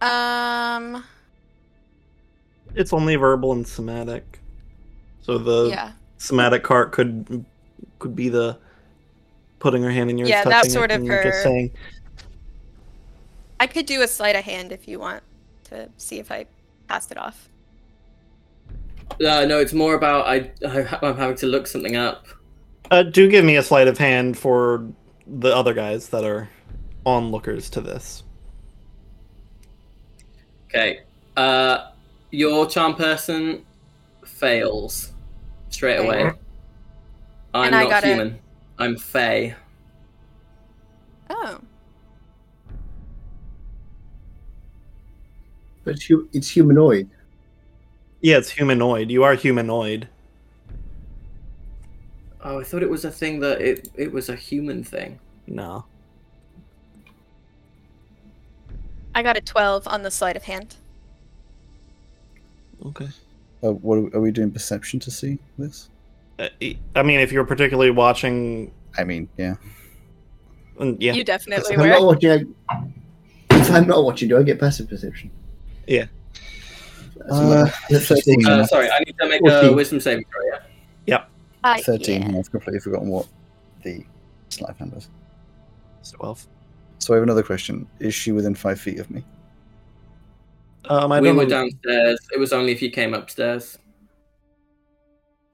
Um. 0.01 1.03
It's 2.73 2.91
only 2.91 3.15
verbal 3.15 3.53
and 3.53 3.65
somatic. 3.65 4.39
So 5.21 5.37
the 5.37 5.69
Yeah. 5.69 5.91
somatic 6.17 6.63
cart 6.63 6.91
could 6.91 7.45
could 7.99 8.15
be 8.15 8.29
the 8.29 8.57
putting 9.59 9.81
her 9.83 9.91
hand 9.91 10.09
in 10.09 10.17
yours. 10.17 10.29
Yeah, 10.29 10.43
touching 10.43 10.49
that's 10.51 10.67
it, 10.67 10.71
sort 10.71 10.91
of 10.91 10.97
and 10.97 11.07
you're 11.07 11.23
just 11.23 11.43
saying, 11.43 11.71
I 13.59 13.67
could 13.67 13.85
do 13.85 14.01
a 14.01 14.07
sleight 14.07 14.35
of 14.35 14.43
hand 14.43 14.71
if 14.71 14.87
you 14.87 14.99
want 14.99 15.23
to 15.65 15.89
see 15.97 16.19
if 16.19 16.31
I 16.31 16.45
passed 16.87 17.11
it 17.11 17.17
off. 17.17 17.49
Uh, 19.23 19.45
no, 19.45 19.59
it's 19.59 19.73
more 19.73 19.95
about 19.95 20.27
I, 20.27 20.51
I 20.67 20.97
I'm 21.01 21.15
having 21.17 21.37
to 21.37 21.47
look 21.47 21.67
something 21.67 21.95
up. 21.95 22.27
uh, 22.91 23.03
do 23.03 23.29
give 23.29 23.45
me 23.45 23.55
a 23.55 23.63
sleight 23.63 23.87
of 23.87 23.97
hand 23.97 24.37
for 24.37 24.87
the 25.27 25.55
other 25.55 25.73
guys 25.73 26.09
that 26.09 26.23
are 26.23 26.49
onlookers 27.05 27.69
to 27.71 27.81
this. 27.81 28.23
Okay. 30.69 30.99
Uh, 31.37 31.91
your 32.31 32.67
charm 32.67 32.95
person 32.95 33.65
fails 34.25 35.13
straight 35.69 35.97
away. 35.97 36.31
I'm 37.53 37.67
And 37.67 37.75
I 37.75 37.83
not 37.83 37.89
got 37.89 38.03
a- 38.03 38.07
human. 38.07 38.39
I'm 38.77 38.97
Fey. 38.97 39.55
Oh. 41.29 41.59
But 45.85 45.95
it's, 45.95 46.05
hu- 46.05 46.27
it's 46.33 46.49
humanoid. 46.49 47.09
Yeah, 48.25 48.37
it's 48.39 48.49
humanoid. 48.49 49.11
You 49.11 49.23
are 49.23 49.35
humanoid. 49.35 50.07
Oh, 52.43 52.59
I 52.59 52.63
thought 52.63 52.81
it 52.81 52.89
was 52.89 53.05
a 53.05 53.11
thing 53.11 53.39
that 53.41 53.61
it 53.61 53.89
it 53.93 54.11
was 54.11 54.29
a 54.29 54.35
human 54.35 54.83
thing. 54.83 55.19
No. 55.45 55.85
I 59.13 59.21
got 59.21 59.37
a 59.37 59.41
12 59.41 59.87
on 59.87 60.01
the 60.01 60.09
sleight 60.09 60.35
of 60.35 60.41
hand. 60.45 60.77
Okay. 62.83 63.09
Uh, 63.63 63.73
what 63.73 63.99
are, 63.99 64.17
are 64.17 64.21
we 64.21 64.31
doing? 64.31 64.49
Perception 64.49 64.99
to 65.01 65.11
see 65.11 65.37
this? 65.59 65.89
Uh, 66.39 66.49
I 66.95 67.03
mean, 67.03 67.19
if 67.19 67.31
you're 67.31 67.45
particularly 67.45 67.91
watching, 67.91 68.73
I 68.97 69.03
mean, 69.03 69.29
yeah. 69.37 69.57
mm, 70.79 70.97
yeah, 70.99 71.13
You 71.13 71.21
If 71.21 71.27
definitely 71.27 71.75
I'm 71.75 71.87
not 71.89 72.01
were. 72.01 72.07
watching, 72.07 72.55
I, 72.69 72.83
if 73.51 73.69
I'm 73.69 73.85
not 73.85 74.03
watching, 74.03 74.29
do 74.29 74.39
I 74.39 74.41
get 74.41 74.59
passive 74.59 74.89
perception? 74.89 75.29
Yeah. 75.85 76.07
That's 77.27 77.35
Uh, 77.39 77.43
my- 77.65 77.73
that's 77.89 78.09
my 78.11 78.17
thing. 78.17 78.45
Uh, 78.47 78.65
sorry, 78.65 78.89
I 78.89 78.99
need 78.99 79.15
to 79.19 79.27
make 79.27 79.41
a 79.41 79.49
14. 79.49 79.75
wisdom 79.75 79.99
saving 79.99 80.25
throw. 80.31 80.43
Yeah. 80.51 80.59
Yep. 81.07 81.29
Uh, 81.63 81.77
13, 81.81 82.21
yeah. 82.33 82.37
I've 82.39 82.51
completely 82.51 82.79
forgotten 82.79 83.09
what 83.09 83.27
the 83.83 84.03
sleight 84.49 84.69
of 84.71 84.77
hand 84.77 84.93
is. 84.95 85.09
it's 85.99 86.11
twelve. 86.11 86.45
So 86.99 87.13
I 87.13 87.17
have 87.17 87.23
another 87.23 87.43
question. 87.43 87.87
Is 87.99 88.13
she 88.13 88.31
within 88.31 88.53
five 88.55 88.79
feet 88.79 88.99
of 88.99 89.09
me? 89.09 89.23
Um, 90.87 91.11
I 91.11 91.19
we 91.19 91.27
don't 91.27 91.37
were 91.37 91.43
know- 91.43 91.49
downstairs. 91.49 92.19
It 92.33 92.39
was 92.39 92.53
only 92.53 92.71
if 92.71 92.81
you 92.81 92.91
came 92.91 93.13
upstairs. 93.15 93.77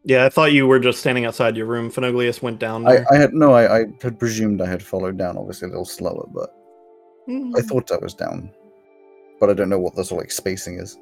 Yeah, 0.04 0.26
I 0.26 0.30
thought 0.30 0.52
you 0.52 0.66
were 0.68 0.80
just 0.80 1.00
standing 1.00 1.26
outside 1.26 1.56
your 1.56 1.68
room. 1.68 1.92
Phenoglius 1.92 2.42
went 2.42 2.60
down 2.60 2.88
I. 2.88 3.06
I 3.12 3.16
had 3.18 3.34
no, 3.34 3.54
I, 3.54 3.82
I 3.82 3.86
had 4.02 4.18
presumed 4.20 4.60
I 4.62 4.66
had 4.66 4.82
followed 4.82 5.18
down, 5.18 5.38
obviously 5.38 5.68
a 5.68 5.70
little 5.70 5.86
slower, 5.86 6.28
but 6.34 6.50
Mm. 7.30 7.54
I 7.56 7.62
thought 7.62 7.92
I 7.92 7.98
was 7.98 8.16
down. 8.16 8.50
But 9.40 9.52
I 9.52 9.54
don't 9.54 9.70
know 9.70 9.80
what 9.80 9.96
the 9.96 10.04
sort 10.04 10.20
of 10.20 10.24
like 10.26 10.32
spacing 10.32 10.80
is. 10.80 10.98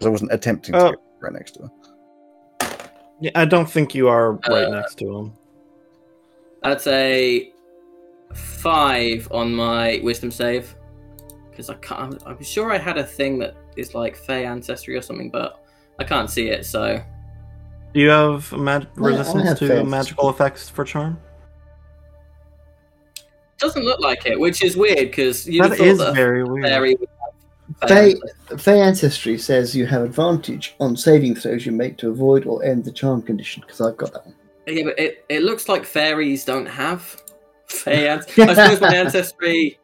Because 0.00 0.06
I 0.06 0.10
wasn't 0.12 0.32
attempting 0.32 0.72
to 0.72 0.78
Oh. 0.86 0.90
get 0.92 0.98
right 1.20 1.32
next 1.34 1.52
to 1.52 1.62
her. 1.64 1.70
Yeah, 3.20 3.32
I 3.34 3.44
don't 3.44 3.68
think 3.70 3.94
you 3.94 4.08
are 4.08 4.32
right 4.48 4.64
Uh, 4.64 4.70
next 4.70 4.96
to 4.98 5.14
him. 5.14 5.32
That's 6.62 6.86
a 6.86 7.52
five 8.34 9.28
on 9.30 9.54
my 9.54 10.00
wisdom 10.02 10.30
save 10.30 10.74
because 11.50 11.68
I 11.68 11.74
can't. 11.74 12.00
I'm, 12.00 12.18
I'm 12.38 12.42
sure 12.42 12.72
I 12.72 12.78
had 12.78 12.96
a 12.96 13.04
thing 13.04 13.38
that 13.40 13.56
is 13.76 13.94
like 13.94 14.16
Fey 14.16 14.46
ancestry 14.46 14.96
or 14.96 15.02
something, 15.02 15.28
but 15.30 15.62
I 15.98 16.04
can't 16.04 16.30
see 16.30 16.48
it. 16.48 16.64
So 16.64 16.98
Do 17.92 18.00
you 18.00 18.08
have 18.08 18.50
mag- 18.52 18.86
I- 18.96 19.00
I 19.02 19.06
resistance 19.08 19.48
have 19.48 19.58
to 19.58 19.68
faith. 19.68 19.86
magical 19.86 20.30
effects 20.30 20.70
for 20.70 20.84
charm? 20.84 21.20
doesn't 23.58 23.84
look 23.84 24.00
like 24.00 24.24
it, 24.24 24.40
which 24.40 24.64
is 24.64 24.74
weird 24.74 24.96
because 25.10 25.46
you 25.46 25.60
That 25.60 25.76
thought 25.76 25.86
is 25.86 25.98
that 25.98 26.14
very 26.14 26.42
weird. 26.44 26.64
fairy 26.64 26.94
would 26.94 27.00
have 27.09 27.09
Fey, 27.88 28.10
ancestry. 28.12 28.58
Fey 28.58 28.80
Ancestry 28.80 29.38
says 29.38 29.74
you 29.74 29.86
have 29.86 30.02
advantage 30.02 30.74
on 30.80 30.96
saving 30.96 31.34
throws 31.34 31.64
you 31.64 31.72
make 31.72 31.96
to 31.98 32.10
avoid 32.10 32.46
or 32.46 32.62
end 32.64 32.84
the 32.84 32.92
charm 32.92 33.22
condition, 33.22 33.62
because 33.66 33.80
I've 33.80 33.96
got 33.96 34.12
that 34.12 34.26
one. 34.26 34.34
Yeah, 34.66 34.84
but 34.84 34.98
it, 34.98 35.24
it 35.28 35.42
looks 35.42 35.68
like 35.68 35.84
fairies 35.84 36.44
don't 36.44 36.66
have 36.66 37.22
Fey. 37.66 38.08
An- 38.08 38.18
I 38.38 38.54
suppose 38.54 38.80
my 38.80 38.94
ancestry 38.94 39.78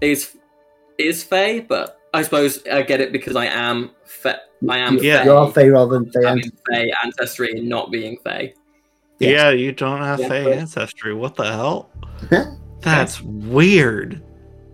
is 0.00 0.36
is 0.98 1.22
Fey, 1.22 1.60
but 1.60 2.00
I 2.14 2.22
suppose 2.22 2.66
I 2.66 2.82
get 2.82 3.00
it 3.00 3.12
because 3.12 3.36
I 3.36 3.46
am 3.46 3.90
Fe- 4.04 4.36
I 4.68 4.78
am 4.78 4.94
You, 4.96 5.02
Yeah. 5.02 5.24
you 5.24 5.32
are 5.32 5.52
Fey 5.52 5.68
rather 5.68 5.98
than 5.98 6.10
Fey 6.10 6.24
Ancestry. 6.26 6.58
Fey 6.70 6.92
ancestry 7.04 7.50
and 7.52 7.68
not 7.68 7.92
being 7.92 8.16
Fey. 8.24 8.54
Yes. 9.18 9.30
Yeah, 9.32 9.50
you 9.50 9.72
don't 9.72 10.00
have 10.00 10.18
Yeah, 10.20 10.28
Fey 10.28 10.58
ancestry. 10.58 11.12
What 11.14 11.34
the 11.36 11.44
hell? 11.44 11.90
That's 12.80 13.20
weird. 13.20 14.22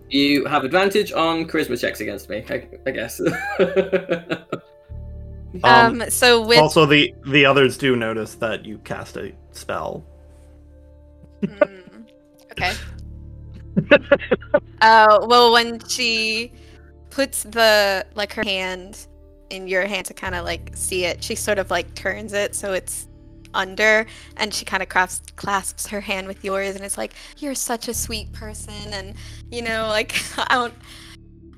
You 0.09 0.45
have 0.45 0.63
advantage 0.63 1.11
on 1.11 1.45
charisma 1.45 1.79
checks 1.79 1.99
against 1.99 2.29
me, 2.29 2.45
I, 2.49 2.67
I 2.85 2.91
guess. 2.91 3.19
Um, 5.63 6.01
Um, 6.01 6.09
so 6.09 6.45
with 6.45 6.59
also, 6.59 6.85
the 6.85 7.13
the 7.27 7.45
others 7.45 7.77
do 7.77 7.95
notice 7.95 8.35
that 8.35 8.65
you 8.65 8.77
cast 8.79 9.15
a 9.17 9.31
spell. 9.51 10.03
Mm, 11.41 12.05
okay. 12.51 12.73
uh, 14.81 15.25
well, 15.27 15.53
when 15.53 15.79
she 15.87 16.51
puts 17.09 17.43
the 17.43 18.05
like 18.15 18.33
her 18.33 18.43
hand 18.43 19.07
in 19.49 19.67
your 19.67 19.85
hand 19.85 20.05
to 20.07 20.13
kind 20.13 20.35
of 20.35 20.43
like 20.43 20.71
see 20.75 21.05
it, 21.05 21.23
she 21.23 21.35
sort 21.35 21.59
of 21.59 21.71
like 21.71 21.93
turns 21.95 22.33
it 22.33 22.55
so 22.55 22.73
it's 22.73 23.07
under, 23.55 24.05
and 24.37 24.53
she 24.53 24.65
kind 24.65 24.83
of 24.83 24.89
clasps 24.89 25.31
clasps 25.35 25.87
her 25.87 26.01
hand 26.01 26.27
with 26.27 26.43
yours, 26.43 26.75
and 26.75 26.83
it's 26.83 26.97
like 26.97 27.13
you're 27.37 27.55
such 27.55 27.87
a 27.87 27.93
sweet 27.93 28.31
person, 28.33 28.93
and 28.93 29.15
you 29.49 29.61
know, 29.61 29.87
like 29.87 30.15
I 30.37 30.55
don't. 30.55 30.73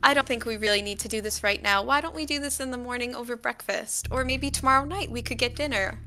I 0.04 0.14
don't 0.14 0.28
think 0.28 0.46
we 0.46 0.58
really 0.58 0.84
need 0.84 1.00
to 1.00 1.08
do 1.08 1.22
this 1.22 1.44
right 1.44 1.62
now. 1.62 1.84
Why 1.84 2.02
don't 2.02 2.16
we 2.16 2.26
do 2.26 2.40
this 2.40 2.60
in 2.60 2.70
the 2.70 2.78
morning 2.78 3.16
over 3.16 3.36
breakfast? 3.36 4.08
Or 4.12 4.24
maybe 4.24 4.52
tomorrow 4.52 4.86
night 4.86 5.10
we 5.10 5.24
could 5.24 5.40
get 5.40 5.56
dinner. 5.56 6.00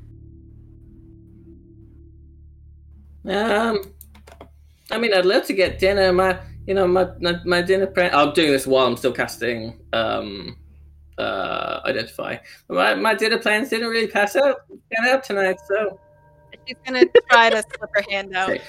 um, 3.27 3.93
I 4.89 4.97
mean, 4.97 5.13
I'd 5.13 5.25
love 5.25 5.45
to 5.47 5.53
get 5.53 5.77
dinner. 5.77 6.11
My, 6.13 6.39
you 6.65 6.73
know, 6.73 6.87
my 6.87 7.09
my, 7.19 7.39
my 7.45 7.61
dinner. 7.61 7.91
I'm 7.97 8.33
doing 8.33 8.51
this 8.51 8.65
while 8.65 8.87
I'm 8.87 8.97
still 8.97 9.11
casting 9.13 9.79
um, 9.93 10.55
uh, 11.17 11.81
identify. 11.85 12.37
My 12.69 12.95
my 12.95 13.13
dinner 13.15 13.37
plans 13.39 13.69
didn't 13.69 13.89
really 13.89 14.07
pass 14.07 14.35
out 14.35 14.61
pan 14.91 15.07
out 15.09 15.23
tonight, 15.23 15.57
so 15.67 15.99
She's 16.67 16.77
gonna 16.85 17.05
try 17.29 17.49
to 17.49 17.61
slip 17.63 17.89
her 17.93 18.03
hand 18.09 18.35
out. 18.35 18.49
Okay. 18.49 18.61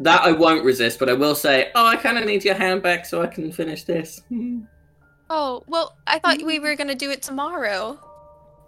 that 0.00 0.22
I 0.22 0.32
won't 0.32 0.64
resist. 0.64 0.98
But 0.98 1.08
I 1.10 1.12
will 1.12 1.34
say, 1.34 1.70
oh, 1.74 1.86
I 1.86 1.96
kind 1.96 2.16
of 2.18 2.24
need 2.24 2.44
your 2.44 2.54
hand 2.54 2.82
back 2.82 3.04
so 3.04 3.20
I 3.22 3.26
can 3.26 3.52
finish 3.52 3.84
this. 3.84 4.22
Oh, 5.32 5.62
well, 5.68 5.96
I 6.08 6.18
thought 6.18 6.42
we 6.42 6.58
were 6.58 6.74
gonna 6.74 6.96
do 6.96 7.08
it 7.12 7.22
tomorrow. 7.22 7.96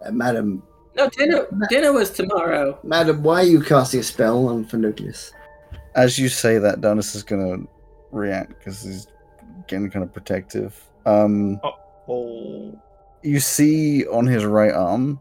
Uh, 0.05 0.13
madam, 0.13 0.63
No, 0.95 1.09
dinner 1.09 1.49
dinner 1.69 1.93
was 1.93 2.11
tomorrow. 2.11 2.79
madam, 2.85 3.25
why 3.25 3.41
are 3.41 3.45
you 3.45 3.61
casting 3.63 3.99
a 3.99 4.03
spell 4.05 4.47
on 4.47 4.65
Phenoglius? 4.67 5.33
As 5.97 6.21
you 6.21 6.29
say 6.29 6.59
that, 6.59 6.81
Donis 6.81 7.17
is 7.17 7.25
gonna 7.25 7.65
react 8.13 8.51
because 8.59 8.81
he's 8.83 9.09
getting 9.67 9.91
kind 9.91 10.05
of 10.05 10.13
protective. 10.13 10.81
Um, 11.05 11.61
Oh, 12.09 12.79
you 13.23 13.41
see 13.41 14.07
on 14.07 14.27
his 14.27 14.45
right 14.45 14.73
arm, 14.73 15.21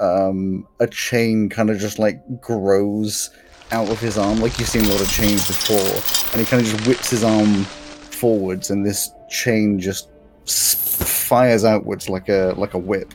um, 0.00 0.66
a 0.80 0.86
chain 0.86 1.48
kind 1.48 1.70
of 1.70 1.78
just 1.78 1.98
like 1.98 2.20
grows 2.40 3.30
out 3.70 3.88
of 3.88 3.98
his 4.00 4.18
arm, 4.18 4.40
like 4.40 4.58
you've 4.58 4.68
seen 4.68 4.84
a 4.84 4.88
lot 4.88 5.00
of 5.00 5.10
chains 5.10 5.46
before, 5.46 6.32
and 6.32 6.40
he 6.40 6.44
kind 6.44 6.62
of 6.62 6.68
just 6.68 6.86
whips 6.86 7.10
his 7.10 7.24
arm 7.24 7.64
forwards, 7.64 8.70
and 8.70 8.84
this 8.84 9.10
chain 9.30 9.78
just 9.78 10.10
fires 10.46 11.64
outwards 11.64 12.08
like 12.08 12.28
a 12.28 12.54
like 12.56 12.74
a 12.74 12.78
whip, 12.78 13.14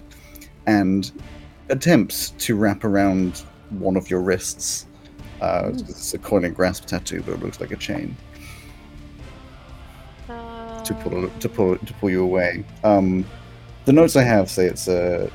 and 0.65 1.11
attempts 1.69 2.31
to 2.31 2.55
wrap 2.55 2.83
around 2.83 3.43
one 3.69 3.95
of 3.95 4.09
your 4.09 4.21
wrists. 4.21 4.85
Uh, 5.41 5.69
it's 5.71 6.13
a 6.13 6.17
coiling 6.17 6.53
grasp 6.53 6.85
tattoo, 6.85 7.21
but 7.21 7.33
it 7.33 7.43
looks 7.43 7.59
like 7.59 7.71
a 7.71 7.75
chain 7.75 8.15
to 10.27 10.93
pull 11.01 11.29
to 11.29 11.49
pull 11.49 11.77
to 11.77 11.93
pull 11.95 12.09
you 12.09 12.23
away. 12.23 12.63
Um, 12.83 13.25
the 13.87 13.93
notes 13.93 14.17
I 14.17 14.23
have 14.23 14.49
say 14.51 14.65
it's 14.65 14.89
a 14.89 15.31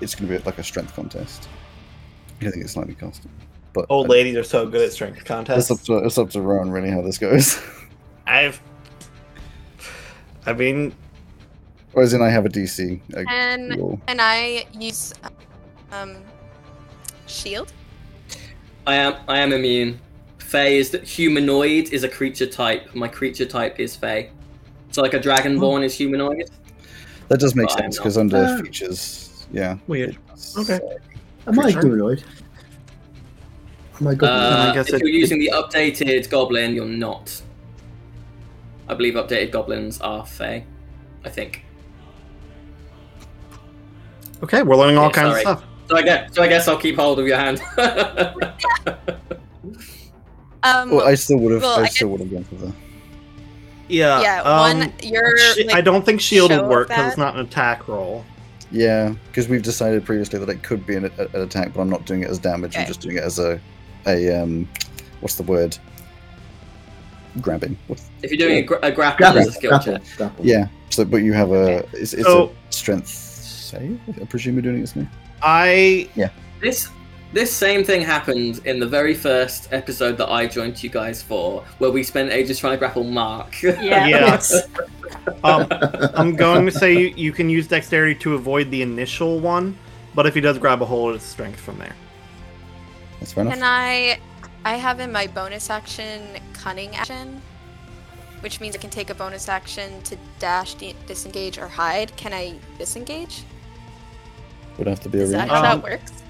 it's 0.00 0.14
going 0.14 0.28
to 0.30 0.38
be 0.38 0.44
like 0.44 0.58
a 0.58 0.62
strength 0.62 0.94
contest. 0.94 1.48
I 2.40 2.50
think 2.50 2.62
it's 2.62 2.72
slightly 2.74 2.94
custom, 2.94 3.30
but 3.72 3.84
old 3.88 4.06
uh, 4.06 4.10
ladies 4.10 4.36
are 4.36 4.44
so 4.44 4.64
good 4.66 4.82
at 4.82 4.92
strength 4.92 5.18
It's 5.18 5.26
contests. 5.26 5.70
up 5.72 5.80
to 5.82 5.98
it's 5.98 6.16
up 6.16 6.30
to 6.30 6.40
Rowan 6.40 6.70
really 6.70 6.88
how 6.90 7.02
this 7.02 7.18
goes. 7.18 7.60
I've. 8.26 8.60
I 10.46 10.52
mean, 10.52 10.94
Or 11.94 12.04
as 12.04 12.12
in, 12.12 12.22
I 12.22 12.28
have 12.28 12.46
a 12.46 12.48
DC. 12.48 13.00
Like, 13.10 13.26
And 13.28 13.76
roll. 13.76 14.00
and 14.06 14.20
I 14.20 14.66
use 14.78 15.12
um 15.90 16.16
shield. 17.26 17.72
I 18.86 18.94
am 18.94 19.16
I 19.26 19.40
am 19.40 19.52
immune. 19.52 19.98
Fey 20.38 20.78
is 20.78 20.90
that 20.90 21.02
humanoid 21.02 21.92
is 21.92 22.04
a 22.04 22.08
creature 22.08 22.46
type. 22.46 22.94
My 22.94 23.08
creature 23.08 23.46
type 23.46 23.80
is 23.80 23.96
Fey. 23.96 24.30
So 24.92 25.02
like 25.02 25.14
a 25.14 25.18
dragonborn 25.18 25.82
is 25.82 25.92
humanoid. 25.94 26.48
That 27.28 27.40
does 27.40 27.54
make 27.54 27.68
But 27.68 27.78
sense 27.78 27.96
because 27.98 28.16
under 28.18 28.36
Uh, 28.36 28.62
features, 28.62 29.46
yeah. 29.52 29.76
Weird. 29.86 30.16
Okay. 30.56 30.80
Am 31.46 31.58
I 31.58 31.62
Creature. 31.64 31.80
humanoid? 31.80 32.24
Am 34.00 34.06
I 34.08 34.14
goblin? 34.14 34.30
Uh, 34.30 34.66
I 34.70 34.74
guess 34.74 34.88
if 34.88 34.94
it- 34.94 35.00
you're 35.00 35.08
using 35.08 35.38
the 35.38 35.50
updated 35.54 36.28
goblin, 36.30 36.74
you're 36.74 36.84
not. 36.86 37.40
I 38.88 38.94
believe 38.94 39.14
updated 39.14 39.50
goblins 39.52 40.00
are 40.00 40.24
Fey. 40.26 40.64
I 41.24 41.28
think. 41.30 41.64
Okay, 44.42 44.62
we're 44.62 44.76
learning 44.76 44.98
all 44.98 45.06
Yeah, 45.06 45.12
kinds 45.12 45.30
sorry. 45.30 45.44
of 45.46 45.58
stuff. 45.58 45.64
So 45.88 45.96
I 45.96 46.02
guess 46.02 46.34
so 46.34 46.42
I 46.42 46.48
guess 46.48 46.68
I'll 46.68 46.76
keep 46.78 46.96
hold 46.96 47.18
of 47.18 47.26
your 47.26 47.38
hand. 47.38 47.60
Um 50.62 50.90
Well, 50.90 51.06
I 51.06 51.14
still 51.14 51.38
would 51.38 51.52
have. 51.52 51.62
well, 51.62 51.78
I, 51.78 51.82
I 51.82 51.86
still 51.88 52.08
would 52.08 52.20
have 52.20 52.30
gone 52.30 52.44
for 52.44 52.54
the. 52.56 52.72
Yeah. 53.88 54.20
yeah, 54.20 54.42
um, 54.42 54.78
one 54.80 54.92
your 55.02 55.36
shi- 55.38 55.64
like, 55.64 55.76
I 55.76 55.80
don't 55.80 56.04
think 56.04 56.20
shield 56.20 56.50
show 56.50 56.62
would 56.62 56.70
work 56.70 56.88
because 56.88 57.08
it's 57.08 57.16
not 57.18 57.34
an 57.34 57.40
attack 57.46 57.86
roll. 57.88 58.24
Yeah, 58.72 59.14
because 59.28 59.48
we've 59.48 59.62
decided 59.62 60.04
previously 60.04 60.38
that 60.40 60.48
it 60.48 60.62
could 60.62 60.84
be 60.86 60.96
an, 60.96 61.04
a- 61.18 61.22
an 61.36 61.42
attack, 61.42 61.72
but 61.72 61.80
I'm 61.80 61.88
not 61.90 62.04
doing 62.04 62.22
it 62.22 62.30
as 62.30 62.38
damage. 62.38 62.76
I'm 62.76 62.86
just 62.86 63.00
doing 63.00 63.16
it 63.16 63.22
as 63.22 63.38
a, 63.38 63.60
a 64.06 64.42
um, 64.42 64.68
what's 65.20 65.36
the 65.36 65.44
word? 65.44 65.78
Grabbing. 67.40 67.76
What's, 67.86 68.08
if 68.22 68.30
you're 68.30 68.38
doing 68.38 68.58
a, 68.58 68.62
gra- 68.62 68.78
a 68.82 68.90
grapple, 68.90 69.18
Grapple, 69.18 69.40
it's 69.40 69.50
a 69.50 69.52
skill 69.52 69.70
grapple, 69.70 69.98
check. 69.98 70.16
grapple. 70.16 70.44
yeah. 70.46 70.68
So, 70.90 71.04
but 71.04 71.18
you 71.18 71.32
have 71.34 71.52
a. 71.52 71.78
It's, 71.92 72.12
it's 72.14 72.22
So- 72.24 72.48
a 72.70 72.72
strength 72.72 73.08
save. 73.08 74.00
I 74.20 74.24
presume 74.24 74.54
you're 74.54 74.62
doing 74.62 74.78
it 74.78 74.82
as 74.82 74.96
me. 74.96 75.06
I 75.42 76.08
Yeah. 76.14 76.30
This 76.60 76.88
this 77.36 77.52
same 77.52 77.84
thing 77.84 78.00
happened 78.00 78.62
in 78.64 78.80
the 78.80 78.86
very 78.86 79.12
first 79.12 79.68
episode 79.70 80.16
that 80.16 80.30
I 80.30 80.46
joined 80.46 80.82
you 80.82 80.88
guys 80.88 81.22
for, 81.22 81.62
where 81.76 81.90
we 81.90 82.02
spent 82.02 82.32
ages 82.32 82.58
trying 82.58 82.72
to 82.72 82.78
grapple 82.78 83.04
Mark. 83.04 83.54
Yeah. 83.62 84.06
yeah. 84.06 84.40
um, 85.44 85.66
I'm 86.14 86.34
going 86.34 86.64
to 86.64 86.72
say 86.72 86.94
you, 86.96 87.08
you 87.14 87.32
can 87.32 87.50
use 87.50 87.68
dexterity 87.68 88.14
to 88.20 88.34
avoid 88.36 88.70
the 88.70 88.80
initial 88.80 89.38
one, 89.38 89.76
but 90.14 90.24
if 90.24 90.34
he 90.34 90.40
does 90.40 90.56
grab 90.56 90.80
a 90.80 90.86
hold, 90.86 91.14
it's 91.14 91.24
strength 91.24 91.60
from 91.60 91.76
there. 91.76 91.94
That's 93.20 93.34
fair 93.34 93.42
enough. 93.42 93.54
Can 93.56 93.62
I 93.62 94.18
I 94.64 94.76
have 94.76 94.98
in 95.00 95.12
my 95.12 95.26
bonus 95.26 95.68
action 95.68 96.40
cunning 96.54 96.96
action, 96.96 97.42
which 98.40 98.62
means 98.62 98.74
I 98.74 98.78
can 98.78 98.88
take 98.90 99.10
a 99.10 99.14
bonus 99.14 99.46
action 99.50 100.00
to 100.04 100.16
dash, 100.38 100.72
di- 100.74 100.96
disengage, 101.06 101.58
or 101.58 101.68
hide. 101.68 102.16
Can 102.16 102.32
I 102.32 102.54
disengage? 102.78 103.42
Would 104.78 104.86
have 104.86 105.00
to 105.00 105.10
be 105.10 105.18
a 105.18 105.22
Is 105.22 105.32
that 105.32 105.48
how 105.48 105.56
Um, 105.56 105.80
that 105.82 105.82
works? 105.82 106.22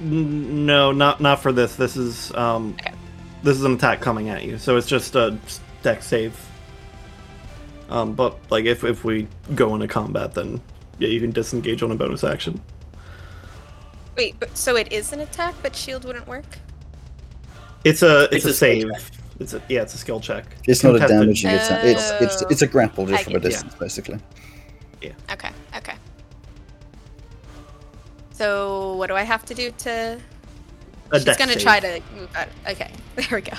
N- 0.00 0.66
No, 0.66 0.92
not 0.92 1.20
not 1.20 1.40
for 1.40 1.52
this. 1.52 1.76
This 1.76 1.96
is 1.96 2.32
um, 2.34 2.74
Okay. 2.80 2.92
this 3.42 3.56
is 3.56 3.64
an 3.64 3.74
attack 3.74 4.00
coming 4.00 4.28
at 4.28 4.44
you, 4.44 4.58
so 4.58 4.76
it's 4.76 4.86
just 4.86 5.14
a 5.16 5.36
dex 5.82 6.06
save. 6.06 6.34
Um, 7.90 8.14
but 8.14 8.36
like 8.50 8.64
if 8.64 8.84
if 8.84 9.04
we 9.04 9.28
go 9.54 9.74
into 9.74 9.86
combat, 9.88 10.34
then 10.34 10.60
yeah, 10.98 11.08
you 11.08 11.20
can 11.20 11.30
disengage 11.30 11.82
on 11.82 11.90
a 11.90 11.94
bonus 11.94 12.24
action. 12.24 12.60
Wait, 14.16 14.34
but, 14.38 14.56
so 14.56 14.76
it 14.76 14.92
is 14.92 15.12
an 15.12 15.20
attack, 15.20 15.54
but 15.62 15.74
shield 15.74 16.04
wouldn't 16.04 16.26
work? 16.26 16.58
It's 17.84 18.02
a 18.02 18.24
it's, 18.24 18.36
It's 18.36 18.44
a, 18.44 18.48
a 18.48 18.52
save. 18.52 18.90
check. 18.92 19.02
It's 19.40 19.54
a 19.54 19.62
yeah, 19.68 19.82
it's 19.82 19.94
a 19.94 19.98
skill 19.98 20.20
check. 20.20 20.44
It's 20.68 20.82
not 20.84 20.90
a 20.96 20.98
Contested. 20.98 21.20
damaging 21.20 21.50
attack. 21.50 21.84
It's 21.84 22.10
it's 22.20 22.42
Oh. 22.42 22.46
it's 22.50 22.62
a 22.62 22.66
grapple 22.66 23.06
just 23.06 23.20
I 23.20 23.24
from 23.24 23.36
a 23.36 23.40
get 23.40 23.46
it. 23.46 23.50
distance, 23.50 23.74
basically. 23.74 24.18
Yeah. 25.00 25.12
Okay, 25.32 25.50
okay. 25.76 25.94
So 28.42 28.94
what 28.94 29.06
do 29.06 29.14
I 29.14 29.22
have 29.22 29.44
to 29.44 29.54
do 29.54 29.70
to? 29.70 30.20
A 31.12 31.20
She's 31.20 31.36
gonna 31.36 31.52
save. 31.52 31.62
try 31.62 31.78
to 31.78 32.02
move 32.12 32.28
out. 32.34 32.48
Okay, 32.68 32.90
there 33.14 33.28
we 33.30 33.40
go. 33.40 33.56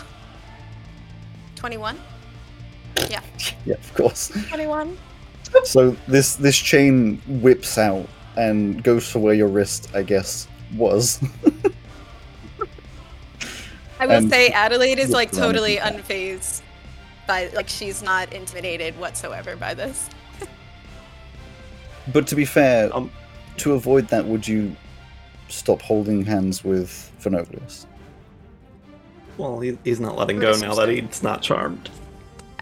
Twenty-one. 1.56 1.98
Yeah, 3.10 3.22
yeah, 3.66 3.76
of 3.76 3.94
course. 3.94 4.28
Twenty-one. 4.50 4.98
So 5.64 5.92
this 6.10 6.36
this 6.36 6.58
chain 6.58 7.22
whips 7.28 7.78
out 7.78 8.10
and 8.36 8.84
goes 8.84 9.10
to 9.14 9.20
where 9.20 9.34
your 9.34 9.48
wrist, 9.48 9.90
I 9.95 10.03
guess, 10.03 10.50
was. 10.76 11.24
I 14.02 14.06
will 14.06 14.16
And- 14.18 14.30
say 14.30 14.50
Adelaide 14.50 15.00
is 15.00 15.12
like 15.12 15.32
totally 15.32 15.78
unfazed 15.78 16.62
by 17.26 17.48
like 17.56 17.70
she's 17.70 18.03
not 18.03 18.34
intimidated 18.34 19.00
whatsoever 19.00 19.56
by 19.56 19.74
this. 19.76 20.10
But 22.12 22.28
to 22.28 22.36
be 22.36 22.44
fair, 22.44 22.94
Um, 22.94 23.10
to 23.58 23.74
avoid 23.74 24.08
that, 24.10 24.26
would 24.26 24.48
you 24.48 24.76
stop 25.48 25.82
holding 25.82 26.26
hands 26.26 26.64
with 26.64 27.12
Phenoglius? 27.22 27.86
Well, 29.38 29.60
he, 29.60 29.78
he's 29.84 30.00
not 30.00 30.18
letting 30.18 30.40
go 30.40 30.56
now 30.58 30.74
that 30.76 30.90
he's 30.90 31.24
not 31.24 31.42
charmed. 31.42 31.90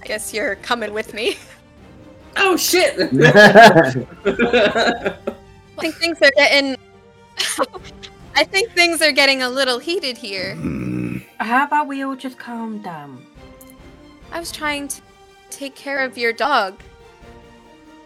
I 0.01 0.05
guess 0.05 0.33
you're 0.33 0.55
coming 0.55 0.93
with 0.93 1.13
me. 1.13 1.37
oh 2.37 2.57
shit! 2.57 2.97
I 4.25 5.15
think 5.79 5.95
things 5.95 6.17
are 6.21 6.31
getting. 6.35 6.77
I 8.35 8.45
think 8.45 8.71
things 8.71 9.01
are 9.01 9.11
getting 9.11 9.43
a 9.43 9.49
little 9.49 9.79
heated 9.79 10.17
here. 10.17 10.55
Hmm. 10.55 11.17
How 11.39 11.65
about 11.65 11.87
we 11.87 12.03
all 12.03 12.15
just 12.15 12.37
calm 12.37 12.81
down? 12.81 13.25
I 14.31 14.39
was 14.39 14.51
trying 14.51 14.87
to 14.87 15.01
take 15.49 15.75
care 15.75 15.99
of 15.99 16.17
your 16.17 16.31
dog, 16.31 16.81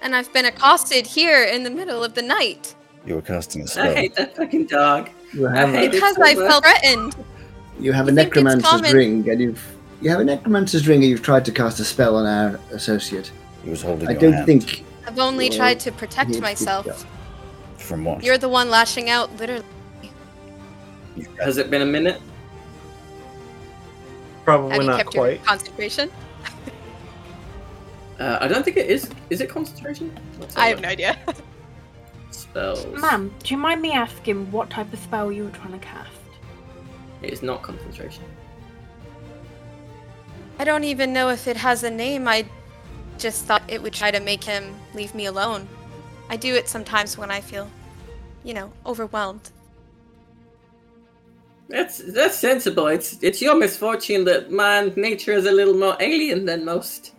and 0.02 0.16
I've 0.16 0.32
been 0.34 0.46
accosted 0.46 1.06
here 1.06 1.44
in 1.44 1.64
the 1.64 1.70
middle 1.70 2.04
of 2.04 2.16
the 2.16 2.24
night 2.24 2.75
You 3.06 3.16
were 3.16 3.22
casting 3.22 3.62
a 3.62 3.68
spell. 3.68 3.88
I 3.90 3.94
hate 3.94 4.16
that 4.16 4.36
fucking 4.36 4.66
dog. 4.66 5.10
You 5.34 5.48
I 5.48 5.56
have, 5.56 5.70
hate 5.70 5.88
a, 5.90 5.92
because 5.92 6.18
I 6.18 6.34
felt 6.36 6.64
threatened. 6.64 7.16
you 7.80 7.92
have 7.94 8.08
a 8.08 8.12
You 8.12 8.16
think 8.16 8.36
necromancer's 8.36 8.94
ring, 8.94 9.30
and 9.30 9.40
you've 9.40 9.76
you 10.02 10.10
have 10.10 10.20
a 10.20 10.24
necromancer's 10.24 10.88
ring, 10.88 11.02
and 11.02 11.10
you've 11.10 11.22
tried 11.24 11.46
to 11.46 11.52
cast 11.52 11.80
a 11.80 11.86
spell 11.86 12.16
on 12.16 12.26
our 12.26 12.60
associate. 12.72 13.32
He 13.64 13.70
was 13.70 13.82
holding 13.82 14.08
I 14.08 14.12
your 14.12 14.22
don't 14.22 14.34
hand. 14.34 14.46
think 14.46 14.84
I've 15.08 15.20
only 15.20 15.50
Well, 15.50 15.58
tried 15.58 15.80
to 15.82 15.92
protect 15.92 16.30
needs 16.30 16.38
to 16.40 16.44
myself. 16.44 17.06
From 17.78 18.04
what? 18.06 18.24
You're 18.24 18.38
the 18.40 18.50
one 18.50 18.70
lashing 18.70 19.10
out, 19.10 19.36
literally. 19.38 19.64
Has 21.40 21.58
it 21.58 21.70
been 21.70 21.82
a 21.84 21.86
minute? 21.86 22.20
Probably 24.44 24.72
Have 24.74 24.82
you 24.82 24.88
not 24.88 24.98
kept 24.98 25.10
quite. 25.12 25.36
your 25.38 25.46
concentration? 25.46 26.12
Uh, 28.20 28.38
I 28.42 28.48
don't 28.48 28.64
think 28.64 28.78
it 28.78 28.90
is. 28.90 29.10
Is 29.30 29.42
it 29.42 29.50
concentration? 29.50 30.12
I 30.56 30.68
have 30.70 30.82
no 30.82 30.88
idea. 30.90 31.18
Spells. 32.36 32.86
Ma'am, 33.02 33.34
do 33.44 33.54
you 33.54 33.58
mind 33.58 33.82
me 33.82 33.94
asking 33.94 34.52
what 34.52 34.70
type 34.70 34.92
of 34.92 35.00
spell 35.00 35.32
you 35.32 35.46
were 35.46 35.52
trying 35.52 35.72
to 35.72 35.80
cast? 35.80 36.10
It 37.22 37.32
is 37.32 37.42
not 37.42 37.62
concentration. 37.62 38.24
I 40.60 40.64
don't 40.64 40.84
even 40.84 41.12
know 41.14 41.30
if 41.30 41.48
it 41.48 41.58
has 41.58 41.84
a 41.84 41.90
name. 41.90 42.28
I 42.28 42.46
just 43.18 43.46
thought 43.46 43.64
it 43.68 43.82
would 43.82 43.94
try 43.94 44.12
to 44.12 44.20
make 44.20 44.44
him 44.44 44.76
leave 44.94 45.16
me 45.16 45.26
alone. 45.26 45.68
I 46.30 46.38
do 46.38 46.54
it 46.54 46.68
sometimes 46.68 47.18
when 47.18 47.32
I 47.32 47.42
feel, 47.42 47.70
you 48.44 48.54
know, 48.54 48.72
overwhelmed. 48.86 49.52
That's 51.68 51.98
that's 51.98 52.38
sensible. 52.38 52.88
It's 52.88 53.18
it's 53.24 53.42
your 53.42 53.56
misfortune 53.56 54.24
that 54.26 54.52
my 54.52 54.92
nature 54.96 55.32
is 55.32 55.46
a 55.46 55.52
little 55.52 55.74
more 55.74 55.98
alien 56.00 56.46
than 56.46 56.64
most. 56.64 57.15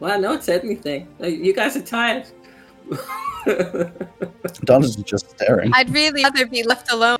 Well, 0.00 0.12
I 0.12 0.16
know 0.16 0.32
it's 0.32 0.48
anything. 0.48 1.06
You 1.20 1.52
guys 1.52 1.76
are 1.76 1.82
tired. 1.82 2.26
Donna's 4.64 4.96
just 4.96 5.30
staring. 5.30 5.70
I'd 5.74 5.90
really 5.90 6.24
rather 6.24 6.46
be 6.46 6.62
left 6.62 6.90
alone. 6.90 7.18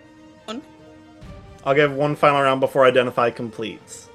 I'll 1.65 1.75
give 1.75 1.93
one 1.93 2.17
final 2.17 2.41
round 2.41 2.61
before 2.61 2.87
identify 2.87 3.31
completes. 3.31 4.09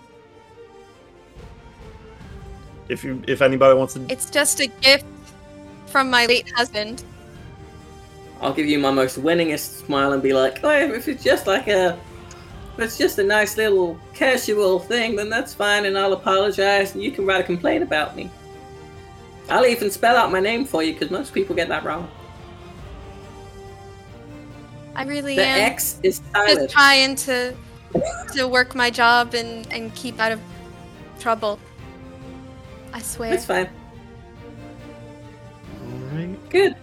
If 2.89 3.03
you, 3.03 3.21
if 3.27 3.41
anybody 3.41 3.77
wants 3.77 3.93
to, 3.93 4.05
It's 4.09 4.29
just 4.29 4.59
a 4.59 4.67
gift 4.67 5.05
from 5.85 6.09
my 6.09 6.25
late 6.25 6.51
husband. 6.55 7.03
I'll 8.41 8.53
give 8.53 8.65
you 8.65 8.79
my 8.79 8.91
most 8.91 9.21
winningest 9.21 9.85
smile 9.85 10.13
and 10.13 10.21
be 10.21 10.33
like, 10.33 10.59
"Oh, 10.63 10.71
if 10.71 11.07
it's 11.07 11.23
just 11.23 11.47
like 11.47 11.67
a, 11.67 11.97
if 12.73 12.79
it's 12.79 12.97
just 12.97 13.17
a 13.19 13.23
nice 13.23 13.57
little 13.57 13.97
casual 14.13 14.79
thing, 14.79 15.15
then 15.15 15.29
that's 15.29 15.53
fine, 15.53 15.85
and 15.85 15.97
I'll 15.97 16.13
apologize, 16.13 16.93
and 16.93 17.03
you 17.03 17.11
can 17.11 17.25
write 17.25 17.41
a 17.41 17.43
complaint 17.43 17.81
about 17.83 18.15
me. 18.15 18.29
I'll 19.49 19.65
even 19.65 19.91
spell 19.91 20.17
out 20.17 20.31
my 20.31 20.39
name 20.39 20.65
for 20.65 20.81
you 20.83 20.93
because 20.93 21.11
most 21.11 21.33
people 21.33 21.55
get 21.55 21.67
that 21.69 21.83
wrong. 21.83 22.09
I 24.95 25.03
really 25.03 25.35
The 25.35 25.45
am 25.45 25.71
X 25.71 25.99
is 26.03 26.21
just 26.33 26.69
trying 26.69 27.15
to 27.17 27.53
to 28.33 28.47
work 28.47 28.75
my 28.75 28.89
job 28.89 29.33
and 29.33 29.67
and 29.71 29.93
keep 29.93 30.19
out 30.19 30.31
of 30.31 30.39
trouble. 31.19 31.59
I 32.93 33.01
swear. 33.01 33.33
It's 33.33 33.45
fine. 33.45 33.69
Alright. 35.83 36.49
Good. 36.49 36.75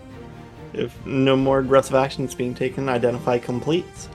If 0.75 0.95
no 1.07 1.37
more 1.37 1.59
aggressive 1.59 1.95
actions 1.95 2.35
being 2.35 2.55
taken, 2.55 2.89
identify 2.89 3.39
completes. 3.39 4.09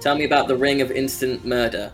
Tell 0.00 0.16
me 0.16 0.24
about 0.24 0.48
the 0.48 0.56
ring 0.56 0.80
of 0.80 0.90
instant 0.90 1.44
murder. 1.44 1.92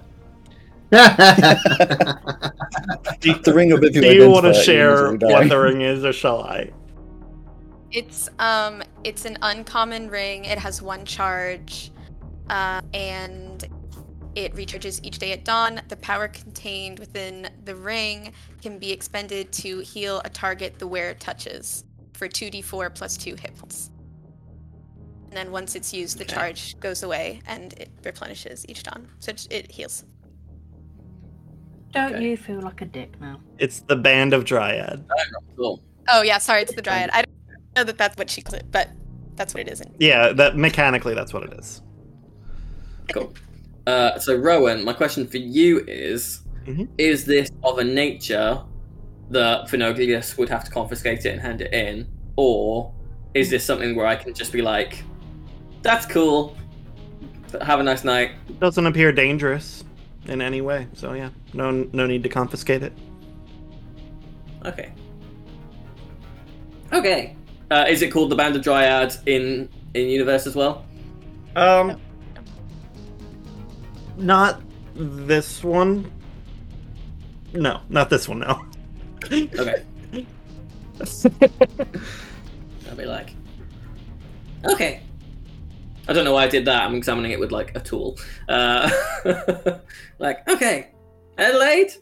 Take 3.20 3.42
the 3.44 3.52
ring 3.54 3.72
of 3.72 3.84
if 3.84 3.94
you 3.94 4.02
Do 4.02 4.12
you 4.12 4.28
want 4.30 4.44
to 4.46 4.50
identify 4.50 4.50
it, 4.50 4.56
you 4.56 4.62
share 4.64 5.12
what 5.12 5.48
the 5.48 5.58
ring 5.58 5.82
is, 5.82 6.04
or 6.04 6.12
shall 6.12 6.42
I? 6.42 6.70
It's 7.92 8.28
um, 8.38 8.82
it's 9.04 9.24
an 9.24 9.38
uncommon 9.42 10.10
ring. 10.10 10.44
It 10.44 10.58
has 10.58 10.82
one 10.82 11.04
charge, 11.04 11.90
uh, 12.48 12.80
and 12.94 13.64
it 14.34 14.54
recharges 14.54 15.00
each 15.04 15.18
day 15.18 15.32
at 15.32 15.44
dawn. 15.44 15.80
The 15.88 15.96
power 15.96 16.28
contained 16.28 16.98
within 16.98 17.48
the 17.64 17.74
ring 17.74 18.32
can 18.62 18.78
be 18.78 18.92
expended 18.92 19.52
to 19.54 19.80
heal 19.80 20.22
a 20.24 20.30
target 20.30 20.78
the 20.78 20.86
wearer 20.86 21.14
touches 21.14 21.84
for 22.14 22.28
2d4 22.28 22.94
plus 22.94 23.16
2 23.16 23.34
hit 23.34 23.56
points. 23.56 23.90
And 25.28 25.36
then 25.36 25.52
once 25.52 25.74
it's 25.76 25.92
used, 25.94 26.18
the 26.18 26.24
Okay. 26.24 26.34
charge 26.34 26.78
goes 26.80 27.02
away 27.02 27.40
and 27.46 27.72
it 27.74 27.90
replenishes 28.04 28.66
each 28.68 28.82
dawn. 28.82 29.08
So 29.20 29.30
it, 29.30 29.46
it 29.50 29.70
heals. 29.70 30.04
Don't 31.92 32.14
Okay. 32.14 32.30
you 32.30 32.36
feel 32.36 32.60
like 32.60 32.80
a 32.82 32.84
dick 32.84 33.20
now? 33.20 33.40
It's 33.58 33.80
the 33.80 33.96
Band 33.96 34.32
of 34.32 34.44
Dryad. 34.44 35.04
Cool. 35.56 35.82
Oh 36.08 36.22
yeah, 36.22 36.38
sorry, 36.38 36.62
it's 36.62 36.74
the 36.74 36.82
dryad. 36.82 37.10
I 37.12 37.22
don't 37.22 37.76
know 37.76 37.84
that 37.84 37.98
that's 37.98 38.16
what 38.16 38.30
she 38.30 38.42
calls 38.42 38.54
it, 38.54 38.66
but 38.70 38.88
that's 39.36 39.54
what 39.54 39.60
it 39.66 39.68
is. 39.72 39.80
in- 39.80 39.94
Yeah, 39.98 40.32
that 40.32 40.56
mechanically 40.56 41.14
that's 41.14 41.32
what 41.32 41.42
it 41.44 41.52
is. 41.58 41.82
Cool. 43.12 43.32
Uh, 43.86 44.18
so 44.18 44.36
Rowan, 44.36 44.84
my 44.84 44.92
question 44.92 45.26
for 45.26 45.38
you 45.38 45.84
is: 45.88 46.40
Mhm. 46.66 46.88
Is 46.98 47.24
this 47.24 47.50
of 47.64 47.78
a 47.78 47.84
nature 47.84 48.62
that 49.30 49.68
Phenoglius 49.68 50.36
would 50.38 50.48
have 50.48 50.64
to 50.64 50.70
confiscate 50.70 51.24
it 51.24 51.30
and 51.30 51.40
hand 51.40 51.60
it 51.60 51.72
in, 51.72 52.06
or 52.36 52.92
is 53.34 53.50
this 53.50 53.64
something 53.64 53.94
where 53.96 54.06
I 54.06 54.16
can 54.16 54.34
just 54.34 54.52
be 54.52 54.60
like, 54.62 55.02
"That's 55.82 56.06
cool, 56.06 56.56
have 57.62 57.80
a 57.80 57.82
nice 57.82 58.04
night"? 58.04 58.32
Doesn't 58.60 58.86
appear 58.86 59.10
dangerous 59.12 59.84
in 60.30 60.40
any 60.40 60.60
way. 60.60 60.86
So 60.94 61.12
yeah, 61.12 61.30
no 61.52 61.70
no 61.92 62.06
need 62.06 62.22
to 62.22 62.28
confiscate 62.28 62.82
it. 62.82 62.92
Okay. 64.64 64.92
Okay. 66.92 67.36
Uh, 67.70 67.84
is 67.88 68.02
it 68.02 68.10
called 68.10 68.30
the 68.30 68.36
Band 68.36 68.56
of 68.56 68.62
Dryads 68.62 69.18
in 69.26 69.68
in 69.94 70.08
universe 70.08 70.46
as 70.46 70.54
well? 70.54 70.86
Um, 71.56 72.00
not 74.16 74.62
this 74.94 75.62
one. 75.62 76.10
No, 77.52 77.80
not 77.88 78.08
this 78.10 78.28
one. 78.28 78.40
No. 78.40 78.64
Okay. 79.26 79.84
I'll 82.88 82.96
be 82.96 83.04
like, 83.04 83.34
okay. 84.64 85.02
I 86.08 86.12
don't 86.12 86.24
know 86.24 86.34
why 86.34 86.44
I 86.44 86.48
did 86.48 86.64
that. 86.64 86.82
I'm 86.82 86.94
examining 86.94 87.30
it 87.32 87.40
with 87.40 87.52
like 87.52 87.76
a 87.76 87.80
tool. 87.80 88.18
Uh, 88.48 88.90
like, 90.18 90.48
okay, 90.48 90.88
Adelaide, 91.38 91.92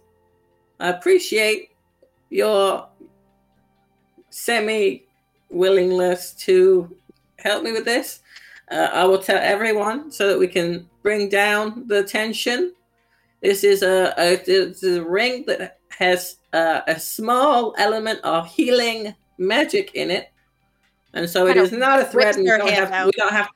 I 0.80 0.88
appreciate 0.90 1.70
your 2.30 2.88
semi 4.30 5.04
willingness 5.50 6.32
to 6.34 6.96
help 7.38 7.62
me 7.62 7.72
with 7.72 7.84
this. 7.84 8.22
Uh, 8.70 8.88
I 8.92 9.04
will 9.04 9.18
tell 9.18 9.38
everyone 9.38 10.10
so 10.10 10.28
that 10.28 10.38
we 10.38 10.46
can 10.46 10.88
bring 11.02 11.28
down 11.28 11.86
the 11.86 12.02
tension. 12.02 12.74
This 13.42 13.64
is 13.64 13.82
a, 13.82 14.14
a, 14.18 14.32
it's 14.46 14.82
a 14.82 15.02
ring 15.02 15.44
that 15.46 15.78
has 15.98 16.36
uh, 16.52 16.82
a 16.86 16.98
small 16.98 17.74
element 17.78 18.20
of 18.24 18.46
healing 18.46 19.14
magic 19.38 19.94
in 19.94 20.10
it, 20.10 20.30
and 21.14 21.28
so 21.28 21.46
it 21.46 21.56
is 21.56 21.72
not 21.72 22.00
a 22.00 22.04
threat. 22.04 22.36
we 22.36 22.44
don't, 22.44 22.68
have, 22.68 23.06
we 23.06 23.12
don't 23.12 23.32
have. 23.32 23.48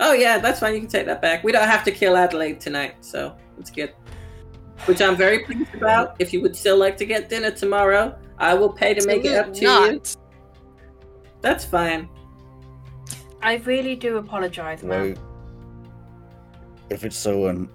Oh 0.00 0.12
yeah, 0.12 0.38
that's 0.38 0.60
fine. 0.60 0.74
You 0.74 0.80
can 0.80 0.88
take 0.88 1.06
that 1.06 1.22
back. 1.22 1.44
We 1.44 1.52
don't 1.52 1.68
have 1.68 1.84
to 1.84 1.92
kill 1.92 2.16
Adelaide 2.16 2.60
tonight, 2.60 2.96
so 3.04 3.36
it's 3.58 3.70
good. 3.70 3.94
Which 4.86 5.00
I'm 5.00 5.16
very 5.16 5.44
pleased 5.44 5.74
about. 5.74 6.16
If 6.18 6.32
you 6.32 6.40
would 6.42 6.56
still 6.56 6.76
like 6.76 6.96
to 6.96 7.04
get 7.04 7.28
dinner 7.28 7.50
tomorrow, 7.50 8.18
I 8.38 8.54
will 8.54 8.72
pay 8.72 8.94
to 8.94 9.06
make 9.06 9.24
it 9.24 9.36
up 9.36 9.52
to 9.54 9.66
Absolutely 9.66 9.94
you. 9.94 10.02
That's 11.40 11.64
fine. 11.64 12.08
I 13.42 13.56
really 13.56 13.96
do 13.96 14.16
apologise, 14.18 14.82
man. 14.82 15.16
If 16.90 17.04
it's 17.04 17.16
so 17.16 17.48
un, 17.48 17.68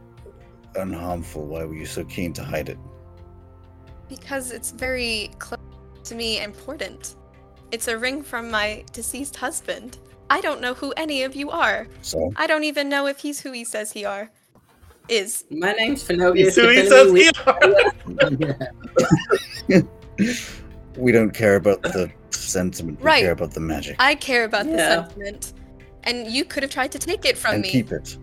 unharmful, 0.76 1.44
why 1.44 1.64
were 1.66 1.76
you 1.76 1.86
so 1.86 2.04
keen 2.06 2.34
to 2.34 2.44
hide 2.44 2.70
it? 2.70 2.78
Because 4.08 4.52
it's 4.52 4.72
very 4.72 5.32
close 5.40 5.60
to 6.06 6.16
me 6.16 6.42
important. 6.42 7.16
It's 7.72 7.88
a 7.90 7.98
ring 7.98 8.24
from 8.24 8.50
my 8.50 8.86
deceased 8.94 9.36
husband. 9.36 9.98
I 10.30 10.42
don't 10.42 10.62
know 10.62 10.74
who 10.74 10.92
any 10.98 11.24
of 11.24 11.36
you 11.36 11.50
are. 11.50 11.88
So, 12.02 12.32
I 12.36 12.48
don't 12.48 12.64
even 12.64 12.90
know 12.90 13.08
if 13.08 13.20
he's 13.20 13.40
who 13.40 13.52
he 13.52 13.64
says 13.64 13.92
he 13.92 14.06
are. 14.06 14.30
Is. 15.10 15.46
My 15.50 15.72
name's 15.72 16.04
Fenobius. 16.06 16.52
So 16.52 16.70
he 16.70 16.86
says 16.86 17.12
We- 17.14 17.32
he 19.68 19.82
we 20.98 21.12
don't 21.14 21.32
care 21.34 21.56
about 21.56 21.82
the 21.82 22.12
sentiment, 22.32 23.00
we 23.00 23.06
Right. 23.06 23.22
care 23.24 23.32
about 23.32 23.54
the 23.54 23.60
magic. 23.62 23.96
I 24.00 24.16
care 24.16 24.44
about 24.44 24.66
the 24.66 24.78
sentiment. 24.78 25.54
And 26.04 26.28
you 26.28 26.44
could 26.44 26.64
have 26.64 26.72
tried 26.72 26.92
to 26.94 27.00
take 27.00 27.24
it 27.26 27.38
from 27.38 27.54
and 27.56 27.62
me. 27.62 27.70
keep 27.70 27.92
it. 27.92 28.18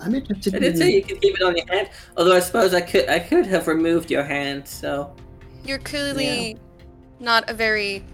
I'm 0.00 0.14
interested 0.14 0.54
I 0.56 0.58
did 0.58 0.72
in 0.72 0.76
say 0.78 0.90
you 0.94 1.02
could 1.02 1.20
keep 1.20 1.34
it 1.36 1.42
on 1.42 1.56
your 1.56 1.66
hand. 1.68 1.90
Although 2.16 2.34
I 2.36 2.40
suppose 2.40 2.74
I 2.74 2.80
could 2.80 3.08
I 3.08 3.18
could 3.18 3.46
have 3.46 3.66
removed 3.68 4.10
your 4.10 4.24
hand, 4.24 4.66
so 4.66 5.14
You're 5.64 5.78
clearly 5.78 6.58
not 7.20 7.48
a 7.48 7.54
very 7.54 8.04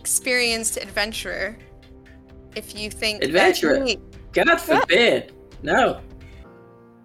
experienced 0.00 0.78
adventurer. 0.78 1.56
If 2.56 2.76
you 2.76 2.90
think 2.90 3.20
that 3.20 3.28
Adventurer? 3.28 3.86
God 4.32 4.56
forbid. 4.56 5.32
No. 5.62 6.00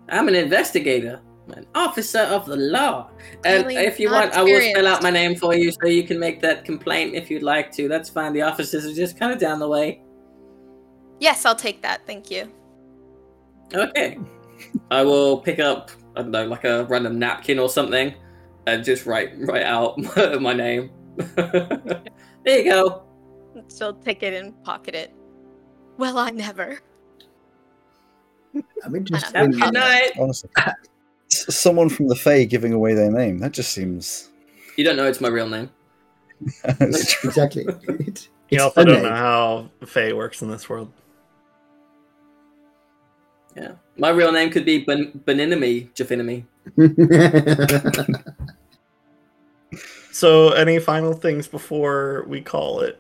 I'm 0.09 0.27
an 0.27 0.35
investigator. 0.35 1.22
An 1.56 1.67
officer 1.75 2.22
of 2.22 2.48
the 2.48 2.56
law. 2.56 3.11
And 3.43 3.65
Clearly 3.65 3.85
if 3.85 3.99
you 3.99 4.09
want, 4.09 4.33
I 4.33 4.41
will 4.41 4.61
spell 4.72 4.88
out 4.88 5.03
my 5.03 5.11
name 5.11 5.35
for 5.35 5.53
you 5.53 5.72
so 5.72 5.88
you 5.88 6.03
can 6.03 6.17
make 6.17 6.41
that 6.41 6.65
complaint 6.65 7.14
if 7.14 7.30
you'd 7.30 7.43
like 7.43 7.72
to. 7.74 7.88
That's 7.88 8.09
fine. 8.09 8.33
The 8.33 8.41
offices 8.41 8.85
are 8.85 8.95
just 8.95 9.19
kind 9.19 9.32
of 9.32 9.40
down 9.40 9.59
the 9.59 9.67
way. 9.67 10.01
Yes, 11.19 11.45
I'll 11.45 11.56
take 11.56 11.83
that. 11.83 12.07
Thank 12.07 12.32
you. 12.32 12.51
Okay. 13.74 14.17
I 14.90 15.03
will 15.03 15.38
pick 15.38 15.59
up, 15.59 15.91
I 16.15 16.24
don't 16.24 16.32
know, 16.32 16.45
like 16.45 16.64
a 16.64 16.85
random 16.85 17.19
napkin 17.19 17.59
or 17.59 17.69
something 17.69 18.15
and 18.67 18.83
just 18.83 19.06
write 19.06 19.32
write 19.40 19.64
out 19.64 19.98
my 20.41 20.53
name. 20.53 20.90
there 22.45 22.59
you 22.59 22.64
go. 22.65 23.03
She'll 23.75 23.93
take 23.93 24.24
it 24.24 24.33
and 24.33 24.61
pocket 24.64 24.95
it. 24.95 25.14
Well, 25.98 26.17
I 26.17 26.30
never. 26.30 26.80
I'm 28.83 28.95
interested 28.95 29.35
Have 29.35 29.41
a 29.41 29.45
in 29.45 29.51
good 29.59 29.74
night. 29.74 30.11
Honestly. 30.19 30.49
Someone 31.30 31.90
from 31.90 32.07
the 32.07 32.15
Fae 32.15 32.43
giving 32.45 32.72
away 32.74 32.93
their 32.93 33.11
name. 33.11 33.40
That 33.40 33.51
just 33.51 33.72
seems. 33.72 34.30
You 34.77 34.83
don't 34.83 34.95
know 34.98 35.06
it's 35.07 35.22
my 35.22 35.27
real 35.30 35.49
name. 35.49 35.69
Exactly. 36.80 37.65
It, 37.88 38.30
You 38.51 38.61
also 38.61 38.83
don't 38.83 38.95
name. 38.95 39.03
know 39.03 39.09
how 39.09 39.69
Fey 39.88 40.14
works 40.14 40.41
in 40.41 40.49
this 40.51 40.69
world. 40.69 40.91
Yeah. 43.56 43.72
My 43.98 44.09
real 44.09 44.32
name 44.32 44.49
could 44.51 44.65
be 44.65 44.83
ben- 44.83 45.22
Beninimi 45.25 45.90
Jafinimi. 45.93 46.45
So, 50.16 50.52
any 50.52 50.80
final 50.80 51.11
things 51.11 51.45
before 51.45 52.24
we 52.26 52.40
call 52.40 52.80
it? 52.80 52.98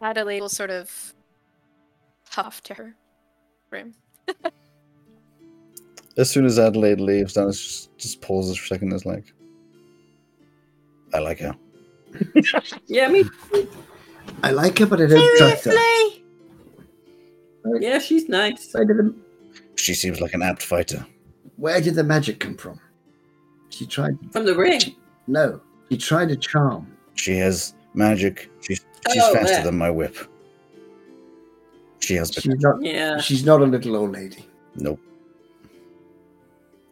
Adelaide 0.00 0.40
will 0.40 0.48
sort 0.48 0.70
of 0.70 1.12
huff 2.28 2.62
to 2.62 2.74
her 2.74 2.94
room. 3.72 3.92
As 6.16 6.30
soon 6.30 6.46
as 6.46 6.60
Adelaide 6.60 7.00
leaves, 7.00 7.32
Dennis 7.32 7.60
just, 7.60 7.98
just 7.98 8.20
pauses 8.20 8.56
for 8.56 8.62
a 8.62 8.68
second. 8.68 8.92
and 8.92 8.96
Is 8.96 9.04
like, 9.04 9.34
I 11.12 11.18
like 11.18 11.40
her. 11.40 11.56
Yeah, 12.86 13.08
me. 13.08 13.24
I 14.44 14.52
like 14.52 14.78
her, 14.78 14.86
but 14.86 15.00
I 15.00 15.06
don't 15.06 15.38
trust 15.38 15.64
her. 15.64 15.74
Yeah, 17.80 17.98
she's 17.98 18.28
nice. 18.28 18.72
Where 18.72 18.84
did, 18.84 18.98
the, 18.98 19.12
She 19.74 19.94
seems 19.94 20.20
like 20.20 20.32
an 20.34 20.42
apt 20.42 20.62
fighter. 20.62 21.04
where 21.56 21.80
did 21.80 21.96
the 21.96 22.04
magic 22.04 22.38
come 22.38 22.56
from? 22.56 22.78
She 23.70 23.84
tried. 23.84 24.16
From 24.30 24.44
the 24.44 24.54
ring. 24.54 24.94
No, 25.26 25.60
she 25.90 25.96
tried 25.98 26.28
to 26.28 26.36
charm. 26.36 26.86
She 27.14 27.36
has 27.36 27.74
magic. 27.94 28.50
She's 28.60 28.84
she's 29.10 29.22
Oh, 29.22 29.34
faster 29.34 29.54
yeah. 29.54 29.62
than 29.62 29.76
my 29.78 29.90
whip. 29.90 30.16
She 32.00 32.14
has 32.14 32.30
She's 32.32 32.46
not. 32.60 32.82
Yeah. 32.82 33.18
She's 33.18 33.44
not 33.44 33.60
a 33.60 33.64
little 33.64 33.96
old 33.96 34.12
lady. 34.12 34.46
Nope. 34.76 35.00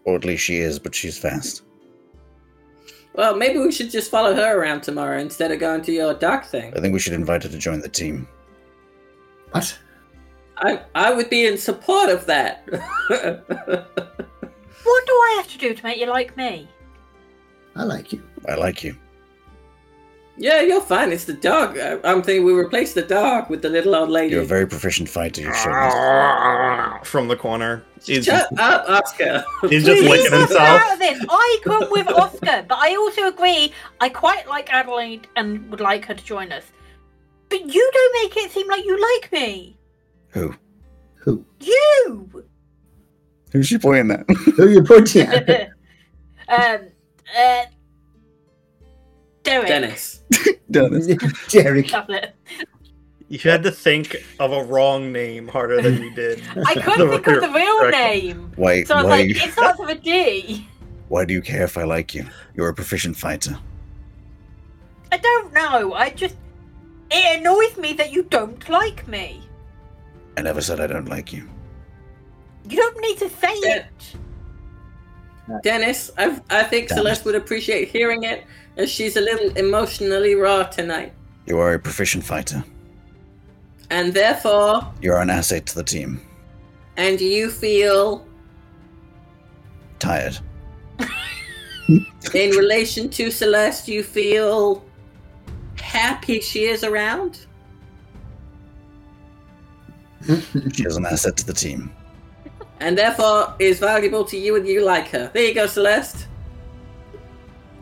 Or 0.05 0.17
at 0.17 0.25
least 0.25 0.43
she 0.45 0.57
is, 0.59 0.79
but 0.79 0.95
she's 0.95 1.17
fast. 1.19 1.63
Well, 3.15 3.37
maybe 3.37 3.59
we 3.61 3.71
should 3.71 3.91
just 3.91 4.11
follow 4.11 4.35
her 4.35 4.59
around 4.61 4.83
tomorrow 4.83 5.19
instead 5.19 5.53
of 5.53 5.61
going 5.61 5.83
to 5.83 5.93
your 5.93 6.15
dark 6.15 6.45
thing. 6.45 6.75
I 6.77 6.81
think 6.81 6.93
we 6.93 6.99
should 6.99 7.13
invite 7.13 7.45
her 7.45 7.49
to 7.49 7.59
join 7.59 7.81
the 7.81 7.89
team. 7.89 8.27
What? 9.53 9.79
I 10.59 10.81
I 10.95 11.13
would 11.13 11.31
be 11.31 11.47
in 11.47 11.57
support 11.59 12.09
of 12.11 12.27
that. 12.27 12.67
What 14.85 15.07
do 15.07 15.13
I 15.13 15.35
have 15.39 15.49
to 15.53 15.59
do 15.59 15.73
to 15.75 15.83
make 15.83 15.99
you 15.99 16.07
like 16.07 16.37
me? 16.37 16.69
I 17.77 17.83
like 17.85 18.13
you. 18.13 18.23
I 18.49 18.55
like 18.55 18.85
you. 18.85 18.97
Yeah, 20.37 20.63
you're 20.63 20.81
fine. 20.81 21.13
It's 21.13 21.25
the 21.27 21.33
dog. 21.35 21.79
I- 21.79 22.01
I'm 22.03 22.21
thinking 22.23 22.45
we 22.45 22.53
replace 22.55 22.93
the 22.93 23.03
dog 23.03 23.49
with 23.51 23.63
the 23.63 23.69
little 23.69 23.95
old 23.95 24.11
lady. 24.11 24.33
You're 24.33 24.43
a 24.43 24.47
very 24.47 24.67
proficient 24.67 25.09
fighter. 25.09 25.43
You've 25.43 25.57
shown. 25.57 27.01
From 27.05 27.29
the 27.29 27.37
corner. 27.37 27.85
He's, 28.05 28.25
Shut 28.25 28.49
up, 28.59 28.89
Oscar. 28.89 29.45
he's 29.69 29.85
just 29.85 30.03
licking 30.03 30.11
let's 30.11 30.31
get 30.31 30.39
himself. 30.41 30.81
out 30.83 30.93
of 30.95 30.99
this. 30.99 31.25
I 31.29 31.59
come 31.63 31.87
with 31.91 32.09
Oscar, 32.09 32.65
but 32.69 32.79
I 32.79 32.97
also 32.97 33.29
agree 33.29 33.73
I 34.01 34.09
quite 34.09 34.49
like 34.49 34.73
Adelaide 34.73 35.29
and 35.37 35.71
would 35.71 35.81
like 35.81 36.05
her 36.07 36.15
to 36.15 36.25
join 36.25 36.51
us. 36.53 36.65
But 37.49 37.73
you 37.73 37.91
don't 37.95 38.23
make 38.25 38.37
it 38.45 38.51
seem 38.51 38.69
like 38.69 38.85
you 38.85 39.01
like 39.21 39.33
me. 39.33 39.77
Who? 40.31 40.55
Who? 41.17 41.45
You. 41.61 42.45
Who's 43.53 43.69
she 43.69 43.79
pointing 43.79 44.11
at? 44.11 44.29
Who 44.29 44.65
are 44.65 44.69
you 44.69 44.83
pointing 44.83 45.29
at? 45.29 45.69
um. 46.49 46.89
Uh. 47.37 47.65
Derek. 49.43 49.69
Dennis. 49.69 50.23
Dennis. 50.71 51.07
Derek. 51.49 51.91
That's. 51.91 52.33
You 53.29 53.39
had 53.39 53.63
to 53.65 53.71
think 53.71 54.25
of 54.39 54.53
a 54.53 54.63
wrong 54.65 55.11
name 55.13 55.49
harder 55.49 55.81
than 55.83 56.03
you 56.03 56.15
did. 56.15 56.43
I 56.67 56.75
couldn't 56.75 57.11
think 57.11 57.27
of 57.27 57.41
the 57.41 57.51
real 57.51 57.79
Correct. 57.81 57.97
name. 57.97 58.53
Why? 58.57 58.85
So 58.85 58.95
I 58.95 59.03
was 59.03 59.05
why? 59.07 59.17
like, 59.23 59.31
it 59.31 59.53
starts 59.53 59.79
with 59.79 59.91
a 59.91 59.95
D. 59.97 60.69
Why 61.09 61.25
do 61.25 61.35
you 61.35 61.43
care 61.43 61.65
if 61.65 61.77
I 61.77 61.85
like 61.85 62.15
you? 62.15 62.27
You're 62.55 62.69
a 62.69 62.75
proficient 62.75 63.17
fighter. 63.17 63.59
I 65.11 65.19
don't 65.19 65.53
know. 65.53 65.95
I 65.95 66.11
just. 66.11 66.37
It 67.11 67.41
annoys 67.41 67.77
me 67.77 67.93
that 67.95 68.13
you 68.13 68.25
don't 68.25 68.67
like 68.69 69.07
me. 69.09 69.43
I 70.37 70.43
never 70.43 70.61
said 70.61 70.81
I 70.81 70.87
don't 70.87 71.09
like 71.09 71.33
you. 71.33 71.49
You 72.69 72.77
don't 72.77 73.01
need 73.01 73.19
to 73.19 73.29
say 73.29 73.55
Yeah. 73.63 73.77
it. 73.77 74.17
Dennis, 75.63 76.11
I, 76.17 76.41
I 76.51 76.63
think 76.65 76.89
Dennis. 76.89 77.03
Celeste 77.03 77.25
would 77.27 77.35
appreciate 77.35 77.89
hearing 77.89 78.23
it, 78.25 78.45
as 78.77 78.91
she's 78.91 79.17
a 79.17 79.21
little 79.21 79.51
emotionally 79.57 80.35
raw 80.35 80.63
tonight. 80.65 81.13
You 81.47 81.59
are 81.59 81.75
a 81.75 81.79
proficient 81.79 82.25
fighter. 82.25 82.65
And 83.91 84.15
therefore, 84.15 84.91
You're 85.01 85.21
an 85.21 85.31
asset 85.31 85.67
to 85.67 85.75
the 85.75 85.85
team. 85.85 86.21
and 86.97 87.21
you 87.21 87.51
feel, 87.51 88.27
Tired. 89.99 90.39
in 92.35 92.51
relation 92.57 93.11
to 93.11 93.31
Celeste, 93.31 93.89
you 93.89 94.03
feel 94.03 94.83
happy 95.79 96.41
she 96.41 96.65
is 96.65 96.83
around? 96.83 97.47
She 100.73 100.85
is 100.85 100.97
an 100.97 101.05
asset 101.05 101.37
to 101.37 101.47
the 101.47 101.53
team. 101.53 101.93
And 102.85 102.99
therefore 102.99 103.55
is 103.59 103.79
valuable 103.79 104.25
to 104.27 104.37
you 104.37 104.57
and 104.57 104.69
you 104.69 104.85
like 104.85 105.09
her. 105.09 105.31
There 105.33 105.43
you 105.45 105.55
go, 105.55 105.67
Celeste. 105.67 106.27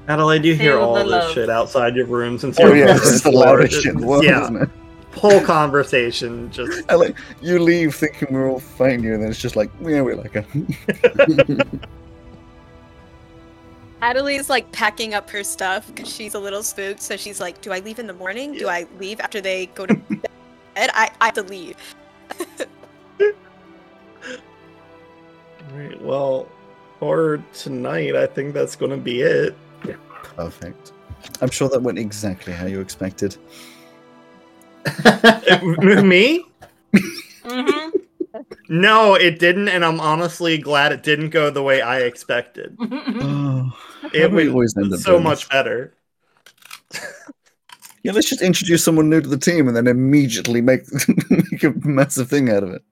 Adelaide, 0.07 0.45
you 0.45 0.55
hear 0.55 0.75
Feel 0.75 0.83
all 0.83 0.95
the 0.95 1.03
this 1.03 1.11
love. 1.11 1.33
shit 1.33 1.51
outside 1.51 1.97
your 1.97 2.07
room 2.07 2.39
since 2.39 2.59
Oh 2.61 2.69
you're 2.69 2.77
yeah, 2.87 2.93
this 2.95 3.07
is 3.11 3.23
the 3.23 3.31
the 3.33 3.37
loudest 3.37 3.83
shit 3.83 3.95
in 3.95 4.01
the 4.01 4.07
world, 4.07 4.23
Yeah, 4.25 4.43
isn't 4.45 4.57
it? 4.63 4.69
whole 5.15 5.41
conversation 5.43 6.51
just 6.53 6.85
I 6.91 6.95
like 6.95 7.17
you 7.43 7.59
leave 7.59 7.95
thinking 7.97 8.29
we're 8.33 8.49
all 8.51 8.61
fighting 8.61 9.05
you, 9.05 9.15
and 9.15 9.23
then 9.23 9.31
it's 9.31 9.41
just 9.41 9.57
like, 9.57 9.71
yeah, 9.83 10.03
we 10.03 10.15
like 10.15 10.33
her. 10.35 10.45
Adelaide's 14.03 14.51
like 14.51 14.71
packing 14.73 15.15
up 15.15 15.29
her 15.31 15.45
stuff 15.45 15.87
because 15.89 16.09
she's 16.13 16.35
a 16.35 16.39
little 16.39 16.63
spooked. 16.63 17.01
So 17.03 17.17
she's 17.17 17.41
like, 17.41 17.61
"Do 17.61 17.73
I 17.73 17.79
leave 17.81 17.99
in 17.99 18.07
the 18.07 18.15
morning? 18.15 18.53
Do 18.55 18.69
I 18.69 18.87
leave 18.99 19.21
after 19.21 19.41
they 19.41 19.67
go 19.67 19.87
to 19.87 19.95
bed? 20.75 20.91
I, 20.95 21.11
I 21.21 21.27
have 21.27 21.35
to 21.35 21.43
leave." 21.43 21.77
Right, 25.75 26.01
well, 26.03 26.49
for 26.99 27.43
tonight, 27.55 28.15
I 28.15 28.27
think 28.27 28.55
that's 28.55 28.77
going 28.77 28.91
to 28.91 28.97
be 28.97 29.23
it. 29.23 29.55
Perfect. 30.37 30.93
I'm 31.41 31.51
sure 31.51 31.69
that 31.69 31.83
went 31.83 31.99
exactly 31.99 32.53
how 32.53 32.67
you 32.67 32.81
expected. 32.81 33.37
Me? 36.03 36.45
hmm 37.45 37.89
No, 38.69 39.15
it 39.15 39.39
didn't, 39.39 39.69
and 39.69 39.85
I'm 39.85 40.01
honestly 40.01 40.59
glad 40.59 40.93
it 40.93 41.03
didn't 41.03 41.31
go 41.31 41.51
the 41.51 41.63
way 41.63 41.81
I 41.81 42.01
expected. 42.01 42.77
Oh, 43.21 43.73
It 44.13 44.31
we 44.33 44.49
always 44.49 44.75
end 44.77 44.93
up 44.93 45.01
so 45.01 45.13
doing 45.13 45.25
much 45.25 45.41
this. 45.41 45.49
better. 45.49 45.95
Yeah, 48.03 48.13
let's 48.13 48.29
just 48.29 48.43
introduce 48.43 48.85
someone 48.85 49.09
new 49.09 49.21
to 49.21 49.29
the 49.29 49.39
team 49.39 49.69
and 49.69 49.77
then 49.77 49.87
immediately 49.87 50.61
make, 50.61 50.83
make 51.31 51.63
a 51.63 51.73
massive 51.87 52.29
thing 52.29 52.51
out 52.51 52.65
of 52.65 52.71
it. 52.71 52.83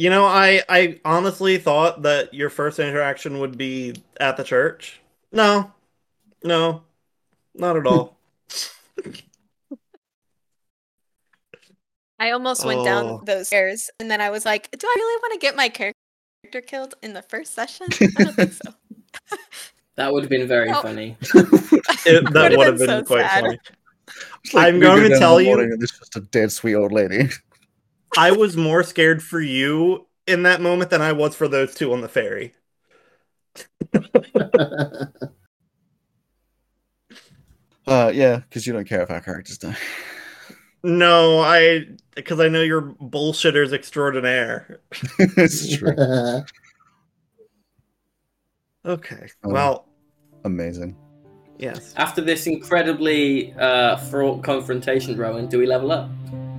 You 0.00 0.08
know, 0.08 0.24
I 0.24 0.62
I 0.66 0.98
honestly 1.04 1.58
thought 1.58 2.00
that 2.04 2.32
your 2.32 2.48
first 2.48 2.78
interaction 2.78 3.38
would 3.38 3.58
be 3.58 3.96
at 4.18 4.38
the 4.38 4.44
church. 4.44 4.98
No, 5.30 5.74
no, 6.42 6.84
not 7.54 7.76
at 7.76 7.86
all. 7.86 8.16
I 12.18 12.30
almost 12.30 12.64
went 12.64 12.80
Oh. 12.80 12.84
down 12.84 13.24
those 13.26 13.48
stairs, 13.48 13.90
and 14.00 14.10
then 14.10 14.22
I 14.22 14.30
was 14.30 14.46
like, 14.46 14.70
"Do 14.70 14.86
I 14.86 14.94
really 14.96 15.20
want 15.22 15.32
to 15.34 15.38
get 15.38 15.54
my 15.54 15.68
character 15.68 16.62
killed 16.66 16.94
in 17.02 17.12
the 17.12 17.20
first 17.20 17.52
session? 17.54 17.88
I 17.92 18.06
don't 18.24 18.34
think 18.34 18.52
so." 18.54 18.72
That 19.96 20.14
would 20.14 20.22
have 20.22 20.30
been 20.30 20.48
very 20.48 20.70
No. 20.70 20.80
funny. 20.80 21.18
It, 22.06 22.32
that 22.32 22.52
Would've 22.52 22.56
would 22.56 22.66
have 22.68 22.78
been 22.78 22.86
been 22.86 23.00
so 23.00 23.04
quite 23.04 23.26
sad. 23.26 23.42
funny. 23.44 23.58
It's 24.44 24.54
like 24.54 24.68
I'm 24.68 24.74
we 24.76 24.80
go 24.80 24.86
going 24.96 25.02
to 25.02 25.08
down 25.10 25.12
in 25.16 25.20
tell 25.20 25.40
you- 25.42 25.46
morning 25.48 25.72
And 25.72 25.82
it's 25.82 25.98
just 25.98 26.16
a 26.16 26.20
dead 26.22 26.50
sweet 26.52 26.74
old 26.76 26.90
lady. 26.90 27.28
I 28.16 28.32
was 28.32 28.56
more 28.56 28.82
scared 28.82 29.22
for 29.22 29.40
you 29.40 30.06
in 30.26 30.42
that 30.44 30.60
moment 30.60 30.90
than 30.90 31.02
I 31.02 31.12
was 31.12 31.34
for 31.34 31.48
those 31.48 31.74
two 31.74 31.92
on 31.92 32.00
the 32.00 32.08
ferry. 32.08 32.54
Uh, 37.86 38.08
yeah, 38.14 38.36
because 38.36 38.66
you 38.68 38.72
don't 38.72 38.86
care 38.86 39.02
if 39.02 39.10
our 39.10 39.20
characters 39.20 39.58
die. 39.58 39.76
No, 40.84 41.40
I 41.40 41.86
because 42.14 42.38
I 42.38 42.46
know 42.48 42.62
you're 42.62 42.82
bullshitters 42.82 43.72
extraordinaire. 43.72 44.80
it's 45.18 45.76
true. 45.76 45.96
Okay, 48.86 49.28
Oh. 49.44 49.50
well, 49.50 49.88
Amazing. 50.44 50.96
yes. 51.58 51.92
After 51.96 52.22
this 52.22 52.46
incredibly 52.46 53.52
uh, 53.54 53.96
fraught 53.96 54.42
confrontation, 54.42 55.18
Rowan, 55.18 55.48
do 55.48 55.58
we 55.58 55.66
level 55.66 55.92
up? 55.92 56.08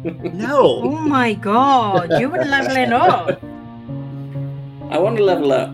No, 0.03 0.81
Oh 0.83 0.97
my 0.97 1.33
god, 1.33 2.09
you 2.19 2.29
were 2.29 2.43
leveling 2.43 2.91
up. 2.93 3.39
I 4.89 4.97
want 4.97 5.17
to 5.17 5.23
level 5.23 5.51
up. 5.53 5.69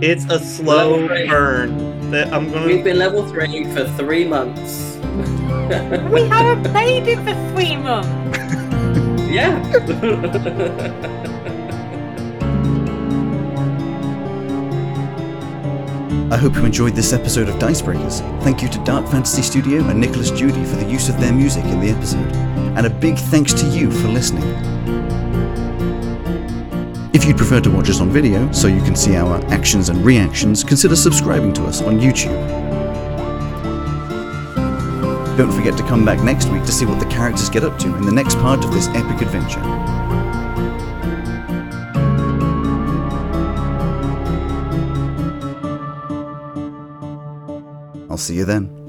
it's 0.00 0.24
a 0.30 0.38
slow 0.38 0.96
Level 0.96 1.26
burn. 1.28 2.10
That 2.10 2.32
I'm 2.32 2.50
gonna. 2.50 2.66
We've 2.66 2.84
been 2.84 2.98
level 2.98 3.26
three 3.28 3.64
for 3.74 3.84
three 3.98 4.24
months. 4.24 4.96
We 6.12 6.22
haven't 6.28 6.70
played 6.72 7.06
it 7.08 7.18
for 7.26 7.34
three 7.52 7.76
months. 7.76 8.38
yeah. 9.28 9.60
I 16.28 16.36
hope 16.36 16.56
you 16.56 16.64
enjoyed 16.64 16.94
this 16.94 17.12
episode 17.12 17.48
of 17.48 17.54
Dicebreakers. 17.60 18.18
Thank 18.42 18.60
you 18.60 18.68
to 18.70 18.82
Dark 18.82 19.06
Fantasy 19.06 19.42
Studio 19.42 19.84
and 19.84 20.00
Nicolas 20.00 20.32
Jeudy 20.32 20.66
for 20.66 20.74
the 20.74 20.90
use 20.90 21.08
of 21.08 21.20
their 21.20 21.32
music 21.32 21.64
in 21.66 21.78
the 21.78 21.88
episode. 21.88 22.34
And 22.76 22.84
a 22.84 22.90
big 22.90 23.16
thanks 23.16 23.52
to 23.52 23.66
you 23.68 23.92
for 23.92 24.08
listening. 24.08 24.42
If 27.14 27.26
you'd 27.26 27.36
prefer 27.36 27.60
to 27.60 27.70
watch 27.70 27.88
us 27.90 28.00
on 28.00 28.10
video 28.10 28.50
so 28.50 28.66
you 28.66 28.82
can 28.82 28.96
see 28.96 29.14
our 29.14 29.36
actions 29.52 29.88
and 29.88 30.04
reactions, 30.04 30.64
consider 30.64 30.96
subscribing 30.96 31.52
to 31.54 31.64
us 31.64 31.80
on 31.80 32.00
YouTube. 32.00 32.34
Don't 35.36 35.52
forget 35.52 35.76
to 35.78 35.84
come 35.84 36.04
back 36.04 36.24
next 36.24 36.48
week 36.48 36.64
to 36.64 36.72
see 36.72 36.86
what 36.86 36.98
the 36.98 37.06
characters 37.06 37.48
get 37.48 37.62
up 37.62 37.78
to 37.78 37.94
in 37.94 38.02
the 38.02 38.10
next 38.12 38.34
part 38.38 38.64
of 38.64 38.72
this 38.72 38.88
epic 38.88 39.22
adventure. 39.22 39.62
I'll 48.16 48.20
see 48.20 48.36
you 48.36 48.46
then. 48.46 48.85